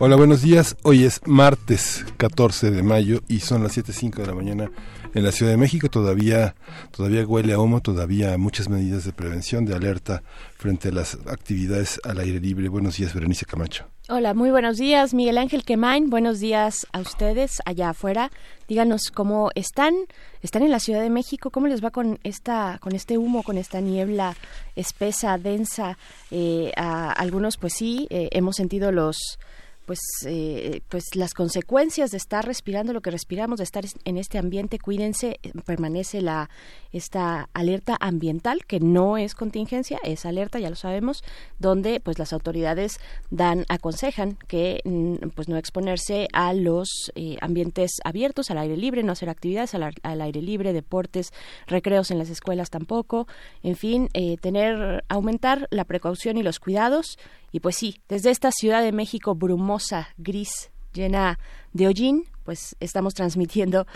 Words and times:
Hola, 0.00 0.14
buenos 0.14 0.42
días. 0.42 0.76
Hoy 0.84 1.02
es 1.02 1.20
martes 1.26 2.06
14 2.18 2.70
de 2.70 2.84
mayo 2.84 3.18
y 3.26 3.40
son 3.40 3.64
las 3.64 3.76
7.05 3.76 4.18
de 4.18 4.26
la 4.28 4.34
mañana 4.34 4.70
en 5.12 5.24
la 5.24 5.32
Ciudad 5.32 5.50
de 5.50 5.58
México. 5.58 5.88
Todavía, 5.88 6.54
todavía 6.96 7.26
huele 7.26 7.52
a 7.52 7.58
humo, 7.58 7.80
todavía 7.80 8.38
muchas 8.38 8.68
medidas 8.68 9.04
de 9.04 9.12
prevención, 9.12 9.64
de 9.64 9.74
alerta 9.74 10.22
frente 10.56 10.90
a 10.90 10.92
las 10.92 11.18
actividades 11.26 12.00
al 12.04 12.20
aire 12.20 12.38
libre. 12.38 12.68
Buenos 12.68 12.96
días, 12.96 13.12
Berenice 13.12 13.44
Camacho. 13.44 13.86
Hola, 14.08 14.34
muy 14.34 14.52
buenos 14.52 14.76
días, 14.76 15.14
Miguel 15.14 15.36
Ángel 15.36 15.64
Quemain. 15.64 16.10
Buenos 16.10 16.38
días 16.38 16.86
a 16.92 17.00
ustedes 17.00 17.60
allá 17.66 17.90
afuera. 17.90 18.30
Díganos 18.68 19.10
cómo 19.12 19.50
están, 19.56 19.94
están 20.42 20.62
en 20.62 20.70
la 20.70 20.78
Ciudad 20.78 21.02
de 21.02 21.10
México, 21.10 21.50
cómo 21.50 21.66
les 21.66 21.84
va 21.84 21.90
con 21.90 22.20
esta, 22.22 22.78
con 22.80 22.94
este 22.94 23.18
humo, 23.18 23.42
con 23.42 23.58
esta 23.58 23.80
niebla 23.80 24.36
espesa, 24.76 25.38
densa. 25.38 25.98
Eh, 26.30 26.70
a 26.76 27.10
algunos, 27.10 27.56
pues 27.56 27.72
sí, 27.72 28.06
eh, 28.10 28.28
hemos 28.30 28.54
sentido 28.54 28.92
los 28.92 29.40
pues, 29.88 30.00
eh, 30.26 30.82
pues 30.90 31.16
las 31.16 31.32
consecuencias 31.32 32.10
de 32.10 32.18
estar 32.18 32.44
respirando 32.44 32.92
lo 32.92 33.00
que 33.00 33.10
respiramos, 33.10 33.56
de 33.56 33.64
estar 33.64 33.86
en 34.04 34.18
este 34.18 34.36
ambiente, 34.36 34.78
cuídense, 34.78 35.40
eh, 35.42 35.52
permanece 35.64 36.20
la 36.20 36.50
esta 36.92 37.48
alerta 37.54 37.96
ambiental 37.98 38.66
que 38.66 38.80
no 38.80 39.16
es 39.16 39.34
contingencia, 39.34 39.98
es 40.04 40.26
alerta, 40.26 40.58
ya 40.58 40.68
lo 40.68 40.76
sabemos, 40.76 41.24
donde 41.58 42.00
pues 42.00 42.18
las 42.18 42.34
autoridades 42.34 42.98
dan 43.30 43.64
aconsejan 43.70 44.36
que 44.46 44.82
mm, 44.84 45.30
pues 45.34 45.48
no 45.48 45.56
exponerse 45.56 46.28
a 46.34 46.52
los 46.52 47.10
eh, 47.14 47.38
ambientes 47.40 47.92
abiertos, 48.04 48.50
al 48.50 48.58
aire 48.58 48.76
libre, 48.76 49.02
no 49.02 49.12
hacer 49.12 49.30
actividades 49.30 49.74
al, 49.74 49.94
al, 50.02 50.20
aire 50.20 50.42
libre, 50.42 50.74
deportes, 50.74 51.32
recreos 51.66 52.10
en 52.10 52.18
las 52.18 52.28
escuelas 52.28 52.68
tampoco, 52.68 53.26
en 53.62 53.76
fin, 53.76 54.08
tener 54.42 55.02
aumentar 55.08 55.66
la 55.70 55.84
precaución 55.84 56.36
y 56.36 56.42
los 56.42 56.60
cuidados 56.60 57.16
y 57.52 57.60
pues 57.60 57.76
sí, 57.76 58.00
desde 58.08 58.30
esta 58.30 58.50
Ciudad 58.52 58.82
de 58.82 58.92
México 58.92 59.34
brumosa, 59.34 60.08
gris, 60.16 60.70
llena 60.98 61.38
de 61.72 61.86
hollín, 61.86 62.24
pues 62.48 62.76
estamos 62.80 63.12
transmitiendo 63.12 63.86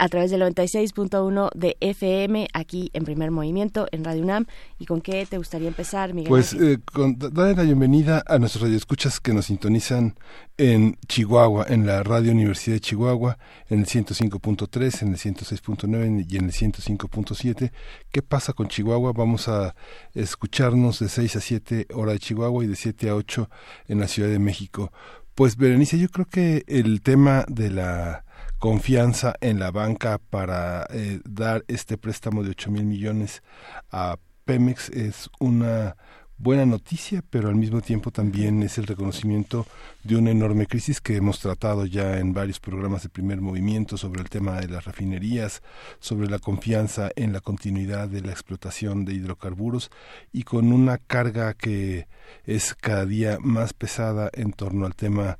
a 0.00 0.08
través 0.08 0.32
del 0.32 0.42
96.1 0.42 1.50
de 1.54 1.76
FM 1.78 2.48
aquí 2.52 2.90
en 2.92 3.04
Primer 3.04 3.30
Movimiento 3.30 3.86
en 3.92 4.02
Radio 4.02 4.22
UNAM. 4.24 4.46
¿Y 4.80 4.86
con 4.86 5.00
qué 5.00 5.24
te 5.26 5.38
gustaría 5.38 5.68
empezar, 5.68 6.12
Miguel? 6.12 6.28
Pues 6.28 6.52
eh, 6.54 6.80
con, 6.92 7.16
darle 7.18 7.54
la 7.54 7.62
bienvenida 7.62 8.24
a 8.26 8.40
nuestros 8.40 8.62
radioescuchas 8.62 9.20
que 9.20 9.32
nos 9.32 9.46
sintonizan 9.46 10.16
en 10.58 10.98
Chihuahua, 11.06 11.66
en 11.68 11.86
la 11.86 12.02
Radio 12.02 12.32
Universidad 12.32 12.74
de 12.74 12.80
Chihuahua, 12.80 13.38
en 13.68 13.78
el 13.78 13.86
105.3, 13.86 15.02
en 15.02 15.08
el 15.08 15.16
106.9 15.16 16.26
y 16.28 16.36
en 16.36 16.44
el 16.46 16.52
105.7. 16.52 17.70
¿Qué 18.10 18.22
pasa 18.22 18.52
con 18.54 18.66
Chihuahua? 18.66 19.12
Vamos 19.12 19.46
a 19.46 19.76
escucharnos 20.14 20.98
de 20.98 21.08
6 21.08 21.36
a 21.36 21.40
7 21.40 21.86
hora 21.94 22.10
de 22.10 22.18
Chihuahua 22.18 22.64
y 22.64 22.66
de 22.66 22.74
7 22.74 23.08
a 23.08 23.14
8 23.14 23.48
en 23.86 24.00
la 24.00 24.08
Ciudad 24.08 24.28
de 24.28 24.40
México. 24.40 24.92
Pues 25.40 25.56
Berenice, 25.56 25.98
yo 25.98 26.10
creo 26.10 26.26
que 26.26 26.64
el 26.66 27.00
tema 27.00 27.46
de 27.48 27.70
la 27.70 28.26
confianza 28.58 29.36
en 29.40 29.58
la 29.58 29.70
banca 29.70 30.18
para 30.18 30.86
eh, 30.90 31.20
dar 31.24 31.64
este 31.66 31.96
préstamo 31.96 32.42
de 32.42 32.50
8 32.50 32.70
mil 32.70 32.84
millones 32.84 33.42
a 33.90 34.18
Pemex 34.44 34.90
es 34.90 35.30
una 35.38 35.96
buena 36.40 36.64
noticia, 36.64 37.22
pero 37.28 37.48
al 37.48 37.54
mismo 37.54 37.82
tiempo 37.82 38.10
también 38.10 38.62
es 38.62 38.78
el 38.78 38.86
reconocimiento 38.86 39.66
de 40.02 40.16
una 40.16 40.30
enorme 40.30 40.66
crisis 40.66 41.00
que 41.00 41.16
hemos 41.16 41.38
tratado 41.38 41.84
ya 41.84 42.18
en 42.18 42.32
varios 42.32 42.58
programas 42.58 43.02
de 43.02 43.10
primer 43.10 43.42
movimiento 43.42 43.98
sobre 43.98 44.22
el 44.22 44.30
tema 44.30 44.58
de 44.58 44.68
las 44.68 44.86
refinerías, 44.86 45.62
sobre 45.98 46.30
la 46.30 46.38
confianza 46.38 47.10
en 47.14 47.34
la 47.34 47.40
continuidad 47.40 48.08
de 48.08 48.22
la 48.22 48.32
explotación 48.32 49.04
de 49.04 49.12
hidrocarburos 49.14 49.90
y 50.32 50.44
con 50.44 50.72
una 50.72 50.96
carga 50.96 51.52
que 51.52 52.08
es 52.44 52.74
cada 52.74 53.04
día 53.04 53.36
más 53.40 53.74
pesada 53.74 54.30
en 54.32 54.52
torno 54.52 54.86
al 54.86 54.94
tema 54.94 55.38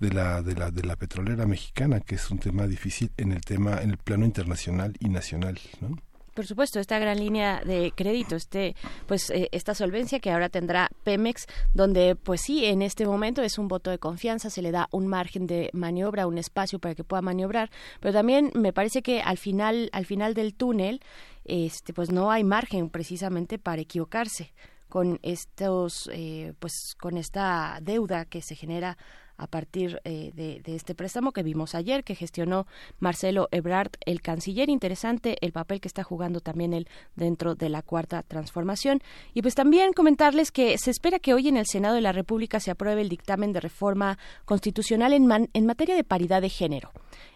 de 0.00 0.10
la, 0.12 0.42
de 0.42 0.56
la, 0.56 0.72
de 0.72 0.82
la 0.82 0.96
petrolera 0.96 1.46
mexicana, 1.46 2.00
que 2.00 2.16
es 2.16 2.28
un 2.28 2.38
tema 2.40 2.66
difícil 2.66 3.12
en 3.18 3.30
el 3.30 3.42
tema, 3.42 3.80
en 3.82 3.90
el 3.90 3.98
plano 3.98 4.24
internacional 4.24 4.96
y 4.98 5.10
nacional, 5.10 5.60
¿no? 5.80 5.96
Por 6.40 6.46
supuesto, 6.46 6.80
esta 6.80 6.98
gran 6.98 7.18
línea 7.18 7.60
de 7.66 7.92
crédito, 7.94 8.34
este, 8.34 8.74
pues 9.06 9.28
eh, 9.28 9.50
esta 9.52 9.74
solvencia 9.74 10.20
que 10.20 10.30
ahora 10.30 10.48
tendrá 10.48 10.88
Pemex, 11.04 11.46
donde 11.74 12.16
pues 12.16 12.40
sí, 12.40 12.64
en 12.64 12.80
este 12.80 13.04
momento 13.04 13.42
es 13.42 13.58
un 13.58 13.68
voto 13.68 13.90
de 13.90 13.98
confianza, 13.98 14.48
se 14.48 14.62
le 14.62 14.70
da 14.70 14.88
un 14.90 15.06
margen 15.06 15.46
de 15.46 15.68
maniobra, 15.74 16.26
un 16.26 16.38
espacio 16.38 16.78
para 16.78 16.94
que 16.94 17.04
pueda 17.04 17.20
maniobrar, 17.20 17.70
pero 18.00 18.14
también 18.14 18.52
me 18.54 18.72
parece 18.72 19.02
que 19.02 19.20
al 19.20 19.36
final, 19.36 19.90
al 19.92 20.06
final 20.06 20.32
del 20.32 20.54
túnel, 20.54 21.02
este, 21.44 21.92
pues 21.92 22.10
no 22.10 22.30
hay 22.30 22.42
margen 22.42 22.88
precisamente 22.88 23.58
para 23.58 23.82
equivocarse 23.82 24.54
con 24.88 25.20
estos, 25.22 26.08
eh, 26.10 26.54
pues 26.58 26.96
con 26.98 27.18
esta 27.18 27.80
deuda 27.82 28.24
que 28.24 28.40
se 28.40 28.54
genera 28.54 28.96
a 29.40 29.46
partir 29.46 30.00
eh, 30.04 30.32
de, 30.34 30.60
este 30.66 30.94
préstamo 30.94 31.32
que 31.32 31.42
vimos 31.42 31.74
ayer, 31.74 32.04
que 32.04 32.14
gestionó 32.14 32.66
Marcelo 32.98 33.48
Ebrard, 33.52 33.92
el 34.04 34.20
canciller. 34.20 34.68
Interesante 34.68 35.38
el 35.40 35.52
papel 35.52 35.80
que 35.80 35.88
está 35.88 36.04
jugando 36.04 36.40
también 36.40 36.74
él 36.74 36.88
dentro 37.16 37.54
de 37.54 37.70
la 37.70 37.80
cuarta 37.80 38.22
transformación. 38.22 39.00
Y 39.32 39.40
pues 39.40 39.54
también 39.54 39.94
comentarles 39.94 40.52
que 40.52 40.76
se 40.76 40.90
espera 40.90 41.18
que 41.18 41.32
hoy 41.32 41.48
en 41.48 41.56
el 41.56 41.66
Senado 41.66 41.94
de 41.94 42.02
la 42.02 42.12
República 42.12 42.60
se 42.60 42.70
apruebe 42.70 43.00
el 43.00 43.08
dictamen 43.08 43.52
de 43.52 43.60
reforma 43.60 44.18
constitucional 44.44 45.14
en, 45.14 45.48
en 45.52 45.66
materia 45.66 45.94
de 45.94 46.04
paridad 46.04 46.42
de 46.42 46.50
género. 46.50 46.92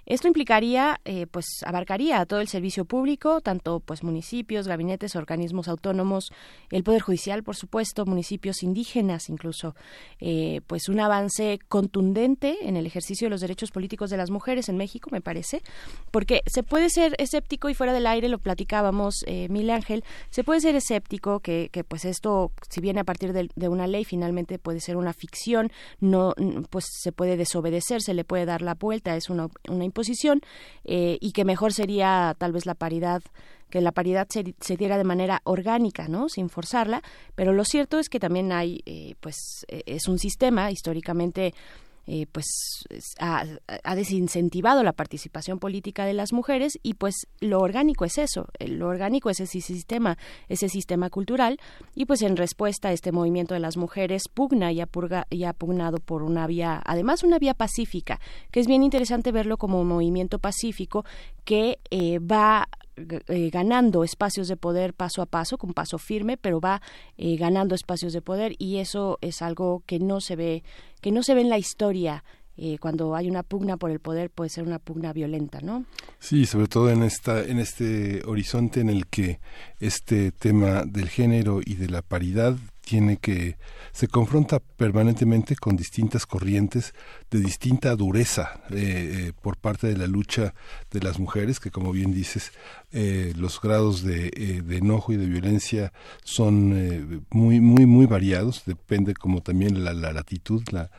Esto 0.07 0.29
implicaría, 0.29 1.01
eh, 1.05 1.27
pues, 1.27 1.47
abarcaría 1.65 2.21
a 2.21 2.27
todo 2.27 2.41
el 2.41 2.49
servicio 2.49 2.85
público, 2.85 3.41
tanto 3.41 3.81
pues 3.81 4.03
municipios, 4.03 4.69
gabinetes, 4.69 5.17
organismos 5.17 5.69
autónomos, 5.69 6.33
el 6.71 6.85
poder 6.85 7.01
judicial, 7.01 7.43
por 7.43 7.57
supuesto, 7.57 8.05
municipios 8.05 8.63
indígenas, 8.63 9.29
incluso, 9.29 9.75
eh, 10.21 10.61
pues, 10.67 10.89
un 10.89 11.01
avance 11.01 11.59
contundente 11.69 12.57
en 12.63 12.77
el 12.77 12.87
ejercicio 12.87 13.27
de 13.27 13.31
los 13.31 13.41
derechos 13.41 13.71
políticos 13.71 14.11
de 14.11 14.17
las 14.17 14.31
mujeres 14.31 14.69
en 14.69 14.77
México, 14.77 15.09
me 15.11 15.21
parece, 15.21 15.63
porque 16.11 16.43
se 16.47 16.63
puede 16.63 16.91
ser 16.91 17.15
escéptico 17.19 17.69
y 17.69 17.75
fuera 17.75 17.93
del 17.93 18.07
aire 18.07 18.29
lo 18.29 18.39
platicábamos, 18.39 19.25
eh, 19.27 19.49
Mil 19.49 19.71
Ángel, 19.71 20.05
se 20.31 20.45
puede 20.45 20.61
ser 20.61 20.75
escéptico 20.75 21.41
que, 21.41 21.71
que 21.73 21.85
pues 21.85 22.05
esto, 22.05 22.53
si 22.69 22.81
viene 22.81 23.01
a 23.01 23.05
partir 23.05 23.33
de, 23.33 23.49
de 23.55 23.69
una 23.69 23.87
ley, 23.87 24.05
finalmente 24.05 24.59
puede 24.59 24.81
ser 24.81 24.97
una 24.97 25.13
ficción, 25.13 25.73
no, 26.01 26.35
pues 26.71 26.85
se 26.91 27.13
puede 27.13 27.37
desobedecer, 27.37 28.03
se 28.03 28.15
le 28.15 28.25
puede 28.25 28.45
dar 28.45 28.63
la 28.63 28.75
vuelta, 28.75 29.17
es 29.17 29.31
una, 29.31 29.49
una 29.69 29.85
posición 29.95 30.43
eh, 30.85 31.17
y 31.21 31.33
que 31.33 31.47
mejor 31.47 31.73
sería 31.73 32.35
tal 32.39 32.53
vez 32.53 32.67
la 32.67 32.75
paridad 32.75 33.23
que 33.71 33.81
la 33.81 33.93
paridad 33.93 34.29
se, 34.31 34.55
se, 34.61 34.77
diera 34.77 34.99
de 34.99 35.05
manera 35.05 35.41
orgánica, 35.43 36.07
¿no? 36.07 36.29
Sin 36.29 36.49
forzarla, 36.49 37.03
pero 37.35 37.53
lo 37.53 37.65
cierto 37.65 37.99
es 37.99 38.09
que 38.09 38.21
también 38.21 38.53
hay, 38.53 38.83
eh, 38.87 39.17
pues, 39.19 39.65
eh, 39.67 39.83
es 39.87 40.07
un 40.07 40.21
sistema 40.21 40.71
históricamente 40.71 41.55
eh, 42.07 42.27
pues 42.31 42.47
ha, 43.19 43.45
desincentivado 43.95 44.83
la 44.83 44.93
participación 44.93 45.59
política 45.59 46.05
de 46.05 46.15
las 46.15 46.33
mujeres 46.33 46.79
y 46.83 46.95
pues 46.95 47.15
lo 47.41 47.61
orgánico 47.61 48.05
es 48.05 48.19
eso, 48.19 48.47
eh, 48.59 48.69
lo 48.69 48.89
orgánico 48.89 49.31
es 49.31 49.41
ese 49.41 49.61
sistema, 49.61 50.19
ese 50.49 50.69
sistema 50.69 51.11
cultural 51.11 51.59
y 51.95 52.05
pues 52.07 52.23
en 52.23 52.37
respuesta 52.37 52.89
a 52.89 52.93
este 52.93 53.13
movimiento 53.13 53.55
de 53.55 53.61
las 53.61 53.77
mujeres 53.77 54.25
pugna 54.33 54.73
y 54.73 54.81
ha, 54.81 54.89
y 55.31 55.45
pugnado 55.59 55.99
por 55.99 56.23
una 56.23 56.47
vía, 56.47 56.83
además 56.85 57.23
una 57.23 57.39
vía 57.39 57.55
pacífica, 57.55 58.21
que 58.51 58.61
es 58.61 58.67
bien 58.67 58.83
interesante 58.83 59.33
verlo 59.33 59.57
como 59.57 59.83
movimiento 59.85 60.39
pacífico 60.39 61.05
que 61.45 61.79
eh, 61.91 62.19
va 62.19 62.69
eh, 62.97 63.51
ganando 63.51 64.05
espacios 64.05 64.49
de 64.49 64.57
poder 64.57 64.95
paso 64.95 65.23
a 65.23 65.27
paso, 65.27 65.59
con 65.59 65.73
paso 65.73 65.99
firme, 65.99 66.37
pero 66.37 66.61
va 66.61 66.81
eh, 67.17 67.37
ganando 67.37 67.75
espacios 67.75 68.13
de 68.13 68.23
poder 68.23 68.55
y 68.59 68.77
eso 68.77 69.19
es 69.21 69.43
algo 69.43 69.83
que 69.87 69.99
no 69.99 70.21
se 70.21 70.37
ve, 70.37 70.63
que 71.01 71.11
no 71.11 71.23
se 71.23 71.35
ve 71.35 71.41
en 71.41 71.51
la 71.51 71.59
historia. 71.59 72.25
Eh, 72.57 72.79
cuando 72.79 73.17
hay 73.17 73.29
una 73.29 73.43
pugna 73.43 73.77
por 73.77 73.91
el 73.91 73.99
poder 73.99 74.31
puede 74.31 74.49
ser 74.49 74.63
una 74.63 74.79
pugna 74.79 75.13
violenta, 75.13 75.61
¿no? 75.61 75.87
Sí, 76.21 76.47
sobre 76.47 76.69
todo 76.69 76.89
en 76.89 77.03
esta, 77.03 77.43
en 77.43 77.59
este 77.59 78.23
horizonte 78.27 78.81
en 78.81 78.91
el 78.91 79.09
que 79.09 79.41
este 79.81 80.31
tema 80.31 80.85
del 80.85 81.09
género 81.09 81.61
y 81.65 81.75
de 81.75 81.89
la 81.89 82.03
paridad 82.03 82.57
tiene 82.85 83.17
que 83.17 83.57
se 83.93 84.09
confronta 84.09 84.59
permanentemente 84.59 85.55
con 85.57 85.77
distintas 85.77 86.27
corrientes 86.27 86.95
de 87.31 87.41
distinta 87.41 87.95
dureza 87.95 88.61
eh, 88.71 88.77
eh, 89.29 89.33
por 89.41 89.57
parte 89.57 89.87
de 89.87 89.97
la 89.97 90.07
lucha 90.07 90.53
de 90.91 91.01
las 91.01 91.19
mujeres, 91.19 91.61
que 91.61 91.71
como 91.71 91.93
bien 91.93 92.13
dices, 92.13 92.53
eh, 92.93 93.33
los 93.37 93.61
grados 93.61 94.03
de, 94.03 94.63
de, 94.65 94.77
enojo 94.77 95.13
y 95.13 95.17
de 95.17 95.27
violencia 95.27 95.93
son 96.25 97.25
muy, 97.31 97.61
muy, 97.61 97.87
muy 97.87 98.07
variados, 98.07 98.63
depende 98.67 99.15
como 99.15 99.43
también 99.43 99.85
la 99.85 99.95
latitud, 99.95 100.63
la 100.71 100.91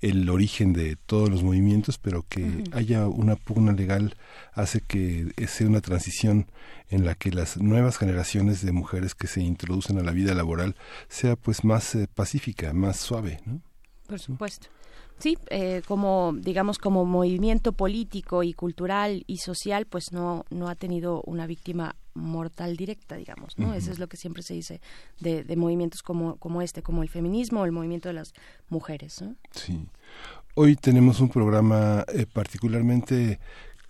el 0.00 0.28
origen 0.30 0.72
de 0.72 0.96
todos 0.96 1.28
los 1.28 1.42
movimientos, 1.42 1.98
pero 1.98 2.24
que 2.28 2.64
haya 2.72 3.06
una 3.06 3.36
pugna 3.36 3.72
legal 3.72 4.16
hace 4.52 4.80
que 4.80 5.32
sea 5.46 5.66
una 5.66 5.80
transición 5.80 6.46
en 6.88 7.04
la 7.04 7.14
que 7.14 7.30
las 7.30 7.58
nuevas 7.58 7.98
generaciones 7.98 8.64
de 8.64 8.72
mujeres 8.72 9.14
que 9.14 9.26
se 9.26 9.42
introducen 9.42 9.98
a 9.98 10.02
la 10.02 10.12
vida 10.12 10.34
laboral 10.34 10.74
sea 11.08 11.36
pues 11.36 11.64
más 11.64 11.94
eh, 11.94 12.08
pacífica, 12.12 12.72
más 12.72 12.96
suave, 12.98 13.40
¿no? 13.44 13.60
Por 14.06 14.18
supuesto. 14.18 14.68
Sí, 15.20 15.38
eh, 15.50 15.82
como 15.86 16.32
digamos 16.34 16.78
como 16.78 17.04
movimiento 17.04 17.72
político 17.72 18.42
y 18.42 18.54
cultural 18.54 19.22
y 19.26 19.38
social, 19.38 19.86
pues 19.86 20.12
no 20.12 20.44
no 20.50 20.68
ha 20.68 20.74
tenido 20.74 21.22
una 21.26 21.46
víctima 21.46 21.94
mortal 22.14 22.76
directa, 22.76 23.16
digamos, 23.16 23.58
¿no? 23.58 23.74
Eso 23.74 23.92
es 23.92 23.98
lo 23.98 24.08
que 24.08 24.16
siempre 24.16 24.42
se 24.42 24.54
dice 24.54 24.80
de, 25.20 25.44
de, 25.44 25.56
movimientos 25.56 26.02
como 26.02 26.36
como 26.36 26.62
este, 26.62 26.82
como 26.82 27.02
el 27.02 27.08
feminismo 27.08 27.60
o 27.60 27.64
el 27.64 27.72
movimiento 27.72 28.08
de 28.08 28.14
las 28.14 28.32
mujeres, 28.68 29.22
¿no? 29.22 29.36
Sí. 29.52 29.86
Hoy 30.54 30.74
tenemos 30.74 31.20
un 31.20 31.28
programa 31.28 32.04
eh, 32.12 32.26
particularmente 32.26 33.38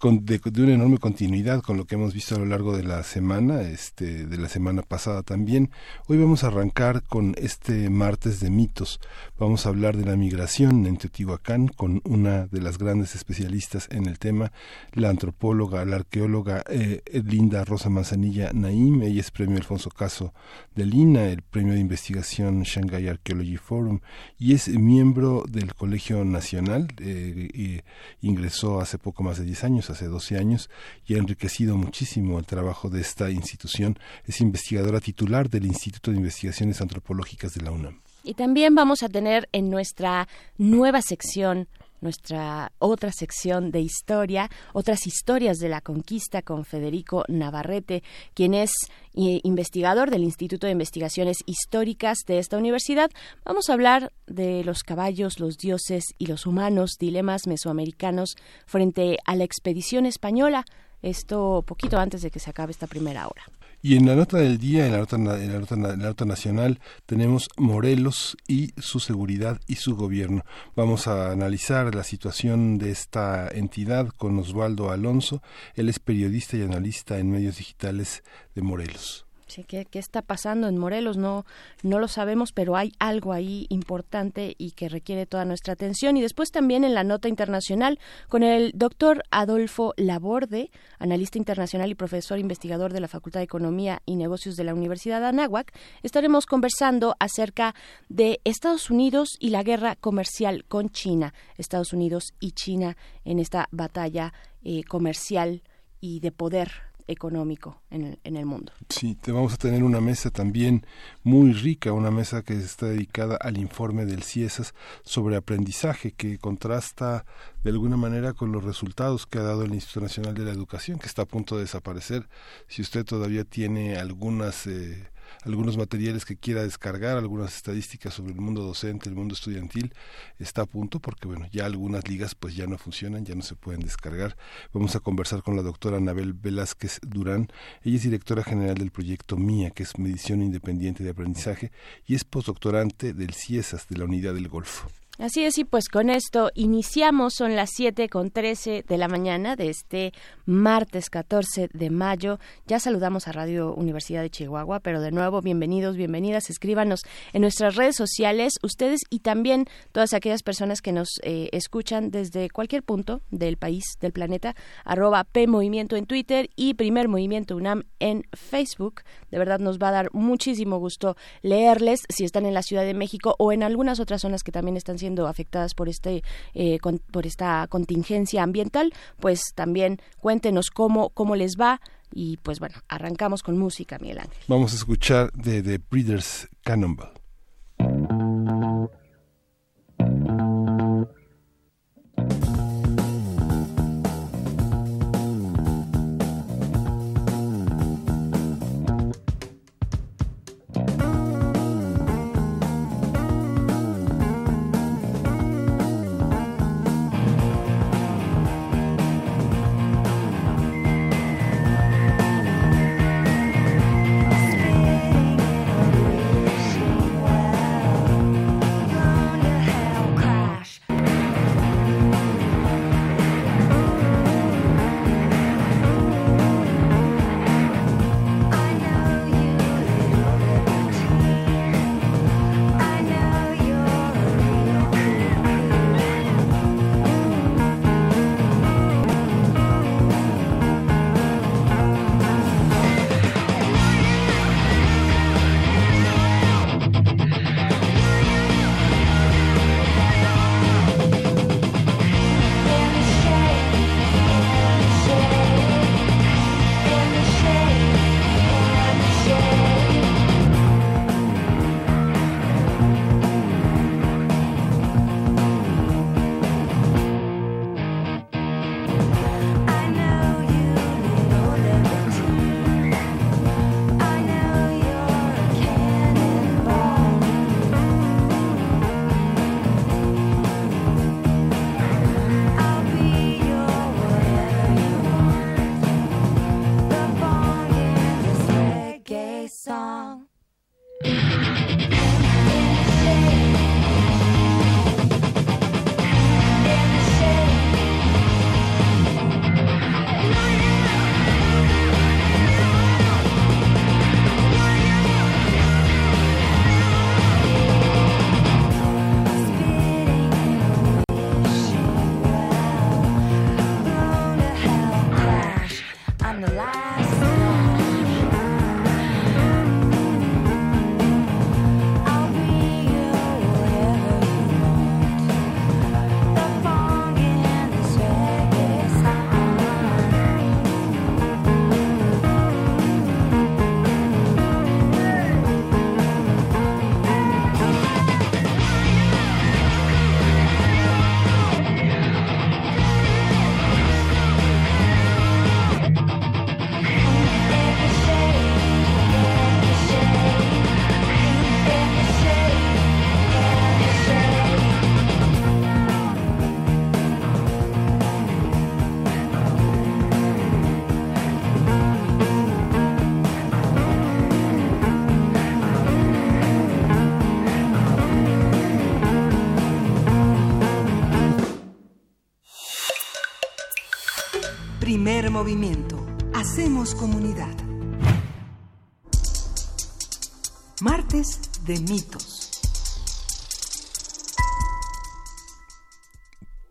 de, 0.03 0.63
una 0.63 0.73
enorme 0.73 0.97
continuidad 0.97 1.61
con 1.61 1.77
lo 1.77 1.85
que 1.85 1.95
hemos 1.95 2.15
visto 2.15 2.35
a 2.35 2.39
lo 2.39 2.47
largo 2.47 2.75
de 2.75 2.85
la 2.85 3.03
semana, 3.03 3.61
este, 3.61 4.27
de 4.27 4.39
la 4.39 4.49
semana 4.49 4.81
pasada 4.81 5.23
también. 5.23 5.71
Hoy 6.07 6.17
vamos 6.17 6.43
a 6.43 6.47
arrancar 6.47 7.03
con 7.03 7.35
este 7.37 7.91
martes 7.91 8.41
de 8.41 8.49
mitos. 8.49 8.99
Vamos 9.39 9.67
a 9.67 9.69
hablar 9.69 9.99
de 9.99 10.07
la 10.07 10.17
migración 10.17 10.87
en 10.87 10.97
Teotihuacán 10.97 11.69
con 11.69 12.01
una 12.05 12.47
de 12.47 12.63
las 12.63 12.79
grandes 12.79 13.15
especialistas 13.15 13.89
en 13.91 14.07
el 14.07 14.19
tema, 14.19 14.53
la 14.95 15.11
antropóloga, 15.11 15.85
la 15.85 15.97
arqueóloga 15.97 16.65
eh, 16.71 17.03
Linda 17.23 17.63
Rosa 17.67 17.91
Manzanilla 17.91 18.53
Naim. 18.55 19.03
Ella 19.03 19.21
es 19.21 19.31
premio 19.31 19.59
Alfonso 19.59 19.91
Caso 19.91 20.33
de 20.75 20.87
Lina, 20.87 21.27
el 21.27 21.43
premio 21.43 21.75
de 21.75 21.81
investigación 21.81 22.63
Shanghai 22.63 23.07
Archaeology 23.07 23.59
Forum 23.59 24.01
y 24.39 24.55
es 24.55 24.67
miembro 24.69 25.45
del 25.47 25.75
Colegio 25.75 26.25
Nacional. 26.25 26.89
Eh, 27.01 27.83
ingresó 28.23 28.81
hace 28.81 28.97
poco 28.97 29.23
más 29.23 29.37
de 29.37 29.45
10 29.45 29.65
años 29.65 29.90
hace 29.93 30.07
12 30.07 30.37
años 30.37 30.71
y 31.07 31.15
ha 31.15 31.19
enriquecido 31.19 31.77
muchísimo 31.77 32.39
el 32.39 32.47
trabajo 32.47 32.89
de 32.89 33.01
esta 33.01 33.31
institución. 33.31 33.99
Es 34.25 34.41
investigadora 34.41 35.01
titular 35.01 35.51
del 35.51 35.67
Instituto 35.67 36.11
de 36.11 36.19
Investigaciones 36.19 36.81
Antropológicas 36.81 37.55
de 37.55 37.63
la 37.63 37.71
UNAM. 37.71 38.01
Y 38.23 38.35
también 38.35 38.75
vamos 38.75 39.03
a 39.03 39.09
tener 39.09 39.49
en 39.53 39.71
nuestra 39.71 40.29
nueva 40.59 41.01
sección 41.03 41.69
nuestra 42.01 42.73
otra 42.79 43.13
sección 43.13 43.71
de 43.71 43.81
historia, 43.81 44.51
otras 44.73 45.07
historias 45.07 45.59
de 45.59 45.69
la 45.69 45.81
conquista 45.81 46.43
con 46.43 46.65
Federico 46.65 47.25
Navarrete, 47.29 48.03
quien 48.35 48.55
es 48.55 48.73
eh, 49.15 49.41
investigador 49.43 50.11
del 50.11 50.25
Instituto 50.25 50.67
de 50.67 50.73
Investigaciones 50.73 51.39
Históricas 51.47 52.19
de 52.27 52.39
esta 52.39 52.57
universidad. 52.59 53.11
Vamos 53.45 53.69
a 53.69 53.75
hablar 53.75 54.13
de 54.27 54.65
los 54.65 54.83
caballos, 54.83 55.41
los 55.41 55.57
dioses 55.57 56.05
y 56.19 56.27
los 56.27 56.47
humanos, 56.47 56.93
dilemas 56.99 57.47
mesoamericanos 57.47 58.37
frente 58.67 59.19
a 59.25 59.37
la 59.37 59.45
expedición 59.45 60.07
española. 60.07 60.65
Esto 61.03 61.65
poquito 61.67 61.99
antes 61.99 62.23
de 62.23 62.31
que 62.31 62.41
se 62.41 62.51
acabe 62.51 62.73
esta 62.73 62.87
primera 62.87 63.27
hora. 63.27 63.43
Y 63.83 63.97
en 63.97 64.07
la 64.07 64.15
nota 64.15 64.37
del 64.37 64.59
día, 64.59 64.87
en 64.87 64.93
la 64.93 64.99
nota, 64.99 65.17
en 65.17 65.83
la 65.83 65.97
nota, 65.97 66.25
nacional, 66.27 66.81
tenemos 67.07 67.49
Morelos 67.57 68.37
y 68.47 68.75
su 68.79 69.01
seguridad 69.01 69.59
y 69.67 69.77
su 69.77 69.97
gobierno. 69.97 70.45
Vamos 70.77 71.07
a 71.07 71.33
analizar 71.33 71.95
la 71.95 72.05
situación 72.05 72.77
de 72.77 72.91
esta 72.91 73.49
entidad 73.49 74.09
con 74.09 74.39
Osvaldo 74.39 74.91
Alonso. 74.91 75.43
Él 75.75 75.89
es 75.89 75.99
periodista 75.99 76.59
y 76.59 76.63
analista 76.63 77.19
en 77.19 77.31
medios 77.31 77.57
digitales 77.57 78.23
de 78.55 78.61
Morelos. 78.61 79.30
¿Qué, 79.67 79.87
está 79.93 80.23
pasando 80.23 80.69
en 80.69 80.79
Morelos? 80.79 81.17
No, 81.17 81.45
no 81.83 81.99
lo 81.99 82.09
sabemos, 82.09 82.53
pero 82.53 82.77
hay 82.77 82.93
algo 82.99 83.33
ahí 83.33 83.67
importante 83.69 84.55
y 84.59 84.73
que 84.73 84.89
requiere 84.89 85.27
toda 85.27 85.45
nuestra 85.45 85.75
atención. 85.75 86.17
Y 86.17 86.23
después 86.23 86.51
también 86.51 86.85
en 86.85 86.95
la 86.95 87.05
nota 87.05 87.29
internacional 87.29 87.99
con 88.29 88.43
el 88.43 88.73
doctor 88.75 89.23
Adolfo 89.31 89.95
Laborde, 89.97 90.71
analista 90.99 91.39
internacional 91.39 91.91
y 91.91 91.95
profesor 91.95 92.39
investigador 92.39 92.93
de 92.93 93.01
la 93.01 93.09
Facultad 93.09 93.41
de 93.41 93.45
Economía 93.45 94.03
y 94.07 94.17
Negocios 94.17 94.57
de 94.57 94.65
la 94.65 94.75
Universidad 94.75 95.21
de 95.21 95.27
Anáhuac, 95.27 95.73
estaremos 96.03 96.47
conversando 96.47 97.17
acerca 97.19 97.75
de 98.09 98.41
Estados 98.45 98.91
Unidos 98.91 99.31
y 99.39 99.51
la 99.51 99.63
guerra 99.63 99.97
comercial 99.97 100.65
con 100.67 100.91
China. 100.91 101.35
Estados 101.57 101.93
Unidos 101.93 102.35
y 102.41 102.53
China 102.53 102.97
en 103.25 103.39
esta 103.39 103.69
batalla 103.71 104.33
eh, 104.63 104.85
comercial 104.85 105.63
y 106.01 106.21
de 106.21 106.33
poder 106.33 106.90
económico 107.11 107.81
en 107.91 108.05
el, 108.05 108.19
en 108.25 108.37
el 108.37 108.47
mundo. 108.47 108.73
Sí, 108.89 109.17
te 109.17 109.33
vamos 109.33 109.55
a 109.55 109.57
tener 109.57 109.83
una 109.83 110.01
mesa 110.01 110.31
también 110.31 110.87
muy 111.23 111.53
rica, 111.53 111.93
una 111.93 112.11
mesa 112.11 112.43
que 112.43 112.55
está 112.55 112.87
dedicada 112.87 113.37
al 113.37 113.59
informe 113.59 114.07
del 114.07 114.23
CIESAS 114.23 114.75
sobre 115.03 115.37
aprendizaje, 115.37 116.13
que 116.13 116.39
contrasta 116.39 117.25
de 117.65 117.71
alguna 117.71 117.97
manera 117.97 118.33
con 118.33 118.53
los 118.53 118.65
resultados 118.65 119.27
que 119.27 119.39
ha 119.39 119.43
dado 119.43 119.65
el 119.65 119.75
Instituto 119.75 120.01
Nacional 120.01 120.35
de 120.35 120.45
la 120.45 120.53
Educación, 120.53 120.99
que 120.99 121.07
está 121.07 121.23
a 121.23 121.27
punto 121.27 121.57
de 121.57 121.63
desaparecer. 121.63 122.29
Si 122.69 122.83
usted 122.83 123.05
todavía 123.05 123.45
tiene 123.45 123.97
algunas... 123.97 124.67
Eh, 124.67 125.09
algunos 125.45 125.77
materiales 125.77 126.25
que 126.25 126.37
quiera 126.37 126.63
descargar, 126.63 127.17
algunas 127.17 127.55
estadísticas 127.57 128.15
sobre 128.15 128.33
el 128.33 128.41
mundo 128.41 128.63
docente, 128.63 129.09
el 129.09 129.15
mundo 129.15 129.35
estudiantil, 129.35 129.95
está 130.39 130.63
a 130.63 130.67
punto 130.67 131.01
porque 131.01 131.27
bueno, 131.27 131.47
ya 131.51 131.67
algunas 131.67 132.09
ligas 132.09 132.35
pues 132.35 132.55
ya 132.57 132.67
no 132.67 132.79
funcionan, 132.79 133.25
ya 133.25 133.35
no 133.35 133.43
se 133.43 133.55
pueden 133.55 133.81
descargar. 133.81 134.37
Vamos 134.73 134.97
a 134.97 135.01
conversar 135.01 135.43
con 135.43 135.57
la 135.57 135.63
doctora 135.63 135.97
Anabel 135.99 136.33
Velázquez 136.33 137.01
Durán. 137.03 137.49
Ella 137.83 137.97
es 137.97 138.03
directora 138.03 138.43
general 138.43 138.77
del 138.77 138.91
proyecto 138.91 139.37
MIA, 139.37 139.71
que 139.71 139.83
es 139.83 139.99
Medición 139.99 140.43
Independiente 140.43 141.05
de 141.05 141.11
Aprendizaje, 141.11 141.73
y 142.07 142.15
es 142.15 142.25
postdoctorante 142.25 143.13
del 143.13 143.35
CIESAS 143.35 143.89
de 143.89 143.99
la 143.99 144.05
Unidad 144.05 144.35
del 144.35 144.49
Golfo. 144.49 144.89
Así 145.21 145.45
es, 145.45 145.59
y 145.59 145.65
pues 145.65 145.91
con 145.91 146.09
esto 146.09 146.51
iniciamos, 146.55 147.35
son 147.35 147.55
las 147.55 147.69
7 147.75 148.09
con 148.09 148.31
13 148.31 148.87
de 148.89 148.97
la 148.97 149.07
mañana 149.07 149.55
de 149.55 149.69
este 149.69 150.15
martes 150.47 151.11
14 151.11 151.69
de 151.75 151.91
mayo. 151.91 152.39
Ya 152.67 152.81
saludamos 152.81 153.29
a 153.29 153.33
Radio 153.33 153.75
Universidad 153.75 154.23
de 154.23 154.31
Chihuahua, 154.31 154.81
pero 154.81 155.03
de 155.03 155.11
nuevo, 155.13 155.43
bienvenidos, 155.43 155.99
bienvenidas, 155.99 156.49
escríbanos 156.49 157.03
en 157.35 157.43
nuestras 157.43 157.77
redes 157.77 157.97
sociales, 157.97 158.55
ustedes 158.63 159.03
y 159.11 159.19
también 159.19 159.67
todas 159.93 160.15
aquellas 160.15 160.43
personas 160.43 160.81
que 160.81 160.93
nos 160.93 161.21
eh, 161.23 161.51
escuchan 161.53 162.11
desde 162.11 162.49
cualquier 162.49 162.83
punto 162.83 163.21
del 163.31 163.59
país, 163.59 163.85
del 164.01 164.13
planeta, 164.13 164.57
arroba 164.87 165.25
P 165.25 165.47
Movimiento 165.47 165.97
en 165.97 166.07
Twitter 166.07 166.49
y 166.57 166.73
Primer 166.73 167.09
Movimiento 167.09 167.57
UNAM 167.57 167.83
en 167.99 168.25
Facebook. 168.33 169.03
De 169.31 169.37
verdad 169.37 169.59
nos 169.59 169.79
va 169.79 169.89
a 169.89 169.93
dar 169.93 170.09
muchísimo 170.15 170.79
gusto 170.79 171.15
leerles 171.43 172.01
si 172.09 172.25
están 172.25 172.47
en 172.47 172.55
la 172.55 172.63
Ciudad 172.63 172.85
de 172.85 172.95
México 172.95 173.37
o 173.39 173.53
en 173.53 173.63
algunas 173.63 174.01
otras 174.01 174.23
zonas 174.23 174.43
que 174.43 174.51
también 174.51 174.79
están 174.79 174.99
siendo 174.99 175.10
afectadas 175.27 175.75
por 175.75 175.89
este 175.89 176.23
eh, 176.55 176.79
por 177.11 177.27
esta 177.27 177.67
contingencia 177.69 178.43
ambiental, 178.43 178.93
pues 179.19 179.53
también 179.55 180.01
cuéntenos 180.19 180.71
cómo 180.71 181.11
cómo 181.11 181.37
les 181.37 181.57
va 181.57 181.81
y 182.13 182.39
pues 182.39 182.59
bueno, 182.59 182.77
arrancamos 182.89 183.43
con 183.43 183.59
música, 183.59 183.99
Miguel 183.99 184.19
Ángel. 184.19 184.39
Vamos 184.49 184.73
a 184.73 184.77
escuchar 184.77 185.33
de 185.33 185.63
The 185.63 185.81
Breeders 185.91 186.49
Cannonball. 186.63 187.20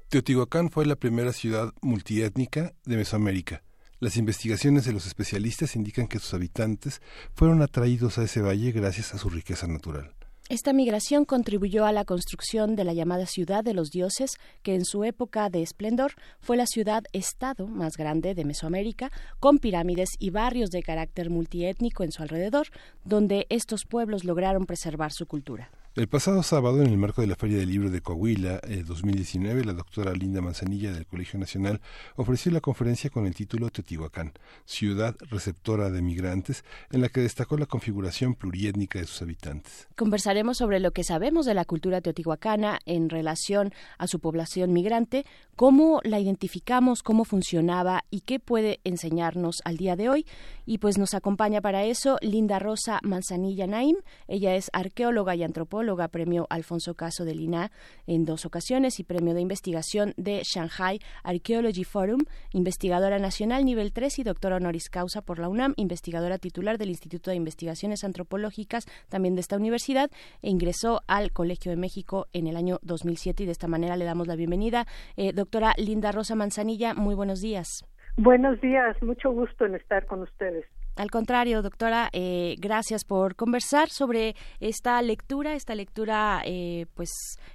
Teotihuacán 0.09 0.71
fue 0.71 0.87
la 0.87 0.95
primera 0.95 1.31
ciudad 1.31 1.71
multiétnica 1.81 2.73
de 2.83 2.97
Mesoamérica. 2.97 3.61
Las 3.99 4.17
investigaciones 4.17 4.85
de 4.85 4.91
los 4.91 5.05
especialistas 5.05 5.75
indican 5.75 6.07
que 6.07 6.17
sus 6.17 6.33
habitantes 6.33 6.99
fueron 7.35 7.61
atraídos 7.61 8.17
a 8.17 8.23
ese 8.23 8.41
valle 8.41 8.71
gracias 8.71 9.13
a 9.13 9.19
su 9.19 9.29
riqueza 9.29 9.67
natural. 9.67 10.15
Esta 10.49 10.73
migración 10.73 11.25
contribuyó 11.25 11.85
a 11.85 11.91
la 11.91 12.05
construcción 12.05 12.75
de 12.75 12.85
la 12.85 12.93
llamada 12.93 13.27
ciudad 13.27 13.63
de 13.63 13.75
los 13.75 13.91
dioses, 13.91 14.31
que 14.63 14.73
en 14.73 14.83
su 14.83 15.03
época 15.03 15.47
de 15.51 15.61
esplendor 15.61 16.13
fue 16.39 16.57
la 16.57 16.65
ciudad-estado 16.65 17.67
más 17.67 17.95
grande 17.95 18.33
de 18.33 18.45
Mesoamérica, 18.45 19.11
con 19.39 19.59
pirámides 19.59 20.09
y 20.17 20.31
barrios 20.31 20.71
de 20.71 20.81
carácter 20.81 21.29
multiétnico 21.29 22.03
en 22.03 22.11
su 22.11 22.23
alrededor, 22.23 22.69
donde 23.05 23.45
estos 23.49 23.85
pueblos 23.85 24.23
lograron 24.23 24.65
preservar 24.65 25.11
su 25.11 25.27
cultura. 25.27 25.69
El 25.95 26.07
pasado 26.07 26.43
sábado, 26.43 26.83
en 26.83 26.87
el 26.87 26.97
marco 26.97 27.21
de 27.21 27.27
la 27.27 27.35
Feria 27.35 27.57
del 27.57 27.69
Libro 27.69 27.89
de 27.89 28.01
Coahuila 28.01 28.61
2019, 28.85 29.61
eh, 29.61 29.65
la 29.65 29.73
doctora 29.73 30.13
Linda 30.13 30.39
Manzanilla 30.39 30.93
del 30.93 31.07
Colegio 31.07 31.39
Nacional 31.39 31.81
ofreció 32.15 32.51
la 32.51 32.61
conferencia 32.61 33.09
con 33.09 33.25
el 33.25 33.33
título 33.33 33.71
Teotihuacán, 33.71 34.33
ciudad 34.65 35.15
receptora 35.31 35.89
de 35.89 36.03
migrantes, 36.03 36.63
en 36.91 37.01
la 37.01 37.09
que 37.09 37.21
destacó 37.21 37.57
la 37.57 37.65
configuración 37.65 38.35
pluriétnica 38.35 38.99
de 38.99 39.07
sus 39.07 39.23
habitantes. 39.23 39.87
Conversaremos 39.95 40.57
sobre 40.57 40.79
lo 40.79 40.91
que 40.91 41.03
sabemos 41.03 41.47
de 41.47 41.55
la 41.55 41.65
cultura 41.65 42.01
teotihuacana 42.01 42.79
en 42.85 43.09
relación 43.09 43.73
a 43.97 44.05
su 44.05 44.19
población 44.19 44.71
migrante, 44.71 45.25
cómo 45.55 46.01
la 46.03 46.19
identificamos, 46.19 47.01
cómo 47.01 47.25
funcionaba 47.25 48.05
y 48.11 48.21
qué 48.21 48.39
puede 48.39 48.79
enseñarnos 48.83 49.57
al 49.65 49.77
día 49.77 49.95
de 49.95 50.09
hoy. 50.09 50.27
Y 50.67 50.77
pues 50.77 50.99
nos 50.99 51.15
acompaña 51.15 51.61
para 51.61 51.83
eso 51.83 52.17
Linda 52.21 52.59
Rosa 52.59 52.99
Manzanilla 53.01 53.65
Naim. 53.65 53.97
Ella 54.27 54.55
es 54.55 54.69
arqueóloga 54.71 55.35
y 55.35 55.41
antropóloga 55.41 55.78
premio 56.11 56.47
Alfonso 56.49 56.95
Caso 56.95 57.25
de 57.25 57.35
Lina 57.35 57.71
en 58.07 58.25
dos 58.25 58.45
ocasiones 58.45 58.99
y 58.99 59.03
premio 59.03 59.33
de 59.33 59.41
investigación 59.41 60.13
de 60.17 60.41
Shanghai 60.43 60.99
Archaeology 61.23 61.83
Forum, 61.83 62.21
investigadora 62.53 63.19
nacional 63.19 63.65
nivel 63.65 63.93
3 63.93 64.19
y 64.19 64.23
doctora 64.23 64.57
honoris 64.57 64.89
causa 64.89 65.21
por 65.21 65.39
la 65.39 65.49
UNAM, 65.49 65.73
investigadora 65.77 66.37
titular 66.37 66.77
del 66.77 66.89
Instituto 66.89 67.31
de 67.31 67.37
Investigaciones 67.37 68.03
Antropológicas 68.03 68.85
también 69.09 69.35
de 69.35 69.41
esta 69.41 69.57
universidad 69.57 70.09
e 70.41 70.49
ingresó 70.49 71.01
al 71.07 71.31
Colegio 71.31 71.71
de 71.71 71.77
México 71.77 72.27
en 72.33 72.47
el 72.47 72.57
año 72.57 72.79
2007 72.81 73.43
y 73.43 73.45
de 73.45 73.51
esta 73.51 73.67
manera 73.67 73.97
le 73.97 74.05
damos 74.05 74.27
la 74.27 74.35
bienvenida. 74.35 74.85
Eh, 75.17 75.33
doctora 75.33 75.73
Linda 75.77 76.11
Rosa 76.11 76.35
Manzanilla, 76.35 76.93
muy 76.93 77.15
buenos 77.15 77.41
días. 77.41 77.85
Buenos 78.17 78.59
días, 78.59 79.01
mucho 79.01 79.31
gusto 79.31 79.65
en 79.65 79.75
estar 79.75 80.05
con 80.05 80.21
ustedes. 80.23 80.65
Al 80.95 81.09
contrario, 81.11 81.61
doctora, 81.61 82.09
eh, 82.11 82.55
gracias 82.59 83.05
por 83.05 83.35
conversar 83.35 83.89
sobre 83.89 84.35
esta 84.59 85.01
lectura, 85.01 85.53
esta 85.53 85.73
lectura 85.73 86.41
eh, 86.45 86.87
pues 86.93 87.09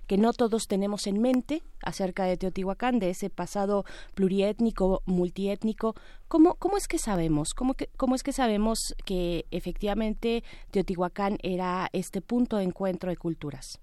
que 0.06 0.16
no 0.16 0.32
todos 0.32 0.66
tenemos 0.66 1.06
en 1.06 1.20
mente 1.20 1.62
acerca 1.82 2.24
de 2.24 2.38
Teotihuacán, 2.38 2.98
de 2.98 3.10
ese 3.10 3.28
pasado 3.28 3.84
pluriétnico, 4.14 5.02
multiétnico. 5.04 5.94
¿Cómo, 6.26 6.54
cómo 6.54 6.78
es 6.78 6.88
que 6.88 6.98
sabemos? 6.98 7.52
¿Cómo, 7.54 7.74
que, 7.74 7.88
¿Cómo 7.98 8.14
es 8.14 8.22
que 8.22 8.32
sabemos 8.32 8.94
que 9.04 9.44
efectivamente 9.50 10.42
Teotihuacán 10.70 11.36
era 11.42 11.88
este 11.92 12.22
punto 12.22 12.56
de 12.56 12.64
encuentro 12.64 13.10
de 13.10 13.16
culturas? 13.16 13.78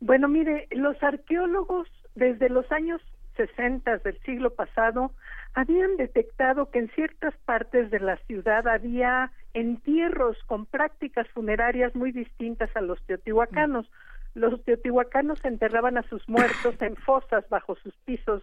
Bueno, 0.00 0.28
mire, 0.28 0.68
los 0.70 1.02
arqueólogos 1.02 1.88
desde 2.14 2.48
los 2.48 2.70
años 2.70 3.00
60 3.36 3.98
del 3.98 4.18
siglo 4.20 4.54
pasado 4.54 5.12
habían 5.54 5.96
detectado 5.96 6.70
que 6.70 6.80
en 6.80 6.88
ciertas 6.90 7.34
partes 7.44 7.90
de 7.90 8.00
la 8.00 8.16
ciudad 8.26 8.66
había 8.66 9.30
entierros 9.52 10.36
con 10.46 10.66
prácticas 10.66 11.28
funerarias 11.28 11.94
muy 11.94 12.10
distintas 12.10 12.74
a 12.76 12.80
los 12.80 13.00
teotihuacanos. 13.06 13.90
Los 14.34 14.62
teotihuacanos 14.64 15.44
enterraban 15.44 15.96
a 15.96 16.02
sus 16.08 16.28
muertos 16.28 16.74
en 16.80 16.96
fosas 16.96 17.48
bajo 17.48 17.76
sus 17.76 17.94
pisos, 18.04 18.42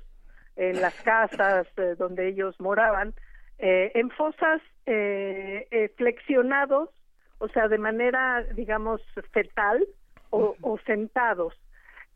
en 0.56 0.82
las 0.82 0.96
casas 1.02 1.68
eh, 1.78 1.96
donde 1.98 2.30
ellos 2.30 2.60
moraban, 2.60 3.14
eh, 3.58 3.92
en 3.96 4.10
fosas 4.12 4.62
eh, 4.86 5.92
flexionados, 5.98 6.90
o 7.40 7.48
sea, 7.50 7.68
de 7.68 7.78
manera, 7.78 8.44
digamos, 8.56 9.02
fetal 9.32 9.86
o, 10.30 10.56
o 10.62 10.78
sentados. 10.86 11.54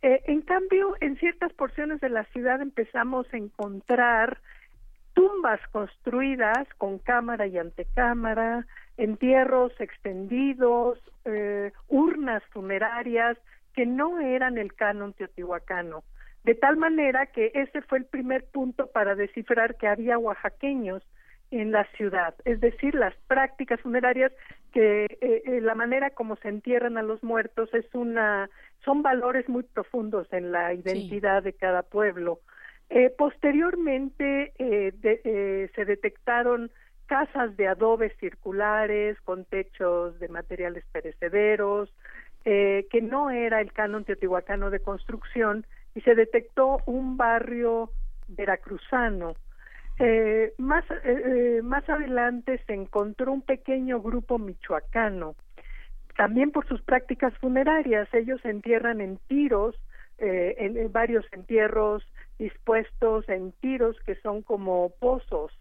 En 0.06 0.42
cambio, 0.42 0.96
en 1.02 1.18
ciertas 1.18 1.52
porciones 1.54 2.00
de 2.00 2.10
la 2.10 2.26
ciudad 2.26 2.62
empezamos 2.62 3.26
a 3.34 3.38
encontrar 3.38 4.38
tumbas 5.14 5.60
construidas 5.72 6.68
con 6.78 7.00
cámara 7.00 7.48
y 7.48 7.58
antecámara, 7.58 8.68
entierros 8.98 9.72
extendidos, 9.80 11.00
eh, 11.26 11.72
urnas 11.88 12.44
funerarias 12.52 13.36
que 13.74 13.88
no 13.88 14.20
eran 14.20 14.60
el 14.60 14.76
canon 14.76 15.14
teotihuacano. 15.14 16.04
De 16.44 16.54
tal 16.54 16.78
manera 16.78 17.26
que 17.26 17.52
ese 17.56 17.82
fue 17.82 17.98
el 17.98 18.06
primer 18.06 18.46
punto 18.46 18.86
para 18.92 19.16
descifrar 19.16 19.76
que 19.76 19.88
había 19.88 20.20
oaxaqueños 20.20 21.02
en 21.52 21.72
la 21.72 21.86
ciudad, 21.96 22.36
es 22.44 22.60
decir, 22.60 22.96
las 22.96 23.16
prácticas 23.28 23.80
funerarias 23.82 24.32
que 24.74 25.06
eh, 25.06 25.44
eh, 25.46 25.62
la 25.62 25.76
manera 25.76 26.10
como 26.10 26.36
se 26.38 26.50
entierran 26.50 26.98
a 26.98 27.04
los 27.04 27.24
muertos 27.24 27.74
es 27.74 27.86
una 27.94 28.50
son 28.86 29.02
valores 29.02 29.50
muy 29.50 29.64
profundos 29.64 30.32
en 30.32 30.52
la 30.52 30.74
identidad 30.74 31.44
de 31.44 31.54
cada 31.54 31.82
pueblo. 31.82 32.40
Eh, 32.90 33.10
posteriormente 33.18 34.54
eh, 34.60 34.94
eh, 35.02 35.70
se 35.74 35.86
detectaron 35.86 36.72
casas 37.08 37.58
de 37.58 37.68
adobe 37.68 38.16
circulares 38.20 39.20
con 39.22 39.46
techos 39.46 40.20
de 40.20 40.30
materiales 40.30 40.86
perecederos, 40.92 41.94
que 42.44 43.02
no 43.02 43.32
era 43.32 43.60
el 43.60 43.74
canon 43.74 44.06
teotihuacano 44.06 44.70
de 44.70 44.80
construcción, 44.80 45.66
y 45.96 46.02
se 46.02 46.14
detectó 46.14 46.78
un 46.86 47.18
barrio 47.18 47.90
veracruzano. 48.28 49.36
Más, 50.58 50.84
más 51.64 51.90
adelante 51.90 52.62
se 52.66 52.74
encontró 52.74 53.32
un 53.32 53.42
pequeño 53.42 54.02
grupo 54.02 54.38
michoacano, 54.38 55.36
también 56.18 56.52
por 56.52 56.68
sus 56.68 56.82
prácticas 56.82 57.34
funerarias. 57.40 58.08
Ellos 58.14 58.42
se 58.42 58.50
entierran 58.50 59.02
en 59.02 59.18
tiros, 59.28 59.76
en 60.18 60.92
varios 60.92 61.26
entierros 61.32 62.04
dispuestos 62.38 63.28
en 63.30 63.52
tiros 63.54 63.98
que 64.06 64.16
son 64.16 64.42
como 64.42 64.92
pozos, 65.00 65.52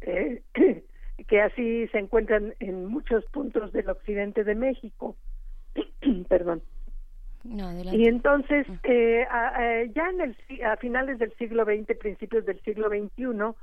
eh, 0.00 0.42
que 1.28 1.40
así 1.40 1.86
se 1.88 1.98
encuentran 1.98 2.54
en 2.60 2.86
muchos 2.86 3.24
puntos 3.26 3.72
del 3.72 3.88
occidente 3.88 4.44
de 4.44 4.54
México. 4.54 5.16
Perdón. 6.28 6.62
y 7.44 8.08
entonces, 8.08 8.68
mm. 8.68 8.78
eh, 8.84 9.90
ya 9.94 10.10
en 10.10 10.20
el, 10.20 10.36
a 10.64 10.76
finales 10.76 11.18
del 11.18 11.32
siglo 11.36 11.64
XX, 11.64 11.96
principios 11.98 12.44
del 12.44 12.60
siglo 12.62 12.88
XXI, 12.88 13.54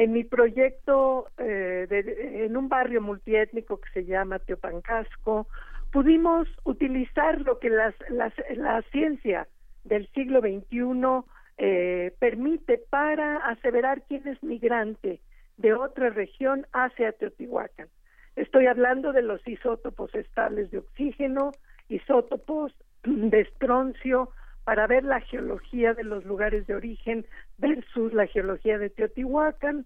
en 0.00 0.12
mi 0.12 0.24
proyecto 0.24 1.26
eh, 1.36 1.86
en 2.46 2.56
un 2.56 2.70
barrio 2.70 3.02
multiétnico 3.02 3.78
que 3.82 3.90
se 3.90 4.06
llama 4.06 4.38
Teopancasco, 4.38 5.46
pudimos 5.92 6.48
utilizar 6.64 7.38
lo 7.42 7.58
que 7.58 7.68
las, 7.68 7.94
las, 8.08 8.32
la 8.56 8.80
ciencia 8.92 9.46
del 9.84 10.08
siglo 10.14 10.40
XXI 10.40 11.28
eh, 11.58 12.14
permite 12.18 12.78
para 12.78 13.36
aseverar 13.48 14.02
quién 14.08 14.26
es 14.26 14.42
migrante 14.42 15.20
de 15.58 15.74
otra 15.74 16.08
región 16.08 16.66
hacia 16.72 17.12
Teotihuacán. 17.12 17.88
Estoy 18.36 18.68
hablando 18.68 19.12
de 19.12 19.20
los 19.20 19.46
isótopos 19.46 20.14
estables 20.14 20.70
de 20.70 20.78
oxígeno, 20.78 21.50
isótopos 21.90 22.72
de 23.04 23.40
estroncio, 23.40 24.30
para 24.70 24.86
ver 24.86 25.02
la 25.02 25.18
geología 25.18 25.94
de 25.94 26.04
los 26.04 26.24
lugares 26.24 26.64
de 26.68 26.76
origen 26.76 27.26
versus 27.58 28.12
la 28.12 28.28
geología 28.28 28.78
de 28.78 28.88
Teotihuacán 28.88 29.84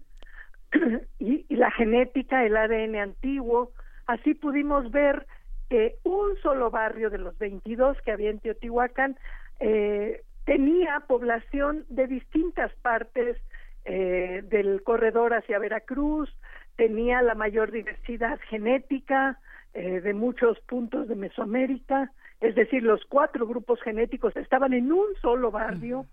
y, 1.17 1.43
la 1.55 1.71
genética, 1.71 2.45
el 2.45 2.55
ADN 2.55 2.95
antiguo. 2.97 3.71
Así 4.05 4.35
pudimos 4.35 4.91
ver 4.91 5.25
que 5.71 5.95
un 6.03 6.37
solo 6.43 6.69
barrio 6.69 7.09
de 7.09 7.17
los 7.17 7.35
22 7.39 7.99
que 8.03 8.11
había 8.11 8.29
en 8.29 8.37
Teotihuacán 8.37 9.17
eh, 9.59 10.21
tenía 10.45 11.03
población 11.07 11.85
de 11.89 12.05
distintas 12.05 12.71
partes 12.83 13.37
eh, 13.85 14.43
del 14.51 14.83
corredor 14.83 15.33
hacia 15.33 15.57
Veracruz, 15.57 16.29
tenía 16.75 17.23
la 17.23 17.33
mayor 17.33 17.71
diversidad 17.71 18.39
genética 18.49 19.39
eh, 19.73 20.01
de 20.01 20.13
muchos 20.13 20.59
puntos 20.59 21.07
de 21.07 21.15
Mesoamérica, 21.15 22.11
es 22.41 22.55
decir, 22.55 22.83
los 22.83 23.03
cuatro 23.05 23.47
grupos 23.47 23.81
genéticos 23.81 24.35
estaban 24.35 24.73
en 24.73 24.91
un 24.91 25.07
solo 25.21 25.51
barrio, 25.51 26.05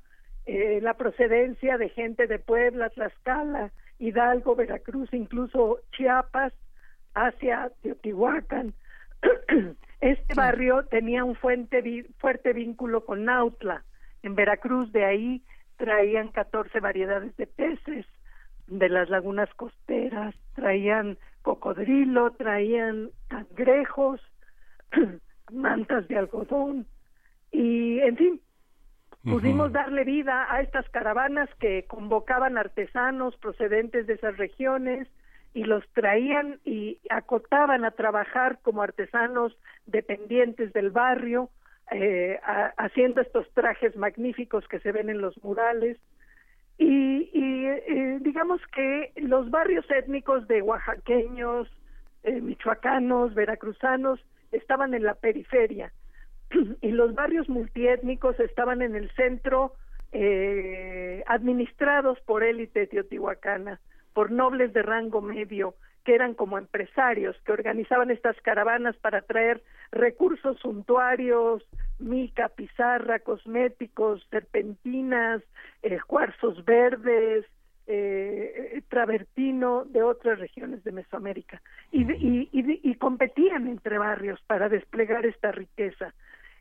eh, 0.47 0.81
la 0.83 0.95
procedencia 0.95 1.79
de 1.79 1.89
gente 1.89 2.27
de 2.27 2.39
Puebla, 2.39 2.91
Tlaxcala, 2.91 3.71
Hidalgo, 3.99 4.57
Veracruz, 4.57 5.13
incluso 5.13 5.81
Chiapas, 5.93 6.53
hacia 7.15 7.71
Teotihuacán. 7.83 8.75
Este 10.01 10.35
barrio 10.35 10.85
tenía 10.87 11.23
un 11.23 11.37
fuente, 11.37 12.07
fuerte 12.19 12.53
vínculo 12.53 13.05
con 13.05 13.25
Nautla, 13.25 13.85
en 14.25 14.35
Veracruz, 14.35 14.91
de 14.93 15.05
ahí 15.05 15.43
traían 15.77 16.29
14 16.29 16.81
variedades 16.81 17.37
de 17.37 17.47
peces, 17.47 18.07
de 18.67 18.89
las 18.89 19.11
lagunas 19.11 19.53
costeras, 19.55 20.35
traían 20.55 21.19
cocodrilo, 21.43 22.33
traían 22.33 23.11
cangrejos, 23.29 24.21
mantas 25.53 26.09
de 26.09 26.19
algodón 26.19 26.87
y, 27.51 28.01
en 28.01 28.17
fin, 28.17 28.41
pudimos 29.23 29.73
darle 29.73 30.05
vida 30.05 30.53
a 30.53 30.63
estas 30.63 30.89
caravanas 30.89 31.49
que 31.61 31.85
convocaban 31.85 32.59
artesanos 32.59 33.37
procedentes 33.37 34.07
de 34.07 34.15
esas 34.15 34.37
regiones 34.37 35.09
y 35.55 35.65
los 35.65 35.87
traían 35.93 36.61
y 36.65 36.99
acotaban 37.11 37.85
a 37.85 37.91
trabajar 37.91 38.59
como 38.63 38.83
artesanos 38.83 39.57
dependientes 39.87 40.73
del 40.73 40.91
barrio, 40.91 41.51
eh, 41.91 42.41
haciendo 42.79 43.21
estos 43.21 43.49
trajes 43.53 43.95
magníficos 43.97 44.67
que 44.67 44.81
se 44.81 44.93
ven 44.93 45.11
en 45.11 45.21
los 45.21 45.43
murales. 45.45 45.99
Y, 46.79 47.29
eh, 47.35 48.19
digamos 48.23 48.61
que 48.75 49.13
los 49.17 49.51
barrios 49.51 49.89
étnicos 49.91 50.49
de 50.49 50.63
oaxaqueños, 50.63 51.69
eh, 52.23 52.41
michoacanos, 52.41 53.35
veracruzanos, 53.35 54.21
estaban 54.53 54.95
en 54.95 55.05
la 55.05 55.15
periferia. 55.15 55.93
Y 56.81 56.93
los 56.93 57.15
barrios 57.15 57.49
multiétnicos 57.49 58.39
estaban 58.41 58.83
en 58.83 58.95
el 58.95 59.11
centro 59.13 59.75
eh, 60.13 61.25
administrados 61.27 62.21
por 62.21 62.43
élite 62.43 62.87
teotihuacana, 62.87 63.81
por 64.13 64.31
nobles 64.31 64.73
de 64.73 64.83
rango 64.83 65.23
medio, 65.23 65.75
que 66.05 66.15
eran 66.15 66.35
como 66.35 66.59
empresarios, 66.59 67.37
que 67.45 67.53
organizaban 67.53 68.11
estas 68.11 68.37
caravanas 68.43 68.97
para 68.97 69.23
traer 69.23 69.63
recursos 69.91 70.59
suntuarios, 70.59 71.63
mica, 71.99 72.49
pizarra, 72.49 73.21
cosméticos, 73.21 74.27
serpentinas, 74.31 75.43
eh, 75.83 75.99
cuarzos 76.07 76.65
verdes, 76.65 77.47
eh, 77.87 78.83
travertino 78.89 79.85
de 79.85 80.03
otras 80.03 80.39
regiones 80.39 80.85
de 80.85 80.93
Mesoamérica 80.93 81.61
y, 81.91 82.03
y, 82.03 82.49
y, 82.53 82.95
competían 82.95 83.67
entre 83.67 83.99
barrios 83.99 84.41
para 84.47 84.69
desplegar 84.69 85.27
esta 85.27 85.53
riqueza. 85.53 86.15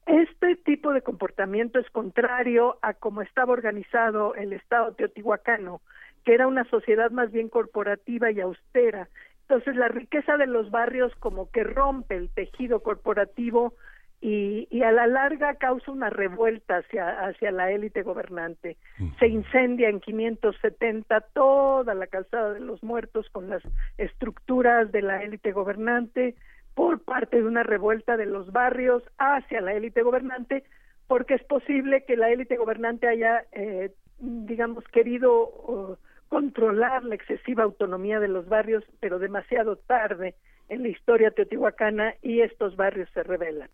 Este 0.07 0.55
tipo 0.55 0.93
de 0.93 1.01
comportamiento 1.01 1.79
es 1.79 1.89
contrario 1.91 2.77
a 2.81 2.93
cómo 2.93 3.21
estaba 3.21 3.53
organizado 3.53 4.33
el 4.35 4.53
Estado 4.53 4.93
teotihuacano, 4.93 5.81
que 6.25 6.33
era 6.33 6.47
una 6.47 6.65
sociedad 6.65 7.11
más 7.11 7.31
bien 7.31 7.49
corporativa 7.49 8.31
y 8.31 8.41
austera. 8.41 9.07
Entonces 9.43 9.75
la 9.75 9.89
riqueza 9.89 10.37
de 10.37 10.47
los 10.47 10.71
barrios 10.71 11.13
como 11.15 11.51
que 11.51 11.63
rompe 11.63 12.15
el 12.15 12.29
tejido 12.29 12.81
corporativo 12.81 13.75
y, 14.21 14.67
y, 14.69 14.83
a 14.83 14.91
la 14.91 15.07
larga 15.07 15.55
causa 15.55 15.91
una 15.91 16.11
revuelta 16.11 16.77
hacia, 16.77 17.25
hacia 17.25 17.51
la 17.51 17.71
élite 17.71 18.03
gobernante. 18.03 18.77
Se 19.19 19.27
incendia 19.27 19.89
en 19.89 19.99
570 19.99 21.21
toda 21.33 21.95
la 21.95 22.05
calzada 22.05 22.53
de 22.53 22.59
los 22.59 22.83
muertos 22.83 23.27
con 23.31 23.49
las 23.49 23.63
estructuras 23.97 24.91
de 24.91 25.01
la 25.01 25.23
élite 25.23 25.51
gobernante 25.51 26.35
por 26.75 27.01
parte 27.01 27.37
de 27.37 27.43
una 27.43 27.63
revuelta 27.63 28.15
de 28.15 28.27
los 28.27 28.51
barrios 28.51 29.03
hacia 29.17 29.59
la 29.59 29.73
élite 29.73 30.03
gobernante, 30.03 30.63
porque 31.07 31.33
es 31.33 31.43
posible 31.43 32.05
que 32.05 32.15
la 32.15 32.29
élite 32.29 32.57
gobernante 32.57 33.07
haya, 33.07 33.45
eh, 33.51 33.91
digamos, 34.19 34.83
querido 34.89 35.97
controlar 36.29 37.03
la 37.03 37.15
excesiva 37.15 37.63
autonomía 37.63 38.19
de 38.19 38.29
los 38.29 38.47
barrios, 38.47 38.83
pero 38.99 39.19
demasiado 39.19 39.75
tarde 39.75 40.35
en 40.69 40.83
la 40.83 40.87
historia 40.87 41.31
teotihuacana 41.31 42.13
y 42.21 42.39
estos 42.39 42.77
barrios 42.77 43.09
se 43.13 43.23
rebelan. 43.23 43.69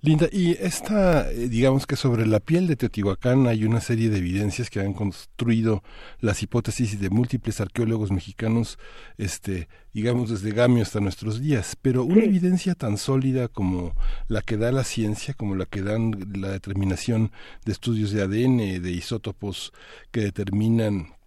Linda, 0.00 0.28
y 0.32 0.56
esta, 0.60 1.30
eh, 1.30 1.48
digamos 1.48 1.86
que 1.86 1.94
sobre 1.94 2.26
la 2.26 2.40
piel 2.40 2.66
de 2.66 2.74
Teotihuacán 2.74 3.46
hay 3.46 3.64
una 3.64 3.80
serie 3.80 4.10
de 4.10 4.18
evidencias 4.18 4.70
que 4.70 4.80
han 4.80 4.92
construido 4.92 5.84
las 6.18 6.42
hipótesis 6.42 6.98
de 7.00 7.10
múltiples 7.10 7.60
arqueólogos 7.60 8.10
mexicanos, 8.10 8.76
este, 9.18 9.68
digamos 9.94 10.30
desde 10.30 10.50
Gamio 10.50 10.82
hasta 10.82 10.98
nuestros 10.98 11.40
días, 11.40 11.76
pero 11.80 12.02
una 12.02 12.24
evidencia 12.24 12.74
tan 12.74 12.98
sólida 12.98 13.46
como 13.46 13.94
la 14.26 14.42
que 14.42 14.56
da 14.56 14.72
la 14.72 14.82
ciencia, 14.82 15.34
como 15.34 15.54
la 15.54 15.66
que 15.66 15.82
dan 15.82 16.12
la 16.34 16.48
determinación 16.48 17.30
de 17.64 17.70
estudios 17.70 18.10
de 18.10 18.22
ADN, 18.22 18.82
de 18.82 18.90
isótopos 18.90 19.72
que 20.10 20.22
determinan 20.22 21.19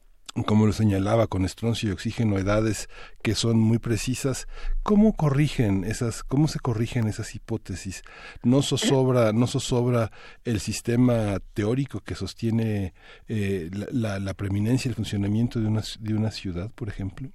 como 0.46 0.65
lo 0.65 0.74
señalaba 0.74 1.28
con 1.28 1.46
estroncio 1.46 1.89
y 1.89 1.91
oxígeno, 1.93 2.38
edades 2.38 2.89
que 3.22 3.36
son 3.36 3.60
muy 3.60 3.78
precisas. 3.78 4.48
¿Cómo 4.82 5.13
corrigen 5.13 5.84
esas, 5.84 6.24
cómo 6.24 6.48
se 6.48 6.60
corrigen 6.60 7.08
esas 7.08 7.36
hipótesis? 7.36 8.04
No 8.43 8.62
zozobra, 8.62 9.32
no 9.32 9.46
zozobra 9.48 10.10
el 10.43 10.60
sistema 10.60 11.38
teórico 11.54 12.00
que 12.00 12.15
sostiene 12.15 12.93
eh, 13.28 13.69
la, 13.91 14.19
la, 14.19 14.34
preeminencia 14.34 14.89
y 14.89 14.91
el 14.91 14.96
funcionamiento 14.96 15.60
de 15.60 15.67
una, 15.67 15.82
de 16.00 16.13
una 16.15 16.32
ciudad, 16.32 16.72
por 16.76 16.89
ejemplo. 16.89 17.30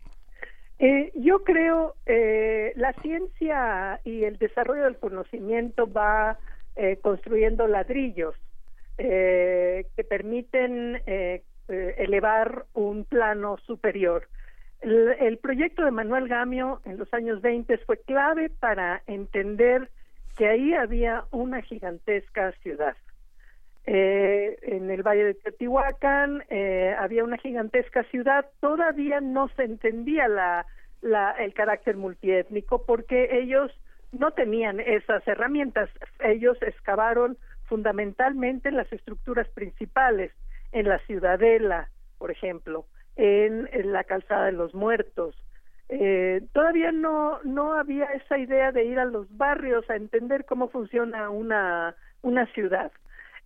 Eh, 0.81 1.11
yo 1.17 1.43
creo 1.43 1.97
eh, 2.07 2.73
la 2.77 2.93
ciencia 3.03 4.01
y 4.05 4.23
el 4.23 4.39
desarrollo 4.39 4.85
del 4.85 4.97
conocimiento 4.97 5.93
va 5.93 6.39
eh, 6.77 6.99
construyendo 7.03 7.67
ladrillos 7.67 8.37
eh, 8.97 9.87
que 9.97 10.05
permiten 10.05 11.03
eh, 11.69 11.95
elevar 11.99 12.65
un 12.75 13.05
plano 13.05 13.57
superior. 13.59 14.29
El, 14.81 15.39
proyecto 15.39 15.85
de 15.85 15.91
Manuel 15.91 16.29
Gamio 16.29 16.81
en 16.85 16.99
los 16.99 17.13
años 17.13 17.43
20 17.43 17.79
fue 17.79 17.99
clave 17.99 18.49
para 18.49 19.03
entender 19.07 19.91
que 20.37 20.49
ahí 20.49 20.73
había 20.73 21.25
una 21.33 21.63
gigantesca 21.63 22.53
ciudad. 22.63 22.97
Eh, 23.87 24.57
en 24.63 24.91
el 24.91 25.03
Valle 25.03 25.25
de 25.25 25.35
Teotihuacán 25.35 26.45
eh, 26.49 26.95
había 26.99 27.25
una 27.25 27.39
gigantesca 27.39 28.05
ciudad, 28.05 28.47
todavía 28.61 29.21
no 29.21 29.49
se 29.57 29.65
entendía 29.65 30.29
la, 30.29 30.65
el 31.39 31.55
carácter 31.55 31.97
multiétnico 31.97 32.85
porque 32.85 33.41
ellos 33.41 33.73
no 34.13 34.31
tenían 34.31 34.79
esas 34.79 35.27
herramientas, 35.27 35.91
ellos 36.21 36.57
excavaron 36.63 37.37
fundamentalmente 37.65 38.71
las 38.71 38.91
estructuras 38.93 39.49
principales, 39.49 40.33
en 40.73 40.89
la 40.89 40.99
Ciudadela, 41.01 41.91
por 42.19 42.31
ejemplo, 42.31 42.87
en, 43.17 43.69
la 43.93 44.05
Calzada 44.05 44.47
de 44.47 44.53
los 44.53 44.75
Muertos. 44.75 45.37
Eh, 45.89 46.43
todavía 46.53 46.93
no, 46.93 47.41
no 47.45 47.75
había 47.75 48.07
esa 48.07 48.39
idea 48.39 48.73
de 48.73 48.85
ir 48.85 48.99
a 48.99 49.07
los 49.07 49.27
barrios 49.37 49.89
a 49.89 49.97
entender 49.97 50.45
cómo 50.45 50.69
funciona 50.69 51.31
una, 51.31 51.97
una 52.23 52.47
ciudad. 52.53 52.93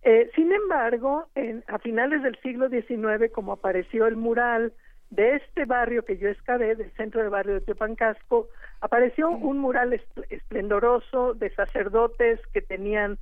Eh, 0.03 0.29
sin 0.35 0.51
embargo, 0.51 1.27
en, 1.35 1.63
a 1.67 1.79
finales 1.79 2.21
del 2.23 2.37
siglo 2.41 2.69
XIX, 2.69 3.31
como 3.31 3.53
apareció 3.53 4.05
el 4.05 4.17
mural 4.17 4.73
de 5.11 5.35
este 5.35 5.65
barrio 5.65 6.03
que 6.03 6.17
yo 6.17 6.27
excavé, 6.27 6.75
del 6.75 6.91
centro 6.93 7.21
del 7.21 7.29
barrio 7.29 7.53
de 7.53 7.61
Teopancasco, 7.61 8.49
apareció 8.81 9.29
un 9.29 9.59
mural 9.59 9.93
esplendoroso 10.29 11.35
de 11.35 11.53
sacerdotes 11.55 12.39
que 12.51 12.61
tenían 12.61 13.17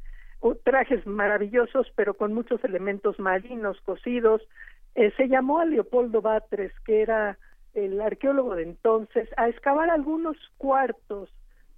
trajes 0.64 1.06
maravillosos, 1.06 1.92
pero 1.96 2.16
con 2.16 2.34
muchos 2.34 2.64
elementos 2.64 3.20
marinos 3.20 3.80
cosidos. 3.82 4.42
Eh, 4.96 5.14
se 5.16 5.28
llamó 5.28 5.60
a 5.60 5.66
Leopoldo 5.66 6.22
Batres, 6.22 6.74
que 6.86 7.02
era 7.02 7.38
el 7.74 8.02
arqueólogo 8.02 8.56
de 8.56 8.64
entonces, 8.64 9.30
a 9.38 9.48
excavar 9.48 9.90
algunos 9.90 10.36
cuartos 10.58 11.30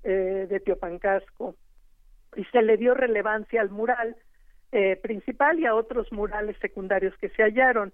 eh, 0.03 0.47
de 0.49 0.59
Teopancasco 0.59 1.55
y 2.35 2.45
se 2.45 2.61
le 2.63 2.77
dio 2.77 2.95
relevancia 2.95 3.61
al 3.61 3.69
mural 3.69 4.15
eh, 4.71 4.95
principal 4.95 5.59
y 5.59 5.67
a 5.67 5.75
otros 5.75 6.11
murales 6.11 6.57
secundarios 6.59 7.15
que 7.17 7.29
se 7.29 7.43
hallaron. 7.43 7.93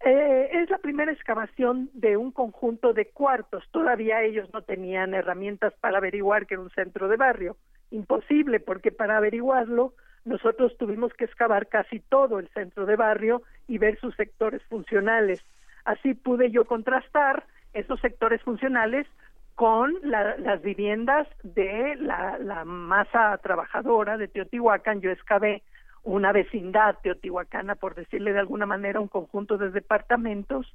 es 0.00 0.68
la 0.68 0.78
primera 0.78 1.10
excavación 1.10 1.90
de 1.94 2.16
un 2.16 2.32
conjunto 2.32 2.92
de 2.92 3.06
cuartos. 3.06 3.64
Todavía 3.70 4.22
ellos 4.22 4.48
no 4.52 4.62
tenían 4.62 5.14
herramientas 5.14 5.72
para 5.80 5.98
averiguar 5.98 6.46
que 6.46 6.54
era 6.54 6.62
un 6.62 6.70
centro 6.70 7.08
de 7.08 7.16
barrio. 7.16 7.56
Imposible, 7.90 8.60
porque 8.60 8.92
para 8.92 9.16
averiguarlo 9.16 9.94
nosotros 10.28 10.76
tuvimos 10.78 11.12
que 11.14 11.24
excavar 11.24 11.66
casi 11.66 12.00
todo 12.00 12.38
el 12.38 12.48
centro 12.48 12.86
de 12.86 12.96
barrio 12.96 13.42
y 13.66 13.78
ver 13.78 13.98
sus 13.98 14.14
sectores 14.14 14.62
funcionales. 14.64 15.42
Así 15.84 16.14
pude 16.14 16.50
yo 16.50 16.66
contrastar 16.66 17.44
esos 17.72 18.00
sectores 18.00 18.42
funcionales 18.42 19.06
con 19.54 19.92
las 20.02 20.62
viviendas 20.62 21.26
de 21.42 21.96
la, 21.96 22.64
masa 22.64 23.36
trabajadora 23.38 24.16
de 24.16 24.28
Teotihuacán. 24.28 25.00
Yo 25.00 25.10
excavé 25.10 25.62
una 26.04 26.30
vecindad 26.30 26.96
teotihuacana, 27.02 27.74
por 27.74 27.96
decirle 27.96 28.32
de 28.32 28.38
alguna 28.38 28.66
manera, 28.66 29.00
un 29.00 29.08
conjunto 29.08 29.58
de 29.58 29.70
departamentos 29.70 30.72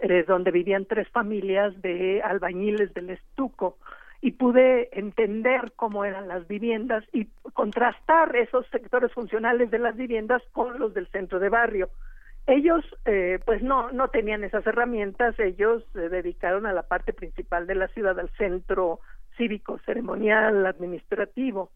eh, 0.00 0.24
donde 0.26 0.50
vivían 0.50 0.86
tres 0.86 1.08
familias 1.10 1.80
de 1.80 2.22
albañiles 2.22 2.92
del 2.92 3.10
estuco 3.10 3.76
y 4.24 4.32
pude 4.32 4.88
entender 4.98 5.74
cómo 5.76 6.06
eran 6.06 6.28
las 6.28 6.48
viviendas 6.48 7.04
y 7.12 7.26
contrastar 7.52 8.34
esos 8.36 8.66
sectores 8.68 9.12
funcionales 9.12 9.70
de 9.70 9.78
las 9.78 9.94
viviendas 9.96 10.42
con 10.52 10.78
los 10.78 10.94
del 10.94 11.08
centro 11.08 11.38
de 11.40 11.50
barrio. 11.50 11.90
Ellos, 12.46 12.82
eh, 13.04 13.38
pues 13.44 13.62
no, 13.62 13.92
no 13.92 14.08
tenían 14.08 14.42
esas 14.42 14.66
herramientas, 14.66 15.38
ellos 15.38 15.84
se 15.92 16.08
dedicaron 16.08 16.64
a 16.64 16.72
la 16.72 16.84
parte 16.84 17.12
principal 17.12 17.66
de 17.66 17.74
la 17.74 17.88
ciudad, 17.88 18.18
al 18.18 18.30
centro 18.38 19.00
cívico, 19.36 19.78
ceremonial, 19.84 20.64
administrativo. 20.64 21.70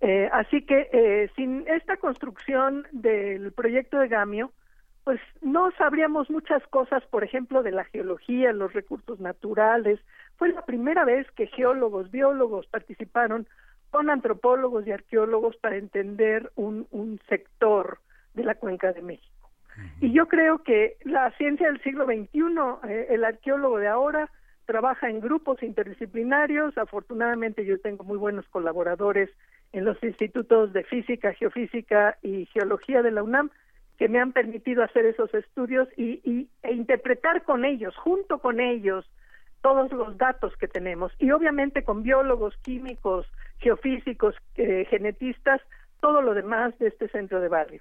Eh, 0.00 0.28
así 0.32 0.64
que 0.64 0.88
eh, 0.92 1.30
sin 1.34 1.66
esta 1.66 1.96
construcción 1.96 2.86
del 2.92 3.50
proyecto 3.50 3.98
de 3.98 4.06
Gamio, 4.06 4.52
pues 5.04 5.20
no 5.40 5.70
sabríamos 5.72 6.30
muchas 6.30 6.62
cosas, 6.68 7.04
por 7.06 7.24
ejemplo, 7.24 7.62
de 7.62 7.72
la 7.72 7.84
geología, 7.84 8.52
los 8.52 8.72
recursos 8.72 9.18
naturales. 9.20 10.00
Fue 10.36 10.52
la 10.52 10.64
primera 10.64 11.04
vez 11.04 11.30
que 11.32 11.48
geólogos, 11.48 12.10
biólogos 12.10 12.66
participaron 12.66 13.46
con 13.90 14.10
antropólogos 14.10 14.86
y 14.86 14.92
arqueólogos 14.92 15.56
para 15.56 15.76
entender 15.76 16.50
un, 16.54 16.86
un 16.90 17.20
sector 17.28 17.98
de 18.34 18.44
la 18.44 18.54
cuenca 18.54 18.92
de 18.92 19.02
México. 19.02 19.50
Y 20.00 20.12
yo 20.12 20.28
creo 20.28 20.62
que 20.62 20.96
la 21.04 21.30
ciencia 21.32 21.66
del 21.66 21.82
siglo 21.82 22.04
XXI, 22.04 22.88
eh, 22.88 23.06
el 23.10 23.24
arqueólogo 23.24 23.78
de 23.78 23.88
ahora, 23.88 24.30
trabaja 24.66 25.08
en 25.08 25.20
grupos 25.20 25.62
interdisciplinarios. 25.62 26.76
Afortunadamente 26.78 27.64
yo 27.64 27.80
tengo 27.80 28.04
muy 28.04 28.18
buenos 28.18 28.46
colaboradores 28.48 29.30
en 29.72 29.84
los 29.84 30.02
institutos 30.02 30.72
de 30.72 30.84
física, 30.84 31.32
geofísica 31.32 32.18
y 32.22 32.46
geología 32.46 33.02
de 33.02 33.10
la 33.10 33.22
UNAM 33.22 33.50
que 34.02 34.08
me 34.08 34.18
han 34.18 34.32
permitido 34.32 34.82
hacer 34.82 35.06
esos 35.06 35.32
estudios 35.32 35.86
y, 35.96 36.48
e 36.64 36.72
interpretar 36.72 37.44
con 37.44 37.64
ellos, 37.64 37.94
junto 37.94 38.40
con 38.40 38.58
ellos, 38.58 39.08
todos 39.60 39.92
los 39.92 40.18
datos 40.18 40.56
que 40.56 40.66
tenemos. 40.66 41.12
Y 41.20 41.30
obviamente 41.30 41.84
con 41.84 42.02
biólogos, 42.02 42.56
químicos, 42.62 43.28
geofísicos, 43.58 44.34
eh, 44.56 44.88
genetistas, 44.90 45.60
todo 46.00 46.20
lo 46.20 46.34
demás 46.34 46.76
de 46.80 46.88
este 46.88 47.06
centro 47.10 47.40
de 47.40 47.46
barrio. 47.46 47.80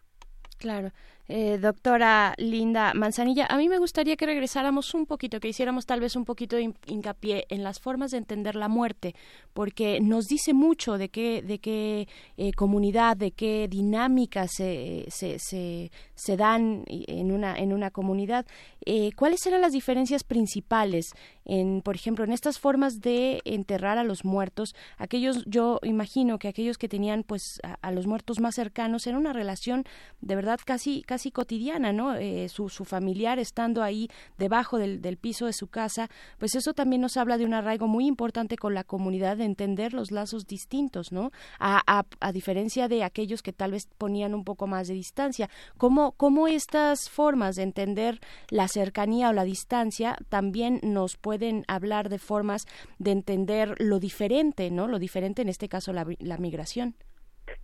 Claro. 0.59 0.91
Eh, 1.27 1.57
doctora 1.59 2.33
Linda 2.37 2.93
Manzanilla, 2.93 3.45
a 3.45 3.57
mí 3.57 3.69
me 3.69 3.77
gustaría 3.77 4.17
que 4.17 4.25
regresáramos 4.25 4.93
un 4.93 5.05
poquito, 5.05 5.39
que 5.39 5.47
hiciéramos 5.47 5.85
tal 5.85 5.99
vez 5.99 6.15
un 6.15 6.25
poquito 6.25 6.55
de 6.55 6.73
hincapié 6.87 7.45
en 7.49 7.63
las 7.63 7.79
formas 7.79 8.11
de 8.11 8.17
entender 8.17 8.55
la 8.55 8.67
muerte, 8.67 9.15
porque 9.53 9.99
nos 10.01 10.25
dice 10.25 10.53
mucho 10.53 10.97
de 10.97 11.09
qué, 11.09 11.41
de 11.41 11.59
qué 11.59 12.07
eh, 12.37 12.51
comunidad, 12.53 13.15
de 13.15 13.31
qué 13.31 13.67
dinámicas 13.69 14.51
se, 14.55 15.05
se, 15.09 15.37
se, 15.39 16.37
dan 16.37 16.83
en 16.87 17.31
una, 17.31 17.55
en 17.55 17.71
una 17.71 17.91
comunidad. 17.91 18.45
Eh, 18.85 19.11
¿Cuáles 19.15 19.45
eran 19.45 19.61
las 19.61 19.73
diferencias 19.73 20.23
principales 20.23 21.11
en, 21.45 21.81
por 21.81 21.95
ejemplo, 21.95 22.25
en 22.25 22.33
estas 22.33 22.59
formas 22.59 22.99
de 22.99 23.41
enterrar 23.45 23.97
a 23.97 24.03
los 24.03 24.25
muertos? 24.25 24.75
Aquellos, 24.97 25.45
yo 25.45 25.79
imagino 25.83 26.39
que 26.39 26.47
aquellos 26.47 26.77
que 26.77 26.89
tenían 26.89 27.23
pues 27.23 27.59
a, 27.63 27.77
a 27.81 27.91
los 27.91 28.07
muertos 28.07 28.39
más 28.39 28.55
cercanos 28.55 29.07
era 29.07 29.17
una 29.17 29.33
relación 29.33 29.85
de 30.21 30.35
verdad 30.35 30.59
casi 30.65 31.03
casi 31.11 31.29
cotidiana, 31.29 31.91
¿no? 31.91 32.15
Eh, 32.15 32.47
su, 32.47 32.69
su, 32.69 32.85
familiar 32.85 33.37
estando 33.37 33.83
ahí 33.83 34.07
debajo 34.37 34.77
del, 34.77 35.01
del, 35.01 35.17
piso 35.17 35.45
de 35.45 35.51
su 35.51 35.67
casa, 35.67 36.07
pues 36.39 36.55
eso 36.55 36.73
también 36.73 37.01
nos 37.01 37.17
habla 37.17 37.37
de 37.37 37.43
un 37.43 37.53
arraigo 37.53 37.85
muy 37.85 38.07
importante 38.07 38.55
con 38.55 38.73
la 38.73 38.85
comunidad, 38.85 39.35
de 39.35 39.43
entender 39.43 39.93
los 39.93 40.09
lazos 40.09 40.47
distintos, 40.47 41.11
¿no? 41.11 41.31
A, 41.59 42.05
a, 42.21 42.31
diferencia 42.31 42.87
de 42.87 43.03
aquellos 43.03 43.41
que 43.41 43.51
tal 43.51 43.71
vez 43.71 43.89
ponían 43.97 44.33
un 44.33 44.45
poco 44.45 44.67
más 44.67 44.87
de 44.87 44.93
distancia. 44.93 45.49
¿Cómo, 45.77 46.13
¿Cómo 46.13 46.47
estas 46.47 47.09
formas 47.09 47.57
de 47.57 47.63
entender 47.63 48.21
la 48.49 48.69
cercanía 48.69 49.31
o 49.31 49.33
la 49.33 49.43
distancia 49.43 50.15
también 50.29 50.79
nos 50.81 51.17
pueden 51.17 51.65
hablar 51.67 52.07
de 52.07 52.19
formas 52.19 52.67
de 52.99 53.11
entender 53.11 53.75
lo 53.79 53.99
diferente, 53.99 54.71
¿no? 54.71 54.87
Lo 54.87 54.97
diferente 54.97 55.41
en 55.41 55.49
este 55.49 55.67
caso 55.67 55.91
la 55.91 56.37
migración. 56.37 56.95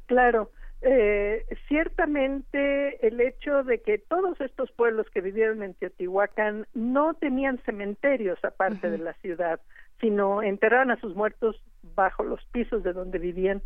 Claro, 0.05 0.51
eh, 0.81 1.45
ciertamente 1.67 3.07
el 3.07 3.19
hecho 3.19 3.63
de 3.63 3.81
que 3.81 3.97
todos 3.97 4.39
estos 4.41 4.71
pueblos 4.71 5.07
que 5.11 5.21
vivieron 5.21 5.63
en 5.63 5.73
Teotihuacán 5.73 6.67
no 6.73 7.15
tenían 7.15 7.57
cementerios 7.65 8.37
aparte 8.43 8.89
de 8.89 8.99
la 8.99 9.13
ciudad, 9.13 9.59
sino 9.99 10.43
enterraban 10.43 10.91
a 10.91 10.99
sus 10.99 11.15
muertos 11.15 11.59
bajo 11.95 12.23
los 12.23 12.43
pisos 12.51 12.83
de 12.83 12.93
donde 12.93 13.17
vivían. 13.17 13.63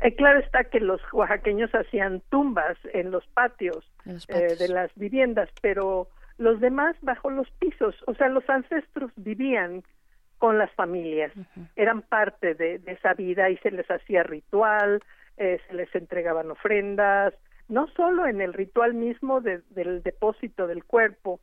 Eh, 0.00 0.14
claro 0.14 0.38
está 0.38 0.64
que 0.64 0.78
los 0.78 1.00
oaxaqueños 1.12 1.74
hacían 1.74 2.22
tumbas 2.28 2.78
en 2.92 3.10
los 3.10 3.26
patios, 3.28 3.84
eh, 4.28 4.56
de 4.56 4.68
las 4.68 4.94
viviendas, 4.94 5.48
pero 5.60 6.08
los 6.38 6.60
demás 6.60 6.96
bajo 7.02 7.30
los 7.30 7.50
pisos, 7.52 7.96
o 8.06 8.14
sea, 8.14 8.28
los 8.28 8.48
ancestros 8.48 9.10
vivían 9.16 9.82
con 10.38 10.58
las 10.58 10.72
familias, 10.72 11.32
eran 11.76 12.02
parte 12.02 12.54
de, 12.54 12.80
de 12.80 12.92
esa 12.92 13.14
vida 13.14 13.48
y 13.48 13.56
se 13.58 13.70
les 13.70 13.88
hacía 13.88 14.24
ritual, 14.24 15.00
eh, 15.36 15.60
se 15.66 15.74
les 15.74 15.94
entregaban 15.94 16.50
ofrendas, 16.50 17.34
no 17.68 17.86
solo 17.88 18.26
en 18.26 18.40
el 18.40 18.52
ritual 18.52 18.94
mismo 18.94 19.40
del 19.40 20.02
depósito 20.02 20.66
del 20.66 20.84
cuerpo, 20.84 21.40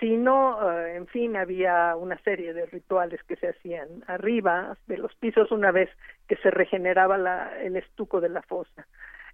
sino, 0.00 0.70
eh, 0.70 0.96
en 0.96 1.06
fin, 1.06 1.36
había 1.36 1.96
una 1.96 2.18
serie 2.22 2.52
de 2.52 2.66
rituales 2.66 3.22
que 3.24 3.36
se 3.36 3.48
hacían 3.48 3.88
arriba 4.06 4.76
de 4.86 4.98
los 4.98 5.14
pisos 5.14 5.50
una 5.50 5.70
vez 5.70 5.88
que 6.28 6.36
se 6.36 6.50
regeneraba 6.50 7.16
la, 7.16 7.60
el 7.60 7.76
estuco 7.76 8.20
de 8.20 8.28
la 8.28 8.42
fosa. 8.42 8.86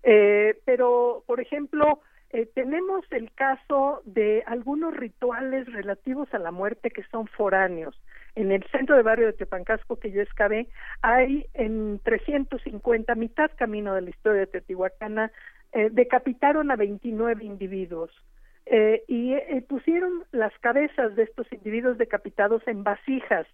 Eh, 0.02 0.58
pero, 0.64 1.24
por 1.26 1.40
ejemplo, 1.40 2.00
eh, 2.32 2.46
tenemos 2.54 3.04
el 3.10 3.32
caso 3.32 4.02
de 4.04 4.42
algunos 4.46 4.96
rituales 4.96 5.66
relativos 5.72 6.32
a 6.32 6.38
la 6.38 6.52
muerte 6.52 6.90
que 6.90 7.02
son 7.10 7.26
foráneos. 7.26 8.00
En 8.36 8.52
el 8.52 8.62
centro 8.70 8.96
de 8.96 9.02
barrio 9.02 9.26
de 9.26 9.32
Tepancasco 9.32 9.96
que 9.96 10.12
yo 10.12 10.22
excavé, 10.22 10.68
hay 11.02 11.46
en 11.54 11.98
350, 12.04 13.14
mitad 13.16 13.50
camino 13.56 13.94
de 13.94 14.02
la 14.02 14.10
historia 14.10 14.40
de 14.40 14.46
Teotihuacana, 14.46 15.32
eh, 15.72 15.88
decapitaron 15.90 16.70
a 16.70 16.76
29 16.76 17.44
individuos. 17.44 18.10
Eh, 18.66 19.02
y 19.08 19.32
eh, 19.32 19.64
pusieron 19.68 20.24
las 20.30 20.56
cabezas 20.60 21.16
de 21.16 21.24
estos 21.24 21.52
individuos 21.52 21.98
decapitados 21.98 22.62
en 22.68 22.84
vasijas 22.84 23.46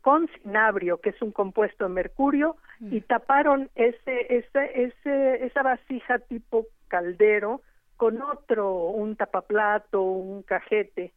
con 0.00 0.28
cinabrio, 0.28 0.98
que 0.98 1.10
es 1.10 1.20
un 1.20 1.32
compuesto 1.32 1.84
de 1.84 1.90
mercurio, 1.90 2.56
y 2.80 3.00
mm. 3.00 3.02
taparon 3.02 3.70
ese, 3.74 4.26
ese, 4.34 4.82
ese, 4.84 5.44
esa 5.44 5.62
vasija 5.62 6.20
tipo 6.20 6.66
caldero 6.88 7.62
con 8.00 8.22
otro, 8.22 8.86
un 8.86 9.14
tapaplato, 9.14 10.00
un 10.00 10.42
cajete, 10.42 11.12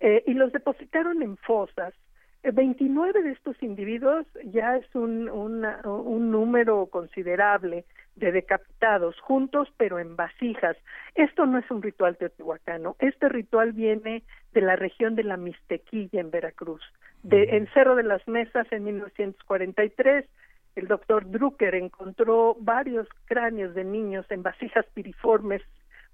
eh, 0.00 0.24
y 0.26 0.34
los 0.34 0.50
depositaron 0.50 1.22
en 1.22 1.36
fosas. 1.36 1.94
29 2.42 3.20
eh, 3.20 3.22
de 3.22 3.30
estos 3.30 3.62
individuos 3.62 4.26
ya 4.46 4.74
es 4.74 4.94
un, 4.96 5.28
un 5.28 6.30
número 6.32 6.86
considerable 6.86 7.84
de 8.16 8.32
decapitados 8.32 9.14
juntos 9.20 9.68
pero 9.76 10.00
en 10.00 10.16
vasijas. 10.16 10.76
Esto 11.14 11.46
no 11.46 11.56
es 11.56 11.70
un 11.70 11.80
ritual 11.80 12.16
teotihuacano, 12.16 12.96
este 12.98 13.28
ritual 13.28 13.70
viene 13.70 14.24
de 14.54 14.60
la 14.60 14.74
región 14.74 15.14
de 15.14 15.22
la 15.22 15.36
Mixtequilla 15.36 16.20
en 16.20 16.32
Veracruz. 16.32 16.82
De, 17.22 17.56
en 17.56 17.68
Cerro 17.74 17.94
de 17.94 18.02
las 18.02 18.26
Mesas 18.26 18.66
en 18.72 18.82
1943 18.82 20.26
el 20.74 20.88
doctor 20.88 21.30
Drucker 21.30 21.76
encontró 21.76 22.56
varios 22.58 23.06
cráneos 23.26 23.72
de 23.76 23.84
niños 23.84 24.26
en 24.30 24.42
vasijas 24.42 24.84
piriformes 24.94 25.62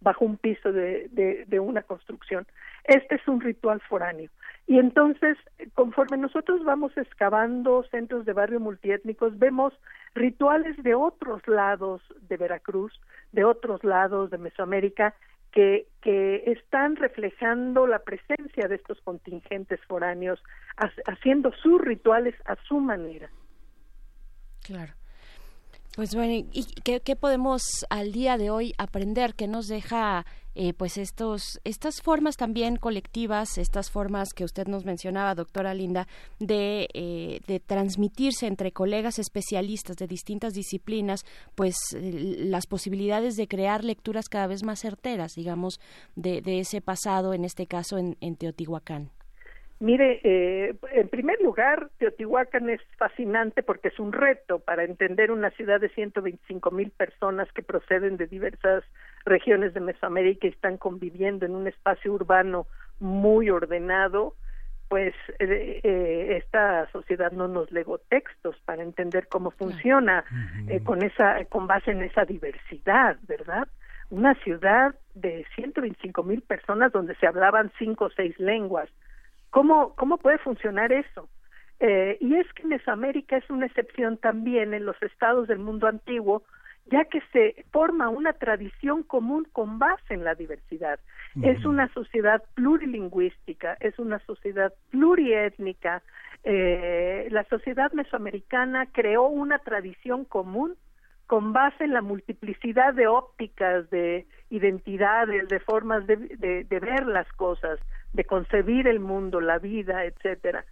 bajo 0.01 0.25
un 0.25 0.37
piso 0.37 0.73
de, 0.73 1.09
de, 1.47 1.61
una 1.61 1.83
construcción. 1.83 2.47
Este 2.85 3.17
es 3.17 3.29
un 3.29 3.41
ritual 3.41 3.81
foráneo. 3.81 4.31
Y 4.67 4.79
entonces, 4.79 5.37
conforme 5.75 6.17
nosotros 6.17 6.65
vamos 6.65 6.97
excavando 6.97 7.85
centros 7.91 8.25
de 8.25 8.33
barrio 8.33 8.61
multiétnicos, 8.61 9.39
vemos 9.39 9.75
rituales 10.15 10.77
de 10.83 10.95
otros 10.95 11.47
lados 11.47 12.01
de 12.29 12.37
Veracruz, 12.37 12.99
de 13.33 13.45
otros 13.45 13.85
lados 13.85 14.31
de 14.31 14.39
Mesoamérica, 14.39 15.15
que, 15.53 15.89
que 16.01 16.45
están 16.47 16.97
reflejando 16.97 17.87
la 17.87 17.99
presencia 17.99 18.69
de 18.69 18.77
estos 18.77 19.01
contingentes 19.01 19.81
foráneos, 19.87 20.41
haciendo 21.07 21.53
sus 21.53 21.81
rituales 21.81 22.35
a 22.47 22.57
su 22.69 22.79
manera. 22.79 23.29
Claro. 24.63 24.93
Pues 25.97 26.15
bueno, 26.15 26.47
¿y 26.53 26.65
qué, 26.85 27.17
podemos 27.17 27.63
al 27.91 28.13
día 28.13 28.39
de 28.39 28.51
hoy 28.51 28.75
aprender? 28.79 29.35
que 29.35 29.49
nos 29.49 29.67
deja 29.67 30.25
eh, 30.55 30.73
pues 30.73 30.99
estos, 30.99 31.61
estas 31.65 32.01
formas 32.01 32.37
también 32.37 32.77
colectivas, 32.77 33.59
estas 33.59 33.91
formas 33.91 34.33
que 34.33 34.45
usted 34.45 34.69
nos 34.69 34.85
mencionaba, 34.85 35.35
doctora 35.35 35.75
Linda, 35.75 36.07
de, 36.39 36.89
eh, 36.95 37.41
de 37.47 37.59
transmitirse 37.59 38.47
entre 38.47 38.71
colegas 38.71 39.19
especialistas 39.19 39.97
de 39.97 40.07
distintas 40.07 40.55
disciplinas, 40.55 41.25
pues 41.57 41.75
las 41.93 42.67
posibilidades 42.67 43.37
de 43.37 43.49
crear 43.49 43.85
lecturas 43.85 44.29
cada 44.29 44.47
vez 44.47 44.63
más 44.63 44.79
certeras, 44.81 45.35
digamos, 45.35 45.81
de 46.15 46.61
ese 46.61 46.81
pasado, 46.81 47.35
en 47.35 47.45
este 47.45 47.67
caso 47.67 47.99
en 47.99 48.37
Teotihuacán? 48.37 49.11
Mire, 49.81 50.21
eh, 50.25 50.75
en 50.93 51.09
primer 51.09 51.41
lugar, 51.41 51.89
Teotihuacán 51.97 52.69
es 52.69 52.83
fascinante 52.99 53.63
porque 53.63 53.89
es 53.89 53.99
un 53.99 54.13
reto 54.13 54.59
para 54.59 54.85
entender 54.85 55.31
una 55.31 55.49
ciudad 55.53 55.81
de 55.81 55.89
125 55.89 56.71
mil 56.71 56.91
personas 56.91 57.51
que 57.53 57.63
proceden 57.63 58.19
de 58.19 58.27
diversas 58.27 58.85
regiones 59.25 59.73
de 59.73 59.81
Mesoamérica 59.81 60.47
y 60.47 60.51
están 60.51 60.77
conviviendo 60.77 61.47
en 61.47 61.55
un 61.55 61.67
espacio 61.67 62.13
urbano 62.13 62.67
muy 62.99 63.49
ordenado. 63.49 64.35
Pues 64.89 65.15
eh, 65.39 65.81
eh, 65.83 66.37
esta 66.37 66.91
sociedad 66.91 67.33
no 67.33 67.49
nos 67.49 67.73
legó 67.73 67.97
textos 67.97 68.57
para 68.67 68.83
entender 68.83 69.29
cómo 69.29 69.51
funciona 69.51 70.25
con 70.85 71.03
esa, 71.03 71.43
con 71.47 71.67
base 71.67 71.93
en 71.93 72.03
esa 72.03 72.27
diversidad, 72.27 73.17
¿verdad? 73.27 73.67
Una 74.11 74.35
ciudad 74.43 74.95
de 75.15 75.47
125 75.55 76.23
mil 76.23 76.43
personas 76.43 76.93
donde 76.93 77.15
se 77.15 77.27
hablaban 77.27 77.73
cinco 77.79 78.07
o 78.07 78.11
seis 78.11 78.39
lenguas 78.39 78.91
¿Cómo, 79.51 79.95
cómo 79.97 80.19
puede 80.19 80.39
funcionar 80.39 80.93
eso? 80.93 81.29
Eh, 81.81 82.19
y 82.21 82.37
es 82.37 82.47
que 82.53 82.67
Mesoamérica 82.67 83.37
es 83.37 83.49
una 83.51 83.67
excepción 83.67 84.19
también 84.19 84.75
en 84.75 84.85
los 84.85 85.01
estados 85.03 85.49
del 85.49 85.59
mundo 85.59 85.87
antiguo 85.87 86.43
ya 86.91 87.05
que 87.05 87.21
se 87.33 87.65
forma 87.73 88.09
una 88.09 88.33
tradición 88.33 89.03
común 89.03 89.47
con 89.53 89.79
base 89.79 90.15
en 90.15 90.25
la 90.25 90.35
diversidad. 90.35 90.99
Es 91.43 91.65
una 91.65 91.93
sociedad 91.95 92.43
plurilingüística, 92.55 93.77
es 93.79 93.99
una 94.01 94.19
sociedad 94.21 94.73
pluriétnica. 94.91 96.03
Eh, 96.43 97.29
la 97.31 97.45
sociedad 97.45 97.93
mesoamericana 97.93 98.89
creó 98.93 99.29
una 99.29 99.61
tradición 99.61 100.25
común 100.25 100.75
con 101.29 101.53
base 101.53 101.85
en 101.85 101.93
la 101.93 102.03
multiplicidad 102.03 102.93
de 102.95 103.07
ópticas, 103.07 103.89
de 103.91 104.27
identidades, 104.49 105.49
de 105.49 105.61
formas 105.61 106.05
de, 106.09 106.17
de, 106.17 106.81
ver 106.81 107.07
las 107.07 107.31
cosas, 107.35 107.79
de 108.13 108.25
concebir 108.25 108.87
el 108.87 109.01
mundo, 109.01 109.41
la 109.41 109.59
vida, 109.59 110.05
etcétera. 110.05 110.65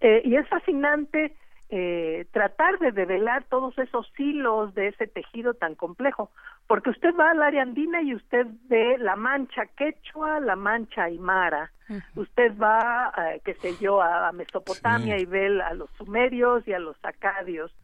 Eh, 0.00 0.22
y 0.24 0.36
es 0.36 0.48
fascinante 0.48 1.34
eh, 1.70 2.26
tratar 2.30 2.78
de 2.78 2.92
develar 2.92 3.44
todos 3.44 3.76
esos 3.78 4.06
hilos 4.18 4.74
de 4.74 4.88
ese 4.88 5.06
tejido 5.06 5.54
tan 5.54 5.74
complejo, 5.74 6.30
porque 6.68 6.90
usted 6.90 7.14
va 7.18 7.30
al 7.30 7.42
área 7.42 7.62
andina 7.62 8.02
y 8.02 8.14
usted 8.14 8.46
ve 8.68 8.96
la 8.98 9.16
mancha 9.16 9.66
quechua, 9.76 10.40
la 10.40 10.56
mancha 10.56 11.04
aymara, 11.04 11.72
usted 12.14 12.56
va, 12.58 13.12
eh, 13.16 13.40
qué 13.44 13.54
sé 13.54 13.74
yo, 13.80 14.00
a, 14.02 14.30
Mesopotamia 14.32 15.18
y 15.18 15.24
ve 15.24 15.60
a 15.62 15.74
los 15.74 15.90
sumerios 15.98 16.62
y 16.68 16.74
a 16.74 16.78
los 16.78 16.96
acadios, 17.02 17.74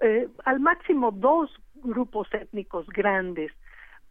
eh, 0.00 0.28
al 0.44 0.60
máximo 0.60 1.10
dos 1.10 1.50
grupos 1.76 2.28
étnicos 2.34 2.86
grandes, 2.88 3.52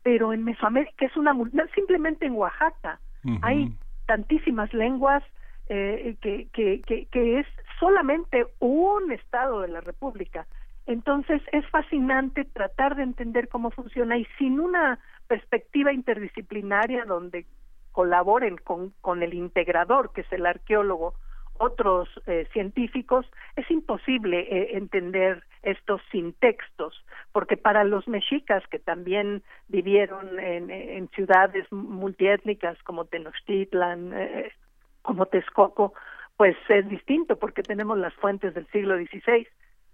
pero 0.04 0.32
en 0.34 0.46
Mesoamérica 0.46 1.06
es 1.06 1.16
una 1.18 1.36
simplemente 1.76 2.26
en 2.26 2.34
Oaxaca. 2.34 3.00
Hay 3.42 3.76
tantísimas 4.08 4.74
lenguas 4.74 5.24
eh, 5.70 6.16
que, 6.22 6.48
que, 6.54 6.82
que, 6.82 7.06
que 7.06 7.40
es 7.40 7.48
solamente 7.80 8.48
un 8.60 9.12
estado 9.12 9.62
de 9.62 9.68
la 9.68 9.82
República. 9.82 10.48
Entonces 10.88 11.42
es 11.52 11.68
fascinante 11.70 12.46
tratar 12.46 12.96
de 12.96 13.04
entender 13.04 13.50
cómo 13.50 13.70
funciona 13.72 14.18
y 14.18 14.26
sin 14.38 14.60
una 14.60 15.00
perspectiva 15.28 15.92
interdisciplinaria 15.92 17.06
donde 17.06 17.46
colaboren 17.92 18.58
con, 18.58 18.94
con 19.02 19.22
el 19.22 19.34
integrador, 19.34 20.14
que 20.14 20.22
es 20.22 20.32
el 20.32 20.46
arqueólogo, 20.46 21.14
otros 21.60 22.08
eh, 22.28 22.48
científicos, 22.54 23.26
es 23.56 23.70
imposible 23.72 24.40
eh, 24.40 24.78
entender 24.78 25.44
estos 25.68 26.02
sin 26.12 26.34
textos, 26.34 27.04
porque 27.32 27.58
para 27.58 27.84
los 27.84 28.08
mexicas 28.08 28.64
que 28.68 28.80
también 28.80 29.44
vivieron 29.68 30.40
en, 30.40 30.72
en 30.72 31.10
ciudades 31.10 31.70
multiétnicas 31.72 32.82
como 32.84 33.06
Tenochtitlan, 33.06 34.14
eh, 34.14 34.52
como 35.02 35.26
Texcoco, 35.26 35.94
pues 36.38 36.56
es 36.70 36.88
distinto 36.88 37.38
porque 37.38 37.64
tenemos 37.64 37.98
las 37.98 38.14
fuentes 38.14 38.54
del 38.54 38.68
siglo 38.68 38.96
XVI, 38.96 39.48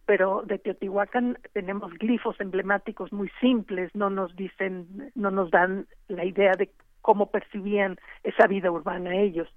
pero 0.05 0.43
de 0.45 0.59
Teotihuacán 0.59 1.39
tenemos 1.53 1.93
glifos 1.93 2.39
emblemáticos 2.39 3.11
muy 3.11 3.31
simples, 3.39 3.89
no 3.95 4.09
nos 4.09 4.35
dicen, 4.35 5.11
no 5.15 5.31
nos 5.31 5.49
dan 5.49 5.87
la 6.07 6.25
idea 6.25 6.51
de 6.51 6.69
cómo 7.03 7.29
percibían 7.29 7.99
esa 8.23 8.47
vida 8.47 8.71
urbana 8.71 9.15
ellos. 9.15 9.47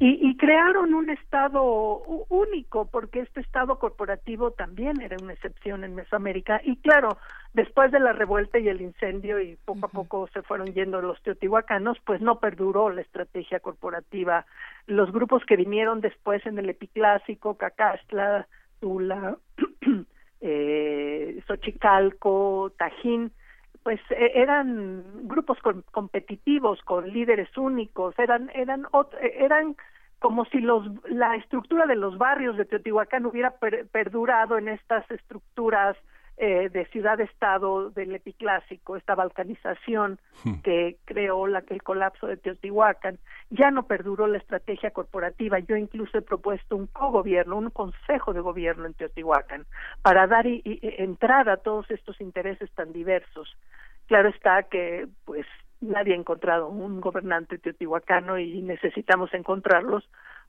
y, 0.00 0.28
y, 0.28 0.36
crearon 0.36 0.94
un 0.94 1.10
estado 1.10 2.00
único, 2.28 2.86
porque 2.86 3.20
este 3.20 3.40
estado 3.40 3.78
corporativo 3.78 4.52
también 4.52 5.00
era 5.00 5.16
una 5.22 5.34
excepción 5.34 5.84
en 5.84 5.94
Mesoamérica. 5.94 6.60
Y 6.64 6.76
claro, 6.76 7.18
después 7.52 7.92
de 7.92 8.00
la 8.00 8.14
revuelta 8.14 8.58
y 8.58 8.68
el 8.68 8.80
incendio, 8.80 9.38
y 9.38 9.56
poco 9.64 9.86
a 9.86 9.90
poco 9.90 10.28
se 10.32 10.40
fueron 10.42 10.72
yendo 10.72 11.02
los 11.02 11.20
teotihuacanos, 11.22 11.98
pues 12.06 12.22
no 12.22 12.40
perduró 12.40 12.88
la 12.88 13.02
estrategia 13.02 13.60
corporativa. 13.60 14.46
Los 14.86 15.12
grupos 15.12 15.44
que 15.44 15.56
vinieron 15.56 16.00
después 16.00 16.44
en 16.46 16.58
el 16.58 16.70
epiclásico, 16.70 17.58
Cacastla, 17.58 18.48
Tula, 18.80 19.36
eh, 20.40 21.42
Xochicalco, 21.46 22.72
Tajín, 22.78 23.30
pues 23.82 24.00
e, 24.10 24.32
eran 24.34 25.04
grupos 25.28 25.58
competitivos 25.90 26.80
con 26.82 27.08
líderes 27.10 27.56
únicos, 27.56 28.18
eran 28.18 28.50
eran 28.54 28.86
eran 29.22 29.76
como 30.18 30.44
si 30.46 30.60
los 30.60 30.84
la 31.08 31.36
estructura 31.36 31.86
de 31.86 31.96
los 31.96 32.18
barrios 32.18 32.56
de 32.56 32.64
Teotihuacán 32.64 33.26
hubiera 33.26 33.54
perdurado 33.92 34.58
en 34.58 34.68
estas 34.68 35.08
estructuras 35.10 35.96
eh, 36.40 36.68
de 36.68 36.86
ciudad-estado 36.86 37.90
del 37.90 38.14
epiclásico, 38.14 38.96
esta 38.96 39.16
balcanización 39.16 40.20
hmm. 40.44 40.60
que 40.60 40.96
creó 41.04 41.48
la, 41.48 41.64
el 41.68 41.82
colapso 41.82 42.28
de 42.28 42.36
Teotihuacán, 42.36 43.18
ya 43.50 43.72
no 43.72 43.88
perduró 43.88 44.28
la 44.28 44.38
estrategia 44.38 44.92
corporativa. 44.92 45.58
Yo 45.58 45.74
incluso 45.74 46.16
he 46.16 46.22
propuesto 46.22 46.76
un 46.76 46.86
cogobierno, 46.86 47.56
un 47.56 47.70
consejo 47.70 48.32
de 48.32 48.40
gobierno 48.40 48.86
en 48.86 48.94
Teotihuacán, 48.94 49.66
para 50.02 50.28
dar 50.28 50.46
y, 50.46 50.62
entrada 50.64 51.54
a 51.54 51.56
todos 51.56 51.90
estos 51.90 52.20
intereses 52.20 52.70
tan 52.70 52.92
diversos. 52.92 53.56
Claro 54.06 54.28
está 54.28 54.62
que, 54.62 55.08
pues, 55.24 55.44
nadie 55.80 56.12
ha 56.12 56.16
encontrado 56.16 56.68
un 56.68 57.00
gobernante 57.00 57.58
teotihuacano 57.58 58.38
y 58.38 58.62
necesitamos 58.62 59.34
encontrarlos 59.34 60.08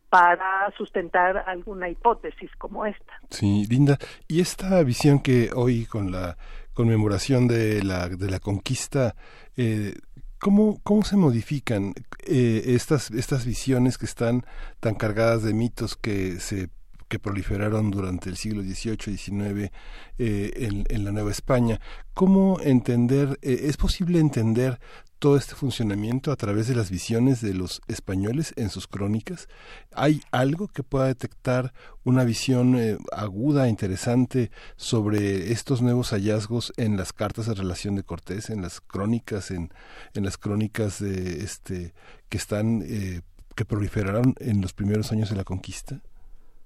para 0.10 0.72
sustentar 0.78 1.44
alguna 1.48 1.90
hipótesis 1.90 2.50
como 2.58 2.86
esta. 2.86 3.14
Sí, 3.30 3.66
Linda. 3.70 3.98
Y 4.28 4.42
esta 4.42 4.82
visión 4.84 5.20
que 5.20 5.52
hoy 5.56 5.86
con 5.86 6.12
la 6.12 6.38
conmemoración 6.74 7.48
de 7.48 7.84
la, 7.84 8.10
de 8.10 8.30
la 8.30 8.40
conquista, 8.40 9.16
eh, 9.58 9.94
¿cómo, 10.40 10.80
¿cómo 10.84 11.04
se 11.04 11.18
modifican 11.18 11.94
eh, 12.26 12.64
estas, 12.68 13.12
estas 13.12 13.46
visiones 13.46 13.98
que 13.98 14.06
están 14.06 14.46
tan 14.80 14.96
cargadas 14.96 15.44
de 15.44 15.54
mitos 15.54 15.96
que 15.96 16.40
se 16.40 16.70
que 17.10 17.20
proliferaron 17.20 17.90
durante 17.92 18.30
el 18.30 18.38
siglo 18.38 18.62
XVIII, 18.62 19.18
XIX 19.18 19.72
eh, 20.20 20.52
en, 20.56 20.86
en, 20.90 21.04
la 21.04 21.12
Nueva 21.12 21.32
España. 21.32 21.82
¿Cómo 22.14 22.60
entender, 22.62 23.40
eh, 23.42 23.62
es 23.64 23.78
posible 23.78 24.20
entender 24.20 24.80
todo 25.20 25.38
este 25.38 25.54
funcionamiento 25.54 26.32
a 26.32 26.36
través 26.36 26.68
de 26.68 26.76
las 26.76 26.90
visiones 26.90 27.42
de 27.42 27.54
los 27.54 27.82
españoles 27.88 28.54
en 28.56 28.70
sus 28.70 28.88
crónicas? 28.88 29.48
¿Hay 29.94 30.22
algo 30.32 30.68
que 30.68 30.82
pueda 30.82 31.06
detectar 31.06 31.74
una 32.04 32.24
visión 32.24 32.76
eh, 32.76 32.98
aguda, 33.12 33.68
interesante 33.68 34.50
sobre 34.78 35.52
estos 35.52 35.82
nuevos 35.82 36.12
hallazgos 36.12 36.74
en 36.78 36.98
las 36.98 37.14
cartas 37.14 37.46
de 37.48 37.54
relación 37.54 37.96
de 37.96 38.04
Cortés, 38.04 38.50
en 38.50 38.62
las 38.62 38.82
crónicas, 38.82 39.52
en, 39.52 39.72
en 40.14 40.24
las 40.24 40.38
crónicas 40.38 41.00
de 41.00 41.44
este 41.44 41.94
que 42.30 42.38
están 42.38 42.82
eh, 42.86 43.22
que 43.56 43.66
proliferaron 43.66 44.36
en 44.40 44.62
los 44.62 44.74
primeros 44.74 45.12
años 45.12 45.30
de 45.30 45.36
la 45.36 45.44
conquista? 45.44 46.00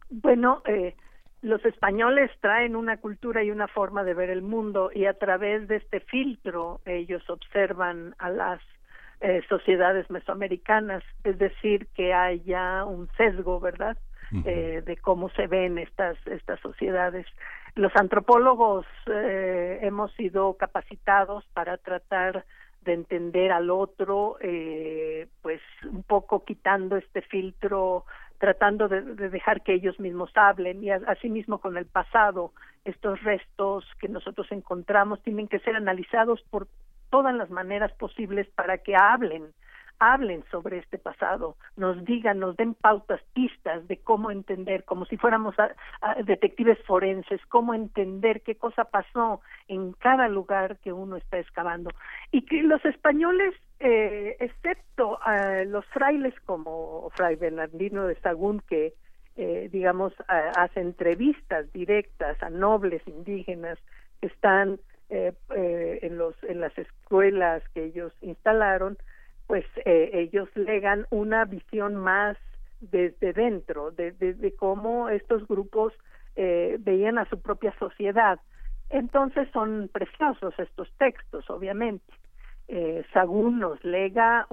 Bueno, 0.09 0.61
eh, 0.67 0.95
los 1.43 1.63
españoles 1.65 2.31
traen 2.39 2.75
una 2.75 2.97
cultura 2.97 3.43
y 3.43 3.51
una 3.51 3.67
forma 3.67 4.03
de 4.03 4.13
ver 4.13 4.29
el 4.29 4.41
mundo 4.41 4.89
y 4.93 5.05
a 5.05 5.13
través 5.13 5.67
de 5.67 5.75
este 5.75 5.99
filtro 5.99 6.79
ellos 6.85 7.29
observan 7.29 8.15
a 8.17 8.29
las 8.29 8.61
eh, 9.19 9.41
sociedades 9.47 10.09
mesoamericanas, 10.09 11.03
es 11.23 11.37
decir, 11.37 11.87
que 11.95 12.13
haya 12.13 12.85
un 12.85 13.09
sesgo, 13.17 13.59
¿verdad? 13.59 13.97
eh, 14.45 14.81
de 14.83 14.97
cómo 14.97 15.29
se 15.29 15.47
ven 15.47 15.77
estas 15.77 16.17
estas 16.25 16.59
sociedades. 16.59 17.27
Los 17.75 17.95
antropólogos 17.95 18.85
eh, 19.07 19.79
hemos 19.81 20.11
sido 20.13 20.55
capacitados 20.57 21.45
para 21.53 21.77
tratar 21.77 22.45
de 22.81 22.93
entender 22.93 23.51
al 23.51 23.69
otro, 23.69 24.37
eh, 24.41 25.27
pues 25.41 25.61
un 25.89 26.03
poco 26.03 26.43
quitando 26.43 26.97
este 26.97 27.21
filtro 27.21 28.05
tratando 28.43 28.89
de, 28.89 29.29
dejar 29.29 29.61
que 29.61 29.73
ellos 29.73 29.97
mismos 30.01 30.29
hablen 30.35 30.83
y 30.83 30.89
asimismo 30.91 31.59
con 31.59 31.77
el 31.77 31.85
pasado 31.85 32.51
estos 32.83 33.23
restos 33.23 33.85
que 34.01 34.09
nosotros 34.09 34.51
encontramos 34.51 35.23
tienen 35.23 35.47
que 35.47 35.59
ser 35.59 35.77
analizados 35.77 36.41
por 36.49 36.67
todas 37.09 37.33
las 37.33 37.49
maneras 37.49 37.93
posibles 37.93 38.45
para 38.49 38.79
que 38.79 38.97
hablen 38.97 39.53
hablen 39.99 40.43
sobre 40.51 40.79
este 40.79 40.97
pasado, 40.97 41.55
nos 41.77 42.03
digan, 42.05 42.39
nos 42.39 42.57
den 42.57 42.73
pautas, 42.73 43.21
pistas 43.33 43.87
de 43.87 43.97
cómo 43.97 44.31
entender, 44.31 44.83
como 44.83 45.05
si 45.05 45.17
fuéramos 45.17 45.55
detectives 46.25 46.77
forenses, 46.85 47.39
cómo 47.47 47.73
entender 47.73 48.41
qué 48.41 48.55
cosa 48.55 48.85
pasó 48.85 49.41
en 49.67 49.93
cada 49.93 50.27
lugar 50.27 50.77
que 50.79 50.91
uno 50.91 51.17
está 51.17 51.39
excavando. 51.39 51.89
Y 52.31 52.43
que 52.43 52.63
los 52.63 52.83
españoles, 52.85 53.55
eh, 53.79 54.35
excepto 54.39 55.19
los 55.67 55.85
frailes 55.87 56.33
como 56.41 57.09
Fray 57.15 57.35
Bernardino 57.35 58.05
de 58.05 58.15
Sagún, 58.21 58.61
que 58.67 58.93
eh, 59.35 59.67
digamos, 59.71 60.13
hace 60.27 60.79
entrevistas 60.79 61.71
directas 61.73 62.41
a 62.43 62.51
nobles 62.51 63.01
indígenas 63.07 63.79
que 64.21 64.27
están 64.27 64.79
eh, 65.09 65.33
en, 66.01 66.17
los, 66.19 66.35
en 66.43 66.61
las 66.61 66.77
escuelas 66.77 67.63
que 67.73 67.85
ellos 67.85 68.13
instalaron, 68.21 68.97
pues 69.47 69.65
eh, 69.85 70.09
ellos 70.13 70.49
legan 70.55 71.05
una 71.09 71.45
visión 71.45 71.95
más 71.95 72.37
desde 72.79 73.33
dentro, 73.33 73.91
de, 73.91 74.11
de, 74.11 74.55
cómo 74.55 75.09
estos 75.09 75.47
grupos 75.47 75.93
eh, 76.35 76.77
veían 76.79 77.17
a 77.17 77.25
su 77.29 77.41
propia 77.41 77.73
sociedad. 77.79 78.39
Entonces 78.89 79.47
son 79.53 79.89
preciosos 79.91 80.53
estos 80.57 80.91
textos, 80.97 81.49
obviamente. 81.49 82.13
Eh, 82.67 83.03
Sagún 83.13 83.59
nos 83.59 83.83
lega, 83.83 84.47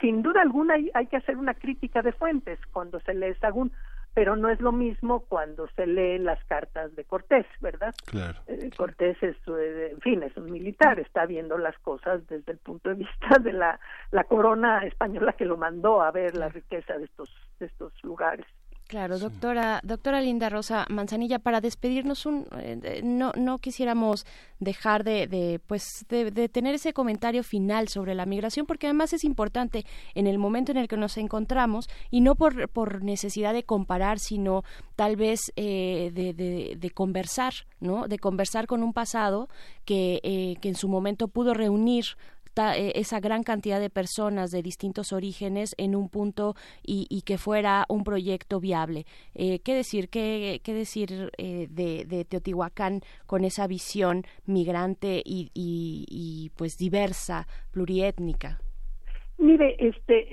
sin 0.00 0.22
duda 0.22 0.42
alguna 0.42 0.74
hay, 0.74 0.90
hay, 0.94 1.06
que 1.06 1.16
hacer 1.16 1.36
una 1.36 1.54
crítica 1.54 2.02
de 2.02 2.12
fuentes 2.12 2.58
cuando 2.72 3.00
se 3.00 3.14
lee 3.14 3.34
Sagún, 3.40 3.72
pero 4.16 4.34
no 4.34 4.48
es 4.48 4.58
lo 4.62 4.72
mismo 4.72 5.20
cuando 5.28 5.68
se 5.76 5.86
lee 5.86 6.16
las 6.16 6.42
cartas 6.46 6.96
de 6.96 7.04
Cortés, 7.04 7.44
¿verdad? 7.60 7.94
Claro. 8.06 8.40
Eh, 8.46 8.70
Cortés 8.74 9.22
es, 9.22 9.36
eh, 9.46 9.90
en 9.92 10.00
fin, 10.00 10.22
es 10.22 10.34
un 10.38 10.50
militar, 10.50 10.98
está 10.98 11.26
viendo 11.26 11.58
las 11.58 11.78
cosas 11.80 12.26
desde 12.26 12.52
el 12.52 12.56
punto 12.56 12.88
de 12.88 12.94
vista 12.94 13.38
de 13.38 13.52
la, 13.52 13.78
la 14.12 14.24
corona 14.24 14.86
española 14.86 15.34
que 15.34 15.44
lo 15.44 15.58
mandó 15.58 16.00
a 16.00 16.10
ver 16.12 16.34
la 16.34 16.48
riqueza 16.48 16.96
de 16.96 17.04
estos, 17.04 17.28
de 17.60 17.66
estos 17.66 17.92
lugares. 18.02 18.46
Claro, 18.86 19.18
doctora, 19.18 19.80
doctora 19.82 20.20
Linda 20.20 20.48
Rosa 20.48 20.86
Manzanilla, 20.88 21.40
para 21.40 21.60
despedirnos 21.60 22.24
un, 22.24 22.46
eh, 22.56 23.00
no, 23.02 23.32
no 23.36 23.58
quisiéramos 23.58 24.24
dejar 24.60 25.02
de, 25.02 25.26
de 25.26 25.60
pues, 25.66 26.06
de, 26.08 26.48
tener 26.48 26.76
ese 26.76 26.92
comentario 26.92 27.42
final 27.42 27.88
sobre 27.88 28.14
la 28.14 28.26
migración, 28.26 28.64
porque 28.64 28.86
además 28.86 29.12
es 29.12 29.24
importante 29.24 29.84
en 30.14 30.28
el 30.28 30.38
momento 30.38 30.70
en 30.70 30.78
el 30.78 30.86
que 30.86 30.96
nos 30.96 31.16
encontramos 31.16 31.88
y 32.12 32.20
no 32.20 32.36
por, 32.36 32.68
por 32.68 33.02
necesidad 33.02 33.52
de 33.52 33.64
comparar, 33.64 34.20
sino 34.20 34.62
tal 34.94 35.16
vez 35.16 35.40
eh, 35.56 36.12
de, 36.14 36.32
de, 36.32 36.76
de, 36.78 36.90
conversar, 36.90 37.54
¿no? 37.80 38.06
De 38.06 38.20
conversar 38.20 38.68
con 38.68 38.84
un 38.84 38.92
pasado 38.92 39.48
que, 39.84 40.20
eh, 40.22 40.58
que 40.60 40.68
en 40.68 40.76
su 40.76 40.88
momento 40.88 41.26
pudo 41.26 41.54
reunir 41.54 42.04
eh, 42.56 42.92
esa 42.94 43.20
gran 43.20 43.42
cantidad 43.42 43.80
de 43.80 43.90
personas 43.90 44.50
de 44.50 44.62
distintos 44.62 45.12
orígenes 45.12 45.74
en 45.76 45.94
un 45.94 46.08
punto 46.08 46.54
y, 46.82 47.22
que 47.26 47.36
fuera 47.36 47.84
un 47.88 48.02
proyecto 48.02 48.60
viable. 48.60 49.04
Eh, 49.34 49.60
¿Qué 49.62 49.74
decir, 49.74 50.08
qué, 50.08 50.60
decir 50.64 51.30
eh, 51.36 51.66
de, 51.68 52.24
Teotihuacán 52.24 53.00
con 53.26 53.44
esa 53.44 53.66
visión 53.66 54.22
migrante 54.46 55.22
y, 55.24 56.50
pues 56.56 56.78
diversa, 56.78 57.46
pluriétnica? 57.72 58.58
Mire, 59.36 59.76
este, 59.78 60.26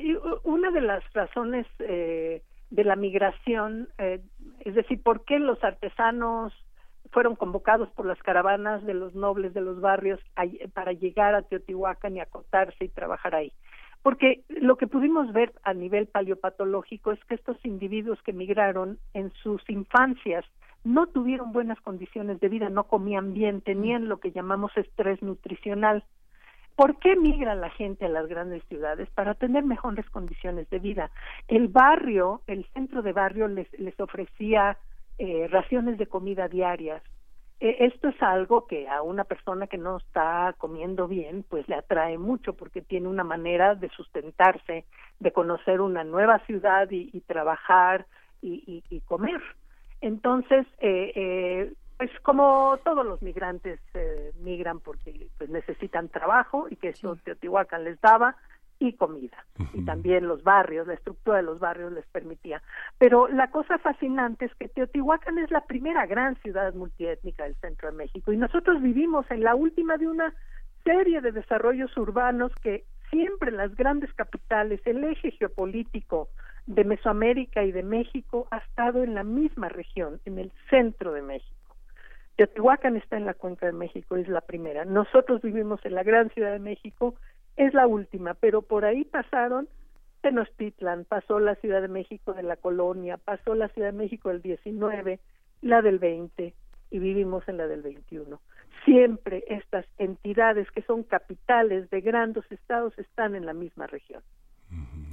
una 0.44 0.72
de 0.72 0.82
las 0.82 1.04
razones 1.14 1.68
de 1.78 2.84
la 2.84 2.96
migración, 2.96 3.90
es 3.98 4.76
decir, 4.76 5.02
por 5.04 5.26
qué 5.26 5.40
los 5.40 5.62
artesanos 5.62 6.54
fueron 7.14 7.36
convocados 7.36 7.90
por 7.92 8.06
las 8.06 8.22
caravanas 8.24 8.84
de 8.86 8.96
los 8.96 9.14
nobles 9.14 9.54
de 9.54 9.62
los 9.62 9.80
barrios 9.80 10.20
para 10.74 10.94
llegar 10.94 11.36
a 11.36 11.44
Teotihuacán 11.44 12.18
y 12.18 12.20
acotarse 12.20 12.86
y 12.86 12.90
trabajar 12.90 13.36
ahí. 13.36 13.54
Porque 14.02 14.42
lo 14.50 14.76
que 14.76 14.88
pudimos 14.88 15.32
ver 15.32 15.54
a 15.64 15.74
nivel 15.74 16.08
paleopatológico 16.08 17.14
es 17.14 17.24
que 17.26 17.36
estos 17.36 17.64
individuos 17.64 18.22
que 18.24 18.34
migraron 18.34 18.98
en 19.14 19.32
sus 19.44 19.62
infancias 19.70 20.44
no 20.84 21.08
tuvieron 21.08 21.54
buenas 21.54 21.80
condiciones 21.80 22.42
de 22.42 22.50
vida, 22.50 22.70
no 22.70 22.86
comían 22.86 23.34
bien, 23.34 23.62
tenían 23.62 24.10
lo 24.10 24.18
que 24.18 24.32
llamamos 24.32 24.76
estrés 24.76 25.22
nutricional. 25.22 26.04
¿Por 26.76 26.98
qué 26.98 27.16
migra 27.16 27.56
la 27.56 27.70
gente 27.70 28.06
a 28.06 28.10
las 28.10 28.28
grandes 28.28 28.64
ciudades? 28.66 29.08
Para 29.12 29.36
tener 29.36 29.64
mejores 29.64 30.10
condiciones 30.10 30.70
de 30.72 30.80
vida. 30.80 31.12
El 31.48 31.68
barrio, 31.68 32.42
el 32.48 32.66
centro 32.74 33.04
de 33.04 33.14
barrio 33.14 33.48
les, 33.48 33.72
les 33.80 33.98
ofrecía 34.00 34.78
eh, 35.18 35.48
raciones 35.50 35.98
de 35.98 36.08
comida 36.08 36.48
diarias. 36.48 37.04
E, 37.60 37.86
esto 37.86 38.10
es 38.10 38.22
algo 38.22 38.68
que 38.68 38.88
a 38.88 39.02
una 39.02 39.24
persona 39.24 39.68
que 39.68 39.78
no 39.78 39.98
está 39.98 40.54
comiendo 40.58 41.08
bien, 41.08 41.44
pues 41.48 41.68
le 41.68 41.76
atrae 41.76 42.18
mucho 42.18 42.54
porque 42.54 42.82
tiene 42.82 43.08
una 43.08 43.24
manera 43.24 43.76
de 43.76 43.90
sustentarse, 43.90 44.86
de 45.20 45.32
conocer 45.32 45.82
una 45.82 46.04
nueva 46.04 46.40
ciudad 46.46 46.90
y, 46.92 47.20
trabajar 47.22 48.06
y, 48.42 48.84
y, 48.90 49.00
comer. 49.02 49.42
Entonces, 50.02 50.68
eh, 50.80 51.14
eh, 51.16 51.74
pues 51.98 52.12
como 52.22 52.78
todos 52.84 53.06
los 53.06 53.22
migrantes 53.22 53.80
eh, 53.94 54.34
migran 54.42 54.82
porque 54.82 55.28
pues 55.38 55.50
necesitan 55.50 56.10
trabajo 56.10 56.68
y 56.70 56.76
que 56.76 56.90
eso 56.90 57.16
Teotihuacán 57.24 57.86
les 57.86 58.02
daba, 58.02 58.36
y 58.88 58.94
comida. 58.94 59.46
Y 59.74 59.86
también 59.86 60.28
los 60.28 60.44
barrios, 60.44 60.88
la 60.88 60.94
estructura 60.94 61.38
de 61.38 61.44
los 61.44 61.60
barrios 61.60 61.92
les 61.92 62.06
permitía. 62.08 62.62
Pero 62.98 63.28
la 63.28 63.50
cosa 63.52 63.78
fascinante 63.78 64.46
es 64.46 64.56
que 64.56 64.68
Teotihuacán 64.68 65.38
es 65.38 65.52
la 65.52 65.62
primera 65.66 66.06
gran 66.06 66.36
ciudad 66.42 66.74
multiétnica 66.74 67.44
del 67.44 67.56
centro 67.56 67.92
de 67.92 67.98
México 67.98 68.32
y 68.32 68.38
nosotros 68.38 68.82
vivimos 68.82 69.30
en 69.32 69.44
la 69.44 69.56
última 69.56 69.98
de 69.98 70.08
una 70.08 70.34
serie 70.84 71.22
de 71.22 71.32
desarrollos 71.32 71.96
urbanos 71.98 72.52
que 72.62 72.86
siempre 73.10 73.52
las 73.52 73.76
grandes 73.76 74.12
capitales, 74.14 74.82
el 74.86 75.04
eje 75.04 75.32
geopolítico 75.32 76.30
de 76.66 76.84
Mesoamérica 76.84 77.64
y 77.64 77.72
de 77.72 77.84
México 77.84 78.48
ha 78.52 78.58
estado 78.58 79.04
en 79.04 79.14
la 79.14 79.24
misma 79.24 79.70
región, 79.70 80.20
en 80.26 80.40
el 80.40 80.52
centro 80.70 81.14
de 81.14 81.22
México. 81.22 81.54
Teotihuacán 82.36 82.98
está 82.98 83.18
en 83.18 83.26
la 83.26 83.36
cuenca 83.36 83.68
de 83.68 83.74
México, 83.74 84.16
es 84.16 84.28
la 84.28 84.42
primera. 84.42 84.86
Nosotros 84.86 85.42
vivimos 85.42 85.80
en 85.86 85.94
la 85.94 86.04
gran 86.04 86.30
ciudad 86.32 86.52
de 86.52 86.60
México 86.60 87.16
es 87.58 87.74
la 87.74 87.88
última, 87.88 88.34
pero 88.34 88.62
por 88.62 88.86
ahí 88.86 89.04
pasaron 89.04 89.68
Tenochtitlan, 90.22 91.06
pasó 91.06 91.40
la 91.40 91.56
Ciudad 91.56 91.82
de 91.82 91.90
México 91.90 92.34
de 92.34 92.44
la 92.44 92.56
colonia, 92.56 93.18
pasó 93.18 93.56
la 93.56 93.68
Ciudad 93.70 93.92
de 93.92 93.98
México 93.98 94.30
del 94.30 94.42
19, 94.42 95.20
la 95.62 95.82
del 95.82 96.00
20 96.00 96.54
y 96.92 97.00
vivimos 97.00 97.48
en 97.48 97.58
la 97.58 97.68
del 97.68 97.82
21. 97.82 98.40
Siempre 98.86 99.44
estas 99.48 99.86
entidades 99.98 100.70
que 100.72 100.82
son 100.84 101.04
capitales 101.04 101.90
de 101.90 102.02
grandes 102.02 102.44
estados 102.52 102.98
están 102.98 103.36
en 103.36 103.46
la 103.46 103.54
misma 103.54 103.88
región. 103.88 104.22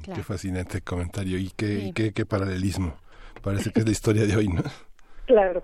Qué 0.03 0.23
fascinante 0.23 0.81
comentario 0.81 1.39
y 1.39 1.51
qué, 1.51 1.93
qué, 1.95 2.13
qué, 2.13 2.27
paralelismo. 2.27 2.97
Parece 3.43 3.71
que 3.71 3.81
es 3.81 3.87
la 3.87 3.93
historia 3.93 4.27
de 4.27 4.37
hoy, 4.37 4.49
¿no? 4.49 4.63
Claro. 5.27 5.63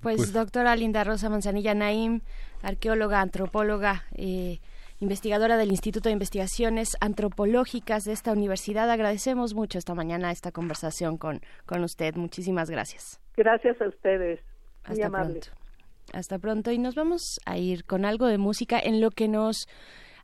Pues, 0.00 0.16
pues 0.16 0.32
doctora 0.32 0.74
Linda 0.74 1.04
Rosa 1.04 1.28
Manzanilla 1.28 1.72
Naim, 1.72 2.20
arqueóloga, 2.62 3.20
antropóloga, 3.20 4.06
eh, 4.16 4.58
investigadora 5.00 5.56
del 5.56 5.70
Instituto 5.70 6.08
de 6.08 6.14
Investigaciones 6.14 6.96
Antropológicas 7.00 8.04
de 8.04 8.12
esta 8.12 8.32
universidad. 8.32 8.90
Agradecemos 8.90 9.54
mucho 9.54 9.78
esta 9.78 9.94
mañana 9.94 10.30
esta 10.30 10.52
conversación 10.52 11.18
con, 11.18 11.40
con 11.66 11.84
usted. 11.84 12.14
Muchísimas 12.16 12.70
gracias. 12.70 13.20
Gracias 13.36 13.80
a 13.80 13.88
ustedes. 13.88 14.40
Muy 14.88 15.00
Hasta 15.00 15.10
pronto. 15.10 15.48
Hasta 16.12 16.38
pronto. 16.38 16.70
Y 16.72 16.78
nos 16.78 16.94
vamos 16.94 17.38
a 17.44 17.58
ir 17.58 17.84
con 17.84 18.04
algo 18.04 18.26
de 18.26 18.38
música 18.38 18.78
en 18.78 19.00
lo 19.00 19.10
que 19.10 19.28
nos 19.28 19.68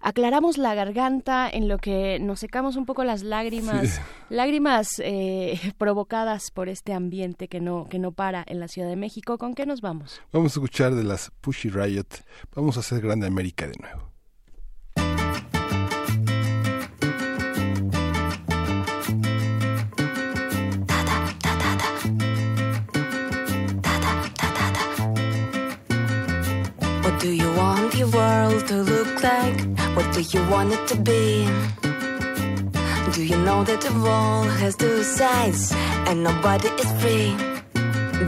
aclaramos 0.00 0.58
la 0.58 0.74
garganta, 0.74 1.48
en 1.50 1.66
lo 1.66 1.78
que 1.78 2.18
nos 2.20 2.40
secamos 2.40 2.76
un 2.76 2.84
poco 2.84 3.04
las 3.04 3.22
lágrimas, 3.22 4.00
lágrimas 4.28 4.88
eh, 4.98 5.58
provocadas 5.78 6.50
por 6.52 6.68
este 6.68 6.92
ambiente 6.92 7.48
que 7.48 7.60
no, 7.60 7.86
que 7.88 7.98
no 7.98 8.12
para 8.12 8.44
en 8.46 8.60
la 8.60 8.68
Ciudad 8.68 8.88
de 8.88 8.96
México. 8.96 9.38
¿Con 9.38 9.54
qué 9.54 9.66
nos 9.66 9.80
vamos? 9.80 10.20
Vamos 10.32 10.52
a 10.52 10.54
escuchar 10.60 10.94
de 10.94 11.04
las 11.04 11.30
Pushy 11.40 11.70
Riot. 11.70 12.08
Vamos 12.54 12.76
a 12.76 12.80
hacer 12.80 13.00
Grande 13.00 13.26
América 13.26 13.66
de 13.66 13.74
nuevo. 13.80 14.13
Do 27.24 27.32
you 27.32 27.50
want 27.54 27.94
your 27.94 28.08
world 28.08 28.66
to 28.66 28.82
look 28.82 29.22
like? 29.22 29.58
What 29.96 30.06
do 30.12 30.20
you 30.20 30.42
want 30.50 30.74
it 30.74 30.86
to 30.88 30.96
be? 31.10 31.48
Do 33.14 33.24
you 33.24 33.38
know 33.46 33.64
that 33.64 33.80
the 33.80 33.94
wall 34.04 34.42
has 34.60 34.76
two 34.76 35.02
sides 35.02 35.72
and 36.06 36.22
nobody 36.22 36.68
is 36.82 36.90
free? 37.00 37.30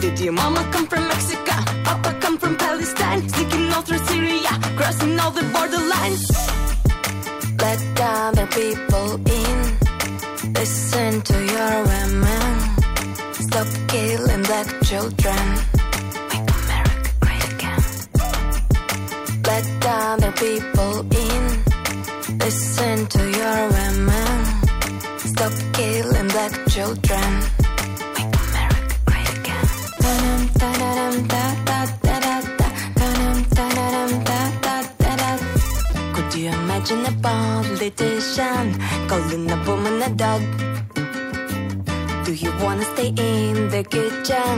Did 0.00 0.18
your 0.18 0.32
mama 0.32 0.66
come 0.72 0.86
from 0.86 1.06
Mexico? 1.08 1.56
Papa 1.84 2.16
come 2.22 2.38
from 2.38 2.56
Palestine? 2.56 3.28
Sneaking 3.28 3.70
all 3.74 3.82
through 3.82 4.02
Syria, 4.10 4.52
crossing 4.78 5.20
all 5.20 5.30
the 5.30 5.46
borderlines. 5.54 6.26
Let 7.60 7.80
other 8.00 8.46
people 8.46 9.08
in. 9.40 9.58
Listen 10.54 11.20
to 11.20 11.36
your 11.54 11.74
women. 11.92 12.48
Stop 13.46 13.68
killing 13.88 14.42
black 14.44 14.68
children. 14.88 15.75
People 20.36 21.00
in. 21.00 21.44
Listen 22.38 23.06
to 23.06 23.22
your 23.40 23.60
women. 23.76 24.44
Stop 25.18 25.52
killing 25.72 26.28
black 26.28 26.52
children. 26.68 27.28
Make 28.14 28.34
America 28.44 28.96
great 29.06 29.30
again. 29.38 29.66
Could 36.14 36.34
you 36.34 36.48
imagine 36.48 37.06
a 37.06 37.12
politician 37.22 38.64
calling 39.08 39.50
a 39.50 39.58
woman 39.66 40.02
a 40.02 40.10
dog? 40.10 40.42
Do 42.26 42.32
you 42.34 42.52
wanna 42.60 42.84
stay 42.94 43.08
in 43.08 43.68
the 43.70 43.82
kitchen? 43.84 44.56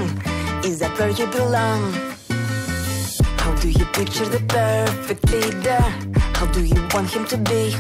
Is 0.64 0.80
that 0.80 0.98
where 0.98 1.10
you 1.10 1.26
belong? 1.26 2.17
How 3.48 3.54
do 3.54 3.70
you 3.70 3.86
picture 3.86 4.26
the 4.26 4.40
perfect 4.40 5.24
leader? 5.32 5.80
How 6.36 6.44
do 6.52 6.62
you 6.62 6.80
want 6.92 7.08
him 7.08 7.24
to 7.32 7.38
be? 7.38 7.70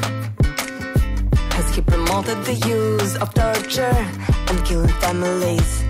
Has 1.56 1.74
he 1.74 1.82
promoted 1.82 2.42
the 2.48 2.54
use 2.54 3.16
of 3.16 3.34
torture 3.34 3.98
and 4.48 4.64
killing 4.64 4.96
families? 5.04 5.84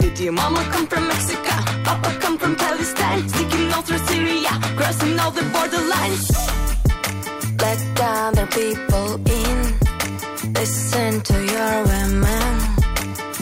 Did 0.00 0.18
your 0.18 0.32
mama 0.32 0.62
come 0.72 0.86
from 0.86 1.06
Mexico? 1.08 1.56
Papa 1.84 2.10
come 2.22 2.38
from 2.38 2.56
Palestine? 2.56 3.28
Sneaking 3.28 3.70
all 3.74 3.82
through 3.82 4.04
Syria, 4.10 4.52
crossing 4.78 5.20
all 5.20 5.30
the 5.30 5.46
borderlines. 5.54 6.26
Let 7.60 7.80
other 8.00 8.46
people 8.46 9.08
in. 9.40 10.54
Listen 10.54 11.20
to 11.20 11.36
your 11.54 11.74
women. 11.84 12.50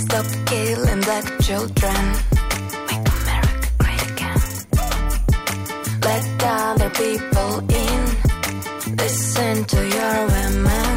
Stop 0.04 0.26
killing 0.46 1.00
black 1.02 1.26
children. 1.40 2.37
People 6.90 7.58
in. 7.70 8.96
Listen 8.96 9.64
to 9.64 9.88
your 9.88 10.26
women. 10.26 10.87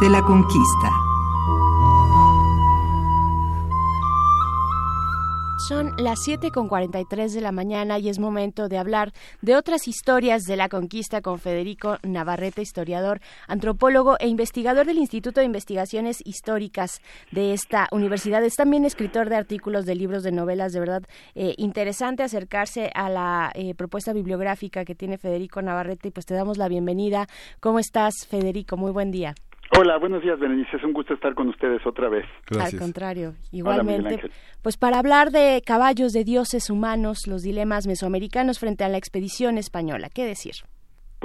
De 0.00 0.08
la 0.08 0.22
conquista. 0.22 0.90
Son 5.66 5.94
las 5.96 6.22
7 6.22 6.52
con 6.52 6.68
43 6.68 7.32
de 7.32 7.40
la 7.40 7.50
mañana 7.50 7.98
y 7.98 8.08
es 8.08 8.20
momento 8.20 8.68
de 8.68 8.78
hablar 8.78 9.12
de 9.42 9.56
otras 9.56 9.88
historias 9.88 10.42
de 10.42 10.56
la 10.56 10.68
conquista 10.68 11.22
con 11.22 11.40
Federico 11.40 11.96
Navarrete, 12.04 12.62
historiador, 12.62 13.20
antropólogo 13.48 14.16
e 14.20 14.28
investigador 14.28 14.86
del 14.86 14.98
Instituto 14.98 15.40
de 15.40 15.46
Investigaciones 15.46 16.18
Históricas 16.24 17.00
de 17.32 17.52
esta 17.52 17.88
universidad. 17.90 18.44
Es 18.44 18.54
también 18.54 18.84
escritor 18.84 19.28
de 19.28 19.36
artículos, 19.36 19.86
de 19.86 19.96
libros, 19.96 20.22
de 20.22 20.32
novelas. 20.32 20.72
De 20.72 20.80
verdad, 20.80 21.02
eh, 21.34 21.54
interesante 21.56 22.22
acercarse 22.22 22.92
a 22.94 23.08
la 23.08 23.50
eh, 23.54 23.74
propuesta 23.74 24.12
bibliográfica 24.12 24.84
que 24.84 24.94
tiene 24.94 25.18
Federico 25.18 25.62
Navarrete 25.62 26.08
y 26.08 26.10
pues 26.12 26.26
te 26.26 26.34
damos 26.34 26.58
la 26.58 26.68
bienvenida. 26.68 27.26
¿Cómo 27.58 27.80
estás, 27.80 28.14
Federico? 28.28 28.76
Muy 28.76 28.92
buen 28.92 29.10
día. 29.10 29.34
Hola, 29.76 29.98
buenos 29.98 30.22
días, 30.22 30.38
Berenice. 30.38 30.76
Es 30.76 30.84
un 30.84 30.92
gusto 30.92 31.14
estar 31.14 31.34
con 31.34 31.48
ustedes 31.48 31.84
otra 31.84 32.08
vez. 32.08 32.24
Al 32.60 32.78
contrario, 32.78 33.34
igualmente. 33.50 34.30
Pues 34.62 34.76
para 34.76 35.00
hablar 35.00 35.32
de 35.32 35.62
caballos, 35.66 36.12
de 36.12 36.22
dioses 36.22 36.70
humanos, 36.70 37.26
los 37.26 37.42
dilemas 37.42 37.86
mesoamericanos 37.88 38.60
frente 38.60 38.84
a 38.84 38.88
la 38.88 38.98
expedición 38.98 39.58
española, 39.58 40.10
¿qué 40.10 40.24
decir? 40.24 40.54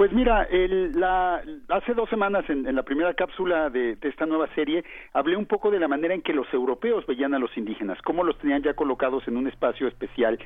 Pues 0.00 0.12
mira, 0.14 0.44
el- 0.44 0.98
la- 0.98 1.42
hace 1.68 1.92
dos 1.92 2.08
semanas 2.08 2.48
en, 2.48 2.74
la 2.74 2.82
primera 2.84 3.12
cápsula 3.12 3.68
de, 3.68 3.96
de 3.96 4.08
esta 4.08 4.24
nueva 4.24 4.46
serie 4.54 4.82
hablé 5.12 5.36
un 5.36 5.44
poco 5.44 5.70
de 5.70 5.78
la 5.78 5.88
manera 5.88 6.14
en 6.14 6.22
que 6.22 6.32
los 6.32 6.50
europeos 6.54 7.04
veían 7.06 7.34
a 7.34 7.38
los 7.38 7.54
indígenas, 7.54 8.00
cómo 8.00 8.24
los 8.24 8.38
tenían 8.38 8.62
ya 8.62 8.72
colocados 8.72 9.28
en 9.28 9.36
un 9.36 9.46
espacio 9.46 9.86
especial 9.88 10.38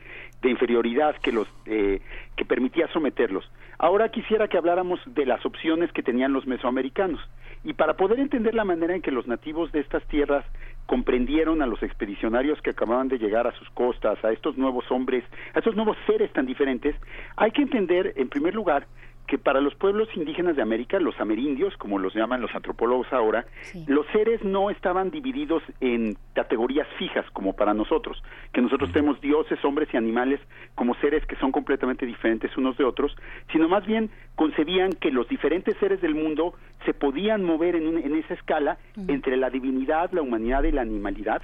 de 0.42 0.50
inferioridad 0.50 1.14
que 1.22 1.30
los 1.30 1.46
eh, 1.66 2.00
que 2.36 2.44
permitía 2.44 2.88
someterlos. 2.88 3.48
Ahora 3.78 4.09
quisiera 4.09 4.48
que 4.48 4.59
habláramos 4.59 4.98
de 5.07 5.24
las 5.24 5.46
opciones 5.46 5.92
que 5.92 6.02
tenían 6.02 6.32
los 6.32 6.48
mesoamericanos 6.48 7.20
y 7.62 7.74
para 7.74 7.94
poder 7.94 8.18
entender 8.18 8.57
la 8.57 8.64
manera 8.64 8.96
en 8.96 9.02
que 9.02 9.12
los 9.12 9.28
nativos 9.28 9.70
de 9.70 9.78
estas 9.78 10.02
tierras 10.09 10.44
comprendieron 10.86 11.62
a 11.62 11.66
los 11.66 11.80
expedicionarios 11.84 12.61
que 12.61 12.70
acababan 12.70 13.07
de 13.07 13.18
llegar 13.18 13.46
a 13.46 13.52
sus 13.52 13.70
costas, 13.70 14.18
a 14.24 14.32
estos 14.32 14.59
nuevos 14.59 14.90
hombres, 14.90 15.22
a 15.55 15.61
estos 15.61 15.76
nuevos 15.76 15.96
seres 16.09 16.32
tan 16.32 16.44
diferentes, 16.44 16.96
hay 17.36 17.52
que 17.52 17.62
entender, 17.62 18.14
en 18.16 18.28
primer 18.28 18.52
lugar, 18.52 18.88
que 19.27 19.39
para 19.39 19.61
los 19.61 19.75
pueblos 19.75 20.09
indígenas 20.16 20.55
de 20.55 20.62
América, 20.62 20.99
los 21.01 21.18
amerindios, 21.18 21.75
como 21.79 21.99
los 21.99 22.14
llaman 22.14 22.43
los 22.43 22.55
antropólogos 22.55 23.11
ahora, 23.12 23.47
los 23.87 24.07
seres 24.09 24.45
no 24.45 24.68
estaban 24.70 25.11
divididos 25.11 25.62
en 25.81 26.16
categorías 26.35 26.87
fijas 26.99 27.25
como 27.33 27.55
para 27.55 27.72
nosotros, 27.72 28.22
que 28.53 28.61
nosotros 28.61 28.93
tenemos 28.93 29.20
dioses, 29.22 29.64
hombres 29.64 29.89
y 29.93 29.97
animales 29.97 30.41
como 30.75 30.95
seres 30.97 31.25
que 31.27 31.37
son 31.37 31.53
completamente 31.53 32.05
diferentes 32.05 32.55
unos 32.59 32.77
de 32.77 32.85
otros, 32.85 33.16
sino 33.51 33.66
más 33.68 33.87
bien 33.87 34.11
concebían 34.35 34.93
que 34.93 35.11
los 35.11 35.27
diferentes 35.29 35.77
seres 35.79 36.01
del 36.03 36.14
mundo 36.14 36.55
se 36.85 36.93
podían 36.93 37.45
mover 37.45 37.77
en, 37.77 37.87
un- 37.87 37.99
en 37.99 38.14
esa 38.16 38.35
escala 38.35 38.77
entre 39.09 39.37
la 39.39 39.49
divinidad, 39.49 40.11
la 40.12 40.20
humanidad 40.22 40.64
y 40.64 40.72
la 40.72 40.83
animalidad, 40.83 41.41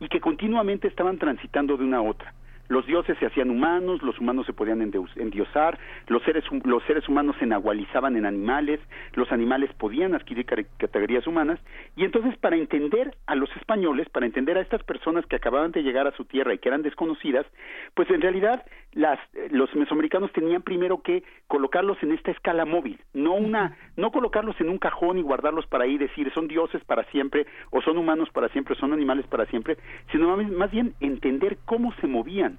y 0.00 0.08
que 0.08 0.20
continuamente 0.20 0.88
estaban 0.88 1.18
transitando 1.18 1.76
de 1.76 1.84
una 1.84 1.98
a 1.98 2.02
otra. 2.02 2.34
Los 2.72 2.86
dioses 2.86 3.18
se 3.18 3.26
hacían 3.26 3.50
humanos, 3.50 4.00
los 4.00 4.18
humanos 4.18 4.46
se 4.46 4.54
podían 4.54 4.80
endiosar, 4.80 5.78
los 6.06 6.22
seres, 6.22 6.42
los 6.64 6.82
seres 6.84 7.06
humanos 7.06 7.36
se 7.38 7.44
nahualizaban 7.44 8.16
en 8.16 8.24
animales, 8.24 8.80
los 9.12 9.30
animales 9.30 9.70
podían 9.74 10.14
adquirir 10.14 10.46
categorías 10.78 11.26
humanas, 11.26 11.60
y 11.96 12.04
entonces 12.06 12.34
para 12.38 12.56
entender 12.56 13.14
a 13.26 13.34
los 13.34 13.54
españoles, 13.56 14.08
para 14.08 14.24
entender 14.24 14.56
a 14.56 14.62
estas 14.62 14.82
personas 14.84 15.26
que 15.26 15.36
acababan 15.36 15.72
de 15.72 15.82
llegar 15.82 16.06
a 16.06 16.16
su 16.16 16.24
tierra 16.24 16.54
y 16.54 16.58
que 16.60 16.70
eran 16.70 16.80
desconocidas, 16.80 17.44
pues 17.92 18.08
en 18.08 18.22
realidad 18.22 18.64
las, 18.92 19.18
eh, 19.34 19.48
los 19.50 19.74
mesoamericanos 19.74 20.32
tenían 20.32 20.62
primero 20.62 21.02
que 21.02 21.22
colocarlos 21.46 22.02
en 22.02 22.12
esta 22.12 22.30
escala 22.30 22.64
móvil, 22.64 22.98
no 23.14 23.34
una, 23.34 23.76
no 23.96 24.10
colocarlos 24.10 24.60
en 24.60 24.68
un 24.68 24.78
cajón 24.78 25.18
y 25.18 25.22
guardarlos 25.22 25.66
para 25.66 25.84
ahí, 25.84 25.98
decir 25.98 26.30
son 26.34 26.48
dioses 26.48 26.84
para 26.84 27.04
siempre, 27.04 27.46
o 27.70 27.80
son 27.82 27.96
humanos 27.98 28.28
para 28.30 28.48
siempre, 28.48 28.74
o 28.74 28.76
son 28.76 28.92
animales 28.92 29.26
para 29.26 29.46
siempre, 29.46 29.76
sino 30.10 30.28
más 30.28 30.38
bien- 30.38 30.56
más 30.56 30.70
bien 30.70 30.94
entender 31.00 31.58
cómo 31.64 31.92
se 32.00 32.06
movían 32.06 32.58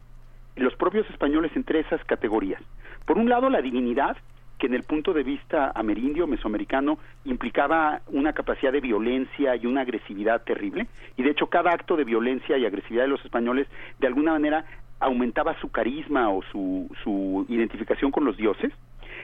los 0.55 0.75
propios 0.75 1.09
españoles 1.09 1.51
entre 1.55 1.79
esas 1.79 2.03
categorías. 2.05 2.61
Por 3.05 3.17
un 3.17 3.27
lado, 3.29 3.49
la 3.49 3.61
divinidad, 3.61 4.17
que 4.59 4.67
en 4.67 4.75
el 4.75 4.83
punto 4.83 5.11
de 5.13 5.23
vista 5.23 5.71
amerindio, 5.75 6.25
mesoamericano, 6.27 6.97
implicaba 7.25 8.01
una 8.07 8.33
capacidad 8.33 8.71
de 8.71 8.79
violencia 8.79 9.55
y 9.55 9.65
una 9.65 9.81
agresividad 9.81 10.43
terrible, 10.43 10.87
y 11.17 11.23
de 11.23 11.31
hecho 11.31 11.47
cada 11.47 11.71
acto 11.71 11.97
de 11.97 12.03
violencia 12.05 12.57
y 12.57 12.65
agresividad 12.65 13.03
de 13.03 13.09
los 13.09 13.25
españoles, 13.25 13.67
de 13.99 14.07
alguna 14.07 14.33
manera, 14.33 14.63
aumentaba 14.99 15.59
su 15.59 15.69
carisma 15.71 16.29
o 16.29 16.41
su, 16.51 16.89
su 17.03 17.45
identificación 17.49 18.11
con 18.11 18.25
los 18.25 18.37
dioses. 18.37 18.71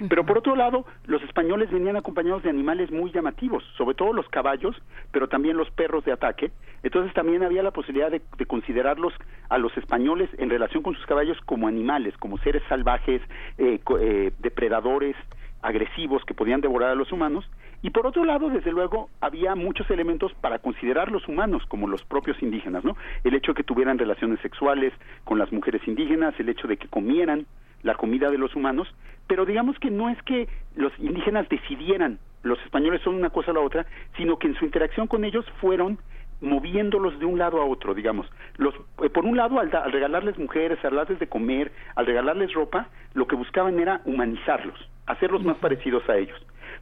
Pero 0.08 0.26
por 0.26 0.38
otro 0.38 0.56
lado, 0.56 0.86
los 1.08 1.22
españoles 1.24 1.70
venían 1.72 1.98
acompañados 1.98 2.44
de 2.44 2.50
animales 2.50 2.90
muy 2.90 3.12
llamativos, 3.12 3.64
sobre 3.78 3.96
todo 3.96 4.14
los 4.14 4.30
caballos, 4.30 4.76
pero 5.12 5.28
también 5.28 5.58
los 5.58 5.70
perros 5.72 6.06
de 6.06 6.14
ataque. 6.14 6.52
Entonces 6.84 7.14
también 7.14 7.44
había 7.44 7.64
la 7.64 7.72
posibilidad 7.72 8.10
de, 8.10 8.22
de 8.38 8.46
considerarlos 8.46 9.14
a 9.50 9.58
los 9.58 9.76
españoles 9.78 10.30
en 10.38 10.50
relación 10.50 10.84
con 10.84 10.96
sus 10.96 11.06
caballos 11.06 11.38
como 11.46 11.68
animales, 11.68 12.16
como 12.18 12.38
seres 12.38 12.64
salvajes, 12.70 13.22
eh, 13.58 13.80
eh, 14.00 14.32
depredadores, 14.40 15.18
agresivos 15.62 16.24
que 16.24 16.34
podían 16.34 16.62
devorar 16.62 16.92
a 16.92 16.96
los 16.96 17.12
humanos. 17.12 17.50
Y 17.82 17.92
por 17.92 18.06
otro 18.06 18.26
lado, 18.26 18.50
desde 18.50 18.72
luego, 18.72 19.10
había 19.22 19.56
muchos 19.56 19.90
elementos 19.90 20.34
para 20.42 20.60
considerar 20.60 21.12
los 21.12 21.28
humanos 21.28 21.64
como 21.68 21.88
los 21.88 22.04
propios 22.04 22.42
indígenas, 22.44 22.84
¿no? 22.84 22.98
El 23.24 23.36
hecho 23.36 23.54
de 23.54 23.56
que 23.58 23.64
tuvieran 23.64 23.98
relaciones 23.98 24.40
sexuales 24.42 24.92
con 25.24 25.40
las 25.40 25.52
mujeres 25.52 25.82
indígenas, 25.88 26.34
el 26.40 26.50
hecho 26.50 26.68
de 26.68 26.76
que 26.78 26.88
comieran 26.90 27.46
la 27.84 27.96
comida 27.96 28.30
de 28.30 28.38
los 28.38 28.54
humanos, 28.56 28.94
pero 29.28 29.46
digamos 29.46 29.80
que 29.80 29.90
no 29.92 30.10
es 30.10 30.22
que 30.24 30.50
los 30.76 30.92
indígenas 31.00 31.48
decidieran 31.50 32.20
los 32.42 32.58
españoles 32.64 33.02
son 33.02 33.16
una 33.16 33.30
cosa 33.32 33.52
o 33.52 33.54
la 33.54 33.60
otra, 33.60 33.86
sino 34.16 34.40
que 34.40 34.48
en 34.48 34.56
su 34.56 34.64
interacción 34.64 35.08
con 35.08 35.26
ellos 35.26 35.46
fueron 35.60 36.00
moviéndolos 36.40 37.20
de 37.20 37.26
un 37.26 37.38
lado 37.38 37.62
a 37.62 37.66
otro, 37.66 37.94
digamos. 37.94 38.28
Los, 38.58 38.74
eh, 39.04 39.10
por 39.10 39.26
un 39.26 39.36
lado, 39.36 39.60
al, 39.60 39.70
da- 39.70 39.84
al 39.84 39.92
regalarles 39.92 40.38
mujeres, 40.38 40.80
al 40.86 40.96
darles 40.96 41.20
de 41.20 41.28
comer, 41.28 41.72
al 41.96 42.06
regalarles 42.06 42.54
ropa, 42.54 42.88
lo 43.14 43.28
que 43.28 43.36
buscaban 43.36 43.78
era 43.78 44.00
humanizarlos, 44.06 44.80
hacerlos 45.06 45.44
más 45.44 45.58
parecidos 45.58 46.08
a 46.10 46.16
ellos. 46.18 46.40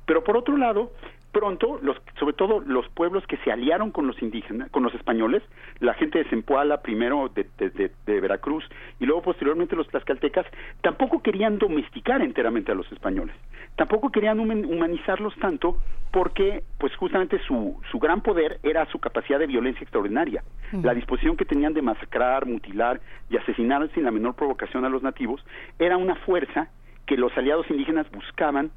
Pero 0.08 0.24
por 0.24 0.38
otro 0.38 0.58
lado, 0.58 0.91
pronto, 1.32 1.80
los, 1.84 1.97
sobre 2.18 2.34
todo 2.34 2.62
los 2.62 2.88
pueblos 2.89 3.28
que 3.28 3.38
se 3.38 3.51
aliaron 3.51 3.91
con 3.91 4.08
los 4.08 4.20
indígenas, 4.24 4.72
con 4.72 4.82
los 4.82 4.93
españoles, 4.95 5.43
la 5.80 5.93
gente 5.93 6.18
de 6.18 6.30
Zempoala, 6.30 6.82
primero 6.82 7.30
de, 7.30 7.45
de, 7.60 8.20
Veracruz 8.20 8.64
y 8.99 9.05
luego 9.05 9.22
posteriormente 9.22 9.76
los 9.76 9.88
tlaxcaltecas, 9.89 10.47
tampoco 10.82 11.22
querían 11.22 11.60
domesticar 11.60 12.22
enteramente 12.22 12.72
a 12.72 12.76
los 12.76 12.91
españoles, 12.91 13.36
tampoco 13.76 14.10
querían 14.10 14.39
humanizarlos 14.39 15.36
tanto 15.36 15.78
porque, 16.12 16.64
pues 16.80 16.95
justamente 16.95 17.38
su, 17.45 17.80
su 17.91 17.99
gran 17.99 18.22
poder 18.22 18.60
era 18.64 18.86
su 18.88 18.97
capacidad 18.97 19.38
de 19.38 19.45
violencia 19.45 19.84
extraordinaria, 19.84 20.41
la 20.72 20.93
disposición 20.93 21.38
que 21.38 21.45
tenían 21.45 21.74
de 21.74 21.82
masacrar, 21.82 22.45
mutilar 22.45 23.01
y 23.30 23.38
asesinar 23.38 23.88
sin 23.93 24.05
la 24.05 24.12
menor 24.12 24.36
provocación 24.36 24.86
a 24.86 24.89
los 24.89 25.03
nativos, 25.03 25.45
era 25.78 25.97
una 25.97 26.16
fuerza 26.16 26.70
que 27.05 27.18
los 27.18 27.38
aliados 27.38 27.70
indígenas 27.70 28.10
buscaban 28.12 28.72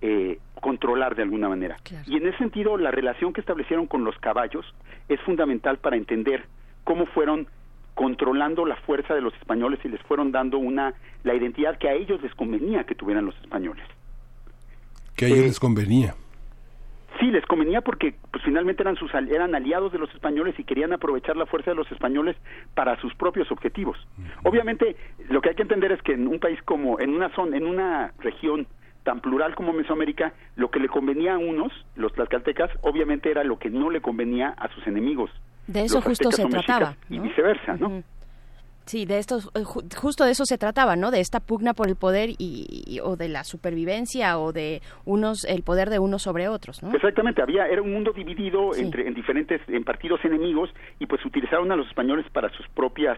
eh, 0.00 0.38
controlar 0.60 1.14
de 1.16 1.22
alguna 1.22 1.48
manera. 1.48 1.76
Y 2.06 2.16
en 2.16 2.26
ese 2.26 2.38
sentido, 2.38 2.76
la 2.76 2.90
relación 2.90 3.32
que 3.32 3.40
establecieron 3.40 3.86
con 3.86 4.04
los 4.04 4.16
caballos 4.18 4.64
es 5.08 5.20
fundamental 5.22 5.78
para 5.78 5.96
entender 5.96 6.44
cómo 6.84 7.06
fueron 7.06 7.48
controlando 7.94 8.64
la 8.64 8.76
fuerza 8.76 9.14
de 9.14 9.20
los 9.20 9.34
españoles 9.34 9.80
y 9.84 9.88
les 9.88 10.00
fueron 10.02 10.30
dando 10.30 10.58
una 10.58 10.94
la 11.24 11.34
identidad 11.34 11.78
que 11.78 11.88
a 11.88 11.94
ellos 11.94 12.22
les 12.22 12.32
convenía 12.34 12.84
que 12.84 12.94
tuvieran 12.94 13.26
los 13.26 13.36
españoles. 13.40 13.84
Que 15.16 15.24
a 15.24 15.28
ellos 15.28 15.40
eh, 15.40 15.48
les 15.48 15.60
convenía. 15.60 16.14
Sí, 17.18 17.26
les 17.32 17.44
convenía 17.46 17.80
porque 17.80 18.14
pues 18.30 18.44
finalmente 18.44 18.82
eran 18.82 18.94
sus 18.94 19.12
eran 19.12 19.52
aliados 19.54 19.90
de 19.90 19.98
los 19.98 20.14
españoles 20.14 20.54
y 20.58 20.64
querían 20.64 20.92
aprovechar 20.92 21.36
la 21.36 21.46
fuerza 21.46 21.72
de 21.72 21.76
los 21.76 21.90
españoles 21.90 22.36
para 22.74 23.00
sus 23.00 23.12
propios 23.16 23.50
objetivos. 23.50 23.98
Obviamente, 24.44 24.94
lo 25.28 25.40
que 25.40 25.48
hay 25.48 25.56
que 25.56 25.62
entender 25.62 25.90
es 25.90 26.00
que 26.02 26.12
en 26.12 26.28
un 26.28 26.38
país 26.38 26.62
como 26.62 27.00
en 27.00 27.10
una 27.10 27.34
zona 27.34 27.56
en 27.56 27.66
una 27.66 28.12
región 28.20 28.68
tan 29.08 29.20
plural 29.20 29.54
como 29.54 29.72
Mesoamérica, 29.72 30.34
lo 30.56 30.70
que 30.70 30.78
le 30.78 30.88
convenía 30.88 31.36
a 31.36 31.38
unos, 31.38 31.72
los 31.96 32.12
tlaxcaltecas, 32.12 32.70
obviamente 32.82 33.30
era 33.30 33.42
lo 33.42 33.58
que 33.58 33.70
no 33.70 33.88
le 33.88 34.02
convenía 34.02 34.50
a 34.50 34.68
sus 34.68 34.86
enemigos. 34.86 35.30
De 35.66 35.84
eso 35.84 36.02
justo 36.02 36.30
se 36.30 36.44
trataba. 36.44 36.94
Y 37.08 37.18
viceversa, 37.18 37.78
¿no? 37.78 38.02
Sí, 38.84 39.06
de 39.06 39.16
esto, 39.16 39.38
eh, 39.54 39.64
justo 39.64 40.26
de 40.26 40.32
eso 40.32 40.44
se 40.44 40.58
trataba, 40.58 40.94
¿no? 40.94 41.10
De 41.10 41.20
esta 41.20 41.40
pugna 41.40 41.72
por 41.72 41.88
el 41.88 41.96
poder 41.96 42.28
y, 42.36 43.00
o 43.02 43.16
de 43.16 43.30
la 43.30 43.44
supervivencia 43.44 44.38
o 44.38 44.52
de 44.52 44.82
unos, 45.06 45.44
el 45.44 45.62
poder 45.62 45.88
de 45.88 45.98
unos 45.98 46.20
sobre 46.20 46.48
otros, 46.48 46.82
¿no? 46.82 46.92
Exactamente, 46.92 47.40
había, 47.40 47.66
era 47.66 47.80
un 47.80 47.94
mundo 47.94 48.12
dividido 48.12 48.74
entre, 48.74 49.08
en 49.08 49.14
diferentes, 49.14 49.62
en 49.68 49.84
partidos 49.84 50.22
enemigos 50.22 50.68
y 50.98 51.06
pues 51.06 51.24
utilizaron 51.24 51.72
a 51.72 51.76
los 51.76 51.86
españoles 51.86 52.26
para 52.30 52.50
sus 52.50 52.68
propias 52.68 53.16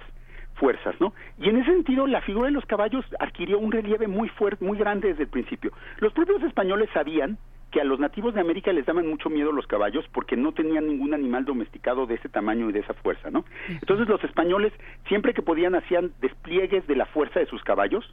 fuerzas, 0.61 0.95
¿no? 1.01 1.15
Y 1.39 1.49
en 1.49 1.57
ese 1.57 1.73
sentido, 1.73 2.07
la 2.07 2.21
figura 2.21 2.47
de 2.47 2.53
los 2.53 2.67
caballos 2.67 3.05
adquirió 3.19 3.59
un 3.59 3.73
relieve 3.73 4.07
muy 4.07 4.29
fuerte, 4.29 4.65
muy 4.65 4.79
grande 4.79 5.09
desde 5.09 5.25
el 5.25 5.29
principio. 5.31 5.73
Los 5.99 6.13
propios 6.13 6.43
españoles 6.43 6.89
sabían 6.93 7.39
que 7.71 7.81
a 7.81 7.85
los 7.85 7.99
nativos 7.99 8.35
de 8.35 8.41
América 8.41 8.73
les 8.73 8.85
daban 8.85 9.09
mucho 9.09 9.31
miedo 9.31 9.53
los 9.53 9.67
caballos 9.67 10.05
porque 10.13 10.37
no 10.37 10.53
tenían 10.53 10.87
ningún 10.87 11.15
animal 11.15 11.45
domesticado 11.45 12.07
de 12.07 12.17
ese 12.17 12.29
tamaño 12.29 12.69
y 12.69 12.73
de 12.73 12.81
esa 12.81 12.95
fuerza, 12.95 13.31
¿no? 13.31 13.45
Entonces 13.69 14.09
los 14.09 14.23
españoles 14.25 14.73
siempre 15.09 15.33
que 15.35 15.43
podían 15.43 15.75
hacían 15.75 16.13
despliegues 16.21 16.87
de 16.87 16.97
la 16.97 17.07
fuerza 17.07 17.41
de 17.41 17.47
sus 17.47 17.63
caballos, 17.63 18.05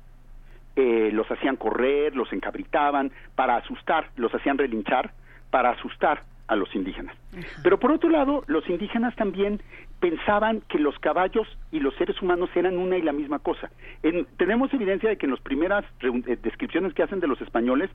eh, 0.76 1.10
los 1.12 1.30
hacían 1.30 1.56
correr, 1.56 2.16
los 2.16 2.32
encabritaban 2.32 3.12
para 3.36 3.58
asustar, 3.58 4.10
los 4.16 4.34
hacían 4.34 4.60
relinchar 4.60 5.12
para 5.50 5.72
asustar 5.72 6.22
a 6.48 6.56
los 6.56 6.74
indígenas. 6.76 7.16
Pero 7.64 7.80
por 7.80 7.91
otro 7.91 8.10
lado, 8.10 8.43
los 8.48 8.68
indígenas 8.70 9.16
también 9.16 9.62
pensaban 10.00 10.62
que 10.70 10.80
los 10.80 10.98
caballos 11.00 11.48
y 11.72 11.80
los 11.80 11.93
seres 11.95 12.22
humanos 12.22 12.50
eran 12.56 12.78
una 12.78 12.98
y 12.98 13.02
la 13.02 13.12
misma 13.12 13.39
cosa. 13.39 13.70
tenemos 14.38 14.74
evidencia 14.74 15.10
de 15.10 15.18
que 15.18 15.26
en 15.26 15.32
las 15.32 15.41
primeras 15.41 15.84
eh, 16.02 16.38
descripciones 16.41 16.93
que 16.93 17.04
hacen 17.04 17.20
de 17.20 17.28
los 17.28 17.41
españoles 17.41 17.89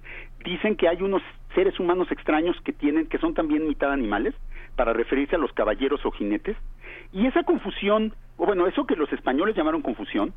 dicen 0.44 0.76
que 0.76 0.88
hay 0.88 1.02
unos 1.02 1.22
seres 1.54 1.78
humanos 1.78 2.10
extraños 2.10 2.56
que 2.64 2.72
tienen 2.72 3.06
que 3.06 3.18
son 3.18 3.34
también 3.34 3.66
mitad 3.66 3.92
animales 3.92 4.34
para 4.76 4.92
referirse 4.92 5.36
a 5.36 5.38
los 5.38 5.52
caballeros 5.52 6.04
o 6.04 6.10
jinetes 6.10 6.56
y 7.12 7.26
esa 7.26 7.42
confusión, 7.44 8.14
o 8.36 8.46
bueno, 8.46 8.66
eso 8.66 8.86
que 8.86 8.96
los 8.96 9.12
españoles 9.12 9.54
llamaron 9.54 9.82
confusión 9.82 10.32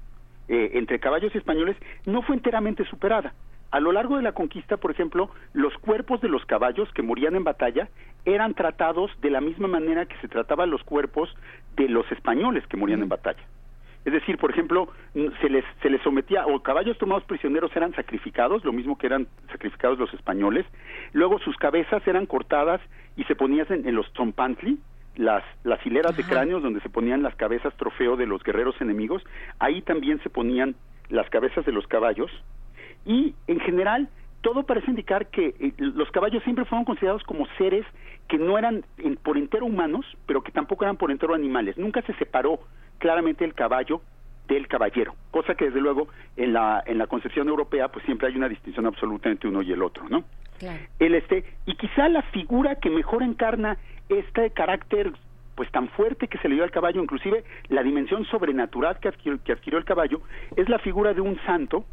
eh, 0.48 0.72
entre 0.74 1.00
caballos 1.00 1.34
y 1.34 1.38
españoles 1.38 1.76
no 2.06 2.22
fue 2.22 2.36
enteramente 2.36 2.86
superada. 2.86 3.34
A 3.76 3.82
lo 3.82 3.92
largo 3.92 4.16
de 4.16 4.24
la 4.24 4.32
conquista, 4.32 4.78
por 4.78 4.92
ejemplo, 4.92 5.30
los 5.52 5.78
cuerpos 5.80 6.22
de 6.22 6.30
los 6.30 6.46
caballos 6.46 6.90
que 6.94 7.02
morían 7.02 7.36
en 7.36 7.44
batalla 7.44 7.90
eran 8.24 8.54
tratados 8.54 9.12
de 9.20 9.30
la 9.30 9.42
misma 9.42 9.68
manera 9.68 10.06
que 10.06 10.16
se 10.22 10.30
trataban 10.30 10.72
los 10.72 10.82
cuerpos 10.86 11.36
de 11.76 11.90
los 11.90 12.10
españoles 12.10 12.66
que 12.68 12.78
morían 12.78 13.02
en 13.02 13.10
batalla. 13.10 13.44
Es 14.06 14.14
decir, 14.14 14.38
por 14.38 14.50
ejemplo, 14.50 14.88
se 15.14 15.50
les, 15.50 15.66
se 15.82 15.90
les 15.90 16.02
sometía, 16.04 16.46
o 16.46 16.64
caballos 16.64 16.98
tomados 16.98 17.26
prisioneros 17.26 17.76
eran 17.76 17.94
sacrificados, 17.96 18.64
lo 18.64 18.72
mismo 18.72 18.98
que 18.98 19.08
eran 19.08 19.28
sacrificados 19.52 20.00
los 20.00 20.14
españoles, 20.14 20.66
luego 21.12 21.40
sus 21.40 21.58
cabezas 21.58 22.02
eran 22.08 22.28
cortadas 22.28 22.80
y 23.18 23.26
se 23.26 23.36
ponían 23.36 23.68
en, 23.70 23.94
los 23.94 24.10
trompantli, 24.14 24.80
las, 25.18 25.44
las 25.66 25.86
hileras 25.86 26.16
de 26.16 26.24
cráneos 26.24 26.64
donde 26.64 26.80
se 26.80 26.88
ponían 26.88 27.24
las 27.24 27.36
cabezas 27.36 27.76
trofeo 27.76 28.16
de 28.16 28.26
los 28.26 28.42
guerreros 28.42 28.80
enemigos, 28.80 29.22
ahí 29.60 29.82
también 29.82 30.22
se 30.24 30.30
ponían 30.30 30.76
las 31.10 31.30
cabezas 31.30 31.66
de 31.66 31.74
los 31.74 31.86
caballos, 31.88 32.32
y 33.06 33.36
en 33.48 33.60
general 33.60 34.10
todo 34.42 34.64
parece 34.64 34.92
indicar 34.92 35.28
que 35.28 35.56
eh, 35.60 35.74
los 35.78 36.12
caballos 36.12 36.44
siempre 36.44 36.66
fueron 36.66 36.86
considerados 36.86 37.24
como 37.24 37.48
seres 37.58 37.86
que 38.28 38.38
no 38.38 38.58
eran 38.58 38.86
por 39.24 39.38
entero 39.38 39.66
humanos, 39.66 40.06
pero 40.26 40.44
que 40.44 40.52
tampoco 40.52 40.84
eran 40.84 40.98
por 40.98 41.12
entero 41.12 41.34
animales. 41.34 41.78
Nunca 41.78 42.02
se 42.04 42.14
separó 42.16 42.60
claramente 43.00 43.44
el 43.44 43.54
caballo 43.54 44.02
del 44.48 44.68
caballero, 44.68 45.16
cosa 45.32 45.56
que 45.56 45.66
desde 45.66 45.82
luego 45.82 46.08
en 46.38 46.54
la 46.54 46.84
en 46.86 47.00
la 47.00 47.08
concepción 47.08 47.48
europea 47.48 47.88
pues 47.88 48.06
siempre 48.06 48.28
hay 48.28 48.36
una 48.36 48.48
distinción 48.48 48.86
absoluta 48.86 49.30
entre 49.30 49.50
uno 49.50 49.64
y 49.64 49.72
el 49.72 49.82
otro, 49.82 50.08
¿no? 50.10 50.24
El 51.00 51.16
este 51.16 51.44
y 51.66 51.76
quizá 51.76 52.08
la 52.10 52.22
figura 52.22 52.76
que 52.76 52.92
mejor 52.92 53.24
encarna 53.24 53.78
este 54.10 54.52
carácter 54.52 55.12
pues 55.56 55.72
tan 55.72 55.90
fuerte 55.90 56.28
que 56.28 56.38
se 56.38 56.50
le 56.50 56.56
dio 56.56 56.64
al 56.64 56.70
caballo, 56.70 57.02
inclusive 57.02 57.44
la 57.70 57.82
dimensión 57.82 58.26
sobrenatural 58.26 59.00
que 59.00 59.12
que 59.44 59.52
adquirió 59.52 59.80
el 59.80 59.86
caballo, 59.86 60.22
es 60.56 60.70
la 60.70 60.78
figura 60.78 61.16
de 61.16 61.22
un 61.22 61.40
santo 61.48 61.86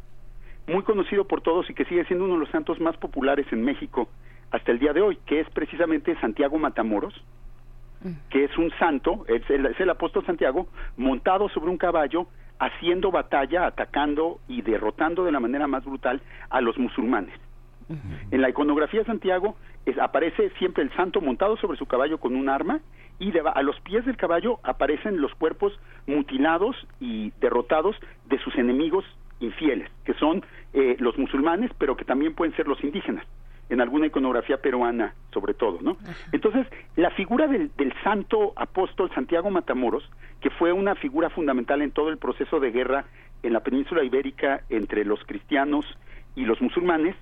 muy 0.67 0.83
conocido 0.83 1.27
por 1.27 1.41
todos 1.41 1.69
y 1.71 1.75
que 1.75 1.85
sigue 1.85 2.05
siendo 2.05 2.25
uno 2.25 2.35
de 2.35 2.41
los 2.41 2.51
santos 2.51 2.81
más 2.81 2.97
populares 2.97 3.47
en 3.53 3.63
México 3.63 4.09
hasta 4.51 4.71
el 4.71 4.79
día 4.79 4.93
de 4.93 5.01
hoy, 5.01 5.19
que 5.27 5.41
es 5.41 5.49
precisamente 5.51 6.15
Santiago 6.21 6.59
Matamoros, 6.59 7.15
mm. 8.03 8.13
que 8.31 8.45
es 8.45 8.57
un 8.59 8.71
santo, 8.79 9.25
es 9.27 9.43
el, 9.51 9.91
apóstol 9.91 10.25
Santiago, 10.27 10.69
montado 10.97 11.49
sobre 11.49 11.71
un 11.71 11.79
caballo, 11.79 12.27
haciendo 12.59 13.11
batalla, 13.11 13.67
atacando 13.67 14.39
y 14.47 14.63
derrotando 14.63 15.25
de 15.25 15.33
la 15.33 15.41
manera 15.41 15.67
más 15.67 15.85
brutal 15.85 16.21
a 16.51 16.61
los 16.61 16.79
musulmanes. 16.79 17.35
En 18.31 18.41
la 18.41 18.49
iconografía 18.49 19.01
de 19.01 19.07
Santiago 19.07 19.57
aparece 20.01 20.51
siempre 20.59 20.83
el 20.83 20.95
santo 20.95 21.21
montado 21.21 21.59
sobre 21.59 21.77
su 21.77 21.85
caballo 21.85 22.19
con 22.19 22.35
un 22.37 22.49
arma 22.49 22.81
y 23.19 23.33
a 23.37 23.63
los 23.63 23.79
pies 23.81 24.07
del 24.07 24.17
caballo 24.17 24.61
aparecen 24.63 25.21
los 25.21 25.35
cuerpos 25.35 25.79
mutilados 26.07 26.77
y 27.01 27.33
derrotados 27.41 27.97
de 28.27 28.39
sus 28.39 28.55
enemigos 28.57 29.05
infieles, 29.43 29.91
que 30.05 30.15
son 30.15 30.45
eh, 30.73 30.97
los 30.99 31.19
musulmanes, 31.19 31.71
pero 31.79 31.97
que 31.97 32.05
también 32.05 32.35
pueden 32.35 32.55
ser 32.57 32.67
los 32.69 32.83
indígenas, 32.83 33.27
en 33.69 33.81
alguna 33.81 34.07
iconografía 34.07 34.59
peruana 34.59 35.15
sobre 35.33 35.55
todo, 35.55 35.79
¿no? 35.81 35.97
Entonces, 36.33 36.67
la 36.97 37.11
figura 37.11 37.47
del, 37.47 37.71
del, 37.77 37.93
santo 38.03 38.53
apóstol 38.57 39.11
Santiago 39.15 39.51
Matamoros, 39.51 40.09
que 40.41 40.51
fue 40.51 40.73
una 40.73 40.95
figura 40.95 41.31
fundamental 41.31 41.83
en 41.83 41.91
todo 41.91 42.09
el 42.09 42.19
proceso 42.19 42.61
de 42.61 42.71
guerra 42.71 43.05
en 43.43 43.53
la 43.53 43.61
península 43.61 44.05
ibérica 44.05 44.63
entre 44.69 45.05
los 45.05 45.23
cristianos 45.25 45.87
y 46.35 46.45
los 46.45 46.61
musulmanes, 46.61 47.17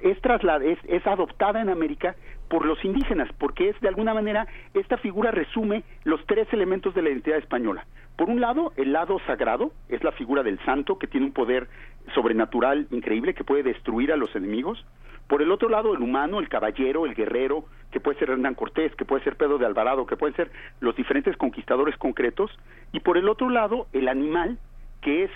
es, 0.00 0.18
es, 0.62 0.78
es 0.88 1.06
adoptada 1.06 1.60
en 1.60 1.68
América 1.68 2.16
por 2.48 2.64
los 2.64 2.84
indígenas, 2.84 3.28
porque 3.38 3.70
es 3.70 3.80
de 3.80 3.88
alguna 3.88 4.14
manera 4.14 4.46
esta 4.74 4.96
figura 4.98 5.30
resume 5.30 5.82
los 6.04 6.24
tres 6.26 6.46
elementos 6.52 6.94
de 6.94 7.02
la 7.02 7.10
identidad 7.10 7.38
española. 7.38 7.86
Por 8.16 8.30
un 8.30 8.40
lado, 8.40 8.72
el 8.76 8.92
lado 8.92 9.18
sagrado 9.26 9.72
es 9.88 10.02
la 10.02 10.12
figura 10.12 10.42
del 10.42 10.58
santo 10.64 10.98
que 10.98 11.06
tiene 11.06 11.26
un 11.26 11.32
poder 11.32 11.68
sobrenatural 12.14 12.86
increíble 12.90 13.34
que 13.34 13.44
puede 13.44 13.62
destruir 13.62 14.12
a 14.12 14.16
los 14.16 14.34
enemigos. 14.34 14.84
Por 15.28 15.42
el 15.42 15.50
otro 15.50 15.68
lado, 15.68 15.92
el 15.92 16.00
humano, 16.00 16.38
el 16.38 16.48
caballero, 16.48 17.04
el 17.04 17.14
guerrero, 17.14 17.64
que 17.90 18.00
puede 18.00 18.18
ser 18.18 18.30
Hernán 18.30 18.54
Cortés, 18.54 18.94
que 18.94 19.04
puede 19.04 19.24
ser 19.24 19.36
Pedro 19.36 19.58
de 19.58 19.66
Alvarado, 19.66 20.06
que 20.06 20.16
pueden 20.16 20.36
ser 20.36 20.50
los 20.80 20.96
diferentes 20.96 21.36
conquistadores 21.36 21.96
concretos. 21.96 22.50
Y 22.92 23.00
por 23.00 23.18
el 23.18 23.28
otro 23.28 23.50
lado, 23.50 23.86
el 23.92 24.08
animal, 24.08 24.58
que 25.02 25.24
es 25.24 25.30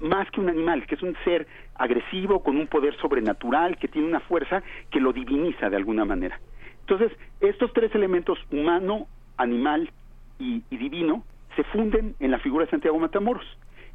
más 0.00 0.30
que 0.30 0.40
un 0.40 0.48
animal, 0.48 0.86
que 0.86 0.94
es 0.94 1.02
un 1.02 1.16
ser 1.24 1.46
agresivo, 1.74 2.42
con 2.42 2.56
un 2.56 2.66
poder 2.66 2.96
sobrenatural, 2.96 3.76
que 3.76 3.88
tiene 3.88 4.08
una 4.08 4.20
fuerza 4.20 4.62
que 4.90 5.00
lo 5.00 5.12
diviniza 5.12 5.68
de 5.68 5.76
alguna 5.76 6.04
manera. 6.04 6.38
Entonces, 6.80 7.12
estos 7.40 7.72
tres 7.72 7.94
elementos, 7.94 8.38
humano, 8.50 9.06
animal 9.36 9.90
y, 10.38 10.62
divino, 10.70 11.24
se 11.56 11.64
funden 11.64 12.14
en 12.20 12.30
la 12.30 12.38
figura 12.38 12.64
de 12.64 12.70
Santiago 12.70 12.98
Matamoros. 12.98 13.46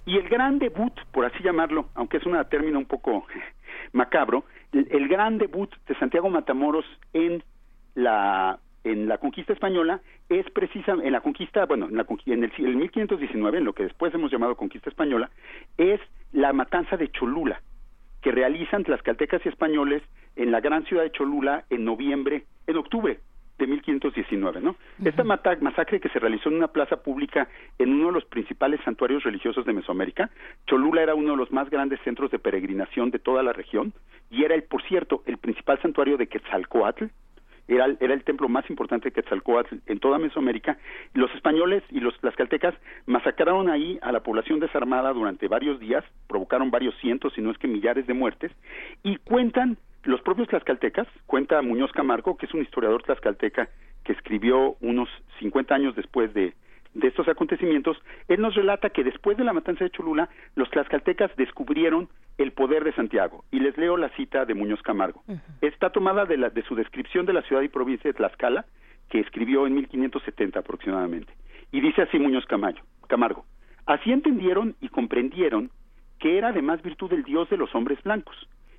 Y 0.06 0.18
el 0.18 0.28
gran 0.28 0.60
debut, 0.60 0.94
por 1.12 1.26
así 1.26 1.44
llamarlo, 1.44 1.90
aunque 1.94 2.18
es 2.18 2.26
un 2.26 2.38
término 2.50 2.80
un 2.80 2.86
poco 2.86 3.26
macabro, 3.94 4.46
el, 4.72 5.08
gran 5.08 5.38
debut 5.38 5.70
de 5.88 5.96
Santiago 5.96 6.30
Matamoros 6.30 6.86
en 7.14 7.44
la 7.96 8.60
en 8.84 9.07
la 9.07 9.17
conquista 9.17 9.53
española 9.53 10.01
es 10.30 10.49
precisamente 10.51 11.07
en 11.07 11.13
la 11.13 11.21
conquista, 11.21 11.65
bueno, 11.65 11.88
en, 11.88 11.97
la, 11.97 12.05
en 12.25 12.43
el, 12.43 12.51
el 12.57 12.75
1519, 12.75 13.57
en 13.57 13.65
lo 13.65 13.73
que 13.73 13.84
después 13.84 14.13
hemos 14.13 14.32
llamado 14.32 14.55
conquista 14.55 14.89
española, 14.89 15.30
es 15.77 15.99
la 16.32 16.53
matanza 16.53 16.97
de 16.97 17.09
Cholula, 17.11 17.61
que 18.21 18.32
realizan 18.32 18.84
tlaxcaltecas 18.84 19.45
y 19.45 19.49
españoles 19.49 20.03
en 20.36 20.51
la 20.51 20.61
gran 20.61 20.86
ciudad 20.86 21.03
de 21.03 21.11
Cholula 21.11 21.65
en 21.69 21.86
noviembre, 21.86 22.45
en 22.67 22.77
octubre 22.77 23.19
de 23.59 23.67
1519, 23.67 24.61
¿no? 24.61 24.75
Esta 25.03 25.23
masacre 25.23 25.99
que 25.99 26.09
se 26.09 26.19
realizó 26.19 26.49
en 26.49 26.55
una 26.55 26.69
plaza 26.69 27.03
pública 27.03 27.49
en 27.77 27.91
uno 27.91 28.07
de 28.07 28.13
los 28.13 28.25
principales 28.25 28.80
santuarios 28.86 29.23
religiosos 29.23 29.65
de 29.65 29.73
Mesoamérica, 29.73 30.30
Cholula 30.65 31.03
era 31.03 31.13
uno 31.13 31.32
de 31.32 31.38
los 31.38 31.51
más 31.51 31.69
grandes 31.69 31.99
centros 32.05 32.32
de 32.32 32.39
peregrinación 32.39 33.11
de 33.11 33.19
toda 33.19 33.43
la 33.43 33.51
región 33.51 33.93
y 34.32 34.45
era 34.45 34.55
el, 34.55 34.63
por 34.63 34.82
cierto, 34.84 35.23
el 35.25 35.38
principal 35.38 35.80
santuario 35.82 36.15
de 36.17 36.27
Quetzalcoatl, 36.27 37.05
era, 37.70 37.88
era, 37.99 38.13
el 38.13 38.24
templo 38.24 38.49
más 38.49 38.70
importante 38.70 39.09
de 39.09 39.13
Quetzalcóatl 39.13 39.76
en 39.86 39.99
toda 39.99 40.17
Mesoamérica. 40.17 40.78
Los 41.13 41.34
españoles 41.36 41.84
y 41.89 41.99
los 41.99 42.17
tlaxcaltecas 42.20 42.76
masacraron 43.05 43.70
ahí 43.70 43.99
a 44.01 44.11
la 44.11 44.22
población 44.22 44.59
desarmada 44.59 45.13
durante 45.13 45.47
varios 45.47 45.80
días, 45.80 46.03
provocaron 46.28 46.72
varios 46.72 46.95
cientos, 46.99 47.34
si 47.34 47.41
no 47.41 47.51
es 47.51 47.57
que 47.57 47.67
millares 47.67 48.07
de 48.07 48.13
muertes, 48.13 48.51
y 49.03 49.17
cuentan 49.17 49.78
los 50.03 50.22
propios 50.22 50.47
tlaxcaltecas, 50.47 51.07
cuenta 51.26 51.61
Muñoz 51.61 51.91
Camargo, 51.91 52.38
que 52.38 52.45
es 52.45 52.53
un 52.53 52.61
historiador 52.61 53.03
tlaxcalteca 53.03 53.70
que 54.03 54.13
escribió 54.13 54.76
unos 54.82 55.09
50 55.39 55.76
años 55.76 55.95
después 55.95 56.34
de, 56.34 56.53
de 56.93 57.07
estos 57.07 57.28
acontecimientos, 57.28 57.97
él 58.28 58.41
nos 58.41 58.55
relata 58.55 58.89
que 58.89 59.03
después 59.03 59.38
de 59.38 59.43
la 59.43 59.53
matanza 59.53 59.84
de 59.84 59.91
Cholula, 59.91 60.30
los 60.55 60.70
tlaxcaltecas 60.72 61.36
descubrieron 61.36 62.09
el 62.40 62.54
poder 62.54 62.86
de 62.86 62.94
Santiago. 62.94 63.44
Y 63.52 63.60
les 63.60 63.78
leo 63.78 63.98
la 63.98 64.10
cita 64.16 64.46
de 64.46 64.54
Muñoz 64.54 64.82
Camargo. 64.82 65.24
Está 65.62 65.92
tomada 65.92 66.26
de, 66.26 66.38
la, 66.38 66.50
de 66.50 66.64
su 66.64 66.74
descripción 66.74 67.26
de 67.26 67.34
la 67.34 67.42
ciudad 67.42 67.62
y 67.62 67.68
provincia 67.68 68.10
de 68.10 68.14
Tlaxcala, 68.14 68.66
que 69.10 69.20
escribió 69.20 69.68
en 69.68 69.76
1570 69.76 70.60
aproximadamente. 70.60 71.34
Y 71.72 71.82
dice 71.82 72.02
así 72.02 72.18
Muñoz 72.18 72.46
Camayo, 72.46 72.82
Camargo, 73.08 73.46
así 73.86 74.12
entendieron 74.12 74.76
y 74.80 74.88
comprendieron 74.88 75.70
que 76.18 76.38
era 76.38 76.54
de 76.54 76.62
más 76.62 76.82
virtud 76.82 77.12
el 77.12 77.24
Dios 77.24 77.50
de 77.50 77.58
los 77.58 77.76
hombres 77.76 78.02
blancos, 78.04 78.36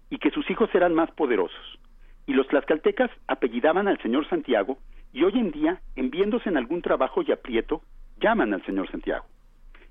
y 0.09 0.19
que 0.19 0.31
sus 0.31 0.49
hijos 0.51 0.71
eran 0.75 0.95
más 0.95 1.11
poderosos. 1.11 1.79
Y 2.27 2.33
los 2.33 2.47
tlaxcaltecas 2.49 3.11
apellidaban 3.29 3.89
al 3.89 4.01
señor 4.01 4.27
Santiago, 4.29 4.79
y 5.13 5.23
hoy 5.25 5.39
en 5.39 5.51
día, 5.51 5.81
en 5.97 6.11
viéndose 6.11 6.49
en 6.49 6.57
algún 6.57 6.81
trabajo 6.81 7.23
y 7.23 7.33
aprieto, 7.33 7.83
llaman 8.21 8.55
al 8.55 8.65
señor 8.65 8.91
Santiago. 8.91 9.27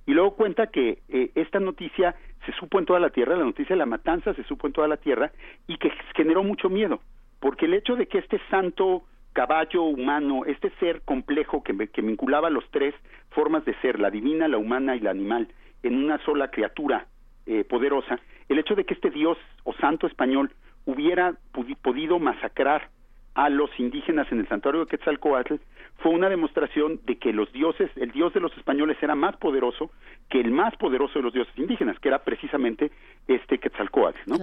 Y 0.06 0.14
luego 0.14 0.36
cuenta 0.36 0.68
que 0.68 1.04
eh, 1.10 1.32
esta 1.36 1.60
noticia 1.60 2.16
se 2.50 2.58
supo 2.58 2.80
en 2.80 2.86
toda 2.86 3.00
la 3.00 3.10
tierra, 3.10 3.36
la 3.36 3.44
noticia 3.44 3.76
de 3.76 3.80
la 3.80 3.86
matanza 3.86 4.34
se 4.34 4.44
supo 4.44 4.68
en 4.68 4.74
toda 4.74 4.88
la 4.88 4.98
tierra 4.98 5.32
y 5.68 5.78
que 5.78 5.92
generó 6.16 6.44
mucho 6.44 6.70
miedo, 6.70 7.00
porque 7.40 7.66
el 7.66 7.74
hecho 7.76 7.96
de 7.96 8.08
que 8.08 8.18
este 8.18 8.40
santo 8.50 9.04
caballo 9.34 9.84
humano, 9.84 10.46
este 10.46 10.72
ser 10.80 11.02
complejo 11.02 11.64
que, 11.64 11.88
que 11.88 12.02
vinculaba 12.02 12.50
los 12.50 12.70
tres 12.72 12.96
formas 13.30 13.64
de 13.66 13.76
ser, 13.76 14.00
la 14.00 14.10
divina, 14.10 14.48
la 14.48 14.58
humana 14.58 14.96
y 14.96 15.00
la 15.00 15.12
animal, 15.12 15.48
en 15.84 15.96
una 15.96 16.18
sola 16.26 16.50
criatura 16.50 17.06
eh, 17.46 17.64
poderosa, 17.64 18.20
el 18.48 18.58
hecho 18.58 18.76
de 18.76 18.86
que 18.86 18.96
este 18.96 19.12
dios 19.12 19.38
o 19.64 19.74
santo 19.74 20.08
español 20.08 20.52
hubiera 20.86 21.36
podido 21.82 22.18
masacrar 22.20 22.90
a 23.36 23.50
los 23.50 23.70
indígenas 23.80 24.32
en 24.32 24.40
el 24.40 24.48
santuario 24.48 24.82
de 24.82 24.88
Quetzalcoatl 24.88 25.56
fue 26.02 26.12
una 26.12 26.30
demostración 26.30 27.00
de 27.06 27.18
que 27.18 27.34
los 27.34 27.52
dioses, 27.52 27.92
el 27.96 28.12
dios 28.12 28.34
de 28.34 28.40
los 28.40 28.56
españoles 28.58 28.98
era 29.02 29.16
más 29.16 29.36
poderoso 29.38 29.92
que 30.30 30.40
el 30.40 30.52
más 30.52 30.76
poderoso 30.78 31.20
de 31.20 31.24
los 31.24 31.34
dioses 31.34 31.58
indígenas, 31.58 32.00
que 32.00 32.08
era 32.08 32.24
precisamente 32.24 32.92
este 33.28 33.58
Quetzalcoatl, 33.60 34.20
¿no? 34.26 34.38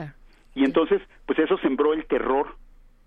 Y 0.54 0.64
entonces, 0.64 1.00
pues 1.26 1.38
eso 1.38 1.59
sembró 1.59 1.92
el 1.92 2.07
terror 2.07 2.57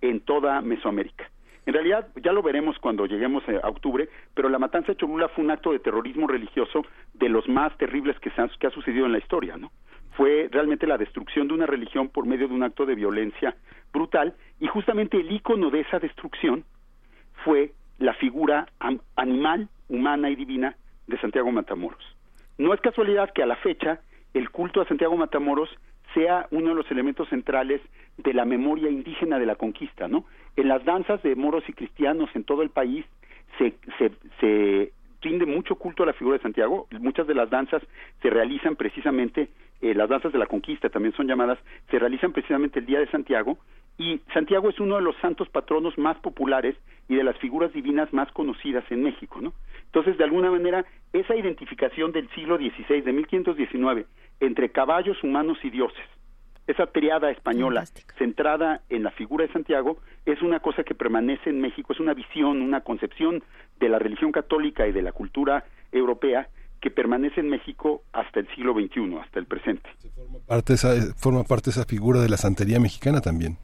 en 0.01 0.21
toda 0.21 0.61
Mesoamérica. 0.61 1.29
En 1.65 1.73
realidad, 1.73 2.07
ya 2.23 2.31
lo 2.31 2.41
veremos 2.41 2.79
cuando 2.79 3.05
lleguemos 3.05 3.43
a 3.47 3.67
octubre, 3.67 4.09
pero 4.33 4.49
la 4.49 4.57
matanza 4.57 4.93
de 4.93 4.97
Cholula 4.97 5.29
fue 5.29 5.43
un 5.43 5.51
acto 5.51 5.71
de 5.71 5.79
terrorismo 5.79 6.25
religioso 6.25 6.83
de 7.13 7.29
los 7.29 7.47
más 7.47 7.77
terribles 7.77 8.19
que, 8.19 8.31
se 8.31 8.43
que 8.59 8.67
ha 8.67 8.71
sucedido 8.71 9.05
en 9.05 9.11
la 9.11 9.19
historia, 9.19 9.57
¿no? 9.57 9.71
Fue 10.13 10.49
realmente 10.51 10.87
la 10.87 10.97
destrucción 10.97 11.47
de 11.47 11.53
una 11.53 11.65
religión 11.65 12.09
por 12.09 12.25
medio 12.25 12.47
de 12.47 12.53
un 12.53 12.63
acto 12.63 12.85
de 12.85 12.95
violencia 12.95 13.55
brutal 13.93 14.33
y 14.59 14.67
justamente 14.67 15.19
el 15.19 15.31
icono 15.31 15.69
de 15.69 15.81
esa 15.81 15.99
destrucción 15.99 16.65
fue 17.45 17.73
la 17.99 18.13
figura 18.15 18.67
animal, 19.15 19.69
humana 19.87 20.29
y 20.29 20.35
divina 20.35 20.75
de 21.07 21.19
Santiago 21.19 21.51
Matamoros. 21.51 22.03
No 22.57 22.73
es 22.73 22.81
casualidad 22.81 23.31
que 23.33 23.43
a 23.43 23.45
la 23.45 23.55
fecha 23.57 24.01
el 24.33 24.49
culto 24.49 24.81
a 24.81 24.87
Santiago 24.87 25.17
Matamoros 25.17 25.69
sea 26.13 26.47
uno 26.51 26.69
de 26.69 26.75
los 26.75 26.89
elementos 26.91 27.29
centrales 27.29 27.81
de 28.17 28.33
la 28.33 28.45
memoria 28.45 28.89
indígena 28.89 29.39
de 29.39 29.45
la 29.45 29.55
conquista, 29.55 30.07
¿no? 30.07 30.25
En 30.55 30.67
las 30.67 30.83
danzas 30.83 31.21
de 31.23 31.35
moros 31.35 31.63
y 31.67 31.73
cristianos 31.73 32.29
en 32.33 32.43
todo 32.43 32.61
el 32.61 32.69
país 32.69 33.05
se, 33.57 33.75
se, 33.97 34.11
se 34.39 34.91
rinde 35.21 35.45
mucho 35.45 35.75
culto 35.75 36.03
a 36.03 36.07
la 36.07 36.13
figura 36.13 36.37
de 36.37 36.43
Santiago. 36.43 36.87
Muchas 36.99 37.27
de 37.27 37.35
las 37.35 37.49
danzas 37.49 37.81
se 38.21 38.29
realizan 38.29 38.75
precisamente, 38.75 39.49
eh, 39.81 39.93
las 39.93 40.09
danzas 40.09 40.31
de 40.31 40.39
la 40.39 40.47
conquista 40.47 40.89
también 40.89 41.13
son 41.15 41.27
llamadas, 41.27 41.59
se 41.89 41.99
realizan 41.99 42.33
precisamente 42.33 42.79
el 42.79 42.85
día 42.85 42.99
de 42.99 43.07
Santiago 43.07 43.57
y 43.99 44.21
Santiago 44.33 44.69
es 44.69 44.79
uno 44.79 44.95
de 44.95 45.01
los 45.01 45.15
santos 45.17 45.49
patronos 45.49 45.97
más 45.97 46.17
populares 46.19 46.75
y 47.09 47.15
de 47.15 47.23
las 47.23 47.37
figuras 47.37 47.73
divinas 47.73 48.11
más 48.13 48.31
conocidas 48.31 48.85
en 48.89 49.03
México, 49.03 49.41
¿no? 49.41 49.53
Entonces, 49.85 50.17
de 50.17 50.23
alguna 50.23 50.49
manera, 50.49 50.85
esa 51.11 51.35
identificación 51.35 52.13
del 52.13 52.29
siglo 52.29 52.57
XVI, 52.57 53.01
de 53.01 53.11
1519, 53.11 54.05
entre 54.39 54.69
caballos, 54.71 55.21
humanos 55.21 55.57
y 55.63 55.69
dioses, 55.69 56.05
esa 56.65 56.85
triada 56.85 57.29
española 57.29 57.83
centrada 58.17 58.81
en 58.89 59.03
la 59.03 59.11
figura 59.11 59.45
de 59.45 59.51
Santiago 59.51 59.97
es 60.25 60.41
una 60.41 60.61
cosa 60.61 60.83
que 60.83 60.95
permanece 60.95 61.49
en 61.49 61.59
México, 61.59 61.91
es 61.91 61.99
una 61.99 62.13
visión, 62.13 62.61
una 62.61 62.81
concepción 62.81 63.43
de 63.79 63.89
la 63.89 63.99
religión 63.99 64.31
católica 64.31 64.87
y 64.87 64.93
de 64.93 65.01
la 65.01 65.11
cultura 65.11 65.65
europea 65.91 66.47
que 66.79 66.89
permanece 66.89 67.41
en 67.41 67.49
México 67.49 68.03
hasta 68.13 68.39
el 68.39 68.47
siglo 68.55 68.73
XXI, 68.73 69.17
hasta 69.21 69.39
el 69.39 69.45
presente. 69.45 69.89
Forma 70.15 70.39
parte 70.47 70.73
esa, 70.73 70.93
forma 71.17 71.43
parte 71.43 71.71
esa 71.71 71.83
figura 71.83 72.21
de 72.21 72.29
la 72.29 72.37
santería 72.37 72.79
mexicana 72.79 73.19
también. 73.19 73.57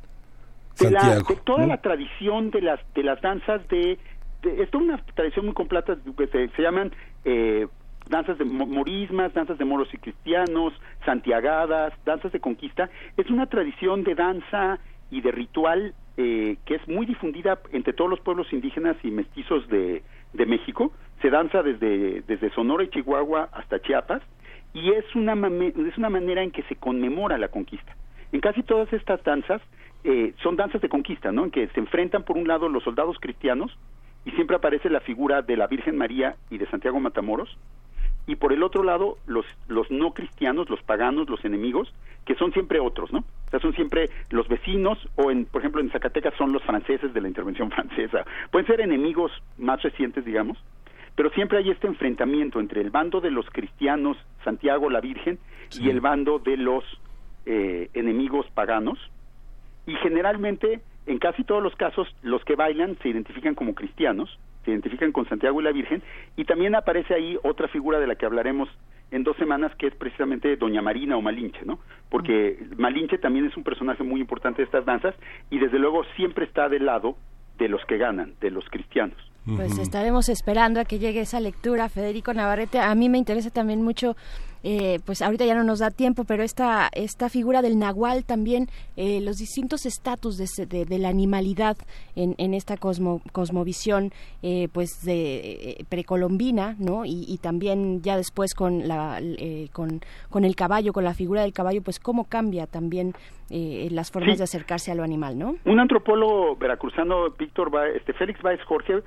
De, 0.80 1.36
toda 1.46 1.66
la 1.66 1.82
tradición 1.82 2.52
de 2.52 2.62
las 2.62 2.80
de 2.94 3.04
las 3.04 3.22
danzas 3.22 3.66
de, 3.70 3.98
de 4.42 4.64
es 4.64 4.74
una 4.74 4.98
tradición 5.16 5.46
muy 5.46 5.54
completa 5.54 5.98
que 6.18 6.28
se, 6.28 6.50
se 6.50 6.62
llaman 6.62 6.92
eh, 7.24 7.68
danzas 8.10 8.38
de 8.38 8.46
morismas, 8.46 9.34
danzas 9.34 9.58
de 9.58 9.66
moros 9.66 9.88
y 9.94 9.98
cristianos, 9.98 10.74
santiagadas, 11.06 11.94
danzas 12.06 12.32
de 12.32 12.40
conquista, 12.40 12.90
es 13.18 13.30
una 13.30 13.48
tradición 13.48 14.04
de 14.04 14.16
danza 14.16 14.80
y 15.12 15.22
de 15.22 15.32
ritual 15.32 15.94
eh, 16.18 16.58
que 16.66 16.76
es 16.76 16.88
muy 16.88 17.06
difundida 17.06 17.60
entre 17.72 17.94
todos 17.94 18.10
los 18.10 18.20
pueblos 18.20 18.52
indígenas 18.52 18.96
y 19.04 19.12
mestizos 19.12 19.68
de, 19.68 20.04
de 20.34 20.46
México. 20.46 20.92
Se 21.22 21.30
danza 21.30 21.64
desde, 21.64 22.22
desde 22.22 22.52
Sonora 22.52 22.84
y 22.84 22.90
Chihuahua 22.90 23.50
hasta 23.52 23.82
Chiapas 23.82 24.22
y 24.74 24.92
es 24.92 25.06
una, 25.16 25.34
es 25.34 25.98
una 25.98 26.10
manera 26.10 26.44
en 26.44 26.52
que 26.52 26.64
se 26.64 26.76
conmemora 26.76 27.38
la 27.38 27.48
conquista. 27.48 27.96
En 28.32 28.42
casi 28.42 28.64
todas 28.64 28.92
estas 28.94 29.24
danzas 29.24 29.62
eh, 30.06 30.34
son 30.42 30.56
danzas 30.56 30.82
de 30.82 30.90
conquista, 30.90 31.32
¿no? 31.32 31.46
En 31.46 31.52
que 31.52 31.68
se 31.70 31.80
enfrentan 31.80 32.24
por 32.24 32.38
un 32.38 32.48
lado 32.48 32.70
los 32.70 32.84
soldados 32.84 33.18
cristianos 33.20 33.76
y 34.24 34.32
siempre 34.32 34.56
aparece 34.56 34.90
la 34.90 35.00
figura 35.00 35.42
de 35.42 35.58
la 35.58 35.68
Virgen 35.68 35.98
María 35.98 36.36
y 36.50 36.60
de 36.60 36.68
Santiago 36.68 37.00
Matamoros 37.00 37.58
y 38.28 38.36
por 38.36 38.54
el 38.54 38.64
otro 38.64 38.84
lado 38.84 39.18
los 39.26 39.46
los 39.68 39.90
no 39.92 40.14
cristianos, 40.14 40.70
los 40.70 40.82
paganos, 40.84 41.30
los 41.30 41.44
enemigos, 41.44 41.92
que 42.26 42.36
son 42.36 42.52
siempre 42.54 42.80
otros, 42.80 43.12
¿no? 43.12 43.20
O 43.20 43.50
sea, 43.50 43.60
son 43.60 43.74
siempre 43.74 44.10
los 44.30 44.48
vecinos 44.48 44.98
o 45.16 45.32
en 45.32 45.46
por 45.46 45.62
ejemplo 45.62 45.82
en 45.82 45.92
Zacatecas 45.92 46.34
son 46.36 46.52
los 46.52 46.64
franceses 46.64 47.14
de 47.14 47.22
la 47.22 47.28
intervención 47.28 47.72
francesa. 47.76 48.26
Pueden 48.52 48.68
ser 48.68 48.82
enemigos 48.82 49.32
más 49.58 49.82
recientes, 49.82 50.24
digamos, 50.24 50.58
pero 51.16 51.30
siempre 51.32 51.58
hay 51.58 51.70
este 51.70 51.88
enfrentamiento 51.88 52.60
entre 52.60 52.82
el 52.82 52.92
bando 52.92 53.22
de 53.22 53.32
los 53.32 53.50
cristianos, 53.50 54.18
Santiago 54.44 54.90
la 54.90 55.02
Virgen, 55.02 55.40
y 55.80 55.90
el 55.90 56.02
bando 56.02 56.40
de 56.40 56.58
los 56.58 56.84
eh, 57.46 57.90
enemigos 57.94 58.46
paganos. 58.54 59.00
Y 59.88 59.94
generalmente, 59.96 60.82
en 61.06 61.20
casi 61.20 61.44
todos 61.44 61.62
los 61.62 61.76
casos, 61.76 62.08
los 62.22 62.44
que 62.44 62.56
bailan 62.56 62.98
se 63.02 63.10
identifican 63.10 63.56
como 63.56 63.76
cristianos, 63.76 64.40
se 64.64 64.72
identifican 64.72 65.12
con 65.12 65.28
Santiago 65.30 65.62
y 65.62 65.64
la 65.64 65.72
Virgen, 65.72 66.02
y 66.36 66.46
también 66.46 66.76
aparece 66.76 67.14
ahí 67.14 67.38
otra 67.44 67.68
figura 67.68 68.00
de 68.00 68.08
la 68.08 68.16
que 68.16 68.26
hablaremos 68.26 68.68
en 69.12 69.24
dos 69.24 69.38
semanas, 69.38 69.72
que 69.76 69.88
es 69.88 69.96
precisamente 69.96 70.56
Doña 70.58 70.82
Marina 70.82 71.16
o 71.16 71.22
Malinche, 71.22 71.64
¿no? 71.64 71.80
Porque 72.10 72.58
Malinche 72.78 73.20
también 73.20 73.46
es 73.46 73.56
un 73.56 73.64
personaje 73.64 74.04
muy 74.04 74.20
importante 74.20 74.58
de 74.58 74.66
estas 74.66 74.86
danzas, 74.86 75.14
y 75.52 75.60
desde 75.60 75.78
luego 75.78 76.04
siempre 76.16 76.46
está 76.46 76.68
del 76.68 76.88
lado 76.88 77.16
de 77.60 77.70
los 77.70 77.86
que 77.86 77.98
ganan, 77.98 78.34
de 78.42 78.50
los 78.50 78.68
cristianos. 78.70 79.18
Pues 79.46 79.78
estaremos 79.78 80.28
esperando 80.28 80.80
a 80.80 80.86
que 80.86 80.98
llegue 80.98 81.22
esa 81.22 81.40
lectura, 81.40 81.88
Federico 81.88 82.34
Navarrete. 82.34 82.80
A 82.80 82.96
mí 82.96 83.10
me 83.10 83.20
interesa 83.20 83.52
también 83.52 83.84
mucho 83.84 84.16
eh, 84.68 85.00
pues 85.06 85.22
ahorita 85.22 85.46
ya 85.46 85.54
no 85.54 85.64
nos 85.64 85.78
da 85.78 85.92
tiempo, 85.92 86.24
pero 86.24 86.42
esta, 86.42 86.90
esta 86.92 87.30
figura 87.30 87.62
del 87.62 87.78
nahual 87.78 88.26
también, 88.26 88.68
eh, 88.98 89.22
los 89.22 89.38
distintos 89.38 89.86
estatus 89.86 90.38
de, 90.38 90.86
de, 90.86 90.98
la 90.98 91.10
animalidad 91.10 91.78
en, 92.16 92.34
en 92.40 92.56
esta 92.56 92.76
cosmo, 92.76 93.22
cosmovisión 93.32 94.12
eh, 94.42 94.68
pues 94.74 95.06
de 95.06 95.86
precolombina, 95.88 96.76
¿no? 96.80 97.06
Y, 97.06 97.38
también 97.44 98.02
ya 98.02 98.18
después 98.18 98.56
con, 98.56 98.88
la, 98.88 99.22
con, 99.72 100.02
con 100.32 100.46
el 100.46 100.56
caballo, 100.56 100.94
con 100.94 101.04
la 101.04 101.14
figura 101.14 101.44
del 101.44 101.54
caballo, 101.54 101.84
pues 101.84 102.00
cómo 102.00 102.24
cambia 102.24 102.66
también 102.66 103.14
las 103.50 104.10
formas 104.10 104.40
de 104.40 104.46
acercarse 104.46 104.92
a 104.92 104.96
lo 104.96 105.04
animal, 105.04 105.38
¿no? 105.38 105.58
Un 105.66 105.80
antropólogo 105.80 106.56
veracruzano, 106.56 107.30
Víctor 107.38 107.70
este, 107.96 108.14
Félix 108.14 108.42
Báez 108.42 108.64
Jorge, 108.64 109.04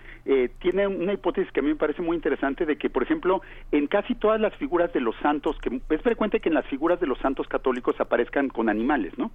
tiene 0.59 0.87
una 0.87 1.15
hipótesis 1.15 1.51
que 1.53 1.61
a 1.61 1.63
mí 1.63 1.71
me 1.71 1.77
parece 1.77 2.03
muy 2.03 2.15
interesante 2.15 2.67
de 2.67 2.77
que, 2.77 2.91
por 2.91 3.03
ejemplo, 3.03 3.41
en 3.73 3.87
casi 3.87 4.15
todas 4.15 4.39
las 4.41 4.55
figuras 4.57 4.93
de 4.93 5.01
los 5.01 5.17
santos 5.23 5.57
que 5.59 5.81
es 5.89 6.03
frecuente 6.03 6.41
que 6.41 6.49
en 6.49 6.55
las 6.55 6.67
figuras 6.67 7.01
de 7.01 7.07
los 7.07 7.19
santos 7.19 7.49
católicos 7.49 7.99
aparezcan 7.99 8.49
con 8.49 8.69
animales, 8.69 9.17
¿no? 9.17 9.31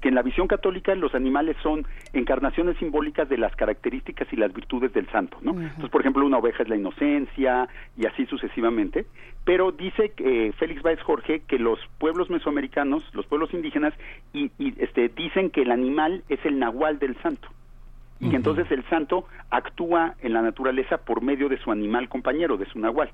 Que 0.00 0.08
en 0.08 0.14
la 0.14 0.22
visión 0.22 0.48
católica 0.48 0.94
los 0.94 1.14
animales 1.14 1.56
son 1.62 1.86
encarnaciones 2.12 2.76
simbólicas 2.78 3.28
de 3.28 3.38
las 3.38 3.54
características 3.56 4.32
y 4.32 4.36
las 4.36 4.52
virtudes 4.52 4.92
del 4.92 5.08
santo, 5.10 5.38
¿no? 5.42 5.52
Entonces, 5.52 5.90
por 5.90 6.00
ejemplo, 6.00 6.26
una 6.26 6.38
oveja 6.38 6.62
es 6.62 6.68
la 6.68 6.76
inocencia 6.76 7.68
y 7.96 8.06
así 8.06 8.26
sucesivamente. 8.26 9.06
Pero 9.44 9.72
dice 9.72 10.12
eh, 10.18 10.52
Félix 10.58 10.82
Baez 10.82 11.00
Jorge 11.02 11.42
que 11.46 11.58
los 11.58 11.78
pueblos 11.98 12.30
mesoamericanos, 12.30 13.02
los 13.12 13.26
pueblos 13.26 13.52
indígenas, 13.52 13.92
y, 14.32 14.50
este, 14.78 15.08
dicen 15.08 15.50
que 15.50 15.62
el 15.62 15.70
animal 15.70 16.22
es 16.28 16.44
el 16.44 16.58
nahual 16.58 16.98
del 16.98 17.16
santo 17.22 17.48
y 18.22 18.30
que 18.30 18.36
entonces 18.36 18.70
el 18.70 18.84
santo 18.88 19.26
actúa 19.50 20.14
en 20.20 20.32
la 20.32 20.42
naturaleza 20.42 20.98
por 20.98 21.22
medio 21.22 21.48
de 21.48 21.58
su 21.58 21.72
animal 21.72 22.08
compañero, 22.08 22.56
de 22.56 22.66
su 22.66 22.78
nahual. 22.78 23.10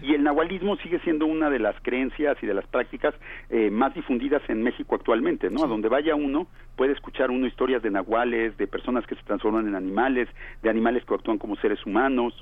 Y 0.00 0.14
el 0.14 0.22
nahualismo 0.22 0.76
sigue 0.76 0.98
siendo 1.00 1.26
una 1.26 1.50
de 1.50 1.58
las 1.58 1.74
creencias 1.82 2.38
y 2.40 2.46
de 2.46 2.54
las 2.54 2.66
prácticas 2.66 3.14
eh, 3.50 3.70
más 3.70 3.92
difundidas 3.92 4.40
en 4.48 4.62
México 4.62 4.94
actualmente, 4.94 5.50
¿no? 5.50 5.62
A 5.62 5.66
donde 5.66 5.88
vaya 5.88 6.14
uno 6.14 6.46
puede 6.74 6.92
escuchar 6.92 7.30
uno 7.30 7.46
historias 7.46 7.82
de 7.82 7.90
nahuales, 7.90 8.56
de 8.56 8.66
personas 8.66 9.06
que 9.06 9.14
se 9.14 9.22
transforman 9.24 9.68
en 9.68 9.74
animales, 9.74 10.28
de 10.62 10.70
animales 10.70 11.04
que 11.04 11.14
actúan 11.14 11.36
como 11.36 11.56
seres 11.56 11.84
humanos. 11.84 12.32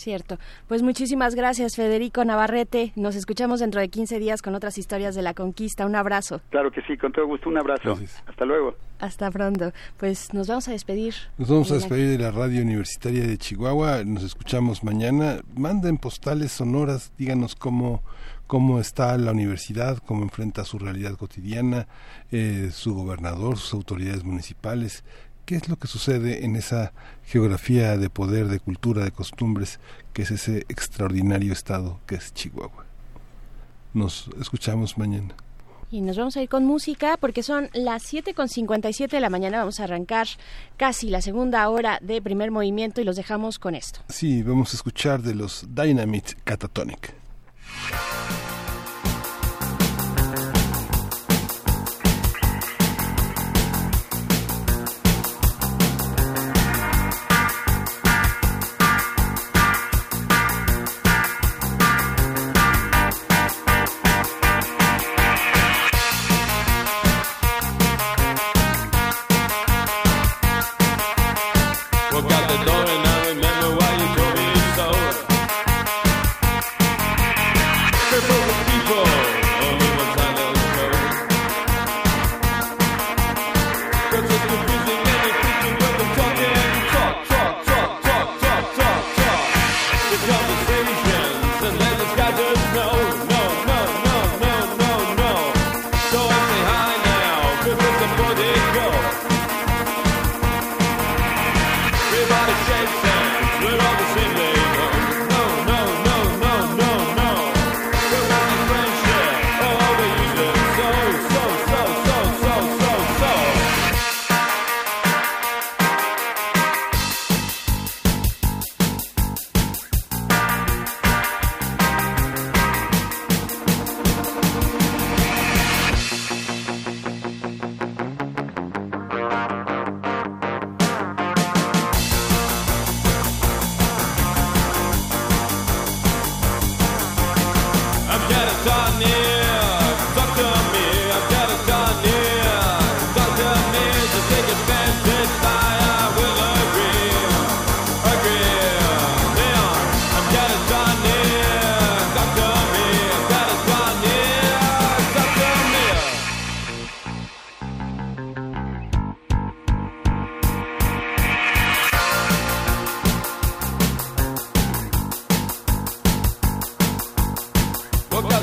Cierto. 0.00 0.38
Pues 0.66 0.82
muchísimas 0.82 1.34
gracias, 1.34 1.76
Federico 1.76 2.24
Navarrete. 2.24 2.92
Nos 2.96 3.16
escuchamos 3.16 3.60
dentro 3.60 3.82
de 3.82 3.90
15 3.90 4.18
días 4.18 4.40
con 4.40 4.54
otras 4.54 4.78
historias 4.78 5.14
de 5.14 5.20
la 5.20 5.34
conquista. 5.34 5.84
Un 5.84 5.94
abrazo. 5.94 6.40
Claro 6.48 6.70
que 6.70 6.80
sí, 6.82 6.96
con 6.96 7.12
todo 7.12 7.26
gusto. 7.26 7.50
Un 7.50 7.58
abrazo. 7.58 7.98
Hasta 8.26 8.46
luego. 8.46 8.76
Hasta 8.98 9.30
pronto. 9.30 9.72
Pues 9.98 10.32
nos 10.32 10.48
vamos 10.48 10.68
a 10.68 10.72
despedir. 10.72 11.14
Nos 11.36 11.50
vamos 11.50 11.70
a 11.70 11.74
despedir 11.74 12.16
de 12.16 12.18
la 12.18 12.30
radio 12.30 12.62
universitaria 12.62 13.26
de 13.26 13.36
Chihuahua. 13.36 14.02
Nos 14.04 14.22
escuchamos 14.22 14.82
mañana. 14.82 15.40
Manden 15.54 15.98
postales 15.98 16.52
sonoras. 16.52 17.12
Díganos 17.18 17.54
cómo 17.54 18.02
cómo 18.46 18.80
está 18.80 19.16
la 19.16 19.30
universidad, 19.30 19.98
cómo 19.98 20.24
enfrenta 20.24 20.64
su 20.64 20.76
realidad 20.80 21.14
cotidiana, 21.14 21.86
eh, 22.32 22.70
su 22.72 22.96
gobernador, 22.96 23.58
sus 23.58 23.74
autoridades 23.74 24.24
municipales, 24.24 25.04
qué 25.50 25.56
es 25.56 25.68
lo 25.68 25.74
que 25.74 25.88
sucede 25.88 26.44
en 26.44 26.54
esa 26.54 26.92
geografía 27.24 27.98
de 27.98 28.08
poder, 28.08 28.46
de 28.46 28.60
cultura, 28.60 29.02
de 29.02 29.10
costumbres, 29.10 29.80
que 30.12 30.22
es 30.22 30.30
ese 30.30 30.58
extraordinario 30.68 31.52
estado 31.52 31.98
que 32.06 32.14
es 32.14 32.32
Chihuahua. 32.32 32.84
Nos 33.92 34.30
escuchamos 34.40 34.96
mañana. 34.96 35.34
Y 35.90 36.02
nos 36.02 36.16
vamos 36.16 36.36
a 36.36 36.42
ir 36.42 36.48
con 36.48 36.64
música 36.66 37.16
porque 37.16 37.42
son 37.42 37.68
las 37.72 38.04
7.57 38.12 39.08
de 39.08 39.20
la 39.20 39.28
mañana. 39.28 39.58
Vamos 39.58 39.80
a 39.80 39.84
arrancar 39.84 40.28
casi 40.76 41.08
la 41.08 41.20
segunda 41.20 41.68
hora 41.68 41.98
de 42.00 42.22
primer 42.22 42.52
movimiento 42.52 43.00
y 43.00 43.04
los 43.04 43.16
dejamos 43.16 43.58
con 43.58 43.74
esto. 43.74 43.98
Sí, 44.08 44.44
vamos 44.44 44.72
a 44.72 44.76
escuchar 44.76 45.20
de 45.20 45.34
los 45.34 45.66
Dynamite 45.74 46.34
Catatonic. 46.44 47.12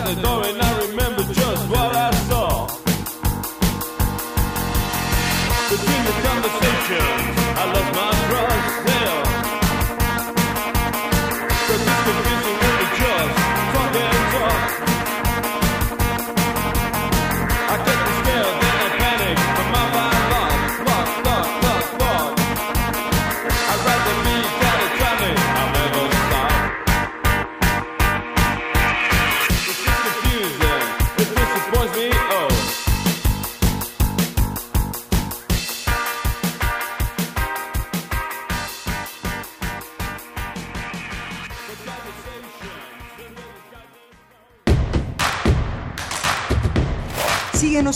the 0.08 0.22
door 0.22 0.45
and 0.45 0.62
I 0.62 0.80
remember 0.88 1.24
just 1.34 1.70
what 1.70 1.95
I 1.95 2.16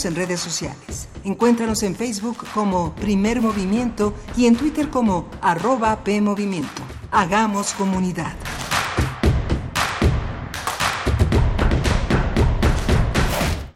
en 0.05 0.15
redes 0.15 0.39
sociales. 0.39 1.07
Encuéntranos 1.23 1.83
en 1.83 1.95
Facebook 1.95 2.45
como 2.53 2.95
Primer 2.95 3.41
Movimiento 3.41 4.15
y 4.35 4.47
en 4.47 4.55
Twitter 4.55 4.89
como 4.89 5.29
arroba 5.41 6.03
PMovimiento. 6.03 6.81
Hagamos 7.11 7.73
comunidad. 7.73 8.33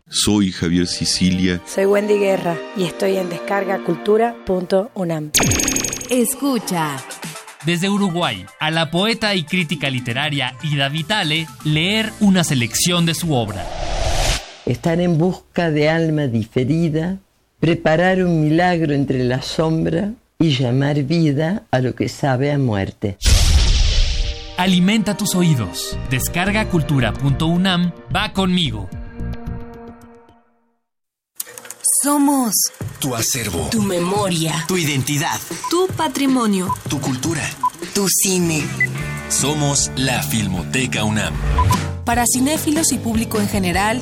Soy 0.08 0.52
Javier 0.52 0.88
Sicilia. 0.88 1.62
Soy 1.66 1.86
Wendy 1.86 2.18
Guerra 2.18 2.58
y 2.76 2.86
estoy 2.86 3.18
en 3.18 3.30
descargacultura.unam. 3.30 5.32
Escucha. 6.10 6.98
Desde 7.66 7.90
Uruguay, 7.90 8.46
a 8.60 8.72
la 8.72 8.90
poeta 8.90 9.36
y 9.36 9.44
crítica 9.44 9.90
literaria 9.90 10.56
Ida 10.64 10.90
Vitale, 10.90 11.48
leer 11.64 12.12
una 12.20 12.44
selección 12.44 13.06
de 13.06 13.14
su 13.14 13.34
obra 13.34 13.66
estar 14.66 15.00
en 15.00 15.18
busca 15.18 15.72
de 15.72 15.90
alma 15.90 16.28
diferida, 16.28 17.18
preparar 17.60 18.24
un 18.24 18.42
milagro 18.42 18.94
entre 18.94 19.24
la 19.24 19.42
sombra 19.42 20.14
y 20.40 20.52
llamar 20.52 21.04
vida 21.04 21.64
a 21.72 21.80
lo 21.80 21.96
que 21.96 22.10
sabe 22.10 22.52
a 22.52 22.58
muerte. 22.58 23.18
Alimenta 24.58 25.18
tus 25.18 25.36
oídos. 25.36 25.98
Descarga 26.10 26.70
cultura.unam. 26.70 27.92
Va 28.14 28.32
conmigo. 28.34 28.90
Somos 32.04 32.54
tu 33.00 33.16
acervo, 33.16 33.68
tu 33.72 33.82
memoria, 33.82 34.54
tu 34.68 34.78
identidad, 34.78 35.40
tu 35.70 35.88
patrimonio, 35.98 36.74
tu 36.88 37.00
cultura, 37.02 37.42
tu 37.94 38.08
cine. 38.08 38.64
Somos 39.30 39.92
la 39.96 40.22
Filmoteca 40.22 41.04
UNAM. 41.04 41.34
Para 42.06 42.26
cinéfilos 42.32 42.92
y 42.92 43.00
público 43.00 43.40
en 43.40 43.50
general, 43.50 44.02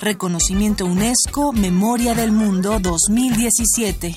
Reconocimiento 0.00 0.86
UNESCO 0.86 1.52
Memoria 1.52 2.14
del 2.14 2.32
Mundo 2.32 2.78
2017. 2.80 4.16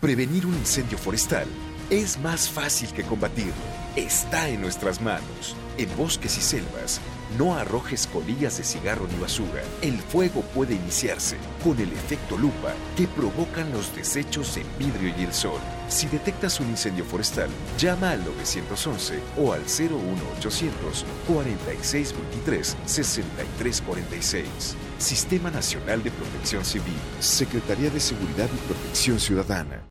Prevenir 0.00 0.46
un 0.46 0.54
incendio 0.54 0.96
forestal 0.96 1.46
es 1.90 2.18
más 2.20 2.48
fácil 2.48 2.90
que 2.90 3.02
combatirlo. 3.02 3.52
Está 3.96 4.48
en 4.48 4.62
nuestras 4.62 5.02
manos. 5.02 5.54
En 5.76 5.94
bosques 5.94 6.38
y 6.38 6.40
selvas, 6.40 7.02
no 7.36 7.54
arrojes 7.54 8.06
colillas 8.06 8.56
de 8.56 8.64
cigarro 8.64 9.06
ni 9.12 9.18
basura. 9.20 9.62
El 9.82 9.98
fuego 9.98 10.40
puede 10.54 10.74
iniciarse 10.74 11.36
con 11.62 11.78
el 11.80 11.92
efecto 11.92 12.38
lupa 12.38 12.72
que 12.96 13.08
provocan 13.08 13.72
los 13.72 13.94
desechos 13.94 14.56
en 14.56 14.64
vidrio 14.78 15.14
y 15.18 15.24
el 15.24 15.34
sol. 15.34 15.60
Si 15.90 16.06
detectas 16.06 16.60
un 16.60 16.68
incendio 16.68 17.04
forestal, 17.04 17.50
llama 17.76 18.12
al 18.12 18.24
911 18.24 19.20
o 19.36 19.52
al 19.52 19.62
01800 19.62 21.04
4623 21.26 22.76
6346. 22.86 24.76
Sistema 24.98 25.50
Nacional 25.50 26.00
de 26.04 26.12
Protección 26.12 26.64
Civil, 26.64 26.94
Secretaría 27.18 27.90
de 27.90 27.98
Seguridad 27.98 28.48
y 28.54 28.72
Protección 28.72 29.18
Ciudadana. 29.18 29.88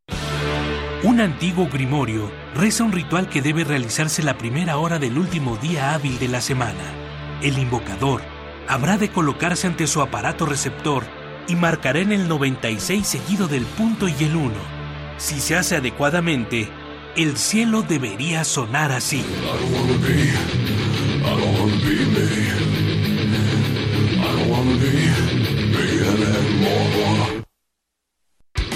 Un 1.03 1.19
antiguo 1.19 1.67
grimorio 1.67 2.31
reza 2.55 2.85
un 2.85 2.93
ritual 2.93 3.27
que 3.27 3.41
debe 3.41 3.65
realizarse 3.65 4.23
la 4.23 4.37
primera 4.37 4.77
hora 4.77 4.99
del 4.99 5.17
último 5.17 5.57
día 5.57 5.93
hábil 5.93 6.17
de 6.17 6.29
la 6.29 6.39
semana. 6.39 6.93
El 7.41 7.57
invocador 7.57 8.21
habrá 8.69 8.97
de 8.97 9.09
colocarse 9.09 9.67
ante 9.67 9.85
su 9.85 10.01
aparato 10.01 10.45
receptor 10.45 11.03
y 11.49 11.55
marcará 11.55 11.99
en 11.99 12.13
el 12.13 12.29
96 12.29 13.05
seguido 13.05 13.49
del 13.49 13.65
punto 13.65 14.07
y 14.07 14.15
el 14.23 14.37
1. 14.37 14.78
Si 15.19 15.41
se 15.41 15.57
hace 15.57 15.75
adecuadamente, 15.75 16.69
el 17.17 17.37
cielo 17.37 17.81
debería 17.81 18.45
sonar 18.45 18.93
así. 18.93 19.21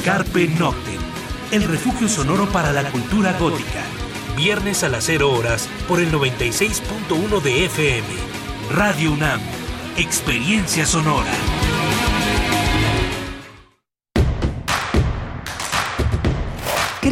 Carpe 0.04 0.50
Noctem, 0.60 1.00
el 1.54 1.64
refugio 1.64 2.10
sonoro 2.10 2.46
para 2.50 2.74
la 2.74 2.92
cultura 2.92 3.32
gótica. 3.40 3.82
Viernes 4.36 4.84
a 4.84 4.90
las 4.90 5.06
0 5.06 5.32
horas 5.32 5.70
por 5.88 6.02
el 6.02 6.12
96.1 6.12 7.42
de 7.42 7.66
FM. 7.66 8.08
Radio 8.74 9.14
UNAM, 9.14 9.40
experiencia 9.98 10.86
sonora. 10.86 11.32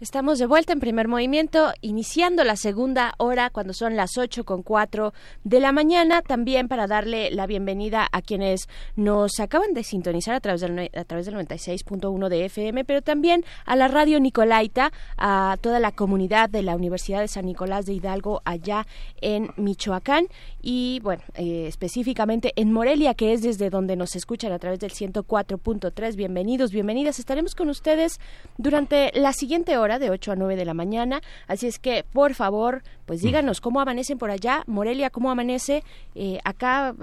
Estamos 0.00 0.38
de 0.38 0.46
vuelta 0.46 0.72
en 0.72 0.78
primer 0.78 1.08
movimiento, 1.08 1.72
iniciando 1.80 2.44
la 2.44 2.54
segunda 2.54 3.14
hora 3.18 3.50
cuando 3.50 3.72
son 3.72 3.96
las 3.96 4.16
8 4.16 4.44
con 4.44 4.62
4 4.62 5.12
de 5.42 5.58
la 5.58 5.72
mañana, 5.72 6.22
también 6.22 6.68
para 6.68 6.86
darle 6.86 7.32
la 7.32 7.48
bienvenida 7.48 8.06
a 8.12 8.22
quienes 8.22 8.68
nos 8.94 9.40
acaban 9.40 9.74
de 9.74 9.82
sintonizar 9.82 10.36
a 10.36 10.40
través 10.40 10.60
del, 10.60 10.88
a 10.94 11.02
través 11.02 11.26
del 11.26 11.34
96.1 11.34 12.28
de 12.28 12.44
FM, 12.44 12.84
pero 12.84 13.02
también 13.02 13.44
a 13.66 13.74
la 13.74 13.88
radio 13.88 14.20
Nicolaita, 14.20 14.92
a 15.16 15.56
toda 15.60 15.80
la 15.80 15.90
comunidad 15.90 16.48
de 16.48 16.62
la 16.62 16.76
Universidad 16.76 17.18
de 17.18 17.26
San 17.26 17.46
Nicolás 17.46 17.84
de 17.84 17.94
Hidalgo 17.94 18.40
allá 18.44 18.86
en 19.20 19.50
Michoacán 19.56 20.28
y 20.62 21.00
bueno, 21.02 21.24
eh, 21.34 21.64
específicamente 21.66 22.52
en 22.54 22.72
Morelia, 22.72 23.14
que 23.14 23.32
es 23.32 23.42
desde 23.42 23.68
donde 23.68 23.96
nos 23.96 24.14
escuchan 24.14 24.52
a 24.52 24.60
través 24.60 24.78
del 24.78 24.92
104.3. 24.92 26.14
Bienvenidos, 26.14 26.70
bienvenidas. 26.70 27.18
Estaremos 27.18 27.56
con 27.56 27.68
ustedes 27.68 28.20
durante 28.58 29.10
la 29.14 29.32
siguiente 29.32 29.76
hora 29.76 29.87
de 29.98 30.10
8 30.10 30.32
a 30.32 30.36
9 30.36 30.56
de 30.56 30.66
la 30.66 30.74
mañana. 30.74 31.22
Así 31.46 31.66
es 31.66 31.78
que, 31.78 32.04
por 32.04 32.34
favor, 32.34 32.82
pues 33.08 33.22
díganos 33.22 33.62
cómo 33.62 33.80
amanecen 33.80 34.18
por 34.18 34.30
allá. 34.30 34.64
Morelia, 34.66 35.08
¿cómo 35.08 35.30
amanece? 35.30 35.82
Eh, 36.14 36.38
acá, 36.44 36.94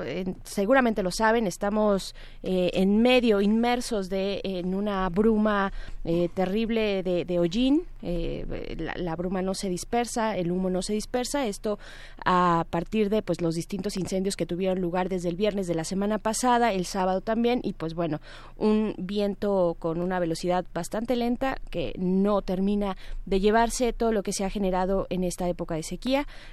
seguramente 0.44 1.02
lo 1.02 1.10
saben, 1.10 1.48
estamos 1.48 2.14
eh, 2.44 2.70
en 2.76 3.02
medio, 3.02 3.42
inmersos 3.42 4.08
de, 4.08 4.40
en 4.44 4.76
una 4.76 5.10
bruma 5.10 5.74
eh, 6.04 6.30
terrible 6.36 7.02
de, 7.02 7.26
de 7.26 7.40
hollín. 7.40 7.86
La, 8.04 8.94
la, 8.98 9.16
bruma 9.16 9.42
no 9.42 9.56
se 9.56 9.68
dispersa, 9.68 10.38
el 10.38 10.52
humo 10.52 10.70
no 10.70 10.84
se 10.84 10.94
dispersa. 10.94 11.48
Esto 11.48 11.80
a 12.24 12.68
partir 12.70 13.10
de 13.10 13.24
pues 13.24 13.42
los 13.42 13.56
distintos 13.56 13.98
incendios 13.98 14.36
que 14.36 14.46
tuvieron 14.46 14.80
lugar 14.80 15.10
desde 15.10 15.30
el 15.30 15.36
viernes 15.36 15.66
de 15.66 15.74
la 15.74 15.86
semana 15.86 16.20
pasada, 16.20 16.72
el 16.72 16.86
sábado 16.86 17.22
también, 17.22 17.62
y 17.64 17.74
pues 17.74 17.96
bueno, 17.96 18.22
un 18.58 18.94
viento 19.00 19.76
con 19.80 20.02
una 20.02 20.20
velocidad 20.20 20.66
bastante 20.72 21.16
lenta 21.16 21.58
que 21.72 21.96
no 21.98 22.44
termina 22.44 22.96
de 23.26 23.40
llevarse 23.40 23.92
todo 23.92 24.12
lo 24.12 24.22
que 24.22 24.34
se 24.34 24.46
ha 24.46 24.52
generado 24.52 25.08
en 25.10 25.24
esta 25.24 25.50
época 25.50 25.74
de 25.74 25.82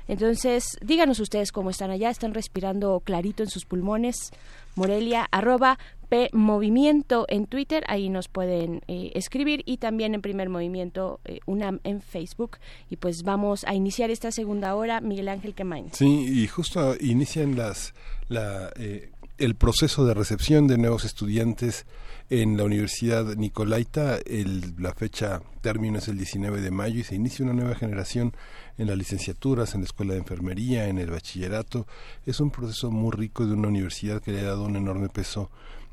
Entonces, 0.08 0.64
díganos 0.82 1.20
ustedes 1.20 1.52
cómo 1.52 1.70
están 1.70 1.90
allá, 1.90 2.10
están 2.10 2.34
respirando 2.34 3.00
clarito 3.00 3.42
en 3.42 3.48
sus 3.48 3.64
pulmones. 3.64 4.30
Morelia, 4.74 5.28
arroba 5.30 5.78
P 6.08 6.30
Movimiento 6.32 7.24
en 7.28 7.46
Twitter, 7.46 7.84
ahí 7.88 8.08
nos 8.08 8.28
pueden 8.28 8.82
eh, 8.86 9.12
escribir 9.14 9.62
y 9.64 9.78
también 9.78 10.14
en 10.14 10.22
Primer 10.22 10.48
Movimiento 10.48 11.20
eh, 11.24 11.40
UNAM 11.46 11.80
en 11.84 12.00
Facebook. 12.02 12.58
Y 12.90 12.96
pues 12.96 13.22
vamos 13.22 13.64
a 13.64 13.74
iniciar 13.74 14.10
esta 14.10 14.30
segunda 14.30 14.74
hora, 14.74 15.00
Miguel 15.00 15.28
Ángel 15.28 15.54
Quemain. 15.54 15.92
Sí, 15.92 16.42
y 16.42 16.46
justo 16.48 16.94
inician 17.00 17.56
las 17.56 17.94
la, 18.28 18.70
eh, 18.76 19.10
el 19.38 19.54
proceso 19.54 20.04
de 20.04 20.14
recepción 20.14 20.66
de 20.66 20.78
nuevos 20.78 21.04
estudiantes 21.04 21.86
en 22.32 22.56
la 22.56 22.64
Universidad 22.64 23.36
Nicolaita. 23.36 24.16
El, 24.24 24.74
la 24.78 24.94
fecha 24.94 25.42
término 25.60 25.98
es 25.98 26.08
el 26.08 26.16
19 26.16 26.62
de 26.62 26.70
mayo 26.70 26.98
y 26.98 27.04
se 27.04 27.14
inicia 27.14 27.44
una 27.44 27.52
nueva 27.52 27.74
generación 27.74 28.32
en 28.78 28.86
las 28.86 28.96
licenciaturas, 28.96 29.74
en 29.74 29.82
la 29.82 29.84
escuela 29.84 30.14
de 30.14 30.20
enfermería, 30.20 30.88
en 30.88 30.96
el 30.96 31.10
bachillerato. 31.10 31.86
Es 32.24 32.40
un 32.40 32.50
proceso 32.50 32.90
muy 32.90 33.10
rico 33.12 33.44
de 33.44 33.52
una 33.52 33.68
universidad 33.68 34.22
que 34.22 34.32
le 34.32 34.40
ha 34.40 34.44
dado 34.44 34.64
un 34.64 34.76
enorme 34.76 35.10
peso 35.10 35.50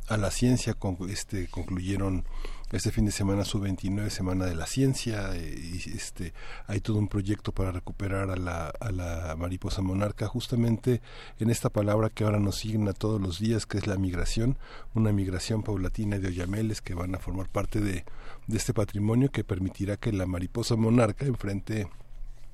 a 0.08 0.16
la 0.16 0.32
ciencia. 0.32 0.76
Con, 0.76 0.98
este, 1.10 1.50
concluyeron 1.50 2.24
este 2.72 2.92
fin 2.92 3.06
de 3.06 3.12
semana 3.12 3.46
su 3.46 3.60
29 3.60 4.10
Semana 4.10 4.46
de 4.46 4.56
la 4.56 4.68
Ciencia 4.68 5.32
eh, 5.36 5.60
y 5.60 5.78
este 5.96 6.34
hay 6.68 6.82
todo 6.82 7.00
un 7.00 7.08
proyecto 7.08 7.52
para 7.52 7.72
recuperar 7.72 8.30
a 8.30 8.36
la, 8.36 8.68
a 8.68 8.92
la 8.92 9.36
mariposa 9.38 9.82
monarca. 9.82 10.28
Justamente 10.28 11.02
en 11.40 11.50
esta 11.50 11.70
palabra 11.70 12.10
que 12.10 12.24
ahora 12.24 12.40
nos 12.40 12.58
signa 12.58 12.94
todos 12.94 13.20
los 13.20 13.40
días 13.40 13.66
que 13.66 13.80
es 13.80 13.88
la 13.88 13.98
migración, 13.98 14.58
una 14.94 15.12
migración 15.12 15.64
paulatina 15.64 16.20
de 16.20 16.28
oyameles 16.28 16.82
que 16.82 16.94
van 16.94 17.16
a 17.16 17.20
formar 17.20 17.50
parte 17.50 17.82
de, 17.82 18.06
de 18.48 18.58
este 18.58 18.74
patrimonio 18.74 19.32
que 19.32 19.44
permitirá 19.44 19.98
que 19.98 20.12
la 20.12 20.28
mariposa 20.28 20.76
monarca 20.76 21.26
enfrente 21.26 21.88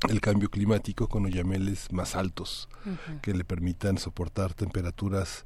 el 0.09 0.21
cambio 0.21 0.49
climático 0.49 1.07
con 1.07 1.25
oyameles 1.25 1.91
más 1.91 2.15
altos 2.15 2.69
que 3.21 3.33
le 3.33 3.43
permitan 3.43 3.97
soportar 3.97 4.53
temperaturas 4.53 5.45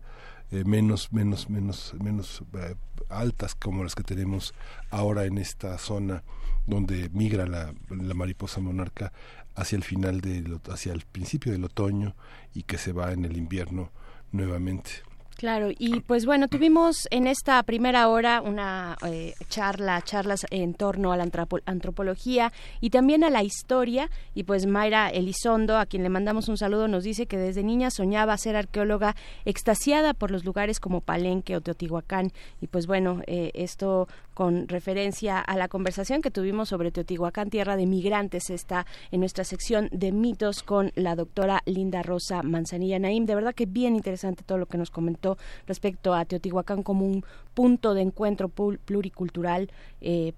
eh, 0.51 0.63
menos 0.65 1.13
menos 1.13 1.49
menos 1.49 1.93
menos 2.01 2.43
eh, 2.53 2.75
altas 3.09 3.55
como 3.55 3.83
las 3.83 3.95
que 3.95 4.03
tenemos 4.03 4.53
ahora 4.89 5.25
en 5.25 5.37
esta 5.37 5.77
zona 5.77 6.23
donde 6.65 7.09
migra 7.09 7.45
la, 7.47 7.73
mariposa 7.89 8.59
monarca 8.59 9.11
hacia 9.55 9.75
el 9.75 9.83
final 9.83 10.21
del 10.21 10.59
hacia 10.69 10.93
el 10.93 11.01
principio 11.01 11.51
del 11.51 11.63
otoño 11.63 12.15
y 12.53 12.63
que 12.63 12.77
se 12.77 12.91
va 12.91 13.11
en 13.11 13.25
el 13.25 13.37
invierno 13.37 13.91
nuevamente 14.31 15.03
Claro, 15.39 15.69
y 15.71 16.01
pues 16.01 16.25
bueno, 16.25 16.49
tuvimos 16.49 17.07
en 17.11 17.25
esta 17.25 17.63
primera 17.63 18.09
hora 18.09 18.41
una 18.41 18.97
eh, 19.07 19.35
charla, 19.47 20.01
charlas 20.01 20.45
en 20.51 20.73
torno 20.73 21.13
a 21.13 21.17
la 21.17 21.23
antropo- 21.25 21.61
antropología 21.65 22.51
y 22.81 22.89
también 22.89 23.23
a 23.23 23.29
la 23.29 23.41
historia. 23.41 24.09
Y 24.35 24.43
pues 24.43 24.65
Mayra 24.65 25.07
Elizondo, 25.07 25.77
a 25.77 25.85
quien 25.85 26.03
le 26.03 26.09
mandamos 26.09 26.49
un 26.49 26.57
saludo, 26.57 26.89
nos 26.89 27.05
dice 27.05 27.25
que 27.25 27.37
desde 27.37 27.63
niña 27.63 27.89
soñaba 27.89 28.37
ser 28.37 28.57
arqueóloga 28.57 29.15
extasiada 29.45 30.13
por 30.13 30.29
los 30.29 30.43
lugares 30.43 30.81
como 30.81 30.99
Palenque 30.99 31.55
o 31.55 31.61
Teotihuacán. 31.61 32.33
Y 32.59 32.67
pues 32.67 32.85
bueno, 32.85 33.21
eh, 33.25 33.51
esto 33.53 34.09
con 34.39 34.69
referencia 34.69 35.37
a 35.37 35.57
la 35.57 35.67
conversación 35.67 36.21
que 36.21 36.31
tuvimos 36.31 36.69
sobre 36.69 36.91
Teotihuacán, 36.91 37.49
tierra 37.49 37.75
de 37.75 37.85
migrantes, 37.85 38.49
está 38.49 38.85
en 39.11 39.19
nuestra 39.19 39.43
sección 39.43 39.89
de 39.91 40.13
mitos 40.13 40.63
con 40.63 40.93
la 40.95 41.17
doctora 41.17 41.61
Linda 41.65 42.03
Rosa 42.03 42.41
Manzanilla 42.41 42.99
Naim. 42.99 43.25
De 43.25 43.35
verdad 43.35 43.53
que 43.53 43.65
bien 43.65 43.97
interesante 43.97 44.45
todo 44.45 44.57
lo 44.57 44.65
que 44.65 44.77
nos 44.77 44.91
comentó 44.91 45.37
respecto 45.67 46.13
a 46.13 46.23
Teotihuacán 46.23 46.83
como 46.83 47.05
un 47.05 47.25
punto 47.53 47.93
de 47.93 48.01
encuentro 48.01 48.47
pluricultural, 48.47 49.69
eh. 49.99 50.31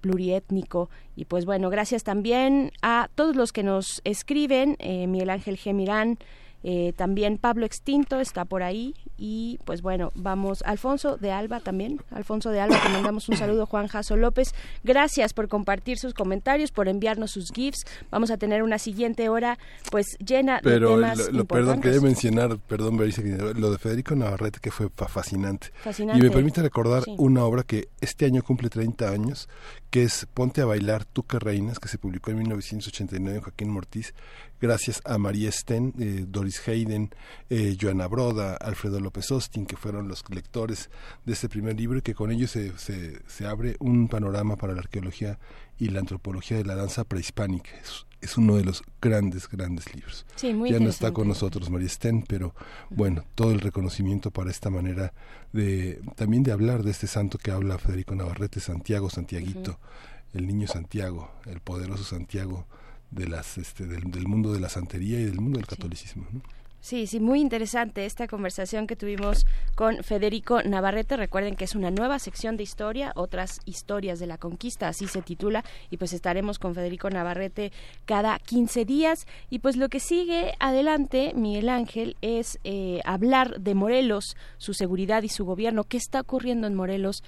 Y 1.14 1.24
pues 1.26 1.44
bueno, 1.44 1.70
gracias 1.70 2.02
también 2.02 2.72
a 2.82 3.08
todos 3.14 3.36
los 3.36 3.52
que 3.52 3.62
nos 3.62 4.00
escriben, 4.02 4.74
eh, 4.80 5.06
Miguel 5.06 5.30
Ángel 5.30 5.56
Gemirán, 5.56 6.18
eh, 6.64 6.92
también 6.96 7.38
Pablo 7.38 7.66
Extinto 7.66 8.20
está 8.20 8.44
por 8.44 8.62
ahí 8.62 8.94
y 9.16 9.58
pues 9.64 9.82
bueno, 9.82 10.12
vamos, 10.14 10.62
Alfonso 10.66 11.16
de 11.16 11.32
Alba 11.32 11.60
también, 11.60 12.00
Alfonso 12.10 12.50
de 12.50 12.60
Alba, 12.60 12.80
te 12.82 12.88
mandamos 12.88 13.28
un 13.28 13.36
saludo, 13.36 13.66
Juan 13.66 13.86
Jaso 13.88 14.16
López, 14.16 14.54
gracias 14.84 15.32
por 15.34 15.48
compartir 15.48 15.98
sus 15.98 16.14
comentarios, 16.14 16.70
por 16.72 16.88
enviarnos 16.88 17.30
sus 17.32 17.50
GIFs, 17.52 17.84
vamos 18.10 18.30
a 18.30 18.36
tener 18.36 18.62
una 18.62 18.78
siguiente 18.78 19.28
hora 19.28 19.58
pues 19.90 20.16
llena 20.18 20.56
de 20.56 20.62
pero 20.62 20.94
temas 20.94 21.18
lo, 21.18 21.32
lo- 21.38 21.44
perdón 21.46 21.80
quería 21.80 22.00
mencionar 22.00 22.58
perdón 22.58 22.96
Berenice, 22.96 23.54
lo 23.54 23.70
de 23.70 23.78
Federico 23.78 24.14
Navarrete 24.14 24.60
que 24.60 24.70
fue 24.70 24.88
fa- 24.94 25.08
fascinante. 25.08 25.68
Fascinante. 25.82 26.18
y 26.18 26.22
me 26.28 26.30
permite 26.30 26.62
recordar 26.62 27.02
Sí. 27.04 27.14
una 27.18 27.44
obra 27.44 27.62
que 27.64 27.88
este 28.00 28.26
año 28.26 28.42
cumple 28.42 28.68
30 28.70 29.08
años 29.10 29.48
que 29.90 30.04
es 30.04 30.26
Ponte 30.32 30.60
a 30.62 30.64
bailar 30.64 31.04
tú 31.04 31.24
que 31.24 31.38
reinas 31.38 31.78
que 31.78 31.88
se 31.88 31.98
publicó 31.98 32.30
en 32.30 32.38
1989 32.38 33.36
en 33.38 33.42
Joaquín 33.42 33.68
Mortiz 33.70 34.14
gracias 34.62 35.02
a 35.04 35.18
María 35.18 35.50
Sten, 35.50 35.92
eh, 35.98 36.24
Doris 36.28 36.66
Hayden, 36.68 37.10
eh, 37.50 37.76
Joana 37.78 38.06
Broda, 38.06 38.54
Alfredo 38.54 39.00
López 39.00 39.28
Austin, 39.32 39.66
que 39.66 39.76
fueron 39.76 40.06
los 40.06 40.24
lectores 40.30 40.88
de 41.26 41.32
este 41.32 41.48
primer 41.48 41.76
libro 41.76 41.98
y 41.98 42.02
que 42.02 42.14
con 42.14 42.30
ello 42.30 42.46
se, 42.46 42.78
se, 42.78 43.20
se 43.26 43.44
abre 43.44 43.74
un 43.80 44.06
panorama 44.06 44.54
para 44.56 44.72
la 44.72 44.78
arqueología 44.78 45.40
y 45.78 45.88
la 45.88 45.98
antropología 45.98 46.56
de 46.58 46.64
la 46.64 46.76
danza 46.76 47.02
prehispánica. 47.02 47.72
Es, 47.82 48.06
es 48.20 48.38
uno 48.38 48.54
de 48.54 48.64
los 48.64 48.84
grandes, 49.00 49.48
grandes 49.48 49.92
libros. 49.92 50.24
Sí, 50.36 50.54
muy 50.54 50.70
ya 50.70 50.78
no 50.78 50.90
está 50.90 51.10
con 51.10 51.26
nosotros 51.26 51.68
María 51.68 51.88
Sten, 51.88 52.22
pero 52.22 52.54
bueno, 52.88 53.24
todo 53.34 53.50
el 53.50 53.60
reconocimiento 53.60 54.30
para 54.30 54.52
esta 54.52 54.70
manera 54.70 55.12
de 55.52 56.00
también 56.14 56.44
de 56.44 56.52
hablar 56.52 56.84
de 56.84 56.92
este 56.92 57.08
santo 57.08 57.36
que 57.36 57.50
habla 57.50 57.78
Federico 57.78 58.14
Navarrete, 58.14 58.60
Santiago, 58.60 59.10
Santiaguito, 59.10 59.80
el 60.34 60.46
niño 60.46 60.68
Santiago, 60.68 61.32
el 61.46 61.58
poderoso 61.58 62.04
Santiago 62.04 62.68
de 63.12 63.28
las 63.28 63.58
este, 63.58 63.86
del, 63.86 64.10
del 64.10 64.26
mundo 64.26 64.52
de 64.52 64.60
la 64.60 64.68
santería 64.68 65.20
y 65.20 65.24
del 65.24 65.40
mundo 65.40 65.58
del 65.58 65.66
catolicismo. 65.66 66.26
¿no? 66.32 66.40
Sí, 66.82 67.06
sí, 67.06 67.20
muy 67.20 67.40
interesante 67.40 68.04
esta 68.06 68.26
conversación 68.26 68.88
que 68.88 68.96
tuvimos 68.96 69.46
con 69.76 70.02
Federico 70.02 70.64
Navarrete. 70.64 71.16
Recuerden 71.16 71.54
que 71.54 71.62
es 71.64 71.76
una 71.76 71.92
nueva 71.92 72.18
sección 72.18 72.56
de 72.56 72.64
historia, 72.64 73.12
otras 73.14 73.60
historias 73.66 74.18
de 74.18 74.26
la 74.26 74.36
conquista, 74.36 74.88
así 74.88 75.06
se 75.06 75.22
titula, 75.22 75.64
y 75.90 75.96
pues 75.96 76.12
estaremos 76.12 76.58
con 76.58 76.74
Federico 76.74 77.08
Navarrete 77.08 77.70
cada 78.04 78.36
15 78.40 78.84
días. 78.84 79.28
Y 79.48 79.60
pues 79.60 79.76
lo 79.76 79.88
que 79.90 80.00
sigue 80.00 80.54
adelante, 80.58 81.34
Miguel 81.36 81.68
Ángel, 81.68 82.16
es 82.20 82.58
eh, 82.64 82.98
hablar 83.04 83.60
de 83.60 83.76
Morelos, 83.76 84.36
su 84.58 84.74
seguridad 84.74 85.22
y 85.22 85.28
su 85.28 85.44
gobierno. 85.44 85.84
¿Qué 85.84 85.98
está 85.98 86.18
ocurriendo 86.18 86.66
en 86.66 86.74
Morelos? 86.74 87.22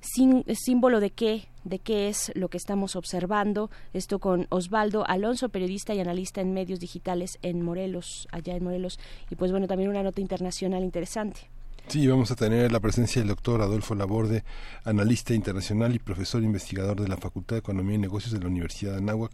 Sin, 0.00 0.44
símbolo 0.54 1.00
de 1.00 1.10
qué, 1.10 1.48
de 1.64 1.78
qué 1.80 2.08
es 2.08 2.32
lo 2.34 2.48
que 2.48 2.56
estamos 2.56 2.96
observando. 2.96 3.70
Esto 3.92 4.18
con 4.18 4.46
Osvaldo 4.50 5.04
Alonso, 5.06 5.48
periodista 5.48 5.94
y 5.94 6.00
analista 6.00 6.40
en 6.40 6.54
medios 6.54 6.80
digitales 6.80 7.38
en 7.42 7.62
Morelos, 7.62 8.28
allá 8.30 8.54
en 8.54 8.64
Morelos. 8.64 8.98
Y 9.30 9.34
pues 9.34 9.50
bueno, 9.50 9.66
también 9.66 9.90
una 9.90 10.02
nota 10.02 10.20
internacional 10.20 10.84
interesante. 10.84 11.50
Sí, 11.88 12.06
vamos 12.06 12.30
a 12.30 12.36
tener 12.36 12.70
la 12.70 12.80
presencia 12.80 13.22
del 13.22 13.30
doctor 13.30 13.62
Adolfo 13.62 13.94
Laborde, 13.94 14.44
analista 14.84 15.32
internacional 15.32 15.94
y 15.94 15.98
profesor 15.98 16.42
investigador 16.42 17.00
de 17.00 17.08
la 17.08 17.16
Facultad 17.16 17.56
de 17.56 17.60
Economía 17.60 17.94
y 17.94 17.98
Negocios 17.98 18.34
de 18.34 18.40
la 18.40 18.48
Universidad 18.48 18.92
de 18.92 18.98
Anáhuac, 18.98 19.32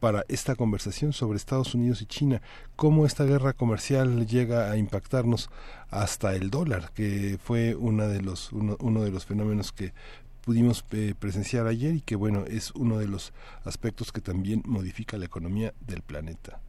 para 0.00 0.24
esta 0.28 0.54
conversación 0.54 1.12
sobre 1.12 1.36
Estados 1.36 1.74
Unidos 1.74 2.00
y 2.00 2.06
China, 2.06 2.40
cómo 2.74 3.04
esta 3.04 3.24
guerra 3.24 3.52
comercial 3.52 4.26
llega 4.26 4.70
a 4.70 4.78
impactarnos 4.78 5.50
hasta 5.90 6.34
el 6.34 6.48
dólar, 6.48 6.90
que 6.94 7.38
fue 7.44 7.74
una 7.74 8.06
de 8.06 8.22
los, 8.22 8.50
uno, 8.54 8.78
uno 8.80 9.02
de 9.02 9.10
los 9.10 9.26
fenómenos 9.26 9.70
que 9.70 9.92
pudimos 10.40 10.86
eh, 10.92 11.12
presenciar 11.18 11.66
ayer 11.66 11.96
y 11.96 12.00
que 12.00 12.16
bueno 12.16 12.46
es 12.46 12.70
uno 12.70 12.96
de 12.96 13.08
los 13.08 13.34
aspectos 13.64 14.10
que 14.10 14.22
también 14.22 14.62
modifica 14.64 15.18
la 15.18 15.26
economía 15.26 15.74
del 15.86 16.00
planeta. 16.00 16.60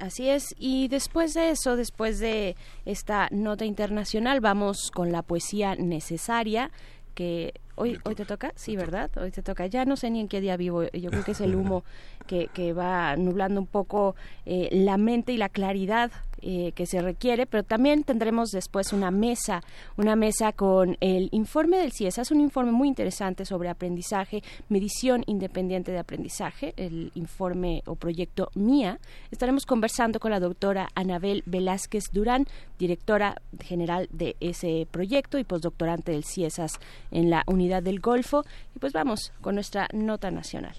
Así 0.00 0.30
es, 0.30 0.54
y 0.58 0.88
después 0.88 1.34
de 1.34 1.50
eso, 1.50 1.76
después 1.76 2.18
de 2.18 2.56
esta 2.86 3.28
nota 3.30 3.66
internacional, 3.66 4.40
vamos 4.40 4.90
con 4.90 5.12
la 5.12 5.20
poesía 5.20 5.74
necesaria 5.74 6.70
que 7.14 7.52
hoy 7.74 7.98
hoy 8.04 8.14
te 8.14 8.24
toca, 8.24 8.52
sí, 8.56 8.76
¿verdad? 8.76 9.10
Hoy 9.18 9.30
te 9.30 9.42
toca. 9.42 9.66
Ya 9.66 9.84
no 9.84 9.96
sé 9.96 10.10
ni 10.10 10.20
en 10.20 10.28
qué 10.28 10.40
día 10.40 10.56
vivo. 10.56 10.84
Yo 10.84 11.10
creo 11.10 11.22
que 11.22 11.32
es 11.32 11.40
el 11.42 11.54
humo 11.54 11.84
que, 12.26 12.48
que 12.48 12.72
va 12.72 13.16
nublando 13.16 13.60
un 13.60 13.66
poco 13.66 14.14
eh, 14.46 14.70
la 14.72 14.96
mente 14.96 15.32
y 15.32 15.36
la 15.36 15.50
claridad 15.50 16.10
eh, 16.42 16.72
que 16.74 16.86
se 16.86 17.00
requiere, 17.00 17.46
pero 17.46 17.62
también 17.62 18.04
tendremos 18.04 18.50
después 18.50 18.92
una 18.92 19.10
mesa, 19.10 19.62
una 19.96 20.16
mesa 20.16 20.52
con 20.52 20.96
el 21.00 21.28
informe 21.32 21.78
del 21.78 21.92
CIESA. 21.92 22.22
Es 22.22 22.30
un 22.30 22.40
informe 22.40 22.72
muy 22.72 22.88
interesante 22.88 23.44
sobre 23.44 23.68
aprendizaje, 23.68 24.42
medición 24.68 25.22
independiente 25.26 25.92
de 25.92 25.98
aprendizaje, 25.98 26.74
el 26.76 27.12
informe 27.14 27.82
o 27.86 27.94
proyecto 27.94 28.50
MIA. 28.54 28.98
Estaremos 29.30 29.66
conversando 29.66 30.20
con 30.20 30.30
la 30.30 30.40
doctora 30.40 30.88
Anabel 30.94 31.42
Velázquez 31.46 32.04
Durán, 32.12 32.46
directora 32.78 33.36
general 33.60 34.08
de 34.12 34.36
ese 34.40 34.86
proyecto 34.90 35.38
y 35.38 35.44
postdoctorante 35.44 36.12
del 36.12 36.24
CIESAS 36.24 36.80
en 37.10 37.30
la 37.30 37.42
Unidad 37.46 37.82
del 37.82 38.00
Golfo. 38.00 38.44
Y 38.74 38.78
pues 38.78 38.92
vamos 38.92 39.32
con 39.40 39.54
nuestra 39.54 39.88
nota 39.92 40.30
nacional. 40.30 40.74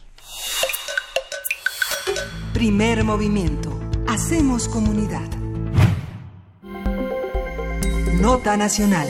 Primer 2.54 3.04
movimiento. 3.04 3.80
Hacemos 4.08 4.68
comunidad. 4.68 5.51
Nota 8.22 8.56
nacional. 8.56 9.08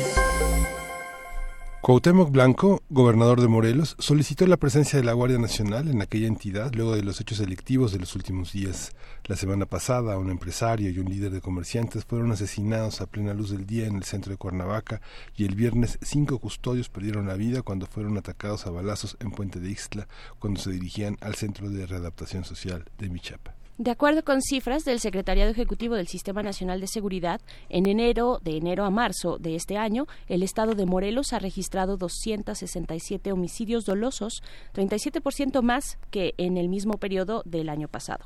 Cuauhtémoc 1.81 2.31
Blanco, 2.31 2.81
gobernador 2.89 3.41
de 3.41 3.49
Morelos, 3.49 3.97
solicitó 3.99 4.47
la 4.47 4.55
presencia 4.55 4.97
de 4.97 5.03
la 5.03 5.11
Guardia 5.11 5.37
Nacional 5.37 5.89
en 5.89 6.01
aquella 6.01 6.27
entidad 6.27 6.71
luego 6.73 6.95
de 6.95 7.03
los 7.03 7.19
hechos 7.19 7.39
delictivos 7.39 7.91
de 7.91 7.99
los 7.99 8.15
últimos 8.15 8.53
días. 8.53 8.93
La 9.25 9.35
semana 9.35 9.65
pasada, 9.65 10.17
un 10.17 10.29
empresario 10.29 10.89
y 10.89 10.99
un 10.99 11.09
líder 11.09 11.31
de 11.31 11.41
comerciantes 11.41 12.05
fueron 12.05 12.31
asesinados 12.31 13.01
a 13.01 13.05
plena 13.05 13.33
luz 13.33 13.51
del 13.51 13.65
día 13.65 13.85
en 13.85 13.97
el 13.97 14.03
centro 14.03 14.31
de 14.31 14.37
Cuernavaca 14.37 15.01
y 15.35 15.43
el 15.43 15.55
viernes 15.55 15.99
cinco 16.01 16.39
custodios 16.39 16.87
perdieron 16.87 17.27
la 17.27 17.35
vida 17.35 17.63
cuando 17.63 17.87
fueron 17.87 18.17
atacados 18.17 18.65
a 18.65 18.71
balazos 18.71 19.17
en 19.19 19.31
Puente 19.31 19.59
de 19.59 19.71
Ixtla 19.71 20.07
cuando 20.39 20.61
se 20.61 20.71
dirigían 20.71 21.17
al 21.19 21.35
Centro 21.35 21.69
de 21.69 21.85
Readaptación 21.85 22.45
Social 22.45 22.85
de 22.97 23.09
Michapa. 23.09 23.55
De 23.81 23.89
acuerdo 23.89 24.23
con 24.23 24.43
cifras 24.43 24.85
del 24.85 24.99
Secretariado 24.99 25.49
Ejecutivo 25.49 25.95
del 25.95 26.07
Sistema 26.07 26.43
Nacional 26.43 26.79
de 26.79 26.85
Seguridad, 26.85 27.41
en 27.67 27.87
enero, 27.87 28.39
de 28.43 28.55
enero 28.55 28.85
a 28.85 28.91
marzo 28.91 29.39
de 29.39 29.55
este 29.55 29.75
año, 29.75 30.05
el 30.27 30.43
estado 30.43 30.75
de 30.75 30.85
Morelos 30.85 31.33
ha 31.33 31.39
registrado 31.39 31.97
267 31.97 33.31
homicidios 33.31 33.83
dolosos, 33.85 34.43
37% 34.75 35.63
más 35.63 35.97
que 36.11 36.35
en 36.37 36.57
el 36.57 36.69
mismo 36.69 36.99
periodo 36.99 37.41
del 37.47 37.69
año 37.69 37.87
pasado. 37.87 38.25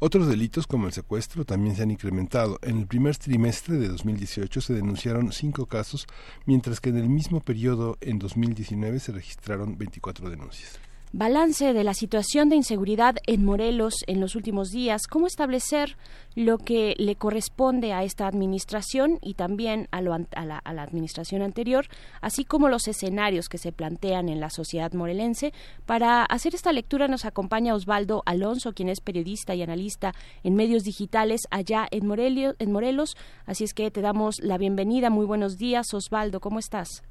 Otros 0.00 0.26
delitos 0.26 0.66
como 0.66 0.88
el 0.88 0.92
secuestro 0.92 1.44
también 1.44 1.76
se 1.76 1.84
han 1.84 1.92
incrementado. 1.92 2.58
En 2.62 2.78
el 2.78 2.88
primer 2.88 3.16
trimestre 3.16 3.76
de 3.76 3.86
2018 3.86 4.60
se 4.60 4.74
denunciaron 4.74 5.30
cinco 5.30 5.66
casos, 5.66 6.08
mientras 6.46 6.80
que 6.80 6.88
en 6.88 6.96
el 6.96 7.08
mismo 7.08 7.38
periodo 7.38 7.96
en 8.00 8.18
2019 8.18 8.98
se 8.98 9.12
registraron 9.12 9.78
24 9.78 10.28
denuncias. 10.30 10.80
Balance 11.12 11.72
de 11.72 11.84
la 11.84 11.94
situación 11.94 12.48
de 12.48 12.56
inseguridad 12.56 13.16
en 13.26 13.44
Morelos 13.44 13.94
en 14.06 14.20
los 14.20 14.36
últimos 14.36 14.70
días, 14.70 15.06
cómo 15.06 15.26
establecer 15.26 15.96
lo 16.34 16.58
que 16.58 16.94
le 16.98 17.16
corresponde 17.16 17.92
a 17.92 18.02
esta 18.02 18.26
administración 18.26 19.18
y 19.22 19.34
también 19.34 19.88
a, 19.90 20.02
la, 20.02 20.26
a, 20.34 20.44
la, 20.44 20.82
administración 20.82 21.42
anterior, 21.42 21.86
así 22.20 22.44
como 22.44 22.68
los 22.68 22.88
escenarios 22.88 23.48
que 23.48 23.58
se 23.58 23.72
plantean 23.72 24.28
en 24.28 24.40
la 24.40 24.50
sociedad 24.50 24.92
morelense. 24.92 25.52
Para 25.86 26.24
hacer 26.24 26.54
esta 26.54 26.72
lectura 26.72 27.08
nos 27.08 27.24
acompaña 27.24 27.74
Osvaldo 27.74 28.22
Alonso, 28.26 28.72
quien 28.72 28.88
es 28.88 29.00
periodista 29.00 29.54
y 29.54 29.62
analista 29.62 30.12
en 30.44 30.54
medios 30.54 30.84
digitales 30.84 31.46
allá 31.50 31.86
en, 31.90 32.10
en 32.58 32.72
Morelos. 32.72 33.16
Así 33.46 33.64
es 33.64 33.72
que 33.72 33.90
te 33.90 34.02
damos 34.02 34.40
la 34.40 34.58
bienvenida. 34.58 35.08
Muy 35.08 35.24
buenos 35.24 35.56
días, 35.56 35.94
Osvaldo. 35.94 36.40
¿Cómo 36.40 36.58
estás? 36.58 37.02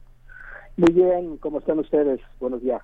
Muy 0.77 0.93
bien, 0.93 1.37
¿cómo 1.37 1.59
están 1.59 1.79
ustedes? 1.79 2.19
Buenos 2.39 2.61
días. 2.61 2.81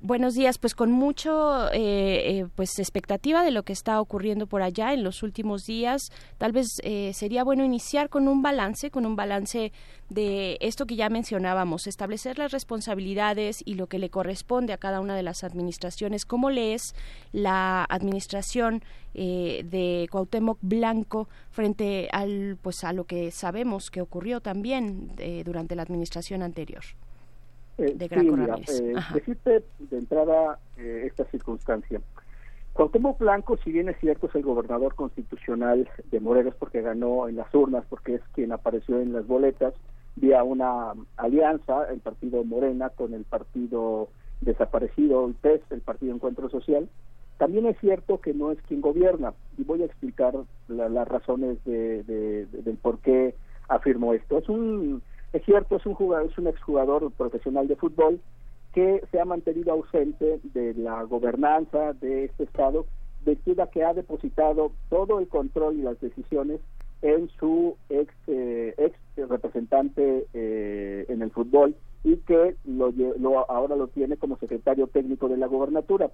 Buenos 0.00 0.36
días, 0.36 0.58
pues 0.58 0.76
con 0.76 0.92
mucho 0.92 1.72
eh, 1.72 2.38
eh, 2.38 2.46
pues 2.54 2.78
expectativa 2.78 3.42
de 3.42 3.50
lo 3.50 3.64
que 3.64 3.72
está 3.72 4.00
ocurriendo 4.00 4.46
por 4.46 4.62
allá 4.62 4.94
en 4.94 5.02
los 5.02 5.24
últimos 5.24 5.66
días. 5.66 6.12
Tal 6.38 6.52
vez 6.52 6.80
eh, 6.84 7.10
sería 7.14 7.42
bueno 7.42 7.64
iniciar 7.64 8.08
con 8.08 8.28
un 8.28 8.40
balance, 8.40 8.92
con 8.92 9.06
un 9.06 9.16
balance 9.16 9.72
de 10.08 10.56
esto 10.60 10.86
que 10.86 10.94
ya 10.94 11.10
mencionábamos, 11.10 11.88
establecer 11.88 12.38
las 12.38 12.52
responsabilidades 12.52 13.60
y 13.64 13.74
lo 13.74 13.88
que 13.88 13.98
le 13.98 14.08
corresponde 14.08 14.72
a 14.72 14.78
cada 14.78 15.00
una 15.00 15.16
de 15.16 15.24
las 15.24 15.42
administraciones. 15.42 16.24
¿Cómo 16.24 16.48
lees 16.48 16.94
la 17.32 17.84
administración 17.88 18.84
de 19.14 20.06
Cuauhtémoc 20.12 20.58
Blanco 20.62 21.28
frente 21.50 22.08
al 22.12 22.56
pues 22.62 22.84
a 22.84 22.92
lo 22.92 23.02
que 23.02 23.32
sabemos 23.32 23.90
que 23.90 24.00
ocurrió 24.00 24.40
también 24.40 25.10
durante 25.44 25.74
la 25.74 25.82
administración 25.82 26.42
anterior? 26.42 26.84
Eh, 27.78 27.94
de 27.94 28.08
Graco 28.08 28.36
eh, 28.36 28.94
decirte 29.14 29.62
de 29.78 29.98
entrada 29.98 30.58
eh, 30.76 31.04
esta 31.06 31.24
circunstancia. 31.26 32.00
Cuauhtémoc 32.72 33.18
Blanco, 33.18 33.56
si 33.58 33.70
bien 33.70 33.88
es 33.88 33.98
cierto, 34.00 34.26
es 34.26 34.34
el 34.34 34.42
gobernador 34.42 34.94
constitucional 34.96 35.88
de 36.10 36.20
Morelos 36.20 36.54
porque 36.58 36.82
ganó 36.82 37.28
en 37.28 37.36
las 37.36 37.52
urnas, 37.54 37.84
porque 37.88 38.16
es 38.16 38.22
quien 38.34 38.52
apareció 38.52 39.00
en 39.00 39.12
las 39.12 39.26
boletas, 39.26 39.74
vía 40.16 40.42
una 40.42 40.92
alianza, 41.16 41.84
el 41.90 42.00
partido 42.00 42.42
Morena 42.44 42.90
con 42.90 43.14
el 43.14 43.24
partido 43.24 44.08
desaparecido, 44.40 45.26
el 45.26 45.34
PES, 45.34 45.60
el 45.70 45.80
Partido 45.80 46.14
Encuentro 46.14 46.48
Social, 46.50 46.88
también 47.38 47.66
es 47.66 47.78
cierto 47.78 48.20
que 48.20 48.34
no 48.34 48.50
es 48.50 48.60
quien 48.62 48.80
gobierna, 48.80 49.32
y 49.56 49.62
voy 49.62 49.82
a 49.82 49.86
explicar 49.86 50.34
las 50.68 51.08
razones 51.08 51.58
de, 51.64 52.02
del 52.04 52.76
por 52.76 52.98
qué 52.98 53.34
afirmo 53.68 54.14
esto. 54.14 54.38
Es 54.38 54.48
un 54.48 55.02
es 55.32 55.44
cierto, 55.44 55.76
es 55.76 55.86
un 55.86 55.94
jugador, 55.94 56.30
es 56.30 56.38
un 56.38 56.46
exjugador 56.46 57.10
profesional 57.12 57.68
de 57.68 57.76
fútbol 57.76 58.20
que 58.72 59.02
se 59.10 59.20
ha 59.20 59.24
mantenido 59.24 59.72
ausente 59.72 60.40
de 60.42 60.74
la 60.74 61.02
gobernanza 61.02 61.92
de 61.94 62.24
este 62.24 62.44
estado, 62.44 62.86
de 63.24 63.36
que 63.72 63.84
ha 63.84 63.92
depositado 63.92 64.72
todo 64.88 65.18
el 65.18 65.28
control 65.28 65.76
y 65.76 65.82
las 65.82 66.00
decisiones 66.00 66.60
en 67.02 67.28
su 67.38 67.76
ex, 67.88 68.12
eh, 68.26 68.74
ex 68.76 68.96
representante 69.28 70.26
eh, 70.32 71.06
en 71.08 71.22
el 71.22 71.30
fútbol 71.30 71.74
y 72.04 72.16
que 72.18 72.56
lo, 72.64 72.90
lo, 72.90 73.50
ahora 73.50 73.76
lo 73.76 73.88
tiene 73.88 74.16
como 74.16 74.38
secretario 74.38 74.86
técnico 74.86 75.28
de 75.28 75.36
la 75.36 75.46
gobernatura. 75.46 76.10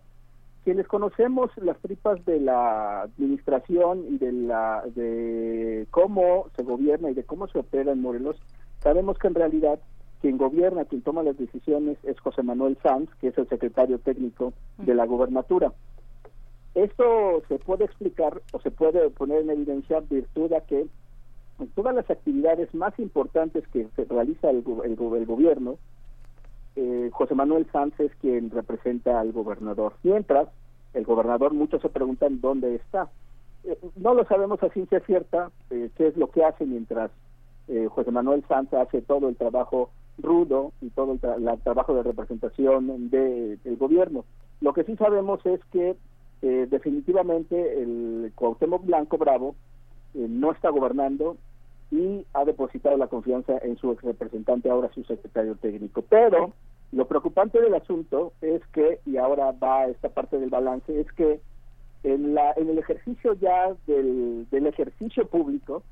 Quienes 0.65 0.89
conocemos 0.89 1.51
las 1.59 1.79
tripas 1.79 2.25
de 2.25 2.41
la 2.41 3.03
administración 3.03 4.07
y 4.09 4.19
de 4.19 4.33
la 4.33 4.83
de 4.95 5.87
cómo 5.91 6.47
se 6.57 6.63
gobierna 6.63 7.11
y 7.11 7.15
de 7.15 7.25
cómo 7.25 7.47
se 7.49 7.59
opera 7.59 7.93
en 7.93 8.01
Morelos, 8.01 8.37
Sabemos 8.85 9.19
que 9.19 9.29
en 9.29 9.35
realidad 9.35 9.81
quien 10.21 10.37
gobierna, 10.37 10.85
quien 10.85 11.03
toma 11.03 11.23
las 11.23 11.39
decisiones 11.39 11.97
es 12.05 12.21
José 12.21 12.43
Manuel 12.43 12.79
Sanz, 12.83 13.11
que 13.21 13.29
es 13.29 13.39
el 13.39 13.49
secretario 13.49 13.99
técnico 13.99 14.53
de 14.79 14.95
la 14.95 15.07
gobernatura. 15.07 15.73
Esto 16.75 17.43
se 17.49 17.59
puede 17.59 17.87
explicar 17.87 18.43
o 18.53 18.61
se 18.61 18.71
puede 18.71 19.09
poner 19.11 19.41
en 19.43 19.51
evidencia 19.51 20.01
virtud 20.01 20.53
a 20.53 20.61
que 20.61 20.87
en 21.61 21.69
todas 21.75 21.95
las 21.95 22.11
actividades 22.11 22.75
más 22.75 22.99
importantes 22.99 23.67
que 23.69 23.87
se 23.97 24.05
realiza 24.05 24.51
el, 24.51 24.63
gobierno, 24.63 25.79
eh, 26.77 27.09
José 27.13 27.35
Manuel 27.35 27.67
Sanz 27.73 27.99
es 28.01 28.15
quien 28.17 28.51
representa 28.51 29.19
al 29.19 29.33
gobernador. 29.33 29.95
Mientras, 30.03 30.49
el 30.93 31.05
gobernador, 31.05 31.55
muchos 31.55 31.81
se 31.81 31.89
preguntan 31.89 32.41
dónde 32.41 32.75
está. 32.75 33.09
Eh, 33.63 33.79
no 33.97 34.13
lo 34.13 34.25
sabemos 34.27 34.63
a 34.63 34.69
ciencia 34.71 35.01
cierta 35.01 35.51
eh, 35.71 35.91
qué 35.97 36.09
es 36.09 36.17
lo 36.17 36.31
que 36.31 36.45
hace 36.45 36.67
mientras 36.67 37.11
eh, 37.69 37.89
José 37.91 38.11
Manuel 38.11 38.45
Sanz 38.49 38.73
hace 38.75 39.03
todo 39.03 39.29
el 39.29 39.37
trabajo 39.37 39.91
rudo 40.19 40.73
y 40.81 40.91
todo 40.91 41.13
el, 41.13 41.21
trabajo 41.61 41.95
de 41.95 42.03
representación 42.03 43.11
de, 43.11 43.57
del 43.57 43.77
gobierno. 43.77 44.25
Lo 44.61 44.73
que 44.73 44.85
sí 44.85 44.97
sabemos 44.97 45.45
es 45.45 45.61
que 45.73 45.97
eh, 46.43 46.67
definitivamente 46.71 47.83
el 47.83 48.33
Cuauhtémoc 48.35 48.85
Blanco 48.85 49.19
Bravo 49.19 49.55
eh, 50.15 50.27
no 50.29 50.53
está 50.53 50.69
gobernando 50.71 51.37
y 51.91 52.27
ha 52.35 52.45
depositado 52.45 52.97
la 52.97 53.07
confianza 53.07 53.59
en 53.63 53.77
su 53.79 53.93
ex 53.93 54.03
representante, 54.03 54.69
ahora 54.69 54.93
su 54.93 55.05
secretario 55.05 55.57
técnico. 55.57 56.03
Pero 56.03 56.53
lo 56.93 57.07
preocupante 57.07 57.61
del 57.61 57.75
asunto 57.75 58.33
es 58.41 58.61
que, 58.73 59.01
y 59.07 59.17
ahora 59.17 59.53
va 59.53 59.87
esta 59.87 60.11
parte 60.11 60.39
del 60.39 60.51
balance, 60.51 61.01
es 61.01 61.11
que 61.13 61.41
en, 62.03 62.35
la, 62.35 62.53
en 62.57 62.69
el 62.69 62.79
ejercicio 62.79 63.35
ya 63.35 63.75
del, 63.87 64.47
del 64.51 64.67
ejercicio 64.67 65.27
público, 65.27 65.83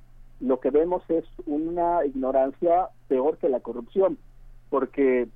lo 0.43 0.59
que 0.59 0.71
vemos 0.71 1.03
es 1.09 1.25
una 1.47 2.05
ignorancia 2.05 2.89
peor 3.07 3.39
que 3.39 3.49
la 3.49 3.61
corrupción, 3.61 4.19
porque 4.71 5.29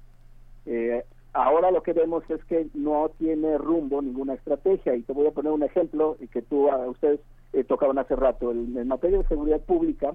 eh, 0.66 1.04
ahora 1.32 1.70
lo 1.70 1.82
que 1.84 1.92
vemos 1.92 2.28
es 2.28 2.44
que 2.46 2.66
no 2.74 3.10
tiene 3.16 3.56
rumbo 3.56 4.02
ninguna 4.02 4.34
estrategia. 4.34 4.96
Y 4.96 5.02
te 5.02 5.12
voy 5.12 5.28
a 5.28 5.30
poner 5.30 5.52
un 5.52 5.62
ejemplo 5.62 6.16
que 6.32 6.42
tú, 6.42 6.68
a 6.70 6.88
ustedes 6.88 7.20
eh, 7.52 7.62
tocaban 7.62 7.98
hace 7.98 8.16
rato. 8.16 8.50
En, 8.50 8.88
materia 8.88 9.18
de 9.18 9.28
seguridad 9.28 9.60
pública, 9.60 10.12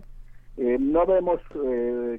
eh, 0.58 0.78
no 0.78 1.06
vemos 1.06 1.40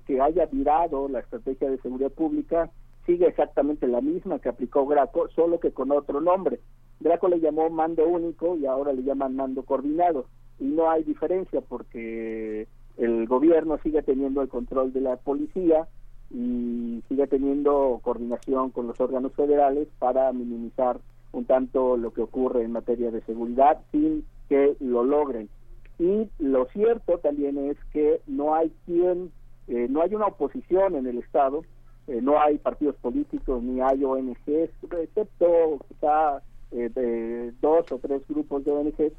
que 0.06 0.20
haya 0.20 0.46
virado 0.46 1.08
la 1.08 1.20
estrategia 1.20 1.70
de 1.70 1.78
seguridad 1.78 2.10
pública, 2.10 2.70
sigue 3.04 3.26
exactamente 3.26 3.86
la 3.86 4.00
misma 4.00 4.38
que 4.38 4.48
aplicó 4.48 4.86
Graco, 4.86 5.28
solo 5.28 5.60
que 5.60 5.72
con 5.72 5.92
otro 5.92 6.22
nombre. 6.22 6.60
Graco 7.00 7.28
le 7.28 7.40
llamó 7.40 7.68
mando 7.68 8.06
único 8.08 8.56
y 8.56 8.64
ahora 8.64 8.94
le 8.94 9.02
llaman 9.02 9.36
mando 9.36 9.62
coordinado 9.64 10.26
y 10.58 10.64
no 10.64 10.90
hay 10.90 11.02
diferencia 11.04 11.60
porque 11.60 12.66
el 12.96 13.26
gobierno 13.26 13.78
sigue 13.82 14.02
teniendo 14.02 14.42
el 14.42 14.48
control 14.48 14.92
de 14.92 15.00
la 15.00 15.16
policía 15.16 15.88
y 16.30 17.02
sigue 17.08 17.26
teniendo 17.26 18.00
coordinación 18.02 18.70
con 18.70 18.86
los 18.86 19.00
órganos 19.00 19.32
federales 19.34 19.88
para 19.98 20.32
minimizar 20.32 20.98
un 21.32 21.44
tanto 21.44 21.96
lo 21.96 22.12
que 22.12 22.22
ocurre 22.22 22.62
en 22.62 22.72
materia 22.72 23.10
de 23.10 23.22
seguridad 23.22 23.80
sin 23.90 24.24
que 24.48 24.76
lo 24.80 25.04
logren. 25.04 25.48
Y 25.98 26.28
lo 26.38 26.66
cierto 26.66 27.18
también 27.18 27.58
es 27.58 27.76
que 27.92 28.20
no 28.26 28.54
hay 28.54 28.72
quien, 28.86 29.30
eh, 29.68 29.86
no 29.88 30.02
hay 30.02 30.14
una 30.14 30.26
oposición 30.26 30.96
en 30.96 31.06
el 31.06 31.18
Estado, 31.18 31.62
eh, 32.08 32.20
no 32.20 32.40
hay 32.40 32.58
partidos 32.58 32.96
políticos 32.96 33.62
ni 33.62 33.80
hay 33.80 34.04
ONGs, 34.04 34.70
excepto 35.00 35.78
quizá 35.88 36.42
eh, 36.72 36.90
de 36.94 37.52
dos 37.60 37.90
o 37.92 37.98
tres 37.98 38.22
grupos 38.28 38.64
de 38.64 38.72
ONGs 38.72 39.12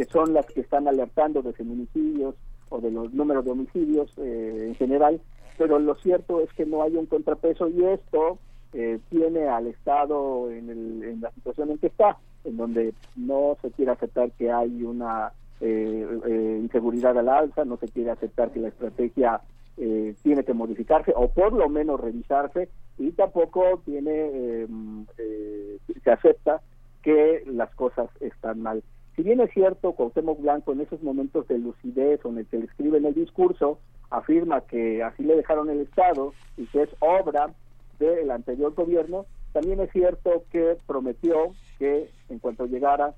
que 0.00 0.06
son 0.06 0.32
las 0.32 0.46
que 0.46 0.62
están 0.62 0.88
alertando 0.88 1.42
de 1.42 1.52
feminicidios 1.52 2.34
o 2.70 2.80
de 2.80 2.90
los 2.90 3.12
números 3.12 3.44
de 3.44 3.50
homicidios 3.50 4.10
eh, 4.16 4.68
en 4.68 4.74
general, 4.76 5.20
pero 5.58 5.78
lo 5.78 5.94
cierto 5.96 6.40
es 6.40 6.50
que 6.54 6.64
no 6.64 6.82
hay 6.82 6.96
un 6.96 7.04
contrapeso 7.04 7.68
y 7.68 7.84
esto 7.84 8.38
eh, 8.72 8.98
tiene 9.10 9.46
al 9.48 9.66
Estado 9.66 10.50
en, 10.50 10.70
el, 10.70 11.02
en 11.04 11.20
la 11.20 11.30
situación 11.32 11.72
en 11.72 11.76
que 11.76 11.88
está, 11.88 12.16
en 12.44 12.56
donde 12.56 12.94
no 13.14 13.58
se 13.60 13.70
quiere 13.72 13.90
aceptar 13.90 14.30
que 14.38 14.50
hay 14.50 14.84
una 14.84 15.34
eh, 15.60 16.58
inseguridad 16.62 17.18
al 17.18 17.28
alza, 17.28 17.66
no 17.66 17.76
se 17.76 17.88
quiere 17.88 18.10
aceptar 18.10 18.52
que 18.52 18.60
la 18.60 18.68
estrategia 18.68 19.42
tiene 20.22 20.44
que 20.44 20.52
modificarse 20.54 21.12
o 21.14 21.28
por 21.28 21.52
lo 21.54 21.68
menos 21.68 22.00
revisarse 22.00 22.68
y 22.98 23.12
tampoco 23.12 23.82
tiene 23.84 24.66
se 26.04 26.10
acepta 26.10 26.60
que 27.02 27.44
las 27.46 27.74
cosas 27.74 28.08
están 28.20 28.60
mal. 28.60 28.82
Si 29.20 29.24
bien 29.24 29.40
es 29.40 29.50
cierto, 29.52 29.92
Cuauhtémoc 29.92 30.40
Blanco 30.40 30.72
en 30.72 30.80
esos 30.80 31.02
momentos 31.02 31.46
de 31.46 31.58
lucidez 31.58 32.24
o 32.24 32.30
en 32.30 32.38
el 32.38 32.46
que 32.46 32.56
le 32.56 32.64
escribe 32.64 32.96
en 32.96 33.04
el 33.04 33.12
discurso, 33.12 33.78
afirma 34.08 34.62
que 34.62 35.02
así 35.02 35.22
le 35.24 35.36
dejaron 35.36 35.68
el 35.68 35.80
Estado 35.80 36.32
y 36.56 36.64
que 36.68 36.84
es 36.84 36.88
obra 37.00 37.52
del 37.98 38.30
anterior 38.30 38.72
gobierno, 38.72 39.26
también 39.52 39.78
es 39.80 39.92
cierto 39.92 40.44
que 40.50 40.78
prometió 40.86 41.52
que 41.78 42.08
en 42.30 42.38
cuanto 42.38 42.64
llegara 42.64 43.12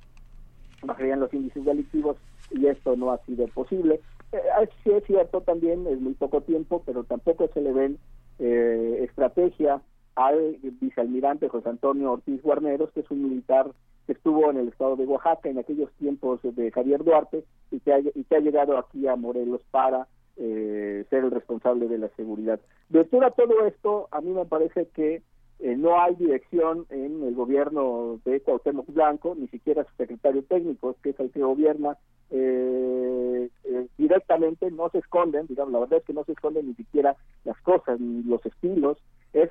bajarían 0.83 1.21
los 1.21 1.33
índices 1.33 1.65
delictivos 1.65 2.17
y 2.51 2.67
esto 2.67 2.97
no 2.97 3.13
ha 3.13 3.19
sido 3.19 3.47
posible. 3.47 4.01
Eh, 4.33 4.43
es 4.85 5.05
cierto 5.05 5.43
también, 5.43 5.87
es 5.87 6.01
muy 6.01 6.15
poco 6.15 6.41
tiempo, 6.41 6.83
pero 6.85 7.05
tampoco 7.05 7.49
se 7.55 7.61
le 7.61 7.73
ven 7.73 7.99
eh, 8.41 9.05
estrategia 9.09 9.81
al 10.17 10.57
vicealmirante 10.81 11.49
José 11.49 11.69
Antonio 11.69 12.11
Ortiz 12.11 12.43
Guarneros, 12.43 12.91
que 12.91 13.01
es 13.03 13.11
un 13.13 13.23
militar 13.23 13.71
que 14.07 14.13
estuvo 14.13 14.51
en 14.51 14.59
el 14.59 14.69
estado 14.69 14.97
de 14.97 15.05
Oaxaca 15.05 15.49
en 15.49 15.59
aquellos 15.59 15.91
tiempos 15.93 16.41
de 16.43 16.71
Javier 16.71 17.05
Duarte 17.05 17.45
y 17.71 17.81
que 17.81 17.93
ha, 17.93 17.99
y 18.01 18.25
que 18.25 18.37
ha 18.37 18.41
llegado 18.41 18.77
aquí 18.79 19.07
a 19.07 19.17
Morelos 19.17 19.63
para 19.71 20.09
eh, 20.37 21.05
ser 21.11 21.25
el 21.25 21.31
responsable 21.31 21.89
de 21.89 21.99
la 21.99 22.09
seguridad. 22.17 22.61
De 22.89 23.05
todo 23.05 23.67
esto, 23.67 24.09
a 24.11 24.21
mí 24.21 24.31
me 24.31 24.45
parece 24.45 24.87
que 24.89 25.23
eh, 25.63 25.77
no 25.77 26.01
hay 26.01 26.17
dirección 26.17 26.87
en 26.91 27.23
el 27.23 27.35
gobierno 27.35 28.19
de 28.25 28.41
Cuauhtémoc 28.41 28.87
Blanco, 28.93 29.37
ni 29.39 29.47
siquiera 29.47 29.85
su 29.85 29.95
secretario 29.97 30.43
técnico, 30.43 30.97
que 31.03 31.11
es 31.11 31.21
el 31.21 31.31
que 31.31 31.41
gobierna 31.41 31.97
eh, 32.31 33.49
eh, 33.65 33.87
directamente, 33.97 34.71
no 34.73 34.89
se 34.91 34.99
esconden, 34.99 35.47
digamos, 35.47 35.73
la 35.73 35.79
verdad 35.79 35.99
es 35.99 36.05
que 36.05 36.15
no 36.15 36.25
se 36.25 36.33
esconden 36.33 36.67
ni 36.67 36.75
siquiera 36.75 37.15
las 37.45 37.61
cosas, 37.61 38.01
ni 38.01 38.25
los 38.25 38.45
estilos, 38.45 38.99
es 39.33 39.51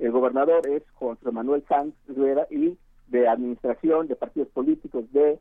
el 0.00 0.10
gobernador 0.10 0.66
es 0.68 0.82
Juan 0.94 1.16
Manuel 1.30 1.64
Sanz 1.68 1.94
Rivera 2.08 2.48
y 2.50 2.76
de 3.08 3.28
administración, 3.28 4.08
de 4.08 4.16
partidos 4.16 4.48
políticos, 4.48 5.04
de 5.12 5.38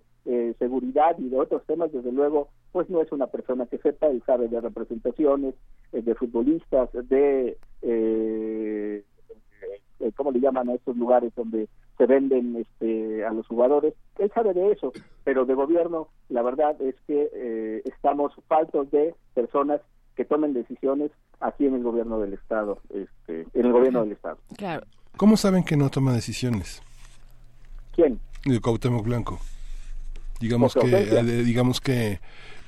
seguridad 0.58 1.18
y 1.18 1.28
de 1.28 1.38
otros 1.38 1.66
temas, 1.66 1.92
desde 1.92 2.12
luego, 2.12 2.48
pues 2.72 2.90
no 2.90 3.02
es 3.02 3.12
una 3.12 3.28
persona 3.28 3.66
que 3.66 3.78
sepa, 3.80 4.08
él 4.08 4.24
sabe 4.26 4.48
de 4.48 4.62
representaciones, 4.62 5.54
de 5.92 6.16
futbolistas, 6.16 6.90
de 6.94 7.58
eh, 7.82 9.04
eh, 10.04 10.12
¿cómo 10.16 10.32
le 10.32 10.40
llaman 10.40 10.70
a 10.70 10.74
estos 10.74 10.98
lugares 10.98 11.34
donde 11.36 11.70
se 11.98 12.06
venden 12.06 12.56
este, 12.56 13.26
a 13.26 13.32
los 13.32 13.48
jugadores? 13.48 13.94
Él 14.18 14.32
sabe 14.34 14.54
de 14.54 14.72
eso, 14.72 14.92
pero 15.24 15.46
de 15.46 15.54
gobierno 15.54 16.10
la 16.30 16.42
verdad 16.42 16.80
es 16.82 16.96
que 17.08 17.30
eh, 17.34 17.82
estamos 17.86 18.34
faltos 18.48 18.90
de 18.92 19.16
personas 19.34 19.82
que 20.16 20.26
tomen 20.26 20.54
decisiones 20.54 21.12
aquí 21.40 21.66
en 21.66 21.76
el 21.76 21.84
gobierno 21.84 22.20
del 22.20 22.34
estado, 22.34 22.80
este, 22.90 23.48
en 23.54 23.66
el 23.66 23.72
gobierno 23.72 24.04
del 24.04 24.14
estado. 24.14 24.38
Claro. 24.58 24.86
¿Cómo 25.18 25.38
saben 25.38 25.64
que 25.64 25.78
no 25.78 25.90
toma 25.90 26.14
decisiones? 26.14 26.82
¿Quién? 27.96 28.20
El 28.46 28.62
Cuauhtémoc 28.62 29.06
Blanco. 29.06 29.40
Digamos 30.40 30.74
que, 30.74 30.88
eh, 30.92 31.24
digamos 31.44 31.80
que 31.80 32.20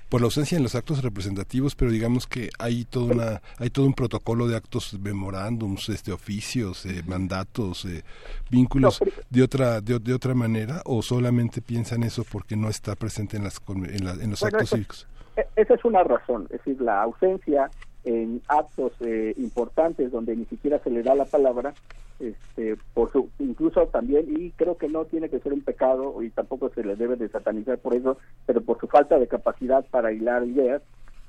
por 0.09 0.21
la 0.21 0.25
ausencia 0.25 0.55
en 0.55 0.63
los 0.63 0.75
actos 0.75 1.03
representativos, 1.03 1.75
pero 1.75 1.91
digamos 1.91 2.27
que 2.27 2.49
hay 2.59 2.85
toda 2.85 3.13
una, 3.13 3.41
hay 3.57 3.69
todo 3.69 3.85
un 3.85 3.93
protocolo 3.93 4.47
de 4.47 4.55
actos 4.55 4.97
memorándums, 4.99 5.89
este 5.89 6.11
oficios, 6.11 6.85
eh, 6.85 7.01
mandatos, 7.05 7.85
eh, 7.85 8.03
vínculos 8.49 9.01
de 9.29 9.43
otra 9.43 9.81
de, 9.81 9.99
de, 9.99 10.13
otra 10.13 10.33
manera 10.33 10.81
o 10.85 11.01
solamente 11.01 11.61
piensan 11.61 12.03
eso 12.03 12.23
porque 12.23 12.55
no 12.55 12.69
está 12.69 12.95
presente 12.95 13.37
en 13.37 13.43
las 13.43 13.61
en, 13.67 14.29
los 14.29 14.43
actos 14.43 14.69
cívicos. 14.69 15.07
E, 15.35 15.45
esa 15.55 15.73
es 15.73 15.83
una 15.83 16.03
razón, 16.03 16.43
es 16.45 16.63
decir, 16.63 16.79
la 16.81 17.01
ausencia 17.01 17.69
en 18.05 18.41
actos 18.47 18.93
eh, 19.01 19.33
importantes 19.37 20.11
donde 20.11 20.35
ni 20.35 20.45
siquiera 20.45 20.79
se 20.79 20.89
le 20.89 21.03
da 21.03 21.15
la 21.15 21.25
palabra, 21.25 21.73
este, 22.19 22.77
por 22.93 23.11
su, 23.11 23.29
incluso 23.39 23.87
también, 23.87 24.25
y 24.29 24.51
creo 24.51 24.77
que 24.77 24.87
no 24.87 25.05
tiene 25.05 25.29
que 25.29 25.39
ser 25.39 25.51
un 25.51 25.61
pecado 25.61 26.21
y 26.23 26.29
tampoco 26.29 26.69
se 26.69 26.83
le 26.83 26.95
debe 26.95 27.17
de 27.17 27.27
satanizar 27.29 27.77
por 27.79 27.93
eso, 27.93 28.17
pero 28.45 28.61
por 28.61 28.79
su 28.79 28.87
falta 28.87 29.19
de 29.19 29.27
capacidad 29.27 29.85
para 29.89 30.13
hilar 30.13 30.45
ideas, 30.45 30.81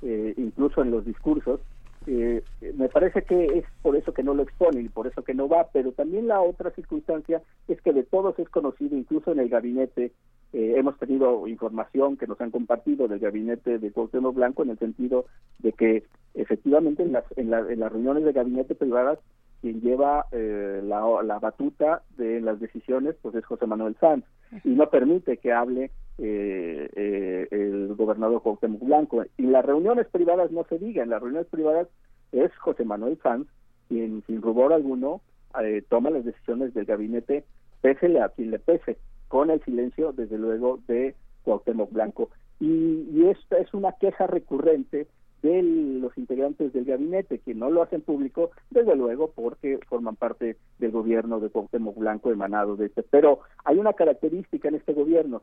eh, 0.03 0.35
incluso 0.36 0.82
en 0.82 0.90
los 0.90 1.05
discursos, 1.05 1.61
eh, 2.07 2.44
me 2.77 2.89
parece 2.89 3.23
que 3.23 3.47
es 3.47 3.65
por 3.82 3.97
eso 3.97 4.12
que 4.12 4.23
no 4.23 4.35
lo 4.35 4.44
expone 4.44 4.81
y 4.81 4.89
por 4.89 5.09
eso 5.09 5.24
que 5.24 5.35
no 5.35 5.48
va, 5.48 5.69
pero 5.73 5.90
también 5.90 6.28
la 6.28 6.40
otra 6.40 6.70
circunstancia 6.70 7.43
es 7.66 7.81
que 7.81 7.93
de 7.93 8.05
todos 8.05 8.39
es 8.39 8.48
conocido, 8.48 8.97
incluso 8.97 9.32
en 9.32 9.40
el 9.40 9.48
gabinete 9.48 10.12
eh, 10.52 10.74
hemos 10.77 10.97
tenido 10.98 11.47
información 11.48 12.16
que 12.16 12.27
nos 12.27 12.40
han 12.40 12.51
compartido 12.51 13.09
del 13.09 13.18
gabinete 13.18 13.78
de 13.78 13.90
Cuauhtémoc 13.90 14.35
Blanco 14.35 14.62
en 14.62 14.70
el 14.70 14.78
sentido 14.78 15.27
de 15.59 15.73
que 15.73 16.05
efectivamente 16.35 17.02
en 17.02 17.12
las, 17.12 17.24
en, 17.36 17.51
las 17.51 17.93
reuniones 17.93 18.24
de 18.24 18.32
gabinete 18.32 18.74
privadas 18.74 19.18
quien 19.60 19.81
lleva 19.81 20.27
eh, 20.32 20.81
la, 20.85 21.39
batuta 21.40 22.02
de 22.16 22.40
las 22.40 22.60
decisiones 22.60 23.16
pues 23.23 23.35
es 23.35 23.44
José 23.44 23.66
Manuel 23.66 23.97
Sanz 23.98 24.24
y 24.62 24.70
no 24.70 24.89
permite 24.89 25.39
que 25.39 25.52
hable 25.52 25.90
eh, 26.18 27.48
el 27.51 27.94
gobernador 27.94 28.43
Cuauhtémoc 28.43 28.82
Blanco. 28.82 29.24
Y 29.36 29.44
en 29.44 29.52
las 29.52 29.64
reuniones 29.64 30.06
privadas 30.09 30.52
no 30.52 30.64
se 30.68 30.78
diga, 30.78 31.02
en 31.02 31.10
las 31.10 31.20
reuniones 31.20 31.48
privadas 31.48 31.89
es 32.32 32.55
José 32.59 32.85
Manuel 32.85 33.18
Sanz 33.23 33.48
quien 33.89 34.23
sin 34.27 34.43
rubor 34.43 34.73
alguno 34.73 35.20
toma 35.89 36.10
las 36.10 36.24
decisiones 36.24 36.74
del 36.74 36.85
gabinete 36.85 37.44
pésele 37.81 38.20
a 38.20 38.28
quien 38.28 38.51
le 38.51 38.59
pese 38.59 38.98
con 39.28 39.51
el 39.51 39.62
silencio, 39.65 40.12
desde 40.12 40.39
luego, 40.39 40.81
de 40.86 41.15
Cuauhtémoc 41.43 41.93
Blanco. 41.93 42.31
Y, 42.61 43.24
esta 43.27 43.59
es 43.59 43.73
una 43.74 43.93
queja 43.93 44.27
recurrente 44.27 45.07
de 45.43 45.62
los 45.62 46.16
integrantes 46.16 46.73
del 46.73 46.85
gabinete, 46.85 47.39
que 47.39 47.55
no 47.55 47.70
lo 47.70 47.82
hacen 47.82 48.01
público, 48.01 48.51
desde 48.70 48.97
luego, 48.97 49.31
porque 49.35 49.78
forman 49.89 50.16
parte 50.16 50.57
del 50.78 50.90
gobierno 50.90 51.40
de 51.40 51.51
Cuauhtémoc 51.51 51.97
Blanco 51.97 52.31
emanado 52.31 52.77
de 52.77 52.86
este. 52.86 53.03
Pero 53.03 53.40
hay 53.65 53.78
una 53.78 53.93
característica 53.93 54.69
en 54.69 54.77
este 54.77 54.93
gobierno. 54.93 55.43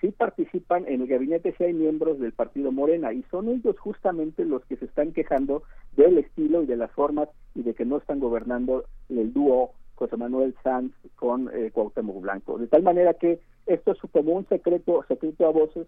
Sí 0.00 0.12
participan 0.12 0.84
en 0.86 1.02
el 1.02 1.08
gabinete, 1.08 1.54
sí 1.58 1.64
hay 1.64 1.74
miembros 1.74 2.20
del 2.20 2.32
partido 2.32 2.70
Morena, 2.70 3.12
y 3.12 3.24
son 3.24 3.48
ellos 3.48 3.76
justamente 3.80 4.44
los 4.44 4.64
que 4.66 4.76
se 4.76 4.84
están 4.84 5.12
quejando 5.12 5.64
del 5.96 6.18
estilo 6.18 6.62
y 6.62 6.66
de 6.66 6.76
las 6.76 6.92
formas 6.92 7.28
y 7.56 7.62
de 7.62 7.74
que 7.74 7.84
no 7.84 7.96
están 7.96 8.20
gobernando 8.20 8.84
el 9.08 9.32
dúo 9.32 9.72
José 9.98 10.16
Manuel 10.16 10.54
Sanz 10.62 10.92
con 11.16 11.50
eh, 11.52 11.70
Cuauhtémoc 11.72 12.20
Blanco. 12.20 12.56
De 12.56 12.68
tal 12.68 12.82
manera 12.82 13.14
que 13.14 13.40
esto 13.66 13.92
es 13.92 13.98
como 14.12 14.32
un 14.32 14.48
secreto, 14.48 15.04
secreto 15.08 15.46
a 15.46 15.50
voces 15.50 15.86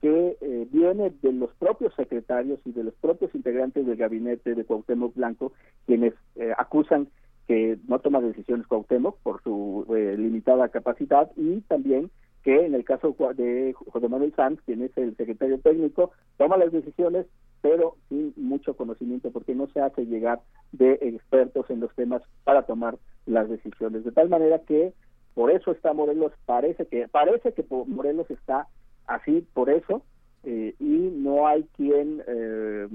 que 0.00 0.36
eh, 0.40 0.68
viene 0.70 1.10
de 1.22 1.32
los 1.32 1.50
propios 1.54 1.94
secretarios 1.94 2.60
y 2.66 2.72
de 2.72 2.84
los 2.84 2.94
propios 2.94 3.34
integrantes 3.34 3.86
del 3.86 3.96
gabinete 3.96 4.54
de 4.54 4.64
Cuauhtémoc 4.64 5.14
Blanco, 5.14 5.52
quienes 5.86 6.12
eh, 6.36 6.52
acusan 6.56 7.08
que 7.48 7.78
no 7.88 7.98
toma 8.00 8.20
decisiones 8.20 8.66
Cuauhtémoc 8.66 9.18
por 9.22 9.42
su 9.42 9.86
eh, 9.96 10.16
limitada 10.18 10.68
capacidad 10.68 11.30
y 11.36 11.60
también 11.62 12.10
que 12.42 12.66
en 12.66 12.74
el 12.74 12.84
caso 12.84 13.16
de 13.34 13.74
José 13.90 14.08
Manuel 14.08 14.34
Sanz, 14.36 14.60
quien 14.66 14.82
es 14.82 14.96
el 14.96 15.16
secretario 15.16 15.58
técnico, 15.58 16.12
toma 16.36 16.56
las 16.56 16.70
decisiones 16.70 17.26
pero 17.60 17.96
sin 18.08 18.32
mucho 18.36 18.76
conocimiento 18.76 19.30
porque 19.30 19.54
no 19.54 19.66
se 19.68 19.80
hace 19.80 20.06
llegar 20.06 20.40
de 20.72 20.98
expertos 21.02 21.68
en 21.70 21.80
los 21.80 21.94
temas 21.94 22.22
para 22.44 22.62
tomar 22.62 22.96
las 23.26 23.48
decisiones. 23.48 24.04
De 24.04 24.12
tal 24.12 24.28
manera 24.28 24.60
que 24.60 24.92
por 25.34 25.50
eso 25.50 25.72
está 25.72 25.92
Morelos, 25.92 26.32
parece 26.46 26.86
que 26.86 27.08
parece 27.08 27.52
que 27.52 27.64
Morelos 27.70 28.30
está 28.30 28.68
así 29.06 29.46
por 29.52 29.70
eso 29.70 30.02
eh, 30.44 30.74
y 30.78 31.10
no 31.14 31.46
hay 31.46 31.64
quien 31.76 32.22
eh, 32.26 32.88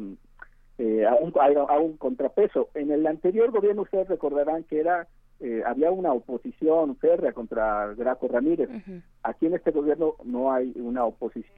eh, 0.77 1.05
a, 1.05 1.15
un, 1.79 1.97
contrapeso. 1.97 2.69
En 2.73 2.91
el 2.91 3.05
anterior 3.05 3.51
gobierno 3.51 3.83
ustedes 3.83 4.07
recordarán 4.07 4.63
que 4.63 4.79
era 4.79 5.07
eh, 5.39 5.63
había 5.65 5.91
una 5.91 6.13
oposición 6.13 6.95
férrea 6.97 7.33
contra 7.33 7.93
Graco 7.95 8.27
Ramírez. 8.27 8.69
Aquí 9.23 9.47
en 9.47 9.55
este 9.55 9.71
gobierno 9.71 10.15
no 10.23 10.51
hay 10.51 10.71
una 10.75 11.05
oposición 11.05 11.57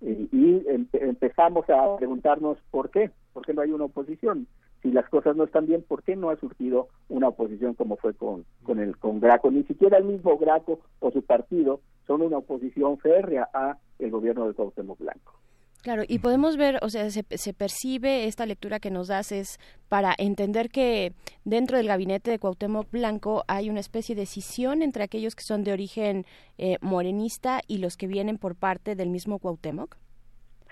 y 0.00 0.64
empezamos 0.92 1.68
a 1.70 1.96
preguntarnos 1.96 2.58
por 2.70 2.90
qué, 2.90 3.10
por 3.32 3.44
qué 3.44 3.54
no 3.54 3.62
hay 3.62 3.72
una 3.72 3.84
oposición. 3.84 4.46
Si 4.82 4.92
las 4.92 5.08
cosas 5.08 5.34
no 5.36 5.44
están 5.44 5.66
bien, 5.66 5.82
¿por 5.82 6.04
qué 6.04 6.14
no 6.14 6.30
ha 6.30 6.36
surgido 6.36 6.88
una 7.08 7.28
oposición 7.28 7.74
como 7.74 7.96
fue 7.96 8.14
con, 8.14 8.44
con 8.62 8.78
el 8.78 8.96
con 8.96 9.18
Graco? 9.18 9.50
Ni 9.50 9.64
siquiera 9.64 9.98
el 9.98 10.04
mismo 10.04 10.38
Graco 10.38 10.80
o 11.00 11.10
su 11.10 11.22
partido 11.22 11.80
son 12.06 12.22
una 12.22 12.38
oposición 12.38 12.98
férrea 12.98 13.48
a 13.52 13.76
el 13.98 14.10
gobierno 14.10 14.46
de 14.46 14.54
Cuauhtémoc 14.54 14.98
Blanco. 14.98 15.34
Claro, 15.82 16.02
y 16.06 16.18
podemos 16.18 16.56
ver, 16.56 16.78
o 16.82 16.90
sea, 16.90 17.08
se, 17.10 17.24
se, 17.30 17.54
percibe 17.54 18.24
esta 18.24 18.46
lectura 18.46 18.80
que 18.80 18.90
nos 18.90 19.06
das 19.06 19.30
es 19.30 19.58
para 19.88 20.12
entender 20.18 20.70
que 20.70 21.12
dentro 21.44 21.76
del 21.76 21.86
gabinete 21.86 22.32
de 22.32 22.40
Cuauhtémoc 22.40 22.90
Blanco 22.90 23.44
hay 23.46 23.70
una 23.70 23.78
especie 23.78 24.16
de 24.16 24.22
decisión 24.22 24.82
entre 24.82 25.04
aquellos 25.04 25.36
que 25.36 25.44
son 25.44 25.62
de 25.62 25.72
origen 25.72 26.24
eh, 26.58 26.78
morenista 26.80 27.60
y 27.68 27.78
los 27.78 27.96
que 27.96 28.08
vienen 28.08 28.38
por 28.38 28.56
parte 28.56 28.96
del 28.96 29.08
mismo 29.08 29.38
Cuauhtémoc. 29.38 29.96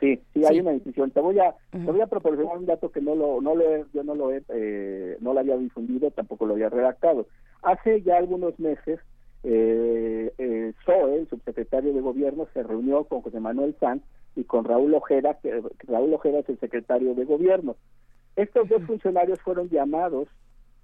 Sí, 0.01 0.21
sí, 0.35 0.45
hay 0.45 0.61
una 0.61 0.73
decisión. 0.73 1.11
Te 1.11 1.21
voy 1.21 1.39
a 1.39 1.55
te 1.71 1.79
voy 1.79 2.01
a 2.01 2.07
proporcionar 2.07 2.59
un 2.59 2.67
dato 2.67 2.91
que 2.91 3.01
no 3.01 3.15
lo 3.15 3.41
no 3.41 3.55
lo 3.55 3.75
he, 3.75 3.85
yo 3.95 4.03
no 4.03 4.15
lo 4.15 4.31
he 4.31 4.43
eh, 4.49 5.17
no 5.21 5.33
lo 5.33 5.41
había 5.41 5.57
difundido, 5.57 6.11
tampoco 6.11 6.47
lo 6.47 6.55
había 6.55 6.69
redactado. 6.69 7.29
Hace 7.63 8.03
ya 8.03 8.19
algunos 8.19 8.59
meses 8.59 9.01
eh, 9.43 10.33
eh, 10.39 10.73
el 10.87 11.29
subsecretario 11.29 11.95
de 11.95 12.01
Gobierno, 12.01 12.49
se 12.53 12.63
reunió 12.63 13.05
con 13.05 13.23
José 13.23 13.41
Manuel 13.41 13.77
Sanz 13.79 14.03
y 14.37 14.45
con 14.45 14.65
Raúl 14.65 14.95
Ojeda, 14.95 15.39
que 15.43 15.63
Raúl 15.89 16.15
Ojeda 16.15 16.41
es 16.41 16.49
el 16.49 16.61
secretario 16.61 17.15
de 17.15 17.25
Gobierno. 17.25 17.77
Estos 18.37 18.69
dos 18.69 18.83
funcionarios 18.85 19.41
fueron 19.41 19.69
llamados 19.71 20.29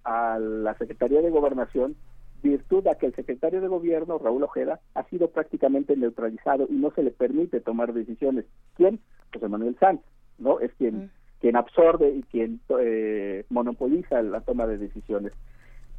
a 0.05 0.39
la 0.39 0.75
Secretaría 0.79 1.21
de 1.21 1.31
Gobernación 1.31 1.95
virtud 2.43 2.87
a 2.89 2.97
que 2.97 3.07
el 3.07 3.15
secretario 3.15 3.61
de 3.61 3.69
Gobierno, 3.69 4.19
Raúl 4.19 4.43
Ojeda, 4.43 4.81
ha 4.95 5.05
sido 5.05 5.29
prácticamente 5.29 5.97
neutralizado 5.97 6.67
y 6.69 6.75
no 6.75 6.91
se 6.91 7.03
le 7.03 7.13
permite 7.13 7.61
tomar 7.61 7.93
decisiones. 7.93 8.47
¿Quién? 8.75 8.99
José 9.33 9.49
Manuel 9.49 9.77
Sanz, 9.79 10.01
¿no? 10.39 10.59
Es 10.59 10.73
quien, 10.75 11.11
quien 11.41 11.57
absorbe 11.57 12.11
y 12.11 12.23
quien 12.25 12.61
eh, 12.81 13.45
monopoliza 13.49 14.23
la 14.23 14.41
toma 14.41 14.67
de 14.67 14.79
decisiones 14.79 15.33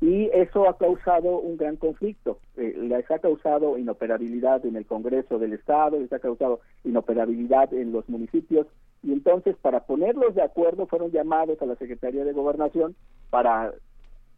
y 0.02 0.30
eso 0.34 0.68
ha 0.68 0.78
causado 0.78 1.40
un 1.40 1.58
gran 1.58 1.78
conflicto. 1.78 2.40
Eh, 2.58 2.76
les 2.78 3.10
ha 3.10 3.20
causado 3.20 3.78
inoperabilidad 3.78 4.66
en 4.66 4.76
el 4.76 4.86
Congreso 4.86 5.40
del 5.40 5.54
Estado, 5.54 6.00
les 6.00 6.12
ha 6.12 6.20
causado 6.20 6.60
inoperabilidad 6.84 7.74
en 7.74 7.92
los 7.92 8.08
municipios 8.10 8.68
y 9.02 9.12
entonces 9.12 9.56
para 9.62 9.82
ponerlos 9.82 10.36
de 10.36 10.42
acuerdo 10.42 10.88
fueron 10.88 11.12
llamados 11.12 11.62
a 11.62 11.66
la 11.66 11.76
Secretaría 11.76 12.24
de 12.24 12.34
Gobernación 12.34 12.96
para 13.30 13.74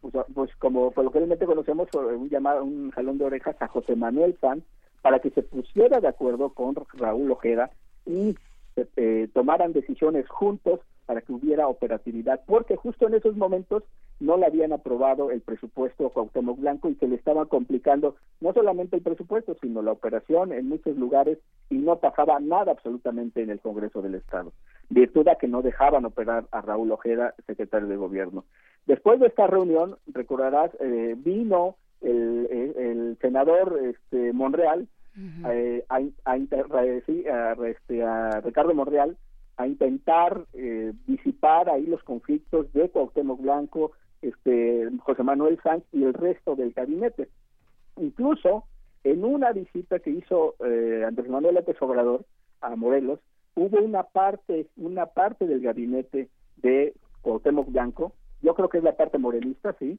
pues, 0.00 0.14
pues 0.34 0.54
como 0.56 0.90
coloquialmente 0.92 1.46
conocemos 1.46 1.88
un 1.94 2.28
llamado 2.28 2.64
un 2.64 2.90
jalón 2.90 3.18
de 3.18 3.24
orejas 3.24 3.56
a 3.60 3.68
José 3.68 3.96
Manuel 3.96 4.36
Sanz 4.40 4.64
para 5.02 5.20
que 5.20 5.30
se 5.30 5.42
pusiera 5.42 6.00
de 6.00 6.08
acuerdo 6.08 6.50
con 6.50 6.74
Raúl 6.94 7.30
Ojeda 7.30 7.70
y 8.04 8.36
eh, 8.76 9.28
tomaran 9.32 9.72
decisiones 9.72 10.28
juntos 10.28 10.80
para 11.06 11.20
que 11.22 11.32
hubiera 11.32 11.68
operatividad, 11.68 12.42
porque 12.46 12.76
justo 12.76 13.06
en 13.06 13.14
esos 13.14 13.36
momentos 13.36 13.84
no 14.18 14.36
le 14.36 14.46
habían 14.46 14.72
aprobado 14.72 15.30
el 15.30 15.40
presupuesto 15.40 16.06
a 16.06 16.12
Cuauhtémoc 16.12 16.58
Blanco 16.58 16.88
y 16.88 16.96
que 16.96 17.06
le 17.06 17.16
estaba 17.16 17.46
complicando 17.46 18.16
no 18.40 18.52
solamente 18.52 18.96
el 18.96 19.02
presupuesto, 19.02 19.56
sino 19.60 19.82
la 19.82 19.92
operación 19.92 20.52
en 20.52 20.68
muchos 20.68 20.96
lugares 20.96 21.38
y 21.70 21.76
no 21.76 21.96
pasaba 21.96 22.40
nada 22.40 22.72
absolutamente 22.72 23.42
en 23.42 23.50
el 23.50 23.60
Congreso 23.60 24.02
del 24.02 24.16
Estado, 24.16 24.52
virtud 24.90 25.28
a 25.28 25.36
que 25.36 25.48
no 25.48 25.62
dejaban 25.62 26.04
operar 26.04 26.46
a 26.50 26.60
Raúl 26.60 26.90
Ojeda, 26.92 27.34
secretario 27.46 27.88
de 27.88 27.96
Gobierno. 27.96 28.44
Después 28.86 29.20
de 29.20 29.26
esta 29.26 29.46
reunión, 29.46 29.96
recordarás, 30.06 30.70
eh, 30.80 31.14
vino 31.16 31.76
el, 32.00 32.74
el, 32.76 33.18
senador 33.20 33.78
este, 33.82 34.32
Monreal 34.32 34.86
eh, 35.50 35.84
a, 35.88 36.00
a, 36.24 36.36
este, 36.36 38.02
a 38.02 38.40
Ricardo 38.42 38.74
Monreal 38.74 39.16
a 39.56 39.66
intentar 39.66 40.44
eh, 40.52 40.92
disipar 41.06 41.70
ahí 41.70 41.86
los 41.86 42.02
conflictos 42.02 42.72
de 42.72 42.90
Cuauhtémoc 42.90 43.40
Blanco, 43.40 43.92
este, 44.22 44.88
José 45.00 45.22
Manuel 45.22 45.58
Sanz 45.62 45.84
y 45.92 46.04
el 46.04 46.14
resto 46.14 46.56
del 46.56 46.72
gabinete. 46.72 47.28
Incluso 47.96 48.64
en 49.04 49.24
una 49.24 49.52
visita 49.52 49.98
que 50.00 50.10
hizo 50.10 50.56
eh, 50.64 51.04
Andrés 51.06 51.28
Manuel 51.28 51.54
López 51.54 51.80
Obrador 51.80 52.24
a 52.60 52.74
Morelos, 52.76 53.20
hubo 53.54 53.80
una 53.80 54.02
parte, 54.02 54.66
una 54.76 55.06
parte 55.06 55.46
del 55.46 55.60
gabinete 55.60 56.28
de 56.56 56.94
Cuauhtémoc 57.22 57.70
Blanco, 57.70 58.12
yo 58.42 58.54
creo 58.54 58.68
que 58.68 58.78
es 58.78 58.84
la 58.84 58.96
parte 58.96 59.18
morenista, 59.18 59.74
sí, 59.78 59.98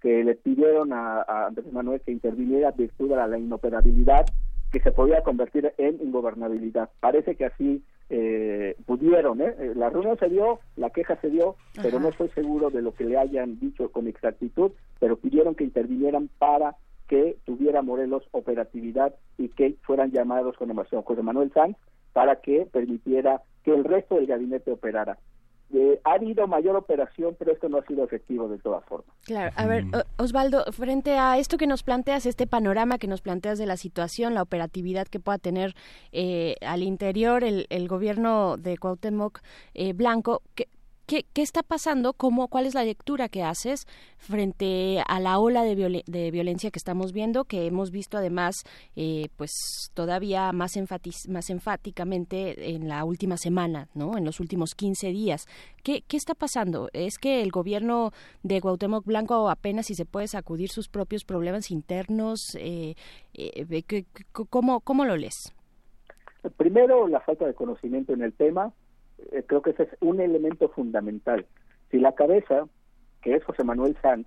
que, 0.00 0.24
le 0.24 0.34
pidieron 0.34 0.92
a, 0.92 1.22
Andrés 1.46 1.72
Manuel 1.72 2.00
que 2.00 2.12
interviniera 2.12 2.70
virtud 2.70 3.12
a 3.12 3.26
la 3.26 3.38
inoperabilidad 3.38 4.26
que 4.70 4.80
se 4.80 4.92
podía 4.92 5.22
convertir 5.22 5.72
en 5.76 6.00
ingobernabilidad. 6.00 6.90
Parece 7.00 7.36
que 7.36 7.46
así 7.46 7.82
eh, 8.10 8.76
pudieron, 8.86 9.40
¿eh? 9.40 9.54
¿eh? 9.58 9.72
La 9.74 9.90
reunión 9.90 10.18
se 10.18 10.28
dio, 10.28 10.60
la 10.76 10.90
queja 10.90 11.16
se 11.20 11.30
dio, 11.30 11.56
pero 11.80 11.98
no 11.98 12.08
estoy 12.08 12.28
seguro 12.30 12.70
de 12.70 12.82
lo 12.82 12.94
que 12.94 13.04
le 13.04 13.16
hayan 13.16 13.58
dicho 13.58 13.90
con 13.90 14.06
exactitud, 14.06 14.72
pero 14.98 15.16
pidieron 15.16 15.54
que 15.54 15.64
intervinieran 15.64 16.28
para 16.38 16.76
que 17.08 17.36
tuviera 17.44 17.82
Morelos 17.82 18.22
operatividad 18.32 19.14
y 19.38 19.48
que 19.48 19.76
fueran 19.82 20.12
llamados 20.12 20.56
con 20.56 20.74
José 20.74 21.22
Manuel 21.22 21.52
Sanz 21.52 21.76
para 22.12 22.40
que 22.40 22.66
permitiera 22.70 23.42
que 23.64 23.72
el 23.72 23.84
resto 23.84 24.16
del 24.16 24.26
gabinete 24.26 24.70
operara. 24.70 25.18
Eh, 25.74 26.00
ha 26.04 26.12
habido 26.14 26.46
mayor 26.46 26.76
operación, 26.76 27.34
pero 27.38 27.52
esto 27.52 27.68
no 27.68 27.78
ha 27.78 27.86
sido 27.86 28.04
efectivo 28.04 28.48
de 28.48 28.58
todas 28.58 28.84
formas. 28.84 29.14
Claro, 29.24 29.52
a 29.56 29.66
ver, 29.66 29.84
Osvaldo, 30.18 30.64
frente 30.72 31.18
a 31.18 31.38
esto 31.38 31.56
que 31.56 31.66
nos 31.66 31.82
planteas, 31.82 32.26
este 32.26 32.46
panorama 32.46 32.98
que 32.98 33.06
nos 33.06 33.22
planteas 33.22 33.58
de 33.58 33.66
la 33.66 33.76
situación, 33.76 34.34
la 34.34 34.42
operatividad 34.42 35.06
que 35.06 35.18
pueda 35.18 35.38
tener 35.38 35.74
eh, 36.12 36.56
al 36.60 36.82
interior 36.82 37.42
el, 37.42 37.66
el, 37.70 37.88
gobierno 37.88 38.56
de 38.58 38.76
Cuauhtémoc 38.76 39.40
eh, 39.74 39.94
Blanco, 39.94 40.42
¿qué, 40.54 40.68
¿Qué, 41.06 41.24
está 41.34 41.62
pasando? 41.62 42.12
¿Cómo, 42.12 42.48
¿Cuál 42.48 42.66
es 42.66 42.74
la 42.74 42.84
lectura 42.84 43.28
que 43.28 43.42
haces 43.42 43.86
frente 44.18 45.02
a 45.06 45.20
la 45.20 45.38
ola 45.38 45.62
de, 45.62 46.02
de 46.06 46.30
violencia 46.30 46.70
que 46.70 46.78
estamos 46.78 47.12
viendo, 47.12 47.44
que 47.44 47.66
hemos 47.66 47.90
visto 47.90 48.16
además 48.16 48.62
eh, 48.96 49.28
pues 49.36 49.90
todavía 49.94 50.52
más, 50.52 50.78
más 51.28 51.50
enfáticamente 51.50 52.74
en 52.74 52.88
la 52.88 53.04
última 53.04 53.36
semana, 53.36 53.88
¿no? 53.94 54.16
en 54.16 54.24
los 54.24 54.40
últimos 54.40 54.74
15 54.74 55.08
días? 55.08 55.46
¿Qué, 55.82 56.02
¿Qué 56.06 56.16
está 56.16 56.34
pasando? 56.34 56.88
¿Es 56.92 57.18
que 57.18 57.42
el 57.42 57.50
gobierno 57.50 58.12
de 58.42 58.60
Cuauhtémoc 58.60 59.04
Blanco 59.04 59.50
apenas 59.50 59.86
si 59.86 59.94
se 59.94 60.06
puede 60.06 60.28
sacudir 60.28 60.70
sus 60.70 60.88
propios 60.88 61.24
problemas 61.24 61.70
internos? 61.70 62.56
Eh, 62.58 62.94
eh, 63.34 63.84
¿cómo, 64.32 64.80
¿Cómo 64.80 65.04
lo 65.04 65.16
lees? 65.16 65.52
Primero, 66.56 67.06
la 67.06 67.20
falta 67.20 67.46
de 67.46 67.54
conocimiento 67.54 68.12
en 68.12 68.22
el 68.22 68.32
tema 68.32 68.72
eh, 69.32 69.44
creo 69.46 69.62
que 69.62 69.70
ese 69.70 69.84
es 69.84 69.90
un 70.00 70.20
elemento 70.20 70.68
fundamental. 70.68 71.46
Si 71.90 71.98
la 71.98 72.14
cabeza, 72.14 72.66
que 73.20 73.34
es 73.34 73.44
José 73.44 73.64
Manuel 73.64 73.96
Sanz, 74.02 74.26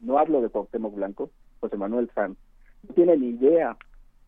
no 0.00 0.18
hablo 0.18 0.40
de 0.40 0.48
Cuauhtémoc 0.48 0.94
Blanco, 0.94 1.30
José 1.60 1.76
Manuel 1.76 2.10
Sanz, 2.14 2.38
no 2.86 2.94
tiene 2.94 3.16
ni 3.16 3.30
idea 3.30 3.76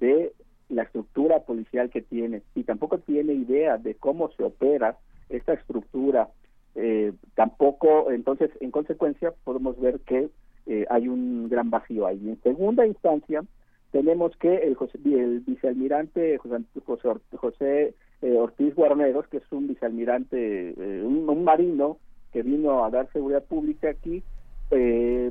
de 0.00 0.32
la 0.68 0.82
estructura 0.82 1.40
policial 1.40 1.90
que 1.90 2.02
tiene 2.02 2.42
y 2.54 2.64
tampoco 2.64 2.98
tiene 2.98 3.32
idea 3.32 3.78
de 3.78 3.94
cómo 3.94 4.30
se 4.32 4.44
opera 4.44 4.98
esta 5.28 5.54
estructura, 5.54 6.28
eh, 6.74 7.12
tampoco, 7.34 8.10
entonces, 8.10 8.50
en 8.60 8.70
consecuencia, 8.70 9.32
podemos 9.44 9.78
ver 9.80 10.00
que 10.00 10.30
eh, 10.66 10.86
hay 10.90 11.08
un 11.08 11.48
gran 11.48 11.70
vacío 11.70 12.06
ahí. 12.06 12.20
En 12.28 12.40
segunda 12.42 12.86
instancia, 12.86 13.42
tenemos 13.90 14.36
que 14.36 14.54
el, 14.56 14.76
el 15.04 15.40
vicealmirante 15.40 16.38
José, 16.38 17.08
José 17.34 17.94
eh, 18.22 18.36
Ortiz 18.36 18.74
Guarneros, 18.74 19.26
que 19.28 19.38
es 19.38 19.52
un 19.52 19.68
vicealmirante, 19.68 20.70
eh, 20.70 21.02
un, 21.04 21.44
marino 21.44 21.98
que 22.32 22.42
vino 22.42 22.84
a 22.84 22.90
dar 22.90 23.10
seguridad 23.12 23.44
pública 23.44 23.90
aquí, 23.90 24.22
eh, 24.70 25.30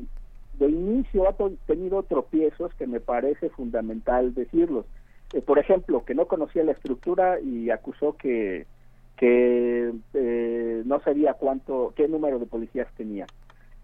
de 0.54 0.70
inicio 0.70 1.28
ha 1.28 1.36
tenido 1.68 2.04
tropiezos 2.04 2.74
que 2.76 2.88
me 2.88 3.00
parece 3.00 3.50
fundamental 3.50 4.34
decirlos. 4.34 4.86
por 5.46 5.60
ejemplo, 5.60 6.06
que 6.06 6.16
no 6.16 6.26
conocía 6.26 6.64
la 6.64 6.72
estructura 6.72 7.40
y 7.42 7.70
acusó 7.70 8.16
que 8.18 8.66
que 9.18 9.92
no 10.86 11.02
sabía 11.02 11.34
cuánto, 11.34 11.92
qué 11.96 12.08
número 12.08 12.40
de 12.40 12.46
policías 12.46 12.88
tenía. 12.96 13.26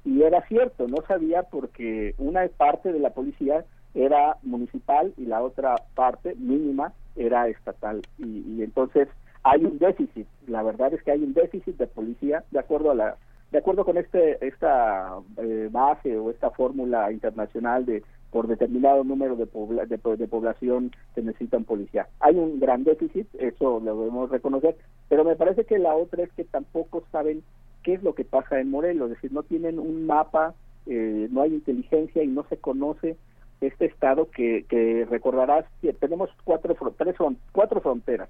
Y 0.05 0.21
era 0.21 0.45
cierto, 0.47 0.87
no 0.87 0.97
sabía 1.07 1.43
porque 1.43 2.13
una 2.17 2.47
parte 2.47 2.93
de 2.93 2.99
la 2.99 3.09
policía 3.09 3.65
era 3.93 4.37
municipal 4.43 5.13
y 5.17 5.25
la 5.25 5.41
otra 5.41 5.75
parte 5.95 6.35
mínima 6.35 6.93
era 7.15 7.47
estatal 7.47 8.01
y, 8.17 8.63
entonces 8.63 9.07
hay 9.43 9.65
un 9.65 9.77
déficit 9.77 10.27
la 10.47 10.63
verdad 10.63 10.93
es 10.93 11.03
que 11.03 11.11
hay 11.11 11.23
un 11.23 11.33
déficit 11.33 11.77
de 11.77 11.87
policía 11.87 12.43
de 12.51 12.59
acuerdo 12.59 12.91
a 12.91 12.95
la 12.95 13.17
de 13.51 13.59
acuerdo 13.59 13.85
con 13.85 13.97
este 13.97 14.45
esta 14.45 15.19
eh, 15.37 15.69
base 15.71 16.17
o 16.17 16.31
esta 16.31 16.49
fórmula 16.51 17.11
internacional 17.11 17.85
de 17.85 18.03
por 18.33 18.47
determinado 18.47 19.03
número 19.03 19.35
de, 19.35 19.45
de, 19.45 20.27
población 20.27 20.91
se 21.13 21.21
necesita 21.21 21.57
un 21.57 21.65
policía. 21.65 22.07
Hay 22.19 22.35
un 22.35 22.59
gran 22.59 22.83
déficit, 22.83 23.27
eso 23.35 23.79
lo 23.79 23.95
debemos 23.95 24.31
reconocer, 24.31 24.75
pero 25.07 25.23
me 25.23 25.35
parece 25.35 25.65
que 25.65 25.77
la 25.77 25.93
otra 25.95 26.23
es 26.23 26.33
que 26.33 26.43
tampoco 26.43 27.03
saben 27.11 27.43
qué 27.83 27.93
es 27.93 28.01
lo 28.01 28.15
que 28.15 28.25
pasa 28.25 28.59
en 28.59 28.71
Morelos, 28.71 29.11
es 29.11 29.17
decir, 29.17 29.31
no 29.31 29.43
tienen 29.43 29.77
un 29.77 30.07
mapa, 30.07 30.55
eh, 30.87 31.27
no 31.29 31.43
hay 31.43 31.53
inteligencia 31.53 32.23
y 32.23 32.27
no 32.27 32.43
se 32.49 32.57
conoce 32.57 33.17
este 33.63 33.85
estado 33.85 34.29
que, 34.29 34.65
que 34.67 35.05
recordarás 35.09 35.65
que 35.81 35.93
tenemos 35.93 36.29
cuatro, 36.43 36.75
tres, 36.97 37.15
cuatro 37.51 37.81
fronteras. 37.81 38.29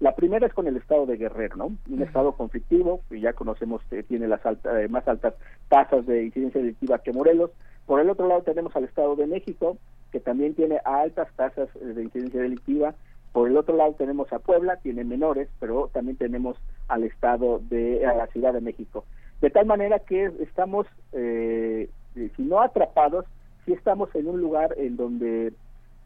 La 0.00 0.14
primera 0.14 0.46
es 0.46 0.52
con 0.52 0.66
el 0.66 0.76
estado 0.76 1.06
de 1.06 1.16
Guerrero, 1.16 1.56
¿no? 1.56 1.72
Un 1.88 2.02
estado 2.02 2.32
conflictivo, 2.32 3.00
que 3.08 3.20
ya 3.20 3.32
conocemos 3.32 3.80
que 3.88 4.02
tiene 4.02 4.26
las 4.26 4.40
eh, 4.44 4.88
más 4.88 5.06
altas 5.06 5.34
tasas 5.68 6.04
de 6.06 6.24
incidencia 6.24 6.60
delictiva 6.60 6.98
que 6.98 7.12
Morelos. 7.12 7.50
Por 7.86 8.00
el 8.00 8.10
otro 8.10 8.26
lado 8.26 8.42
tenemos 8.42 8.74
al 8.74 8.84
estado 8.84 9.14
de 9.14 9.26
México, 9.26 9.78
que 10.10 10.20
también 10.20 10.54
tiene 10.54 10.80
altas 10.84 11.28
tasas 11.36 11.68
eh, 11.76 11.84
de 11.84 12.02
incidencia 12.02 12.40
delictiva. 12.40 12.94
Por 13.32 13.48
el 13.48 13.56
otro 13.56 13.76
lado 13.76 13.92
tenemos 13.94 14.32
a 14.32 14.40
Puebla, 14.40 14.76
tiene 14.76 15.04
menores, 15.04 15.48
pero 15.60 15.90
también 15.92 16.16
tenemos 16.16 16.56
al 16.88 17.04
estado 17.04 17.60
de 17.70 18.04
a 18.04 18.14
la 18.14 18.26
Ciudad 18.28 18.52
de 18.52 18.60
México. 18.60 19.04
De 19.40 19.50
tal 19.50 19.66
manera 19.66 20.00
que 20.00 20.26
estamos, 20.40 20.86
eh, 21.12 21.88
si 22.14 22.42
no 22.42 22.60
atrapados, 22.60 23.26
si 23.64 23.72
estamos 23.72 24.14
en 24.14 24.28
un 24.28 24.40
lugar 24.40 24.74
en 24.76 24.96
donde 24.96 25.52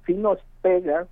sí 0.07 0.15
nos 0.15 0.39
pega, 0.63 1.07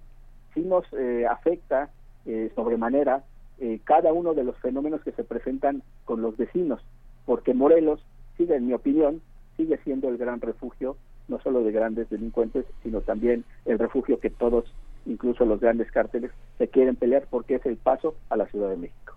sí 0.54 0.60
nos 0.60 0.84
eh, 0.92 1.26
afecta 1.26 1.90
eh, 2.24 2.50
sobremanera 2.54 3.24
eh, 3.58 3.80
cada 3.84 4.12
uno 4.12 4.34
de 4.34 4.44
los 4.44 4.56
fenómenos 4.58 5.02
que 5.02 5.12
se 5.12 5.24
presentan 5.24 5.82
con 6.04 6.22
los 6.22 6.36
vecinos, 6.36 6.80
porque 7.24 7.54
Morelos 7.54 8.04
sigue, 8.36 8.56
en 8.56 8.66
mi 8.66 8.74
opinión, 8.74 9.22
sigue 9.56 9.78
siendo 9.78 10.08
el 10.08 10.18
gran 10.18 10.40
refugio, 10.40 10.96
no 11.28 11.40
solo 11.40 11.62
de 11.62 11.72
grandes 11.72 12.10
delincuentes, 12.10 12.66
sino 12.82 13.00
también 13.00 13.44
el 13.64 13.78
refugio 13.78 14.20
que 14.20 14.30
todos, 14.30 14.72
incluso 15.06 15.44
los 15.44 15.60
grandes 15.60 15.90
cárteles, 15.90 16.30
se 16.58 16.68
quieren 16.68 16.96
pelear 16.96 17.26
porque 17.30 17.56
es 17.56 17.66
el 17.66 17.76
paso 17.76 18.16
a 18.28 18.36
la 18.36 18.46
Ciudad 18.46 18.70
de 18.70 18.76
México. 18.76 19.14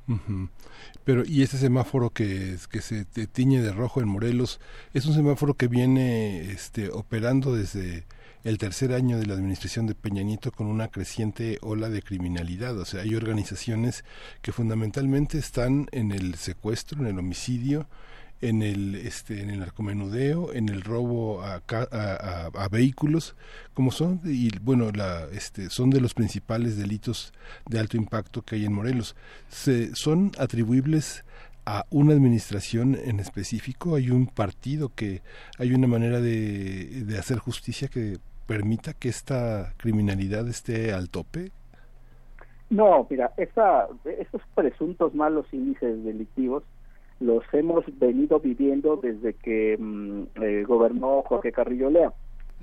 Pero, 1.03 1.23
¿y 1.25 1.43
ese 1.43 1.57
semáforo 1.57 2.09
que, 2.09 2.55
que 2.71 2.81
se 2.81 3.05
tiñe 3.05 3.61
de 3.61 3.71
rojo 3.71 4.01
en 4.01 4.07
Morelos 4.07 4.59
es 4.93 5.05
un 5.05 5.13
semáforo 5.13 5.53
que 5.53 5.67
viene 5.67 6.51
este, 6.51 6.89
operando 6.89 7.53
desde 7.53 8.05
el 8.43 8.57
tercer 8.57 8.93
año 8.93 9.17
de 9.17 9.25
la 9.25 9.33
administración 9.33 9.85
de 9.85 9.95
Peña 9.95 10.23
Nieto 10.23 10.51
con 10.51 10.67
una 10.67 10.87
creciente 10.87 11.57
ola 11.61 11.89
de 11.89 12.01
criminalidad. 12.01 12.77
O 12.79 12.85
sea, 12.85 13.01
hay 13.01 13.15
organizaciones 13.15 14.05
que 14.41 14.51
fundamentalmente 14.51 15.37
están 15.37 15.87
en 15.91 16.11
el 16.11 16.35
secuestro, 16.35 17.01
en 17.01 17.07
el 17.07 17.19
homicidio, 17.19 17.87
en 18.41 18.61
el 18.61 18.95
este 18.95 19.41
en 19.41 19.49
el 19.49 19.59
narcomenudeo 19.59 20.53
en 20.53 20.69
el 20.69 20.81
robo 20.81 21.41
a, 21.41 21.61
a, 21.67 22.67
vehículos 22.69 23.35
como 23.73 23.91
son 23.91 24.21
y 24.23 24.49
bueno 24.59 24.91
la 24.91 25.25
este 25.33 25.69
son 25.69 25.89
de 25.89 25.99
los 25.99 26.13
principales 26.13 26.77
delitos 26.77 27.33
de 27.67 27.79
alto 27.79 27.97
impacto 27.97 28.41
que 28.41 28.55
hay 28.55 28.65
en 28.65 28.73
Morelos. 28.73 29.15
Se 29.49 29.93
son 29.95 30.31
atribuibles 30.37 31.25
a 31.65 31.85
una 31.89 32.13
administración 32.13 32.95
en 32.95 33.19
específico 33.19 33.95
hay 33.95 34.09
un 34.09 34.27
partido 34.27 34.89
que 34.95 35.21
hay 35.57 35.73
una 35.73 35.87
manera 35.87 36.19
de, 36.19 37.03
de 37.05 37.17
hacer 37.17 37.37
justicia 37.39 37.89
que 37.89 38.17
permita 38.47 38.93
que 38.93 39.09
esta 39.09 39.73
criminalidad 39.77 40.47
esté 40.47 40.93
al 40.93 41.09
tope. 41.09 41.51
No 42.71 43.05
mira 43.09 43.31
esa, 43.37 43.87
esos 44.05 44.41
presuntos 44.55 45.13
malos 45.13 45.45
índices 45.51 46.03
delictivos 46.03 46.63
los 47.19 47.43
hemos 47.53 47.85
venido 47.99 48.39
viviendo 48.39 48.97
desde 48.97 49.33
que 49.33 49.77
mm, 49.77 50.23
eh, 50.41 50.63
gobernó 50.67 51.21
Jorge 51.23 51.51
Carrillo 51.51 51.89
Lea. 51.89 52.13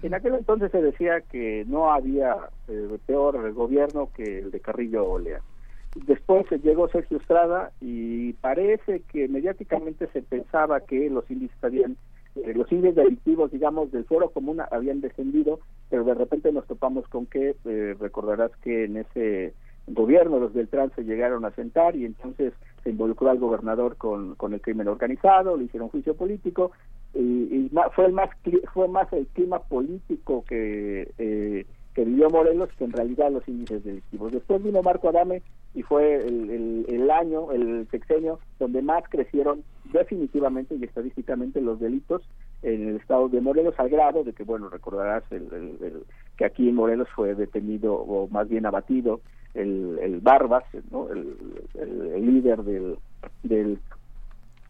En 0.02 0.14
aquel 0.14 0.34
entonces 0.34 0.70
se 0.70 0.82
decía 0.82 1.20
que 1.22 1.64
no 1.66 1.90
había 1.90 2.36
eh, 2.68 2.98
peor 3.06 3.52
gobierno 3.52 4.10
que 4.14 4.40
el 4.40 4.50
de 4.50 4.60
Carrillo 4.60 5.18
Lea. 5.18 5.40
Después 6.06 6.44
llegó 6.62 6.88
Sergio 6.88 7.16
Estrada 7.16 7.72
y 7.80 8.34
parece 8.34 9.00
que 9.10 9.28
mediáticamente 9.28 10.06
se 10.08 10.20
pensaba 10.20 10.80
que 10.80 11.08
los 11.08 11.30
índices 11.30 11.56
habían 11.62 11.96
eh, 12.36 12.52
los 12.54 12.70
índices 12.70 12.96
delictivos, 12.96 13.50
digamos, 13.50 13.90
del 13.92 14.04
foro 14.04 14.28
común 14.30 14.60
habían 14.70 15.00
descendido, 15.00 15.60
pero 15.88 16.04
de 16.04 16.14
repente 16.14 16.52
nos 16.52 16.66
topamos 16.66 17.08
con 17.08 17.26
que, 17.26 17.56
eh, 17.64 17.96
recordarás 17.98 18.50
que 18.62 18.84
en 18.84 18.98
ese 18.98 19.54
gobierno 19.86 20.38
los 20.38 20.52
del 20.52 20.68
se 20.68 21.04
llegaron 21.04 21.44
a 21.44 21.52
sentar 21.52 21.96
y 21.96 22.04
entonces 22.04 22.52
se 22.86 22.90
involucró 22.90 23.30
al 23.30 23.40
gobernador 23.40 23.96
con, 23.96 24.36
con 24.36 24.54
el 24.54 24.60
crimen 24.60 24.86
organizado, 24.86 25.56
le 25.56 25.64
hicieron 25.64 25.88
juicio 25.88 26.14
político 26.14 26.70
y, 27.14 27.68
fue, 27.96 28.06
el 28.06 28.12
más, 28.12 28.30
fue 28.72 28.86
más 28.86 29.12
el 29.12 29.26
clima 29.28 29.58
político 29.58 30.44
que... 30.48 31.10
Eh, 31.18 31.66
que 31.94 32.04
vivió 32.04 32.28
Morelos 32.28 32.68
que 32.76 32.84
en 32.84 32.92
realidad 32.92 33.32
los 33.32 33.48
índices 33.48 33.82
delictivos. 33.82 34.30
Después 34.30 34.62
vino 34.62 34.82
Marco 34.82 35.08
Adame 35.08 35.40
y 35.74 35.82
fue 35.82 36.16
el, 36.16 36.84
el, 36.86 37.10
año, 37.10 37.52
el 37.52 37.88
sexenio, 37.90 38.38
donde 38.58 38.82
más 38.82 39.02
crecieron 39.08 39.64
definitivamente 39.94 40.74
y 40.74 40.84
estadísticamente 40.84 41.62
los 41.62 41.80
delitos 41.80 42.20
en 42.62 42.90
el 42.90 42.96
estado 42.96 43.30
de 43.30 43.40
Morelos, 43.40 43.76
al 43.78 43.88
grado 43.88 44.24
de 44.24 44.34
que, 44.34 44.44
bueno, 44.44 44.68
recordarás 44.68 45.24
el, 45.30 46.04
que 46.36 46.44
aquí 46.44 46.68
en 46.68 46.74
Morelos 46.74 47.08
fue 47.16 47.34
detenido 47.34 47.94
o 47.94 48.28
más 48.28 48.46
bien 48.46 48.66
abatido 48.66 49.22
el, 49.56 49.98
el 50.00 50.20
Barbas, 50.20 50.64
¿no? 50.90 51.08
el, 51.10 51.36
líder 52.26 52.62
del, 52.62 52.96
del, 53.42 53.78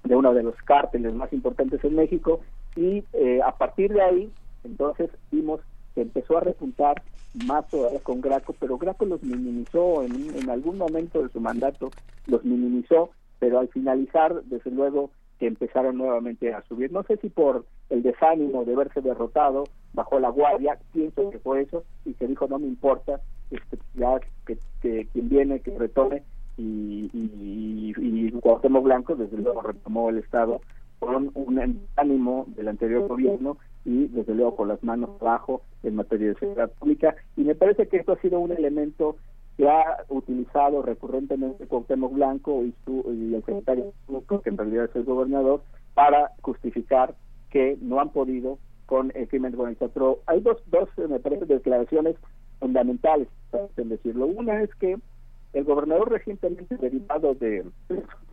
de 0.05 0.17
uno 0.17 0.33
de 0.35 0.43
los 0.43 0.57
cárteles 0.63 1.15
más 1.15 1.33
importantes 1.33 1.83
en 1.85 1.97
México, 1.97 2.41
y 2.77 3.05
eh, 3.13 3.41
a 3.45 3.53
partir 3.57 3.93
de 3.93 4.03
ahí, 4.03 4.33
entonces 4.65 5.11
vimos 5.31 5.61
que 5.95 6.03
empezó 6.03 6.39
a 6.39 6.43
repuntar 6.43 7.03
más 7.47 7.69
todavía 7.69 8.01
con 8.01 8.21
Graco, 8.21 8.55
pero 8.59 8.79
Graco 8.79 9.05
los 9.05 9.23
minimizó 9.23 10.03
en, 10.03 10.37
en 10.37 10.51
algún 10.51 10.79
momento 10.79 11.23
de 11.23 11.29
su 11.31 11.41
mandato, 11.41 11.91
los 12.27 12.45
minimizó, 12.45 13.11
pero 13.39 13.59
al 13.59 13.69
finalizar, 13.69 14.43
desde 14.45 14.71
luego, 14.71 15.11
que 15.39 15.47
empezaron 15.47 15.99
nuevamente 15.99 16.55
a 16.55 16.63
subir. 16.63 16.93
No 16.93 17.03
sé 17.03 17.17
si 17.19 17.29
por 17.29 17.67
el 17.91 18.03
desánimo 18.03 18.65
de 18.65 18.75
verse 18.75 19.01
derrotado, 19.01 19.65
bajó 19.93 20.19
la 20.19 20.31
guardia, 20.31 20.79
pienso 20.93 21.31
que 21.31 21.39
fue 21.39 21.63
eso, 21.63 21.85
y 22.05 22.15
se 22.15 22.27
dijo, 22.27 22.47
no 22.49 22.59
me 22.59 22.67
importa, 22.67 23.21
este, 23.51 23.79
ya 23.95 24.21
que, 24.47 25.07
quien 25.13 25.29
viene, 25.29 25.61
que 25.61 25.77
retome, 25.79 26.23
y, 26.59 27.11
y, 27.13 27.95
y, 27.97 28.33
Cuauhtémoc 28.33 28.85
Blanco, 28.85 29.15
desde 29.15 29.37
luego, 29.37 29.63
retomó 29.63 30.09
el 30.09 30.19
Estado 30.19 30.61
con 30.99 31.31
un 31.35 31.87
ánimo 31.97 32.47
del 32.57 32.69
anterior 32.69 33.07
gobierno 33.07 33.59
y 33.85 34.09
desde 34.09 34.35
luego 34.35 34.57
con 34.57 34.69
las 34.69 34.83
manos 34.83 35.11
abajo 35.21 35.63
en 35.83 35.97
materia 35.97 36.29
de 36.29 36.35
seguridad 36.37 36.71
pública 36.73 37.15
y 37.37 37.43
me 37.43 37.55
parece 37.55 37.87
que 37.87 37.99
esto 37.99 38.13
ha 38.13 38.21
sido 38.21 38.41
un 38.41 38.53
elemento 38.53 39.17
que 39.57 39.69
ha 39.69 40.05
utilizado 40.09 40.83
recurrentemente 40.83 41.67
Cuauhtémoc 41.67 42.13
Blanco 42.13 42.65
y, 42.65 42.75
su, 42.85 43.05
y 43.13 43.35
el 43.35 43.45
secretario 43.45 43.93
que 44.43 44.51
en 44.51 44.59
realidad 44.59 44.85
es 44.87 44.97
el 44.97 45.05
gobernador 45.05 45.63
para 45.95 46.33
justificar 46.43 47.15
que 47.51 47.79
no 47.81 48.01
han 48.01 48.11
podido 48.11 48.59
con 48.87 49.13
el 49.15 49.29
crimen 49.29 49.55
organizado. 49.55 49.91
Pero 49.93 50.19
hay 50.27 50.41
dos, 50.41 50.63
dos 50.67 50.89
me 51.09 51.19
parece, 51.21 51.47
declaraciones 51.47 52.17
fundamentales, 52.59 53.29
en 53.77 53.89
decirlo. 53.89 54.27
Una 54.27 54.63
es 54.63 54.75
que 54.77 54.97
el 55.53 55.65
gobernador 55.65 56.11
recientemente 56.11 56.77
derivado 56.77 57.35
de 57.35 57.65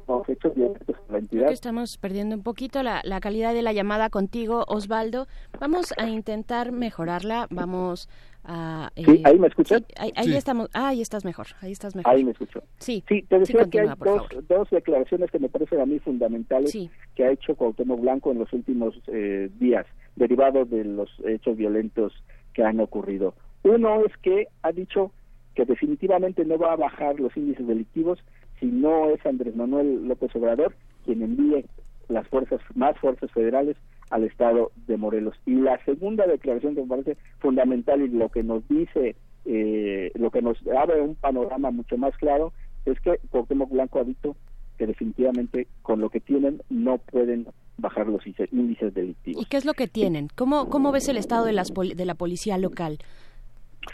los 0.08 0.30
hechos 0.30 0.54
violentos 0.56 0.96
en 1.08 1.14
la 1.14 1.18
entidad. 1.20 1.52
estamos 1.52 1.98
perdiendo 1.98 2.36
un 2.36 2.44
poquito 2.44 2.84
la, 2.84 3.02
la 3.06 3.22
calidad 3.22 3.54
de 3.54 3.62
la 3.62 3.72
llamada 3.72 4.10
contigo, 4.10 4.66
Osvaldo. 4.68 5.28
Vamos 5.60 5.94
a 5.98 6.10
intentar 6.10 6.74
mejorarla. 6.74 7.48
Vamos 7.50 8.10
a. 8.44 8.92
sí, 8.96 9.22
ahí 9.24 9.40
me 9.40 9.48
escuchan. 9.48 9.86
ahí, 9.98 10.36
estamos. 10.36 10.70
Ah, 10.74 10.90
ahí 10.90 11.02
estás 11.02 11.24
mejor. 11.24 11.48
Ahí 11.62 11.72
estás 11.72 11.96
mejor. 11.96 12.14
Ahí 12.14 12.24
me 12.24 12.32
escucho. 12.32 12.62
Sí. 12.80 13.04
Sí, 13.08 13.22
te 13.24 13.40
decía 13.40 13.66
que 13.70 13.80
hay 13.80 13.90
dos, 13.98 14.28
dos, 14.50 14.70
declaraciones 14.70 15.32
que 15.32 15.40
me 15.40 15.50
parecen 15.50 15.80
a 15.80 15.86
mí 15.86 16.00
fundamentales 16.00 16.78
que 17.16 17.24
ha 17.24 17.32
hecho 17.32 17.56
Cuauhtémoc 17.56 18.02
Blanco 18.02 18.32
en 18.32 18.40
los 18.40 18.52
últimos 18.52 18.96
eh, 19.08 19.50
días, 19.60 19.86
derivados 20.16 20.70
de 20.70 20.84
los 20.84 21.10
hechos 21.26 21.56
violentos 21.56 22.14
que 22.54 22.64
han 22.64 22.80
ocurrido. 22.80 23.34
Uno 23.64 24.06
es 24.06 24.16
que 24.18 24.48
ha 24.62 24.72
dicho 24.72 25.12
que 25.56 25.66
definitivamente 25.66 26.46
no 26.46 26.58
va 26.58 26.74
a 26.74 26.78
bajar 26.78 27.20
los 27.20 27.36
índices 27.38 27.68
delictivos 27.68 28.20
si 28.60 28.66
no 28.68 29.10
es 29.10 29.26
Andrés 29.26 29.56
Manuel 29.56 30.08
López 30.08 30.36
Obrador 30.36 30.76
quien 31.06 31.22
envíe 31.22 31.66
las 32.10 32.28
fuerzas, 32.28 32.62
más 32.76 32.98
fuerzas 33.00 33.32
federales 33.32 33.78
al 34.10 34.24
estado 34.24 34.72
de 34.88 34.98
Morelos. 34.98 35.36
Y 35.46 35.56
la 35.56 35.84
segunda 35.86 36.26
declaración 36.28 36.76
que 36.76 36.82
me 36.82 36.88
parece 36.88 37.18
fundamental 37.40 38.02
y 38.02 38.10
lo 38.10 38.30
que 38.30 38.44
nos 38.44 38.68
dice, 38.68 39.16
eh, 39.46 40.12
lo 40.16 40.32
que 40.32 40.42
nos 40.42 40.58
abre 40.68 41.02
un 41.02 41.16
panorama 41.16 41.72
mucho 41.72 41.98
más 41.98 42.16
claro, 42.18 42.54
es 42.86 43.00
que 43.00 43.18
Cuauhtémoc 43.30 43.72
Blanco 43.72 44.00
ha 44.00 44.04
dicho 44.04 44.36
que 44.78 44.88
definitivamente 44.88 45.68
con 45.82 46.02
lo 46.02 46.10
que 46.10 46.20
tienen 46.20 46.62
no 46.70 46.98
pueden 46.98 47.48
bajar 47.78 48.08
los 48.08 48.22
índices 48.52 48.94
delictivos. 48.94 49.42
¿Y 49.42 49.46
qué 49.46 49.58
es 49.58 49.66
lo 49.66 49.74
que 49.74 49.88
tienen? 49.88 50.28
¿Cómo, 50.36 50.70
cómo 50.70 50.92
ves 50.92 51.10
el 51.10 51.18
estado 51.18 51.46
de, 51.46 51.54
las 51.54 51.72
de 51.74 52.06
la 52.06 52.16
policía 52.16 52.58
local? 52.58 53.00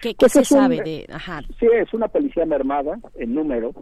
¿Qué, 0.02 0.16
pues 0.18 0.32
se 0.32 0.46
sabe 0.46 0.82
de...? 0.82 1.06
Ajá. 1.12 1.42
Sí, 1.60 1.68
es 1.72 1.94
una 1.94 2.08
policía 2.08 2.46
mermada 2.46 3.00
en 3.16 3.34
número, 3.34 3.74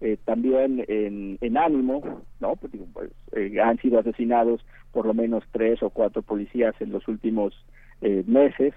eh, 0.00 0.16
también 0.24 0.84
en, 0.88 1.38
en, 1.40 1.56
ánimo, 1.56 2.22
¿no? 2.40 2.56
Pues, 2.56 2.72
pues 2.92 3.10
eh, 3.32 3.60
han 3.60 3.78
sido 3.78 4.00
asesinados 4.00 4.64
por 4.92 5.06
lo 5.06 5.14
menos 5.14 5.44
tres 5.52 5.82
o 5.82 5.90
cuatro 5.90 6.22
policías 6.22 6.74
en 6.80 6.90
los 6.92 7.06
últimos 7.08 7.54
eh, 8.00 8.24
meses 8.26 8.74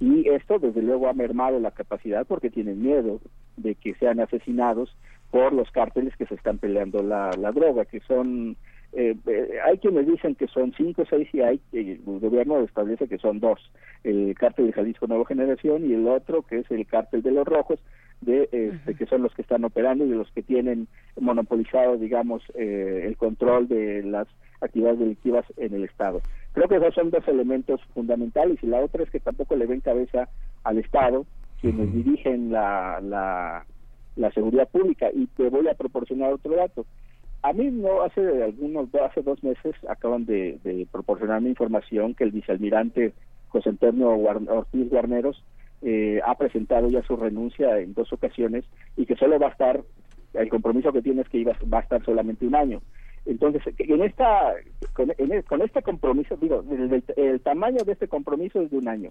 y 0.00 0.28
esto 0.28 0.58
desde 0.58 0.82
luego 0.82 1.08
ha 1.08 1.12
mermado 1.12 1.60
la 1.60 1.70
capacidad 1.70 2.26
porque 2.26 2.50
tienen 2.50 2.82
miedo 2.82 3.20
de 3.56 3.74
que 3.74 3.94
sean 3.94 4.18
asesinados 4.18 4.96
por 5.30 5.52
los 5.52 5.70
cárteles 5.70 6.16
que 6.16 6.26
se 6.26 6.34
están 6.34 6.58
peleando 6.58 7.02
la, 7.02 7.30
la 7.38 7.52
droga, 7.52 7.84
que 7.84 8.00
son 8.00 8.56
eh, 8.94 9.16
eh, 9.26 9.58
hay 9.64 9.78
quienes 9.78 10.06
dicen 10.06 10.34
que 10.34 10.46
son 10.48 10.72
cinco, 10.76 11.04
seis 11.08 11.26
y 11.32 11.40
hay, 11.40 11.60
el 11.72 11.98
gobierno 12.04 12.60
establece 12.60 13.08
que 13.08 13.18
son 13.18 13.40
dos, 13.40 13.58
el 14.04 14.34
cártel 14.34 14.66
de 14.66 14.72
Jalisco 14.72 15.06
Nueva 15.06 15.24
Generación 15.24 15.88
y 15.88 15.94
el 15.94 16.06
otro 16.06 16.42
que 16.42 16.58
es 16.58 16.70
el 16.70 16.86
cártel 16.86 17.22
de 17.22 17.30
los 17.30 17.46
rojos, 17.46 17.80
de 18.20 18.48
este, 18.52 18.94
que 18.94 19.06
son 19.06 19.22
los 19.22 19.34
que 19.34 19.42
están 19.42 19.64
operando 19.64 20.04
y 20.04 20.10
los 20.10 20.30
que 20.32 20.42
tienen 20.42 20.88
monopolizado, 21.18 21.96
digamos, 21.96 22.42
eh, 22.54 23.04
el 23.06 23.16
control 23.16 23.66
de 23.66 24.02
las 24.02 24.28
actividades 24.60 24.98
delictivas 24.98 25.44
en 25.56 25.74
el 25.74 25.84
Estado. 25.84 26.20
Creo 26.52 26.68
que 26.68 26.76
esos 26.76 26.94
son 26.94 27.10
dos 27.10 27.26
elementos 27.26 27.80
fundamentales 27.94 28.62
y 28.62 28.66
la 28.66 28.80
otra 28.80 29.02
es 29.02 29.10
que 29.10 29.20
tampoco 29.20 29.56
le 29.56 29.66
ven 29.66 29.80
cabeza 29.80 30.28
al 30.64 30.78
Estado 30.78 31.24
quienes 31.60 31.94
dirigen 31.94 32.52
la, 32.52 33.00
la, 33.00 33.64
la 34.16 34.32
seguridad 34.32 34.68
pública. 34.68 35.08
Y 35.12 35.26
te 35.28 35.48
voy 35.48 35.66
a 35.68 35.74
proporcionar 35.74 36.32
otro 36.32 36.54
dato 36.54 36.84
a 37.42 37.52
mí 37.52 37.70
no 37.70 38.02
hace 38.02 38.20
algunos 38.42 38.88
hace 38.94 39.22
dos 39.22 39.42
meses 39.42 39.74
acaban 39.88 40.24
de, 40.26 40.58
de 40.62 40.86
proporcionarme 40.90 41.48
información 41.48 42.14
que 42.14 42.24
el 42.24 42.30
vicealmirante 42.30 43.12
José 43.48 43.70
Antonio 43.70 44.10
Ortiz 44.10 44.88
Guarneros 44.88 45.42
eh, 45.82 46.20
ha 46.24 46.36
presentado 46.36 46.88
ya 46.88 47.02
su 47.02 47.16
renuncia 47.16 47.78
en 47.80 47.94
dos 47.94 48.12
ocasiones 48.12 48.64
y 48.96 49.04
que 49.04 49.16
solo 49.16 49.38
va 49.38 49.48
a 49.48 49.50
estar 49.50 49.82
el 50.34 50.48
compromiso 50.48 50.92
que 50.92 51.02
tiene 51.02 51.22
es 51.22 51.28
que 51.28 51.38
iba, 51.38 51.52
va 51.72 51.78
a 51.78 51.82
estar 51.82 52.04
solamente 52.04 52.46
un 52.46 52.54
año. 52.54 52.80
Entonces, 53.26 53.62
en 53.78 54.02
esta 54.02 54.54
con, 54.94 55.12
con 55.46 55.62
este 55.62 55.82
compromiso, 55.82 56.36
digo, 56.36 56.64
el, 56.70 57.04
el, 57.16 57.40
tamaño 57.40 57.84
de 57.84 57.92
este 57.92 58.08
compromiso 58.08 58.62
es 58.62 58.70
de 58.70 58.78
un 58.78 58.88
año 58.88 59.10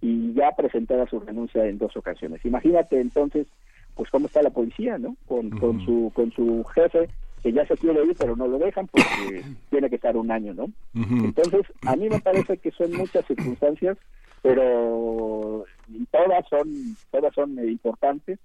y 0.00 0.34
ya 0.34 0.48
ha 0.48 0.56
presentado 0.56 1.06
su 1.06 1.20
renuncia 1.20 1.66
en 1.66 1.78
dos 1.78 1.96
ocasiones. 1.96 2.44
Imagínate 2.44 3.00
entonces, 3.00 3.46
pues 3.94 4.10
cómo 4.10 4.26
está 4.26 4.42
la 4.42 4.50
policía, 4.50 4.98
¿no? 4.98 5.16
Con, 5.26 5.50
con 5.50 5.80
su 5.84 6.10
con 6.14 6.32
su 6.32 6.64
jefe 6.64 7.08
que 7.46 7.52
ya 7.52 7.64
se 7.64 7.76
quiere 7.76 8.04
ir 8.04 8.16
pero 8.18 8.34
no 8.34 8.48
lo 8.48 8.58
dejan 8.58 8.88
porque 8.88 9.40
tiene 9.70 9.88
que 9.88 9.94
estar 9.94 10.16
un 10.16 10.32
año, 10.32 10.52
¿no? 10.52 10.66
Entonces, 10.94 11.62
a 11.86 11.94
mí 11.94 12.08
me 12.08 12.18
parece 12.18 12.58
que 12.58 12.72
son 12.72 12.92
muchas 12.92 13.24
circunstancias, 13.28 13.96
pero 14.42 15.64
todas 16.10 16.44
son 16.50 16.96
todas 17.12 17.32
son 17.34 17.56
importantes, 17.68 18.40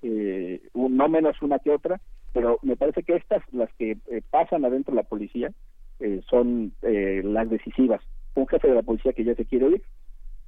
eh, 0.00 0.62
no 0.74 1.08
menos 1.10 1.36
una 1.42 1.58
que 1.58 1.70
otra, 1.70 2.00
pero 2.32 2.58
me 2.62 2.76
parece 2.76 3.02
que 3.02 3.16
estas, 3.16 3.42
las 3.52 3.70
que 3.74 3.98
eh, 4.10 4.22
pasan 4.30 4.64
adentro 4.64 4.94
de 4.94 5.02
la 5.02 5.08
policía, 5.08 5.52
eh, 6.00 6.22
son 6.30 6.72
las 6.80 7.50
decisivas. 7.50 8.00
Un 8.36 8.46
jefe 8.46 8.68
de 8.68 8.74
la 8.74 8.82
policía 8.82 9.12
que 9.12 9.24
ya 9.24 9.34
se 9.34 9.44
quiere 9.44 9.68
ir 9.68 9.82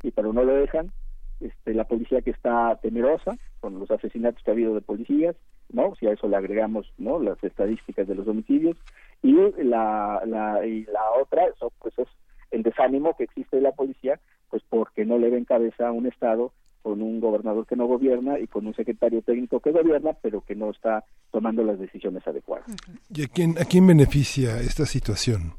y 0.02 0.12
pero 0.12 0.32
no 0.32 0.44
lo 0.44 0.54
dejan, 0.54 0.92
este, 1.40 1.74
la 1.74 1.84
policía 1.84 2.22
que 2.22 2.30
está 2.30 2.78
temerosa 2.82 3.36
con 3.60 3.78
los 3.78 3.90
asesinatos 3.90 4.42
que 4.42 4.50
ha 4.50 4.54
habido 4.54 4.74
de 4.74 4.80
policías, 4.80 5.36
¿no? 5.70 5.94
Si 5.96 6.06
a 6.06 6.12
eso 6.12 6.28
le 6.28 6.36
agregamos, 6.36 6.92
¿no? 6.98 7.18
Las 7.18 7.42
estadísticas 7.42 8.06
de 8.08 8.14
los 8.14 8.26
homicidios 8.28 8.76
y 9.22 9.32
la, 9.62 10.22
la, 10.26 10.64
y 10.66 10.84
la 10.86 11.02
otra, 11.20 11.44
eso, 11.46 11.72
pues 11.80 11.98
es 11.98 12.08
el 12.50 12.62
desánimo 12.62 13.16
que 13.16 13.24
existe 13.24 13.56
de 13.56 13.62
la 13.62 13.72
policía, 13.72 14.18
pues 14.50 14.62
porque 14.68 15.04
no 15.04 15.18
le 15.18 15.30
ven 15.30 15.44
cabeza 15.44 15.88
a 15.88 15.92
un 15.92 16.06
Estado 16.06 16.52
con 16.82 17.02
un 17.02 17.20
gobernador 17.20 17.66
que 17.66 17.76
no 17.76 17.86
gobierna 17.86 18.38
y 18.38 18.46
con 18.46 18.66
un 18.66 18.74
secretario 18.74 19.20
técnico 19.22 19.60
que 19.60 19.72
gobierna, 19.72 20.12
pero 20.22 20.40
que 20.40 20.54
no 20.54 20.70
está 20.70 21.04
tomando 21.30 21.62
las 21.62 21.78
decisiones 21.78 22.26
adecuadas. 22.26 22.66
¿Y 23.14 23.24
a 23.24 23.28
quién, 23.28 23.58
a 23.58 23.64
quién 23.64 23.86
beneficia 23.86 24.58
esta 24.60 24.86
situación? 24.86 25.52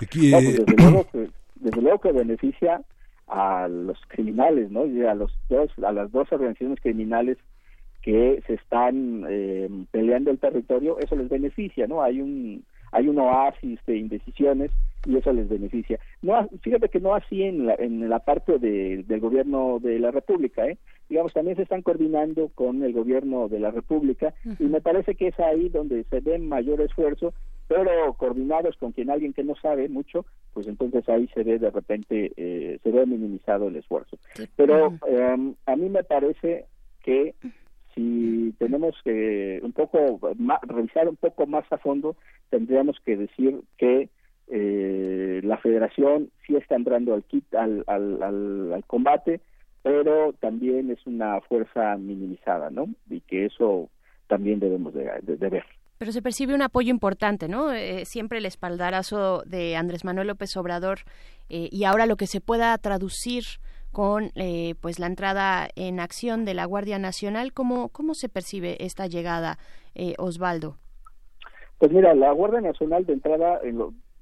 Aquí, 0.00 0.32
pues, 0.32 0.56
desde, 0.66 0.82
luego 0.82 1.06
que, 1.10 1.30
desde 1.56 1.82
luego 1.82 2.00
que 2.00 2.12
beneficia 2.12 2.82
a 3.26 3.68
los 3.68 3.98
criminales, 4.08 4.70
¿no? 4.70 4.86
Y 4.86 5.02
a 5.04 5.14
los 5.14 5.32
dos, 5.48 5.70
a 5.84 5.92
las 5.92 6.10
dos 6.12 6.30
organizaciones 6.32 6.80
criminales 6.80 7.38
que 8.02 8.42
se 8.46 8.54
están 8.54 9.24
eh, 9.28 9.68
peleando 9.90 10.30
el 10.30 10.38
territorio, 10.38 10.98
eso 10.98 11.16
les 11.16 11.28
beneficia, 11.28 11.86
¿no? 11.86 12.02
Hay 12.02 12.20
un 12.20 12.64
hay 12.92 13.08
un 13.08 13.18
oasis 13.18 13.80
de 13.86 13.96
indecisiones 13.96 14.70
y 15.04 15.16
eso 15.16 15.32
les 15.32 15.48
beneficia. 15.48 15.98
No, 16.22 16.48
fíjate 16.62 16.88
que 16.88 17.00
no 17.00 17.14
así 17.14 17.42
en 17.42 17.66
la, 17.66 17.74
en 17.74 18.08
la 18.08 18.20
parte 18.20 18.58
de, 18.58 19.04
del 19.06 19.20
gobierno 19.20 19.78
de 19.80 19.98
la 19.98 20.10
República, 20.10 20.66
¿eh? 20.66 20.78
digamos, 21.08 21.32
también 21.32 21.56
se 21.56 21.62
están 21.62 21.82
coordinando 21.82 22.48
con 22.54 22.82
el 22.82 22.92
gobierno 22.92 23.48
de 23.48 23.60
la 23.60 23.70
República 23.70 24.34
y 24.58 24.64
me 24.64 24.80
parece 24.80 25.14
que 25.14 25.28
es 25.28 25.40
ahí 25.40 25.68
donde 25.68 26.04
se 26.04 26.20
ve 26.20 26.38
mayor 26.38 26.80
esfuerzo, 26.80 27.34
pero 27.68 28.14
coordinados 28.14 28.76
con 28.76 28.92
quien 28.92 29.10
alguien 29.10 29.32
que 29.32 29.44
no 29.44 29.54
sabe 29.56 29.88
mucho, 29.88 30.24
pues 30.52 30.66
entonces 30.66 31.08
ahí 31.08 31.28
se 31.34 31.42
ve 31.42 31.58
de 31.58 31.70
repente, 31.70 32.32
eh, 32.36 32.78
se 32.82 32.90
ve 32.90 33.06
minimizado 33.06 33.68
el 33.68 33.76
esfuerzo. 33.76 34.18
Pero 34.56 34.94
em, 35.06 35.54
a 35.66 35.76
mí 35.76 35.88
me 35.88 36.04
parece 36.04 36.66
que 37.02 37.34
si 37.94 38.54
tenemos 38.58 38.94
que 39.02 39.60
un 39.62 39.72
poco 39.72 40.20
revisar 40.62 41.08
un 41.08 41.16
poco 41.16 41.46
más 41.46 41.64
a 41.72 41.78
fondo, 41.78 42.16
tendríamos 42.50 42.98
que 43.04 43.16
decir 43.16 43.60
que 43.78 44.10
eh, 44.48 45.40
la 45.42 45.56
Federación 45.58 46.30
sí 46.46 46.54
está 46.56 46.76
entrando 46.76 47.14
al, 47.14 47.24
kit, 47.24 47.52
al, 47.54 47.82
al, 47.86 48.22
al, 48.22 48.84
combate, 48.86 49.40
pero 49.82 50.34
también 50.34 50.90
es 50.90 51.04
una 51.06 51.40
fuerza 51.40 51.96
minimizada, 51.96 52.70
¿no? 52.70 52.88
Y 53.10 53.20
que 53.22 53.46
eso 53.46 53.88
también 54.28 54.60
debemos 54.60 54.94
de, 54.94 55.36
ver. 55.36 55.64
Pero 55.98 56.12
se 56.12 56.22
percibe 56.22 56.54
un 56.54 56.62
apoyo 56.62 56.90
importante, 56.90 57.48
¿no? 57.48 57.72
Eh, 57.72 58.04
siempre 58.04 58.38
el 58.38 58.46
espaldarazo 58.46 59.42
de 59.46 59.76
Andrés 59.76 60.04
Manuel 60.04 60.28
López 60.28 60.56
Obrador 60.56 61.00
eh, 61.48 61.68
y 61.72 61.84
ahora 61.84 62.06
lo 62.06 62.16
que 62.16 62.26
se 62.26 62.40
pueda 62.40 62.76
traducir 62.78 63.44
con 63.96 64.30
eh, 64.34 64.74
pues 64.82 64.98
la 64.98 65.06
entrada 65.06 65.68
en 65.74 66.00
acción 66.00 66.44
de 66.44 66.52
la 66.52 66.66
Guardia 66.66 66.98
Nacional. 66.98 67.54
¿Cómo, 67.54 67.88
cómo 67.88 68.12
se 68.12 68.28
percibe 68.28 68.76
esta 68.84 69.06
llegada, 69.06 69.56
eh, 69.94 70.12
Osvaldo? 70.18 70.76
Pues 71.78 71.90
mira, 71.92 72.14
la 72.14 72.30
Guardia 72.32 72.60
Nacional 72.60 73.06
de 73.06 73.14
entrada, 73.14 73.58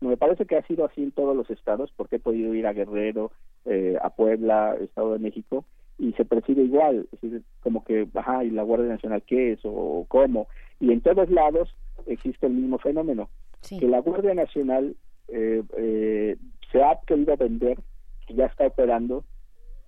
me 0.01 0.17
parece 0.17 0.47
que 0.47 0.57
ha 0.57 0.67
sido 0.67 0.85
así 0.85 1.03
en 1.03 1.11
todos 1.11 1.37
los 1.37 1.51
estados, 1.51 1.93
porque 1.97 2.17
he 2.17 2.21
podido 2.21 2.55
ir 2.55 2.69
a 2.69 2.73
Guerrero, 2.73 3.33
eh, 3.65 3.97
a 4.01 4.11
Puebla, 4.11 4.77
Estado 4.81 5.15
de 5.15 5.19
México, 5.19 5.65
y 5.99 6.13
se 6.13 6.25
percibe 6.25 6.63
igual, 6.63 7.09
es 7.13 7.21
decir, 7.21 7.43
como 7.61 7.85
que, 7.85 8.09
ajá, 8.15 8.45
¿y 8.45 8.51
la 8.51 8.63
Guardia 8.63 8.89
Nacional 8.89 9.23
qué 9.27 9.53
es 9.53 9.61
o 9.65 10.05
cómo? 10.09 10.49
Y 10.81 10.93
en 10.93 11.01
todos 11.01 11.31
lados 11.31 11.75
existe 12.07 12.47
el 12.47 12.55
mismo 12.55 12.79
fenómeno, 12.79 13.31
que 13.69 13.89
la 13.89 14.01
Guardia 14.01 14.35
Nacional 14.35 14.97
se 15.29 16.83
ha 16.83 16.99
querido 17.07 17.37
vender, 17.37 17.79
que 18.27 18.35
ya 18.35 18.47
está 18.47 18.67
operando, 18.67 19.25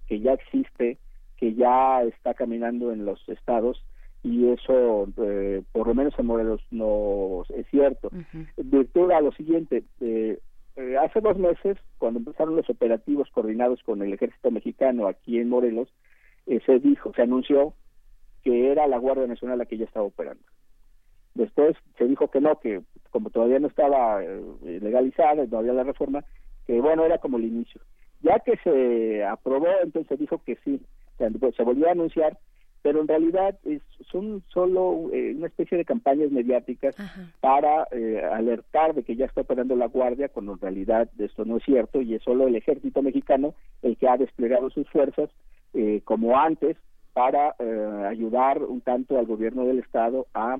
que 0.06 0.20
ya 0.20 0.32
existe, 0.34 0.98
que 1.36 1.54
ya 1.54 2.02
está 2.04 2.34
caminando 2.34 2.92
en 2.92 3.04
los 3.04 3.28
estados 3.28 3.84
y 4.22 4.48
eso 4.48 5.06
eh, 5.18 5.62
por 5.72 5.86
lo 5.86 5.94
menos 5.94 6.14
en 6.18 6.26
Morelos 6.26 6.60
no 6.70 7.44
es 7.54 7.66
cierto. 7.68 8.10
Virtud 8.56 9.10
a 9.10 9.20
lo 9.20 9.32
siguiente, 9.32 9.84
eh, 10.77 10.93
eh, 10.93 10.98
hace 10.98 11.20
dos 11.20 11.39
meses, 11.39 11.77
cuando 11.98 12.19
empezaron 12.20 12.57
los 12.57 12.69
operativos 12.69 13.28
coordinados 13.31 13.82
con 13.82 14.03
el 14.03 14.12
ejército 14.12 14.51
mexicano 14.51 15.07
aquí 15.07 15.39
en 15.39 15.48
Morelos, 15.48 15.89
se 16.47 16.78
dijo, 16.78 17.12
se 17.15 17.23
anunció 17.23 17.74
que 18.44 18.70
era 18.70 18.86
la 18.86 18.98
Guardia 18.98 19.27
Nacional 19.27 19.59
la 19.59 19.66
que 19.66 19.78
ya 19.78 19.85
estaba 19.85 20.07
operando. 20.07 20.44
Después 21.35 21.77
se 21.98 22.07
dijo 22.07 22.28
que 22.28 22.40
no, 22.40 22.61
que 22.61 22.82
como 23.11 23.31
todavía 23.31 23.59
no 23.59 23.66
estaba 23.66 24.20
legalizada, 24.62 25.44
no 25.47 25.59
había 25.59 25.73
la 25.73 25.82
reforma, 25.82 26.24
que 26.66 26.81
bueno, 26.81 27.05
era 27.05 27.19
como 27.19 27.39
el 27.39 27.47
inicio. 27.47 27.81
Ya 28.23 28.39
que 28.39 28.57
se 28.59 29.24
aprobó, 29.24 29.66
entonces 29.82 30.09
se 30.09 30.16
dijo 30.16 30.40
que 30.44 30.57
sí, 30.65 30.81
se 31.19 31.62
volvió 31.65 31.89
a 31.89 31.93
anunciar, 31.93 32.39
pero 32.86 33.00
en 33.00 33.08
realidad 33.08 33.58
es, 33.64 33.82
son 34.12 34.44
solo 34.46 35.10
eh, 35.12 35.34
una 35.36 35.48
especie 35.48 35.76
de 35.76 35.84
campañas 35.84 36.30
mediáticas 36.30 36.94
para 37.40 37.88
eh, 37.90 38.22
alertar 38.32 38.94
de 38.94 39.02
que 39.02 39.16
ya 39.16 39.24
está 39.24 39.40
operando 39.40 39.74
la 39.74 39.88
Guardia, 39.88 40.28
cuando 40.28 40.52
en 40.52 40.60
realidad 40.60 41.08
esto 41.18 41.44
no 41.44 41.56
es 41.56 41.64
cierto 41.64 42.00
y 42.00 42.14
es 42.14 42.22
solo 42.22 42.46
el 42.46 42.54
ejército 42.54 43.02
mexicano 43.02 43.56
el 43.82 43.96
que 43.96 44.08
ha 44.08 44.16
desplegado 44.16 44.70
sus 44.70 44.88
fuerzas, 44.88 45.30
eh, 45.74 46.00
como 46.04 46.38
antes, 46.38 46.76
para 47.12 47.56
ayudar 48.08 48.62
un 48.62 48.82
tanto 48.82 49.18
al 49.18 49.26
gobierno 49.26 49.64
del 49.64 49.80
Estado 49.80 50.28
a, 50.32 50.58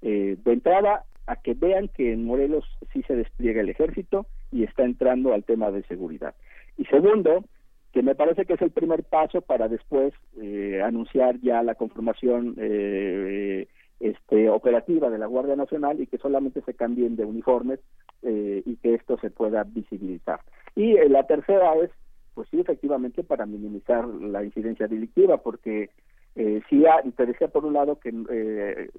de 0.00 0.38
entrada, 0.44 1.04
a 1.28 1.36
que 1.36 1.54
vean 1.54 1.86
que 1.86 2.12
en 2.12 2.24
Morelos 2.24 2.64
sí 2.92 3.04
se 3.06 3.14
despliega 3.14 3.60
el 3.60 3.68
ejército 3.68 4.26
y 4.50 4.64
está 4.64 4.82
entrando 4.82 5.34
al 5.34 5.44
tema 5.44 5.70
de 5.70 5.84
seguridad. 5.84 6.34
Y 6.78 6.86
segundo, 6.86 7.44
que 7.92 8.02
me 8.02 8.14
parece 8.14 8.44
que 8.44 8.54
es 8.54 8.62
el 8.62 8.70
primer 8.70 9.02
paso 9.04 9.40
para 9.40 9.68
después 9.68 10.14
eh, 10.40 10.80
anunciar 10.84 11.40
ya 11.40 11.62
la 11.62 11.74
conformación 11.74 12.54
eh, 12.58 13.66
este, 13.98 14.48
operativa 14.48 15.10
de 15.10 15.18
la 15.18 15.26
Guardia 15.26 15.56
Nacional 15.56 16.00
y 16.00 16.06
que 16.06 16.18
solamente 16.18 16.62
se 16.62 16.74
cambien 16.74 17.16
de 17.16 17.24
uniformes 17.24 17.80
eh, 18.22 18.62
y 18.64 18.76
que 18.76 18.94
esto 18.94 19.18
se 19.18 19.30
pueda 19.30 19.64
visibilizar. 19.64 20.40
Y 20.76 20.94
la 21.08 21.26
tercera 21.26 21.74
es, 21.76 21.90
pues 22.34 22.48
sí, 22.50 22.60
efectivamente, 22.60 23.24
para 23.24 23.44
minimizar 23.44 24.06
la 24.06 24.44
incidencia 24.44 24.86
delictiva, 24.86 25.38
porque 25.38 25.90
eh, 26.36 26.62
sí, 26.70 26.84
te 27.16 27.26
decía 27.26 27.48
por 27.48 27.64
un 27.64 27.72
lado 27.72 27.98
que 27.98 28.12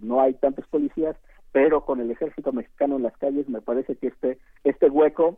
no 0.02 0.22
hay 0.22 0.34
tantos 0.34 0.68
policías, 0.68 1.16
pero 1.54 1.86
con 1.86 2.02
el 2.02 2.12
ejército 2.12 2.52
mexicano 2.52 2.98
en 2.98 3.04
las 3.04 3.18
calles 3.18 3.48
me 3.48 3.62
parece 3.62 3.96
que 3.96 4.08
este, 4.08 4.38
este 4.66 4.90
hueco 4.90 5.38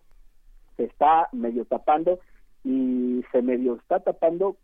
se 0.75 0.85
está 0.85 1.30
medio 1.31 1.65
tapando 1.65 2.19
y 2.64 3.23
se 3.31 3.41
medio 3.41 3.76
está 3.76 3.99
tapando 3.99 4.57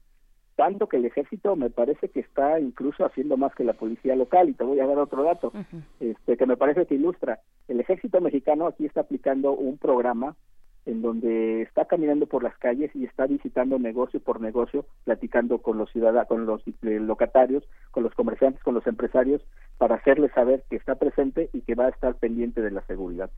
tanto 0.55 0.88
que 0.88 0.97
el 0.97 1.05
ejército 1.05 1.55
me 1.55 1.69
parece 1.69 2.09
que 2.09 2.19
está 2.19 2.59
incluso 2.59 3.05
haciendo 3.05 3.38
más 3.38 3.55
que 3.55 3.63
la 3.63 3.73
policía 3.73 4.15
local 4.15 4.49
y 4.49 4.53
te 4.53 4.63
voy 4.63 4.80
a 4.80 4.88
dar 4.88 4.97
otro 4.97 5.23
dato 5.23 5.53
este 5.99 6.38
que 6.38 6.45
me 6.45 6.57
parece 6.57 6.85
que 6.85 6.95
ilustra 6.95 7.39
el 7.67 7.80
ejército 7.80 8.19
mexicano 8.21 8.67
aquí 8.67 8.85
está 8.85 9.01
aplicando 9.01 9.51
un 9.51 9.77
programa 9.77 10.35
en 10.89 11.01
donde 11.01 11.61
está 11.61 11.85
caminando 11.85 12.26
por 12.26 12.43
las 12.43 12.57
calles 12.57 12.91
y 12.95 13.05
está 13.05 13.27
visitando 13.27 13.77
negocio 13.77 14.19
por 14.19 14.41
negocio, 14.41 14.85
platicando 15.03 15.59
con 15.59 15.77
los 15.77 15.91
ciudadanos, 15.91 16.27
con 16.27 16.45
los 16.45 16.61
eh, 16.67 16.99
locatarios, 16.99 17.63
con 17.91 18.03
los 18.03 18.13
comerciantes, 18.15 18.63
con 18.63 18.73
los 18.73 18.88
empresarios, 18.88 19.41
para 19.77 19.95
hacerles 19.95 20.31
saber 20.34 20.63
que 20.69 20.77
está 20.77 20.95
presente 20.95 21.49
y 21.53 21.61
que 21.61 21.76
va 21.76 21.85
a 21.85 21.89
estar 21.89 22.15
pendiente 22.15 22.61
de 22.61 22.71
la 22.71 22.81
seguridad. 22.88 23.30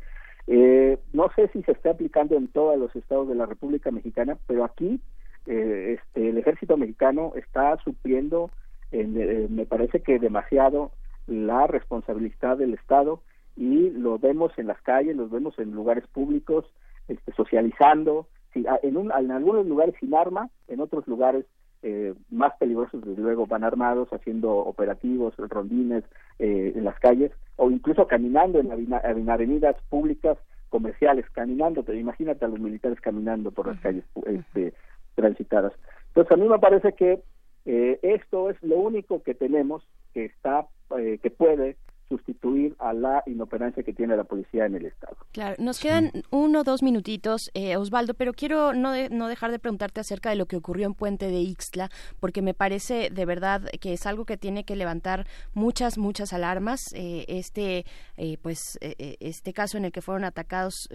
Eh, 0.54 1.00
no 1.14 1.32
sé 1.34 1.48
si 1.54 1.64
se 1.64 1.72
está 1.72 1.92
aplicando 1.92 2.36
en 2.36 2.50
todos 2.50 2.78
los 2.78 2.94
estados 2.94 3.30
de 3.30 3.36
la 3.36 3.46
República 3.46 3.90
Mexicana, 3.90 4.38
pero 4.48 4.66
aquí 4.66 5.00
eh, 5.46 5.98
este, 5.98 6.28
el 6.28 6.38
ejército 6.38 6.76
mexicano 6.76 7.32
está 7.38 7.78
supliendo, 7.86 8.52
eh, 8.92 9.48
me 9.50 9.66
parece 9.66 10.02
que 10.02 10.20
demasiado, 10.20 10.92
la 11.26 11.68
responsabilidad 11.68 12.58
del 12.58 12.74
Estado 12.74 13.22
y 13.56 13.92
lo 13.92 14.20
vemos 14.20 14.52
en 14.58 14.68
las 14.68 14.82
calles, 14.82 15.16
los 15.16 15.32
vemos 15.32 15.58
en 15.58 15.72
lugares 15.72 16.06
públicos, 16.08 16.66
este, 17.08 17.32
socializando, 17.32 18.28
en, 18.54 18.98
en 18.98 19.32
algunos 19.32 19.66
lugares 19.66 19.96
sin 20.02 20.14
arma, 20.14 20.50
en 20.68 20.82
otros 20.82 21.08
lugares 21.08 21.46
eh, 21.84 22.14
más 22.30 22.54
peligrosos, 22.58 23.04
desde 23.04 23.22
luego, 23.22 23.48
van 23.48 23.64
armados 23.64 24.10
haciendo 24.12 24.52
operativos, 24.52 25.34
rondines 25.38 26.04
eh, 26.40 26.74
en 26.76 26.84
las 26.84 27.00
calles 27.00 27.32
o 27.56 27.72
incluso 27.72 28.08
caminando 28.08 28.60
en, 28.60 28.72
en 28.72 29.30
avenidas 29.30 29.76
públicas 29.90 30.38
comerciales, 30.70 31.26
caminando, 31.32 31.84
te 31.84 31.96
imagínate 31.96 32.46
a 32.46 32.48
los 32.48 32.60
militares 32.60 33.02
caminando 33.02 33.52
por 33.52 33.68
las 33.68 33.80
calles 33.80 34.04
este, 34.26 34.74
transitadas. 35.16 35.74
Entonces 36.10 36.32
a 36.32 36.38
mí 36.38 36.48
me 36.48 36.60
parece 36.60 36.94
que 36.94 37.22
eh, 37.66 38.00
esto 38.04 38.50
es 38.50 38.62
lo 38.64 38.78
único 38.78 39.22
que 39.24 39.34
tenemos 39.34 39.84
que 40.14 40.26
está, 40.26 40.68
que 40.90 41.32
puede 41.32 41.78
sustituir 42.12 42.76
a 42.80 42.92
la 42.92 43.24
inoperancia 43.26 43.84
que 43.84 43.94
tiene 43.94 44.18
la 44.18 44.26
policía 44.26 44.66
en 44.66 44.76
el 44.76 44.86
Estado. 44.86 45.16
Claro, 45.32 45.56
nos 45.60 45.80
quedan 45.80 46.12
uno 46.30 46.60
o 46.60 46.64
dos 46.64 46.84
minutitos, 46.84 47.50
eh, 47.54 47.78
Osvaldo, 47.78 48.14
pero 48.16 48.34
quiero 48.34 48.74
no, 48.74 48.92
no 49.10 49.28
dejar 49.30 49.52
de 49.52 49.60
preguntarte 49.60 50.02
acerca 50.02 50.30
de 50.30 50.36
lo 50.36 50.46
que 50.46 50.58
ocurrió 50.58 50.88
en 50.88 50.94
Puente 50.94 51.28
de 51.28 51.40
Ixtla, 51.40 51.90
porque 52.20 52.42
me 52.42 52.54
parece 52.54 53.10
de 53.12 53.26
verdad 53.26 53.62
que 53.80 53.94
es 53.94 54.06
algo 54.06 54.26
que 54.26 54.36
tiene 54.36 54.66
que 54.66 54.76
levantar 54.76 55.26
muchas, 55.54 55.98
muchas 55.98 56.34
alarmas. 56.34 56.82
Eh, 56.94 57.24
este, 57.30 57.86
eh, 58.18 58.38
pues, 58.42 58.78
este 58.82 59.54
caso 59.54 59.78
en 59.78 59.86
el 59.86 59.94
que 59.94 60.02
fueron 60.02 60.26
atacados 60.26 60.90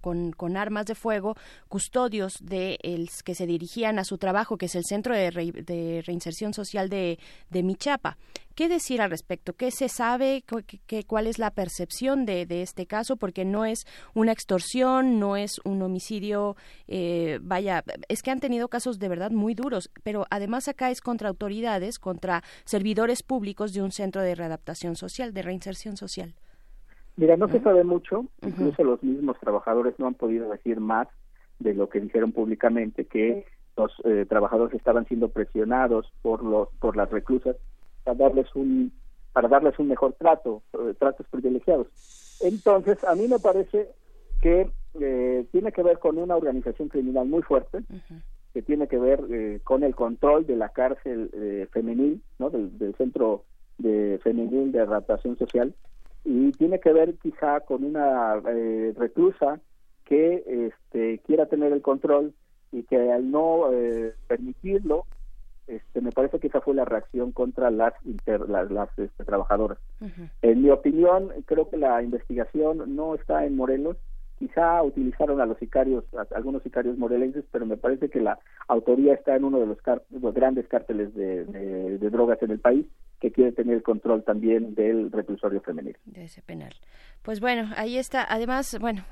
con, 0.00 0.30
con, 0.30 0.56
armas 0.56 0.86
de 0.86 0.94
fuego 0.94 1.34
custodios 1.68 2.34
de 2.40 2.78
el, 2.82 3.10
que 3.24 3.34
se 3.34 3.46
dirigían 3.46 3.98
a 3.98 4.04
su 4.04 4.16
trabajo, 4.16 4.58
que 4.58 4.66
es 4.66 4.76
el 4.76 4.84
Centro 4.84 5.12
de, 5.12 5.30
de 5.30 6.02
Reinserción 6.06 6.54
Social 6.54 6.88
de, 6.88 7.18
de 7.50 7.62
Michapa. 7.64 8.16
¿Qué 8.56 8.70
decir 8.70 9.02
al 9.02 9.10
respecto? 9.10 9.52
¿Qué 9.52 9.70
se 9.70 9.90
sabe? 9.90 10.35
Sabe 10.40 11.04
cuál 11.06 11.26
es 11.26 11.38
la 11.38 11.50
percepción 11.50 12.26
de, 12.26 12.46
este 12.62 12.86
caso, 12.86 13.16
porque 13.16 13.44
no 13.44 13.64
es 13.64 13.86
una 14.14 14.32
extorsión, 14.32 15.18
no 15.18 15.36
es 15.36 15.60
un 15.64 15.82
homicidio, 15.82 16.56
eh, 16.88 17.38
vaya, 17.42 17.84
es 18.08 18.22
que 18.22 18.30
han 18.30 18.40
tenido 18.40 18.68
casos 18.68 18.98
de 18.98 19.08
verdad 19.08 19.30
muy 19.30 19.54
duros, 19.54 19.90
pero 20.02 20.26
además 20.30 20.68
acá 20.68 20.90
es 20.90 21.00
contra 21.00 21.28
autoridades, 21.28 21.98
contra 21.98 22.42
servidores 22.64 23.22
públicos 23.22 23.72
de 23.72 23.82
un 23.82 23.92
centro 23.92 24.22
de 24.22 24.34
readaptación 24.34 24.96
social, 24.96 25.32
de 25.32 25.42
reinserción 25.42 25.96
social. 25.96 26.34
Mira, 27.16 27.36
no 27.36 27.48
se 27.48 27.60
sabe 27.60 27.82
mucho, 27.82 28.26
incluso 28.42 28.84
los 28.84 29.02
mismos 29.02 29.38
trabajadores 29.40 29.94
no 29.98 30.06
han 30.06 30.14
podido 30.14 30.50
decir 30.50 30.80
más 30.80 31.08
de 31.58 31.72
lo 31.72 31.88
que 31.88 32.00
dijeron 32.00 32.32
públicamente, 32.32 33.06
que 33.06 33.46
los 33.76 33.92
eh, 34.04 34.26
trabajadores 34.28 34.74
estaban 34.74 35.06
siendo 35.06 35.28
presionados 35.28 36.12
por 36.22 36.42
los 36.42 36.68
por 36.80 36.96
las 36.96 37.10
reclusas 37.10 37.56
para 38.04 38.16
darles 38.18 38.54
un 38.54 38.92
para 39.36 39.48
darles 39.48 39.78
un 39.78 39.88
mejor 39.88 40.14
trato, 40.14 40.62
eh, 40.72 40.94
tratos 40.98 41.26
privilegiados. 41.28 41.88
Entonces, 42.40 43.04
a 43.04 43.14
mí 43.14 43.28
me 43.28 43.38
parece 43.38 43.90
que 44.40 44.70
eh, 44.98 45.44
tiene 45.52 45.72
que 45.72 45.82
ver 45.82 45.98
con 45.98 46.16
una 46.16 46.36
organización 46.36 46.88
criminal 46.88 47.26
muy 47.26 47.42
fuerte, 47.42 47.80
que 48.54 48.62
tiene 48.62 48.88
que 48.88 48.96
ver 48.96 49.20
con 49.62 49.82
el 49.82 49.94
control 49.94 50.46
de 50.46 50.56
la 50.56 50.70
cárcel 50.70 51.68
femenil, 51.70 52.22
¿no? 52.38 52.48
Del, 52.48 52.78
del 52.78 52.94
centro 52.94 53.44
de 53.76 54.18
femenil 54.22 54.72
de 54.72 54.80
adaptación 54.80 55.36
social, 55.36 55.74
y 56.24 56.50
tiene 56.52 56.80
que 56.80 56.94
ver 56.94 57.16
quizá 57.18 57.60
con 57.60 57.84
una 57.84 58.40
eh, 58.48 58.94
reclusa 58.96 59.60
que 60.06 60.70
este, 60.70 61.18
quiera 61.26 61.44
tener 61.44 61.74
el 61.74 61.82
control 61.82 62.32
y 62.72 62.84
que 62.84 63.12
al 63.12 63.30
no 63.30 63.70
eh, 63.70 64.14
permitirlo, 64.28 65.04
este, 65.66 66.00
me 66.00 66.12
parece 66.12 66.38
que 66.38 66.46
esa 66.46 66.60
fue 66.60 66.74
la 66.74 66.84
reacción 66.84 67.32
contra 67.32 67.70
las, 67.70 67.94
las, 68.26 68.98
este, 68.98 69.24
trabajadoras. 69.24 69.78
En 70.42 70.62
mi 70.62 70.70
opinión, 70.70 71.30
creo 71.46 71.68
que 71.68 71.76
la 71.76 72.02
investigación 72.02 72.94
no 72.94 73.14
está 73.14 73.44
en 73.44 73.56
Morelos, 73.56 73.96
quizá 74.38 74.82
utilizaron 74.82 75.40
a 75.40 75.46
los 75.46 75.58
sicarios, 75.58 76.04
a 76.14 76.26
algunos 76.36 76.62
sicarios 76.62 76.98
morelenses, 76.98 77.44
pero 77.50 77.66
me 77.66 77.76
parece 77.76 78.10
que 78.10 78.20
la 78.20 78.38
autoría 78.68 79.14
está 79.14 79.34
en 79.34 79.44
uno 79.44 79.58
de 79.58 79.66
los, 79.66 79.78
los 80.10 80.34
grandes 80.34 80.68
cárteles 80.68 81.14
de, 81.14 81.98
drogas 82.10 82.40
en 82.42 82.50
el 82.50 82.60
país 82.60 82.86
que 83.20 83.32
quiere 83.32 83.52
tener 83.52 83.82
control 83.82 84.24
también 84.24 84.74
del 84.74 85.10
reclusorio 85.10 85.60
femenino. 85.60 85.98
De 86.04 86.24
ese 86.24 86.42
penal. 86.42 86.74
Pues 87.22 87.40
bueno, 87.40 87.72
ahí 87.76 87.98
está. 87.98 88.24
Además, 88.28 88.78
bueno, 88.80 89.04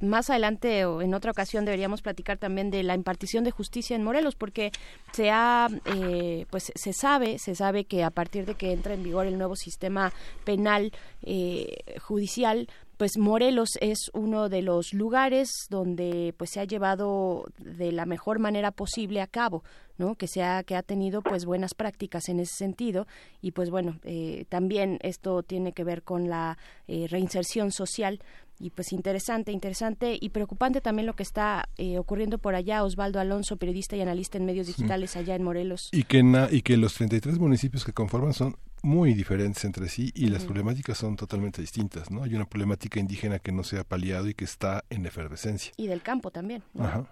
más 0.00 0.30
adelante 0.30 0.86
o 0.86 1.02
en 1.02 1.12
otra 1.12 1.32
ocasión 1.32 1.66
deberíamos 1.66 2.00
platicar 2.00 2.38
también 2.38 2.70
de 2.70 2.82
la 2.82 2.94
impartición 2.94 3.44
de 3.44 3.50
justicia 3.50 3.94
en 3.94 4.04
Morelos, 4.04 4.36
porque 4.36 4.70
se 5.12 5.30
ha, 5.30 5.68
eh, 5.84 6.46
pues 6.50 6.72
se 6.74 6.92
sabe, 6.94 7.38
se 7.38 7.54
sabe 7.54 7.84
que 7.84 8.04
a 8.04 8.10
partir 8.10 8.46
de 8.46 8.54
que 8.54 8.72
entra 8.72 8.94
en 8.94 9.02
vigor 9.02 9.26
el 9.26 9.36
nuevo 9.36 9.54
sistema 9.54 10.12
penal 10.44 10.92
eh, 11.22 11.98
judicial, 12.00 12.68
pues 12.96 13.16
Morelos 13.16 13.70
es 13.80 14.10
uno 14.12 14.48
de 14.48 14.62
los 14.62 14.92
lugares 14.92 15.48
donde 15.70 16.34
pues 16.36 16.50
se 16.50 16.60
ha 16.60 16.64
llevado 16.64 17.46
de 17.58 17.92
la 17.92 18.04
mejor 18.04 18.38
manera 18.38 18.72
posible 18.72 19.22
a 19.22 19.26
cabo 19.26 19.64
¿no? 20.00 20.16
que 20.16 20.26
se 20.26 20.42
ha, 20.42 20.64
que 20.64 20.74
ha 20.74 20.82
tenido 20.82 21.22
pues 21.22 21.44
buenas 21.44 21.74
prácticas 21.74 22.28
en 22.28 22.40
ese 22.40 22.54
sentido 22.54 23.06
y 23.40 23.52
pues 23.52 23.70
bueno 23.70 24.00
eh, 24.02 24.46
también 24.48 24.98
esto 25.02 25.42
tiene 25.44 25.72
que 25.72 25.84
ver 25.84 26.02
con 26.02 26.28
la 26.28 26.58
eh, 26.88 27.06
reinserción 27.08 27.70
social 27.70 28.20
y 28.58 28.70
pues 28.70 28.92
interesante, 28.92 29.52
interesante 29.52 30.18
y 30.20 30.28
preocupante 30.30 30.80
también 30.82 31.06
lo 31.06 31.14
que 31.14 31.22
está 31.22 31.70
eh, 31.78 31.96
ocurriendo 31.96 32.36
por 32.36 32.54
allá. 32.54 32.84
Osvaldo 32.84 33.18
Alonso, 33.18 33.56
periodista 33.56 33.96
y 33.96 34.02
analista 34.02 34.36
en 34.36 34.44
medios 34.44 34.66
digitales 34.66 35.16
allá 35.16 35.34
en 35.34 35.42
Morelos. 35.42 35.88
Y 35.92 36.04
que, 36.04 36.22
y 36.50 36.60
que 36.60 36.76
los 36.76 36.92
33 36.92 37.38
municipios 37.38 37.86
que 37.86 37.94
conforman 37.94 38.34
son 38.34 38.56
muy 38.82 39.14
diferentes 39.14 39.64
entre 39.64 39.88
sí 39.88 40.12
y 40.14 40.26
las 40.26 40.44
problemáticas 40.44 40.98
son 40.98 41.16
totalmente 41.16 41.62
distintas, 41.62 42.10
¿no? 42.10 42.22
Hay 42.22 42.34
una 42.34 42.44
problemática 42.44 43.00
indígena 43.00 43.38
que 43.38 43.50
no 43.50 43.64
se 43.64 43.78
ha 43.78 43.84
paliado 43.84 44.28
y 44.28 44.34
que 44.34 44.44
está 44.44 44.84
en 44.90 45.06
efervescencia. 45.06 45.72
Y 45.78 45.86
del 45.86 46.02
campo 46.02 46.30
también. 46.30 46.62
Ajá. 46.78 47.06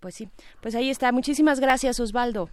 Pues 0.00 0.14
sí, 0.14 0.28
pues 0.60 0.74
ahí 0.74 0.90
está. 0.90 1.12
Muchísimas 1.12 1.60
gracias, 1.60 2.00
Osvaldo. 2.00 2.48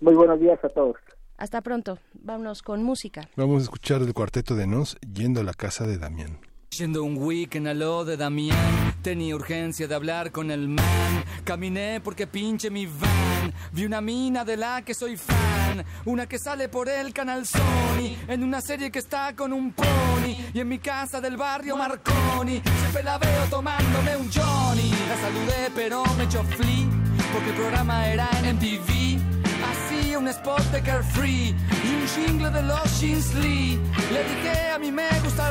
Muy 0.00 0.14
buenos 0.14 0.40
días 0.40 0.58
a 0.64 0.68
todos. 0.68 0.96
Hasta 1.36 1.62
pronto. 1.62 1.98
Vámonos 2.14 2.62
con 2.62 2.82
música. 2.82 3.28
Vamos 3.36 3.60
a 3.60 3.64
escuchar 3.64 4.02
el 4.02 4.12
cuarteto 4.12 4.54
de 4.56 4.66
Nos 4.66 4.96
yendo 5.00 5.40
a 5.40 5.44
la 5.44 5.54
casa 5.54 5.86
de 5.86 5.98
Damián. 5.98 6.49
Yendo 6.78 7.02
un 7.02 7.16
weekend 7.18 7.66
a 7.66 7.74
lo 7.74 8.04
de 8.04 8.16
Damián, 8.16 8.94
tenía 9.02 9.34
urgencia 9.34 9.88
de 9.88 9.94
hablar 9.96 10.30
con 10.30 10.52
el 10.52 10.68
man. 10.68 11.24
Caminé 11.42 12.00
porque 12.00 12.28
pinche 12.28 12.70
mi 12.70 12.86
van. 12.86 13.52
Vi 13.72 13.84
una 13.84 14.00
mina 14.00 14.44
de 14.44 14.56
la 14.56 14.80
que 14.82 14.94
soy 14.94 15.16
fan. 15.16 15.84
Una 16.04 16.28
que 16.28 16.38
sale 16.38 16.68
por 16.68 16.88
el 16.88 17.12
canal 17.12 17.44
Sony. 17.44 18.14
En 18.28 18.44
una 18.44 18.60
serie 18.60 18.92
que 18.92 19.00
está 19.00 19.34
con 19.34 19.52
un 19.52 19.72
pony. 19.72 20.36
Y 20.54 20.60
en 20.60 20.68
mi 20.68 20.78
casa 20.78 21.20
del 21.20 21.36
barrio 21.36 21.76
Marconi. 21.76 22.62
Siempre 22.62 23.02
la 23.02 23.18
veo 23.18 23.44
tomándome 23.50 24.16
un 24.16 24.30
Johnny. 24.30 24.92
La 25.08 25.16
saludé 25.16 25.72
pero 25.74 26.04
me 26.16 26.22
echó 26.22 26.44
flea. 26.44 26.86
Porque 27.32 27.50
el 27.50 27.56
programa 27.56 28.06
era 28.06 28.28
en 28.44 28.54
MTV 28.54 29.40
hacía 29.70 30.18
un 30.18 30.28
spot 30.28 30.62
de 30.72 30.82
Carefree 30.82 31.54
y 31.84 31.94
un 31.94 32.06
jingle 32.08 32.50
de 32.50 32.62
los 32.62 33.00
Jeans 33.00 33.34
Lee. 33.34 33.78
Le 34.12 34.24
dije 34.24 34.70
a 34.74 34.78
mí 34.78 34.90
me 34.90 35.08
gusta 35.22 35.49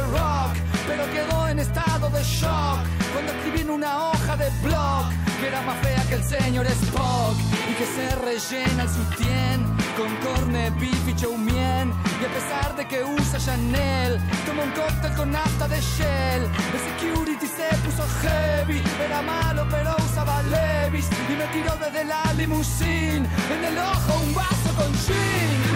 pero 0.99 1.13
quedó 1.13 1.47
en 1.47 1.59
estado 1.59 2.09
de 2.09 2.23
shock 2.23 2.80
cuando 3.13 3.31
escribí 3.31 3.61
en 3.61 3.69
una 3.69 4.09
hoja 4.09 4.35
de 4.35 4.49
blog 4.63 5.09
que 5.39 5.47
era 5.47 5.61
más 5.61 5.77
fea 5.80 6.03
que 6.09 6.15
el 6.15 6.23
señor 6.23 6.67
Spock 6.67 7.38
y 7.69 7.73
que 7.76 7.85
se 7.85 8.15
rellena 8.15 8.84
el 8.84 8.89
sutién 8.89 9.65
con 9.95 10.13
corne, 10.17 10.69
beef 10.71 11.07
y 11.07 11.15
chow 11.15 11.38
mien. 11.38 11.93
Y 12.21 12.26
a 12.26 12.34
pesar 12.34 12.76
de 12.76 12.88
que 12.88 13.03
usa 13.03 13.39
Chanel, 13.39 14.19
toma 14.45 14.63
un 14.63 14.71
cóctel 14.71 15.13
con 15.13 15.31
nafta 15.31 15.67
de 15.67 15.80
Shell. 15.80 16.43
El 16.43 16.81
security 16.89 17.47
se 17.47 17.67
puso 17.85 18.03
heavy, 18.21 18.81
era 19.05 19.21
malo 19.21 19.65
pero 19.69 19.95
usaba 20.05 20.41
Levis 20.43 21.07
y 21.30 21.34
me 21.34 21.45
tiró 21.53 21.76
desde 21.77 22.03
la 22.03 22.23
limusine 22.34 23.26
en 23.55 23.65
el 23.65 23.77
ojo 23.77 24.19
un 24.26 24.34
vaso 24.34 24.69
con 24.76 24.93
gin. 25.05 25.68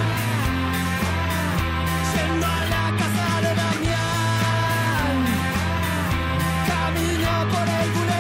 Por 7.49 7.67
el 7.67 8.12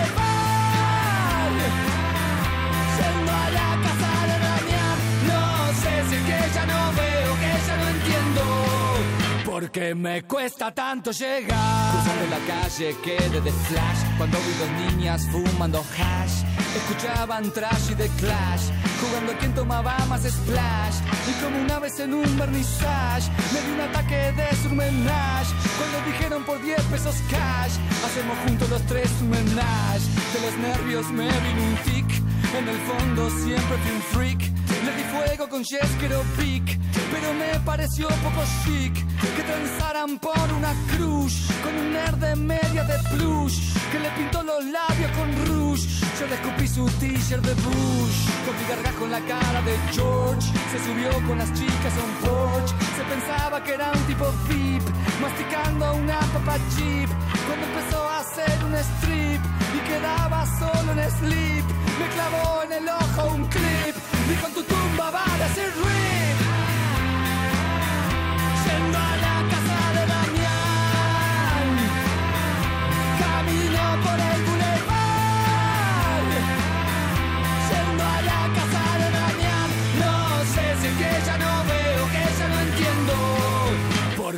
Porque 9.63 9.95
me 9.95 10.23
cuesta 10.23 10.73
tanto 10.73 11.11
llegar. 11.11 11.93
Cruzando 11.93 12.25
la 12.35 12.53
calle 12.53 12.97
quedé 13.01 13.39
de 13.39 13.49
flash 13.49 14.17
cuando 14.17 14.37
vi 14.39 14.53
dos 14.59 14.91
niñas 14.91 15.25
fumando 15.31 15.79
hash 15.79 16.43
Escuchaban 16.75 17.49
trash 17.53 17.91
y 17.91 17.95
de 17.95 18.09
clash, 18.19 18.63
jugando 18.99 19.31
a 19.31 19.37
quien 19.37 19.53
tomaba 19.55 19.97
más 20.09 20.23
splash. 20.23 20.97
Y 21.29 21.41
como 21.41 21.61
una 21.61 21.79
vez 21.79 21.97
en 22.01 22.13
un 22.13 22.37
vernissage, 22.37 23.31
me 23.53 23.61
di 23.61 23.71
un 23.71 23.79
ataque 23.79 24.33
de 24.33 24.53
surmenage. 24.57 25.53
Cuando 25.77 26.11
dijeron 26.11 26.43
por 26.43 26.61
10 26.61 26.81
pesos 26.91 27.15
cash, 27.31 27.73
hacemos 28.05 28.37
juntos 28.45 28.69
los 28.69 28.81
tres 28.87 29.09
un 29.21 29.29
menage. 29.29 30.05
De 30.33 30.41
los 30.41 30.57
nervios 30.57 31.07
me 31.11 31.23
vino 31.23 31.63
un 31.69 31.75
tic, 31.85 32.09
en 32.57 32.67
el 32.67 32.79
fondo 32.81 33.29
siempre 33.29 33.77
fui 33.77 33.91
un 33.91 34.01
freak. 34.11 34.53
Le 34.83 34.91
di 34.97 35.03
fuego 35.03 35.47
con 35.47 35.63
Jeskero 35.63 36.21
Pic, 36.37 36.77
pero 37.13 37.33
me 37.33 37.59
pareció 37.59 38.07
poco 38.07 38.43
chic 38.63 38.93
que 39.35 39.43
transaran 39.43 40.17
por 40.17 40.47
una 40.57 40.73
cruz 40.95 41.33
con 41.63 41.73
un 41.77 41.93
nerd 41.93 42.17
de 42.17 42.35
media 42.35 42.83
de 42.83 42.97
plush 43.09 43.57
que 43.91 43.99
le 43.99 44.09
pintó 44.17 44.41
los 44.41 44.65
labios 44.65 45.11
con 45.17 45.29
rouge. 45.45 45.85
Yo 46.19 46.25
le 46.27 46.35
escupí 46.35 46.67
su 46.67 46.85
t-shirt 46.99 47.43
de 47.43 47.53
Bush, 47.65 48.19
con 48.45 48.53
mi 48.57 48.63
gargajo 48.69 49.05
en 49.05 49.11
la 49.11 49.21
cara 49.21 49.61
de 49.61 49.75
George. 49.91 50.47
Se 50.71 50.79
subió 50.85 51.11
con 51.27 51.37
las 51.37 51.53
chicas 51.53 51.93
a 51.99 52.03
un 52.09 52.15
porch, 52.25 52.69
se 52.97 53.03
pensaba 53.13 53.63
que 53.63 53.73
era 53.73 53.91
un 53.91 54.03
tipo 54.11 54.25
VIP, 54.47 54.83
masticando 55.21 55.93
una 55.95 56.19
papa 56.33 56.57
chip. 56.73 57.09
Cuando 57.45 57.65
empezó 57.69 57.99
a 58.09 58.19
hacer 58.19 58.55
un 58.65 58.75
strip 58.75 59.41
y 59.77 59.79
quedaba 59.89 60.45
solo 60.59 60.89
en 60.93 61.11
sleep, 61.19 61.65
me 61.99 62.07
clavó 62.15 62.63
en 62.63 62.71
el 62.79 62.87
ojo 62.89 63.35
un 63.35 63.45
clip 63.47 63.95
y 64.31 64.35
con 64.41 64.51
tu 64.53 64.63
tumba 64.63 65.11
va 65.11 65.23
a 65.23 65.37
decir 65.43 65.69
rip. 65.83 66.42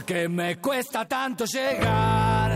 Porque 0.06 0.30
me 0.30 0.58
cuesta 0.58 1.04
tanto 1.06 1.46
llegar. 1.46 2.52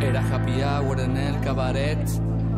Era 0.00 0.20
happy 0.20 0.62
hour 0.62 1.00
en 1.00 1.16
el 1.16 1.40
cabaret 1.40 1.98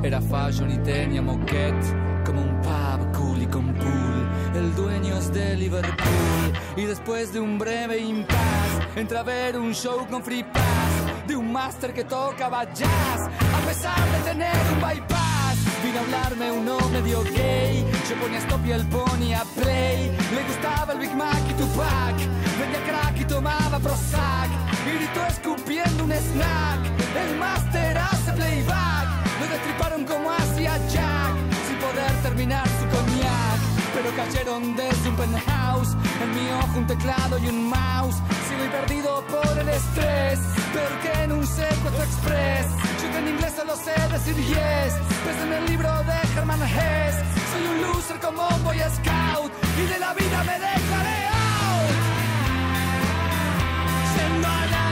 era 0.02 0.20
fashion 0.20 0.70
y 0.70 0.78
tenía 0.78 1.22
moquette, 1.22 2.24
como 2.24 2.42
un 2.42 2.60
pub 2.60 3.16
cool 3.16 3.42
y 3.42 3.46
con 3.46 3.72
pool. 3.74 4.28
El 4.54 4.74
dueño 4.74 5.00
dueños 5.00 5.32
de 5.32 5.56
Liverpool. 5.56 6.52
Y 6.76 6.84
después 6.84 7.32
de 7.32 7.40
un 7.40 7.58
breve 7.58 7.98
impasse, 7.98 8.88
entra 8.96 9.20
a 9.20 9.22
ver 9.22 9.58
un 9.58 9.72
show 9.72 10.06
con 10.08 10.22
free 10.22 10.44
pass 10.44 11.07
de 11.28 11.36
un 11.36 11.52
máster 11.52 11.92
que 11.92 12.04
tocaba 12.04 12.64
jazz, 12.72 13.20
a 13.20 13.66
pesar 13.68 14.02
de 14.12 14.30
tener 14.30 14.56
un 14.72 14.80
bypass. 14.80 15.56
Vino 15.84 15.98
a 15.98 16.02
hablarme 16.02 16.50
uno 16.50 16.78
medio 16.90 17.22
gay, 17.22 17.84
yo 18.08 18.16
ponía 18.16 18.38
stop 18.38 18.64
y 18.66 18.72
el 18.72 18.86
ponía 18.86 19.44
play. 19.54 20.10
Le 20.34 20.42
gustaba 20.44 20.94
el 20.94 20.98
Big 20.98 21.14
Mac 21.14 21.42
y 21.50 21.52
Tupac, 21.52 22.16
vendía 22.58 22.82
crack 22.88 23.20
y 23.20 23.24
tomaba 23.26 23.78
Prozac. 23.78 24.48
Y 24.86 24.90
gritó 24.96 25.26
escupiendo 25.26 26.04
un 26.04 26.12
snack, 26.12 26.80
el 27.22 27.36
máster 27.38 27.98
hace 27.98 28.32
playback. 28.32 29.06
Lo 29.38 29.46
destriparon 29.46 30.04
como 30.04 30.30
hacía 30.30 30.78
Jack, 30.88 31.34
sin 31.66 31.76
poder 31.76 32.12
terminar. 32.22 32.77
Pero 34.00 34.14
cayeron 34.14 34.76
desde 34.76 35.08
un 35.08 35.16
penthouse, 35.16 35.96
en 36.22 36.30
mi 36.32 36.48
ojo 36.52 36.78
un 36.78 36.86
teclado 36.86 37.36
y 37.38 37.48
un 37.48 37.68
mouse. 37.68 38.14
Sigo 38.46 38.70
perdido 38.70 39.24
por 39.26 39.58
el 39.58 39.68
estrés, 39.68 40.38
pero 40.72 41.02
que 41.02 41.22
en 41.24 41.32
un 41.32 41.44
secuestro 41.44 42.04
express. 42.04 42.66
Yo 43.02 43.10
que 43.10 43.18
en 43.18 43.28
inglés 43.28 43.54
solo 43.56 43.74
sé 43.74 43.94
decir 44.12 44.36
yes, 44.36 44.92
pues 45.24 45.36
en 45.42 45.52
el 45.52 45.66
libro 45.66 45.90
de 46.04 46.38
Herman 46.38 46.62
Hess. 46.62 47.16
Soy 47.50 47.66
un 47.72 47.82
loser 47.82 48.20
como 48.20 48.46
un 48.46 48.62
boy 48.62 48.78
scout, 48.78 49.52
y 49.82 49.86
de 49.92 49.98
la 49.98 50.14
vida 50.14 50.44
me 50.44 50.56
dejaré 50.68 51.18
out. 51.34 51.98
Yendo 54.14 54.46
a 54.46 54.66
la 54.74 54.84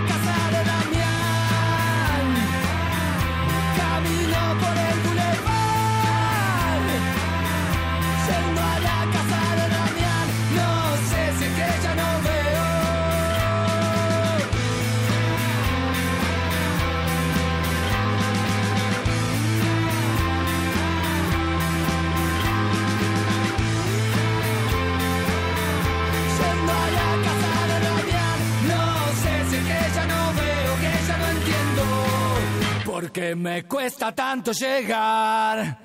Porque 32.98 33.36
me 33.36 33.64
cuesta 33.64 34.14
tanto 34.14 34.52
llegar. 34.52 35.78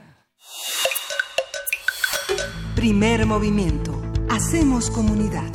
Primer 2.73 3.25
movimiento. 3.25 4.01
Hacemos 4.29 4.89
comunidad. 4.89 5.51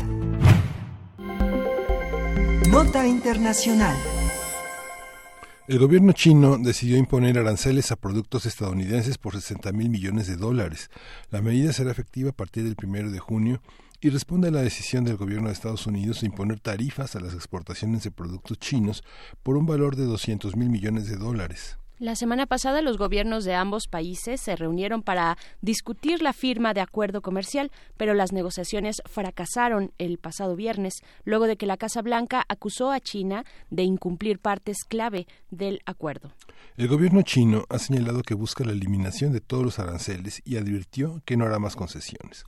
Nota 2.69 3.07
Internacional. 3.07 3.97
El 5.66 5.78
gobierno 5.78 6.12
chino 6.12 6.59
decidió 6.59 6.99
imponer 6.99 7.39
aranceles 7.39 7.91
a 7.91 7.97
productos 7.97 8.45
estadounidenses 8.45 9.16
por 9.16 9.33
60 9.33 9.73
mil 9.73 9.89
millones 9.89 10.27
de 10.27 10.37
dólares. 10.37 10.91
La 11.31 11.41
medida 11.41 11.73
será 11.73 11.91
efectiva 11.91 12.31
a 12.31 12.35
partir 12.35 12.65
del 12.65 12.77
primero 12.77 13.11
de 13.11 13.19
junio 13.19 13.62
y 14.01 14.10
responde 14.10 14.48
a 14.48 14.51
la 14.51 14.62
decisión 14.62 15.05
del 15.05 15.16
gobierno 15.16 15.48
de 15.48 15.55
Estados 15.55 15.86
Unidos 15.86 16.20
de 16.20 16.27
imponer 16.27 16.60
tarifas 16.60 17.16
a 17.16 17.20
las 17.20 17.35
exportaciones 17.35 18.02
de 18.02 18.10
productos 18.10 18.59
chinos 18.59 19.02
por 19.43 19.56
un 19.56 19.66
valor 19.66 19.97
de 19.97 20.05
200 20.05 20.56
mil 20.56 20.70
millones 20.70 21.09
de 21.09 21.16
dólares. 21.16 21.78
La 21.98 22.14
semana 22.14 22.44
pasada 22.44 22.82
los 22.82 22.98
gobiernos 22.98 23.47
de 23.47 23.55
ambos 23.55 23.86
países 23.89 24.43
se 24.43 24.55
reunieron 24.55 25.02
para 25.02 25.39
discutir 25.62 26.20
la 26.20 26.35
firma 26.35 26.74
de 26.74 26.82
acuerdo 26.82 27.23
comercial, 27.23 27.73
pero 27.97 28.12
las 28.12 28.32
negociaciones 28.32 29.01
fracasaron 29.06 29.93
el 29.97 30.18
pasado 30.18 30.56
viernes, 30.56 31.01
luego 31.24 31.47
de 31.47 31.56
que 31.56 31.64
la 31.64 31.78
Casa 31.78 32.02
Blanca 32.02 32.44
acusó 32.48 32.93
a 32.93 33.01
China 33.01 33.47
de 33.70 33.85
incumplir 33.85 34.40
partes 34.40 34.85
clave 34.86 35.27
del 35.51 35.81
acuerdo. 35.86 36.32
El 36.77 36.89
gobierno 36.89 37.23
chino 37.23 37.64
ha 37.70 37.78
señalado 37.78 38.20
que 38.20 38.35
busca 38.35 38.62
la 38.62 38.73
eliminación 38.73 39.32
de 39.32 39.40
todos 39.40 39.64
los 39.64 39.78
aranceles 39.78 40.43
y 40.44 40.59
advirtió 40.59 41.23
que 41.24 41.39
no 41.39 41.47
hará 41.47 41.59
más 41.59 41.77
concesiones. 41.77 42.44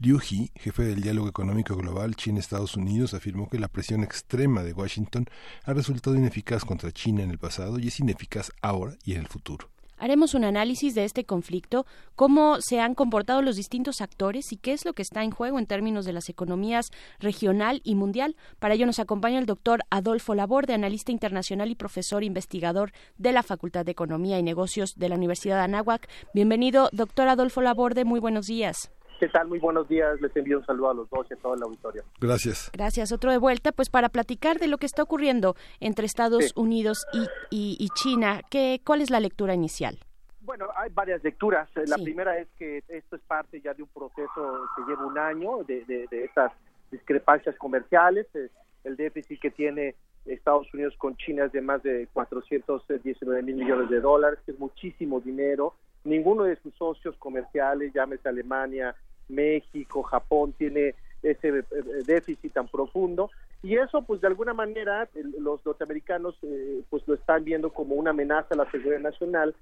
Liu 0.00 0.18
He, 0.18 0.50
jefe 0.56 0.82
del 0.82 1.02
diálogo 1.02 1.28
económico 1.28 1.76
global 1.76 2.16
China-Estados 2.16 2.76
Unidos, 2.76 3.14
afirmó 3.14 3.48
que 3.48 3.60
la 3.60 3.68
presión 3.68 4.02
extrema 4.02 4.62
de 4.62 4.72
Washington 4.72 5.26
ha 5.64 5.72
resultado 5.72 6.16
ineficaz 6.16 6.64
contra 6.64 6.90
China 6.90 7.22
en 7.22 7.30
el 7.30 7.38
pasado 7.38 7.78
y 7.78 7.88
es 7.88 8.00
ineficaz 8.00 8.50
ahora 8.60 8.96
y 9.04 9.12
en 9.12 9.20
el 9.20 9.28
futuro. 9.28 9.70
Haremos 9.96 10.34
un 10.34 10.44
análisis 10.44 10.94
de 10.94 11.04
este 11.04 11.24
conflicto, 11.24 11.86
cómo 12.16 12.60
se 12.60 12.80
han 12.80 12.96
comportado 12.96 13.40
los 13.40 13.54
distintos 13.54 14.00
actores 14.00 14.52
y 14.52 14.56
qué 14.56 14.72
es 14.72 14.84
lo 14.84 14.92
que 14.92 15.02
está 15.02 15.22
en 15.22 15.30
juego 15.30 15.58
en 15.60 15.66
términos 15.66 16.04
de 16.04 16.12
las 16.12 16.28
economías 16.28 16.90
regional 17.20 17.80
y 17.84 17.94
mundial. 17.94 18.34
Para 18.58 18.74
ello 18.74 18.86
nos 18.86 18.98
acompaña 18.98 19.38
el 19.38 19.46
doctor 19.46 19.82
Adolfo 19.90 20.34
Laborde, 20.34 20.74
analista 20.74 21.12
internacional 21.12 21.70
y 21.70 21.76
profesor 21.76 22.24
investigador 22.24 22.92
de 23.16 23.32
la 23.32 23.44
Facultad 23.44 23.84
de 23.84 23.92
Economía 23.92 24.38
y 24.38 24.42
Negocios 24.42 24.96
de 24.96 25.08
la 25.08 25.14
Universidad 25.14 25.58
de 25.58 25.62
Anáhuac. 25.62 26.08
Bienvenido, 26.34 26.90
doctor 26.92 27.28
Adolfo 27.28 27.62
Laborde, 27.62 28.04
muy 28.04 28.18
buenos 28.18 28.46
días. 28.46 28.90
¿Qué 29.20 29.28
tal? 29.28 29.48
Muy 29.48 29.58
buenos 29.58 29.88
días. 29.88 30.20
Les 30.20 30.34
envío 30.36 30.58
un 30.58 30.66
saludo 30.66 30.90
a 30.90 30.94
los 30.94 31.08
dos 31.08 31.26
y 31.30 31.34
a 31.34 31.36
todo 31.36 31.54
el 31.54 31.62
auditorio. 31.62 32.02
Gracias. 32.20 32.70
Gracias. 32.72 33.12
Otro 33.12 33.30
de 33.30 33.38
vuelta, 33.38 33.72
pues 33.72 33.88
para 33.88 34.08
platicar 34.08 34.58
de 34.58 34.66
lo 34.66 34.76
que 34.78 34.86
está 34.86 35.02
ocurriendo 35.02 35.54
entre 35.80 36.04
Estados 36.06 36.46
Sí. 36.46 36.52
Unidos 36.56 37.06
y, 37.12 37.20
y- 37.50 37.76
y 37.78 37.88
China. 37.94 38.42
¿Qué, 38.50 38.80
¿Cuál 38.84 39.00
es 39.00 39.10
la 39.10 39.20
lectura 39.20 39.54
inicial? 39.54 39.98
Bueno, 40.40 40.66
hay 40.76 40.90
varias 40.92 41.22
lecturas. 41.24 41.68
Eh, 41.76 41.84
La 41.86 41.96
Sí. 41.96 42.02
primera 42.04 42.36
es 42.38 42.48
que 42.58 42.82
esto 42.88 43.16
es 43.16 43.22
parte 43.22 43.60
ya 43.60 43.72
de 43.72 43.82
un 43.84 43.88
proceso 43.88 44.66
que 44.76 44.82
lleva 44.86 45.06
un 45.06 45.16
año 45.16 45.62
de, 45.64 45.84
de, 45.86 46.06
de 46.10 46.24
estas 46.24 46.52
discrepancias 46.90 47.56
comerciales. 47.56 48.26
Eh, 48.34 48.48
El 48.82 48.96
déficit 48.96 49.40
que 49.40 49.50
tiene 49.50 49.94
Estados 50.26 50.66
Unidos 50.74 50.94
con 50.98 51.16
China 51.16 51.46
es 51.46 51.52
de 51.52 51.62
más 51.62 51.82
de 51.82 52.06
419 52.12 53.42
mil 53.42 53.54
millones 53.56 53.88
de 53.88 54.00
dólares, 54.00 54.38
que 54.44 54.52
es 54.52 54.58
muchísimo 54.58 55.20
dinero. 55.20 55.74
Ninguno 56.04 56.44
de 56.44 56.56
sus 56.56 56.74
socios 56.74 57.16
comerciales, 57.16 57.92
llámese 57.94 58.28
Alemania, 58.28 58.94
México, 59.28 60.02
Japón, 60.02 60.52
tiene 60.52 60.94
ese 61.22 61.48
eh, 61.48 61.64
déficit 62.06 62.52
tan 62.52 62.68
profundo. 62.68 63.30
Y 63.62 63.76
eso 63.76 64.02
pues 64.02 64.20
de 64.20 64.26
alguna 64.26 64.52
manera 64.52 65.08
los 65.38 65.64
norteamericanos 65.64 66.36
eh, 66.42 66.82
pues 66.90 67.02
lo 67.06 67.14
están 67.14 67.44
viendo 67.44 67.72
como 67.72 67.94
una 67.94 68.10
amenaza 68.10 68.48
a 68.50 68.58
la 68.58 68.70
seguridad 68.70 69.00
nacional 69.00 69.50
eh, 69.50 69.54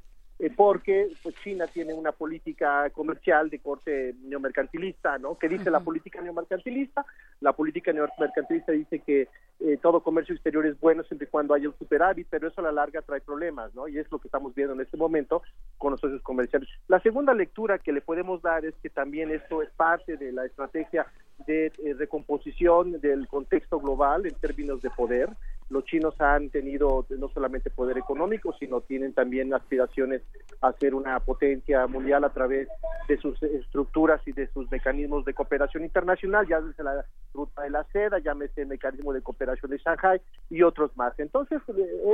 porque 0.50 1.08
pues 1.22 1.36
China 1.36 1.66
tiene 1.68 1.94
una 1.94 2.10
política 2.12 2.90
comercial 2.90 3.48
de 3.48 3.60
corte 3.60 4.14
neomercantilista, 4.24 5.18
¿no? 5.18 5.38
¿Qué 5.38 5.48
dice 5.48 5.70
la 5.70 5.80
política 5.80 6.20
neomercantilista? 6.20 7.06
La 7.40 7.52
política 7.52 7.92
neomercantilista 7.92 8.72
dice 8.72 8.98
que 9.00 9.28
eh, 9.60 9.78
todo 9.80 10.02
comercio 10.02 10.34
exterior 10.34 10.66
es 10.66 10.78
bueno 10.80 11.04
siempre 11.04 11.26
y 11.28 11.30
cuando 11.30 11.54
haya 11.54 11.68
un 11.68 11.78
superávit, 11.78 12.26
pero 12.28 12.48
eso 12.48 12.60
a 12.60 12.64
la 12.64 12.72
larga 12.72 13.02
trae 13.02 13.20
problemas, 13.20 13.72
¿no? 13.74 13.86
Y 13.86 13.98
es 13.98 14.10
lo 14.10 14.18
que 14.18 14.26
estamos 14.26 14.52
viendo 14.54 14.74
en 14.74 14.80
este 14.80 14.96
momento 14.96 15.42
con 15.78 15.92
los 15.92 16.00
socios 16.00 16.22
comerciales. 16.22 16.68
La 16.88 17.00
segunda 17.00 17.32
lectura 17.34 17.78
que 17.78 17.92
le 17.92 18.00
podemos 18.00 18.42
dar 18.42 18.64
es 18.64 18.74
que 18.82 18.90
también 18.90 19.30
esto 19.30 19.62
es 19.62 19.70
parte 19.70 20.16
de 20.16 20.32
la 20.32 20.44
estrategia 20.44 21.06
de 21.46 21.66
eh, 21.66 21.94
recomposición 21.96 23.00
del 23.00 23.28
contexto 23.28 23.78
global 23.78 24.26
en 24.26 24.34
términos 24.34 24.82
de 24.82 24.90
poder. 24.90 25.30
Los 25.72 25.84
chinos 25.86 26.14
han 26.20 26.50
tenido 26.50 27.06
no 27.08 27.28
solamente 27.30 27.70
poder 27.70 27.96
económico, 27.96 28.54
sino 28.58 28.82
tienen 28.82 29.14
también 29.14 29.54
aspiraciones 29.54 30.22
a 30.60 30.72
ser 30.74 30.94
una 30.94 31.18
potencia 31.20 31.86
mundial 31.86 32.24
a 32.24 32.28
través 32.28 32.68
de 33.08 33.16
sus 33.16 33.42
estructuras 33.42 34.20
y 34.26 34.32
de 34.32 34.48
sus 34.48 34.70
mecanismos 34.70 35.24
de 35.24 35.32
cooperación 35.32 35.82
internacional, 35.82 36.46
ya 36.46 36.60
desde 36.60 36.84
la 36.84 37.06
ruta 37.32 37.62
de 37.62 37.70
la 37.70 37.84
seda, 37.84 38.18
llámese 38.18 38.62
el 38.62 38.68
mecanismo 38.68 39.14
de 39.14 39.22
cooperación 39.22 39.70
de 39.70 39.78
Shanghai 39.78 40.20
y 40.50 40.62
otros 40.62 40.94
más. 40.96 41.18
Entonces, 41.18 41.62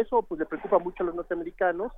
eso 0.00 0.22
pues 0.22 0.38
le 0.38 0.46
preocupa 0.46 0.78
mucho 0.78 1.02
a 1.02 1.06
los 1.06 1.16
norteamericanos. 1.16 1.92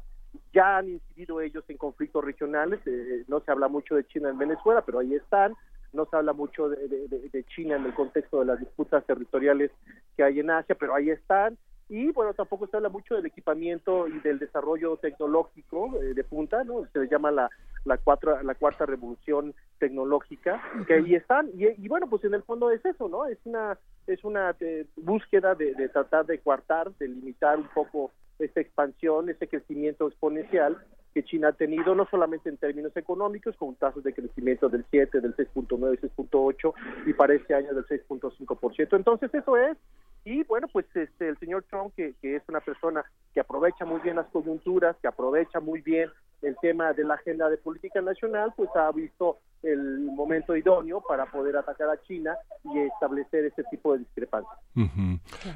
Ya 0.54 0.78
han 0.78 0.88
incidido 0.88 1.42
ellos 1.42 1.64
en 1.68 1.76
conflictos 1.76 2.24
regionales. 2.24 2.80
eh, 2.86 3.24
no 3.28 3.40
se 3.40 3.50
habla 3.50 3.68
mucho 3.68 3.96
de 3.96 4.06
China 4.06 4.30
en 4.30 4.38
Venezuela, 4.38 4.82
pero 4.82 5.00
ahí 5.00 5.14
están 5.14 5.54
no 5.92 6.06
se 6.06 6.16
habla 6.16 6.32
mucho 6.32 6.68
de, 6.68 6.88
de- 6.88 7.44
China 7.54 7.76
en 7.76 7.84
el 7.86 7.94
contexto 7.94 8.40
de 8.40 8.46
las 8.46 8.60
disputas 8.60 9.04
territoriales 9.06 9.70
que 10.16 10.22
hay 10.22 10.38
en 10.40 10.50
Asia, 10.50 10.76
pero 10.78 10.94
ahí 10.94 11.10
están. 11.10 11.56
Y 11.88 12.12
bueno, 12.12 12.32
tampoco 12.34 12.68
se 12.68 12.76
habla 12.76 12.88
mucho 12.88 13.16
del 13.16 13.26
equipamiento 13.26 14.06
y 14.06 14.20
del 14.20 14.38
desarrollo 14.38 14.96
tecnológico 14.98 16.00
eh, 16.00 16.14
de 16.14 16.22
punta, 16.22 16.62
¿no? 16.62 16.86
Se 16.92 17.08
llama 17.08 17.32
la, 17.32 17.50
la, 17.84 17.98
cuatro, 17.98 18.40
la 18.42 18.54
cuarta 18.54 18.86
revolución 18.86 19.54
tecnológica, 19.80 20.62
que 20.86 20.94
ahí 20.94 21.14
están. 21.16 21.48
Y, 21.54 21.66
y 21.84 21.88
bueno, 21.88 22.08
pues 22.08 22.22
en 22.24 22.34
el 22.34 22.44
fondo 22.44 22.70
es 22.70 22.84
eso, 22.84 23.08
¿no? 23.08 23.26
Es 23.26 23.38
una, 23.44 23.76
es 24.06 24.22
una 24.22 24.54
eh, 24.60 24.86
búsqueda 24.96 25.56
de, 25.56 25.74
de 25.74 25.88
tratar 25.88 26.26
de 26.26 26.38
coartar, 26.38 26.92
de 26.98 27.08
limitar 27.08 27.58
un 27.58 27.68
poco 27.74 28.12
esta 28.38 28.60
expansión, 28.60 29.28
ese 29.28 29.48
crecimiento 29.48 30.06
exponencial 30.06 30.78
que 31.12 31.24
China 31.24 31.48
ha 31.48 31.52
tenido, 31.52 31.94
no 31.94 32.06
solamente 32.06 32.48
en 32.48 32.56
términos 32.56 32.96
económicos, 32.96 33.56
con 33.56 33.74
tasas 33.74 34.02
de 34.04 34.14
crecimiento 34.14 34.68
del 34.68 34.84
7, 34.90 35.20
del 35.20 35.36
6.9, 35.36 36.00
6.8 36.00 36.74
y 37.06 37.12
para 37.12 37.34
este 37.34 37.54
año 37.54 37.74
del 37.74 37.86
6.5%. 37.86 38.96
Entonces 38.96 39.34
eso 39.34 39.56
es, 39.56 39.76
y 40.24 40.44
bueno, 40.44 40.68
pues 40.72 40.86
este, 40.94 41.28
el 41.28 41.38
señor 41.38 41.64
Trump, 41.70 41.94
que, 41.94 42.14
que 42.20 42.36
es 42.36 42.42
una 42.48 42.60
persona 42.60 43.04
que 43.34 43.40
aprovecha 43.40 43.84
muy 43.84 44.00
bien 44.00 44.16
las 44.16 44.26
coyunturas, 44.28 44.96
que 45.00 45.08
aprovecha 45.08 45.60
muy 45.60 45.80
bien 45.80 46.10
el 46.42 46.56
tema 46.60 46.92
de 46.92 47.04
la 47.04 47.14
agenda 47.14 47.48
de 47.48 47.56
política 47.56 48.00
nacional, 48.00 48.52
pues 48.56 48.70
ha 48.74 48.90
visto 48.92 49.38
el 49.62 50.00
momento 50.12 50.56
idóneo 50.56 51.02
para 51.06 51.30
poder 51.30 51.56
atacar 51.56 51.88
a 51.90 52.02
China 52.02 52.34
y 52.64 52.78
establecer 52.78 53.44
ese 53.44 53.62
tipo 53.70 53.92
de 53.92 54.00
discrepancias. 54.00 54.56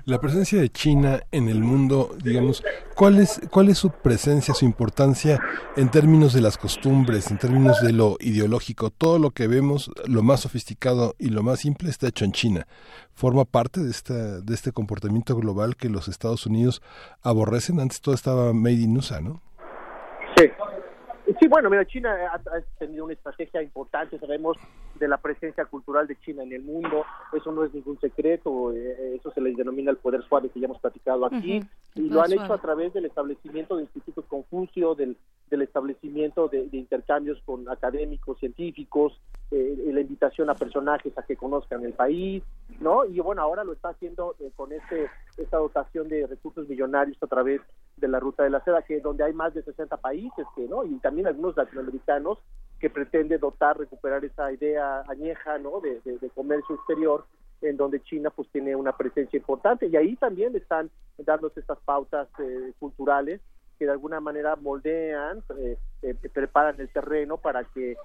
La 0.04 0.20
presencia 0.20 0.60
de 0.60 0.68
China 0.68 1.20
en 1.30 1.48
el 1.48 1.60
mundo, 1.60 2.10
digamos, 2.22 2.62
¿cuál 2.94 3.18
es, 3.18 3.40
¿cuál 3.50 3.68
es 3.68 3.78
su 3.78 3.90
presencia, 3.90 4.54
su 4.54 4.64
importancia 4.64 5.40
en 5.76 5.90
términos 5.90 6.32
de 6.32 6.40
las 6.40 6.58
costumbres, 6.58 7.30
en 7.30 7.38
términos 7.38 7.80
de 7.80 7.92
lo 7.92 8.16
ideológico? 8.20 8.90
Todo 8.90 9.18
lo 9.18 9.30
que 9.30 9.46
vemos, 9.46 9.90
lo 10.06 10.22
más 10.22 10.40
sofisticado 10.40 11.14
y 11.18 11.28
lo 11.28 11.42
más 11.42 11.60
simple 11.60 11.90
está 11.90 12.08
hecho 12.08 12.24
en 12.24 12.32
China. 12.32 12.66
¿Forma 13.14 13.44
parte 13.44 13.80
de, 13.80 13.90
esta, 13.90 14.40
de 14.40 14.54
este 14.54 14.72
comportamiento 14.72 15.36
global 15.36 15.76
que 15.76 15.88
los 15.88 16.08
Estados 16.08 16.46
Unidos 16.46 16.82
aborrecen? 17.22 17.80
Antes 17.80 18.00
todo 18.00 18.14
estaba 18.14 18.52
made 18.52 18.74
in 18.74 18.96
USA, 18.96 19.20
¿no? 19.20 19.40
Sí, 21.26 21.48
bueno, 21.48 21.70
mira, 21.70 21.86
China 21.86 22.14
ha, 22.32 22.60
tenido 22.78 23.04
una 23.04 23.14
estrategia 23.14 23.62
importante, 23.62 24.18
sabemos 24.18 24.58
de 25.04 25.08
la 25.08 25.18
presencia 25.18 25.66
cultural 25.66 26.06
de 26.06 26.16
China 26.16 26.44
en 26.44 26.52
el 26.54 26.62
mundo, 26.62 27.04
eso 27.34 27.52
no 27.52 27.62
es 27.62 27.74
ningún 27.74 28.00
secreto, 28.00 28.72
eh, 28.72 29.16
eso 29.16 29.30
se 29.32 29.42
les 29.42 29.54
denomina 29.54 29.90
el 29.90 29.98
poder 29.98 30.22
suave 30.26 30.48
que 30.48 30.58
ya 30.60 30.64
hemos 30.64 30.80
platicado 30.80 31.26
aquí, 31.26 31.60
y 31.94 32.08
lo 32.08 32.22
han 32.22 32.32
hecho 32.32 32.54
a 32.54 32.60
través 32.60 32.94
del 32.94 33.04
establecimiento 33.04 33.76
de 33.76 33.82
institutos 33.82 34.24
Confucio, 34.24 34.94
del, 34.94 35.18
del 35.50 35.60
establecimiento 35.60 36.48
de, 36.48 36.68
intercambios 36.72 37.38
con 37.44 37.68
académicos, 37.68 38.38
científicos, 38.38 39.20
eh, 39.50 39.90
la 39.92 40.00
invitación 40.00 40.48
a 40.48 40.54
personajes 40.54 41.12
a 41.18 41.22
que 41.22 41.36
conozcan 41.36 41.84
el 41.84 41.92
país, 41.92 42.42
¿no? 42.80 43.04
Y 43.04 43.20
bueno, 43.20 43.42
ahora 43.42 43.62
lo 43.62 43.74
está 43.74 43.90
haciendo 43.90 44.34
eh, 44.40 44.50
con 44.56 44.72
este 44.72 45.10
esta 45.36 45.58
dotación 45.58 46.08
de 46.08 46.26
recursos 46.26 46.66
millonarios 46.66 47.18
a 47.20 47.26
través 47.26 47.60
de 47.96 48.08
la 48.08 48.20
ruta 48.20 48.42
de 48.42 48.50
la 48.50 48.64
seda, 48.64 48.82
que 48.82 49.00
donde 49.00 49.22
hay 49.22 49.34
más 49.34 49.52
de 49.52 49.62
60 49.62 49.98
países, 49.98 50.46
que 50.56 50.66
no, 50.66 50.84
y 50.84 50.98
también 50.98 51.26
algunos 51.26 51.56
latinoamericanos 51.56 52.38
que 52.84 52.90
pretende 52.90 53.38
dotar, 53.38 53.78
recuperar 53.78 54.22
esa 54.26 54.52
idea 54.52 55.02
añeja, 55.08 55.56
¿no? 55.56 55.80
De, 55.80 56.02
comercio 56.34 56.74
exterior, 56.74 57.24
en 57.62 57.78
donde 57.78 58.02
China 58.02 58.28
pues 58.28 58.46
tiene 58.50 58.76
una 58.76 58.94
presencia 58.94 59.38
importante 59.38 59.86
y 59.86 59.96
ahí 59.96 60.16
también 60.16 60.54
están 60.54 60.90
dándose 61.16 61.60
estas 61.60 61.78
pautas 61.86 62.28
eh, 62.40 62.74
culturales 62.78 63.40
que 63.78 63.86
de 63.86 63.92
alguna 63.92 64.20
manera 64.20 64.56
moldean, 64.56 65.42
eh, 65.56 65.78
eh, 66.02 66.14
preparan 66.30 66.78
el 66.78 66.90
terreno 66.90 67.38
para 67.38 67.64
que 67.64 67.96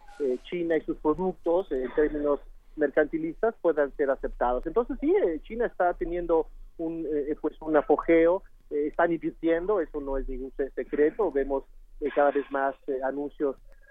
China 0.44 0.78
y 0.78 0.82
sus 0.82 0.96
productos 1.00 1.70
en 1.74 1.94
términos 1.94 2.40
mercantilistas 2.78 3.56
puedan 3.62 3.92
ser 3.98 4.10
aceptados. 4.12 4.66
Entonces 4.66 4.96
sí, 5.02 5.14
China 5.44 5.66
está 5.66 5.94
teniendo 5.94 6.48
un 6.78 7.06
pues 7.42 7.62
un 7.62 7.76
apogeo 7.76 8.44
eh, 8.70 8.88
están 8.88 9.12
invirtiendo, 9.12 9.82
eso 9.82 10.00
no 10.00 10.18
es 10.18 10.30
ningún 10.30 10.54
secreto, 10.76 11.32
vemos 11.32 11.64
eh, 12.02 12.10
cada 12.14 12.32
vez 12.32 12.46
más 12.52 12.76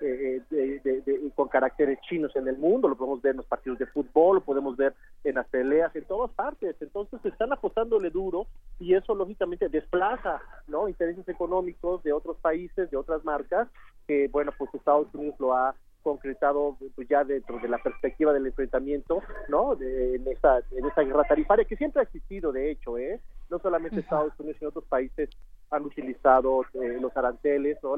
eh, 0.00 0.42
anuncios 0.50 1.32
con 1.34 1.48
caracteres 1.48 2.00
chinos 2.02 2.34
en 2.36 2.48
el 2.48 2.56
mundo, 2.56 2.88
lo 2.88 2.96
podemos 2.96 3.22
ver 3.22 3.32
en 3.32 3.38
los 3.38 3.46
partidos 3.46 3.78
de 3.78 3.86
fútbol, 3.86 4.36
lo 4.36 4.40
podemos 4.42 4.76
ver 4.76 4.94
en 5.24 5.36
las 5.36 5.48
peleas, 5.48 5.94
en 5.96 6.04
todas 6.04 6.30
partes, 6.32 6.76
entonces 6.80 7.24
están 7.24 7.52
apostándole 7.52 8.10
duro 8.10 8.46
y 8.78 8.94
eso 8.94 9.14
lógicamente 9.14 9.68
desplaza 9.68 10.40
no 10.66 10.88
intereses 10.88 11.28
económicos 11.28 12.02
de 12.02 12.12
otros 12.12 12.36
países, 12.38 12.90
de 12.90 12.96
otras 12.96 13.24
marcas, 13.24 13.68
que 14.06 14.28
bueno, 14.28 14.52
pues 14.56 14.72
Estados 14.74 15.12
Unidos 15.14 15.36
lo 15.38 15.54
ha 15.54 15.74
concretado 16.02 16.76
pues, 16.94 17.08
ya 17.08 17.24
dentro 17.24 17.58
de 17.58 17.68
la 17.68 17.78
perspectiva 17.78 18.32
del 18.32 18.46
enfrentamiento, 18.46 19.20
¿no? 19.48 19.74
De, 19.74 20.16
en 20.16 20.26
esta 20.28 20.60
en 20.70 20.86
esta 20.86 21.02
guerra 21.02 21.24
tarifaria 21.24 21.64
que 21.64 21.76
siempre 21.76 22.00
ha 22.00 22.04
existido, 22.04 22.52
de 22.52 22.70
hecho, 22.70 22.96
¿eh? 22.98 23.20
No 23.50 23.58
solamente 23.58 24.00
Estados 24.00 24.32
Unidos, 24.38 24.56
sino 24.58 24.70
otros 24.70 24.84
países 24.84 25.28
han 25.70 25.84
utilizado 25.84 26.62
eh, 26.74 26.98
los 27.00 27.16
aranceles, 27.16 27.78
¿no? 27.82 27.96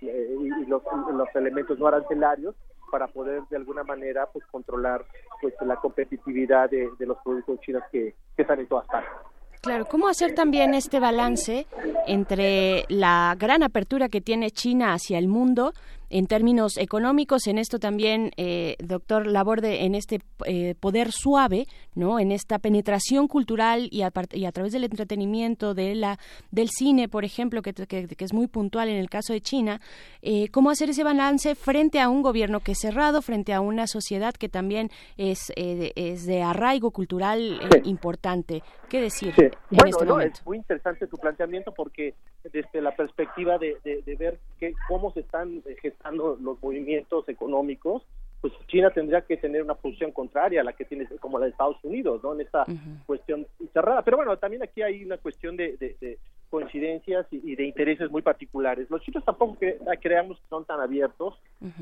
y, 0.00 0.66
los, 0.66 0.82
los 1.12 1.28
elementos 1.34 1.78
no 1.78 1.86
arancelarios 1.86 2.54
para 2.90 3.06
poder 3.06 3.42
de 3.50 3.56
alguna 3.56 3.84
manera 3.84 4.26
pues 4.32 4.44
controlar 4.46 5.04
pues 5.40 5.54
la 5.60 5.76
competitividad 5.76 6.70
de, 6.70 6.88
de 6.98 7.06
los 7.06 7.18
productos 7.18 7.60
chinos 7.60 7.82
que, 7.92 8.14
que 8.34 8.42
están 8.42 8.60
en 8.60 8.66
todas 8.66 8.86
partes. 8.86 9.12
Claro, 9.60 9.86
¿cómo 9.86 10.08
hacer 10.08 10.34
también 10.34 10.72
este 10.72 11.00
balance 11.00 11.66
entre 12.06 12.84
la 12.88 13.34
gran 13.38 13.62
apertura 13.62 14.08
que 14.08 14.20
tiene 14.20 14.50
China 14.50 14.92
hacia 14.92 15.18
el 15.18 15.26
mundo, 15.26 15.72
en 16.10 16.26
términos 16.26 16.76
económicos, 16.76 17.46
en 17.46 17.58
esto 17.58 17.78
también, 17.78 18.30
eh, 18.36 18.76
doctor 18.78 19.26
Laborde, 19.26 19.84
en 19.84 19.94
este 19.94 20.20
eh, 20.46 20.74
poder 20.78 21.12
suave, 21.12 21.66
¿no? 21.94 22.18
En 22.18 22.32
esta 22.32 22.58
penetración 22.58 23.28
cultural 23.28 23.88
y 23.90 24.02
a, 24.02 24.12
y 24.32 24.44
a, 24.44 24.52
través 24.52 24.72
del 24.72 24.84
entretenimiento, 24.84 25.74
de 25.74 25.94
la, 25.94 26.18
del 26.50 26.68
cine, 26.70 27.08
por 27.08 27.24
ejemplo, 27.24 27.62
que, 27.62 27.72
que, 27.72 28.24
es 28.24 28.32
muy 28.32 28.46
puntual 28.46 28.88
en 28.88 28.96
el 28.96 29.08
caso 29.08 29.32
de 29.32 29.40
China, 29.40 29.80
eh, 30.22 30.48
¿cómo 30.50 30.70
hacer 30.70 30.90
ese 30.90 31.04
balance 31.04 31.54
frente 31.54 32.00
a 32.00 32.08
un 32.08 32.22
gobierno 32.22 32.60
que 32.60 32.72
es 32.72 32.78
cerrado, 32.78 33.22
frente 33.22 33.52
a 33.52 33.60
una 33.60 33.86
sociedad 33.86 34.34
que 34.34 34.48
también 34.48 34.90
es, 35.16 35.52
eh, 35.56 35.92
es 35.96 36.26
de 36.26 36.42
arraigo 36.42 36.90
cultural 36.90 37.60
importante? 37.84 38.62
¿Qué 38.88 39.00
decir 39.00 39.34
en 39.36 39.86
este 39.86 40.04
momento? 40.04 40.38
Es 40.38 40.46
muy 40.46 40.56
interesante 40.56 41.06
tu 41.06 41.16
planteamiento 41.18 41.72
porque 41.72 42.14
desde 42.52 42.80
la 42.80 42.94
perspectiva 42.94 43.58
de, 43.58 43.76
de, 43.84 44.16
ver 44.16 44.38
que, 44.58 44.74
cómo 44.88 45.12
se 45.12 45.20
están 45.20 45.62
los 46.10 46.62
movimientos 46.62 47.28
económicos, 47.28 48.02
pues 48.40 48.52
China 48.68 48.90
tendría 48.90 49.22
que 49.22 49.36
tener 49.36 49.62
una 49.62 49.74
posición 49.74 50.12
contraria 50.12 50.60
a 50.60 50.64
la 50.64 50.72
que 50.72 50.84
tiene 50.84 51.06
como 51.20 51.38
la 51.38 51.46
de 51.46 51.52
Estados 51.52 51.82
Unidos, 51.82 52.22
¿no? 52.22 52.34
En 52.34 52.40
esta 52.40 52.64
cuestión 53.06 53.46
cerrada. 53.72 54.02
Pero 54.02 54.16
bueno, 54.16 54.36
también 54.36 54.62
aquí 54.62 54.82
hay 54.82 55.04
una 55.04 55.18
cuestión 55.18 55.56
de, 55.56 56.18
coincidencias 56.48 57.26
y, 57.30 57.56
de 57.56 57.64
intereses 57.64 58.10
muy 58.10 58.22
particulares. 58.22 58.88
Los 58.90 59.02
chinos 59.02 59.24
tampoco 59.24 59.58
que, 59.58 59.78
creamos 60.00 60.38
que 60.38 60.48
son 60.48 60.64
tan 60.64 60.80
abiertos. 60.80 61.34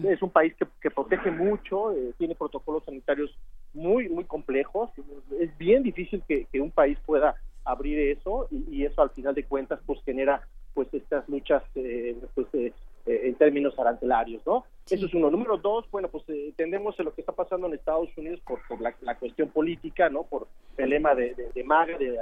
Es 0.02 0.22
un 0.22 0.30
país 0.30 0.54
que, 0.80 0.90
protege 0.90 1.30
mucho, 1.30 1.92
eh, 1.92 2.14
tiene 2.16 2.34
protocolos 2.34 2.84
sanitarios 2.84 3.36
muy, 3.74 4.08
muy 4.08 4.24
complejos. 4.24 4.90
Es 5.38 5.56
bien 5.58 5.82
difícil 5.82 6.22
que, 6.26 6.46
un 6.60 6.70
país 6.70 6.98
pueda 7.04 7.34
abrir 7.64 7.98
eso 7.98 8.48
y, 8.50 8.84
eso 8.84 9.02
al 9.02 9.10
final 9.10 9.34
de 9.34 9.44
cuentas 9.44 9.80
pues 9.84 10.00
genera 10.04 10.40
pues 10.76 10.92
estas 10.92 11.26
luchas 11.28 11.62
eh, 11.74 12.14
pues 12.34 12.46
eh, 12.52 12.72
eh, 13.06 13.28
en 13.28 13.36
términos 13.36 13.78
arancelarios, 13.78 14.44
¿no? 14.44 14.64
Eso 14.90 15.06
es 15.06 15.14
uno. 15.14 15.30
Número 15.30 15.56
dos, 15.58 15.88
bueno, 15.92 16.08
pues 16.08 16.28
eh, 16.28 16.46
entendemos 16.48 16.98
lo 16.98 17.14
que 17.14 17.20
está 17.20 17.32
pasando 17.32 17.68
en 17.68 17.74
Estados 17.74 18.08
Unidos 18.16 18.40
por, 18.44 18.58
por 18.66 18.80
la, 18.80 19.14
cuestión 19.14 19.48
política, 19.50 20.10
¿no? 20.10 20.24
Por 20.24 20.48
el 20.76 20.90
lema 20.90 21.14
de, 21.14 21.36
de, 21.54 21.64
MAGA, 21.64 21.98
de 21.98 22.18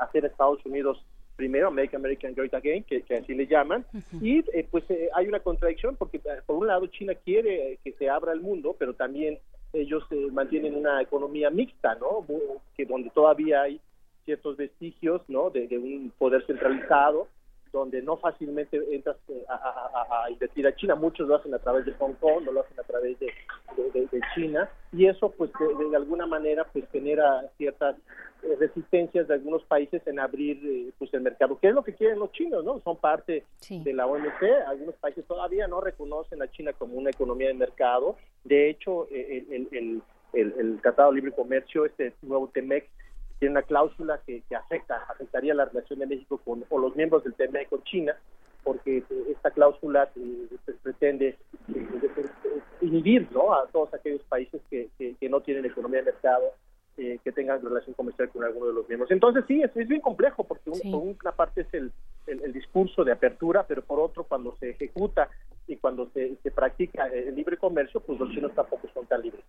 hacer 0.00 0.24
Estados 0.24 0.64
Unidos 0.64 1.04
primero, 1.34 1.72
Make 1.72 1.96
American 1.96 2.32
Great 2.34 2.54
Again, 2.54 2.84
que, 2.84 3.02
así 3.16 3.34
le 3.34 3.48
llaman, 3.48 3.84
y 4.20 4.38
eh, 4.52 4.68
pues 4.70 4.84
hay 5.14 5.26
una 5.26 5.40
contradicción 5.40 5.96
porque 5.96 6.20
por 6.46 6.56
un 6.56 6.66
lado 6.68 6.86
China 6.86 7.14
quiere 7.14 7.78
que 7.82 7.92
se 7.92 8.08
abra 8.08 8.32
el 8.32 8.40
mundo, 8.40 8.76
pero 8.78 8.94
también 8.94 9.38
ellos 9.72 10.04
mantienen 10.32 10.76
una 10.76 11.02
economía 11.02 11.50
mixta, 11.50 11.96
¿no? 11.96 12.24
Que 12.76 12.84
donde 12.84 13.10
todavía 13.10 13.62
hay 13.62 13.80
ciertos 14.26 14.56
vestigios, 14.56 15.22
¿no? 15.28 15.50
de 15.50 15.66
un 15.76 16.12
poder 16.18 16.44
centralizado, 16.46 17.26
donde 17.72 18.02
no 18.02 18.16
fácilmente 18.16 18.80
entras 18.90 19.16
eh, 19.28 19.44
a, 19.48 20.28
invertir 20.30 20.66
a 20.66 20.74
China. 20.74 20.94
Muchos 20.94 21.28
lo 21.28 21.36
hacen 21.36 21.54
a 21.54 21.58
través 21.58 21.86
de 21.86 21.92
Hong 21.94 22.14
Kong, 22.14 22.44
no 22.44 22.52
lo 22.52 22.60
hacen 22.60 22.78
a 22.78 22.82
través 22.82 23.18
de, 23.18 23.28
China, 24.34 24.68
y 24.92 25.06
eso 25.06 25.30
pues 25.30 25.50
de, 25.52 25.96
alguna 25.96 26.26
manera 26.26 26.64
pues 26.72 26.84
genera 26.92 27.42
ciertas 27.56 27.96
eh, 28.42 28.56
resistencias 28.58 29.26
de 29.28 29.34
algunos 29.34 29.62
países 29.64 30.06
en 30.06 30.20
abrir 30.20 30.60
eh, 30.64 30.92
pues 30.98 31.12
el 31.14 31.22
mercado, 31.22 31.58
que 31.58 31.68
es 31.68 31.74
lo 31.74 31.82
que 31.82 31.94
quieren 31.94 32.18
los 32.18 32.30
chinos, 32.32 32.64
¿no? 32.64 32.80
Son 32.80 32.96
parte 32.96 33.44
de 33.68 33.92
la 33.92 34.06
OMC, 34.06 34.42
algunos 34.66 34.94
países 34.96 35.24
todavía 35.26 35.66
no 35.68 35.80
reconocen 35.80 36.42
a 36.42 36.50
China 36.50 36.72
como 36.74 36.94
una 36.94 37.10
economía 37.10 37.48
de 37.48 37.54
mercado, 37.54 38.16
de 38.44 38.70
hecho 38.70 39.08
el, 39.10 39.68
el, 39.72 40.02
el, 40.32 40.54
el 40.58 40.80
Tratado 40.80 41.10
de 41.10 41.16
Libre 41.16 41.32
Comercio, 41.32 41.86
este 41.86 42.12
nuevo 42.22 42.48
TEMEC, 42.48 42.88
tiene 43.40 43.52
una 43.52 43.62
cláusula 43.62 44.20
que, 44.26 44.42
afecta, 44.54 45.02
afectaría 45.08 45.54
la 45.54 45.64
relación 45.64 45.98
de 45.98 46.06
México 46.06 46.38
con 46.44 46.62
o 46.68 46.78
los 46.78 46.94
miembros 46.94 47.24
del 47.24 47.34
TME 47.34 47.66
con 47.66 47.82
China, 47.84 48.14
porque 48.62 48.98
eh, 48.98 49.04
esta 49.30 49.50
cláusula 49.50 50.10
eh, 50.14 50.46
pues, 50.64 50.76
pretende 50.82 51.38
eh, 51.74 51.86
inhibir 52.82 53.26
¿no? 53.32 53.54
a 53.54 53.66
todos 53.68 53.92
aquellos 53.94 54.22
países 54.24 54.60
que, 54.68 54.90
que, 54.98 55.28
no 55.30 55.40
tienen 55.40 55.64
economía 55.64 56.00
de 56.00 56.12
mercado, 56.12 56.52
que 56.96 57.32
tengan 57.32 57.62
relación 57.62 57.94
comercial 57.94 58.28
con 58.28 58.44
alguno 58.44 58.66
de 58.66 58.74
los 58.74 58.86
miembros. 58.86 59.10
Entonces 59.10 59.44
sí, 59.48 59.62
es, 59.62 59.74
es 59.74 59.88
bien 59.88 60.02
complejo, 60.02 60.44
porque 60.44 60.70
por 60.70 61.00
una 61.00 61.32
parte 61.32 61.62
es 61.62 61.72
el, 61.72 61.90
el, 62.26 62.52
discurso 62.52 63.04
de 63.04 63.12
apertura, 63.12 63.64
pero 63.66 63.80
por 63.80 64.00
otro, 64.00 64.24
cuando 64.24 64.54
se 64.56 64.70
ejecuta 64.70 65.30
y 65.66 65.76
cuando 65.76 66.10
se, 66.10 66.36
se 66.42 66.50
practica 66.50 67.06
el 67.06 67.34
libre 67.34 67.56
comercio, 67.56 68.00
pues 68.00 68.20
los 68.20 68.28
chinos 68.32 68.54
tampoco 68.54 68.86
son 68.92 69.06
tan 69.06 69.22
libres. 69.22 69.42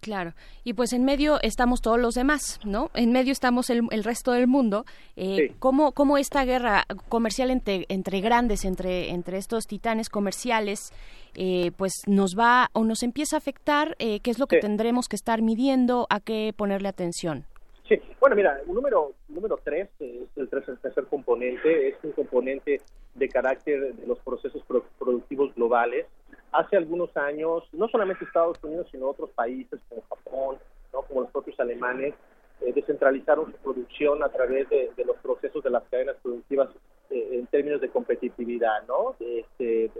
Claro, 0.00 0.32
y 0.64 0.72
pues 0.72 0.94
en 0.94 1.04
medio 1.04 1.38
estamos 1.42 1.82
todos 1.82 1.98
los 1.98 2.14
demás, 2.14 2.58
¿no? 2.64 2.90
En 2.94 3.12
medio 3.12 3.32
estamos 3.32 3.68
el, 3.68 3.86
resto 4.02 4.32
del 4.32 4.46
mundo. 4.46 4.84
Eh, 5.16 5.52
¿cómo, 5.58 5.92
¿cómo, 5.92 6.16
esta 6.16 6.44
guerra 6.46 6.84
comercial 7.10 7.50
entre, 7.50 7.84
entre 7.88 8.20
grandes, 8.22 8.64
entre, 8.64 9.10
entre 9.10 9.36
estos 9.36 9.66
titanes 9.66 10.08
comerciales, 10.08 10.92
eh, 11.36 11.70
pues 11.76 11.92
nos 12.06 12.34
va 12.38 12.70
o 12.72 12.84
nos 12.84 13.02
empieza 13.02 13.36
a 13.36 13.38
afectar? 13.38 13.94
Eh, 13.98 14.20
¿Qué 14.20 14.30
es 14.30 14.38
lo 14.38 14.46
que 14.46 14.58
tendremos 14.58 15.06
que 15.06 15.16
estar 15.16 15.42
midiendo? 15.42 16.06
¿A 16.08 16.20
qué 16.20 16.54
ponerle 16.56 16.88
atención? 16.88 17.44
Sí, 17.86 18.00
bueno, 18.20 18.36
mira, 18.36 18.58
el 18.66 18.72
número, 18.72 19.12
número 19.28 19.58
tres, 19.62 19.88
es 19.98 20.28
el, 20.36 20.48
tercer 20.48 21.04
componente, 21.10 21.88
es 21.88 21.96
un 22.04 22.12
componente 22.12 22.80
de 23.16 23.28
carácter 23.28 23.94
de 23.94 24.06
los 24.06 24.18
procesos 24.20 24.62
productivos 24.98 25.54
globales 25.56 26.06
hace 26.52 26.76
algunos 26.76 27.16
años, 27.16 27.64
no 27.72 27.88
solamente 27.88 28.24
Estados 28.24 28.62
Unidos, 28.62 28.88
sino 28.90 29.08
otros 29.08 29.30
países 29.30 29.80
como 29.88 30.02
Japón, 30.02 30.58
¿no? 30.92 31.02
como 31.02 31.22
los 31.22 31.30
propios 31.30 31.58
alemanes, 31.60 32.14
eh, 32.60 32.72
descentralizaron 32.74 33.52
su 33.52 33.58
producción 33.58 34.22
a 34.22 34.28
través 34.28 34.68
de, 34.68 34.90
los 35.06 35.16
procesos 35.18 35.64
de 35.64 35.70
las 35.70 35.82
cadenas 35.84 36.16
productivas 36.22 36.68
eh, 37.08 37.28
en 37.32 37.46
términos 37.46 37.80
de 37.80 37.88
competitividad, 37.88 38.86
¿no? 38.86 39.16
Este, 39.18 39.90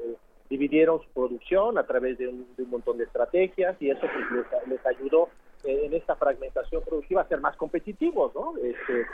dividieron 0.50 1.00
su 1.00 1.08
producción 1.10 1.78
a 1.78 1.86
través 1.86 2.18
de 2.18 2.28
un, 2.28 2.46
montón 2.68 2.98
de 2.98 3.04
estrategias 3.04 3.76
y 3.80 3.88
eso 3.88 4.00
pues, 4.00 4.46
les, 4.66 4.86
ayudó 4.86 5.30
eh, 5.64 5.86
en 5.86 5.94
esta 5.94 6.16
fragmentación 6.16 6.82
productiva 6.82 7.22
a 7.22 7.28
ser 7.28 7.40
más 7.40 7.56
competitivos, 7.56 8.34
¿no? 8.34 8.54
Este, 8.58 9.06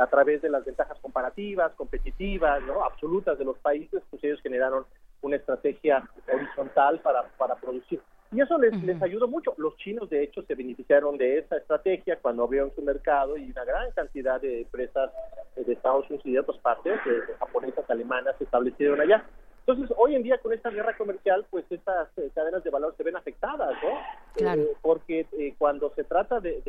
a 0.00 0.06
través 0.06 0.40
de 0.40 0.48
las 0.48 0.64
ventajas 0.64 0.98
comparativas, 1.00 1.74
competitivas, 1.74 2.62
¿no? 2.62 2.82
Absolutas 2.82 3.38
de 3.38 3.44
los 3.44 3.58
países, 3.58 4.02
pues 4.08 4.24
ellos 4.24 4.40
generaron 4.40 4.86
una 5.22 5.36
estrategia 5.36 6.02
horizontal 6.32 7.00
para, 7.00 7.24
para 7.36 7.56
producir. 7.56 8.00
Y 8.32 8.40
eso 8.40 8.58
les, 8.58 8.82
les 8.82 9.00
ayudó 9.02 9.28
mucho. 9.28 9.54
Los 9.56 9.76
chinos, 9.76 10.10
de 10.10 10.22
hecho, 10.22 10.42
se 10.42 10.54
beneficiaron 10.54 11.16
de 11.16 11.38
esa 11.38 11.56
estrategia 11.56 12.18
cuando 12.20 12.42
abrieron 12.42 12.72
su 12.74 12.82
mercado 12.82 13.36
y 13.36 13.50
una 13.50 13.64
gran 13.64 13.90
cantidad 13.92 14.40
de 14.40 14.62
empresas 14.62 15.10
de 15.54 15.72
Estados 15.72 16.06
Unidos 16.10 16.26
y 16.26 16.32
de 16.32 16.40
otras 16.40 16.58
partes, 16.58 16.98
japonesas, 17.38 17.88
alemanas, 17.88 18.34
se 18.38 18.44
establecieron 18.44 19.00
allá. 19.00 19.24
Entonces, 19.66 19.96
hoy 19.98 20.14
en 20.14 20.22
día 20.22 20.38
con 20.38 20.52
esta 20.52 20.70
guerra 20.70 20.96
comercial, 20.96 21.44
pues 21.50 21.64
estas 21.70 22.08
eh, 22.18 22.30
cadenas 22.32 22.62
de 22.62 22.70
valor 22.70 22.94
se 22.96 23.02
ven 23.02 23.16
afectadas, 23.16 23.74
¿no? 23.82 23.98
Claro. 24.34 24.62
Eh, 24.62 24.76
porque 24.80 25.26
eh, 25.32 25.54
cuando 25.58 25.92
se 25.96 26.04
trata 26.04 26.38
de, 26.38 26.62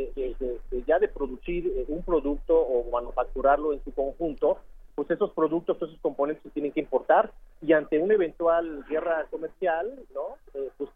ya 0.87 0.97
de 0.97 1.07
producir 1.07 1.85
un 1.89 2.01
producto 2.01 2.59
o 2.59 2.89
manufacturarlo 2.89 3.73
en 3.73 3.83
su 3.83 3.93
conjunto, 3.93 4.57
pues 4.97 5.11
esos 5.11 5.31
productos, 5.33 5.77
esos 5.77 5.99
componentes 6.01 6.41
se 6.41 6.49
tienen 6.49 6.71
que 6.71 6.79
importar 6.79 7.31
y 7.61 7.71
ante 7.73 7.99
una 7.99 8.15
eventual 8.15 8.83
guerra 8.89 9.27
comercial, 9.29 9.93
¿no? 10.11 10.37
pues 10.75 10.89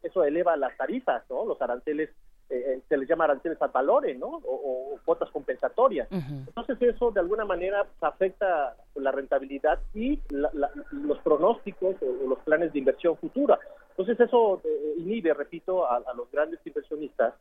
eso 0.00 0.22
eleva 0.22 0.56
las 0.56 0.76
tarifas, 0.76 1.24
¿no? 1.28 1.44
Los 1.44 1.60
aranceles 1.60 2.10
eh, 2.50 2.74
eh, 2.74 2.80
se 2.88 2.96
les 2.96 3.08
llama 3.08 3.24
aranceles 3.24 3.60
al 3.60 3.70
valores, 3.70 4.16
¿no? 4.16 4.40
O, 4.44 4.96
cuotas 5.04 5.28
compensatorias. 5.30 6.06
Entonces 6.12 6.80
eso 6.82 7.10
de 7.10 7.18
alguna 7.18 7.44
manera 7.44 7.84
afecta 8.00 8.76
la 8.94 9.10
rentabilidad 9.10 9.80
y 9.92 10.20
los 10.30 11.18
pronósticos 11.24 11.96
o, 12.00 12.28
los 12.28 12.38
planes 12.40 12.72
de 12.72 12.78
inversión 12.78 13.16
futura. 13.16 13.58
Entonces 13.90 14.20
eso 14.20 14.60
eh, 14.62 14.94
inhibe, 14.98 15.34
repito, 15.34 15.90
a, 15.90 16.00
los 16.14 16.30
grandes 16.30 16.60
inversionistas, 16.64 17.34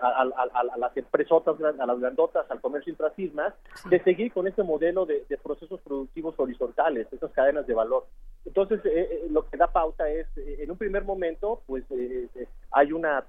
a, 0.00 0.76
las 0.76 0.96
empresotas, 0.96 1.56
a 1.60 1.86
las 1.86 2.00
grandotas, 2.00 2.50
al 2.50 2.60
comercio 2.60 2.90
intrasismas, 2.90 3.54
de 3.88 4.02
seguir 4.02 4.32
con 4.32 4.46
este 4.46 4.62
modelo 4.62 5.06
de, 5.06 5.24
procesos 5.42 5.80
productivos 5.80 6.34
horizontales, 6.38 7.06
esas 7.12 7.30
cadenas 7.32 7.66
de 7.66 7.74
valor. 7.74 8.06
Entonces, 8.44 8.80
lo 9.30 9.48
que 9.48 9.56
da 9.56 9.68
pauta 9.68 10.08
es, 10.08 10.26
en 10.36 10.70
un 10.70 10.76
primer 10.76 11.04
momento, 11.04 11.62
pues 11.66 11.84
hay 12.72 12.92
una 12.92 13.24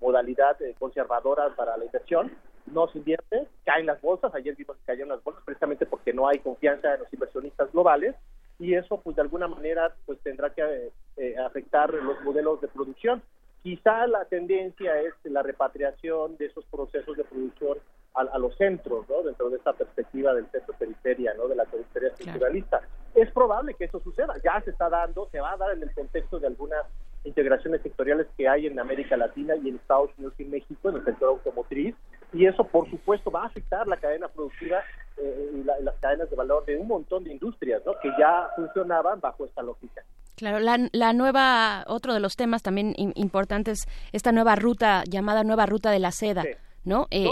modalidad 0.00 0.56
conservadora 0.78 1.54
para 1.56 1.76
la 1.76 1.84
inversión, 1.84 2.30
no 2.66 2.88
se 2.88 2.98
invierte, 2.98 3.46
caen 3.64 3.86
las 3.86 4.00
bolsas, 4.00 4.34
ayer 4.34 4.54
vimos 4.56 4.76
que 4.78 4.84
cayeron 4.86 5.10
las 5.10 5.22
bolsas 5.22 5.42
precisamente 5.44 5.86
porque 5.86 6.12
no 6.12 6.28
hay 6.28 6.38
confianza 6.38 6.94
en 6.94 7.00
los 7.00 7.12
inversionistas 7.12 7.70
globales, 7.72 8.14
y 8.58 8.74
eso 8.74 9.00
pues 9.00 9.16
de 9.16 9.22
alguna 9.22 9.48
manera 9.48 9.94
pues 10.06 10.18
tendrá 10.20 10.50
que 10.50 10.90
eh, 11.16 11.36
afectar 11.38 11.92
los 11.92 12.20
modelos 12.22 12.60
de 12.60 12.68
producción. 12.68 13.22
Quizá 13.64 14.06
la 14.06 14.26
tendencia 14.26 15.00
es 15.00 15.14
la 15.24 15.42
repatriación 15.42 16.36
de 16.36 16.44
esos 16.44 16.66
procesos 16.66 17.16
de 17.16 17.24
producción 17.24 17.78
a, 18.12 18.38
los 18.38 18.54
centros, 18.58 19.08
¿no? 19.08 19.22
Dentro 19.22 19.48
de 19.48 19.56
esta 19.56 19.72
perspectiva 19.72 20.34
del 20.34 20.46
centro-periferia, 20.50 21.32
¿no? 21.32 21.48
De 21.48 21.56
la 21.56 21.64
periferia 21.64 22.10
estructuralista. 22.10 22.82
Es 23.14 23.30
probable 23.32 23.72
que 23.72 23.86
eso 23.86 24.00
suceda, 24.00 24.34
ya 24.44 24.60
se 24.60 24.70
está 24.70 24.90
dando, 24.90 25.30
se 25.32 25.40
va 25.40 25.52
a 25.52 25.56
dar 25.56 25.72
en 25.72 25.82
el 25.82 25.94
contexto 25.94 26.38
de 26.38 26.46
algunas 26.46 26.84
integraciones 27.24 27.80
sectoriales 27.80 28.26
que 28.36 28.46
hay 28.46 28.66
en 28.66 28.78
América 28.78 29.16
Latina 29.16 29.56
y 29.56 29.70
en 29.70 29.76
Estados 29.76 30.10
Unidos 30.18 30.34
y 30.38 30.44
México 30.44 30.90
en 30.90 30.96
el 30.96 31.04
sector 31.06 31.30
automotriz 31.30 31.96
y 32.34 32.46
eso 32.46 32.64
por 32.64 32.90
supuesto 32.90 33.30
va 33.30 33.44
a 33.44 33.46
afectar 33.46 33.86
la 33.86 33.96
cadena 33.96 34.28
productiva 34.28 34.80
eh, 35.16 35.50
y, 35.54 35.62
las 35.62 35.94
cadenas 36.00 36.28
de 36.28 36.36
valor 36.36 36.64
de 36.66 36.76
un 36.76 36.88
montón 36.88 37.24
de 37.24 37.32
industrias 37.32 37.82
¿no? 37.86 37.92
que 38.02 38.10
ya 38.18 38.48
funcionaban 38.56 39.20
bajo 39.20 39.44
esta 39.44 39.62
lógica. 39.62 40.02
Claro, 40.36 40.58
la, 40.58 40.88
la 40.92 41.12
nueva, 41.12 41.84
otro 41.86 42.12
de 42.12 42.20
los 42.20 42.34
temas 42.34 42.62
también 42.62 42.92
importantes, 42.96 43.86
esta 44.12 44.32
nueva 44.32 44.56
ruta 44.56 45.04
llamada 45.08 45.44
nueva 45.44 45.66
ruta 45.66 45.92
de 45.92 46.00
la 46.00 46.10
seda, 46.10 46.44
¿no? 46.84 47.06
Eh, 47.12 47.30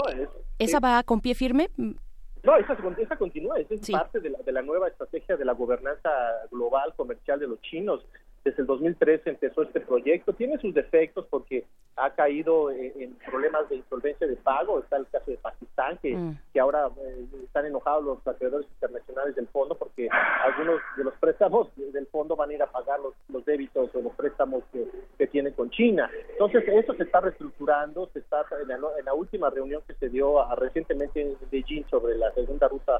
¿Esa 0.57 0.79
va 0.79 1.03
con 1.03 1.19
pie 1.19 1.35
firme? 1.35 1.69
No, 1.77 2.55
esa, 2.57 2.77
esa 2.97 3.17
continúa, 3.17 3.59
esa 3.59 3.73
es 3.73 3.91
parte 3.91 4.21
de 4.21 4.29
la, 4.29 4.39
de 4.39 4.51
la 4.53 4.61
nueva 4.61 4.87
estrategia 4.87 5.35
de 5.35 5.43
la 5.43 5.51
gobernanza 5.53 6.09
global 6.49 6.93
comercial 6.95 7.41
de 7.41 7.47
los 7.47 7.61
chinos 7.61 8.05
desde 8.43 8.61
el 8.61 8.67
2013 8.67 9.29
empezó 9.29 9.63
este 9.63 9.79
proyecto. 9.79 10.33
Tiene 10.33 10.57
sus 10.57 10.73
defectos 10.73 11.25
porque 11.29 11.65
ha 11.95 12.09
caído 12.11 12.71
en, 12.71 13.15
problemas 13.25 13.69
de 13.69 13.77
insolvencia 13.77 14.27
de 14.27 14.35
pago. 14.35 14.79
Está 14.79 14.97
el 14.97 15.07
caso 15.07 15.31
de 15.31 15.37
Pakistán, 15.37 15.97
que, 16.01 16.15
mm. 16.15 16.37
que 16.51 16.59
ahora 16.59 16.89
eh, 17.01 17.25
están 17.43 17.65
enojados 17.65 18.03
los 18.03 18.27
acreedores 18.27 18.67
internacionales 18.69 19.35
del 19.35 19.47
fondo 19.47 19.75
porque 19.75 20.09
algunos 20.09 20.81
de 20.97 21.03
los 21.03 21.13
préstamos 21.15 21.69
del 21.75 22.07
fondo 22.07 22.35
van 22.35 22.49
a 22.49 22.53
ir 22.53 22.63
a 22.63 22.71
pagar 22.71 22.99
los, 22.99 23.13
los 23.29 23.45
débitos 23.45 23.93
o 23.95 24.01
los 24.01 24.13
préstamos 24.13 24.63
que, 24.71 24.85
que 25.17 25.27
tiene 25.27 25.53
con 25.53 25.69
China. 25.69 26.09
Entonces, 26.31 26.63
eso 26.67 26.93
se 26.95 27.03
está 27.03 27.21
reestructurando. 27.21 28.09
Se 28.13 28.19
está 28.19 28.43
en 28.61 29.05
la, 29.05 29.13
última 29.13 29.49
reunión 29.49 29.81
que 29.87 29.93
se 29.95 30.09
dio 30.09 30.43
recientemente 30.55 31.21
en 31.21 31.37
Beijing 31.51 31.85
sobre 31.89 32.17
la 32.17 32.31
segunda 32.33 32.67
ruta, 32.67 32.99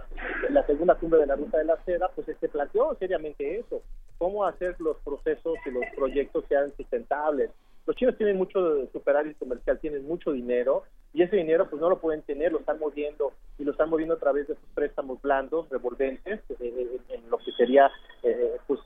la 0.49 0.65
segunda 0.65 0.95
cumbre 0.95 1.19
de 1.19 1.27
la 1.27 1.35
ruta 1.35 1.57
de 1.57 1.65
la 1.65 1.77
seda, 1.83 2.09
pues 2.15 2.27
se 2.39 2.49
planteó 2.49 2.95
seriamente 2.95 3.59
eso. 3.59 3.81
Cómo 4.23 4.45
hacer 4.45 4.77
los 4.79 4.95
procesos 4.99 5.55
y 5.65 5.71
los 5.71 5.83
proyectos 5.97 6.45
sean 6.47 6.73
sustentables. 6.77 7.49
Los 7.85 7.95
chinos 7.95 8.17
tienen 8.17 8.37
mucho 8.37 8.87
superávit 8.91 9.37
comercial, 9.37 9.79
tienen 9.79 10.05
mucho 10.05 10.31
dinero 10.31 10.83
y 11.13 11.21
ese 11.21 11.35
dinero 11.35 11.69
pues 11.69 11.81
no 11.81 11.89
lo 11.89 11.99
pueden 11.99 12.23
tener, 12.23 12.51
lo 12.51 12.59
están 12.59 12.79
moviendo 12.79 13.33
y 13.59 13.63
lo 13.63 13.71
están 13.71 13.89
moviendo 13.89 14.15
a 14.15 14.19
través 14.19 14.47
de 14.47 14.55
sus 14.55 14.69
préstamos 14.73 15.21
blandos, 15.21 15.69
revolventes, 15.69 16.39
eh, 16.49 16.55
eh, 16.59 16.99
en 17.09 17.29
lo 17.29 17.37
que 17.37 17.51
sería 17.51 17.91
eh, 18.23 18.57
pues 18.65 18.79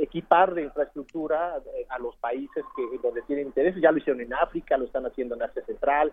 equipar 0.00 0.52
de 0.54 0.64
infraestructura 0.64 1.62
a 1.88 1.98
los 1.98 2.16
países 2.16 2.64
que 2.76 2.98
donde 3.02 3.22
tienen 3.22 3.46
interés. 3.46 3.74
Ya 3.80 3.92
lo 3.92 3.98
hicieron 3.98 4.20
en 4.20 4.34
África, 4.34 4.76
lo 4.76 4.84
están 4.84 5.06
haciendo 5.06 5.36
en 5.36 5.42
Asia 5.42 5.64
Central, 5.64 6.12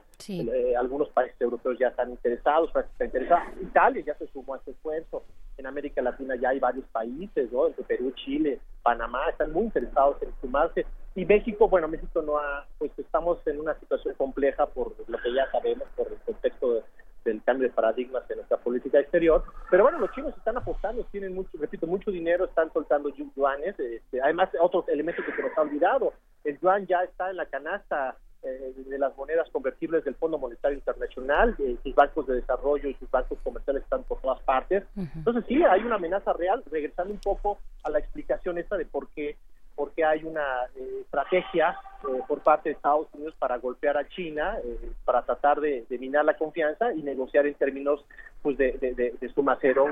algunos 0.78 1.10
países 1.10 1.40
europeos 1.42 1.78
ya 1.80 1.88
están 1.90 2.12
interesados, 2.12 2.72
Francia 2.72 2.92
está 2.94 3.06
interesada, 3.06 3.52
Italia 3.62 4.04
ya 4.06 4.16
se 4.16 4.28
sumó 4.28 4.54
a 4.54 4.58
este 4.58 4.72
esfuerzo, 4.72 5.24
en 5.58 5.66
América 5.66 6.02
Latina 6.02 6.36
ya 6.36 6.50
hay 6.50 6.60
varios 6.60 6.86
países, 6.88 7.52
¿no? 7.52 7.68
Entre 7.68 7.84
Perú, 7.84 8.12
Chile, 8.12 8.60
Panamá, 8.84 9.30
están 9.30 9.52
muy 9.52 9.64
interesados 9.64 10.22
en 10.22 10.30
sumarse. 10.40 10.86
Y 11.18 11.26
México, 11.26 11.68
bueno, 11.68 11.88
México 11.88 12.22
no 12.22 12.38
ha, 12.38 12.68
pues 12.78 12.92
estamos 13.00 13.40
en 13.48 13.60
una 13.60 13.74
situación 13.80 14.14
compleja 14.20 14.68
por 14.68 14.94
lo 15.08 15.18
que 15.18 15.34
ya 15.34 15.50
sabemos, 15.50 15.88
por 15.96 16.08
el 16.10 16.18
contexto 16.20 16.84
del 17.26 17.42
cambio 17.44 17.68
de 17.68 17.74
paradigmas 17.74 18.30
en 18.30 18.38
nuestra 18.38 18.58
política 18.58 19.00
exterior. 19.00 19.44
Pero 19.72 19.82
bueno, 19.82 19.98
los 19.98 20.12
chinos 20.12 20.38
están 20.38 20.58
apostando, 20.58 21.04
tienen 21.06 21.34
mucho, 21.34 21.50
repito, 21.60 21.88
mucho 21.88 22.12
dinero, 22.12 22.46
están 22.46 22.72
soltando 22.72 23.10
yuanes. 23.36 23.80
Este, 23.80 24.22
además, 24.22 24.50
otro 24.62 24.86
elemento 24.90 25.24
que 25.26 25.36
se 25.36 25.42
nos 25.42 25.58
ha 25.58 25.62
olvidado, 25.62 26.14
el 26.44 26.60
yuan 26.60 26.86
ya 26.86 27.02
está 27.02 27.32
en 27.32 27.38
la 27.38 27.48
canasta 27.48 28.16
eh, 28.44 28.74
de 28.76 29.00
las 29.00 29.18
monedas 29.18 29.50
convertibles 29.50 30.06
del 30.06 30.14
Fondo 30.14 30.38
Monetario 30.38 30.78
Internacional, 30.78 31.56
eh, 31.58 31.78
sus 31.82 31.96
bancos 31.96 32.28
de 32.28 32.36
desarrollo 32.36 32.90
y 32.90 32.94
sus 32.94 33.10
bancos 33.10 33.40
comerciales 33.44 33.82
están 33.82 34.04
por 34.04 34.22
todas 34.22 34.40
partes. 34.44 34.84
Entonces 34.96 35.44
sí, 35.48 35.64
hay 35.64 35.82
una 35.82 35.96
amenaza 35.96 36.32
real, 36.34 36.64
regresando 36.70 37.12
un 37.12 37.20
poco 37.20 37.58
a 37.82 37.90
la 37.90 37.98
explicación 37.98 38.60
esta 38.60 38.78
de 38.78 38.86
por 38.86 39.08
qué, 39.10 39.36
por 39.78 39.94
hay 40.04 40.24
una 40.24 40.66
eh, 40.76 41.02
estrategia 41.02 41.80
por 42.28 42.40
parte 42.40 42.70
de 42.70 42.76
Estados 42.76 43.08
Unidos 43.14 43.36
para 43.38 43.58
golpear 43.58 43.96
a 43.98 44.08
China, 44.10 44.58
para 45.06 45.22
tratar 45.22 45.62
de, 45.62 45.86
minar 46.00 46.26
la 46.26 46.36
confianza 46.36 46.94
y 46.94 47.04
negociar 47.04 47.46
en 47.46 47.54
términos 47.54 48.04
pues 48.42 48.58
de, 48.58 48.72
de, 48.74 49.30
suma 49.34 49.58
cero, 49.62 49.86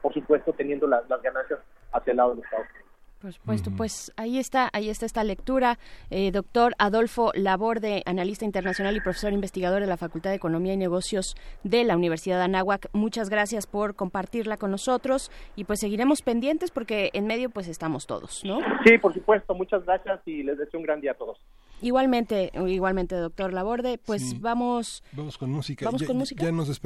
por 0.00 0.14
supuesto 0.14 0.52
teniendo 0.52 0.86
las 0.86 1.06
ganancias 1.22 1.60
hacia 1.92 2.10
el 2.12 2.16
lado 2.16 2.30
de 2.30 2.36
los 2.36 2.44
Estados 2.44 2.66
Unidos. 2.70 2.91
Por 3.22 3.32
supuesto, 3.32 3.70
pues 3.70 4.12
ahí 4.16 4.38
está, 4.38 4.68
ahí 4.72 4.90
está 4.90 5.06
esta 5.06 5.22
lectura. 5.22 5.78
Eh, 6.10 6.32
doctor 6.32 6.74
Adolfo 6.78 7.30
Laborde, 7.34 8.02
analista 8.04 8.44
internacional 8.44 8.96
y 8.96 9.00
profesor 9.00 9.32
investigador 9.32 9.80
de 9.80 9.86
la 9.86 9.96
Facultad 9.96 10.30
de 10.30 10.36
Economía 10.36 10.74
y 10.74 10.76
Negocios 10.76 11.36
de 11.62 11.84
la 11.84 11.96
Universidad 11.96 12.38
de 12.38 12.44
Anáhuac, 12.44 12.88
muchas 12.92 13.30
gracias 13.30 13.68
por 13.68 13.94
compartirla 13.94 14.56
con 14.56 14.72
nosotros 14.72 15.30
y 15.54 15.64
pues 15.64 15.78
seguiremos 15.78 16.22
pendientes 16.22 16.72
porque 16.72 17.10
en 17.12 17.28
medio 17.28 17.48
pues 17.50 17.68
estamos 17.68 18.06
todos, 18.06 18.42
¿no? 18.44 18.58
Sí, 18.84 18.98
por 18.98 19.14
supuesto, 19.14 19.54
muchas 19.54 19.84
gracias 19.84 20.20
y 20.26 20.42
les 20.42 20.58
deseo 20.58 20.80
un 20.80 20.86
gran 20.86 21.00
día 21.00 21.12
a 21.12 21.14
todos. 21.14 21.38
Igualmente, 21.80 22.50
igualmente, 22.66 23.14
doctor 23.14 23.52
Laborde, 23.52 23.98
pues 23.98 24.40
vamos... 24.40 25.04
Vamos 25.12 25.38
con 25.38 25.50
música. 25.50 25.84
Vamos 25.84 26.02
con 26.02 26.16
música. 26.16 26.44
Ya 26.44 26.50
nos, 26.50 26.80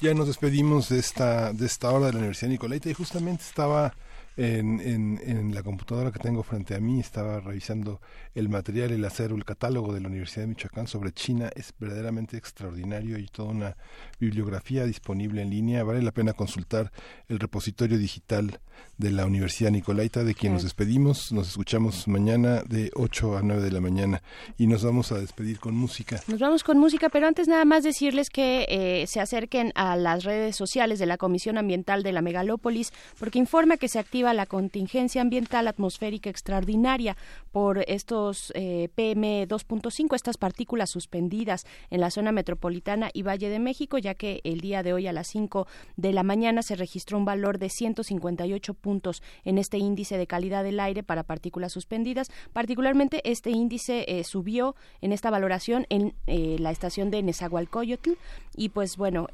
ya 0.00 0.14
nos 0.14 0.26
despedimos 0.28 0.88
de 0.88 0.98
esta, 0.98 1.52
de 1.52 1.66
esta 1.66 1.90
hora 1.90 2.06
de 2.06 2.12
la 2.12 2.18
Universidad 2.18 2.50
Nicolaita 2.50 2.90
y 2.90 2.94
justamente 2.94 3.42
estaba 3.42 3.92
en, 4.36 4.80
en, 4.80 5.20
en, 5.22 5.54
la 5.54 5.62
computadora 5.62 6.10
que 6.10 6.18
tengo 6.18 6.42
frente 6.42 6.74
a 6.74 6.80
mí, 6.80 6.98
estaba 6.98 7.40
revisando 7.40 8.00
el 8.34 8.48
material, 8.48 8.90
el 8.90 9.04
acero, 9.04 9.36
el 9.36 9.44
catálogo 9.44 9.92
de 9.92 10.00
la 10.00 10.08
Universidad 10.08 10.42
de 10.42 10.48
Michoacán 10.48 10.88
sobre 10.88 11.12
China. 11.12 11.50
Es 11.54 11.72
verdaderamente 11.78 12.36
extraordinario 12.36 13.18
y 13.18 13.26
toda 13.26 13.50
una 13.50 13.76
bibliografía 14.18 14.84
disponible 14.86 15.42
en 15.42 15.50
línea. 15.50 15.84
Vale 15.84 16.02
la 16.02 16.12
pena 16.12 16.32
consultar 16.32 16.90
el 17.28 17.38
repositorio 17.38 17.96
digital 17.96 18.60
de 18.98 19.10
la 19.10 19.26
Universidad 19.26 19.70
Nicolaita, 19.70 20.24
de 20.24 20.34
quien 20.34 20.52
nos 20.52 20.62
despedimos. 20.62 21.32
Nos 21.32 21.48
escuchamos 21.48 22.06
mañana 22.08 22.62
de 22.62 22.90
8 22.94 23.38
a 23.38 23.42
9 23.42 23.62
de 23.62 23.70
la 23.70 23.80
mañana 23.80 24.22
y 24.58 24.66
nos 24.66 24.84
vamos 24.84 25.12
a 25.12 25.18
despedir 25.18 25.58
con 25.58 25.74
música. 25.74 26.20
Nos 26.28 26.38
vamos 26.38 26.62
con 26.62 26.78
música, 26.78 27.08
pero 27.08 27.26
antes 27.26 27.48
nada 27.48 27.64
más 27.64 27.82
decirles 27.82 28.30
que 28.30 28.66
eh, 28.68 29.06
se 29.06 29.20
acerquen 29.20 29.72
a 29.74 29.96
las 29.96 30.24
redes 30.24 30.56
sociales 30.56 30.98
de 30.98 31.06
la 31.06 31.16
Comisión 31.16 31.58
Ambiental 31.58 32.02
de 32.02 32.12
la 32.12 32.22
Megalópolis, 32.22 32.92
porque 33.18 33.38
informa 33.38 33.76
que 33.76 33.88
se 33.88 33.98
activa 33.98 34.34
la 34.34 34.46
contingencia 34.46 35.22
ambiental 35.22 35.68
atmosférica 35.68 36.30
extraordinaria 36.30 37.16
por 37.52 37.84
estos 37.88 38.52
eh, 38.54 38.88
PM 38.94 39.48
2.5, 39.48 40.14
estas 40.14 40.36
partículas 40.36 40.90
suspendidas 40.90 41.66
en 41.90 42.00
la 42.00 42.10
zona 42.10 42.32
metropolitana 42.32 43.10
y 43.12 43.22
Valle 43.22 43.48
de 43.48 43.58
México, 43.58 43.98
ya 43.98 44.14
que 44.14 44.40
el 44.44 44.60
día 44.60 44.82
de 44.82 44.92
hoy 44.92 45.06
a 45.06 45.12
las 45.12 45.28
5 45.28 45.66
de 45.96 46.12
la 46.12 46.22
mañana 46.22 46.62
se 46.62 46.76
registró 46.76 47.18
un 47.18 47.24
valor 47.24 47.58
de 47.58 47.68
158 47.68 48.74
puntos 48.84 49.22
en 49.44 49.56
este 49.56 49.78
índice 49.78 50.18
de 50.18 50.26
calidad 50.26 50.62
del 50.62 50.78
aire 50.78 51.02
para 51.02 51.22
partículas 51.22 51.72
suspendidas. 51.72 52.30
Particularmente 52.52 53.22
este 53.24 53.50
índice 53.50 54.04
eh, 54.06 54.24
subió 54.24 54.76
en 55.00 55.12
esta 55.12 55.30
valoración 55.30 55.86
en 55.88 56.14
eh, 56.26 56.56
la 56.60 56.70
estación 56.70 57.10
de 57.10 57.22
Nezahualcóyotl 57.22 58.12
y 58.56 58.68
pues 58.68 58.96
bueno, 58.96 59.26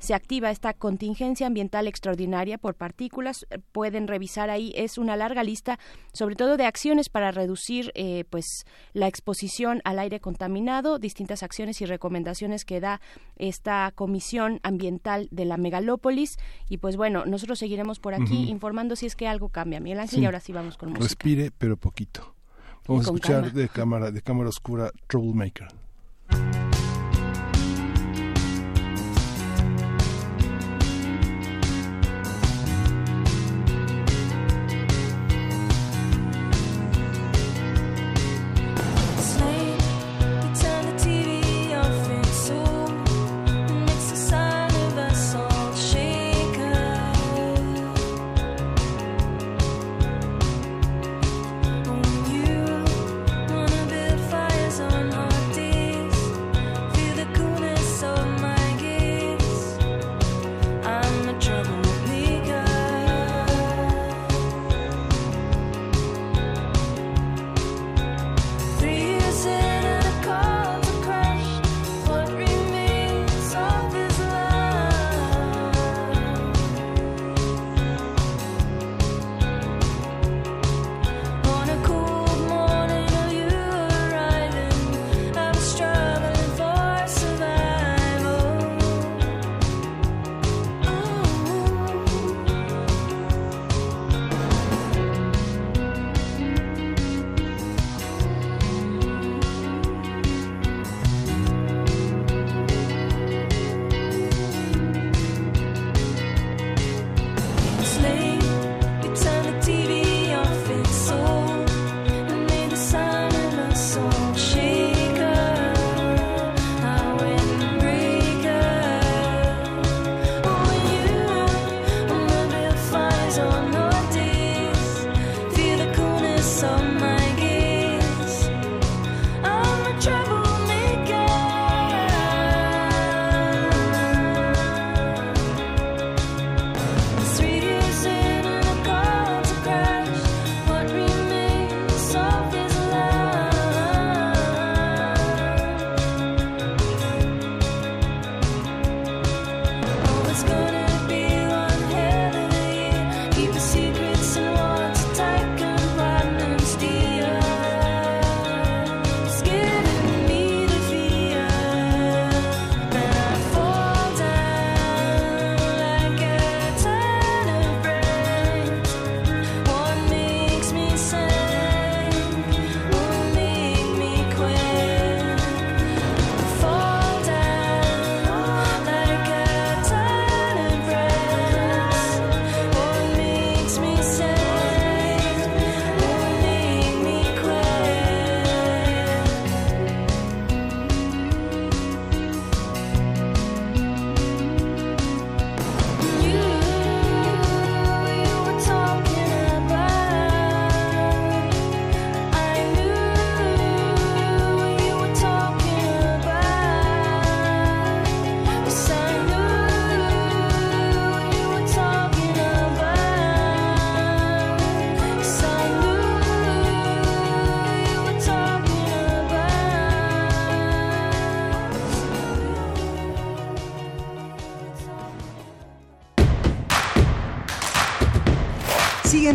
se 0.00 0.14
activa 0.14 0.50
esta 0.50 0.72
contingencia 0.72 1.46
ambiental 1.46 1.86
extraordinaria 1.86 2.58
por 2.58 2.74
partículas. 2.74 3.46
Pueden 3.72 4.08
revisar 4.08 4.50
ahí, 4.50 4.72
es 4.74 4.98
una 4.98 5.16
larga 5.16 5.42
lista, 5.42 5.78
sobre 6.12 6.34
todo 6.34 6.56
de 6.56 6.64
acciones 6.64 7.08
para 7.08 7.30
reducir 7.30 7.92
eh, 7.94 8.24
pues 8.30 8.64
la 8.94 9.06
exposición 9.06 9.80
al 9.84 9.98
aire 9.98 10.20
contaminado, 10.20 10.98
distintas 10.98 11.42
acciones 11.42 11.80
y 11.80 11.86
recomendaciones 11.86 12.64
que 12.64 12.80
da 12.80 13.00
esta 13.36 13.92
Comisión 13.94 14.60
Ambiental 14.62 15.28
de 15.30 15.44
la 15.44 15.56
Megalópolis. 15.56 16.38
Y 16.68 16.78
pues 16.78 16.96
bueno, 16.96 17.26
nosotros 17.26 17.58
seguiremos 17.58 17.98
por 17.98 18.14
aquí 18.14 18.48
informando 18.48 18.77
si 18.96 19.06
es 19.06 19.16
que 19.16 19.26
algo 19.26 19.48
cambia. 19.48 19.80
Miguel 19.80 20.00
Ángel, 20.00 20.22
y 20.22 20.24
ahora 20.26 20.40
sí 20.40 20.52
vamos 20.52 20.76
con 20.76 20.90
música. 20.90 21.04
Respire, 21.04 21.50
pero 21.56 21.76
poquito. 21.76 22.34
Vamos 22.86 23.06
a 23.06 23.08
escuchar 23.08 23.52
de 23.52 23.68
cámara, 23.68 24.10
de 24.10 24.22
cámara 24.22 24.48
oscura 24.48 24.90
Troublemaker. 25.06 25.68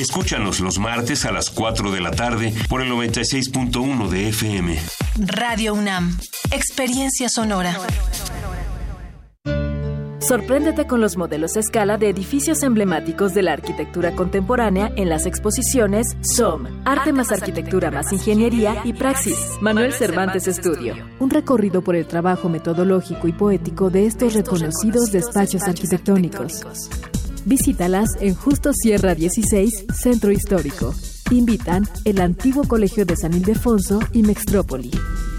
Escúchanos 0.00 0.60
los 0.60 0.78
martes 0.78 1.26
a 1.26 1.30
las 1.30 1.50
4 1.50 1.92
de 1.92 2.00
la 2.00 2.10
tarde 2.10 2.54
por 2.70 2.80
el 2.80 2.90
96.1 2.90 4.08
de 4.08 4.30
FM. 4.30 4.78
Radio 5.18 5.74
UNAM. 5.74 6.18
Experiencia 6.50 7.28
sonora. 7.28 7.78
Sorpréndete 10.20 10.86
con 10.86 11.02
los 11.02 11.18
modelos 11.18 11.54
a 11.56 11.60
escala 11.60 11.98
de 11.98 12.08
edificios 12.08 12.62
emblemáticos 12.62 13.34
de 13.34 13.42
la 13.42 13.52
arquitectura 13.52 14.12
contemporánea 14.12 14.90
en 14.96 15.10
las 15.10 15.26
exposiciones 15.26 16.16
SOM, 16.22 16.66
Arte 16.86 17.12
más 17.12 17.30
Arquitectura 17.30 17.90
más 17.90 18.10
Ingeniería 18.10 18.80
y 18.84 18.94
Praxis, 18.94 19.38
Manuel 19.60 19.92
Cervantes 19.92 20.48
Estudio. 20.48 20.94
Un 21.18 21.28
recorrido 21.28 21.82
por 21.82 21.94
el 21.94 22.06
trabajo 22.06 22.48
metodológico 22.48 23.28
y 23.28 23.32
poético 23.32 23.90
de 23.90 24.06
estos 24.06 24.32
reconocidos 24.32 25.12
despachos 25.12 25.64
arquitectónicos. 25.64 26.64
Visítalas 27.50 28.16
en 28.20 28.34
Justo 28.36 28.72
Sierra 28.72 29.16
16, 29.16 29.86
Centro 29.92 30.30
Histórico. 30.30 30.94
Invitan 31.32 31.82
el 32.04 32.20
antiguo 32.20 32.62
Colegio 32.62 33.04
de 33.04 33.16
San 33.16 33.34
Ildefonso 33.34 33.98
y 34.12 34.22
Mextrópoli. 34.22 34.92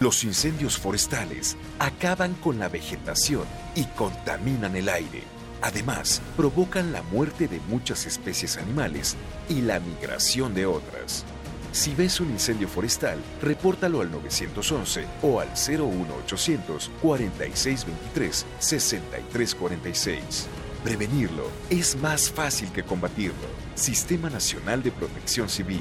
Los 0.00 0.24
incendios 0.24 0.78
forestales 0.78 1.56
acaban 1.78 2.34
con 2.34 2.58
la 2.58 2.68
vegetación 2.68 3.44
y 3.74 3.84
contaminan 3.84 4.76
el 4.76 4.88
aire. 4.88 5.22
Además, 5.62 6.20
provocan 6.36 6.92
la 6.92 7.02
muerte 7.02 7.46
de 7.46 7.60
muchas 7.68 8.04
especies 8.06 8.56
animales 8.56 9.16
y 9.48 9.60
la 9.60 9.78
migración 9.78 10.54
de 10.54 10.66
otras. 10.66 11.24
Si 11.72 11.94
ves 11.94 12.20
un 12.20 12.30
incendio 12.30 12.68
forestal, 12.68 13.18
repórtalo 13.40 14.02
al 14.02 14.10
911 14.10 15.06
o 15.22 15.40
al 15.40 15.48
01800 15.48 16.90
4623 17.00 18.46
6346. 18.58 20.48
Prevenirlo 20.84 21.48
es 21.70 21.96
más 21.96 22.30
fácil 22.30 22.70
que 22.72 22.82
combatirlo. 22.82 23.48
Sistema 23.74 24.28
Nacional 24.28 24.82
de 24.82 24.92
Protección 24.92 25.48
Civil. 25.48 25.80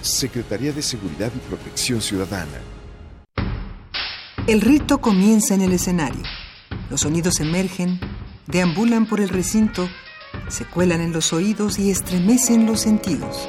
Secretaría 0.00 0.72
de 0.72 0.82
Seguridad 0.82 1.32
y 1.34 1.38
Protección 1.48 2.00
Ciudadana. 2.00 2.60
El 4.46 4.60
rito 4.60 4.98
comienza 4.98 5.54
en 5.54 5.62
el 5.62 5.72
escenario. 5.72 6.22
Los 6.88 7.00
sonidos 7.00 7.40
emergen, 7.40 7.98
deambulan 8.46 9.06
por 9.06 9.20
el 9.20 9.28
recinto, 9.28 9.88
se 10.46 10.64
cuelan 10.66 11.00
en 11.00 11.12
los 11.12 11.32
oídos 11.32 11.80
y 11.80 11.90
estremecen 11.90 12.64
los 12.64 12.82
sentidos. 12.82 13.48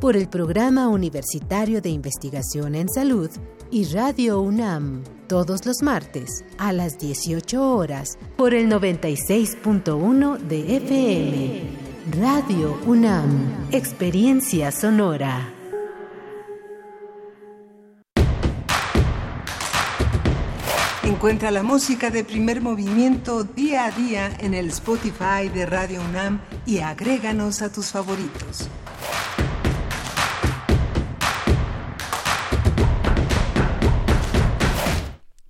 por 0.00 0.16
el 0.16 0.28
Programa 0.28 0.88
Universitario 0.88 1.80
de 1.80 1.88
Investigación 1.90 2.74
en 2.74 2.88
Salud 2.88 3.30
y 3.70 3.84
Radio 3.86 4.40
UNAM 4.40 5.02
todos 5.26 5.66
los 5.66 5.82
martes 5.82 6.44
a 6.58 6.72
las 6.72 6.98
18 6.98 7.76
horas 7.76 8.18
por 8.36 8.54
el 8.54 8.68
96.1 8.68 10.38
de 10.38 10.76
FM. 10.76 11.62
Radio 12.20 12.78
UNAM, 12.86 13.68
Experiencia 13.72 14.70
Sonora. 14.70 15.52
Encuentra 21.02 21.50
la 21.50 21.62
música 21.62 22.10
de 22.10 22.24
primer 22.24 22.60
movimiento 22.60 23.44
día 23.44 23.86
a 23.86 23.90
día 23.90 24.36
en 24.38 24.54
el 24.54 24.68
Spotify 24.68 25.48
de 25.52 25.64
Radio 25.66 26.00
UNAM 26.02 26.40
y 26.66 26.78
agréganos 26.78 27.62
a 27.62 27.72
tus 27.72 27.86
favoritos. 27.86 28.68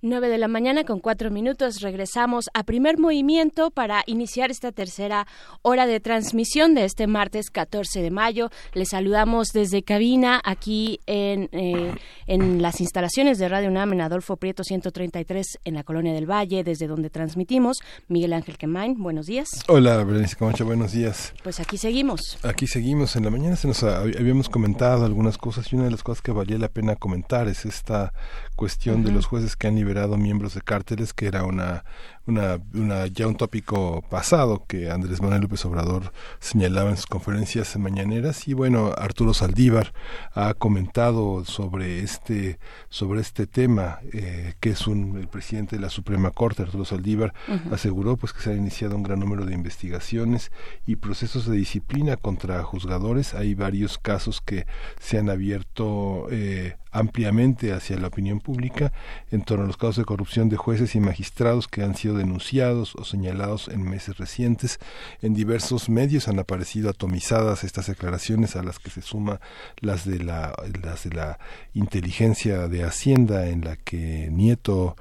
9 0.09 0.29
de 0.29 0.37
la 0.37 0.47
mañana 0.47 0.83
con 0.83 0.99
cuatro 0.99 1.31
minutos 1.31 1.81
regresamos 1.81 2.45
a 2.53 2.63
primer 2.63 2.97
movimiento 2.97 3.71
para 3.71 4.03
iniciar 4.05 4.51
esta 4.51 4.71
tercera 4.71 5.27
hora 5.61 5.85
de 5.85 5.99
transmisión 5.99 6.75
de 6.75 6.85
este 6.85 7.07
martes 7.07 7.49
14 7.49 8.01
de 8.01 8.11
mayo. 8.11 8.49
Les 8.73 8.89
saludamos 8.89 9.49
desde 9.53 9.83
cabina 9.83 10.41
aquí 10.43 10.99
en, 11.05 11.49
eh, 11.51 11.93
en 12.27 12.61
las 12.61 12.81
instalaciones 12.81 13.37
de 13.37 13.49
Radio 13.49 13.69
UNAM 13.69 13.93
en 13.93 14.01
Adolfo 14.01 14.37
Prieto 14.37 14.63
133 14.63 15.59
en 15.63 15.73
la 15.73 15.83
Colonia 15.83 16.13
del 16.13 16.29
Valle, 16.29 16.63
desde 16.63 16.87
donde 16.87 17.09
transmitimos. 17.09 17.77
Miguel 18.07 18.33
Ángel 18.33 18.57
Quemain, 18.57 19.01
buenos 19.01 19.25
días. 19.25 19.49
Hola, 19.67 20.03
Berenice 20.03 20.35
Camacho, 20.35 20.65
buenos 20.65 20.91
días. 20.91 21.33
Pues 21.43 21.59
aquí 21.59 21.77
seguimos. 21.77 22.37
Aquí 22.43 22.67
seguimos. 22.67 23.15
En 23.15 23.25
la 23.25 23.29
mañana 23.29 23.55
se 23.55 23.67
nos 23.67 23.83
habíamos 23.83 24.49
comentado 24.49 25.05
algunas 25.05 25.37
cosas 25.37 25.71
y 25.71 25.75
una 25.75 25.85
de 25.85 25.91
las 25.91 26.03
cosas 26.03 26.21
que 26.21 26.31
valía 26.31 26.57
la 26.57 26.69
pena 26.69 26.95
comentar 26.95 27.47
es 27.47 27.65
esta 27.65 28.13
cuestión 28.57 29.03
de 29.03 29.11
los 29.13 29.27
jueces 29.27 29.55
que 29.55 29.67
han 29.67 29.75
liberado 29.75 30.17
miembros 30.17 30.55
de 30.55 30.61
cárteles, 30.61 31.13
que 31.13 31.27
era 31.27 31.45
una 31.45 31.85
una, 32.27 32.59
una, 32.73 33.07
ya 33.07 33.25
un 33.25 33.35
tópico 33.35 34.03
pasado 34.09 34.65
que 34.67 34.91
Andrés 34.91 35.21
Manuel 35.21 35.41
López 35.43 35.63
Obrador 35.65 36.11
señalaba 36.39 36.89
en 36.89 36.97
sus 36.97 37.05
conferencias 37.05 37.75
mañaneras. 37.77 38.47
Y 38.47 38.53
bueno 38.53 38.91
Arturo 38.95 39.33
Saldívar 39.33 39.93
ha 40.33 40.53
comentado 40.53 41.45
sobre 41.45 42.01
este 42.01 42.59
sobre 42.89 43.21
este 43.21 43.47
tema 43.47 43.99
eh, 44.11 44.55
que 44.59 44.71
es 44.71 44.87
un 44.87 45.17
el 45.17 45.29
presidente 45.29 45.77
de 45.77 45.81
la 45.81 45.89
Suprema 45.89 46.31
Corte 46.31 46.63
Arturo 46.63 46.83
Saldívar 46.83 47.33
aseguró 47.71 48.17
pues 48.17 48.33
que 48.33 48.41
se 48.41 48.51
ha 48.51 48.55
iniciado 48.55 48.95
un 48.95 49.03
gran 49.03 49.19
número 49.19 49.45
de 49.45 49.53
investigaciones 49.53 50.51
y 50.85 50.97
procesos 50.97 51.47
de 51.47 51.55
disciplina 51.55 52.17
contra 52.17 52.61
juzgadores. 52.63 53.33
Hay 53.33 53.55
varios 53.55 53.97
casos 53.97 54.41
que 54.41 54.67
se 54.99 55.17
han 55.17 55.29
abierto 55.29 56.27
eh, 56.29 56.75
ampliamente 56.97 57.73
hacia 57.73 57.97
la 57.97 58.07
opinión 58.07 58.39
pública 58.39 58.91
en 59.31 59.43
torno 59.43 59.65
a 59.65 59.67
los 59.67 59.77
casos 59.77 59.97
de 59.97 60.05
corrupción 60.05 60.49
de 60.49 60.57
jueces 60.57 60.95
y 60.95 60.99
magistrados 60.99 61.67
que 61.67 61.83
han 61.83 61.95
sido 61.95 62.15
denunciados 62.15 62.95
o 62.95 63.05
señalados 63.05 63.67
en 63.67 63.83
meses 63.83 64.17
recientes. 64.17 64.79
En 65.21 65.35
diversos 65.35 65.89
medios 65.89 66.27
han 66.27 66.39
aparecido 66.39 66.89
atomizadas 66.89 67.63
estas 67.63 67.87
declaraciones 67.87 68.55
a 68.55 68.63
las 68.63 68.79
que 68.79 68.89
se 68.89 69.03
suma 69.03 69.39
las 69.79 70.05
de 70.05 70.19
la, 70.23 70.55
las 70.83 71.03
de 71.03 71.15
la 71.15 71.39
inteligencia 71.73 72.67
de 72.67 72.83
Hacienda 72.83 73.47
en 73.47 73.61
la 73.61 73.75
que 73.75 74.29
Nieto 74.31 74.95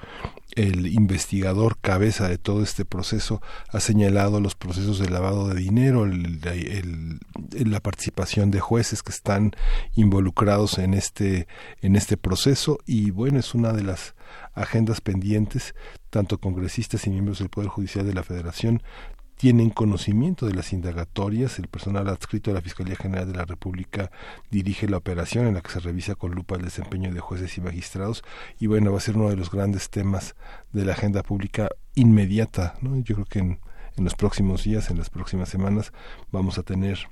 el 0.57 0.87
investigador 0.87 1.79
cabeza 1.79 2.29
de 2.29 2.39
todo 2.39 2.63
este 2.63 2.85
proceso 2.85 3.43
ha 3.69 3.79
señalado 3.79 4.41
los 4.41 4.55
procesos 4.55 4.99
de 4.99 5.11
lavado 5.11 5.49
de 5.49 5.55
dinero, 5.55 6.07
la 6.07 7.81
participación 7.81 8.51
de 8.51 8.61
jueces 8.61 9.03
que 9.03 9.13
están 9.13 9.53
involucrados 9.95 10.79
en 10.79 10.95
este, 10.95 11.47
en 11.83 11.95
este 11.95 12.17
proceso. 12.17 12.79
Y 12.87 13.11
bueno, 13.11 13.39
es 13.39 13.55
una 13.55 13.73
de 13.73 13.83
las 13.83 14.15
agendas 14.55 15.03
pendientes, 15.03 15.75
tanto 16.11 16.39
congresistas 16.39 17.07
y 17.07 17.11
miembros 17.11 17.39
del 17.39 17.51
Poder 17.51 17.69
Judicial 17.69 18.07
de 18.07 18.15
la 18.15 18.23
Federación 18.23 18.83
tienen 19.37 19.71
conocimiento 19.71 20.47
de 20.47 20.55
las 20.55 20.73
indagatorias. 20.73 21.59
El 21.59 21.69
personal 21.69 22.09
adscrito 22.09 22.51
a 22.51 22.55
la 22.55 22.63
Fiscalía 22.63 22.97
General 22.97 23.31
de 23.31 23.37
la 23.37 23.45
República 23.45 24.11
dirige 24.51 24.89
la 24.89 24.97
operación 24.97 25.47
en 25.47 25.55
la 25.55 25.61
que 25.61 25.71
se 25.71 25.81
revisa 25.81 26.15
con 26.15 26.33
lupa 26.33 26.57
el 26.57 26.63
desempeño 26.63 27.13
de 27.13 27.21
jueces 27.21 27.57
y 27.59 27.61
magistrados. 27.61 28.25
Y 28.59 28.67
bueno, 28.67 28.91
va 28.93 28.99
a 28.99 29.03
ser 29.03 29.17
uno 29.17 29.29
de 29.29 29.37
los 29.37 29.51
grandes 29.51 29.91
temas 29.91 30.35
de 30.73 30.85
la 30.85 30.93
agenda 30.93 31.23
pública 31.23 31.69
inmediata. 31.95 32.75
¿no? 32.81 32.97
Yo 33.01 33.15
creo 33.15 33.27
que 33.27 33.39
en, 33.41 33.61
en 33.97 34.05
los 34.05 34.15
próximos 34.15 34.65
días, 34.65 34.91
en 34.91 34.99
las 34.99 35.11
próximas 35.11 35.49
semanas, 35.49 35.93
vamos 36.33 36.59
a 36.59 36.63
tener 36.63 37.07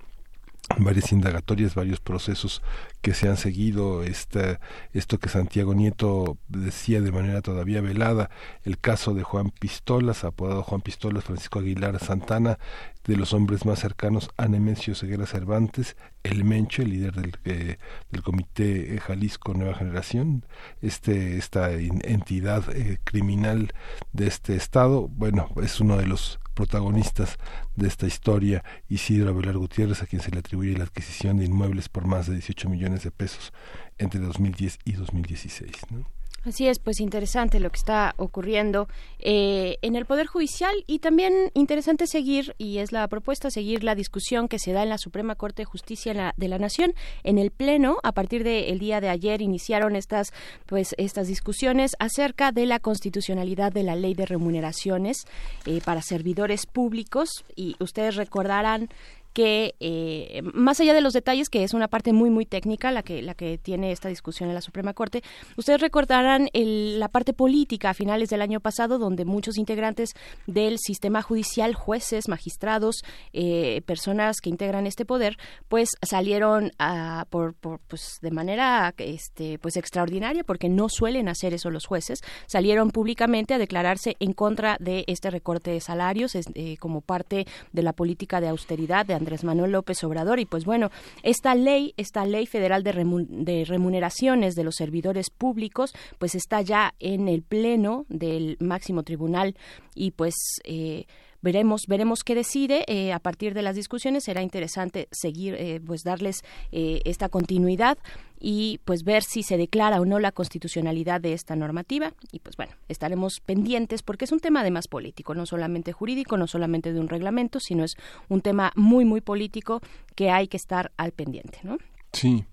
varias 0.78 1.12
indagatorias, 1.12 1.74
varios 1.74 2.00
procesos 2.00 2.62
que 3.00 3.14
se 3.14 3.28
han 3.28 3.36
seguido, 3.36 4.02
esto 4.02 5.18
que 5.18 5.28
Santiago 5.28 5.74
Nieto 5.74 6.38
decía 6.48 7.00
de 7.00 7.12
manera 7.12 7.42
todavía 7.42 7.80
velada, 7.80 8.30
el 8.64 8.78
caso 8.78 9.14
de 9.14 9.22
Juan 9.22 9.50
Pistolas, 9.50 10.24
apodado 10.24 10.62
Juan 10.62 10.80
Pistolas, 10.80 11.24
Francisco 11.24 11.58
Aguilar 11.58 11.98
Santana, 11.98 12.58
de 13.04 13.16
los 13.16 13.34
hombres 13.34 13.66
más 13.66 13.80
cercanos 13.80 14.30
a 14.38 14.48
Nemesio 14.48 14.94
Ceguera 14.94 15.26
Cervantes, 15.26 15.96
el 16.22 16.44
Mencho, 16.44 16.82
el 16.82 16.90
líder 16.90 17.12
del, 17.12 17.36
eh, 17.44 17.76
del 18.10 18.22
Comité 18.22 18.98
Jalisco 18.98 19.52
Nueva 19.52 19.74
Generación, 19.74 20.46
este, 20.80 21.36
esta 21.36 21.70
entidad 21.72 22.64
eh, 22.74 22.98
criminal 23.04 23.72
de 24.12 24.26
este 24.26 24.56
estado, 24.56 25.08
bueno, 25.08 25.50
es 25.62 25.80
uno 25.80 25.98
de 25.98 26.06
los 26.06 26.40
protagonistas 26.54 27.36
de 27.76 27.88
esta 27.88 28.06
historia, 28.06 28.64
Isidro 28.88 29.30
Abelar 29.30 29.58
Gutiérrez, 29.58 30.02
a 30.02 30.06
quien 30.06 30.22
se 30.22 30.30
le 30.30 30.38
atribuye 30.38 30.76
la 30.76 30.84
adquisición 30.84 31.36
de 31.36 31.44
inmuebles 31.44 31.88
por 31.88 32.06
más 32.06 32.26
de 32.26 32.34
18 32.34 32.68
millones 32.68 33.02
de 33.02 33.10
pesos 33.10 33.52
entre 33.98 34.20
2010 34.20 34.78
y 34.84 34.92
2016. 34.92 35.70
¿no? 35.90 36.06
Así 36.44 36.68
es, 36.68 36.78
pues 36.78 37.00
interesante 37.00 37.58
lo 37.58 37.70
que 37.70 37.78
está 37.78 38.14
ocurriendo 38.18 38.86
eh, 39.18 39.78
en 39.80 39.96
el 39.96 40.04
Poder 40.04 40.26
Judicial 40.26 40.74
y 40.86 40.98
también 40.98 41.32
interesante 41.54 42.06
seguir, 42.06 42.54
y 42.58 42.78
es 42.78 42.92
la 42.92 43.08
propuesta, 43.08 43.50
seguir 43.50 43.82
la 43.82 43.94
discusión 43.94 44.46
que 44.48 44.58
se 44.58 44.72
da 44.72 44.82
en 44.82 44.90
la 44.90 44.98
Suprema 44.98 45.36
Corte 45.36 45.62
de 45.62 45.66
Justicia 45.66 46.34
de 46.36 46.48
la 46.48 46.58
Nación. 46.58 46.92
En 47.22 47.38
el 47.38 47.50
Pleno, 47.50 47.96
a 48.02 48.12
partir 48.12 48.44
del 48.44 48.78
día 48.78 49.00
de 49.00 49.08
ayer, 49.08 49.40
iniciaron 49.40 49.96
estas, 49.96 50.34
pues, 50.66 50.94
estas 50.98 51.28
discusiones 51.28 51.92
acerca 51.98 52.52
de 52.52 52.66
la 52.66 52.78
constitucionalidad 52.78 53.72
de 53.72 53.82
la 53.82 53.96
ley 53.96 54.12
de 54.12 54.26
remuneraciones 54.26 55.24
eh, 55.64 55.80
para 55.82 56.02
servidores 56.02 56.66
públicos 56.66 57.44
y 57.56 57.74
ustedes 57.80 58.16
recordarán 58.16 58.90
que 59.34 59.74
eh, 59.80 60.42
más 60.54 60.80
allá 60.80 60.94
de 60.94 61.00
los 61.00 61.12
detalles, 61.12 61.50
que 61.50 61.64
es 61.64 61.74
una 61.74 61.88
parte 61.88 62.12
muy 62.12 62.30
muy 62.30 62.46
técnica 62.46 62.92
la 62.92 63.02
que 63.02 63.20
la 63.20 63.34
que 63.34 63.58
tiene 63.58 63.90
esta 63.90 64.08
discusión 64.08 64.48
en 64.48 64.54
la 64.54 64.60
Suprema 64.60 64.94
Corte, 64.94 65.22
ustedes 65.56 65.80
recordarán 65.80 66.48
la 66.54 67.08
parte 67.08 67.32
política 67.32 67.90
a 67.90 67.94
finales 67.94 68.30
del 68.30 68.40
año 68.40 68.60
pasado, 68.60 68.98
donde 68.98 69.24
muchos 69.24 69.58
integrantes 69.58 70.10
del 70.46 70.78
sistema 70.78 71.20
judicial, 71.20 71.74
jueces, 71.74 72.28
magistrados, 72.28 73.02
eh, 73.32 73.82
personas 73.86 74.36
que 74.40 74.50
integran 74.50 74.86
este 74.86 75.04
poder, 75.04 75.36
pues 75.68 75.90
salieron 76.00 76.70
a, 76.78 77.26
por, 77.28 77.54
pues 77.54 78.18
de 78.22 78.30
manera 78.30 78.94
este 78.98 79.58
pues 79.58 79.76
extraordinaria, 79.76 80.44
porque 80.44 80.68
no 80.68 80.88
suelen 80.88 81.28
hacer 81.28 81.54
eso 81.54 81.70
los 81.70 81.86
jueces, 81.86 82.20
salieron 82.46 82.90
públicamente 82.90 83.52
a 83.52 83.58
declararse 83.58 84.16
en 84.20 84.32
contra 84.32 84.76
de 84.78 85.02
este 85.08 85.30
recorte 85.30 85.72
de 85.72 85.80
salarios 85.80 86.36
eh, 86.36 86.76
como 86.78 87.00
parte 87.00 87.46
de 87.72 87.82
la 87.82 87.92
política 87.92 88.40
de 88.40 88.48
austeridad 88.48 89.04
de 89.04 89.14
Andrés 89.24 89.42
Manuel 89.44 89.72
López 89.72 90.04
Obrador. 90.04 90.38
Y 90.38 90.44
pues 90.44 90.64
bueno, 90.64 90.90
esta 91.22 91.54
ley, 91.54 91.94
esta 91.96 92.24
ley 92.26 92.46
federal 92.46 92.82
de, 92.82 93.64
remuneraciones 93.64 94.54
de 94.54 94.64
los 94.64 94.76
servidores 94.76 95.30
públicos, 95.30 95.94
pues 96.18 96.34
está 96.34 96.60
ya 96.60 96.94
en 97.00 97.28
el 97.28 97.42
pleno 97.42 98.04
del 98.08 98.56
máximo 98.60 99.02
tribunal. 99.02 99.56
Y 99.94 100.10
pues 100.10 100.34
eh, 100.64 101.06
veremos 101.44 101.82
veremos 101.86 102.24
qué 102.24 102.34
decide. 102.34 102.84
Eh, 102.88 103.12
a 103.12 103.18
partir 103.18 103.54
de 103.54 103.62
las 103.62 103.76
discusiones 103.76 104.24
será 104.24 104.42
interesante 104.42 105.08
seguir 105.12 105.54
eh, 105.54 105.80
pues 105.86 106.02
darles 106.02 106.42
eh, 106.72 107.00
esta 107.04 107.28
continuidad 107.28 107.98
y 108.46 108.78
pues 108.84 109.04
ver 109.04 109.22
si 109.22 109.42
se 109.42 109.56
declara 109.56 110.02
o 110.02 110.04
no 110.04 110.18
la 110.18 110.30
constitucionalidad 110.30 111.18
de 111.18 111.32
esta 111.32 111.56
normativa. 111.56 112.12
Y 112.30 112.40
pues 112.40 112.56
bueno 112.56 112.74
estaremos 112.88 113.40
pendientes 113.40 114.02
porque 114.02 114.26
es 114.26 114.32
un 114.32 114.40
tema 114.40 114.60
además 114.60 114.86
político 114.86 115.34
no 115.34 115.46
solamente 115.46 115.92
jurídico 115.92 116.36
no 116.36 116.46
solamente 116.46 116.92
de 116.92 117.00
un 117.00 117.08
reglamento 117.08 117.58
sino 117.58 117.84
es 117.84 117.96
un 118.28 118.42
tema 118.42 118.70
muy 118.76 119.06
muy 119.06 119.22
político 119.22 119.80
que 120.14 120.30
hay 120.30 120.48
que 120.48 120.58
estar 120.58 120.92
al 120.98 121.12
pendiente 121.12 121.58
no 121.62 121.78
sí. 122.12 122.44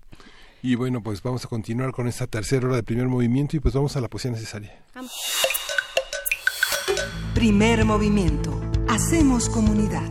Y 0.62 0.76
bueno 0.76 1.02
pues 1.02 1.22
vamos 1.22 1.44
a 1.44 1.48
continuar 1.48 1.92
con 1.92 2.08
esta 2.08 2.26
tercera 2.26 2.66
hora 2.66 2.76
de 2.76 2.82
primer 2.82 3.08
movimiento 3.08 3.56
y 3.58 3.60
pues 3.60 3.74
vamos 3.74 3.94
a 3.94 4.00
la 4.00 4.08
poesía 4.08 4.30
necesaria. 4.30 4.82
Primer 7.34 7.84
movimiento. 7.84 8.58
Hacemos 8.88 9.48
comunidad. 9.48 10.08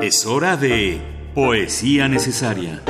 Es 0.00 0.26
hora 0.26 0.56
de 0.56 1.19
poesía 1.34 2.08
necesaria. 2.08 2.82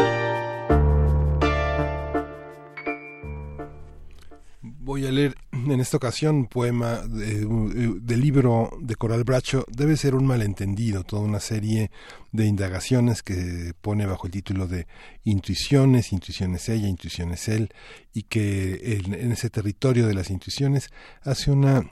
Voy 4.62 5.06
a 5.06 5.12
leer 5.12 5.36
en 5.52 5.78
esta 5.80 5.98
ocasión 5.98 6.36
un 6.36 6.46
poema 6.46 7.02
del 7.06 8.20
libro 8.20 8.70
de 8.80 8.96
Coral 8.96 9.24
Bracho. 9.24 9.64
Debe 9.68 9.96
ser 9.96 10.14
un 10.14 10.26
malentendido, 10.26 11.04
toda 11.04 11.22
una 11.22 11.38
serie 11.38 11.90
de 12.32 12.46
indagaciones 12.46 13.22
que 13.22 13.72
pone 13.80 14.06
bajo 14.06 14.26
el 14.26 14.32
título 14.32 14.66
de 14.66 14.86
Intuiciones, 15.24 16.12
Intuiciones 16.12 16.68
ella, 16.68 16.88
Intuiciones 16.88 17.46
él, 17.48 17.72
y 18.12 18.22
que 18.24 19.00
en, 19.04 19.32
ese 19.32 19.50
territorio 19.50 20.06
de 20.06 20.14
las 20.14 20.30
intuiciones 20.30 20.90
hace 21.22 21.50
una 21.50 21.84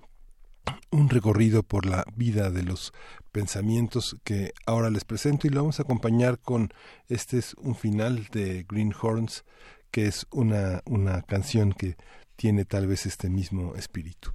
un 0.91 1.09
recorrido 1.09 1.63
por 1.63 1.87
la 1.87 2.05
vida 2.15 2.51
de 2.51 2.63
los 2.63 2.93
pensamientos 3.29 4.17
que 4.25 4.53
ahora 4.67 4.91
les 4.91 5.05
presento 5.05 5.47
y 5.47 5.51
lo 5.51 5.61
vamos 5.61 5.79
a 5.79 5.83
acompañar 5.83 6.39
con 6.39 6.73
este 7.09 7.39
es 7.39 7.55
un 7.55 7.75
final 7.75 8.27
de 8.33 8.65
Greenhorns 8.69 9.45
que 9.91 10.07
es 10.07 10.27
una, 10.31 10.83
una 10.85 11.23
canción 11.23 11.73
que 11.73 11.97
tiene 12.37 12.65
tal 12.65 12.87
vez 12.87 13.05
este 13.07 13.29
mismo 13.29 13.75
espíritu. 13.75 14.33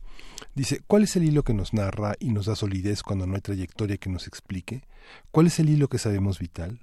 Dice, 0.56 0.82
¿cuál 0.86 1.03
es 1.03 1.15
el 1.15 1.24
hilo 1.24 1.44
que 1.44 1.53
nos 1.53 1.74
narra 1.74 2.15
y 2.20 2.30
nos 2.30 2.48
da 2.48 2.56
solidez 2.56 3.02
cuando 3.02 3.26
no 3.26 3.36
hay 3.36 3.41
trayectoria 3.41 3.98
que 3.98 4.10
nos 4.10 4.28
explique? 4.28 4.84
¿Cuál 5.32 5.48
es 5.48 5.60
el 5.60 5.70
hilo 5.70 5.88
que 5.88 5.98
sabemos 5.98 6.38
vital? 6.38 6.82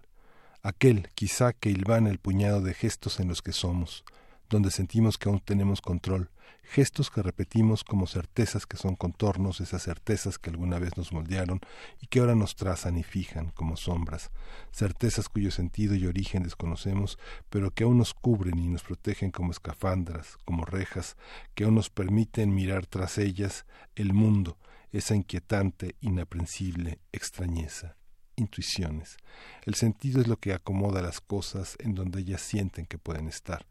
Aquel, 0.63 1.09
quizá, 1.15 1.53
que 1.53 1.71
hilvana 1.71 2.11
el 2.11 2.19
puñado 2.19 2.63
de 2.63 2.75
gestos 2.75 3.21
en 3.21 3.29
los 3.29 3.43
que 3.43 3.53
somos, 3.53 4.05
donde 4.49 4.71
sentimos 4.71 5.19
que 5.19 5.29
aún 5.29 5.41
tenemos 5.41 5.81
control, 5.81 6.31
gestos 6.71 7.11
que 7.11 7.21
repetimos 7.21 7.83
como 7.83 8.07
certezas 8.07 8.65
que 8.65 8.77
son 8.77 8.95
contornos, 8.95 9.61
esas 9.61 9.83
certezas 9.83 10.39
que 10.39 10.51
alguna 10.51 10.79
vez 10.79 10.97
nos 10.97 11.13
moldearon 11.13 11.59
y 12.01 12.07
que 12.07 12.21
ahora 12.21 12.37
nos 12.37 12.55
trazan 12.55 12.97
y 12.97 13.03
fijan 13.03 13.51
como 13.51 13.77
sombras, 13.77 14.31
certezas 14.71 15.29
cuyo 15.29 15.51
sentido 15.51 15.97
y 15.97 16.07
origen 16.07 16.45
desconocemos, 16.45 17.19
pero 17.49 17.73
que 17.73 17.83
aún 17.83 17.99
nos 17.99 18.15
cubren 18.15 18.61
y 18.61 18.69
nos 18.69 18.85
protegen 18.85 19.33
como 19.33 19.51
escafandras, 19.51 20.37
como 20.45 20.65
rejas, 20.65 21.17
que 21.57 21.65
aún 21.65 21.75
nos 21.75 21.91
permiten 21.91 22.55
mirar 22.55 22.87
tras 22.87 23.19
ellas 23.19 23.67
el 23.97 24.13
mundo, 24.13 24.57
esa 24.93 25.17
inquietante, 25.17 25.97
inaprensible 26.01 27.01
extrañeza. 27.11 27.97
Intuiciones. 28.37 29.17
El 29.65 29.75
sentido 29.75 30.21
es 30.21 30.29
lo 30.29 30.37
que 30.37 30.55
acomoda 30.55 31.03
las 31.03 31.21
cosas 31.21 31.77
en 31.81 31.97
donde 31.97 32.21
ellas 32.21 32.41
sienten 32.41 32.87
que 32.87 32.97
pueden 32.97 33.27
estar 33.27 33.67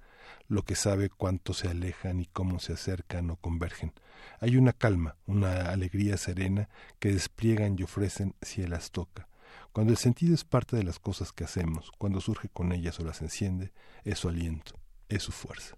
lo 0.48 0.64
que 0.64 0.76
sabe 0.76 1.10
cuánto 1.10 1.54
se 1.54 1.68
alejan 1.68 2.20
y 2.20 2.26
cómo 2.26 2.60
se 2.60 2.74
acercan 2.74 3.30
o 3.30 3.36
convergen. 3.38 3.94
Hay 4.40 4.58
una 4.58 4.74
calma, 4.74 5.16
una 5.26 5.72
alegría 5.72 6.18
serena 6.18 6.70
que 7.00 7.12
despliegan 7.14 7.76
y 7.78 7.84
ofrecen 7.84 8.36
si 8.42 8.62
él 8.62 8.72
las 8.72 8.92
toca. 8.92 9.28
Cuando 9.72 9.92
el 9.92 9.98
sentido 9.98 10.34
es 10.34 10.44
parte 10.44 10.76
de 10.76 10.84
las 10.84 11.00
cosas 11.00 11.32
que 11.32 11.44
hacemos, 11.44 11.92
cuando 11.98 12.22
surge 12.22 12.50
con 12.50 12.72
ellas 12.72 13.00
o 13.00 13.04
las 13.04 13.22
enciende, 13.22 13.72
es 14.04 14.20
su 14.20 14.30
aliento, 14.30 14.74
es 15.08 15.24
su 15.24 15.32
fuerza. 15.32 15.76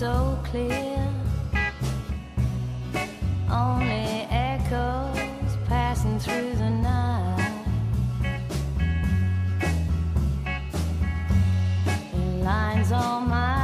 so 0.00 0.38
clear. 0.44 0.96
Only 3.50 4.26
echoes 4.30 5.58
passing 5.68 6.18
through 6.18 6.54
the 6.54 6.70
night. 6.70 7.66
Lines 12.42 12.92
on 12.92 13.28
my 13.28 13.59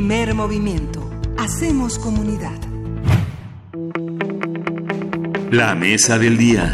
Primer 0.00 0.34
movimiento. 0.34 1.10
Hacemos 1.36 1.98
comunidad. 1.98 2.58
La 5.50 5.74
mesa 5.74 6.18
del 6.18 6.38
día. 6.38 6.72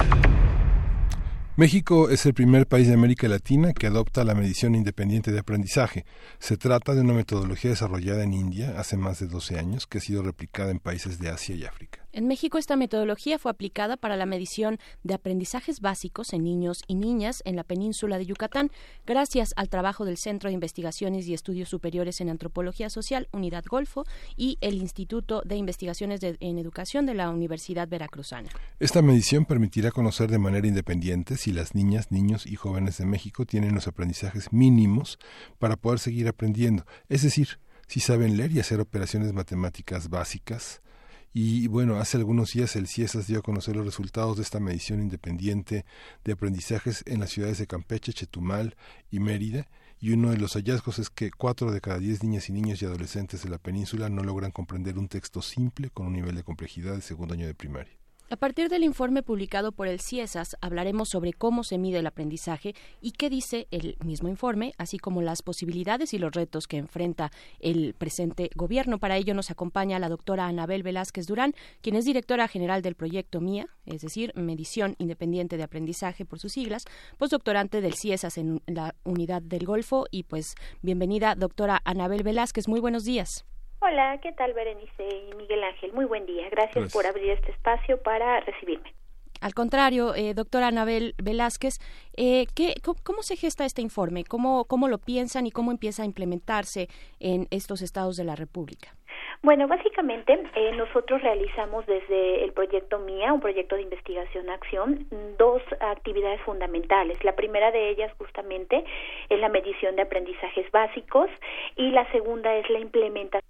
México 1.56 2.08
es 2.08 2.24
el 2.24 2.34
primer 2.34 2.68
país 2.68 2.86
de 2.86 2.94
América 2.94 3.26
Latina 3.26 3.72
que 3.72 3.88
adopta 3.88 4.22
la 4.22 4.36
medición 4.36 4.76
independiente 4.76 5.32
de 5.32 5.40
aprendizaje. 5.40 6.04
Se 6.38 6.56
trata 6.56 6.94
de 6.94 7.00
una 7.00 7.14
metodología 7.14 7.70
desarrollada 7.70 8.22
en 8.22 8.32
India 8.32 8.78
hace 8.78 8.96
más 8.96 9.18
de 9.18 9.26
12 9.26 9.58
años 9.58 9.88
que 9.88 9.98
ha 9.98 10.00
sido 10.00 10.22
replicada 10.22 10.70
en 10.70 10.78
países 10.78 11.18
de 11.18 11.28
Asia 11.28 11.56
y 11.56 11.64
África. 11.64 12.05
En 12.16 12.28
México 12.28 12.56
esta 12.56 12.76
metodología 12.76 13.38
fue 13.38 13.50
aplicada 13.50 13.98
para 13.98 14.16
la 14.16 14.24
medición 14.24 14.78
de 15.02 15.12
aprendizajes 15.12 15.82
básicos 15.82 16.32
en 16.32 16.44
niños 16.44 16.82
y 16.86 16.94
niñas 16.94 17.42
en 17.44 17.56
la 17.56 17.62
península 17.62 18.16
de 18.16 18.24
Yucatán, 18.24 18.70
gracias 19.06 19.52
al 19.54 19.68
trabajo 19.68 20.06
del 20.06 20.16
Centro 20.16 20.48
de 20.48 20.54
Investigaciones 20.54 21.28
y 21.28 21.34
Estudios 21.34 21.68
Superiores 21.68 22.22
en 22.22 22.30
Antropología 22.30 22.88
Social, 22.88 23.28
Unidad 23.32 23.66
Golfo, 23.68 24.06
y 24.34 24.56
el 24.62 24.76
Instituto 24.76 25.42
de 25.44 25.56
Investigaciones 25.56 26.22
en 26.22 26.58
Educación 26.58 27.04
de 27.04 27.12
la 27.12 27.28
Universidad 27.28 27.86
Veracruzana. 27.86 28.48
Esta 28.80 29.02
medición 29.02 29.44
permitirá 29.44 29.90
conocer 29.90 30.30
de 30.30 30.38
manera 30.38 30.66
independiente 30.66 31.36
si 31.36 31.52
las 31.52 31.74
niñas, 31.74 32.10
niños 32.10 32.46
y 32.46 32.56
jóvenes 32.56 32.96
de 32.96 33.04
México 33.04 33.44
tienen 33.44 33.74
los 33.74 33.88
aprendizajes 33.88 34.54
mínimos 34.54 35.18
para 35.58 35.76
poder 35.76 35.98
seguir 35.98 36.28
aprendiendo, 36.28 36.86
es 37.10 37.24
decir, 37.24 37.60
si 37.88 38.00
saben 38.00 38.38
leer 38.38 38.52
y 38.52 38.60
hacer 38.60 38.80
operaciones 38.80 39.34
matemáticas 39.34 40.08
básicas, 40.08 40.80
y 41.38 41.66
bueno, 41.66 41.96
hace 41.96 42.16
algunos 42.16 42.54
días 42.54 42.76
el 42.76 42.88
CIESAS 42.88 43.26
dio 43.26 43.40
a 43.40 43.42
conocer 43.42 43.76
los 43.76 43.84
resultados 43.84 44.38
de 44.38 44.42
esta 44.42 44.58
medición 44.58 45.02
independiente 45.02 45.84
de 46.24 46.32
aprendizajes 46.32 47.04
en 47.06 47.20
las 47.20 47.28
ciudades 47.28 47.58
de 47.58 47.66
Campeche, 47.66 48.14
Chetumal 48.14 48.74
y 49.10 49.20
Mérida. 49.20 49.68
Y 50.00 50.12
uno 50.12 50.30
de 50.30 50.38
los 50.38 50.54
hallazgos 50.54 50.98
es 50.98 51.10
que 51.10 51.30
cuatro 51.30 51.72
de 51.72 51.82
cada 51.82 51.98
diez 51.98 52.22
niñas 52.22 52.48
y 52.48 52.54
niños 52.54 52.80
y 52.80 52.86
adolescentes 52.86 53.42
de 53.42 53.50
la 53.50 53.58
península 53.58 54.08
no 54.08 54.22
logran 54.22 54.50
comprender 54.50 54.96
un 54.96 55.08
texto 55.08 55.42
simple 55.42 55.90
con 55.90 56.06
un 56.06 56.14
nivel 56.14 56.36
de 56.36 56.42
complejidad 56.42 56.94
de 56.94 57.02
segundo 57.02 57.34
año 57.34 57.46
de 57.46 57.52
primaria. 57.52 58.05
A 58.28 58.34
partir 58.34 58.68
del 58.68 58.82
informe 58.82 59.22
publicado 59.22 59.70
por 59.70 59.86
el 59.86 60.00
CIESAS 60.00 60.56
hablaremos 60.60 61.08
sobre 61.10 61.32
cómo 61.32 61.62
se 61.62 61.78
mide 61.78 62.00
el 62.00 62.08
aprendizaje 62.08 62.74
y 63.00 63.12
qué 63.12 63.30
dice 63.30 63.68
el 63.70 63.96
mismo 64.04 64.28
informe, 64.28 64.74
así 64.78 64.98
como 64.98 65.22
las 65.22 65.42
posibilidades 65.42 66.12
y 66.12 66.18
los 66.18 66.32
retos 66.32 66.66
que 66.66 66.76
enfrenta 66.76 67.30
el 67.60 67.94
presente 67.94 68.50
gobierno. 68.56 68.98
Para 68.98 69.16
ello 69.16 69.32
nos 69.32 69.52
acompaña 69.52 70.00
la 70.00 70.08
doctora 70.08 70.48
Anabel 70.48 70.82
Velázquez 70.82 71.28
Durán, 71.28 71.54
quien 71.82 71.94
es 71.94 72.04
directora 72.04 72.48
general 72.48 72.82
del 72.82 72.96
proyecto 72.96 73.40
MIA, 73.40 73.68
es 73.84 74.02
decir, 74.02 74.32
Medición 74.34 74.96
Independiente 74.98 75.56
de 75.56 75.62
Aprendizaje 75.62 76.24
por 76.24 76.40
sus 76.40 76.52
siglas, 76.52 76.84
postdoctorante 77.18 77.80
del 77.80 77.94
CIESAS 77.94 78.38
en 78.38 78.60
la 78.66 78.96
Unidad 79.04 79.40
del 79.40 79.64
Golfo 79.64 80.06
y 80.10 80.24
pues 80.24 80.56
bienvenida 80.82 81.36
doctora 81.36 81.80
Anabel 81.84 82.24
Velázquez. 82.24 82.66
Muy 82.66 82.80
buenos 82.80 83.04
días. 83.04 83.44
Hola, 83.80 84.18
¿qué 84.22 84.32
tal 84.32 84.54
Berenice 84.54 85.06
y 85.06 85.34
Miguel 85.36 85.62
Ángel? 85.62 85.92
Muy 85.92 86.06
buen 86.06 86.26
día. 86.26 86.48
Gracias 86.50 86.92
por 86.92 87.06
abrir 87.06 87.30
este 87.30 87.52
espacio 87.52 88.02
para 88.02 88.40
recibirme. 88.40 88.92
Al 89.40 89.52
contrario, 89.52 90.14
eh, 90.14 90.32
doctora 90.32 90.68
Anabel 90.68 91.14
Velázquez, 91.22 91.78
eh, 92.16 92.46
¿qué, 92.54 92.74
cómo, 92.82 93.22
se 93.22 93.36
gesta 93.36 93.66
este 93.66 93.82
informe? 93.82 94.24
¿Cómo, 94.24 94.64
¿Cómo 94.64 94.88
lo 94.88 94.98
piensan 94.98 95.46
y 95.46 95.50
cómo 95.50 95.70
empieza 95.70 96.02
a 96.02 96.06
implementarse 96.06 96.88
en 97.20 97.46
estos 97.50 97.82
estados 97.82 98.16
de 98.16 98.24
la 98.24 98.34
República? 98.34 98.94
Bueno, 99.42 99.68
básicamente 99.68 100.40
eh, 100.54 100.72
nosotros 100.72 101.22
realizamos 101.22 101.84
desde 101.86 102.42
el 102.42 102.52
proyecto 102.52 102.98
MIA, 102.98 103.34
un 103.34 103.40
proyecto 103.40 103.76
de 103.76 103.82
investigación-acción, 103.82 105.06
dos 105.38 105.62
actividades 105.80 106.40
fundamentales. 106.40 107.22
La 107.22 107.36
primera 107.36 107.70
de 107.70 107.90
ellas 107.90 108.10
justamente 108.16 108.84
es 109.28 109.38
la 109.38 109.50
medición 109.50 109.94
de 109.96 110.02
aprendizajes 110.02 110.70
básicos 110.72 111.28
y 111.76 111.90
la 111.90 112.10
segunda 112.10 112.56
es 112.56 112.68
la 112.70 112.80
implementación 112.80 113.45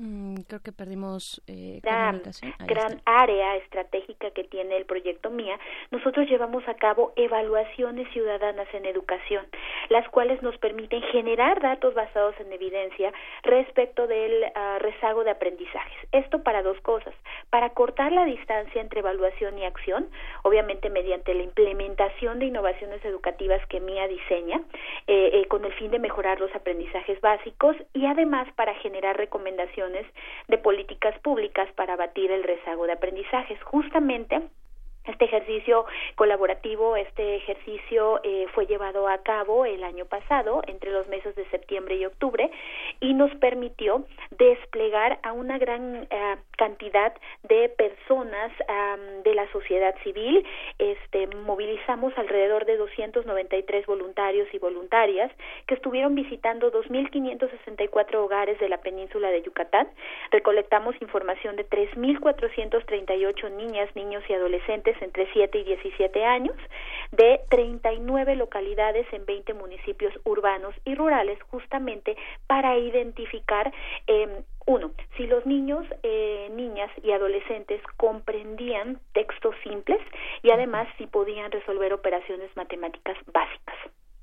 Mm, 0.00 0.42
creo 0.46 0.60
que 0.62 0.70
perdimos 0.70 1.42
eh, 1.48 1.80
gran 1.82 3.02
área 3.04 3.56
estratégica 3.56 4.30
que 4.30 4.44
tiene 4.44 4.76
el 4.76 4.84
proyecto 4.84 5.28
MIA, 5.28 5.58
nosotros 5.90 6.28
llevamos 6.28 6.62
a 6.68 6.74
cabo 6.74 7.12
evaluaciones 7.16 8.08
ciudadanas 8.12 8.68
en 8.74 8.86
educación, 8.86 9.44
las 9.88 10.08
cuales 10.10 10.40
nos 10.40 10.56
permiten 10.58 11.02
generar 11.10 11.60
datos 11.60 11.94
basados 11.94 12.36
en 12.38 12.52
evidencia 12.52 13.12
respecto 13.42 14.06
del 14.06 14.44
ah, 14.54 14.78
rezago 14.78 15.24
de 15.24 15.32
aprendizajes. 15.32 15.98
Esto 16.12 16.44
para 16.44 16.62
dos 16.62 16.80
cosas, 16.82 17.14
para 17.50 17.70
cortar 17.70 18.12
la 18.12 18.24
distancia 18.24 18.80
entre 18.80 19.00
evaluación 19.00 19.58
y 19.58 19.64
acción, 19.64 20.08
obviamente 20.44 20.90
mediante 20.90 21.34
la 21.34 21.42
implementación 21.42 22.38
de 22.38 22.46
innovaciones 22.46 23.04
educativas 23.04 23.66
que 23.66 23.80
MIA 23.80 24.06
diseña, 24.06 24.60
eh, 25.08 25.30
eh, 25.32 25.48
con 25.48 25.64
el 25.64 25.72
fin 25.72 25.90
de 25.90 25.98
mejorar 25.98 26.38
los 26.38 26.54
aprendizajes 26.54 27.20
básicos 27.20 27.74
y 27.94 28.06
además 28.06 28.46
para 28.54 28.74
generar 28.76 29.16
recomendaciones 29.16 29.87
de 30.48 30.58
políticas 30.58 31.18
públicas 31.20 31.68
para 31.74 31.94
abatir 31.94 32.30
el 32.30 32.42
rezago 32.42 32.86
de 32.86 32.92
aprendizajes. 32.92 33.62
Justamente 33.62 34.48
este 35.08 35.24
ejercicio 35.24 35.86
colaborativo, 36.14 36.96
este 36.96 37.36
ejercicio 37.36 38.20
eh, 38.22 38.46
fue 38.54 38.66
llevado 38.66 39.08
a 39.08 39.18
cabo 39.18 39.64
el 39.64 39.84
año 39.84 40.04
pasado, 40.04 40.62
entre 40.66 40.90
los 40.90 41.08
meses 41.08 41.34
de 41.36 41.48
septiembre 41.50 41.96
y 41.96 42.04
octubre, 42.04 42.50
y 43.00 43.14
nos 43.14 43.34
permitió 43.36 44.04
desplegar 44.30 45.18
a 45.22 45.32
una 45.32 45.58
gran 45.58 46.06
eh, 46.10 46.36
cantidad 46.56 47.12
de 47.44 47.68
personas 47.70 48.52
de 49.24 49.34
la 49.34 49.50
sociedad 49.52 49.94
civil. 50.02 50.44
Este, 50.78 51.26
movilizamos 51.26 52.12
alrededor 52.18 52.66
de 52.66 52.76
293 52.76 53.86
voluntarios 53.86 54.48
y 54.52 54.58
voluntarias 54.58 55.30
que 55.66 55.74
estuvieron 55.74 56.14
visitando 56.14 56.70
2.564 56.72 58.14
hogares 58.16 58.58
de 58.58 58.68
la 58.68 58.78
península 58.78 59.30
de 59.30 59.42
Yucatán. 59.42 59.88
Recolectamos 60.30 60.94
información 61.00 61.56
de 61.56 61.68
3.438 61.68 63.50
niñas, 63.52 63.88
niños 63.94 64.22
y 64.28 64.34
adolescentes 64.34 64.97
entre 65.02 65.30
7 65.32 65.58
y 65.58 65.64
17 65.64 66.24
años 66.24 66.56
de 67.12 67.40
39 67.50 68.36
localidades 68.36 69.06
en 69.12 69.24
20 69.26 69.54
municipios 69.54 70.12
urbanos 70.24 70.74
y 70.84 70.94
rurales 70.94 71.38
justamente 71.50 72.16
para 72.46 72.76
identificar 72.76 73.72
eh, 74.06 74.42
uno, 74.66 74.90
si 75.16 75.26
los 75.26 75.46
niños, 75.46 75.86
eh, 76.02 76.50
niñas 76.52 76.90
y 77.02 77.12
adolescentes 77.12 77.80
comprendían 77.96 79.00
textos 79.14 79.54
simples 79.62 80.00
y 80.42 80.50
además 80.50 80.86
si 80.98 81.06
podían 81.06 81.50
resolver 81.50 81.92
operaciones 81.94 82.54
matemáticas 82.54 83.16
básicas. 83.32 83.76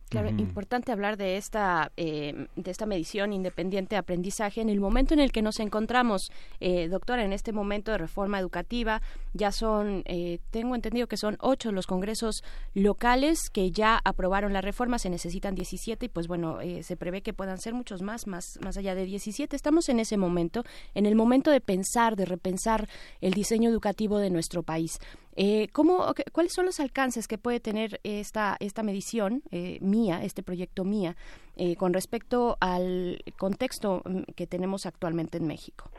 Claro, 0.09 0.29
importante 0.29 0.91
hablar 0.91 1.17
de 1.17 1.35
esta 1.35 1.91
eh, 1.97 2.47
de 2.55 2.71
esta 2.71 2.85
medición 2.85 3.33
independiente 3.33 3.95
de 3.95 3.99
aprendizaje 3.99 4.61
en 4.61 4.69
el 4.69 4.79
momento 4.79 5.15
en 5.15 5.19
el 5.19 5.31
que 5.31 5.41
nos 5.41 5.59
encontramos, 5.59 6.31
eh, 6.59 6.87
doctora, 6.87 7.23
en 7.23 7.33
este 7.33 7.51
momento 7.51 7.91
de 7.91 7.97
reforma 7.97 8.39
educativa. 8.39 9.01
Ya 9.33 9.51
son, 9.51 10.03
eh, 10.05 10.39
tengo 10.51 10.75
entendido 10.75 11.07
que 11.07 11.17
son 11.17 11.37
ocho 11.41 11.71
los 11.71 11.87
congresos 11.87 12.43
locales 12.73 13.49
que 13.49 13.71
ya 13.71 13.99
aprobaron 14.05 14.53
la 14.53 14.61
reforma. 14.61 14.99
Se 14.99 15.09
necesitan 15.09 15.55
17 15.55 16.05
y, 16.05 16.09
pues 16.09 16.27
bueno, 16.27 16.61
eh, 16.61 16.83
se 16.83 16.95
prevé 16.95 17.21
que 17.21 17.33
puedan 17.33 17.57
ser 17.57 17.73
muchos 17.73 18.01
más, 18.01 18.27
más, 18.27 18.59
más 18.61 18.77
allá 18.77 18.95
de 18.95 19.05
17. 19.05 19.55
Estamos 19.55 19.89
en 19.89 19.99
ese 19.99 20.17
momento, 20.17 20.63
en 20.93 21.05
el 21.05 21.15
momento 21.15 21.49
de 21.51 21.61
pensar, 21.61 22.15
de 22.15 22.25
repensar 22.25 22.87
el 23.21 23.33
diseño 23.33 23.69
educativo 23.69 24.19
de 24.19 24.29
nuestro 24.29 24.61
país. 24.61 24.99
Eh, 25.35 25.67
¿cómo, 25.73 26.13
¿Cuáles 26.31 26.53
son 26.53 26.65
los 26.65 26.79
alcances 26.79 27.27
que 27.27 27.37
puede 27.37 27.59
tener 27.59 27.99
esta, 28.03 28.55
esta 28.59 28.83
medición 28.83 29.41
eh, 29.51 29.77
mía, 29.81 30.21
este 30.23 30.43
proyecto 30.43 30.83
mía, 30.83 31.15
eh, 31.57 31.75
con 31.75 31.93
respecto 31.93 32.57
al 32.61 33.19
contexto 33.37 34.01
mm, 34.05 34.33
que 34.35 34.47
tenemos 34.47 34.85
actualmente 34.85 35.37
en 35.37 35.47
México? 35.47 35.89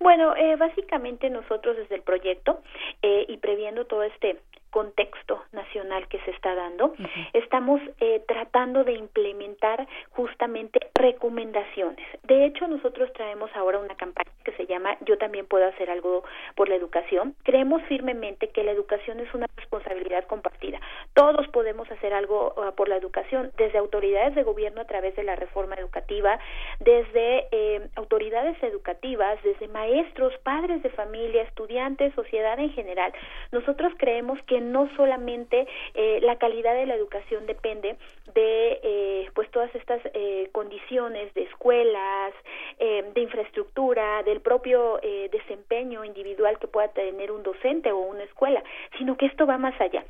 Bueno, 0.00 0.36
eh, 0.36 0.54
básicamente 0.56 1.28
nosotros 1.28 1.76
desde 1.76 1.96
el 1.96 2.02
proyecto 2.02 2.60
eh, 3.02 3.26
y 3.28 3.36
previendo 3.38 3.84
todo 3.86 4.04
este 4.04 4.38
contexto 4.70 5.42
nacional 5.52 6.08
que 6.08 6.20
se 6.20 6.30
está 6.30 6.54
dando, 6.54 6.94
estamos 7.32 7.80
eh, 8.00 8.22
tratando 8.26 8.84
de 8.84 8.92
implementar 8.92 9.86
justamente 10.10 10.80
recomendaciones. 10.94 12.06
De 12.24 12.44
hecho, 12.44 12.68
nosotros 12.68 13.12
traemos 13.12 13.50
ahora 13.54 13.78
una 13.78 13.94
campaña 13.94 14.30
que 14.44 14.52
se 14.52 14.66
llama 14.66 14.96
Yo 15.02 15.18
también 15.18 15.46
puedo 15.46 15.66
hacer 15.66 15.90
algo 15.90 16.24
por 16.54 16.68
la 16.68 16.74
educación. 16.74 17.34
Creemos 17.42 17.82
firmemente 17.82 18.48
que 18.50 18.64
la 18.64 18.72
educación 18.72 19.20
es 19.20 19.32
una 19.34 19.46
responsabilidad 19.56 20.24
compartida. 20.24 20.80
Todos 21.14 21.46
podemos 21.48 21.90
hacer 21.90 22.12
algo 22.12 22.54
uh, 22.56 22.74
por 22.74 22.88
la 22.88 22.96
educación, 22.96 23.52
desde 23.56 23.78
autoridades 23.78 24.34
de 24.34 24.42
gobierno 24.42 24.80
a 24.80 24.86
través 24.86 25.16
de 25.16 25.24
la 25.24 25.36
reforma 25.36 25.74
educativa, 25.76 26.38
desde 26.80 27.48
eh, 27.50 27.88
autoridades 27.96 28.60
educativas, 28.62 29.42
desde 29.42 29.68
maestros, 29.68 30.32
padres 30.42 30.82
de 30.82 30.90
familia, 30.90 31.42
estudiantes, 31.42 32.14
sociedad 32.14 32.58
en 32.58 32.70
general. 32.70 33.12
Nosotros 33.52 33.92
creemos 33.98 34.40
que 34.42 34.57
no 34.60 34.88
solamente 34.96 35.66
eh, 35.94 36.20
la 36.22 36.36
calidad 36.36 36.74
de 36.74 36.86
la 36.86 36.94
educación 36.94 37.46
depende 37.46 37.96
de 38.34 38.80
eh, 38.82 39.30
pues 39.34 39.50
todas 39.50 39.74
estas 39.74 40.00
eh, 40.14 40.48
condiciones 40.52 41.32
de 41.34 41.42
escuelas, 41.42 42.34
de 42.78 43.20
infraestructura, 43.20 44.22
del 44.22 44.40
propio 44.40 45.00
desempeño 45.32 46.04
individual 46.04 46.58
que 46.58 46.68
pueda 46.68 46.88
tener 46.88 47.32
un 47.32 47.42
docente 47.42 47.90
o 47.90 47.98
una 47.98 48.22
escuela, 48.22 48.62
sino 48.98 49.16
que 49.16 49.26
esto 49.26 49.46
va 49.46 49.58
más 49.58 49.78
allá 49.80 50.04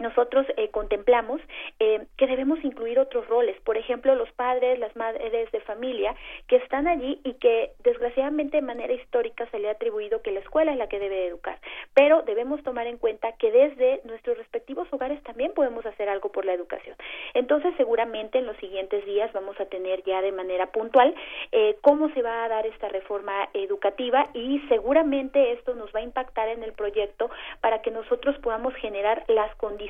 nosotros 0.00 0.46
eh, 0.56 0.68
contemplamos 0.70 1.40
eh, 1.78 2.06
que 2.16 2.26
debemos 2.26 2.62
incluir 2.64 2.98
otros 2.98 3.26
roles, 3.28 3.60
por 3.60 3.76
ejemplo, 3.76 4.14
los 4.14 4.30
padres, 4.32 4.78
las 4.78 4.94
madres 4.96 5.50
de 5.52 5.60
familia 5.60 6.14
que 6.48 6.56
están 6.56 6.88
allí 6.88 7.20
y 7.24 7.34
que 7.34 7.72
desgraciadamente 7.84 8.56
de 8.56 8.62
manera 8.62 8.92
histórica 8.92 9.46
se 9.50 9.58
le 9.58 9.68
ha 9.68 9.72
atribuido 9.72 10.22
que 10.22 10.32
la 10.32 10.40
escuela 10.40 10.72
es 10.72 10.78
la 10.78 10.88
que 10.88 10.98
debe 10.98 11.26
educar, 11.26 11.58
pero 11.94 12.22
debemos 12.22 12.62
tomar 12.62 12.86
en 12.86 12.98
cuenta 12.98 13.32
que 13.32 13.52
desde 13.52 14.00
nuestros 14.04 14.38
respectivos 14.38 14.88
hogares 14.90 15.22
también 15.22 15.52
podemos 15.52 15.84
hacer 15.86 16.08
algo 16.08 16.30
por 16.32 16.44
la 16.44 16.52
educación. 16.52 16.96
Entonces, 17.34 17.74
seguramente 17.76 18.38
en 18.38 18.46
los 18.46 18.56
siguientes 18.56 19.04
días 19.04 19.32
vamos 19.32 19.58
a 19.60 19.66
tener 19.66 20.02
ya 20.04 20.22
de 20.22 20.32
manera 20.32 20.66
puntual 20.72 21.14
eh, 21.52 21.76
cómo 21.82 22.10
se 22.14 22.22
va 22.22 22.44
a 22.44 22.48
dar 22.48 22.66
esta 22.66 22.88
reforma 22.88 23.48
educativa 23.54 24.28
y 24.34 24.60
seguramente 24.68 25.52
esto 25.52 25.74
nos 25.74 25.94
va 25.94 26.00
a 26.00 26.04
impactar 26.04 26.48
en 26.48 26.62
el 26.62 26.72
proyecto 26.72 27.30
para 27.60 27.82
que 27.82 27.90
nosotros 27.90 28.36
podamos 28.38 28.74
generar 28.74 29.24
las 29.28 29.54
condiciones 29.56 29.89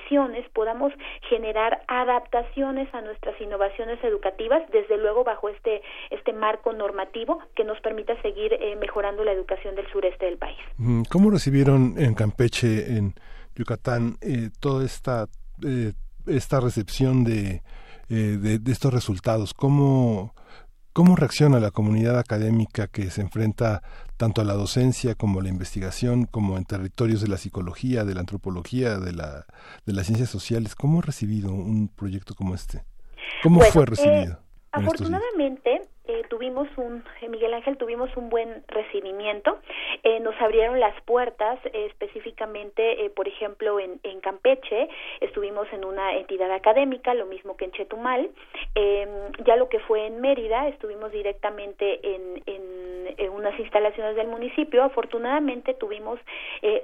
podamos 0.52 0.92
generar 1.28 1.82
adaptaciones 1.88 2.92
a 2.94 3.00
nuestras 3.00 3.40
innovaciones 3.40 4.02
educativas, 4.02 4.62
desde 4.72 4.96
luego 4.98 5.24
bajo 5.24 5.48
este, 5.48 5.82
este 6.10 6.32
marco 6.32 6.72
normativo 6.72 7.38
que 7.54 7.64
nos 7.64 7.80
permita 7.80 8.20
seguir 8.22 8.52
eh, 8.52 8.76
mejorando 8.76 9.24
la 9.24 9.32
educación 9.32 9.74
del 9.74 9.86
sureste 9.90 10.26
del 10.26 10.38
país. 10.38 10.58
¿Cómo 11.10 11.30
recibieron 11.30 11.94
en 11.96 12.14
Campeche, 12.14 12.96
en 12.96 13.14
Yucatán, 13.54 14.16
eh, 14.20 14.50
toda 14.60 14.84
esta, 14.84 15.26
eh, 15.66 15.92
esta 16.26 16.60
recepción 16.60 17.24
de, 17.24 17.62
de, 18.08 18.58
de, 18.58 18.72
estos 18.72 18.92
resultados? 18.92 19.54
¿Cómo, 19.54 20.34
¿Cómo 20.92 21.14
reacciona 21.14 21.60
la 21.60 21.70
comunidad 21.70 22.18
académica 22.18 22.88
que 22.88 23.10
se 23.10 23.20
enfrenta 23.20 23.82
tanto 24.16 24.40
a 24.40 24.44
la 24.44 24.54
docencia 24.54 25.14
como 25.14 25.38
a 25.38 25.42
la 25.42 25.48
investigación, 25.48 26.24
como 26.24 26.56
en 26.56 26.64
territorios 26.64 27.20
de 27.20 27.28
la 27.28 27.36
psicología, 27.36 28.04
de 28.04 28.14
la 28.14 28.20
antropología, 28.20 28.98
de, 28.98 29.12
la, 29.12 29.46
de 29.86 29.92
las 29.92 30.06
ciencias 30.06 30.30
sociales? 30.30 30.74
¿Cómo 30.74 30.98
ha 30.98 31.02
recibido 31.02 31.52
un 31.52 31.88
proyecto 31.88 32.34
como 32.34 32.54
este? 32.54 32.84
¿Cómo 33.42 33.60
fue 33.60 33.86
recibido? 33.86 34.32
Eh, 34.32 34.36
afortunadamente, 34.72 35.89
eh, 36.10 36.24
tuvimos 36.28 36.66
un, 36.76 37.04
eh, 37.20 37.28
Miguel 37.28 37.54
Ángel, 37.54 37.76
tuvimos 37.76 38.10
un 38.16 38.30
buen 38.30 38.64
recibimiento. 38.66 39.60
Eh, 40.02 40.18
nos 40.18 40.34
abrieron 40.40 40.80
las 40.80 41.00
puertas, 41.02 41.58
específicamente, 41.72 43.10
por 43.14 43.28
ejemplo, 43.28 43.78
en, 43.78 44.00
en, 44.02 44.20
Campeche, 44.20 44.88
estuvimos 45.20 45.72
en 45.72 45.84
una 45.84 46.16
entidad 46.16 46.50
académica, 46.50 47.14
lo 47.14 47.26
mismo 47.26 47.56
que 47.56 47.66
en 47.66 47.72
Chetumal. 47.72 48.30
Em, 48.74 49.08
ya 49.44 49.56
lo 49.56 49.68
que 49.68 49.78
fue 49.80 50.06
en 50.06 50.20
Mérida, 50.20 50.68
estuvimos 50.68 51.12
directamente 51.12 52.00
en, 52.02 52.42
en, 52.46 53.30
unas 53.30 53.58
instalaciones 53.58 54.16
del 54.16 54.28
municipio. 54.28 54.82
Afortunadamente, 54.82 55.74
tuvimos 55.74 56.18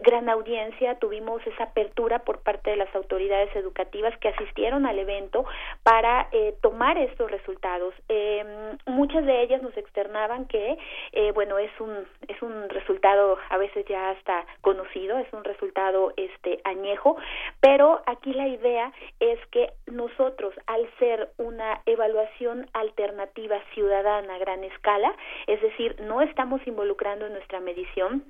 gran 0.03 0.29
audiencia, 0.29 0.99
tuvimos 0.99 1.47
esa 1.47 1.65
apertura 1.65 2.21
por 2.21 2.41
parte 2.41 2.71
de 2.71 2.77
las 2.77 2.95
autoridades 2.95 3.55
educativas 3.55 4.17
que 4.19 4.29
asistieron 4.29 4.87
al 4.87 4.99
evento 4.99 5.45
para 5.83 6.29
tomar 6.61 6.99
estos 6.99 7.31
resultados. 7.31 7.95
Em, 8.09 8.79
muchas 9.17 9.27
de 9.27 9.43
ellas 9.43 9.63
nos 9.63 9.77
externaban 9.77 10.47
que 10.47 10.77
eh, 11.13 11.33
bueno 11.33 11.59
es 11.59 11.71
un 11.81 12.07
es 12.29 12.43
un 12.43 12.69
resultado 12.69 13.39
a 13.49 13.57
veces 13.57 13.87
ya 13.89 14.11
hasta 14.11 14.45
conocido 14.61 15.17
es 15.19 15.33
un 15.33 15.43
resultado 15.43 16.13
este 16.17 16.61
añejo 16.65 17.17
pero 17.61 18.03
aquí 18.07 18.35
la 18.35 18.47
idea 18.47 18.93
es 19.21 19.39
que 19.51 19.73
nosotros 19.87 20.55
al 20.67 20.87
ser 20.99 21.31
una 21.39 21.81
evaluación 21.87 22.69
alternativa 22.75 23.59
ciudadana 23.73 24.35
a 24.35 24.39
gran 24.39 24.65
escala 24.65 25.15
es 25.47 25.63
decir 25.63 25.97
no 26.03 26.21
estamos 26.21 26.61
involucrando 26.67 27.27
en 27.27 27.33
nuestra 27.33 27.61
medición 27.61 28.25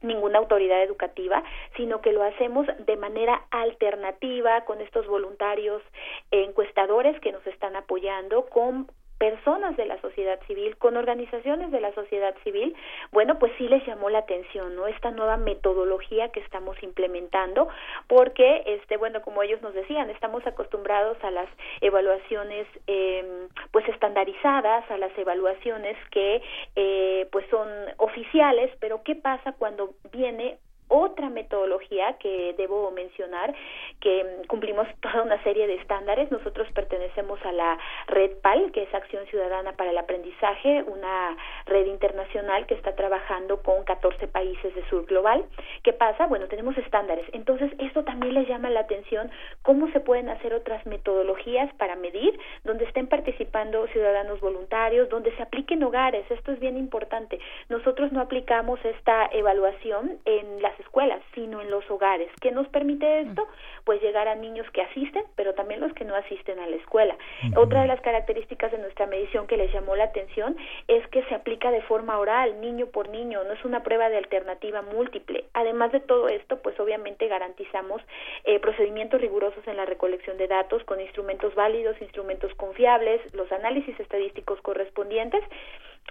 ninguna 0.00 0.38
autoridad 0.38 0.80
educativa, 0.80 1.42
sino 1.76 2.00
que 2.00 2.12
lo 2.12 2.22
hacemos 2.22 2.68
de 2.86 2.96
manera 2.96 3.42
alternativa 3.50 4.64
con 4.64 4.80
estos 4.80 5.08
voluntarios 5.08 5.82
encuestadores 6.30 7.18
que 7.20 7.32
nos 7.32 7.44
están 7.48 7.74
apoyando, 7.74 8.46
con 8.46 8.86
personas 9.18 9.76
de 9.76 9.86
la 9.86 10.00
sociedad 10.00 10.38
civil, 10.46 10.76
con 10.78 10.96
organizaciones 10.96 11.70
de 11.70 11.80
la 11.80 11.92
sociedad 11.94 12.34
civil, 12.44 12.74
bueno, 13.12 13.38
pues 13.38 13.52
sí 13.58 13.68
les 13.68 13.84
llamó 13.86 14.10
la 14.10 14.20
atención, 14.20 14.76
¿no? 14.76 14.86
Esta 14.86 15.10
nueva 15.10 15.36
metodología 15.36 16.30
que 16.30 16.40
estamos 16.40 16.80
implementando, 16.82 17.68
porque, 18.06 18.62
este, 18.66 18.96
bueno, 18.96 19.20
como 19.22 19.42
ellos 19.42 19.60
nos 19.62 19.74
decían, 19.74 20.10
estamos 20.10 20.46
acostumbrados 20.46 21.16
a 21.22 21.30
las 21.30 21.48
evaluaciones, 21.80 22.66
eh, 22.86 23.48
pues 23.72 23.88
estandarizadas, 23.88 24.90
a 24.90 24.98
las 24.98 25.16
evaluaciones 25.18 25.96
que, 26.10 26.40
eh, 26.76 27.28
pues 27.32 27.44
son 27.50 27.68
oficiales, 27.96 28.70
pero 28.80 29.02
¿qué 29.02 29.14
pasa 29.14 29.52
cuando 29.52 29.94
viene 30.12 30.58
otra 30.88 31.28
metodología 31.30 32.14
que 32.18 32.54
debo 32.56 32.90
mencionar, 32.90 33.54
que 34.00 34.42
cumplimos 34.48 34.86
toda 35.00 35.22
una 35.22 35.42
serie 35.42 35.66
de 35.66 35.74
estándares. 35.74 36.30
Nosotros 36.30 36.66
pertenecemos 36.72 37.40
a 37.44 37.52
la 37.52 37.78
red 38.06 38.32
PAL, 38.42 38.72
que 38.72 38.82
es 38.82 38.94
Acción 38.94 39.26
Ciudadana 39.26 39.72
para 39.72 39.90
el 39.90 39.98
Aprendizaje, 39.98 40.82
una 40.84 41.36
red 41.66 41.86
internacional 41.86 42.66
que 42.66 42.74
está 42.74 42.94
trabajando 42.94 43.62
con 43.62 43.84
14 43.84 44.28
países 44.28 44.74
de 44.74 44.84
sur 44.88 45.06
global. 45.06 45.44
¿Qué 45.82 45.92
pasa? 45.92 46.26
Bueno, 46.26 46.48
tenemos 46.48 46.76
estándares. 46.78 47.26
Entonces, 47.32 47.70
esto 47.78 48.04
también 48.04 48.34
les 48.34 48.48
llama 48.48 48.70
la 48.70 48.80
atención 48.80 49.30
cómo 49.62 49.90
se 49.92 50.00
pueden 50.00 50.28
hacer 50.28 50.54
otras 50.54 50.84
metodologías 50.86 51.72
para 51.74 51.96
medir, 51.96 52.38
donde 52.64 52.84
estén 52.84 53.06
participando 53.06 53.86
ciudadanos 53.88 54.40
voluntarios, 54.40 55.08
donde 55.08 55.34
se 55.36 55.42
apliquen 55.42 55.82
hogares. 55.82 56.24
Esto 56.30 56.52
es 56.52 56.60
bien 56.60 56.76
importante. 56.76 57.38
Nosotros 57.68 58.12
no 58.12 58.20
aplicamos 58.20 58.82
esta 58.84 59.28
evaluación 59.32 60.18
en 60.24 60.62
las 60.62 60.77
escuelas, 60.78 61.20
sino 61.34 61.60
en 61.60 61.70
los 61.70 61.88
hogares. 61.90 62.30
¿Qué 62.40 62.50
nos 62.50 62.68
permite 62.68 63.20
esto? 63.20 63.46
Pues 63.84 64.00
llegar 64.02 64.28
a 64.28 64.34
niños 64.34 64.66
que 64.72 64.82
asisten, 64.82 65.24
pero 65.36 65.54
también 65.54 65.80
los 65.80 65.92
que 65.94 66.04
no 66.04 66.14
asisten 66.14 66.58
a 66.58 66.66
la 66.66 66.76
escuela. 66.76 67.16
Otra 67.56 67.82
de 67.82 67.88
las 67.88 68.00
características 68.00 68.72
de 68.72 68.78
nuestra 68.78 69.06
medición 69.06 69.46
que 69.46 69.56
les 69.56 69.72
llamó 69.72 69.96
la 69.96 70.04
atención 70.04 70.56
es 70.86 71.06
que 71.08 71.22
se 71.24 71.34
aplica 71.34 71.70
de 71.70 71.82
forma 71.82 72.18
oral, 72.18 72.60
niño 72.60 72.86
por 72.86 73.08
niño, 73.08 73.42
no 73.44 73.52
es 73.52 73.64
una 73.64 73.82
prueba 73.82 74.08
de 74.08 74.18
alternativa 74.18 74.82
múltiple. 74.82 75.44
Además 75.54 75.92
de 75.92 76.00
todo 76.00 76.28
esto, 76.28 76.60
pues 76.62 76.78
obviamente 76.80 77.28
garantizamos 77.28 78.02
eh, 78.44 78.58
procedimientos 78.60 79.20
rigurosos 79.20 79.66
en 79.66 79.76
la 79.76 79.84
recolección 79.84 80.36
de 80.38 80.48
datos 80.48 80.84
con 80.84 81.00
instrumentos 81.00 81.54
válidos, 81.54 82.00
instrumentos 82.00 82.54
confiables, 82.54 83.20
los 83.34 83.50
análisis 83.52 83.98
estadísticos 84.00 84.60
correspondientes 84.60 85.42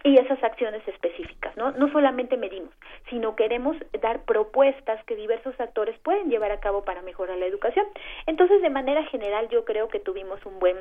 y 0.03 0.17
esas 0.17 0.41
acciones 0.43 0.87
específicas, 0.87 1.55
¿no? 1.57 1.71
No 1.71 1.91
solamente 1.91 2.37
medimos, 2.37 2.73
sino 3.09 3.35
queremos 3.35 3.75
dar 4.01 4.23
propuestas 4.25 5.03
que 5.05 5.15
diversos 5.15 5.59
actores 5.59 5.97
pueden 5.99 6.29
llevar 6.29 6.51
a 6.51 6.59
cabo 6.59 6.83
para 6.83 7.01
mejorar 7.01 7.37
la 7.37 7.45
educación. 7.45 7.85
Entonces, 8.25 8.61
de 8.61 8.69
manera 8.69 9.03
general, 9.05 9.49
yo 9.49 9.65
creo 9.65 9.87
que 9.89 9.99
tuvimos 9.99 10.45
un 10.45 10.59
buen 10.59 10.77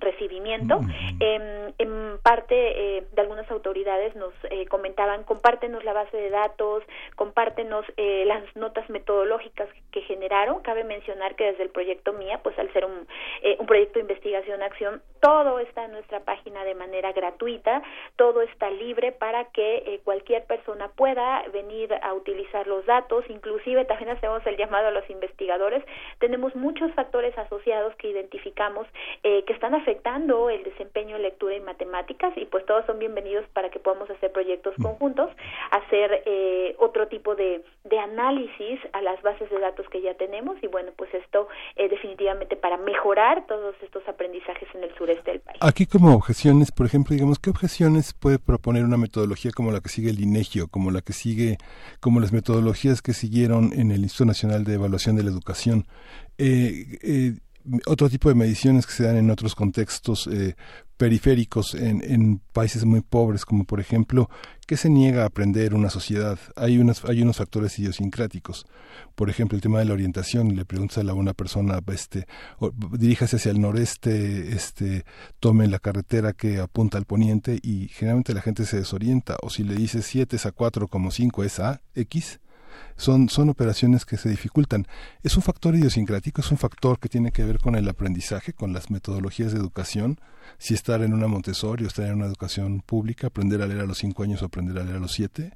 recibimiento. 0.00 0.80
en 1.20 2.18
parte 2.22 2.98
eh, 2.98 3.04
de 3.12 3.20
algunas 3.22 3.50
autoridades 3.50 4.14
nos 4.16 4.32
eh, 4.50 4.66
comentaban, 4.66 5.24
compártenos 5.24 5.84
la 5.84 5.92
base 5.92 6.16
de 6.16 6.30
datos, 6.30 6.82
compártenos 7.16 7.84
eh, 7.96 8.24
las 8.26 8.44
notas 8.56 8.88
metodológicas 8.90 9.68
que 9.92 10.02
generaron. 10.02 10.60
Cabe 10.62 10.84
mencionar 10.84 11.34
que 11.34 11.44
desde 11.44 11.62
el 11.62 11.70
proyecto 11.70 12.12
MIA, 12.12 12.42
pues 12.42 12.58
al 12.58 12.72
ser 12.72 12.84
un, 12.84 13.06
un 13.58 13.66
proyecto 13.66 13.94
de 13.94 14.00
investigación-acción, 14.00 15.02
todo 15.20 15.58
está 15.58 15.84
en 15.84 15.92
nuestra 15.92 16.20
página 16.20 16.64
de 16.64 16.74
manera 16.74 17.12
gratuita, 17.12 17.82
todo 18.16 18.42
está 18.42 18.70
libre 18.70 19.12
para 19.12 19.46
que 19.46 20.00
cualquier 20.04 20.44
persona 20.44 20.88
pueda 20.88 21.42
venir 21.52 21.92
a 22.02 22.14
utilizar 22.14 22.66
los 22.66 22.86
datos, 22.86 23.24
inclusive 23.28 23.84
también 23.84 24.10
hacemos 24.10 24.44
el 24.46 24.56
llamado 24.56 24.88
a 24.88 24.90
los 24.90 25.08
investigadores. 25.10 25.84
Tenemos 26.18 26.54
muchos 26.54 26.92
factores 26.94 27.36
asociados 27.36 27.94
que 27.96 28.08
identificamos 28.08 28.86
que 29.22 29.52
están 29.52 29.74
afectando 29.74 29.89
afectando 29.90 30.50
el 30.50 30.62
desempeño 30.62 31.16
en 31.16 31.22
lectura 31.22 31.56
y 31.56 31.60
matemáticas 31.60 32.32
y 32.36 32.44
pues 32.44 32.64
todos 32.64 32.86
son 32.86 33.00
bienvenidos 33.00 33.44
para 33.52 33.70
que 33.70 33.80
podamos 33.80 34.08
hacer 34.08 34.30
proyectos 34.30 34.72
mm. 34.78 34.82
conjuntos, 34.82 35.30
hacer 35.72 36.22
eh, 36.26 36.76
otro 36.78 37.08
tipo 37.08 37.34
de, 37.34 37.64
de, 37.82 37.98
análisis 37.98 38.78
a 38.92 39.02
las 39.02 39.20
bases 39.22 39.50
de 39.50 39.58
datos 39.58 39.88
que 39.90 40.00
ya 40.00 40.14
tenemos 40.14 40.56
y 40.62 40.68
bueno, 40.68 40.92
pues 40.96 41.12
esto 41.12 41.48
eh, 41.74 41.88
definitivamente 41.88 42.54
para 42.54 42.76
mejorar 42.76 43.46
todos 43.48 43.74
estos 43.82 44.06
aprendizajes 44.06 44.68
en 44.74 44.84
el 44.84 44.94
sureste 44.94 45.32
del 45.32 45.40
país. 45.40 45.58
Aquí 45.60 45.86
como 45.86 46.14
objeciones, 46.14 46.70
por 46.70 46.86
ejemplo, 46.86 47.14
digamos, 47.14 47.40
¿qué 47.40 47.50
objeciones 47.50 48.14
puede 48.14 48.38
proponer 48.38 48.84
una 48.84 48.96
metodología 48.96 49.50
como 49.50 49.72
la 49.72 49.80
que 49.80 49.88
sigue 49.88 50.10
el 50.10 50.20
INEGIO, 50.20 50.68
como 50.68 50.92
la 50.92 51.00
que 51.00 51.12
sigue, 51.12 51.58
como 51.98 52.20
las 52.20 52.32
metodologías 52.32 53.02
que 53.02 53.12
siguieron 53.12 53.72
en 53.72 53.90
el 53.90 54.02
Instituto 54.02 54.26
Nacional 54.26 54.62
de 54.62 54.74
Evaluación 54.74 55.16
de 55.16 55.24
la 55.24 55.30
Educación? 55.30 55.86
Eh, 56.38 56.98
eh, 57.02 57.32
otro 57.86 58.08
tipo 58.08 58.28
de 58.28 58.34
mediciones 58.34 58.86
que 58.86 58.92
se 58.92 59.04
dan 59.04 59.16
en 59.16 59.30
otros 59.30 59.54
contextos 59.54 60.26
eh, 60.26 60.54
periféricos 60.96 61.74
en, 61.74 62.42
países 62.52 62.84
muy 62.84 63.00
pobres, 63.00 63.46
como 63.46 63.64
por 63.64 63.80
ejemplo, 63.80 64.28
¿qué 64.66 64.76
se 64.76 64.90
niega 64.90 65.22
a 65.22 65.26
aprender 65.26 65.74
una 65.74 65.88
sociedad? 65.88 66.38
Hay, 66.56 66.78
unos, 66.78 67.04
hay 67.06 67.22
unos 67.22 67.38
factores 67.38 67.78
idiosincráticos. 67.78 68.66
Por 69.14 69.30
ejemplo, 69.30 69.56
el 69.56 69.62
tema 69.62 69.78
de 69.78 69.86
la 69.86 69.94
orientación, 69.94 70.54
le 70.54 70.66
preguntas 70.66 70.98
a 70.98 71.14
una 71.14 71.32
persona, 71.32 71.80
este, 71.90 72.26
diríjase 72.98 73.36
hacia 73.36 73.52
el 73.52 73.62
noreste, 73.62 74.54
este, 74.54 75.04
tome 75.38 75.68
la 75.68 75.78
carretera 75.78 76.34
que 76.34 76.58
apunta 76.58 76.98
al 76.98 77.06
poniente 77.06 77.58
y 77.62 77.88
generalmente 77.88 78.34
la 78.34 78.42
gente 78.42 78.66
se 78.66 78.76
desorienta. 78.76 79.38
O 79.42 79.48
si 79.48 79.64
le 79.64 79.74
dices 79.74 80.04
7 80.04 80.36
es 80.36 80.44
a 80.44 80.52
4 80.52 80.88
como 80.88 81.10
5 81.10 81.44
es 81.44 81.60
a 81.60 81.80
X, 81.94 82.40
son, 82.96 83.28
son 83.28 83.48
operaciones 83.48 84.04
que 84.04 84.16
se 84.16 84.28
dificultan. 84.28 84.86
Es 85.22 85.36
un 85.36 85.42
factor 85.42 85.74
idiosincrático, 85.74 86.40
es 86.40 86.50
un 86.50 86.58
factor 86.58 86.98
que 86.98 87.08
tiene 87.08 87.32
que 87.32 87.44
ver 87.44 87.58
con 87.58 87.74
el 87.74 87.88
aprendizaje, 87.88 88.52
con 88.52 88.72
las 88.72 88.90
metodologías 88.90 89.52
de 89.52 89.58
educación, 89.58 90.18
si 90.58 90.74
estar 90.74 91.02
en 91.02 91.14
una 91.14 91.26
Montessori 91.26 91.84
o 91.84 91.88
estar 91.88 92.06
en 92.06 92.14
una 92.14 92.26
educación 92.26 92.80
pública, 92.80 93.28
aprender 93.28 93.62
a 93.62 93.66
leer 93.66 93.80
a 93.80 93.86
los 93.86 93.98
cinco 93.98 94.22
años 94.22 94.42
o 94.42 94.46
aprender 94.46 94.78
a 94.78 94.84
leer 94.84 94.96
a 94.96 95.00
los 95.00 95.12
siete. 95.12 95.52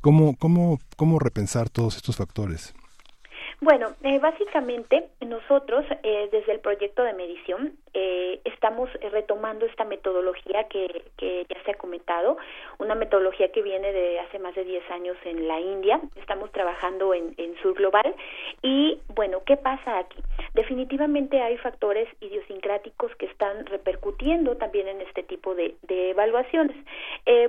¿Cómo, 0.00 0.36
cómo, 0.36 0.78
cómo 0.96 1.18
repensar 1.18 1.68
todos 1.68 1.96
estos 1.96 2.16
factores? 2.16 2.74
Bueno, 3.60 3.94
eh, 4.02 4.18
básicamente 4.18 5.08
nosotros 5.26 5.84
eh, 6.02 6.28
desde 6.30 6.52
el 6.52 6.60
proyecto 6.60 7.02
de 7.02 7.14
medición 7.14 7.72
eh, 7.98 8.40
estamos 8.44 8.90
retomando 9.10 9.64
esta 9.64 9.86
metodología 9.86 10.64
que, 10.64 11.02
que 11.16 11.46
ya 11.48 11.62
se 11.64 11.70
ha 11.70 11.74
comentado, 11.76 12.36
una 12.78 12.94
metodología 12.94 13.50
que 13.52 13.62
viene 13.62 13.90
de 13.90 14.20
hace 14.20 14.38
más 14.38 14.54
de 14.54 14.64
10 14.64 14.90
años 14.90 15.16
en 15.24 15.48
la 15.48 15.58
India, 15.60 15.98
estamos 16.16 16.52
trabajando 16.52 17.14
en, 17.14 17.34
Sur 17.62 17.72
Global 17.72 18.14
y 18.60 19.00
bueno, 19.14 19.42
¿qué 19.46 19.56
pasa 19.56 19.98
aquí? 19.98 20.18
Definitivamente 20.52 21.40
hay 21.40 21.56
factores 21.56 22.06
idiosincráticos 22.20 23.16
que 23.16 23.24
están 23.24 23.64
repercutiendo 23.64 24.58
también 24.58 24.88
en 24.88 25.00
este 25.00 25.22
tipo 25.22 25.54
de, 25.54 25.74
de 25.82 26.10
evaluaciones. 26.10 26.76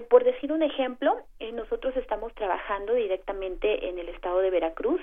por 0.07 0.23
decir 0.23 0.53
un 0.53 0.63
ejemplo, 0.63 1.17
nosotros 1.53 1.97
estamos 1.97 2.33
trabajando 2.35 2.93
directamente 2.93 3.89
en 3.89 3.99
el 3.99 4.07
estado 4.07 4.39
de 4.39 4.49
Veracruz 4.49 5.01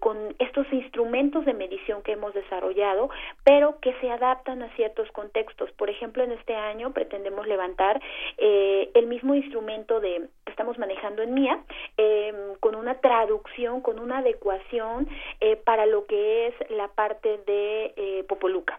con 0.00 0.34
estos 0.38 0.66
instrumentos 0.72 1.44
de 1.44 1.52
medición 1.52 2.02
que 2.02 2.12
hemos 2.12 2.32
desarrollado, 2.32 3.10
pero 3.44 3.78
que 3.80 3.92
se 4.00 4.10
adaptan 4.10 4.53
a 4.62 4.74
ciertos 4.76 5.10
contextos. 5.12 5.70
Por 5.72 5.90
ejemplo, 5.90 6.22
en 6.22 6.32
este 6.32 6.54
año 6.54 6.92
pretendemos 6.92 7.46
levantar 7.46 8.00
eh, 8.38 8.90
el 8.94 9.06
mismo 9.06 9.34
instrumento 9.34 10.00
de 10.00 10.28
que 10.44 10.50
estamos 10.50 10.78
manejando 10.78 11.22
en 11.22 11.34
MIA 11.34 11.64
em, 11.96 12.54
con 12.60 12.74
una 12.74 12.94
traducción, 13.00 13.80
con 13.80 13.98
una 13.98 14.18
adecuación 14.18 15.08
eh, 15.40 15.56
para 15.56 15.86
lo 15.86 16.06
que 16.06 16.48
es 16.48 16.54
la 16.70 16.88
parte 16.88 17.38
de 17.46 17.94
eh, 17.96 18.24
Popoluca. 18.28 18.78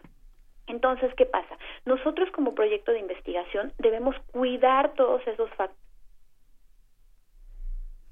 Entonces, 0.68 1.14
¿qué 1.16 1.26
pasa? 1.26 1.58
Nosotros 1.86 2.30
como 2.32 2.56
proyecto 2.56 2.92
de 2.92 3.00
investigación 3.00 3.72
debemos 3.78 4.16
cuidar 4.32 4.94
todos 4.96 5.22
esos 5.28 5.50
factores 5.52 5.85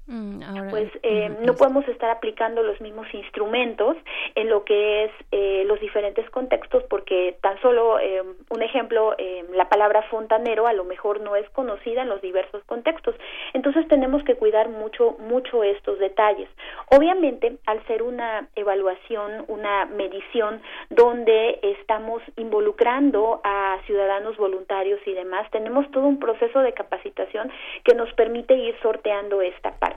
Mm, 0.06 0.68
pues 0.68 0.90
eh, 1.02 1.34
no 1.40 1.54
podemos 1.54 1.88
estar 1.88 2.10
aplicando 2.10 2.62
los 2.62 2.78
mismos 2.82 3.06
instrumentos 3.14 3.96
en 4.34 4.50
lo 4.50 4.62
que 4.62 5.04
es 5.04 5.10
eh, 5.32 5.64
los 5.66 5.80
diferentes 5.80 6.28
contextos 6.28 6.82
porque 6.90 7.38
tan 7.40 7.58
solo 7.62 7.98
eh, 7.98 8.22
un 8.50 8.62
ejemplo 8.62 9.16
la 9.54 9.68
palabra 9.70 10.02
fontanero 10.10 10.66
a 10.66 10.74
lo 10.74 10.84
mejor 10.84 11.20
no 11.20 11.36
es 11.36 11.48
conocida 11.50 12.02
en 12.02 12.10
los 12.10 12.20
diversos 12.20 12.62
contextos. 12.64 13.14
Entonces 13.54 13.88
tenemos 13.88 14.22
que 14.24 14.34
cuidar 14.34 14.68
mucho 14.68 15.16
mucho 15.20 15.62
estos 15.64 15.98
detalles. 15.98 16.50
Obviamente 16.90 17.56
al 17.64 17.84
ser 17.86 18.02
una 18.02 18.48
evaluación 18.56 19.46
una 19.48 19.86
medición 19.86 20.60
donde 20.90 21.60
estamos 21.62 22.22
involucrando 22.36 23.40
a 23.42 23.78
ciudadanos 23.86 24.36
voluntarios 24.36 25.00
y 25.06 25.14
demás 25.14 25.50
tenemos 25.50 25.90
todo 25.92 26.06
un 26.06 26.18
proceso 26.18 26.60
de 26.60 26.74
capacitación 26.74 27.50
que 27.84 27.94
nos 27.94 28.12
permite 28.12 28.54
ir 28.54 28.76
sorteando 28.82 29.40
esta 29.40 29.72
parte 29.78 29.93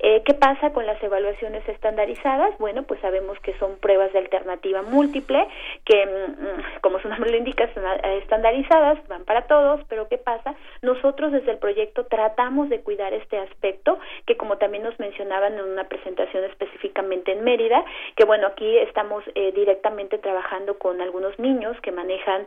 Eh, 0.00 0.22
¿Qué 0.24 0.34
pasa 0.34 0.72
con 0.72 0.86
las 0.86 1.02
evaluaciones 1.02 1.68
estandarizadas? 1.68 2.56
Bueno, 2.58 2.84
pues 2.84 3.00
sabemos 3.00 3.38
que 3.40 3.56
son 3.58 3.76
pruebas 3.78 4.12
de 4.12 4.20
alternativa 4.20 4.82
múltiple, 4.82 5.46
que 5.84 6.06
mm, 6.06 6.80
como 6.80 7.00
su 7.00 7.08
nombre 7.08 7.30
lo 7.30 7.36
indica, 7.36 7.68
son 7.74 7.84
eh, 7.84 8.18
estandarizadas, 8.18 9.06
van 9.08 9.24
para 9.24 9.42
todos, 9.46 9.80
pero 9.88 10.08
¿qué 10.08 10.18
pasa? 10.18 10.54
Nosotros 10.82 11.32
desde 11.32 11.50
el 11.50 11.58
proyecto 11.58 12.06
tratamos 12.06 12.68
de 12.68 12.80
cuidar 12.80 13.12
este 13.12 13.38
aspecto, 13.38 13.98
que 14.26 14.36
como 14.36 14.58
también 14.58 14.84
nos 14.84 14.98
mencionaban 15.00 15.54
en 15.54 15.64
una 15.64 15.84
presentación 15.84 16.44
específicamente 16.44 17.32
en 17.32 17.42
Mérida, 17.42 17.84
que 18.16 18.24
bueno, 18.24 18.46
aquí 18.48 18.78
estamos 18.78 19.24
eh, 19.34 19.52
directamente 19.52 20.18
trabajando 20.18 20.78
con 20.78 21.00
algunos 21.00 21.38
niños 21.38 21.76
que 21.80 21.92
manejan 21.92 22.46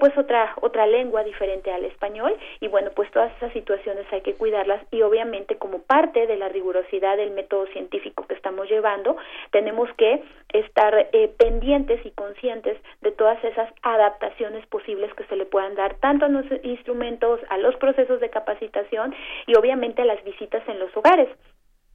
pues 0.00 0.16
otra 0.18 0.54
otra 0.60 0.86
lengua 0.86 1.22
diferente 1.24 1.70
al 1.70 1.84
español 1.84 2.34
y 2.60 2.68
bueno, 2.68 2.90
pues 2.94 3.10
todas 3.10 3.34
esas 3.36 3.52
situaciones 3.52 4.06
hay 4.12 4.20
que 4.22 4.34
cuidarlas 4.34 4.82
y 4.90 5.02
obviamente 5.02 5.56
como 5.56 5.82
parte 5.82 6.26
de 6.26 6.35
la 6.36 6.48
rigurosidad 6.48 7.16
del 7.16 7.30
método 7.30 7.66
científico 7.66 8.26
que 8.26 8.34
estamos 8.34 8.68
llevando, 8.68 9.16
tenemos 9.50 9.88
que 9.96 10.22
estar 10.52 11.08
eh, 11.12 11.28
pendientes 11.38 12.04
y 12.04 12.10
conscientes 12.10 12.78
de 13.00 13.12
todas 13.12 13.42
esas 13.44 13.72
adaptaciones 13.82 14.66
posibles 14.66 15.12
que 15.14 15.24
se 15.24 15.36
le 15.36 15.46
puedan 15.46 15.74
dar 15.74 15.94
tanto 15.96 16.26
a 16.26 16.28
los 16.28 16.44
instrumentos, 16.62 17.40
a 17.48 17.58
los 17.58 17.76
procesos 17.76 18.20
de 18.20 18.30
capacitación 18.30 19.14
y 19.46 19.56
obviamente 19.56 20.02
a 20.02 20.06
las 20.06 20.22
visitas 20.24 20.62
en 20.68 20.78
los 20.78 20.94
hogares. 20.96 21.28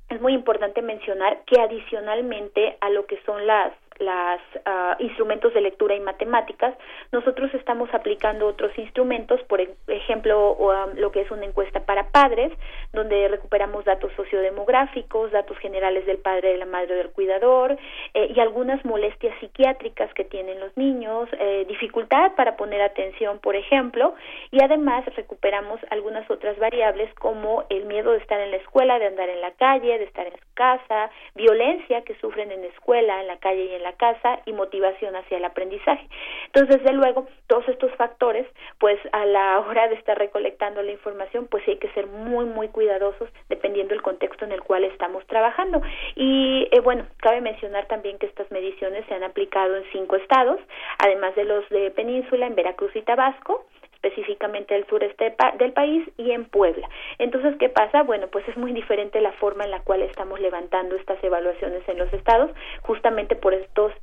Es 0.10 0.20
muy 0.20 0.34
importante 0.34 0.82
mencionar 0.82 1.44
que 1.46 1.60
adicionalmente 1.60 2.78
a 2.82 2.90
lo 2.90 3.06
que 3.06 3.22
son 3.26 3.48
las 3.48 3.72
los 4.00 4.42
ah, 4.66 4.96
instrumentos 5.00 5.54
de 5.54 5.62
lectura 5.62 5.96
y 5.96 6.00
matemáticas, 6.00 6.76
nosotros 7.12 7.54
estamos 7.54 7.94
aplicando 7.94 8.48
otros 8.48 8.78
instrumentos, 8.78 9.42
por 9.44 9.62
ejemplo, 9.88 10.58
ah, 10.72 10.88
lo 10.96 11.12
que 11.12 11.22
es 11.22 11.32
una 11.32 11.46
encuesta 11.46 11.86
para 11.86 12.10
padres, 12.10 12.52
donde 12.94 13.28
recuperamos 13.28 13.86
datos 13.86 14.12
sociodemográficos, 14.16 15.32
datos 15.32 15.58
generales 15.60 16.06
del 16.06 16.18
padre, 16.18 16.54
de 16.54 16.58
la 16.58 16.66
madre, 16.66 16.96
del 16.96 17.12
cuidador, 17.12 17.78
eh, 18.14 18.32
y 18.36 18.40
algunas 18.40 18.84
molestias 18.86 19.38
psiquiátricas 19.40 20.14
que 20.14 20.24
tienen 20.24 20.60
los 20.60 20.76
niños, 20.78 21.30
eh, 21.40 21.66
dificultad 21.68 22.34
para 22.36 22.56
poner 22.58 22.82
atención, 22.82 23.40
por 23.40 23.56
ejemplo, 23.56 24.16
y 24.52 24.64
además 24.64 25.06
recuperamos 25.16 25.80
algunas 25.90 26.30
otras 26.30 26.58
variables 26.60 27.14
como 27.16 27.66
el 27.70 27.86
miedo 27.86 28.12
de 28.12 28.20
estar 28.20 28.40
en 28.40 28.52
la 28.52 28.58
escuela, 28.58 29.00
de 29.00 29.08
andar 29.08 29.30
en 29.30 29.42
la 29.42 29.52
calle, 29.52 29.98
de 29.98 30.06
estar 30.06 30.26
en 30.26 30.34
su 30.34 30.54
casa, 30.54 31.12
violencia 31.36 32.02
que 32.04 32.16
sufren 32.16 32.52
en 32.52 32.62
la 32.62 32.68
escuela, 32.68 33.22
en 33.22 33.28
la 33.28 33.38
calle 33.38 33.66
y 33.66 33.76
en 33.76 33.81
la 33.82 33.94
casa 33.94 34.40
y 34.46 34.54
motivación 34.54 35.16
hacia 35.16 35.38
el 35.38 35.46
aprendizaje. 35.46 36.08
Entonces, 36.48 36.78
desde 36.78 36.94
luego, 36.94 37.28
todos 37.48 37.68
estos 37.68 37.94
factores, 37.96 38.48
pues 38.80 39.00
a 39.12 39.26
la 39.26 39.60
hora 39.60 39.88
de 39.88 39.96
estar 39.96 40.18
recolectando 40.18 40.82
la 40.82 40.92
información, 40.92 41.48
pues 41.48 41.68
hay 41.68 41.78
que 41.78 41.92
ser 41.94 42.08
muy, 42.08 42.46
muy 42.46 42.70
cuidadosos 42.70 43.30
dependiendo 43.50 43.94
del 43.94 44.02
contexto 44.02 44.46
en 44.46 44.52
el 44.52 44.62
cual 44.62 44.84
estamos 44.84 45.26
trabajando. 45.28 45.82
Y 46.16 46.68
eh, 46.72 46.80
bueno, 46.80 47.06
cabe 47.18 47.42
mencionar 47.42 47.88
también 47.88 48.18
que 48.18 48.26
estas 48.26 48.50
mediciones 48.52 49.06
se 49.08 49.14
han 49.14 49.24
aplicado 49.24 49.76
en 49.76 49.84
cinco 49.92 50.16
estados, 50.16 50.60
además 51.00 51.36
de 51.36 51.46
los 51.46 51.68
de 51.70 51.92
Península, 51.92 52.48
en 52.48 52.56
Veracruz 52.56 52.96
y 52.96 53.02
Tabasco, 53.02 53.66
específicamente 54.02 54.74
del 54.74 54.88
sureste 54.88 55.36
del 55.58 55.74
país 55.74 56.08
y 56.18 56.32
en 56.32 56.46
Puebla. 56.46 56.90
Entonces, 57.20 57.56
¿qué 57.60 57.70
pasa? 57.70 58.04
Bueno, 58.04 58.28
pues 58.28 58.48
es 58.48 58.58
muy 58.58 58.74
diferente 58.74 59.22
la 59.22 59.32
forma 59.34 59.64
en 59.64 59.72
la 59.72 59.82
cual 59.82 60.02
estamos 60.02 60.40
levantando 60.40 60.96
estas 60.96 61.24
evaluaciones 61.24 61.88
en 61.88 61.98
los 61.98 62.12
estados, 62.14 62.52
justamente 62.82 63.36
por 63.36 63.54
estos, 63.54 63.94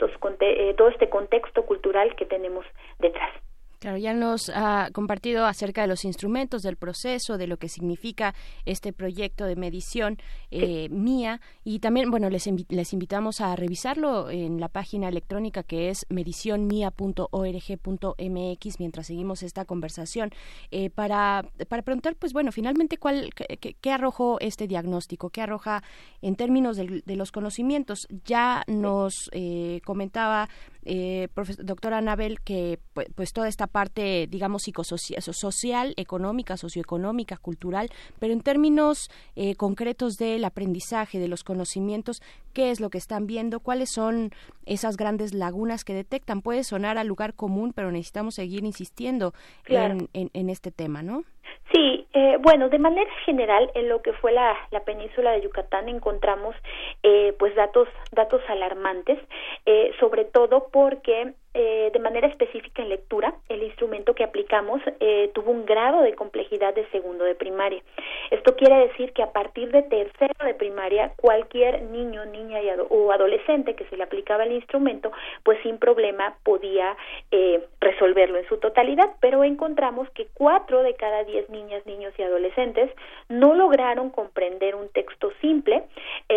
eh, 0.40 0.74
todo 0.76 0.88
este 0.88 1.08
contexto 1.08 1.64
cultural 1.66 2.14
que 2.14 2.26
tenemos 2.26 2.64
detrás. 2.98 3.32
Claro, 3.78 3.96
ya 3.96 4.12
nos 4.12 4.50
ha 4.52 4.90
compartido 4.92 5.46
acerca 5.46 5.82
de 5.82 5.88
los 5.88 6.04
instrumentos, 6.04 6.62
del 6.62 6.76
proceso, 6.76 7.38
de 7.38 7.46
lo 7.46 7.58
que 7.58 7.68
significa 7.68 8.34
este 8.64 8.92
proyecto 8.92 9.44
de 9.44 9.54
medición 9.54 10.18
eh, 10.50 10.88
mía 10.88 11.40
y 11.62 11.78
también, 11.78 12.10
bueno, 12.10 12.28
les, 12.28 12.50
les 12.68 12.92
invitamos 12.92 13.40
a 13.40 13.54
revisarlo 13.54 14.30
en 14.30 14.60
la 14.60 14.68
página 14.68 15.08
electrónica 15.08 15.62
que 15.62 15.90
es 15.90 16.06
medicionmia.org.mx 16.08 18.80
mientras 18.80 19.06
seguimos 19.06 19.44
esta 19.44 19.64
conversación 19.64 20.32
eh, 20.70 20.90
para, 20.90 21.44
para 21.68 21.82
preguntar, 21.82 22.16
pues 22.16 22.32
bueno, 22.32 22.50
finalmente, 22.50 22.98
¿cuál, 22.98 23.30
qué, 23.34 23.92
arrojó 23.92 24.38
este 24.40 24.66
diagnóstico? 24.66 25.30
¿Qué 25.30 25.42
arroja 25.42 25.84
en 26.20 26.34
términos 26.34 26.76
de, 26.76 27.16
los 27.16 27.30
conocimientos? 27.30 28.08
Ya 28.24 28.64
nos 28.66 29.30
eh, 29.32 29.80
comentaba 29.84 30.48
eh, 30.90 31.28
doctora 31.58 31.98
Anabel, 31.98 32.40
que 32.40 32.80
pues, 32.94 33.08
pues, 33.14 33.34
toda 33.34 33.46
esta 33.46 33.66
parte, 33.66 34.26
digamos, 34.26 34.62
psicosocial, 34.62 35.92
económica, 35.98 36.56
socioeconómica, 36.56 37.36
cultural, 37.36 37.90
pero 38.18 38.32
en 38.32 38.40
términos 38.40 39.10
eh, 39.36 39.54
concretos 39.54 40.16
del 40.16 40.46
aprendizaje, 40.46 41.18
de 41.18 41.28
los 41.28 41.44
conocimientos, 41.44 42.22
¿qué 42.54 42.70
es 42.70 42.80
lo 42.80 42.88
que 42.88 42.96
están 42.96 43.26
viendo? 43.26 43.60
¿Cuáles 43.60 43.90
son 43.90 44.30
esas 44.64 44.96
grandes 44.96 45.34
lagunas 45.34 45.84
que 45.84 45.92
detectan? 45.92 46.40
Puede 46.40 46.64
sonar 46.64 46.96
al 46.96 47.06
lugar 47.06 47.34
común, 47.34 47.74
pero 47.74 47.92
necesitamos 47.92 48.36
seguir 48.36 48.64
insistiendo 48.64 49.34
en, 49.66 50.08
en, 50.14 50.48
este 50.48 50.70
tema, 50.70 51.02
¿no? 51.02 51.24
Sí, 51.72 52.06
eh, 52.14 52.38
bueno, 52.40 52.70
de 52.70 52.78
manera 52.78 53.10
general, 53.26 53.70
en 53.74 53.88
lo 53.90 54.00
que 54.00 54.14
fue 54.14 54.32
la, 54.32 54.56
la 54.70 54.80
península 54.84 55.32
de 55.32 55.42
Yucatán 55.42 55.88
encontramos 55.88 56.56
eh, 57.02 57.34
pues 57.38 57.54
datos 57.54 57.88
datos 58.12 58.40
alarmantes, 58.48 59.18
eh, 59.66 59.92
sobre 60.00 60.24
todo 60.24 60.68
porque 60.72 61.34
eh, 61.54 61.90
de 61.92 61.98
manera 61.98 62.28
específica 62.28 62.82
en 62.82 62.90
lectura, 62.90 63.34
el 63.48 63.62
instrumento 63.62 64.14
que 64.14 64.22
aplicamos 64.22 64.80
eh, 65.00 65.30
tuvo 65.34 65.50
un 65.50 65.64
grado 65.64 66.02
de 66.02 66.14
complejidad 66.14 66.74
de 66.74 66.86
segundo 66.90 67.24
de 67.24 67.34
primaria. 67.34 67.82
Esto 68.30 68.54
quiere 68.54 68.76
decir 68.88 69.12
que 69.12 69.22
a 69.22 69.32
partir 69.32 69.70
de 69.70 69.82
tercero 69.82 70.34
de 70.44 70.54
primaria, 70.54 71.12
cualquier 71.16 71.82
niño, 71.82 72.26
niña 72.26 72.58
o 72.90 73.12
adolescente 73.12 73.74
que 73.74 73.86
se 73.86 73.96
le 73.96 74.02
aplicaba 74.02 74.44
el 74.44 74.52
instrumento, 74.52 75.10
pues 75.42 75.58
sin 75.62 75.78
problema 75.78 76.36
podía 76.44 76.96
eh, 77.30 77.64
resolverlo 77.80 78.38
en 78.38 78.48
su 78.48 78.58
totalidad, 78.58 79.10
pero 79.20 79.42
encontramos 79.42 80.10
que 80.10 80.26
cuatro 80.34 80.82
de 80.82 80.94
cada 80.94 81.24
diez 81.24 81.48
niñas, 81.48 81.86
niños 81.86 82.12
y 82.18 82.22
adolescentes 82.22 82.90
no 83.28 83.54
lograron 83.54 84.10
comprender 84.10 84.74
un 84.74 84.88
texto 84.90 85.32
simple. 85.40 85.84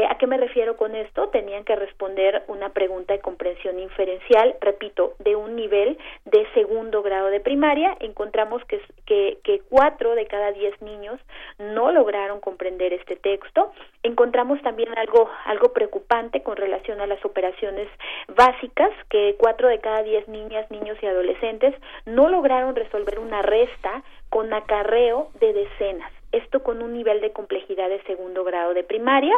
¿A 0.10 0.18
qué 0.18 0.28
me 0.28 0.38
refiero 0.38 0.78
con 0.78 0.96
esto? 0.96 1.30
Tenían 1.30 1.64
que 1.66 1.76
responder 1.76 2.44
una 2.48 2.70
pregunta 2.70 3.14
de 3.14 3.20
comprensión 3.20 3.80
inferencial, 3.80 4.56
repito, 4.62 5.01
de 5.20 5.36
un 5.36 5.56
nivel 5.56 5.98
de 6.26 6.48
segundo 6.54 7.02
grado 7.02 7.28
de 7.28 7.40
primaria. 7.40 7.96
Encontramos 8.00 8.64
que, 8.66 8.82
que, 9.06 9.40
que 9.44 9.62
cuatro 9.70 10.16
de 10.16 10.26
cada 10.28 10.52
diez 10.52 10.80
niños 10.82 11.20
no 11.60 11.92
lograron 11.92 12.40
comprender 12.40 12.94
este 12.94 13.16
texto. 13.16 13.72
Encontramos 14.04 14.62
también 14.62 14.90
algo, 14.98 15.30
algo 15.46 15.74
preocupante 15.74 16.42
con 16.44 16.58
relación 16.58 17.02
a 17.02 17.08
las 17.08 17.24
operaciones 17.26 17.88
básicas, 18.36 18.92
que 19.10 19.36
cuatro 19.38 19.68
de 19.68 19.80
cada 19.80 20.04
diez 20.04 20.28
niñas, 20.28 20.70
niños 20.72 20.98
y 21.02 21.08
adolescentes 21.08 21.76
no 22.06 22.30
lograron 22.30 22.76
resolver 22.76 23.20
una 23.20 23.42
resta 23.42 24.04
con 24.30 24.54
acarreo 24.54 25.30
de 25.40 25.54
decenas. 25.54 26.12
Esto 26.32 26.64
con 26.64 26.82
un 26.82 26.94
nivel 26.94 27.20
de 27.22 27.32
complejidad 27.32 27.90
de 27.90 28.02
segundo 28.04 28.44
grado 28.44 28.74
de 28.74 28.84
primaria. 28.84 29.36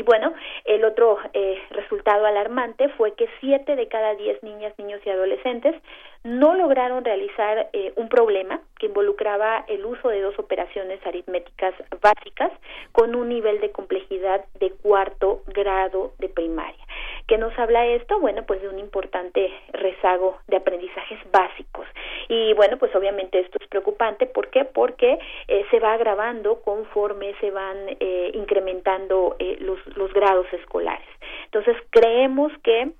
Y 0.00 0.02
bueno, 0.02 0.32
el 0.64 0.82
otro 0.86 1.18
eh, 1.34 1.58
resultado 1.72 2.24
alarmante 2.24 2.88
fue 2.96 3.12
que 3.16 3.28
siete 3.38 3.76
de 3.76 3.86
cada 3.86 4.14
diez 4.14 4.42
niñas, 4.42 4.72
niños 4.78 4.98
y 5.04 5.10
adolescentes 5.10 5.74
no 6.22 6.54
lograron 6.54 7.04
realizar 7.04 7.70
eh, 7.72 7.92
un 7.96 8.08
problema 8.08 8.60
que 8.78 8.86
involucraba 8.86 9.64
el 9.68 9.84
uso 9.86 10.08
de 10.08 10.20
dos 10.20 10.38
operaciones 10.38 11.04
aritméticas 11.06 11.74
básicas 12.00 12.52
con 12.92 13.14
un 13.14 13.28
nivel 13.28 13.60
de 13.60 13.70
complejidad 13.70 14.44
de 14.58 14.70
cuarto 14.70 15.42
grado 15.46 16.12
de 16.18 16.28
primaria. 16.28 16.84
¿Qué 17.26 17.38
nos 17.38 17.56
habla 17.58 17.86
esto? 17.86 18.20
Bueno, 18.20 18.44
pues 18.44 18.60
de 18.60 18.68
un 18.68 18.78
importante 18.78 19.50
rezago 19.72 20.38
de 20.48 20.56
aprendizajes 20.56 21.18
básicos. 21.30 21.86
Y 22.28 22.52
bueno, 22.54 22.76
pues 22.76 22.94
obviamente 22.94 23.40
esto 23.40 23.58
es 23.60 23.68
preocupante. 23.68 24.26
¿Por 24.26 24.48
qué? 24.50 24.64
Porque 24.64 25.18
eh, 25.48 25.64
se 25.70 25.80
va 25.80 25.94
agravando 25.94 26.60
conforme 26.62 27.34
se 27.40 27.50
van 27.50 27.76
eh, 28.00 28.30
incrementando 28.34 29.36
los, 29.60 29.78
los 29.96 30.12
grados 30.12 30.46
escolares. 30.52 31.06
Entonces, 31.44 31.76
creemos 31.90 32.52
que 32.62 32.90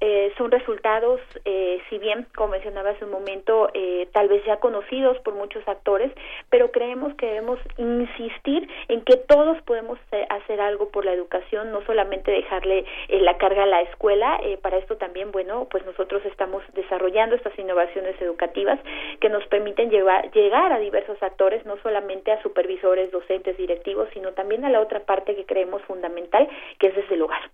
eh, 0.00 0.32
son 0.38 0.50
resultados, 0.50 1.20
eh, 1.44 1.80
si 1.90 1.98
bien, 1.98 2.26
como 2.34 2.52
mencionaba 2.52 2.90
hace 2.90 3.04
un 3.04 3.10
momento, 3.10 3.68
eh, 3.74 4.08
tal 4.12 4.28
vez 4.28 4.42
ya 4.46 4.56
conocidos 4.56 5.18
por 5.20 5.34
muchos 5.34 5.66
actores, 5.68 6.10
pero 6.48 6.70
creemos 6.70 7.14
que 7.16 7.26
debemos 7.26 7.58
insistir 7.76 8.68
en 8.88 9.02
que 9.02 9.16
todos 9.16 9.60
podemos 9.62 9.98
hacer 10.30 10.60
algo 10.60 10.88
por 10.88 11.04
la 11.04 11.12
educación, 11.12 11.70
no 11.70 11.84
solamente 11.84 12.30
dejarle 12.30 12.84
la 13.08 13.36
carga 13.36 13.64
a 13.64 13.66
la 13.66 13.82
escuela. 13.82 14.40
para 14.62 14.78
esto 14.78 14.96
también, 14.96 15.32
bueno, 15.32 15.66
pues 15.70 15.84
nosotros 15.84 16.24
estamos 16.24 16.62
desarrollando 16.74 17.36
estas 17.36 17.56
innovaciones 17.58 18.20
educativas 18.20 18.78
que 19.20 19.28
nos 19.28 19.46
permiten 19.46 19.90
llevar, 19.90 20.30
llegar 20.32 20.72
a 20.72 20.78
diversos 20.78 21.22
actores, 21.22 21.64
no 21.66 21.76
solamente 21.82 22.32
a 22.32 22.42
supervisores, 22.42 23.10
docentes, 23.10 23.56
directivos, 23.56 24.08
sino 24.14 24.32
también 24.32 24.64
a 24.64 24.70
la 24.70 24.80
otra 24.80 25.00
parte 25.00 25.36
que 25.36 25.44
creemos 25.44 25.82
fundamental, 25.82 26.48
que 26.78 26.88
es 26.88 26.96
desde 26.96 27.14
el 27.14 27.22
hogar. 27.22 27.50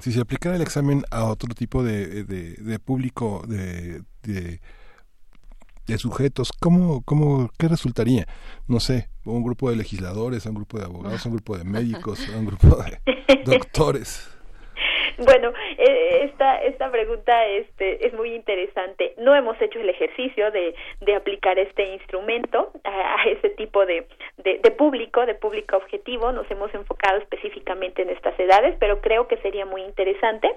Si 0.00 0.10
se 0.10 0.20
aplicara 0.20 0.56
el 0.56 0.62
examen 0.62 1.02
a 1.10 1.26
otro 1.26 1.54
tipo 1.54 1.79
de, 1.82 2.24
de, 2.24 2.78
público, 2.78 3.44
de, 3.46 4.02
de, 4.22 4.60
de 5.86 5.98
sujetos, 5.98 6.52
¿cómo, 6.52 7.02
cómo, 7.02 7.50
qué 7.58 7.68
resultaría? 7.68 8.26
No 8.66 8.80
sé, 8.80 9.10
un 9.24 9.42
grupo 9.42 9.70
de 9.70 9.76
legisladores, 9.76 10.46
un 10.46 10.54
grupo 10.54 10.78
de 10.78 10.84
abogados, 10.84 11.24
un 11.26 11.32
grupo 11.32 11.56
de 11.58 11.64
médicos, 11.64 12.20
un 12.36 12.46
grupo 12.46 12.76
de 12.76 13.44
doctores. 13.44 14.28
Bueno, 15.24 15.52
eh, 15.76 16.24
esta, 16.24 16.56
esta 16.62 16.90
pregunta 16.90 17.46
este, 17.46 18.06
es 18.06 18.14
muy 18.14 18.34
interesante. 18.34 19.12
No 19.18 19.34
hemos 19.34 19.60
hecho 19.60 19.78
el 19.78 19.90
ejercicio 19.90 20.50
de, 20.50 20.74
de 21.00 21.14
aplicar 21.14 21.58
este 21.58 21.92
instrumento 21.92 22.72
a, 22.84 23.28
ese 23.28 23.50
tipo 23.50 23.84
de, 23.84 24.06
de, 24.38 24.70
público, 24.70 25.26
de 25.26 25.34
público 25.34 25.76
objetivo. 25.76 26.32
Nos 26.32 26.50
hemos 26.50 26.72
enfocado 26.74 27.18
específicamente 27.18 28.00
en 28.00 28.10
estas 28.10 28.38
edades, 28.40 28.76
pero 28.80 29.02
creo 29.02 29.28
que 29.28 29.36
sería 29.38 29.66
muy 29.66 29.82
interesante. 29.82 30.48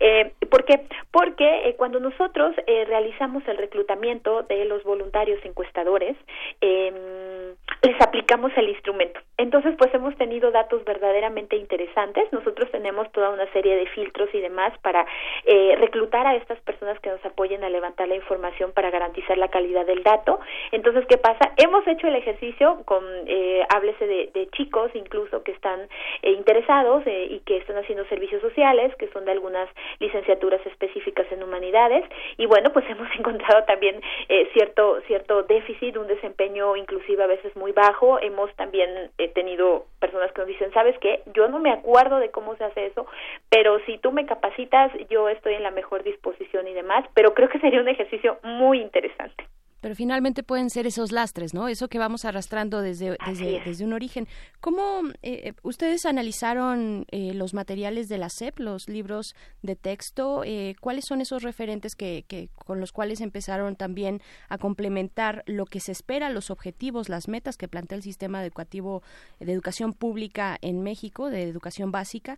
Eh, 0.00 0.32
¿Por 0.50 0.64
qué? 0.64 0.80
Porque 1.12 1.68
eh, 1.68 1.76
cuando 1.76 2.00
nosotros 2.00 2.56
eh, 2.66 2.84
realizamos 2.86 3.46
el 3.46 3.56
reclutamiento 3.56 4.42
de 4.42 4.64
los 4.64 4.82
voluntarios 4.82 5.38
encuestadores, 5.44 6.16
eh, 6.60 7.47
les 7.82 8.00
aplicamos 8.00 8.52
el 8.56 8.68
instrumento. 8.68 9.20
Entonces, 9.36 9.74
pues 9.78 9.94
hemos 9.94 10.16
tenido 10.16 10.50
datos 10.50 10.84
verdaderamente 10.84 11.56
interesantes. 11.56 12.24
Nosotros 12.32 12.70
tenemos 12.72 13.10
toda 13.12 13.30
una 13.30 13.50
serie 13.52 13.76
de 13.76 13.86
filtros 13.86 14.28
y 14.34 14.40
demás 14.40 14.72
para 14.82 15.06
eh, 15.44 15.76
reclutar 15.78 16.26
a 16.26 16.34
estas 16.34 16.58
personas 16.60 16.98
que 17.00 17.10
nos 17.10 17.24
apoyen 17.24 17.62
a 17.62 17.68
levantar 17.68 18.08
la 18.08 18.16
información 18.16 18.72
para 18.72 18.90
garantizar 18.90 19.38
la 19.38 19.48
calidad 19.48 19.86
del 19.86 20.02
dato. 20.02 20.40
Entonces, 20.72 21.06
¿qué 21.06 21.18
pasa? 21.18 21.52
Hemos 21.56 21.86
hecho 21.86 22.08
el 22.08 22.16
ejercicio 22.16 22.82
con, 22.84 23.04
eh, 23.26 23.64
háblese 23.68 24.06
de, 24.06 24.30
de, 24.34 24.48
chicos 24.48 24.90
incluso 24.94 25.42
que 25.44 25.52
están 25.52 25.80
eh, 26.22 26.32
interesados 26.32 27.06
eh, 27.06 27.28
y 27.30 27.40
que 27.40 27.58
están 27.58 27.76
haciendo 27.76 28.04
servicios 28.06 28.42
sociales, 28.42 28.94
que 28.96 29.08
son 29.12 29.24
de 29.24 29.32
algunas 29.32 29.68
licenciaturas 30.00 30.64
específicas 30.66 31.26
en 31.30 31.42
humanidades. 31.42 32.04
Y 32.36 32.46
bueno, 32.46 32.70
pues 32.72 32.84
hemos 32.90 33.08
encontrado 33.16 33.64
también 33.64 34.00
eh, 34.28 34.48
cierto, 34.52 35.00
cierto 35.06 35.42
déficit, 35.44 35.96
un 35.96 36.08
desempeño 36.08 36.76
inclusive 36.76 37.22
a 37.22 37.26
veces 37.26 37.54
muy 37.58 37.72
bajo. 37.72 38.18
Hemos 38.20 38.54
también 38.56 39.10
eh, 39.18 39.28
tenido 39.28 39.86
personas 40.00 40.32
que 40.32 40.40
nos 40.40 40.48
dicen, 40.48 40.72
sabes 40.72 40.96
qué, 41.00 41.22
yo 41.34 41.48
no 41.48 41.58
me 41.58 41.72
acuerdo 41.72 42.18
de 42.18 42.30
cómo 42.30 42.56
se 42.56 42.64
hace 42.64 42.86
eso, 42.86 43.06
pero 43.50 43.78
si 43.86 43.98
tú 43.98 44.12
me 44.12 44.26
capacitas, 44.26 44.92
yo 45.10 45.28
estoy 45.28 45.54
en 45.54 45.62
la 45.62 45.70
mejor 45.70 46.02
disposición 46.02 46.66
y 46.68 46.74
demás, 46.74 47.04
pero 47.14 47.34
creo 47.34 47.48
que 47.48 47.60
sería 47.60 47.80
un 47.80 47.88
ejercicio 47.88 48.38
muy 48.42 48.80
interesante. 48.80 49.44
Pero 49.80 49.94
finalmente 49.94 50.42
pueden 50.42 50.70
ser 50.70 50.86
esos 50.86 51.12
lastres, 51.12 51.54
¿no? 51.54 51.68
Eso 51.68 51.88
que 51.88 51.98
vamos 51.98 52.24
arrastrando 52.24 52.82
desde, 52.82 53.16
desde, 53.64 53.84
un 53.84 53.92
origen. 53.92 54.26
¿Cómo 54.60 55.02
eh, 55.22 55.52
ustedes 55.62 56.04
analizaron 56.04 57.06
eh, 57.10 57.32
los 57.34 57.54
materiales 57.54 58.08
de 58.08 58.18
la 58.18 58.28
SEP, 58.28 58.58
los 58.58 58.88
libros 58.88 59.36
de 59.62 59.76
texto? 59.76 60.42
Eh, 60.44 60.74
¿Cuáles 60.80 61.04
son 61.04 61.20
esos 61.20 61.42
referentes 61.44 61.94
que, 61.94 62.24
que, 62.26 62.48
con 62.54 62.80
los 62.80 62.90
cuales 62.90 63.20
empezaron 63.20 63.76
también 63.76 64.20
a 64.48 64.58
complementar 64.58 65.44
lo 65.46 65.64
que 65.64 65.78
se 65.78 65.92
espera, 65.92 66.28
los 66.28 66.50
objetivos, 66.50 67.08
las 67.08 67.28
metas 67.28 67.56
que 67.56 67.68
plantea 67.68 67.96
el 67.96 68.02
sistema 68.02 68.44
educativo 68.44 69.02
de 69.38 69.52
educación 69.52 69.92
pública 69.92 70.58
en 70.60 70.82
México, 70.82 71.30
de 71.30 71.44
educación 71.44 71.92
básica? 71.92 72.36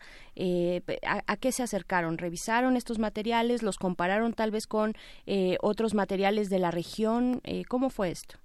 A, 1.06 1.22
¿A 1.26 1.36
qué 1.36 1.52
se 1.52 1.62
acercaron? 1.62 2.18
¿Revisaron 2.18 2.76
estos 2.76 2.98
materiales? 2.98 3.62
¿Los 3.62 3.78
compararon 3.78 4.34
tal 4.34 4.50
vez 4.50 4.66
con 4.66 4.94
otros 5.60 5.94
materiales 5.94 6.50
de 6.50 6.58
la 6.58 6.70
región? 6.70 7.30
Eh, 7.44 7.65
¿Cómo 7.68 7.91
fue 7.91 8.10
esto? 8.10 8.36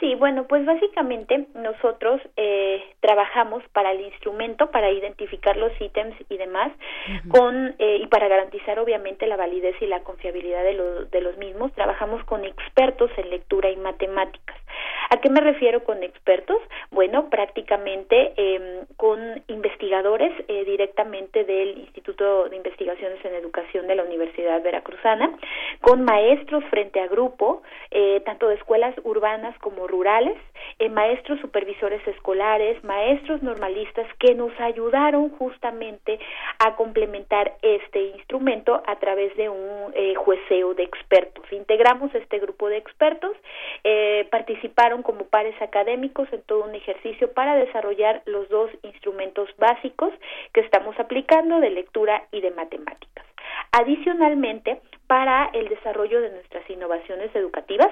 Sí, 0.00 0.16
bueno, 0.16 0.46
pues 0.48 0.66
básicamente 0.66 1.46
nosotros 1.54 2.20
eh, 2.36 2.82
trabajamos 2.98 3.62
para 3.72 3.92
el 3.92 4.00
instrumento, 4.00 4.70
para 4.70 4.90
identificar 4.90 5.56
los 5.56 5.70
ítems 5.80 6.16
y 6.28 6.38
demás, 6.38 6.72
con 7.28 7.76
eh, 7.78 7.98
y 8.02 8.06
para 8.08 8.26
garantizar 8.26 8.80
obviamente 8.80 9.28
la 9.28 9.36
validez 9.36 9.76
y 9.80 9.86
la 9.86 10.02
confiabilidad 10.02 10.64
de, 10.64 11.06
de 11.10 11.20
los 11.20 11.36
mismos, 11.36 11.72
trabajamos 11.74 12.24
con 12.24 12.44
expertos 12.44 13.10
en 13.16 13.30
lectura 13.30 13.70
y 13.70 13.76
matemáticas. 13.76 14.56
¿A 15.10 15.20
qué 15.20 15.28
me 15.28 15.40
refiero 15.40 15.84
con 15.84 16.02
expertos? 16.02 16.56
Bueno, 16.90 17.28
prácticamente 17.28 18.32
eh, 18.36 18.84
con 18.96 19.42
investigadores 19.48 20.32
eh, 20.48 20.64
directamente 20.64 21.44
del 21.44 21.78
Instituto 21.78 22.48
de 22.48 22.56
Investigaciones 22.56 23.24
en 23.24 23.34
Educación 23.34 23.86
de 23.86 23.94
la 23.94 24.04
Universidad 24.04 24.62
Veracruzana, 24.62 25.30
con 25.80 26.04
maestros 26.04 26.64
frente 26.70 27.00
a 27.00 27.08
grupo, 27.08 27.62
eh, 27.90 28.22
tanto 28.24 28.48
de 28.48 28.54
escuelas 28.54 28.94
urbanas 29.04 29.56
como 29.58 29.86
rurales, 29.86 30.36
eh, 30.78 30.88
maestros 30.88 31.40
supervisores 31.40 32.06
escolares, 32.06 32.82
maestros 32.84 33.42
normalistas 33.42 34.06
que 34.18 34.34
nos 34.34 34.58
ayudaron 34.60 35.30
justamente 35.30 36.18
a 36.58 36.74
complementar 36.76 37.56
este 37.62 38.00
instrumento 38.16 38.82
a 38.86 38.96
través 38.96 39.36
de 39.36 39.48
un 39.48 39.92
jueceo 40.16 40.74
de 40.74 40.84
expertos. 40.84 41.44
Integramos 41.52 42.14
este 42.14 42.38
grupo 42.38 42.68
de 42.68 42.78
expertos, 42.78 43.32
eh, 43.84 44.26
participaron 44.62 45.02
como 45.02 45.24
pares 45.24 45.60
académicos 45.60 46.32
en 46.32 46.42
todo 46.42 46.64
un 46.64 46.74
ejercicio 46.74 47.32
para 47.32 47.56
desarrollar 47.56 48.22
los 48.26 48.48
dos 48.48 48.70
instrumentos 48.82 49.48
básicos 49.58 50.12
que 50.52 50.60
estamos 50.60 50.98
aplicando 51.00 51.58
de 51.58 51.70
lectura 51.70 52.26
y 52.30 52.40
de 52.40 52.52
matemáticas. 52.52 53.26
Adicionalmente, 53.72 54.80
para 55.08 55.50
el 55.52 55.68
desarrollo 55.68 56.20
de 56.20 56.30
nuestras 56.30 56.68
innovaciones 56.70 57.34
educativas, 57.34 57.88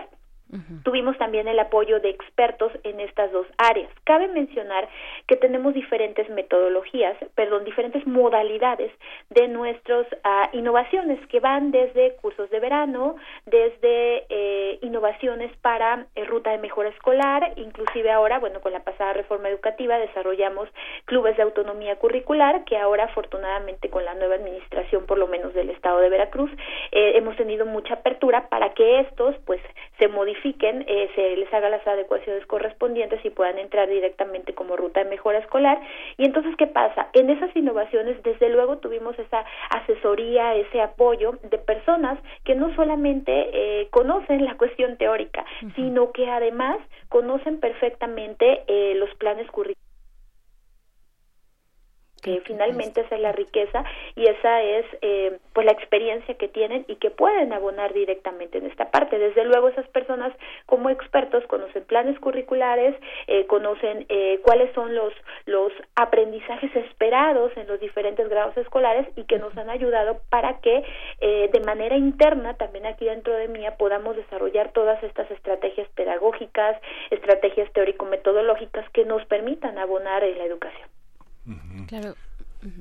Tuvimos 0.82 1.16
también 1.16 1.46
el 1.46 1.58
apoyo 1.60 2.00
de 2.00 2.10
expertos 2.10 2.72
en 2.82 2.98
estas 2.98 3.30
dos 3.30 3.46
áreas. 3.56 3.88
Cabe 4.02 4.26
mencionar 4.26 4.88
que 5.28 5.36
tenemos 5.36 5.74
diferentes 5.74 6.28
metodologías, 6.28 7.16
perdón, 7.36 7.64
diferentes 7.64 8.04
modalidades 8.04 8.90
de 9.28 9.46
nuestras 9.46 10.06
ah, 10.24 10.50
innovaciones 10.52 11.24
que 11.28 11.38
van 11.38 11.70
desde 11.70 12.16
cursos 12.16 12.50
de 12.50 12.58
verano, 12.58 13.14
desde 13.46 14.24
eh, 14.28 14.78
innovaciones 14.82 15.56
para 15.58 16.06
eh, 16.16 16.24
ruta 16.24 16.50
de 16.50 16.58
mejora 16.58 16.88
escolar, 16.88 17.52
inclusive 17.54 18.10
ahora, 18.10 18.40
bueno, 18.40 18.60
con 18.60 18.72
la 18.72 18.82
pasada 18.82 19.12
reforma 19.12 19.48
educativa 19.48 19.98
desarrollamos 19.98 20.68
clubes 21.04 21.36
de 21.36 21.44
autonomía 21.44 21.96
curricular 21.96 22.64
que 22.64 22.76
ahora 22.76 23.04
afortunadamente 23.04 23.88
con 23.88 24.04
la 24.04 24.14
nueva 24.14 24.34
administración, 24.34 25.06
por 25.06 25.18
lo 25.18 25.28
menos 25.28 25.54
del 25.54 25.70
estado 25.70 26.00
de 26.00 26.08
Veracruz, 26.08 26.50
eh, 26.90 27.12
hemos 27.14 27.36
tenido 27.36 27.66
mucha 27.66 27.94
apertura 27.94 28.48
para 28.48 28.74
que 28.74 29.00
estos 29.00 29.36
pues 29.46 29.60
se 29.98 30.08
modifiquen 30.08 30.39
eh, 30.44 31.10
se 31.14 31.36
les 31.36 31.52
haga 31.52 31.68
las 31.68 31.86
adecuaciones 31.86 32.46
correspondientes 32.46 33.24
y 33.24 33.30
puedan 33.30 33.58
entrar 33.58 33.88
directamente 33.88 34.54
como 34.54 34.76
ruta 34.76 35.02
de 35.04 35.10
mejora 35.10 35.38
escolar. 35.38 35.80
Y 36.16 36.24
entonces, 36.24 36.54
¿qué 36.56 36.66
pasa? 36.66 37.08
En 37.12 37.30
esas 37.30 37.54
innovaciones, 37.56 38.22
desde 38.22 38.48
luego, 38.48 38.78
tuvimos 38.78 39.18
esa 39.18 39.44
asesoría, 39.70 40.54
ese 40.54 40.80
apoyo 40.80 41.38
de 41.42 41.58
personas 41.58 42.18
que 42.44 42.54
no 42.54 42.74
solamente 42.74 43.32
eh, 43.52 43.88
conocen 43.90 44.44
la 44.44 44.56
cuestión 44.56 44.96
teórica, 44.96 45.44
sino 45.74 46.12
que 46.12 46.28
además 46.30 46.78
conocen 47.08 47.60
perfectamente 47.60 48.62
eh, 48.66 48.94
los 48.96 49.12
planes 49.16 49.46
curriculares 49.50 49.89
que 52.22 52.40
finalmente 52.44 53.02
esa 53.02 53.14
es 53.14 53.20
la 53.20 53.32
riqueza 53.32 53.84
y 54.14 54.26
esa 54.26 54.62
es 54.62 54.86
eh, 55.02 55.38
pues 55.52 55.66
la 55.66 55.72
experiencia 55.72 56.34
que 56.34 56.48
tienen 56.48 56.84
y 56.88 56.96
que 56.96 57.10
pueden 57.10 57.52
abonar 57.52 57.92
directamente 57.92 58.58
en 58.58 58.66
esta 58.66 58.90
parte. 58.90 59.18
Desde 59.18 59.44
luego 59.44 59.68
esas 59.68 59.88
personas 59.88 60.32
como 60.66 60.90
expertos 60.90 61.44
conocen 61.46 61.84
planes 61.84 62.18
curriculares 62.20 62.94
eh, 63.26 63.46
conocen 63.46 64.06
eh, 64.08 64.40
cuáles 64.42 64.72
son 64.74 64.94
los 64.94 65.12
los 65.46 65.72
aprendizajes 65.96 66.74
esperados 66.76 67.52
en 67.56 67.66
los 67.66 67.80
diferentes 67.80 68.28
grados 68.28 68.56
escolares 68.56 69.06
y 69.16 69.24
que 69.24 69.38
nos 69.38 69.56
han 69.56 69.70
ayudado 69.70 70.20
para 70.30 70.60
que 70.60 70.84
eh, 71.20 71.50
de 71.52 71.60
manera 71.60 71.96
interna 71.96 72.54
también 72.54 72.86
aquí 72.86 73.04
dentro 73.04 73.34
de 73.34 73.48
mía 73.48 73.76
podamos 73.76 74.16
desarrollar 74.16 74.72
todas 74.72 75.02
estas 75.02 75.30
estrategias 75.30 75.88
pedagógicas 75.94 76.80
estrategias 77.10 77.72
teórico 77.72 78.04
metodológicas 78.06 78.88
que 78.90 79.04
nos 79.04 79.24
permitan 79.26 79.78
abonar 79.78 80.24
en 80.24 80.38
la 80.38 80.44
educación 80.44 80.88
Claro. 81.86 82.14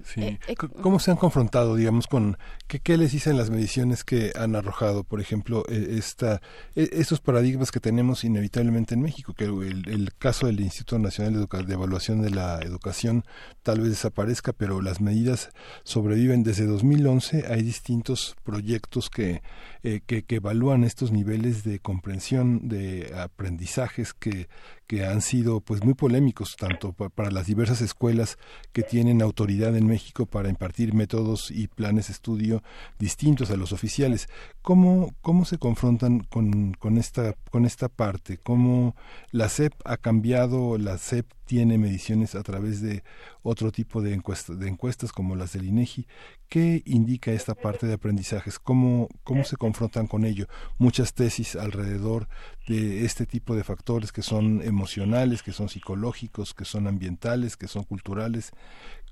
Sí. 0.03 0.21
Eh, 0.21 0.39
eh, 0.47 0.55
¿Cómo 0.55 0.99
se 0.99 1.11
han 1.11 1.17
confrontado, 1.17 1.75
digamos, 1.75 2.07
con 2.07 2.37
qué, 2.67 2.79
qué, 2.79 2.97
les 2.97 3.13
dicen 3.13 3.37
las 3.37 3.49
mediciones 3.49 4.03
que 4.03 4.33
han 4.35 4.55
arrojado, 4.55 5.03
por 5.03 5.21
ejemplo, 5.21 5.63
e, 5.69 5.97
esta, 5.97 6.41
e, 6.75 6.89
estos 6.93 7.21
paradigmas 7.21 7.71
que 7.71 7.79
tenemos 7.79 8.23
inevitablemente 8.23 8.95
en 8.95 9.01
México, 9.01 9.33
que 9.33 9.45
el, 9.45 9.87
el 9.87 10.13
caso 10.17 10.47
del 10.47 10.59
Instituto 10.59 10.99
Nacional 10.99 11.47
de, 11.47 11.63
de, 11.63 11.73
Evaluación 11.73 12.21
de 12.21 12.29
la 12.29 12.59
Educación 12.59 13.23
tal 13.63 13.79
vez 13.79 13.89
desaparezca, 13.91 14.51
pero 14.51 14.81
las 14.81 14.99
medidas 14.99 15.49
sobreviven. 15.83 16.43
Desde 16.43 16.65
2011 16.65 17.45
hay 17.47 17.61
distintos 17.61 18.35
proyectos 18.43 19.09
que, 19.09 19.41
eh, 19.83 20.01
que, 20.05 20.23
que 20.23 20.35
evalúan 20.35 20.83
estos 20.83 21.11
niveles 21.11 21.63
de 21.63 21.79
comprensión, 21.79 22.67
de 22.67 23.13
aprendizajes 23.15 24.13
que, 24.13 24.49
que 24.89 25.05
han 25.05 25.21
sido 25.21 25.61
pues 25.61 25.83
muy 25.83 25.93
polémicos 25.93 26.55
tanto 26.57 26.93
para 26.93 27.29
las 27.29 27.45
diversas 27.45 27.79
escuelas 27.79 28.39
que 28.73 28.81
tienen 28.81 29.21
autoridad 29.21 29.77
en 29.77 29.85
México 29.85 30.25
para 30.25 30.49
impartir 30.49 30.95
métodos 30.95 31.51
y 31.51 31.67
planes 31.67 32.07
de 32.07 32.13
estudio 32.13 32.63
distintos 32.97 33.51
a 33.51 33.55
los 33.55 33.71
oficiales. 33.71 34.29
¿Cómo, 34.63 35.13
cómo 35.21 35.45
se 35.45 35.59
confrontan 35.59 36.21
con, 36.21 36.73
con, 36.73 36.97
esta, 36.97 37.35
con 37.51 37.67
esta 37.67 37.87
parte? 37.87 38.39
¿Cómo 38.39 38.95
la 39.29 39.47
SEP 39.47 39.73
ha 39.85 39.97
cambiado? 39.97 40.79
¿La 40.79 40.97
SEP 40.97 41.27
tiene 41.49 41.79
mediciones 41.79 42.35
a 42.35 42.43
través 42.43 42.79
de 42.79 43.01
otro 43.41 43.71
tipo 43.71 44.03
de, 44.03 44.13
encuestas, 44.13 44.59
de 44.59 44.67
encuestas 44.69 45.11
como 45.11 45.35
las 45.35 45.53
del 45.53 45.65
INEGI? 45.65 46.05
¿Qué 46.47 46.83
indica 46.85 47.31
esta 47.31 47.55
parte 47.55 47.87
de 47.87 47.95
aprendizajes? 47.95 48.59
¿Cómo, 48.59 49.07
¿Cómo 49.23 49.43
se 49.43 49.57
confrontan 49.57 50.05
con 50.05 50.25
ello? 50.25 50.45
Muchas 50.77 51.15
tesis 51.15 51.55
alrededor 51.55 52.27
de 52.67 53.03
este 53.03 53.25
tipo 53.25 53.55
de 53.55 53.63
factores 53.63 54.11
que 54.11 54.21
son 54.21 54.61
emocionales, 54.61 55.41
que 55.41 55.51
son 55.51 55.69
psicológicos, 55.69 56.53
que 56.53 56.65
son 56.65 56.85
ambientales, 56.85 57.57
que 57.57 57.67
son 57.67 57.83
culturales. 57.83 58.51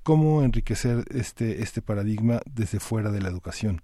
¿Cómo 0.04 0.44
enriquecer 0.44 1.06
este, 1.10 1.60
este 1.60 1.82
paradigma 1.82 2.40
desde 2.46 2.78
fuera 2.78 3.10
de 3.10 3.20
la 3.20 3.30
educación? 3.30 3.82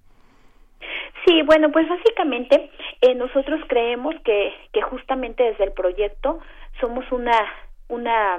Sí, 1.26 1.42
bueno, 1.42 1.72
pues 1.72 1.88
básicamente 1.88 2.70
eh, 3.00 3.16
nosotros 3.16 3.60
creemos 3.66 4.14
que, 4.24 4.52
que 4.72 4.80
justamente 4.82 5.42
desde 5.42 5.64
el 5.64 5.72
proyecto 5.72 6.38
somos 6.80 7.10
una, 7.10 7.36
una 7.88 8.38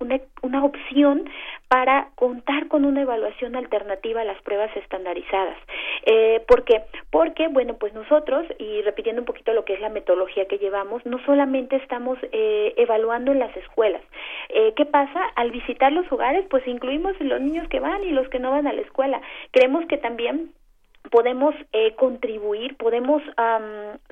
una, 0.00 0.18
una 0.42 0.64
opción 0.64 1.28
para 1.68 2.08
contar 2.16 2.66
con 2.68 2.84
una 2.84 3.02
evaluación 3.02 3.54
alternativa 3.54 4.22
a 4.22 4.24
las 4.24 4.40
pruebas 4.42 4.74
estandarizadas. 4.76 5.56
Eh, 6.04 6.42
¿Por 6.48 6.64
qué? 6.64 6.82
Porque, 7.10 7.48
bueno, 7.48 7.74
pues 7.74 7.92
nosotros, 7.92 8.46
y 8.58 8.82
repitiendo 8.82 9.22
un 9.22 9.26
poquito 9.26 9.52
lo 9.52 9.64
que 9.64 9.74
es 9.74 9.80
la 9.80 9.90
metodología 9.90 10.46
que 10.46 10.58
llevamos, 10.58 11.04
no 11.06 11.22
solamente 11.24 11.76
estamos 11.76 12.18
eh, 12.32 12.74
evaluando 12.76 13.30
en 13.30 13.38
las 13.38 13.54
escuelas. 13.56 14.02
Eh, 14.48 14.72
¿Qué 14.74 14.86
pasa? 14.86 15.20
Al 15.36 15.50
visitar 15.50 15.92
los 15.92 16.10
hogares, 16.10 16.46
pues 16.50 16.66
incluimos 16.66 17.12
los 17.20 17.40
niños 17.40 17.68
que 17.68 17.80
van 17.80 18.02
y 18.02 18.10
los 18.10 18.28
que 18.30 18.40
no 18.40 18.50
van 18.50 18.66
a 18.66 18.72
la 18.72 18.80
escuela. 18.80 19.20
Creemos 19.52 19.86
que 19.86 19.98
también 19.98 20.50
podemos 21.10 21.54
eh, 21.72 21.94
contribuir, 21.96 22.76
podemos 22.76 23.22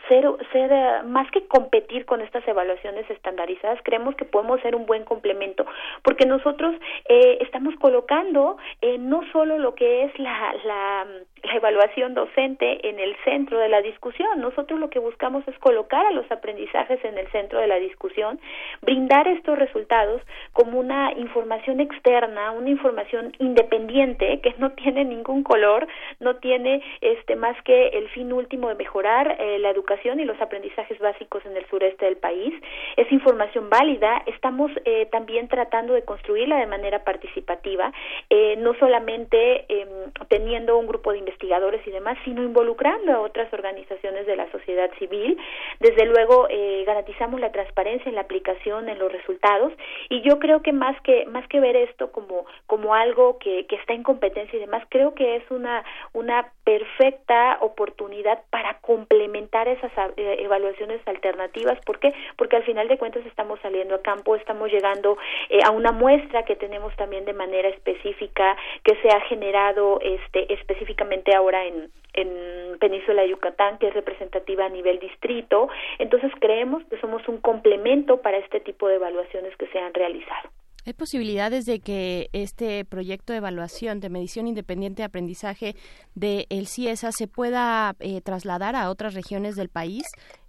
ser, 0.08 0.24
ser 0.52 0.72
eh, 0.72 1.02
más 1.04 1.30
que 1.30 1.46
competir 1.46 2.06
con 2.06 2.20
estas 2.20 2.46
evaluaciones 2.48 3.08
estandarizadas, 3.10 3.78
creemos 3.84 4.14
que 4.16 4.24
podemos 4.24 4.60
ser 4.62 4.74
un 4.74 4.86
buen 4.86 5.04
complemento, 5.04 5.66
porque 6.02 6.26
nosotros 6.26 6.74
eh, 7.08 7.38
estamos 7.40 7.74
colocando 7.76 8.56
no 8.98 9.20
solo 9.32 9.58
lo 9.58 9.74
que 9.74 10.04
es 10.04 10.18
la, 10.18 10.54
la, 10.64 11.06
la 11.42 11.54
evaluación 11.54 12.14
docente 12.14 12.88
en 12.88 12.98
el 12.98 13.16
centro 13.24 13.58
de 13.58 13.68
la 13.68 13.82
discusión, 13.82 14.40
nosotros 14.40 14.78
lo 14.78 14.90
que 14.90 14.98
buscamos 14.98 15.46
es 15.48 15.58
colocar 15.58 16.06
a 16.06 16.12
los 16.12 16.30
aprendizajes 16.30 17.04
en 17.04 17.18
el 17.18 17.30
centro 17.30 17.60
de 17.60 17.66
la 17.66 17.76
discusión, 17.76 18.40
brindar 18.82 19.28
estos 19.28 19.58
resultados 19.58 20.22
como 20.52 20.78
una 20.78 21.12
información 21.12 21.80
externa, 21.80 22.52
una 22.52 22.70
información 22.70 23.32
independiente 23.38 24.40
que 24.40 24.54
no 24.58 24.72
tiene 24.72 25.04
ningún 25.04 25.42
color, 25.42 25.86
no 26.20 26.36
tiene 26.36 26.82
este 27.00 27.36
más 27.36 27.60
que 27.62 27.88
el 27.88 28.08
fin 28.10 28.32
último 28.32 28.68
de 28.68 28.74
mejorar 28.74 29.36
eh, 29.38 29.58
la 29.58 29.70
educación 29.70 30.20
y 30.20 30.24
los 30.24 30.40
aprendizajes 30.40 30.98
básicos 30.98 31.44
en 31.46 31.56
el 31.56 31.66
sureste 31.66 32.04
del 32.04 32.16
país. 32.16 32.54
Es 32.96 33.10
información 33.12 33.70
válida. 33.70 34.22
Estamos 34.26 34.70
eh, 34.84 35.06
también 35.10 35.48
tratando 35.48 35.94
de 35.94 36.02
construirla 36.02 36.56
de 36.56 36.66
manera 36.66 37.04
participativa, 37.04 37.92
eh, 38.30 38.56
no 38.58 38.74
solamente 38.74 39.64
em, 39.68 39.88
teniendo 40.28 40.78
un 40.78 40.86
grupo 40.86 41.12
de 41.12 41.18
investigadores 41.28 41.86
y 41.86 41.90
demás, 41.90 42.16
sino 42.24 42.42
involucrando 42.42 43.12
a 43.12 43.20
otras 43.20 43.52
organizaciones 43.52 44.26
de 44.26 44.36
la 44.36 44.50
sociedad 44.50 44.90
civil. 44.98 45.38
Desde 45.80 46.06
luego 46.06 46.48
garantizamos 46.86 47.40
la 47.40 47.52
transparencia 47.52 48.08
en 48.08 48.14
la 48.14 48.22
aplicación, 48.22 48.88
en 48.88 48.98
los 48.98 49.12
resultados 49.12 49.72
y 50.08 50.22
yo 50.22 50.38
creo 50.38 50.62
que 50.62 50.72
más 50.72 51.00
que 51.02 51.26
más 51.26 51.46
que 51.48 51.60
ver 51.60 51.76
esto 51.76 52.10
como 52.12 52.46
como 52.66 52.94
algo 52.94 53.38
que, 53.38 53.66
que 53.66 53.76
está 53.76 53.92
en 53.92 54.02
competencia 54.02 54.56
y 54.56 54.60
demás, 54.60 54.82
creo 54.88 55.14
que 55.14 55.36
es 55.36 55.50
una 55.50 55.84
una 56.12 56.50
perfecta 56.64 57.58
oportunidad 57.60 58.42
para 58.50 58.78
complementar 58.80 59.68
esas 59.68 59.90
eh, 60.16 60.36
evaluaciones 60.40 61.00
alternativas. 61.06 61.78
¿Por 61.84 61.98
qué? 61.98 62.12
Porque 62.36 62.56
al 62.56 62.64
final 62.64 62.88
de 62.88 62.98
cuentas 62.98 63.24
estamos 63.26 63.58
saliendo 63.60 63.94
a 63.94 64.02
campo, 64.02 64.36
estamos 64.36 64.70
llegando 64.70 65.16
eh, 65.48 65.60
a 65.64 65.70
una 65.70 65.92
muestra 65.92 66.44
que 66.44 66.56
tenemos 66.56 66.94
también 66.96 67.24
de 67.24 67.32
manera 67.32 67.68
específica, 67.68 68.56
que 68.84 68.96
se 69.02 69.08
ha 69.08 69.20
generado 69.22 69.98
este, 70.02 70.52
específicamente 70.52 71.17
ahora 71.34 71.66
en, 71.66 71.90
en 72.14 72.78
Península 72.78 73.22
de 73.22 73.30
Yucatán, 73.30 73.78
que 73.78 73.88
es 73.88 73.94
representativa 73.94 74.66
a 74.66 74.68
nivel 74.68 74.98
distrito. 74.98 75.68
Entonces 75.98 76.32
creemos 76.40 76.82
que 76.84 76.98
somos 77.00 77.26
un 77.28 77.38
complemento 77.38 78.20
para 78.22 78.38
este 78.38 78.60
tipo 78.60 78.88
de 78.88 78.96
evaluaciones 78.96 79.56
que 79.56 79.66
se 79.68 79.78
han 79.78 79.94
realizado. 79.94 80.50
¿Hay 80.86 80.94
posibilidades 80.94 81.66
de 81.66 81.80
que 81.80 82.28
este 82.32 82.82
proyecto 82.86 83.34
de 83.34 83.38
evaluación 83.38 84.00
de 84.00 84.08
medición 84.08 84.46
independiente 84.46 85.02
de 85.02 85.06
aprendizaje 85.06 85.74
de 86.14 86.46
el 86.48 86.66
CIESA 86.66 87.12
se 87.12 87.28
pueda 87.28 87.94
eh, 88.00 88.22
trasladar 88.22 88.74
a 88.74 88.88
otras 88.88 89.12
regiones 89.12 89.54
del 89.54 89.68
país 89.68 90.04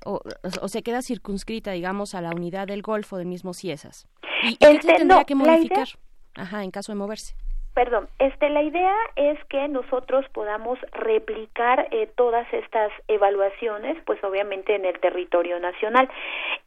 o, 0.06 0.22
se 0.68 0.82
queda 0.82 1.02
circunscrita, 1.02 1.72
digamos, 1.72 2.16
a 2.16 2.22
la 2.22 2.30
unidad 2.30 2.68
del 2.68 2.82
Golfo 2.82 3.18
del 3.18 3.28
mismo 3.28 3.54
CIESAS? 3.54 4.08
¿Y, 4.44 4.56
qué 4.56 4.68
se 4.68 4.72
este, 4.76 4.94
tendría 4.94 5.26
que 5.26 5.36
modificar? 5.36 5.88
Ajá, 6.36 6.64
en 6.64 6.72
caso 6.72 6.94
de 6.94 7.00
moverse 7.00 7.36
perdón, 7.74 8.08
este, 8.20 8.50
la 8.50 8.64
idea 8.64 8.96
es 9.16 9.38
que 9.46 9.68
nosotros 9.68 10.26
podamos 10.34 10.80
replicar 10.92 11.88
eh, 11.92 12.10
todas 12.16 12.52
estas 12.54 12.92
evaluaciones, 13.08 13.98
pues 14.06 14.24
obviamente 14.24 14.76
en 14.76 14.86
el 14.86 15.00
territorio 15.00 15.60
nacional. 15.60 16.10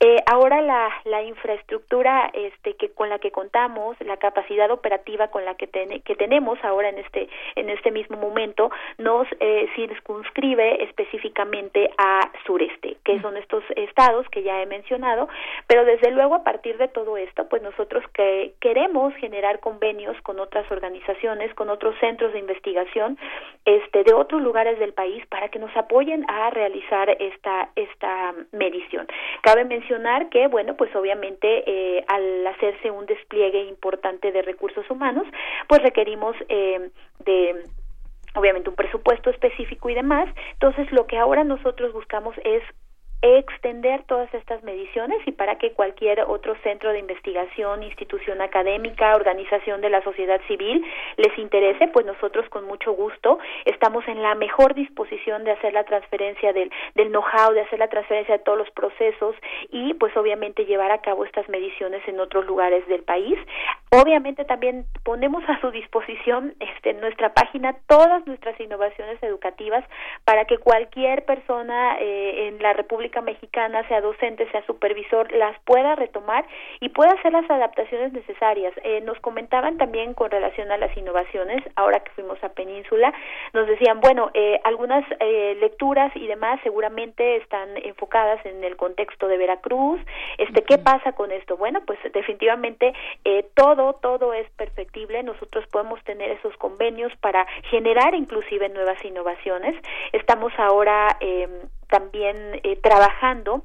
Eh, 0.00 0.16
ahora 0.26 0.60
la, 0.60 0.88
la 1.04 1.22
infraestructura 1.22 2.30
este, 2.32 2.74
que 2.74 2.90
con 2.92 3.08
la 3.08 3.18
que 3.18 3.30
contamos, 3.30 3.96
la 4.00 4.16
capacidad 4.16 4.70
operativa 4.70 5.28
con 5.28 5.44
la 5.44 5.54
que, 5.54 5.68
que 5.68 6.14
tenemos 6.16 6.58
ahora 6.62 6.88
en 6.88 6.98
este 6.98 7.28
en 7.56 7.68
este 7.68 7.90
mismo 7.90 8.16
momento, 8.16 8.70
nos 8.98 9.26
eh, 9.40 9.68
circunscribe 9.74 10.84
específicamente 10.84 11.90
a 11.98 12.30
sureste, 12.46 12.96
que 13.04 13.20
son 13.20 13.36
estos 13.36 13.64
estados 13.76 14.28
que 14.30 14.42
ya 14.42 14.62
he 14.62 14.66
mencionado, 14.66 15.28
pero 15.66 15.84
desde 15.84 16.10
luego 16.10 16.34
a 16.34 16.44
partir 16.44 16.78
de 16.78 16.88
todo 16.88 17.16
esto, 17.16 17.48
pues 17.48 17.62
nosotros 17.62 18.04
que 18.14 18.54
queremos 18.60 19.14
generar 19.16 19.60
convenios 19.60 20.20
con 20.22 20.40
otras 20.40 20.70
organizaciones 20.70 20.91
con 21.54 21.70
otros 21.70 21.94
centros 22.00 22.32
de 22.32 22.38
investigación 22.38 23.18
este, 23.64 24.04
de 24.04 24.12
otros 24.14 24.42
lugares 24.42 24.78
del 24.78 24.92
país 24.92 25.24
para 25.26 25.48
que 25.48 25.58
nos 25.58 25.74
apoyen 25.76 26.24
a 26.28 26.50
realizar 26.50 27.10
esta, 27.20 27.70
esta 27.76 28.34
medición. 28.52 29.06
Cabe 29.42 29.64
mencionar 29.64 30.28
que, 30.28 30.46
bueno, 30.48 30.76
pues 30.76 30.94
obviamente 30.94 31.64
eh, 31.66 32.04
al 32.08 32.46
hacerse 32.46 32.90
un 32.90 33.06
despliegue 33.06 33.64
importante 33.64 34.32
de 34.32 34.42
recursos 34.42 34.88
humanos, 34.90 35.26
pues 35.68 35.82
requerimos 35.82 36.36
eh, 36.48 36.90
de 37.24 37.64
obviamente 38.34 38.70
un 38.70 38.76
presupuesto 38.76 39.30
específico 39.30 39.90
y 39.90 39.94
demás. 39.94 40.28
Entonces, 40.52 40.90
lo 40.92 41.06
que 41.06 41.18
ahora 41.18 41.44
nosotros 41.44 41.92
buscamos 41.92 42.34
es 42.44 42.62
extender 43.22 44.02
todas 44.04 44.32
estas 44.34 44.64
mediciones 44.64 45.18
y 45.26 45.32
para 45.32 45.56
que 45.56 45.72
cualquier 45.72 46.22
otro 46.22 46.56
centro 46.64 46.90
de 46.90 46.98
investigación, 46.98 47.84
institución 47.84 48.42
académica, 48.42 49.14
organización 49.14 49.80
de 49.80 49.90
la 49.90 50.02
sociedad 50.02 50.40
civil 50.48 50.84
les 51.16 51.38
interese, 51.38 51.86
pues 51.88 52.04
nosotros 52.04 52.48
con 52.48 52.64
mucho 52.64 52.92
gusto 52.92 53.38
estamos 53.64 54.06
en 54.08 54.22
la 54.22 54.34
mejor 54.34 54.74
disposición 54.74 55.44
de 55.44 55.52
hacer 55.52 55.72
la 55.72 55.84
transferencia 55.84 56.52
del, 56.52 56.70
del 56.96 57.10
know-how, 57.10 57.52
de 57.52 57.60
hacer 57.60 57.78
la 57.78 57.88
transferencia 57.88 58.38
de 58.38 58.44
todos 58.44 58.58
los 58.58 58.70
procesos 58.70 59.36
y 59.70 59.94
pues 59.94 60.16
obviamente 60.16 60.64
llevar 60.64 60.90
a 60.90 61.00
cabo 61.00 61.24
estas 61.24 61.48
mediciones 61.48 62.02
en 62.08 62.18
otros 62.18 62.44
lugares 62.46 62.86
del 62.88 63.04
país. 63.04 63.38
Obviamente 63.90 64.44
también 64.44 64.84
ponemos 65.04 65.44
a 65.48 65.60
su 65.60 65.70
disposición 65.70 66.54
este, 66.58 66.90
en 66.90 67.00
nuestra 67.00 67.34
página 67.34 67.76
todas 67.86 68.26
nuestras 68.26 68.58
innovaciones 68.58 69.22
educativas 69.22 69.84
para 70.24 70.46
que 70.46 70.58
cualquier 70.58 71.24
persona 71.24 71.98
eh, 72.00 72.48
en 72.48 72.62
la 72.62 72.72
República 72.72 73.11
Mexicana, 73.20 73.86
sea 73.88 74.00
docente, 74.00 74.50
sea 74.50 74.64
supervisor, 74.66 75.30
las 75.32 75.58
pueda 75.60 75.94
retomar 75.94 76.46
y 76.80 76.88
pueda 76.88 77.12
hacer 77.12 77.32
las 77.32 77.48
adaptaciones 77.50 78.12
necesarias. 78.12 78.72
Eh, 78.84 79.00
nos 79.02 79.18
comentaban 79.20 79.76
también 79.78 80.14
con 80.14 80.30
relación 80.30 80.70
a 80.70 80.78
las 80.78 80.96
innovaciones, 80.96 81.62
ahora 81.76 82.00
que 82.00 82.10
fuimos 82.12 82.42
a 82.42 82.50
Península, 82.50 83.12
nos 83.52 83.66
decían, 83.66 84.00
bueno, 84.00 84.30
eh, 84.34 84.60
algunas 84.64 85.04
eh, 85.20 85.56
lecturas 85.60 86.10
y 86.16 86.26
demás 86.26 86.60
seguramente 86.62 87.36
están 87.36 87.76
enfocadas 87.76 88.44
en 88.46 88.64
el 88.64 88.76
contexto 88.76 89.28
de 89.28 89.36
Veracruz. 89.36 90.00
Este, 90.38 90.62
¿qué 90.62 90.78
pasa 90.78 91.12
con 91.12 91.30
esto? 91.30 91.56
Bueno, 91.56 91.82
pues 91.86 91.98
definitivamente 92.12 92.94
todo, 93.54 93.94
todo 93.94 94.32
es 94.32 94.48
perfectible. 94.50 95.22
Nosotros 95.22 95.66
podemos 95.70 96.02
tener 96.04 96.30
esos 96.30 96.56
convenios 96.56 97.12
para 97.20 97.46
generar 97.70 98.14
inclusive 98.14 98.68
nuevas 98.68 99.02
innovaciones. 99.04 99.74
Estamos 100.12 100.52
ahora 100.58 101.16
eh, 101.20 101.48
también 101.92 102.60
eh, 102.64 102.76
trabajando 102.82 103.64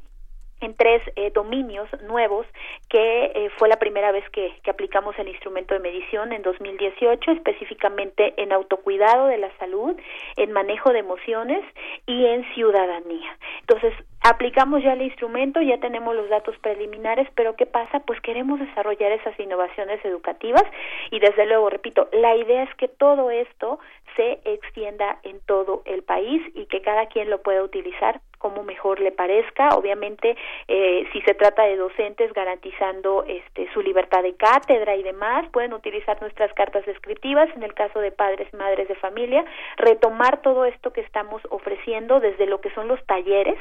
en 0.60 0.76
tres 0.76 1.02
eh, 1.16 1.32
dominios 1.34 1.88
nuevos 2.04 2.46
que 2.90 3.26
eh, 3.26 3.50
fue 3.58 3.70
la 3.70 3.78
primera 3.78 4.12
vez 4.12 4.28
que, 4.32 4.52
que, 4.64 4.72
aplicamos 4.72 5.18
el 5.20 5.30
instrumento 5.30 5.74
de 5.74 5.80
medición 5.80 6.34
en 6.34 6.42
2018 6.42 7.32
específicamente 7.32 8.34
en 8.42 8.52
autocuidado 8.52 9.28
de 9.28 9.38
la 9.38 9.56
salud 9.60 9.96
en 10.36 10.52
manejo 10.52 10.92
de 10.92 11.00
emociones 11.00 11.64
y 12.06 12.26
en 12.26 12.44
ciudadanía. 12.54 13.38
Entonces 13.62 13.94
aplicamos 14.30 14.84
ya 14.84 14.94
el 14.94 15.02
instrumento 15.02 15.62
ya 15.62 15.80
tenemos 15.80 16.16
los 16.16 16.30
datos 16.30 16.58
preliminares 16.60 17.28
pero 17.36 17.56
qué 17.56 17.66
pasa 17.66 18.00
pues 18.02 18.20
queremos 18.22 18.60
desarrollar 18.60 19.12
esas 19.12 19.40
innovaciones 19.40 20.04
educativas 20.04 20.64
y 21.12 21.20
desde 21.20 21.46
luego 21.46 21.70
repito 21.70 22.10
la 22.12 22.36
idea 22.36 22.64
es 22.64 22.76
que 22.76 22.88
todo 22.88 23.32
esto 23.32 23.80
se 24.16 24.40
extienda 24.46 25.20
en 25.24 25.40
todo 25.42 25.84
el 25.86 26.04
país 26.04 26.42
y 26.56 26.66
que 26.66 26.82
cada 26.82 27.06
quien 27.06 27.30
lo 27.30 27.42
pueda 27.42 27.64
utilizar 27.64 28.20
como 28.38 28.64
mejor 28.64 29.00
le 29.00 29.12
parezca. 29.12 29.70
Obviamente, 29.70 30.36
eh, 30.68 31.08
si 31.12 31.22
se 31.22 31.34
trata 31.34 31.64
de 31.64 31.76
docentes 31.76 32.34
garantizando 32.34 33.24
este, 33.28 33.72
su 33.74 33.82
libertad 33.82 34.24
de 34.24 34.36
cátedra 34.36 34.96
y 34.96 35.04
demás, 35.04 35.50
pueden 35.52 35.74
utilizar 35.74 36.22
nuestras 36.22 36.54
cartas 36.54 36.86
descriptivas. 36.86 37.50
En 37.56 37.64
el 37.64 37.74
caso 37.74 38.00
de 38.00 38.12
padres 38.12 38.48
y 38.54 38.58
madres 38.58 38.88
de 38.88 38.96
familia, 38.96 39.44
retomar 39.78 40.42
todo 40.42 40.66
esto 40.66 40.94
que 40.94 41.02
estamos 41.02 41.42
ofreciendo 41.50 42.20
desde 42.20 42.46
lo 42.46 42.62
que 42.62 42.72
son 42.72 42.88
los 42.88 43.04
talleres, 43.06 43.58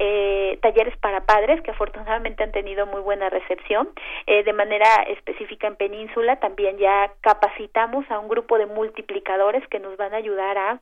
eh, 0.00 0.58
talleres 0.62 0.96
para 0.96 1.26
padres 1.26 1.60
que 1.62 1.70
afortunadamente 1.70 2.42
han 2.42 2.52
tenido 2.52 2.86
muy 2.86 3.02
buena 3.02 3.28
recepción. 3.28 3.90
Eh, 4.26 4.42
de 4.42 4.52
manera 4.54 5.02
específica 5.08 5.66
en 5.66 5.76
Península 5.76 6.40
también 6.40 6.78
ya 6.78 7.12
capacitamos 7.20 8.10
a 8.10 8.18
un 8.18 8.28
grupo 8.28 8.56
de 8.56 8.64
multiplicadores 8.64 9.66
que 9.68 9.78
nos 9.78 9.96
van 9.98 10.14
a 10.14 10.16
ayudar 10.16 10.56
a 10.56 10.80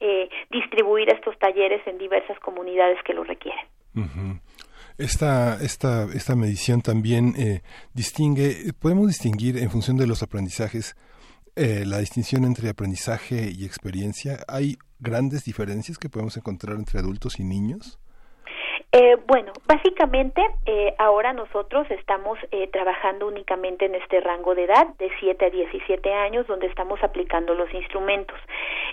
eh, 0.00 0.30
distribuir 0.50 1.10
estos 1.12 1.38
talleres 1.38 1.86
en 1.86 1.98
diversas 1.98 2.38
comunidades 2.40 2.98
que 3.04 3.12
lo 3.12 3.22
requieren. 3.24 3.66
Esta, 4.96 5.62
esta, 5.62 6.04
esta 6.14 6.34
medición 6.34 6.80
también 6.80 7.34
eh, 7.36 7.60
distingue, 7.94 8.72
podemos 8.80 9.08
distinguir 9.08 9.58
en 9.58 9.70
función 9.70 9.96
de 9.96 10.06
los 10.06 10.22
aprendizajes 10.22 10.96
eh, 11.56 11.84
la 11.84 11.98
distinción 11.98 12.44
entre 12.44 12.70
aprendizaje 12.70 13.50
y 13.52 13.64
experiencia. 13.64 14.38
¿Hay 14.48 14.78
grandes 15.00 15.44
diferencias 15.44 15.98
que 15.98 16.08
podemos 16.08 16.36
encontrar 16.36 16.76
entre 16.76 17.00
adultos 17.00 17.40
y 17.40 17.44
niños? 17.44 17.98
Eh, 18.90 19.18
bueno, 19.26 19.52
básicamente 19.66 20.40
eh, 20.64 20.94
ahora 20.96 21.34
nosotros 21.34 21.86
estamos 21.90 22.38
eh, 22.52 22.68
trabajando 22.68 23.26
únicamente 23.26 23.84
en 23.84 23.94
este 23.94 24.18
rango 24.20 24.54
de 24.54 24.64
edad 24.64 24.86
de 24.98 25.10
7 25.20 25.44
a 25.44 25.50
17 25.50 26.14
años 26.14 26.46
donde 26.46 26.68
estamos 26.68 26.98
aplicando 27.02 27.52
los 27.52 27.72
instrumentos. 27.74 28.38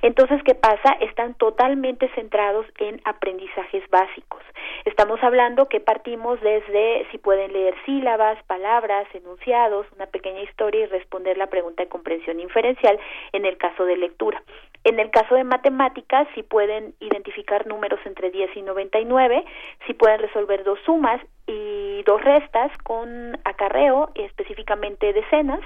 Entonces, 0.02 0.44
¿qué 0.44 0.54
pasa? 0.54 0.98
Están 1.00 1.36
totalmente 1.36 2.10
centrados 2.14 2.66
en 2.78 3.00
aprendizajes 3.06 3.90
básicos. 3.90 4.44
Estamos 4.84 5.24
hablando 5.24 5.70
que 5.70 5.80
partimos 5.80 6.42
desde 6.42 7.08
si 7.12 7.18
pueden 7.18 7.54
leer 7.54 7.74
sílabas, 7.86 8.38
palabras, 8.44 9.08
enunciados, 9.14 9.88
una 9.96 10.08
pequeña 10.08 10.42
historia 10.42 10.82
y 10.82 10.86
responder 10.88 11.38
la 11.38 11.48
pregunta 11.48 11.84
de 11.84 11.90
comprensión 11.90 12.42
inferencial 12.42 13.00
en 13.32 13.46
el 13.46 13.58
caso 13.58 13.86
de 13.86 13.96
lectura. 13.96 14.44
En 14.86 15.00
el 15.00 15.10
caso 15.10 15.34
de 15.34 15.44
matemáticas, 15.44 16.28
si 16.36 16.44
pueden 16.44 16.94
identificar 17.00 17.66
números 17.66 18.00
entre 18.06 18.30
10 18.30 18.56
y 18.56 18.62
99, 18.62 19.44
si 19.86 19.94
pueden 19.94 20.20
resolver 20.20 20.64
dos 20.64 20.80
sumas 20.86 21.22
y 21.48 22.02
dos 22.04 22.22
restas 22.24 22.72
con 22.84 23.38
acarreo, 23.46 24.10
específicamente 24.16 25.14
decenas, 25.14 25.60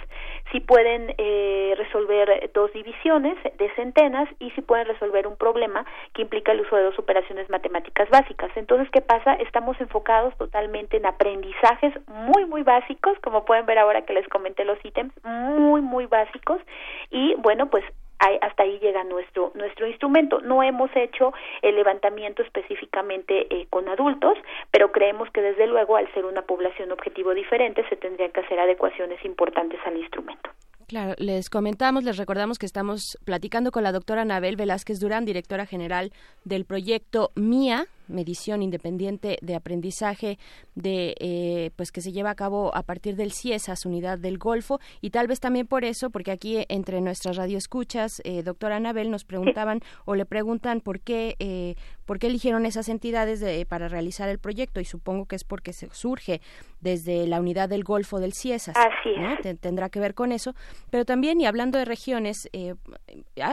si 0.52 0.60
pueden 0.60 1.16
eh, 1.18 1.74
resolver 1.78 2.52
dos 2.54 2.72
divisiones 2.74 3.38
de 3.58 3.74
centenas 3.76 4.28
y 4.40 4.52
si 4.52 4.62
pueden 4.62 4.88
resolver 4.88 5.26
un 5.26 5.38
problema 5.38 5.86
que 6.14 6.24
implica 6.24 6.52
el 6.52 6.62
uso 6.62 6.76
de 6.76 6.84
dos 6.84 7.00
operaciones 7.00 7.50
matemáticas 7.50 8.10
básicas. 8.10 8.52
Entonces, 8.56 8.90
¿qué 8.92 9.02
pasa? 9.02 9.36
Estamos 9.36 9.80
enfocados 9.80 10.36
totalmente 10.38 10.98
en 10.98 11.06
aprendizajes 11.06 11.94
muy, 12.08 12.46
muy 12.46 12.64
básicos, 12.64 13.18
como 13.24 13.46
pueden 13.46 13.66
ver 13.66 13.80
ahora 13.80 14.02
que 14.02 14.14
les 14.14 14.28
comenté 14.28 14.66
los 14.66 14.84
ítems, 14.84 15.14
muy, 15.24 15.82
muy 15.82 16.08
básicos 16.08 16.62
y 17.10 17.36
bueno, 17.36 17.70
pues 17.70 17.86
hasta 18.20 18.64
ahí 18.64 18.80
llega 18.80 19.04
nuestro 19.04 19.52
nuestro 19.56 19.88
instrumento. 19.88 20.42
No 20.42 20.62
hemos 20.64 20.90
hecho 20.96 21.34
el 21.62 21.76
levantamiento 21.76 22.42
específicamente 22.42 23.48
eh, 23.50 23.68
con 23.70 23.88
adultos, 23.90 24.38
pero 24.72 24.92
creemos 24.92 25.30
que 25.32 25.42
desde 25.42 25.68
luego 25.68 25.96
al 25.96 26.12
ser 26.14 26.26
una 26.26 26.42
población 26.42 26.92
objetivo 26.92 27.34
diferente 27.34 27.88
se 27.90 27.96
tendrían 27.96 28.32
que 28.32 28.42
hacer 28.42 28.60
adecuaciones 28.60 29.24
importantes 29.26 29.80
al 29.86 29.98
instrumento. 29.98 30.50
Claro, 30.88 31.14
les 31.20 31.52
comentamos, 31.52 32.04
les 32.04 32.18
recordamos 32.18 32.58
que 32.58 32.66
estamos 32.66 33.20
platicando 33.24 33.72
con 33.72 33.84
la 33.84 33.92
doctora 33.92 34.24
Anabel 34.24 34.56
Velázquez 34.56 35.00
Durán, 35.00 35.24
directora 35.24 35.68
general 35.68 36.12
del 36.46 36.66
proyecto 36.66 37.30
MIA, 37.36 37.86
medición 38.10 38.62
independiente 38.62 39.38
de 39.42 39.56
aprendizaje 39.56 40.38
de 40.76 41.16
eh, 41.20 41.72
pues 41.76 41.92
que 41.92 42.02
se 42.02 42.12
lleva 42.12 42.32
a 42.32 42.36
cabo 42.36 42.76
a 42.76 42.84
partir 42.84 43.16
del 43.16 43.32
CIESAS 43.32 43.86
unidad 43.86 44.18
del 44.18 44.38
Golfo. 44.38 44.80
Y 45.02 45.12
tal 45.12 45.28
vez 45.28 45.40
también 45.40 45.68
por 45.68 45.86
eso 45.86 46.10
porque 46.10 46.32
aquí 46.32 46.66
entre 46.70 47.02
nuestras 47.02 47.38
radioescuchas 47.38 48.22
eh, 48.24 48.44
doctora 48.44 48.78
Anabel 48.78 49.12
nos 49.12 49.24
preguntaban 49.24 49.82
o 50.06 50.16
le 50.16 50.26
preguntan 50.26 50.82
por 50.82 51.00
qué 51.00 51.36
eh, 51.40 51.76
por 52.06 52.18
qué 52.18 52.28
eligieron 52.28 52.66
esas 52.66 52.90
entidades 52.90 53.40
de, 53.40 53.66
para 53.68 53.88
realizar 53.88 54.30
el 54.30 54.40
proyecto. 54.40 54.80
Y 54.80 54.86
supongo 54.86 55.26
que 55.26 55.36
es 55.36 55.44
porque 55.44 55.74
se 55.74 55.90
surge 55.92 56.42
desde 56.82 57.28
la 57.28 57.40
unidad 57.40 57.70
del 57.70 57.84
Golfo 57.84 58.20
del 58.20 58.34
CIESAS 58.34 58.76
Así 58.76 59.58
tendrá 59.60 59.90
que 59.90 60.00
ver 60.00 60.16
con 60.16 60.32
eso. 60.32 60.56
Pero 60.90 61.06
también 61.06 61.40
y 61.40 61.46
hablando 61.46 61.78
de 61.78 61.86
regiones 61.86 62.50
eh, 62.54 62.74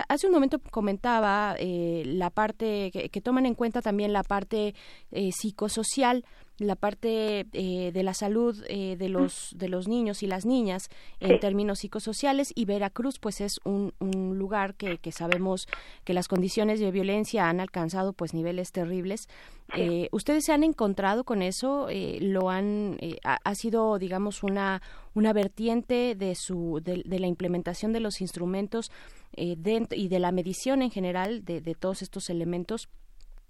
hace 0.09 0.27
un 0.27 0.33
momento 0.33 0.59
comentaba 0.71 1.55
la 1.59 2.31
parte 2.31 2.91
que, 2.93 3.11
que 3.11 3.21
toman 3.21 3.47
en 3.47 3.55
cuenta 3.55 3.83
también 3.83 4.13
la 4.13 4.23
parte 4.23 4.46
parte 4.47 4.75
eh, 5.11 5.31
psicosocial 5.33 6.25
la 6.59 6.75
parte 6.75 7.47
eh, 7.53 7.91
de 7.93 8.03
la 8.03 8.15
salud 8.15 8.65
eh, 8.69 8.97
de 8.97 9.09
los 9.09 9.51
de 9.57 9.69
los 9.69 9.89
niños 9.89 10.23
y 10.23 10.27
las 10.27 10.47
niñas 10.47 10.89
en 11.21 11.39
términos 11.39 11.81
psicosociales 11.81 12.51
y 12.55 12.65
Veracruz 12.65 13.19
pues 13.19 13.41
es 13.43 13.61
un, 13.65 13.93
un 13.99 14.39
lugar 14.39 14.75
que, 14.75 14.99
que, 14.99 15.13
sabemos 15.13 15.67
que 16.05 16.15
las 16.15 16.29
condiciones 16.29 16.81
de 16.81 16.91
violencia 16.91 17.49
han 17.49 17.61
alcanzado 17.61 18.15
pues 18.15 18.33
niveles 18.33 18.73
terribles. 18.73 19.29
Eh, 19.77 20.09
ustedes 20.13 20.45
se 20.45 20.53
han 20.53 20.63
encontrado 20.63 21.25
con 21.25 21.43
eso 21.43 21.89
lo 22.21 22.51
han 22.51 22.99
ha, 23.25 23.55
sido 23.55 23.99
digamos 23.99 24.43
una 24.43 24.81
una 25.15 25.33
vertiente 25.33 26.15
de 26.15 26.35
su 26.37 26.81
de, 26.83 27.03
la 27.19 27.27
implementación 27.27 27.93
de 27.93 28.01
los 28.01 28.21
instrumentos 28.21 28.91
y 29.37 29.57
de 29.57 30.19
la 30.19 30.33
medición 30.33 30.83
en 30.83 30.91
general 30.91 31.45
de, 31.45 31.61
de 31.61 31.75
todos 31.75 32.01
estos 32.01 32.31
elementos 32.31 32.89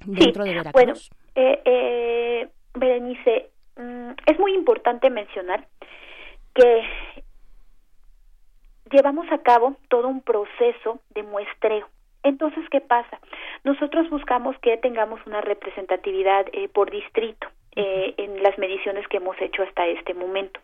dentro 0.05 0.45
de 0.45 0.55
Veracruz 0.55 0.73
bueno, 0.73 0.95
eh, 1.35 2.49
Berenice, 2.75 3.51
mm, 3.77 4.11
es 4.27 4.39
muy 4.39 4.55
importante 4.55 5.11
mencionar 5.11 5.67
que 6.55 6.83
llevamos 8.91 9.27
a 9.31 9.39
cabo 9.39 9.77
todo 9.89 10.09
un 10.09 10.21
proceso 10.21 11.01
de 11.11 11.23
muestreo. 11.23 11.89
Entonces, 12.23 12.65
¿qué 12.71 12.81
pasa? 12.81 13.21
Nosotros 13.65 14.11
buscamos 14.11 14.57
que 14.61 14.77
tengamos 14.79 15.21
una 15.27 15.41
representatividad 15.41 16.47
eh, 16.53 16.69
por 16.69 16.91
distrito. 16.91 17.47
Eh, 17.79 18.15
en 18.17 18.43
las 18.43 18.57
mediciones 18.57 19.07
que 19.09 19.19
hemos 19.19 19.39
hecho 19.39 19.63
hasta 19.63 19.87
este 19.87 20.15
momento. 20.15 20.59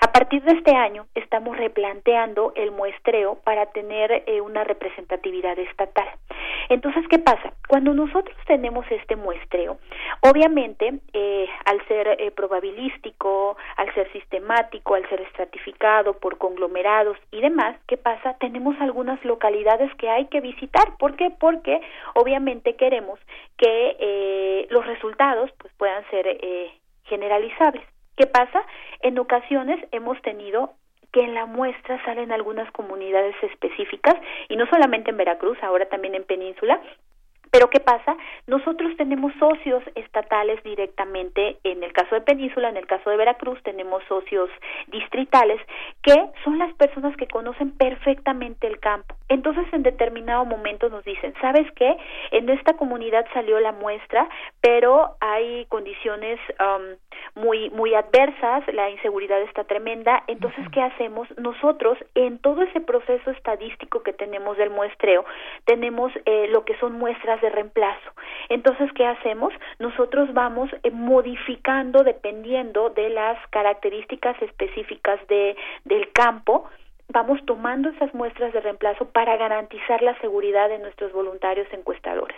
A 0.00 0.10
partir 0.12 0.42
de 0.44 0.52
este 0.52 0.74
año 0.74 1.04
estamos 1.14 1.58
replanteando 1.58 2.54
el 2.56 2.70
muestreo 2.70 3.34
para 3.44 3.66
tener 3.66 4.22
eh, 4.24 4.40
una 4.40 4.64
representatividad 4.64 5.58
estatal. 5.58 6.08
Entonces, 6.70 7.04
¿qué 7.10 7.18
pasa? 7.18 7.52
Cuando 7.68 7.92
nosotros 7.92 8.34
tenemos 8.46 8.86
este 8.90 9.14
muestreo, 9.14 9.76
obviamente, 10.22 11.00
eh, 11.12 11.46
al 11.66 11.86
ser 11.86 12.32
probabilístico, 12.34 13.58
al 13.76 13.92
ser 13.92 14.10
sistemático, 14.12 14.94
al 14.94 15.06
ser 15.10 15.20
estratificado 15.20 16.14
por 16.14 16.38
conglomerados 16.38 17.18
y 17.30 17.42
demás, 17.42 17.76
¿qué 17.86 17.98
pasa? 17.98 18.38
Tenemos 18.38 18.74
algunas 18.80 19.22
localidades 19.22 19.94
que 19.96 20.08
hay 20.08 20.26
que 20.28 20.40
visitar. 20.40 20.96
¿Por 20.98 21.16
qué? 21.16 21.30
Porque 21.38 21.82
obviamente 22.14 22.76
queremos 22.76 23.20
que 23.58 24.66
los 24.70 24.86
resultados 24.86 25.50
pues, 25.58 25.72
puedan 25.74 26.02
ser 26.10 26.26
generalizables. 27.04 27.84
¿Qué 28.16 28.26
pasa? 28.26 28.64
En 29.00 29.18
ocasiones 29.18 29.84
hemos 29.90 30.20
tenido 30.22 30.74
que 31.12 31.22
en 31.22 31.34
la 31.34 31.46
muestra 31.46 32.04
salen 32.04 32.32
algunas 32.32 32.70
comunidades 32.72 33.36
específicas 33.42 34.14
y 34.48 34.56
no 34.56 34.66
solamente 34.66 35.10
en 35.10 35.16
Veracruz, 35.16 35.56
ahora 35.62 35.86
también 35.88 36.14
en 36.14 36.24
Península, 36.24 36.80
pero 37.54 37.70
¿qué 37.70 37.78
pasa? 37.78 38.16
Nosotros 38.48 38.96
tenemos 38.96 39.32
socios 39.38 39.80
estatales 39.94 40.60
directamente, 40.64 41.56
en 41.62 41.84
el 41.84 41.92
caso 41.92 42.16
de 42.16 42.20
Península, 42.22 42.68
en 42.68 42.76
el 42.76 42.88
caso 42.88 43.10
de 43.10 43.16
Veracruz, 43.16 43.62
tenemos 43.62 44.02
socios 44.08 44.50
distritales, 44.88 45.60
que 46.02 46.16
son 46.42 46.58
las 46.58 46.74
personas 46.74 47.16
que 47.16 47.28
conocen 47.28 47.70
perfectamente 47.70 48.66
el 48.66 48.80
campo. 48.80 49.14
Entonces, 49.28 49.66
en 49.72 49.84
determinado 49.84 50.44
momento 50.44 50.88
nos 50.88 51.04
dicen, 51.04 51.32
¿sabes 51.40 51.70
qué? 51.76 51.96
En 52.32 52.48
esta 52.48 52.72
comunidad 52.72 53.24
salió 53.32 53.60
la 53.60 53.70
muestra, 53.70 54.28
pero 54.60 55.14
hay 55.20 55.66
condiciones 55.66 56.40
um, 56.58 56.96
muy, 57.40 57.70
muy 57.70 57.94
adversas, 57.94 58.64
la 58.74 58.90
inseguridad 58.90 59.40
está 59.42 59.62
tremenda. 59.62 60.24
Entonces, 60.26 60.68
¿qué 60.72 60.82
hacemos? 60.82 61.28
Nosotros, 61.38 61.98
en 62.16 62.38
todo 62.38 62.62
ese 62.62 62.80
proceso 62.80 63.30
estadístico 63.30 64.02
que 64.02 64.12
tenemos 64.12 64.56
del 64.56 64.70
muestreo, 64.70 65.24
tenemos 65.64 66.12
eh, 66.26 66.48
lo 66.48 66.64
que 66.64 66.76
son 66.78 66.98
muestras 66.98 67.43
de 67.44 67.50
reemplazo. 67.50 68.10
Entonces, 68.48 68.90
¿qué 68.94 69.06
hacemos? 69.06 69.52
Nosotros 69.78 70.32
vamos 70.32 70.70
eh, 70.82 70.90
modificando 70.90 72.02
dependiendo 72.02 72.90
de 72.90 73.10
las 73.10 73.36
características 73.50 74.40
específicas 74.42 75.20
de, 75.28 75.56
del 75.84 76.10
campo 76.12 76.68
vamos 77.08 77.38
tomando 77.46 77.90
esas 77.90 78.12
muestras 78.14 78.52
de 78.52 78.60
reemplazo 78.60 79.06
para 79.06 79.36
garantizar 79.36 80.02
la 80.02 80.18
seguridad 80.20 80.68
de 80.68 80.78
nuestros 80.78 81.12
voluntarios 81.12 81.66
encuestadores. 81.72 82.36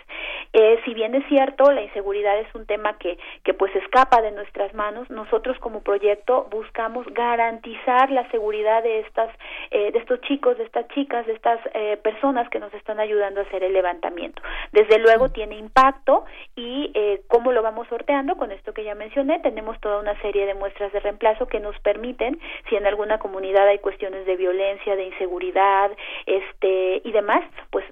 Eh, 0.53 0.79
si 0.85 0.93
bien 0.93 1.15
es 1.15 1.25
cierto, 1.27 1.71
la 1.71 1.81
inseguridad 1.81 2.37
es 2.39 2.53
un 2.55 2.65
tema 2.65 2.97
que, 2.97 3.17
que 3.43 3.53
pues 3.53 3.75
escapa 3.75 4.21
de 4.21 4.31
nuestras 4.31 4.73
manos, 4.73 5.09
nosotros 5.09 5.57
como 5.59 5.81
proyecto 5.81 6.47
buscamos 6.51 7.05
garantizar 7.13 8.11
la 8.11 8.29
seguridad 8.31 8.83
de 8.83 8.99
estas, 8.99 9.29
eh, 9.71 9.91
de 9.91 9.99
estos 9.99 10.21
chicos, 10.21 10.57
de 10.57 10.65
estas 10.65 10.87
chicas, 10.89 11.25
de 11.25 11.33
estas 11.33 11.59
eh, 11.73 11.97
personas 11.97 12.49
que 12.49 12.59
nos 12.59 12.73
están 12.73 12.99
ayudando 12.99 13.41
a 13.41 13.43
hacer 13.43 13.63
el 13.63 13.73
levantamiento. 13.73 14.41
Desde 14.71 14.99
luego 14.99 15.29
tiene 15.29 15.57
impacto 15.57 16.25
y 16.55 16.91
eh, 16.93 17.21
cómo 17.27 17.51
lo 17.51 17.61
vamos 17.61 17.87
sorteando 17.87 18.35
con 18.35 18.51
esto 18.51 18.73
que 18.73 18.83
ya 18.83 18.95
mencioné, 18.95 19.39
tenemos 19.39 19.79
toda 19.79 19.99
una 19.99 20.19
serie 20.21 20.45
de 20.45 20.53
muestras 20.53 20.91
de 20.93 20.99
reemplazo 20.99 21.47
que 21.47 21.59
nos 21.59 21.77
permiten, 21.79 22.39
si 22.69 22.75
en 22.75 22.85
alguna 22.85 23.19
comunidad 23.19 23.67
hay 23.67 23.79
cuestiones 23.79 24.25
de 24.25 24.35
violencia, 24.35 24.56
de 24.57 25.05
inseguridad, 25.05 25.91
este 26.25 27.01
y 27.03 27.11
demás, 27.11 27.43
pues 27.71 27.85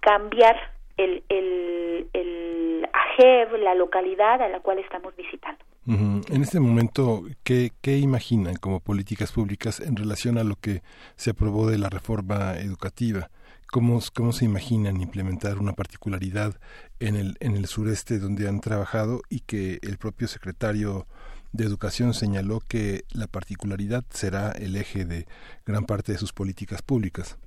cambiar 0.00 0.56
el, 0.96 1.22
el, 1.28 2.08
el 2.12 2.88
AGEV, 2.92 3.58
la 3.58 3.74
localidad 3.74 4.40
a 4.42 4.48
la 4.48 4.60
cual 4.60 4.78
estamos 4.78 5.14
visitando. 5.16 5.64
En 5.88 6.42
este 6.42 6.58
momento, 6.58 7.22
¿qué, 7.44 7.70
¿qué 7.80 7.98
imaginan 7.98 8.56
como 8.56 8.80
políticas 8.80 9.30
públicas 9.30 9.78
en 9.78 9.94
relación 9.94 10.36
a 10.36 10.42
lo 10.42 10.56
que 10.56 10.82
se 11.14 11.30
aprobó 11.30 11.70
de 11.70 11.78
la 11.78 11.88
reforma 11.88 12.56
educativa? 12.58 13.30
¿Cómo, 13.70 14.00
¿Cómo 14.12 14.32
se 14.32 14.44
imaginan 14.44 15.00
implementar 15.00 15.58
una 15.58 15.74
particularidad 15.74 16.58
en 16.98 17.14
el, 17.14 17.36
en 17.38 17.56
el 17.56 17.66
sureste 17.66 18.18
donde 18.18 18.48
han 18.48 18.60
trabajado 18.60 19.22
y 19.30 19.40
que 19.40 19.78
el 19.82 19.96
propio 19.98 20.26
secretario 20.26 21.06
de 21.52 21.64
Educación 21.64 22.14
señaló 22.14 22.60
que 22.68 23.02
la 23.12 23.26
particularidad 23.26 24.04
será 24.10 24.52
el 24.52 24.76
eje 24.76 25.04
de 25.04 25.26
gran 25.64 25.84
parte 25.84 26.12
de 26.12 26.18
sus 26.18 26.32
políticas 26.32 26.82
públicas? 26.82 27.38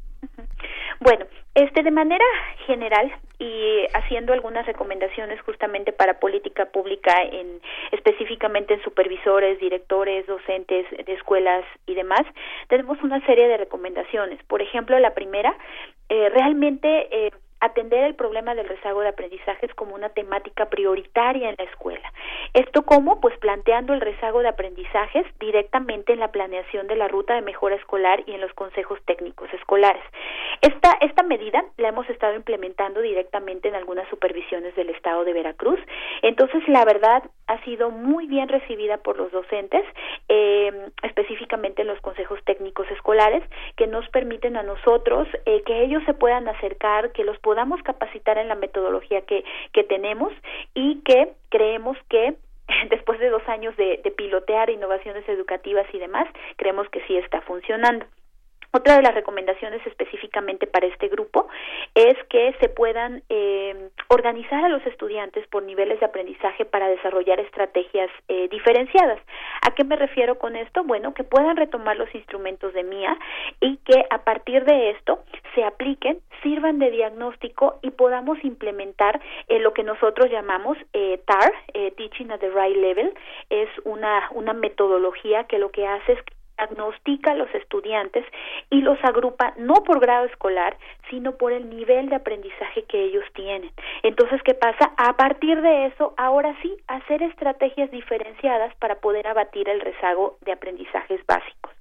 Bueno, 1.02 1.26
este, 1.56 1.82
de 1.82 1.92
manera 1.92 2.26
general 2.68 3.10
y 3.40 3.86
haciendo 3.94 4.34
algunas 4.34 4.66
recomendaciones 4.66 5.40
justamente 5.42 5.94
para 5.94 6.20
política 6.20 6.66
pública 6.66 7.14
en 7.24 7.62
específicamente 7.92 8.74
en 8.74 8.84
supervisores, 8.84 9.60
directores, 9.60 10.28
docentes 10.28 10.86
de 10.92 11.14
escuelas 11.14 11.64
y 11.86 11.96
demás, 11.96 12.22
tenemos 12.68 13.02
una 13.02 13.26
serie 13.26 13.48
de 13.48 13.58
recomendaciones. 13.58 14.44
Por 14.44 14.62
ejemplo, 14.62 15.00
la 15.00 15.14
primera, 15.14 15.56
eh, 16.10 16.30
realmente 16.30 17.08
eh, 17.12 17.32
atender 17.60 18.04
el 18.04 18.16
problema 18.16 18.56
del 18.56 18.68
rezago 18.68 19.02
de 19.02 19.10
aprendizajes 19.10 19.74
como 19.76 19.96
una 19.96 20.10
temática 20.10 20.70
prioritaria 20.70 21.50
en 21.50 21.56
la 21.58 21.66
escuela. 21.66 22.12
¿Esto 22.54 22.84
cómo? 22.84 23.20
Pues 23.20 23.38
planteando 23.40 23.94
el 23.94 24.02
rezago 24.02 24.42
de 24.42 24.50
aprendizajes 24.50 25.26
directamente 25.40 26.14
en 26.14 26.20
la 26.20 26.32
planeación 26.32 26.88
de 26.88 26.96
la 26.96 27.08
ruta 27.08 27.36
de 27.36 27.42
mejora 27.42 27.76
escolar 27.76 28.24
y 28.26 28.34
en 28.34 28.42
los 28.42 28.54
consejos 28.54 29.00
técnicos 29.06 29.52
escolares. 29.54 30.04
Esta, 30.62 30.98
esta 31.02 31.24
medida 31.24 31.64
la 31.78 31.90
hemos 31.90 32.10
estado 32.10 32.36
implementando 32.36 33.02
directamente 33.02 33.70
en 33.70 33.76
algunas 33.76 34.08
supervisiones 34.10 34.76
del 34.76 34.90
Estado 34.90 35.24
de 35.24 35.34
Veracruz. 35.34 35.80
Entonces, 36.22 36.68
la 36.68 36.84
verdad, 36.86 37.24
ha 37.48 37.64
sido 37.64 37.92
muy 37.92 38.28
bien 38.28 38.50
recibida 38.50 38.98
por 38.98 39.18
los 39.18 39.32
docentes, 39.32 39.86
eh, 40.28 40.90
específicamente 41.04 41.82
en 41.82 41.88
los 41.88 42.00
consejos 42.02 42.40
técnicos 42.46 42.90
escolares, 42.92 43.44
que 43.76 43.88
nos 43.88 44.08
permiten 44.10 44.58
a 44.58 44.64
nosotros 44.64 45.28
eh, 45.46 45.64
que 45.66 45.84
ellos 45.84 46.04
se 46.06 46.14
puedan 46.14 46.48
acercar, 46.48 47.12
que 47.12 47.24
los 47.24 47.38
podamos 47.50 47.82
capacitar 47.82 48.38
en 48.38 48.48
la 48.48 48.54
metodología 48.54 49.22
que, 49.22 49.44
que 49.74 49.84
tenemos 49.84 50.32
y 50.76 51.02
que 51.02 51.30
creemos 51.50 51.98
que 52.08 52.36
después 52.92 53.18
de 53.18 53.30
dos 53.30 53.42
años 53.48 53.76
de, 53.76 54.00
de 54.04 54.12
pilotear 54.12 54.70
innovaciones 54.70 55.28
educativas 55.28 55.88
y 55.92 55.98
demás, 55.98 56.28
creemos 56.58 56.88
que 56.90 57.02
sí 57.08 57.18
está 57.18 57.42
funcionando. 57.42 58.06
Otra 58.72 58.98
de 58.98 59.02
las 59.02 59.16
recomendaciones 59.16 59.86
específicamente 59.88 60.68
para 60.68 60.86
este 60.86 61.08
grupo 61.08 61.48
es 61.96 62.16
que 62.30 62.54
se 62.60 62.70
puedan 62.70 63.24
eh, 63.28 63.90
organizar 64.10 64.64
a 64.64 64.70
los 64.70 64.86
estudiantes 64.86 65.48
por 65.48 65.64
niveles 65.64 66.00
de 66.00 66.06
aprendizaje 66.06 66.66
para 66.66 66.88
desarrollar 66.88 67.40
estrategias 67.40 68.12
eh, 68.28 68.48
diferenciadas. 68.50 69.20
¿A 69.64 69.74
qué 69.74 69.84
me 69.84 69.96
refiero 69.96 70.38
con 70.38 70.56
esto? 70.56 70.84
Bueno, 70.84 71.16
que 71.16 71.24
puedan 71.24 71.58
retomar 71.58 71.98
los 71.98 72.14
instrumentos 72.14 72.72
de 72.74 72.84
MIA 72.84 73.18
y 73.60 73.78
que 73.78 74.06
a 74.12 74.24
partir 74.24 74.64
de 74.66 74.92
esto 74.92 75.24
se 75.56 75.64
apliquen, 75.64 76.20
sirvan 76.44 76.78
de 76.78 76.92
diagnóstico 76.92 77.80
y 77.82 77.90
podamos 77.90 78.38
implementar 78.44 79.20
eh, 79.48 79.58
lo 79.60 79.74
que 79.74 79.84
nosotros 79.84 80.30
llamamos 80.30 80.78
TAR, 81.26 81.54
Teaching 81.98 82.32
at 82.32 82.40
the 82.40 82.50
Right 82.50 82.78
Level. 82.78 83.14
Es 83.50 83.70
una, 83.84 84.30
una 84.32 84.54
metodología 84.54 85.46
que 85.46 85.58
lo 85.58 85.72
que 85.72 85.88
hace 85.88 86.14
es 86.14 86.20
diagnostica 86.60 87.32
a 87.32 87.36
los 87.36 87.54
estudiantes 87.56 88.26
y 88.70 88.82
los 88.82 88.98
agrupa 89.04 89.54
no 89.58 89.76
por 89.76 90.00
grado 90.00 90.26
escolar, 90.26 90.78
sino 91.10 91.38
por 91.38 91.52
el 91.52 91.70
nivel 91.70 92.10
de 92.10 92.16
aprendizaje 92.16 92.84
que 92.84 93.04
ellos 93.04 93.24
tienen. 93.34 93.72
Entonces, 94.04 94.42
¿qué 94.44 94.54
pasa? 94.54 94.92
A 94.98 95.16
partir 95.16 95.62
de 95.62 95.88
eso, 95.88 96.14
ahora 96.18 96.56
sí, 96.62 96.76
hacer 96.88 97.24
estrategias 97.24 97.90
diferenciadas 97.92 98.76
para 98.76 98.96
poder 98.96 99.28
abatir 99.28 99.70
el 99.70 99.82
rezago 99.82 100.38
de 100.42 100.52
aprendizajes 100.52 101.26
básicos. 101.26 101.72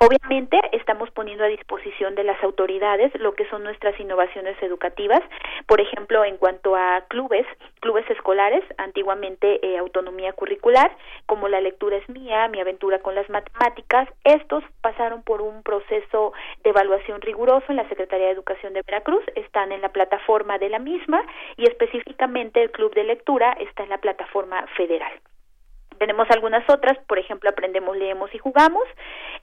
Obviamente, 0.00 0.60
estamos 0.72 1.10
poniendo 1.10 1.44
a 1.44 1.48
disposición 1.48 2.14
de 2.14 2.24
las 2.24 2.42
autoridades 2.42 3.12
lo 3.20 3.34
que 3.34 3.48
son 3.48 3.62
nuestras 3.62 3.98
innovaciones 4.00 4.60
educativas, 4.62 5.20
por 5.66 5.80
ejemplo, 5.80 6.24
en 6.24 6.36
cuanto 6.36 6.74
a 6.74 7.04
clubes, 7.08 7.46
clubes 7.80 8.08
escolares, 8.10 8.64
antiguamente 8.78 9.64
eh, 9.64 9.78
autonomía 9.78 10.32
curricular, 10.32 10.90
como 11.26 11.48
la 11.48 11.60
lectura 11.60 11.96
es 11.96 12.08
mía, 12.08 12.48
mi 12.48 12.60
aventura 12.60 12.98
con 13.00 13.14
las 13.14 13.28
matemáticas, 13.30 14.08
estos 14.24 14.64
pasaron 14.80 15.22
por 15.22 15.40
un 15.40 15.62
proceso 15.62 16.32
de 16.62 16.70
evaluación 16.70 17.20
riguroso 17.20 17.66
en 17.68 17.76
la 17.76 17.88
Secretaría 17.88 18.26
de 18.26 18.32
Educación 18.32 18.72
de 18.72 18.82
Veracruz, 18.82 19.24
están 19.36 19.72
en 19.72 19.80
la 19.80 19.90
plataforma 19.90 20.58
de 20.58 20.70
la 20.70 20.78
misma 20.78 21.24
y 21.56 21.64
específicamente 21.68 22.62
el 22.62 22.70
Club 22.70 22.94
de 22.94 23.04
Lectura 23.04 23.56
está 23.60 23.84
en 23.84 23.90
la 23.90 23.98
plataforma 23.98 24.66
federal 24.76 25.12
tenemos 25.98 26.28
algunas 26.30 26.68
otras, 26.68 26.98
por 27.06 27.18
ejemplo, 27.18 27.50
aprendemos, 27.50 27.96
leemos 27.96 28.34
y 28.34 28.38
jugamos. 28.38 28.82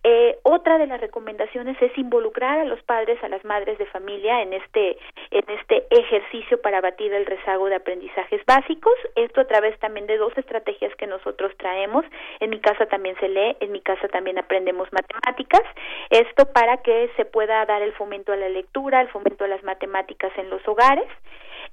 Eh, 0.04 0.38
otra 0.44 0.78
de 0.78 0.88
las 0.88 1.00
recomendaciones 1.00 1.80
es 1.82 1.96
involucrar 1.98 2.60
a 2.60 2.66
los 2.66 2.82
padres, 2.84 3.24
a 3.24 3.30
las 3.30 3.44
madres 3.46 3.78
de 3.78 3.86
familia 3.88 4.42
en 4.42 4.54
este 4.54 4.98
en 5.32 5.44
este 5.50 5.86
ejercicio 5.90 6.62
para 6.62 6.82
batir 6.82 7.14
el 7.14 7.26
rezago 7.26 7.68
de 7.68 7.76
aprendizajes 7.76 8.42
básicos. 8.46 8.94
Esto 9.16 9.42
a 9.42 9.48
través 9.48 9.78
también 9.80 10.08
de 10.08 10.18
dos 10.18 10.38
estrategias 10.38 10.94
que 10.96 11.08
nosotros 11.08 11.52
traemos. 11.58 12.06
En 12.40 12.50
mi 12.50 12.60
casa 12.60 12.86
también 12.88 13.16
se 13.20 13.30
lee, 13.30 13.56
en 13.60 13.72
mi 13.72 13.82
casa 13.82 14.08
también 14.08 14.38
aprendemos 14.38 14.90
matemáticas. 14.92 15.62
Esto 16.10 16.52
para 16.52 16.78
que 16.78 17.10
se 17.16 17.26
pueda 17.26 17.66
dar 17.66 17.82
el 17.82 17.94
fomento 17.94 18.34
a 18.34 18.38
la 18.38 18.50
lectura, 18.50 19.02
el 19.02 19.10
fomento 19.10 19.46
a 19.46 19.48
las 19.48 19.64
matemáticas 19.64 20.32
en 20.38 20.50
los 20.50 20.66
hogares. 20.68 21.08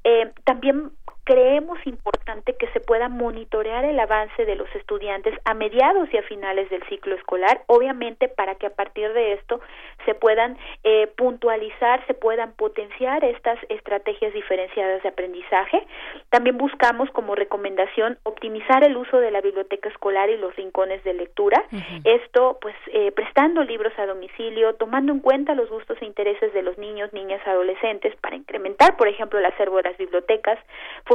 Eh, 0.05 0.31
también 0.45 0.91
creemos 1.29 1.79
importante 1.85 2.55
que 2.55 2.69
se 2.69 2.81
pueda 2.81 3.11
monitorear 3.11 3.85
el 3.85 4.01
avance 4.01 4.47
de 4.47 4.57
los 4.57 4.75
estudiantes 4.75 5.35
a 5.45 5.53
mediados 5.53 6.09
y 6.11 6.17
a 6.17 6.23
finales 6.23 6.71
del 6.71 6.83
ciclo 6.85 7.15
escolar, 7.15 7.61
obviamente 7.67 8.29
para 8.29 8.55
que 8.55 8.67
a 8.67 8.71
partir 8.71 9.13
de 9.13 9.35
esto 9.35 9.61
se 10.07 10.15
puedan 10.15 10.57
eh, 10.85 11.07
puntualizar, 11.19 12.03
se 12.07 12.15
puedan 12.15 12.53
potenciar 12.53 13.25
estas 13.25 13.59
estrategias 13.69 14.33
diferenciadas 14.33 15.03
de 15.03 15.11
aprendizaje. 15.11 15.87
También 16.31 16.57
buscamos 16.57 17.11
como 17.11 17.35
recomendación 17.35 18.17
optimizar 18.23 18.83
el 18.83 18.97
uso 18.97 19.19
de 19.19 19.31
la 19.31 19.43
biblioteca 19.43 19.91
escolar 19.91 20.31
y 20.31 20.39
los 20.39 20.57
rincones 20.57 21.05
de 21.05 21.13
lectura. 21.13 21.63
Esto, 22.05 22.57
pues, 22.63 22.75
eh, 22.87 23.13
prestando 23.13 23.63
libros 23.65 23.93
a 23.99 24.07
domicilio, 24.07 24.77
tomando 24.77 25.13
en 25.13 25.21
cuenta 25.21 25.55
los 25.55 25.69
gustos 25.69 25.99
e 26.01 26.07
intereses 26.07 26.55
de 26.55 26.63
los 26.63 26.79
niños, 26.79 27.13
niñas, 27.13 27.47
adolescentes 27.47 28.17
para 28.17 28.37
incrementar, 28.37 28.97
por 28.97 29.09
ejemplo, 29.09 29.39
el 29.39 29.45
acervo 29.45 29.77
de 29.77 29.83
las 29.83 29.99
bibliotecas, 29.99 30.59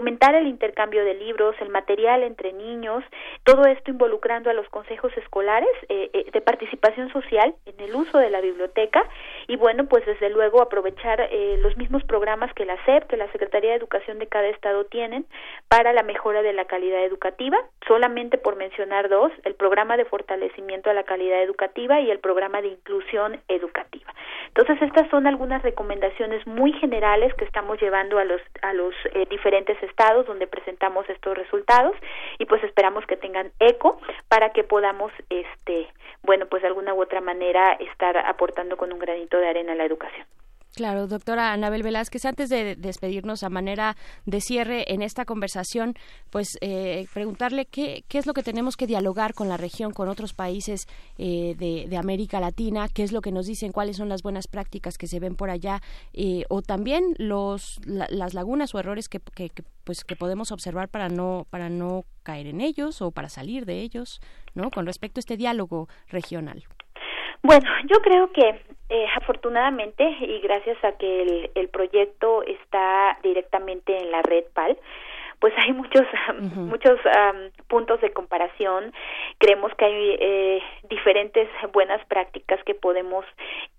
fomentar 0.04 0.36
el 0.36 0.48
intercambio 0.48 1.06
de 1.06 1.14
libros, 1.14 1.56
el 1.62 1.70
material 1.70 2.24
entre 2.24 2.52
niños, 2.52 3.06
todo 3.46 3.64
esto 3.64 3.90
involucrando 3.90 4.50
a 4.50 4.54
los 4.54 4.68
consejos 4.68 5.16
escolares 5.16 5.70
eh, 5.88 6.10
eh, 6.12 6.26
de 6.30 6.42
participación 6.42 7.10
social 7.14 7.56
en 7.66 7.80
el 7.80 7.96
uso 7.96 8.18
de 8.18 8.30
la 8.30 8.42
biblioteca 8.42 9.08
y 9.48 9.56
bueno, 9.56 9.86
pues 9.86 10.06
desde 10.06 10.30
luego 10.30 10.62
aprovechar 10.62 11.22
eh, 11.32 11.58
los 11.62 11.78
mismos 11.78 12.04
programas 12.04 12.54
que 12.54 12.66
la 12.66 12.76
SEP, 12.84 13.08
que 13.08 13.16
la 13.16 13.32
Secretaría 13.32 13.70
de 13.70 13.78
Educación 13.78 14.20
de 14.20 14.28
cada 14.28 14.50
estado 14.50 14.84
tienen 14.84 15.26
para 15.70 15.94
la 15.94 16.04
mejora 16.04 16.42
de 16.42 16.52
la 16.52 16.66
calidad 16.66 17.06
educativa, 17.06 17.58
solamente 17.88 18.38
por 18.38 18.58
mencionar 18.58 19.08
dos, 19.08 19.32
el 19.46 19.56
programa 19.56 19.96
de 19.96 20.04
fortalecimiento 20.04 20.90
a 20.90 20.94
la 20.94 21.04
calidad 21.04 21.42
educativa 21.42 22.02
y 22.02 22.12
el 22.12 22.20
programa 22.20 22.62
de 22.62 22.68
inclusión 22.68 23.40
educativa. 23.48 24.14
Entonces, 24.50 24.82
estas 24.82 25.10
son 25.10 25.28
algunas 25.28 25.64
recomendaciones 25.64 26.46
muy 26.46 26.74
generales 26.74 27.34
que 27.36 27.46
estamos 27.46 27.82
llevando 27.82 28.20
a 28.20 28.26
los 28.26 28.42
a 28.62 28.74
los 28.74 28.94
diferentes 29.30 29.82
estados 29.94 30.26
donde 30.26 30.48
presentamos 30.48 31.08
estos 31.08 31.38
resultados 31.38 31.96
y 32.40 32.46
pues 32.46 32.64
esperamos 32.64 33.06
que 33.06 33.16
tengan 33.16 33.52
eco 33.60 34.00
para 34.28 34.50
que 34.50 34.64
podamos 34.64 35.12
este 35.30 35.88
bueno 36.24 36.48
pues 36.48 36.64
de 36.64 36.70
alguna 36.70 36.96
u 36.96 37.02
otra 37.02 37.22
manera 37.22 37.74
estar 37.74 38.18
aportando 38.18 38.76
con 38.76 38.92
un 38.92 39.00
granito 39.00 39.38
de 39.38 39.48
arena 39.48 39.74
a 39.74 39.76
la 39.76 39.86
educación. 39.86 40.26
Claro, 40.76 41.06
doctora 41.06 41.54
Anabel 41.54 41.84
Velázquez, 41.84 42.26
antes 42.26 42.50
de 42.50 42.76
despedirnos 42.76 43.44
a 43.44 43.50
manera 43.50 43.96
de 44.26 44.42
cierre 44.42 44.92
en 44.92 45.04
esta 45.04 45.24
conversación, 45.24 45.94
pues 46.32 46.58
eh, 46.62 47.06
preguntarle 47.14 47.68
qué, 47.68 48.04
es 48.10 48.26
lo 48.26 48.34
que 48.34 48.42
tenemos 48.42 48.76
que 48.76 48.88
dialogar 48.88 49.36
con 49.36 49.50
la 49.50 49.58
región, 49.58 49.92
con 49.92 50.10
otros 50.10 50.34
países 50.34 50.88
eh, 51.20 51.54
de, 51.58 51.96
América 51.96 52.40
Latina, 52.40 52.88
qué 52.92 53.04
es 53.04 53.12
lo 53.12 53.22
que 53.22 53.32
nos 53.32 53.46
dicen, 53.46 53.72
cuáles 53.72 53.98
son 53.98 54.10
las 54.10 54.24
buenas 54.24 54.48
prácticas 54.48 54.98
que 54.98 55.06
se 55.06 55.20
ven 55.20 55.36
por 55.36 55.52
allá, 55.52 55.80
eh, 56.12 56.44
o 56.50 56.64
también 56.64 57.04
los, 57.20 57.80
las 57.86 58.34
lagunas 58.34 58.74
o 58.74 58.80
errores 58.80 59.10
que, 59.10 59.20
que, 59.20 59.52
pues, 59.84 60.04
que 60.04 60.16
podemos 60.16 60.52
observar 60.52 60.90
para 60.90 61.08
no, 61.08 61.46
para 61.52 61.70
no 61.70 62.04
caer 62.24 62.48
en 62.48 62.62
ellos 62.62 63.00
o 63.04 63.12
para 63.12 63.30
salir 63.30 63.66
de 63.68 63.82
ellos, 63.82 64.22
¿no? 64.56 64.72
Con 64.72 64.88
respecto 64.88 65.20
a 65.20 65.22
este 65.22 65.38
diálogo 65.38 65.88
regional. 66.08 66.64
Bueno, 67.44 67.70
yo 67.90 67.98
creo 68.02 68.32
que 68.32 68.73
eh, 68.94 69.08
afortunadamente 69.16 70.04
y 70.20 70.40
gracias 70.42 70.78
a 70.84 70.92
que 70.92 71.50
el, 71.56 71.70
proyecto 71.70 72.44
está 72.44 73.18
directamente 73.24 73.98
en 73.98 74.12
la 74.12 74.22
red 74.22 74.44
PAL, 74.54 74.78
pues 75.40 75.52
hay 75.58 75.74
muchos 75.74 76.04
muchos 76.56 77.00
puntos 77.68 78.00
de 78.02 78.14
comparación. 78.14 78.94
Creemos 79.40 79.74
que 79.74 79.86
hay 79.86 80.18
eh, 80.20 80.62
diferentes 80.90 81.50
buenas 81.74 82.06
prácticas 82.06 82.64
que 82.66 82.76
podemos 82.76 83.26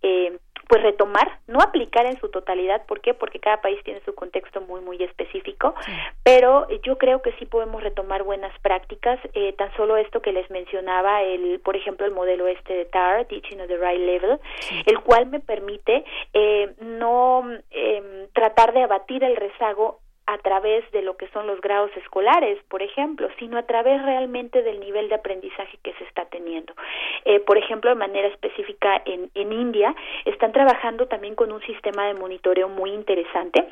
eh, 0.02 0.36
pues 0.68 0.83
retomar, 0.83 1.39
no 1.47 1.60
aplicar 1.60 2.07
en 2.07 2.18
su 2.20 2.28
totalidad, 2.28 2.84
¿por 2.86 3.01
qué? 3.01 3.15
Porque 3.15 3.41
cada 3.41 3.60
país 3.60 3.83
tiene 3.84 4.01
su 4.05 4.15
contexto 4.15 4.60
muy 4.60 4.81
muy 4.81 5.02
específico, 5.02 5.75
pero 6.23 6.67
yo 6.83 6.99
creo 6.99 7.23
que 7.23 7.33
sí 7.39 7.47
podemos 7.47 7.83
retomar 7.83 8.23
buenas 8.23 8.57
prácticas, 8.60 9.18
eh, 9.34 9.52
tan 9.55 9.75
solo 9.76 9.97
esto 9.97 10.23
que 10.23 10.33
les 10.33 10.49
mencionaba, 10.51 11.23
el, 11.23 11.60
por 11.60 11.76
ejemplo, 11.76 12.07
el 12.07 12.12
modelo 12.12 12.47
este 12.47 12.75
de 12.75 12.84
TAR, 12.86 13.25
Teaching 13.26 13.60
at 13.60 13.68
the 13.68 13.76
Right 13.76 14.01
Level, 14.01 14.39
el 14.86 15.01
cual 15.01 15.26
me 15.26 15.41
permite 15.41 16.05
eh, 16.33 16.73
no 16.81 17.44
eh, 17.70 18.28
tratar 18.33 18.73
de 18.73 18.83
abatir 18.83 19.25
el 19.25 19.36
rezago 19.36 20.01
a 20.27 20.39
través 20.39 20.91
de 20.93 21.03
lo 21.03 21.17
que 21.17 21.28
son 21.28 21.47
los 21.47 21.61
grados 21.61 21.91
escolares, 21.97 22.59
por 22.69 22.83
ejemplo, 22.83 23.28
sino 23.39 23.59
a 23.59 23.65
través 23.65 24.03
realmente 24.03 24.62
del 24.62 24.81
nivel 24.81 25.09
de 25.09 25.17
aprendizaje 25.17 25.78
que 25.83 25.93
se 25.94 26.05
está 26.05 26.25
teniendo. 26.27 26.73
Eh, 27.25 27.41
por 27.41 27.59
ejemplo, 27.59 27.91
de 27.91 27.97
manera 27.97 28.28
específica 28.28 29.03
en, 29.05 29.31
en 29.35 29.53
India, 29.53 29.94
están 30.25 30.53
trabajando 30.53 31.07
también 31.07 31.35
con 31.35 31.53
un 31.53 31.61
sistema 31.62 32.07
de 32.07 32.15
monitoreo 32.15 32.69
muy 32.69 32.91
interesante 32.91 33.67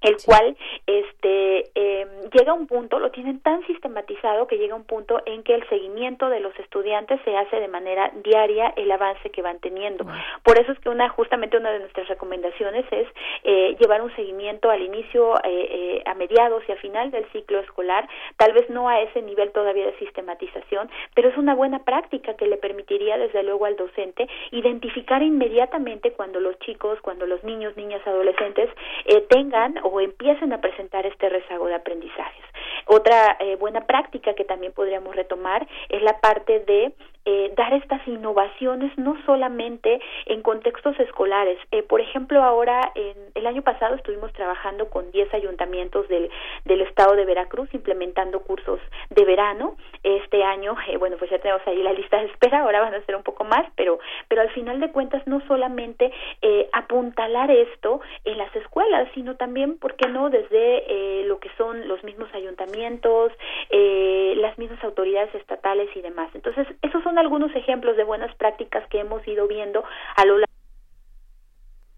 el 0.00 0.16
cual 0.24 0.56
este 0.86 1.70
eh, 1.74 2.06
llega 2.32 2.52
a 2.52 2.54
un 2.54 2.66
punto 2.66 2.98
lo 2.98 3.10
tienen 3.10 3.40
tan 3.40 3.66
sistematizado 3.66 4.46
que 4.46 4.56
llega 4.56 4.74
a 4.74 4.76
un 4.76 4.84
punto 4.84 5.20
en 5.26 5.42
que 5.42 5.54
el 5.54 5.68
seguimiento 5.68 6.28
de 6.28 6.40
los 6.40 6.58
estudiantes 6.58 7.20
se 7.24 7.36
hace 7.36 7.56
de 7.56 7.68
manera 7.68 8.10
diaria 8.24 8.72
el 8.76 8.90
avance 8.90 9.30
que 9.30 9.42
van 9.42 9.58
teniendo. 9.60 10.06
Por 10.42 10.58
eso 10.58 10.72
es 10.72 10.78
que 10.80 10.88
una 10.88 11.08
justamente 11.08 11.56
una 11.56 11.70
de 11.70 11.80
nuestras 11.80 12.08
recomendaciones 12.08 12.84
es 12.90 13.08
eh, 13.44 13.76
llevar 13.78 14.02
un 14.02 14.14
seguimiento 14.16 14.70
al 14.70 14.82
inicio 14.82 15.36
eh, 15.38 15.40
eh, 15.44 16.02
a 16.06 16.14
mediados 16.14 16.62
y 16.68 16.72
a 16.72 16.76
final 16.76 17.10
del 17.10 17.24
ciclo 17.32 17.60
escolar 17.60 18.08
tal 18.36 18.52
vez 18.52 18.68
no 18.70 18.88
a 18.88 19.00
ese 19.00 19.22
nivel 19.22 19.50
todavía 19.52 19.86
de 19.86 19.98
sistematización 19.98 20.90
pero 21.14 21.28
es 21.28 21.36
una 21.36 21.54
buena 21.54 21.80
práctica 21.84 22.34
que 22.34 22.46
le 22.46 22.56
permitiría 22.56 23.18
desde 23.18 23.42
luego 23.42 23.66
al 23.66 23.76
docente 23.76 24.28
identificar 24.50 25.22
inmediatamente 25.22 26.12
cuando 26.12 26.40
los 26.40 26.58
chicos 26.60 26.98
cuando 27.02 27.26
los 27.26 27.42
niños 27.44 27.76
niñas 27.76 28.06
adolescentes 28.06 28.68
eh, 29.06 29.24
tengan 29.28 29.78
o 29.90 30.00
empiecen 30.00 30.52
a 30.52 30.60
presentar 30.60 31.06
este 31.06 31.28
rezago 31.28 31.66
de 31.66 31.74
aprendizajes. 31.74 32.44
Otra 32.86 33.36
eh, 33.40 33.56
buena 33.56 33.86
práctica 33.86 34.34
que 34.34 34.44
también 34.44 34.72
podríamos 34.72 35.14
retomar 35.14 35.66
es 35.88 36.02
la 36.02 36.20
parte 36.20 36.60
de 36.60 36.92
eh, 37.24 37.52
dar 37.56 37.74
estas 37.74 38.06
innovaciones 38.06 38.96
no 38.98 39.16
solamente 39.26 40.00
en 40.26 40.42
contextos 40.42 40.98
escolares. 41.00 41.58
Eh, 41.70 41.82
por 41.82 42.00
ejemplo, 42.00 42.42
ahora, 42.42 42.92
en, 42.94 43.16
el 43.34 43.46
año 43.46 43.62
pasado 43.62 43.94
estuvimos 43.94 44.32
trabajando 44.32 44.90
con 44.90 45.10
10 45.10 45.32
ayuntamientos 45.34 46.08
del, 46.08 46.30
del 46.64 46.80
estado 46.82 47.16
de 47.16 47.24
Veracruz 47.24 47.68
implementando 47.72 48.40
cursos 48.40 48.80
de 49.10 49.24
verano. 49.24 49.76
Este 50.02 50.42
año, 50.42 50.76
eh, 50.88 50.96
bueno, 50.96 51.16
pues 51.18 51.30
ya 51.30 51.38
tenemos 51.38 51.62
ahí 51.66 51.82
la 51.82 51.92
lista 51.92 52.18
de 52.18 52.26
espera, 52.26 52.60
ahora 52.60 52.80
van 52.80 52.94
a 52.94 53.04
ser 53.04 53.16
un 53.16 53.22
poco 53.22 53.44
más, 53.44 53.66
pero, 53.76 53.98
pero 54.28 54.42
al 54.42 54.50
final 54.50 54.80
de 54.80 54.90
cuentas 54.90 55.26
no 55.26 55.40
solamente 55.46 56.12
eh, 56.42 56.68
apuntalar 56.72 57.50
esto 57.50 58.00
en 58.24 58.38
las 58.38 58.54
escuelas, 58.56 59.08
sino 59.14 59.36
también, 59.36 59.78
¿por 59.78 59.94
qué 59.96 60.08
no?, 60.08 60.30
desde 60.30 60.84
eh, 60.88 61.24
lo 61.24 61.38
que 61.38 61.50
son 61.56 61.86
los 61.88 62.02
mismos 62.04 62.32
ayuntamientos, 62.34 63.32
las 63.70 64.56
mismas 64.58 64.82
autoridades 64.84 65.34
estatales 65.34 65.88
y 65.94 66.00
demás. 66.00 66.30
Entonces, 66.34 66.66
esos 66.82 67.02
son 67.02 67.09
algunos 67.18 67.54
ejemplos 67.54 67.96
de 67.96 68.04
buenas 68.04 68.34
prácticas 68.36 68.86
que 68.88 69.00
hemos 69.00 69.26
ido 69.26 69.46
viendo 69.48 69.84
a 70.16 70.24
lo 70.24 70.38
largo 70.38 70.50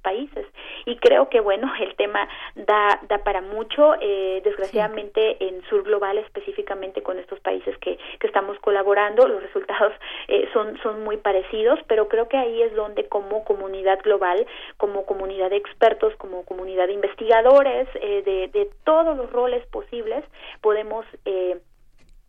países. 0.02 0.46
Y 0.84 0.96
creo 0.96 1.28
que 1.28 1.40
bueno 1.40 1.72
el 1.80 1.94
tema 1.96 2.28
da 2.54 3.00
da 3.08 3.18
para 3.18 3.40
mucho 3.40 3.94
eh, 4.00 4.42
desgraciadamente 4.44 5.42
en 5.44 5.62
sur 5.64 5.84
global 5.84 6.18
específicamente 6.18 7.02
con 7.02 7.18
estos 7.18 7.40
países 7.40 7.76
que, 7.78 7.98
que 8.18 8.26
estamos 8.26 8.58
colaborando 8.58 9.26
los 9.26 9.42
resultados 9.42 9.92
eh, 10.28 10.48
son 10.52 10.76
son 10.82 11.04
muy 11.04 11.16
parecidos 11.16 11.78
pero 11.86 12.08
creo 12.08 12.28
que 12.28 12.36
ahí 12.36 12.62
es 12.62 12.74
donde 12.74 13.08
como 13.08 13.44
comunidad 13.44 14.00
global 14.02 14.46
como 14.76 15.06
comunidad 15.06 15.50
de 15.50 15.56
expertos 15.56 16.14
como 16.16 16.44
comunidad 16.44 16.88
de 16.88 16.94
investigadores 16.94 17.88
eh, 17.94 18.22
de, 18.24 18.48
de 18.48 18.68
todos 18.84 19.16
los 19.16 19.30
roles 19.30 19.64
posibles 19.66 20.24
podemos 20.60 21.06
eh, 21.24 21.58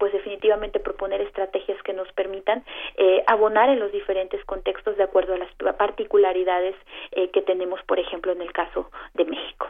pues 0.03 0.11
definitivamente 0.11 0.81
proponer 0.81 1.21
estrategias 1.21 1.81
que 1.81 1.93
nos 1.93 2.11
permitan 2.11 2.65
eh, 2.97 3.23
abonar 3.25 3.69
en 3.69 3.79
los 3.79 3.89
diferentes 3.93 4.43
contextos 4.43 4.97
de 4.97 5.03
acuerdo 5.03 5.33
a 5.33 5.37
las 5.37 5.49
particularidades 5.77 6.75
eh, 7.13 7.31
que 7.31 7.41
tenemos, 7.41 7.81
por 7.83 7.99
ejemplo, 7.99 8.33
en 8.33 8.41
el 8.41 8.51
caso 8.51 8.91
de 9.13 9.23
México. 9.23 9.67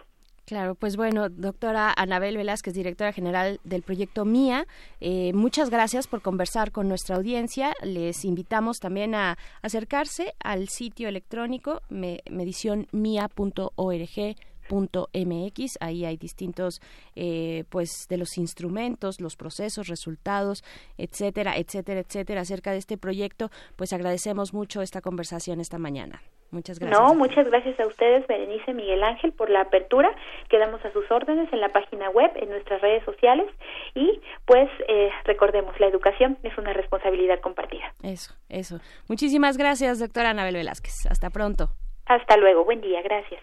Claro, 0.48 0.74
pues 0.74 0.98
bueno, 0.98 1.30
doctora 1.30 1.94
Anabel 1.96 2.36
Velázquez, 2.36 2.74
directora 2.74 3.14
general 3.14 3.60
del 3.64 3.84
proyecto 3.84 4.26
MIA, 4.26 4.66
eh, 5.02 5.34
muchas 5.36 5.70
gracias 5.70 6.08
por 6.08 6.24
conversar 6.24 6.72
con 6.72 6.90
nuestra 6.90 7.16
audiencia. 7.16 7.74
Les 7.84 8.26
invitamos 8.26 8.80
también 8.80 9.14
a 9.14 9.38
acercarse 9.62 10.34
al 10.44 10.68
sitio 10.68 11.10
electrónico 11.10 11.82
medicionmia.org 11.92 14.36
mx 14.70 15.78
ahí 15.80 16.06
hay 16.06 16.18
distintos 16.18 16.82
eh, 17.16 17.64
pues 17.70 18.08
de 18.10 18.18
los 18.18 18.38
instrumentos 18.38 19.22
los 19.22 19.36
procesos 19.36 19.88
resultados 19.88 20.64
etcétera 20.98 21.58
etcétera 21.58 22.02
etcétera 22.02 22.42
acerca 22.42 22.72
de 22.72 22.78
este 22.78 22.98
proyecto 22.98 23.50
pues 23.76 23.94
agradecemos 23.94 24.54
mucho 24.54 24.82
esta 24.82 25.02
conversación 25.02 25.60
esta 25.60 25.78
mañana 25.78 26.22
Muchas 26.54 26.78
gracias. 26.78 27.02
No, 27.02 27.16
muchas 27.16 27.48
gracias 27.48 27.80
a 27.80 27.88
ustedes, 27.88 28.28
Berenice 28.28 28.74
Miguel 28.74 29.04
Ángel, 29.04 29.34
por 29.34 29.50
la 29.50 29.62
apertura. 29.62 30.16
Quedamos 30.50 30.86
a 30.86 30.92
sus 30.94 31.10
órdenes 31.12 31.52
en 31.52 31.60
la 31.60 31.70
página 31.70 32.12
web, 32.12 32.32
en 32.36 32.50
nuestras 32.50 32.80
redes 32.80 33.04
sociales 33.06 33.48
y 33.96 34.22
pues 34.46 34.70
eh, 34.88 35.10
recordemos, 35.26 35.78
la 35.80 35.88
educación 35.88 36.38
es 36.44 36.56
una 36.60 36.72
responsabilidad 36.74 37.40
compartida. 37.42 37.92
Eso, 38.04 38.36
eso. 38.50 38.80
Muchísimas 39.10 39.58
gracias, 39.58 40.00
doctora 40.00 40.30
Anabel 40.30 40.54
Velázquez. 40.56 41.08
Hasta 41.10 41.32
pronto. 41.32 41.70
Hasta 42.06 42.38
luego, 42.38 42.64
buen 42.66 42.82
día, 42.82 43.02
gracias. 43.02 43.42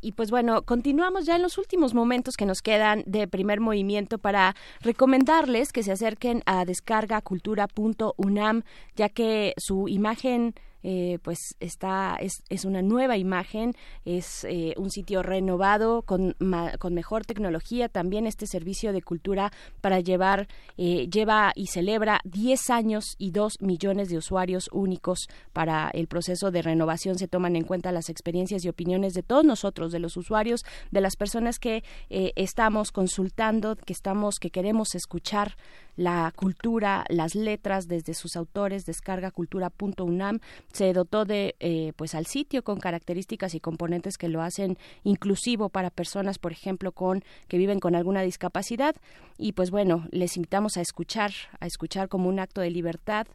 Y 0.00 0.12
pues 0.12 0.30
bueno, 0.30 0.62
continuamos 0.62 1.26
ya 1.26 1.34
en 1.36 1.42
los 1.42 1.58
últimos 1.58 1.92
momentos 1.92 2.36
que 2.36 2.46
nos 2.46 2.62
quedan 2.62 3.02
de 3.06 3.26
primer 3.26 3.60
movimiento 3.60 4.18
para 4.18 4.54
recomendarles 4.80 5.72
que 5.72 5.82
se 5.82 5.90
acerquen 5.90 6.42
a 6.46 6.64
descargacultura.unam, 6.64 8.62
ya 8.94 9.08
que 9.08 9.54
su 9.56 9.88
imagen 9.88 10.54
eh, 10.84 11.18
pues 11.22 11.56
está 11.58 12.16
es, 12.20 12.44
es, 12.48 12.64
una 12.64 12.82
nueva 12.82 13.16
imagen 13.16 13.74
es 14.04 14.44
eh, 14.44 14.74
un 14.76 14.90
sitio 14.90 15.24
renovado 15.24 16.02
con, 16.02 16.36
con 16.78 16.94
mejor 16.94 17.24
tecnología 17.24 17.88
también 17.88 18.28
este 18.28 18.46
servicio 18.46 18.92
de 18.92 19.02
cultura 19.02 19.52
para 19.80 19.98
llevar 19.98 20.46
eh, 20.76 21.08
lleva 21.08 21.52
y 21.56 21.66
celebra 21.66 22.20
10 22.24 22.70
años 22.70 23.16
y 23.18 23.32
2 23.32 23.60
millones 23.60 24.08
de 24.08 24.18
usuarios 24.18 24.68
únicos 24.72 25.28
para 25.52 25.90
el 25.92 26.06
proceso 26.06 26.52
de 26.52 26.62
renovación. 26.62 27.18
Se 27.18 27.26
toman 27.26 27.56
en 27.56 27.64
cuenta 27.64 27.90
las 27.90 28.08
experiencias 28.08 28.64
y 28.64 28.68
opiniones 28.68 29.14
de 29.14 29.24
todos 29.24 29.44
nosotros 29.44 29.90
de 29.90 29.98
los 29.98 30.16
usuarios 30.16 30.64
de 30.92 31.00
las 31.00 31.16
personas 31.16 31.58
que 31.58 31.82
estamos 32.08 32.92
consultando 32.92 33.74
que 33.74 33.92
estamos 33.92 34.38
que 34.38 34.50
queremos 34.50 34.94
escuchar 34.94 35.56
la 35.98 36.32
cultura, 36.34 37.04
las 37.08 37.34
letras 37.34 37.88
desde 37.88 38.14
sus 38.14 38.36
autores, 38.36 38.86
descargacultura.unam, 38.86 40.38
se 40.72 40.92
dotó 40.92 41.24
de 41.24 41.56
eh, 41.58 41.92
pues 41.96 42.14
al 42.14 42.26
sitio 42.26 42.62
con 42.62 42.78
características 42.78 43.56
y 43.56 43.60
componentes 43.60 44.16
que 44.16 44.28
lo 44.28 44.40
hacen 44.40 44.78
inclusivo 45.02 45.70
para 45.70 45.90
personas, 45.90 46.38
por 46.38 46.52
ejemplo, 46.52 46.92
con 46.92 47.24
que 47.48 47.58
viven 47.58 47.80
con 47.80 47.96
alguna 47.96 48.22
discapacidad. 48.22 48.94
Y 49.38 49.52
pues 49.52 49.72
bueno, 49.72 50.06
les 50.12 50.36
invitamos 50.36 50.76
a 50.76 50.82
escuchar, 50.82 51.32
a 51.58 51.66
escuchar 51.66 52.08
como 52.08 52.28
un 52.28 52.38
acto 52.38 52.60
de 52.60 52.70
libertad 52.70 53.26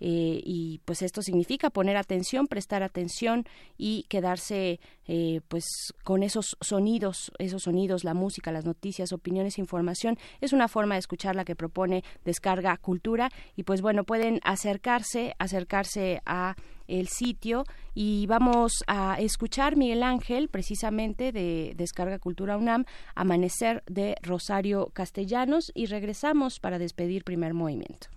eh, 0.00 0.40
y 0.44 0.80
pues 0.86 1.02
esto 1.02 1.22
significa 1.22 1.70
poner 1.70 1.96
atención, 1.96 2.46
prestar 2.46 2.82
atención 2.82 3.44
y 3.76 4.04
quedarse 4.08 4.80
eh, 5.06 5.40
pues 5.48 5.64
con 6.04 6.22
esos 6.22 6.56
sonidos, 6.60 7.30
esos 7.38 7.64
sonidos, 7.64 8.02
la 8.04 8.14
música, 8.14 8.50
las 8.50 8.64
noticias, 8.64 9.12
opiniones, 9.12 9.58
información. 9.58 10.18
Es 10.40 10.52
una 10.52 10.68
forma 10.68 10.94
de 10.94 11.00
escuchar 11.00 11.36
la 11.36 11.44
que 11.44 11.54
propone 11.54 12.02
Descarga 12.24 12.76
Cultura 12.78 13.30
y 13.56 13.64
pues 13.64 13.82
bueno, 13.82 14.04
pueden 14.04 14.40
acercarse, 14.42 15.34
acercarse 15.38 16.22
a 16.24 16.56
el 16.86 17.08
sitio 17.08 17.64
y 17.94 18.26
vamos 18.26 18.72
a 18.86 19.20
escuchar 19.20 19.76
Miguel 19.76 20.02
Ángel 20.02 20.48
precisamente 20.48 21.30
de 21.30 21.72
Descarga 21.76 22.18
Cultura 22.18 22.56
UNAM 22.56 22.84
Amanecer 23.14 23.84
de 23.86 24.16
Rosario 24.22 24.90
Castellanos 24.92 25.70
y 25.74 25.86
regresamos 25.86 26.58
para 26.58 26.78
despedir 26.78 27.22
primer 27.22 27.54
movimiento. 27.54 28.08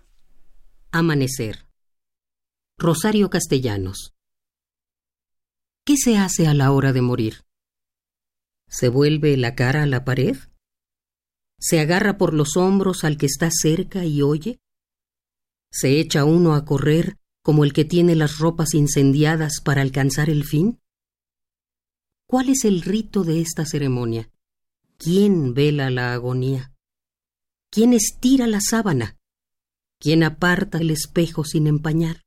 Amanecer 0.90 1.64
Rosario 2.76 3.30
Castellanos. 3.30 4.14
¿Qué 5.86 5.96
se 5.96 6.18
hace 6.18 6.48
a 6.48 6.54
la 6.54 6.72
hora 6.72 6.92
de 6.92 7.02
morir? 7.02 7.44
¿Se 8.68 8.88
vuelve 8.88 9.36
la 9.36 9.54
cara 9.54 9.84
a 9.84 9.86
la 9.86 10.04
pared? 10.04 10.36
¿Se 11.60 11.78
agarra 11.78 12.18
por 12.18 12.34
los 12.34 12.56
hombros 12.56 13.04
al 13.04 13.16
que 13.16 13.26
está 13.26 13.48
cerca 13.52 14.04
y 14.04 14.22
oye? 14.22 14.58
¿Se 15.70 16.00
echa 16.00 16.24
uno 16.24 16.54
a 16.54 16.64
correr 16.64 17.16
como 17.42 17.62
el 17.62 17.72
que 17.72 17.84
tiene 17.84 18.16
las 18.16 18.38
ropas 18.38 18.74
incendiadas 18.74 19.60
para 19.64 19.80
alcanzar 19.80 20.28
el 20.28 20.44
fin? 20.44 20.80
¿Cuál 22.26 22.48
es 22.48 22.64
el 22.64 22.82
rito 22.82 23.22
de 23.22 23.40
esta 23.40 23.64
ceremonia? 23.64 24.30
¿Quién 24.98 25.54
vela 25.54 25.90
la 25.90 26.12
agonía? 26.12 26.72
¿Quién 27.70 27.92
estira 27.92 28.48
la 28.48 28.60
sábana? 28.60 29.16
¿Quién 30.00 30.24
aparta 30.24 30.78
el 30.78 30.90
espejo 30.90 31.44
sin 31.44 31.68
empañar? 31.68 32.23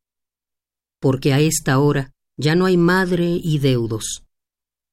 Porque 1.00 1.34
a 1.34 1.40
esta 1.40 1.80
hora 1.80 2.12
Ya 2.40 2.54
no 2.56 2.68
hay 2.68 2.78
madre 2.78 3.26
y 3.44 3.58
deudos. 3.58 4.24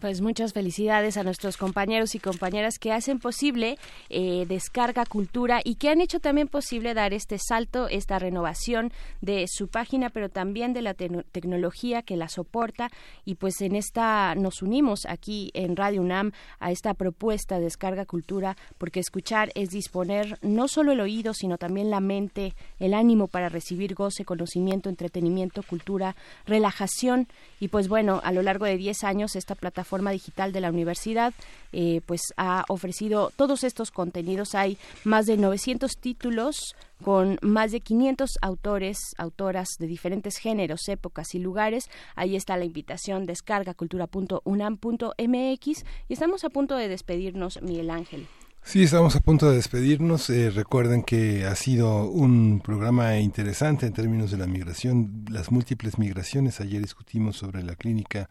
Pues 0.00 0.20
muchas 0.20 0.52
felicidades 0.52 1.16
a 1.16 1.22
nuestros 1.22 1.56
compañeros 1.56 2.14
y 2.14 2.18
compañeras 2.18 2.78
que 2.78 2.92
hacen 2.92 3.18
posible 3.18 3.78
eh, 4.10 4.44
Descarga 4.46 5.06
Cultura 5.06 5.62
y 5.64 5.76
que 5.76 5.88
han 5.88 6.02
hecho 6.02 6.20
también 6.20 6.48
posible 6.48 6.92
dar 6.92 7.14
este 7.14 7.38
salto, 7.38 7.88
esta 7.88 8.18
renovación 8.18 8.92
de 9.22 9.46
su 9.48 9.68
página, 9.68 10.10
pero 10.10 10.28
también 10.28 10.74
de 10.74 10.82
la 10.82 10.92
tecnología 10.92 12.02
que 12.02 12.18
la 12.18 12.28
soporta. 12.28 12.90
Y 13.24 13.36
pues 13.36 13.62
en 13.62 13.74
esta 13.74 14.34
nos 14.34 14.60
unimos 14.60 15.06
aquí 15.06 15.50
en 15.54 15.76
Radio 15.76 16.02
UNAM 16.02 16.32
a 16.60 16.72
esta 16.72 16.92
propuesta 16.92 17.58
Descarga 17.58 18.04
Cultura, 18.04 18.54
porque 18.76 19.00
escuchar 19.00 19.50
es 19.54 19.70
disponer 19.70 20.38
no 20.42 20.68
solo 20.68 20.92
el 20.92 21.00
oído, 21.00 21.32
sino 21.32 21.56
también 21.56 21.88
la 21.88 22.00
mente, 22.00 22.54
el 22.78 22.92
ánimo 22.92 23.28
para 23.28 23.48
recibir 23.48 23.94
goce, 23.94 24.26
conocimiento, 24.26 24.90
entretenimiento, 24.90 25.62
cultura, 25.62 26.16
relajación. 26.44 27.28
Y 27.60 27.68
pues 27.68 27.88
bueno, 27.88 28.20
a 28.22 28.30
lo 28.30 28.42
largo 28.42 28.66
de 28.66 28.76
10 28.76 29.02
años 29.04 29.36
esta 29.36 29.54
plataforma 29.54 29.85
forma 29.86 30.10
digital 30.10 30.52
de 30.52 30.60
la 30.60 30.68
universidad, 30.68 31.32
eh, 31.72 32.02
pues 32.04 32.20
ha 32.36 32.66
ofrecido 32.68 33.32
todos 33.36 33.64
estos 33.64 33.90
contenidos. 33.90 34.54
Hay 34.54 34.76
más 35.04 35.24
de 35.26 35.38
900 35.38 35.96
títulos 35.96 36.76
con 37.02 37.38
más 37.42 37.72
de 37.72 37.80
500 37.80 38.38
autores, 38.42 38.98
autoras 39.16 39.68
de 39.78 39.86
diferentes 39.86 40.36
géneros, 40.36 40.88
épocas 40.88 41.34
y 41.34 41.38
lugares. 41.38 41.88
Ahí 42.14 42.36
está 42.36 42.56
la 42.56 42.64
invitación, 42.64 43.26
descarga 43.26 43.74
cultura.unam.mx 43.74 45.84
y 46.08 46.12
estamos 46.12 46.44
a 46.44 46.50
punto 46.50 46.76
de 46.76 46.88
despedirnos, 46.88 47.60
Miguel 47.62 47.90
Ángel. 47.90 48.28
Sí, 48.68 48.82
estamos 48.82 49.14
a 49.14 49.20
punto 49.20 49.48
de 49.48 49.54
despedirnos. 49.54 50.28
Eh, 50.28 50.50
recuerden 50.50 51.04
que 51.04 51.44
ha 51.44 51.54
sido 51.54 52.10
un 52.10 52.60
programa 52.60 53.16
interesante 53.20 53.86
en 53.86 53.92
términos 53.92 54.32
de 54.32 54.38
la 54.38 54.48
migración, 54.48 55.24
las 55.30 55.52
múltiples 55.52 55.98
migraciones. 55.98 56.60
Ayer 56.60 56.82
discutimos 56.82 57.36
sobre 57.36 57.62
la 57.62 57.76
clínica 57.76 58.28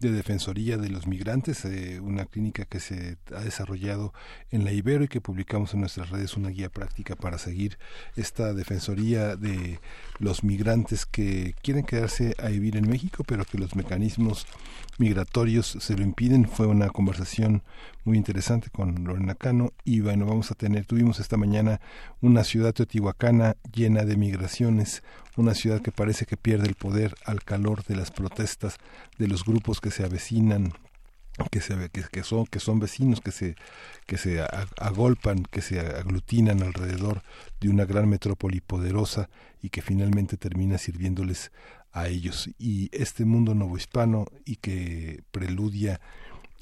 de 0.00 0.12
Defensoría 0.12 0.76
de 0.76 0.90
los 0.90 1.06
Migrantes, 1.06 1.64
eh, 1.64 2.00
una 2.00 2.26
clínica 2.26 2.64
que 2.64 2.80
se 2.80 3.16
ha 3.34 3.40
desarrollado 3.40 4.12
en 4.50 4.64
la 4.64 4.72
Ibero 4.72 5.04
y 5.04 5.08
que 5.08 5.20
publicamos 5.20 5.74
en 5.74 5.80
nuestras 5.80 6.10
redes 6.10 6.36
una 6.36 6.50
guía 6.50 6.68
práctica 6.68 7.16
para 7.16 7.38
seguir 7.38 7.78
esta 8.16 8.54
Defensoría 8.54 9.36
de 9.36 9.80
los 10.18 10.44
migrantes 10.44 11.06
que 11.06 11.54
quieren 11.62 11.84
quedarse 11.84 12.34
a 12.38 12.48
vivir 12.48 12.76
en 12.76 12.88
México, 12.88 13.24
pero 13.26 13.44
que 13.44 13.58
los 13.58 13.76
mecanismos 13.76 14.46
migratorios 14.98 15.76
se 15.80 15.96
lo 15.96 16.02
impiden. 16.02 16.48
Fue 16.48 16.66
una 16.66 16.88
conversación 16.90 17.62
muy 18.04 18.16
interesante 18.16 18.70
con 18.70 19.04
Lorena 19.04 19.34
Cano 19.34 19.72
y 19.84 20.00
bueno, 20.00 20.26
vamos 20.26 20.50
a 20.50 20.54
tener, 20.54 20.86
tuvimos 20.86 21.20
esta 21.20 21.36
mañana 21.36 21.80
una 22.20 22.44
ciudad 22.44 22.72
teotihuacana 22.72 23.56
llena 23.74 24.04
de 24.04 24.16
migraciones, 24.16 25.02
una 25.36 25.54
ciudad 25.54 25.82
que 25.82 25.92
parece 25.92 26.26
que 26.26 26.36
pierde 26.36 26.66
el 26.66 26.74
poder 26.74 27.14
al 27.24 27.42
calor 27.42 27.84
de 27.84 27.96
las 27.96 28.10
protestas 28.10 28.78
de 29.18 29.28
los 29.28 29.44
grupos 29.44 29.80
que 29.80 29.90
se 29.90 30.04
avecinan 30.04 30.72
que, 31.50 31.60
se, 31.60 31.90
que, 31.90 32.02
que, 32.10 32.22
son 32.24 32.46
que 32.46 32.60
son 32.60 32.80
vecinos 32.80 33.20
que 33.20 33.30
se 33.30 33.56
que 34.06 34.16
se 34.16 34.40
agolpan 34.80 35.42
que 35.42 35.60
se 35.60 35.78
aglutinan 35.80 36.62
alrededor 36.62 37.22
de 37.60 37.68
una 37.68 37.84
gran 37.84 38.08
metrópoli 38.08 38.60
poderosa 38.60 39.28
y 39.60 39.68
que 39.68 39.82
finalmente 39.82 40.38
termina 40.38 40.78
sirviéndoles 40.78 41.50
a 41.96 42.08
ellos. 42.08 42.50
Y 42.58 42.90
este 42.92 43.24
mundo 43.24 43.54
novohispano 43.54 44.26
y 44.44 44.56
que 44.56 45.22
preludia 45.30 46.00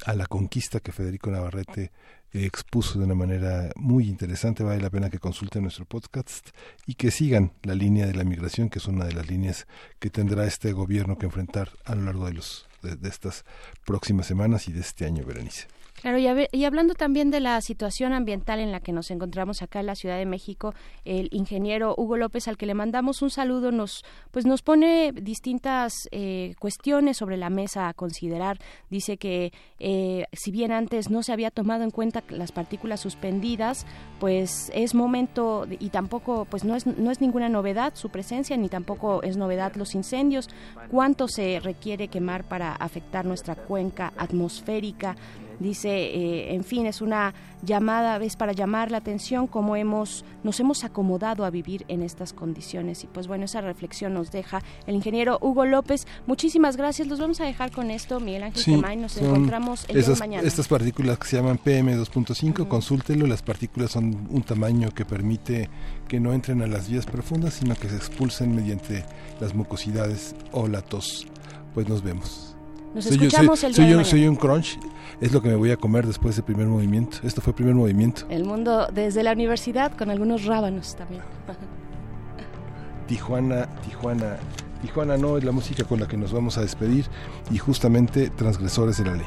a 0.07 0.15
la 0.15 0.27
conquista 0.27 0.81
que 0.81 0.93
Federico 0.93 1.31
Navarrete 1.31 1.91
expuso 2.35 2.99
de 2.99 3.05
una 3.05 3.15
manera 3.15 3.71
muy 3.77 4.09
interesante. 4.09 4.65
Vale 4.65 4.83
la 4.83 4.91
pena 4.91 5.11
que 5.11 5.19
consulten 5.19 5.63
nuestro 5.63 5.85
podcast 5.85 6.49
y 6.87 6.95
que 6.95 7.11
sigan 7.11 7.53
la 7.63 7.75
línea 7.75 8.07
de 8.07 8.15
la 8.15 8.25
migración, 8.25 8.69
que 8.69 8.81
es 8.81 8.87
una 8.87 9.05
de 9.05 9.13
las 9.13 9.29
líneas 9.29 9.67
que 10.01 10.11
tendrá 10.11 10.45
este 10.45 10.73
gobierno 10.73 11.17
que 11.17 11.27
enfrentar 11.27 11.71
a 11.85 11.95
lo 11.95 12.03
largo 12.03 12.27
de, 12.27 12.33
los, 12.35 12.67
de, 12.83 13.09
estas 13.09 13.45
próximas 13.85 14.27
semanas 14.27 14.69
y 14.69 14.73
de 14.73 14.81
este 14.81 15.07
año, 15.07 15.25
Berenice. 15.25 15.69
Claro, 16.05 16.19
y, 16.19 16.65
hablando 16.67 16.93
también 16.93 17.31
de 17.31 17.41
la 17.41 17.59
situación 17.63 18.13
ambiental 18.13 18.61
en 18.61 18.73
la 18.73 18.81
que 18.81 18.93
nos 18.93 19.11
encontramos 19.11 19.63
acá 19.63 19.81
en 19.81 19.87
la 19.87 19.95
Ciudad 19.95 20.19
de 20.19 20.27
México, 20.27 20.75
el 21.07 21.31
ingeniero 21.33 21.95
Hugo 21.97 22.19
López, 22.19 22.47
al 22.47 22.59
que 22.59 22.67
le 22.67 22.75
mandamos 22.75 23.23
un 23.23 23.31
saludo, 23.31 23.73
nos 23.73 24.05
pues 24.31 24.45
nos 24.45 24.61
pone 24.61 25.13
distintas 25.13 25.95
eh, 26.11 26.57
cuestiones 26.59 27.17
sobre 27.17 27.39
la 27.39 27.49
mesa 27.49 27.89
a 27.89 27.95
considerar. 27.95 28.59
Dice 28.91 29.17
que 29.17 29.55
eh, 29.79 30.27
si 30.35 30.51
bien 30.51 30.73
antes 30.73 31.09
no 31.09 31.23
se 31.23 31.33
había 31.33 31.51
tomado 31.51 31.85
en 31.85 31.91
cuenta 31.91 32.23
las 32.29 32.53
partículas 32.53 33.01
suspendidas, 33.01 33.87
pues 34.21 34.71
es 34.75 34.95
momento 34.95 35.67
y 35.71 35.89
tampoco 35.89 36.45
pues 36.45 36.65
no 36.65 36.77
es 36.77 36.87
no 36.87 37.13
es 37.13 37.23
ninguna 37.23 37.49
novedad 37.49 37.95
su 37.95 38.11
presencia 38.11 38.59
ni 38.59 38.69
tampoco 38.69 39.23
es 39.23 39.39
novedad 39.39 39.75
los 39.77 39.95
incendios. 39.95 40.51
¿Cuánto 40.91 41.29
se 41.29 41.61
requiere 41.61 42.09
quemar 42.09 42.45
para 42.45 42.75
afectar 42.75 43.25
nuestra 43.25 43.55
cuenca 43.55 44.13
atmosférica? 44.19 45.17
Dice, 45.59 45.89
eh, 45.91 46.55
en 46.55 46.65
fin, 46.65 46.87
es 46.87 47.01
una 47.01 47.35
llamada, 47.63 48.17
es 48.17 48.37
para 48.37 48.53
llamar 48.53 48.91
la 48.91 48.99
atención 48.99 49.47
cómo 49.47 49.77
hemos, 49.77 50.25
nos 50.43 50.61
hemos 50.61 50.85
acomodado 50.85 51.45
a 51.45 51.51
vivir 51.51 51.85
en 51.89 52.03
estas 52.03 52.33
condiciones. 52.33 53.05
Y 53.05 53.07
pues 53.07 53.27
bueno, 53.27 53.45
esa 53.45 53.61
reflexión 53.61 54.15
nos 54.15 54.31
deja 54.31 54.63
el 54.87 54.95
ingeniero 54.95 55.39
Hugo 55.41 55.65
López. 55.65 56.07
Muchísimas 56.27 56.77
gracias. 56.77 57.09
Los 57.09 57.21
vamos 57.21 57.41
a 57.41 57.45
dejar 57.45 57.71
con 57.71 57.91
esto, 57.91 58.21
Miguel 58.21 58.45
Ángel 58.45 58.63
sí, 58.63 58.77
Nos 58.77 59.17
encontramos 59.17 59.85
el 59.89 60.01
día 60.01 60.09
de 60.09 60.17
mañana. 60.17 60.47
Estas 60.47 60.69
partículas 60.69 61.19
que 61.19 61.27
se 61.29 61.37
llaman 61.37 61.59
PM2.5, 61.59 62.69
consúltelo. 62.69 63.27
Las 63.27 63.43
partículas 63.43 63.93
son 63.93 64.29
un 64.31 64.43
tamaño 64.43 64.91
que 64.91 65.05
permite 65.05 65.69
que 66.09 66.21
no 66.21 66.33
entren 66.33 66.63
a 66.63 66.67
las 66.67 66.89
vías 66.89 67.07
profundas, 67.07 67.55
sino 67.55 67.75
que 67.75 67.89
se 67.89 67.97
expulsen 67.97 68.55
mediante 68.55 69.05
las 69.41 69.55
mucosidades 69.55 70.35
o 70.53 70.69
la 70.69 70.83
tos. 70.83 71.27
Pues 71.75 71.89
nos 71.89 72.03
vemos. 72.03 72.54
Nos 72.95 73.07
escuchamos 73.07 73.65
el 73.65 73.75
día 73.75 73.95
soy, 73.97 74.05
soy 74.05 74.29
un 74.29 74.37
crunch, 74.37 74.79
es 75.21 75.33
lo 75.33 75.43
que 75.43 75.49
me 75.49 75.57
voy 75.57 75.73
a 75.73 75.77
comer 75.77 76.07
después 76.07 76.37
del 76.37 76.45
primer 76.45 76.69
movimiento. 76.69 77.19
Esto 77.25 77.41
fue 77.41 77.51
el 77.51 77.57
primer 77.57 77.75
movimiento. 77.75 78.25
El 78.29 78.45
mundo 78.45 78.87
desde 78.93 79.25
la 79.25 79.33
universidad 79.33 79.93
con 79.97 80.11
algunos 80.11 80.45
rábanos 80.45 80.95
también. 80.95 81.23
Tijuana, 83.09 83.67
Tijuana, 83.85 84.37
Tijuana 84.81 85.17
no 85.17 85.37
es 85.37 85.45
la 85.45 85.53
música 85.53 85.85
con 85.85 85.99
la 85.99 86.07
que 86.07 86.17
nos 86.17 86.33
vamos 86.33 86.57
a 86.57 86.61
despedir 86.61 87.07
y 87.51 87.59
justamente 87.59 88.31
transgresores 88.31 88.97
de 88.99 89.05
la 89.05 89.15
ley. 89.15 89.27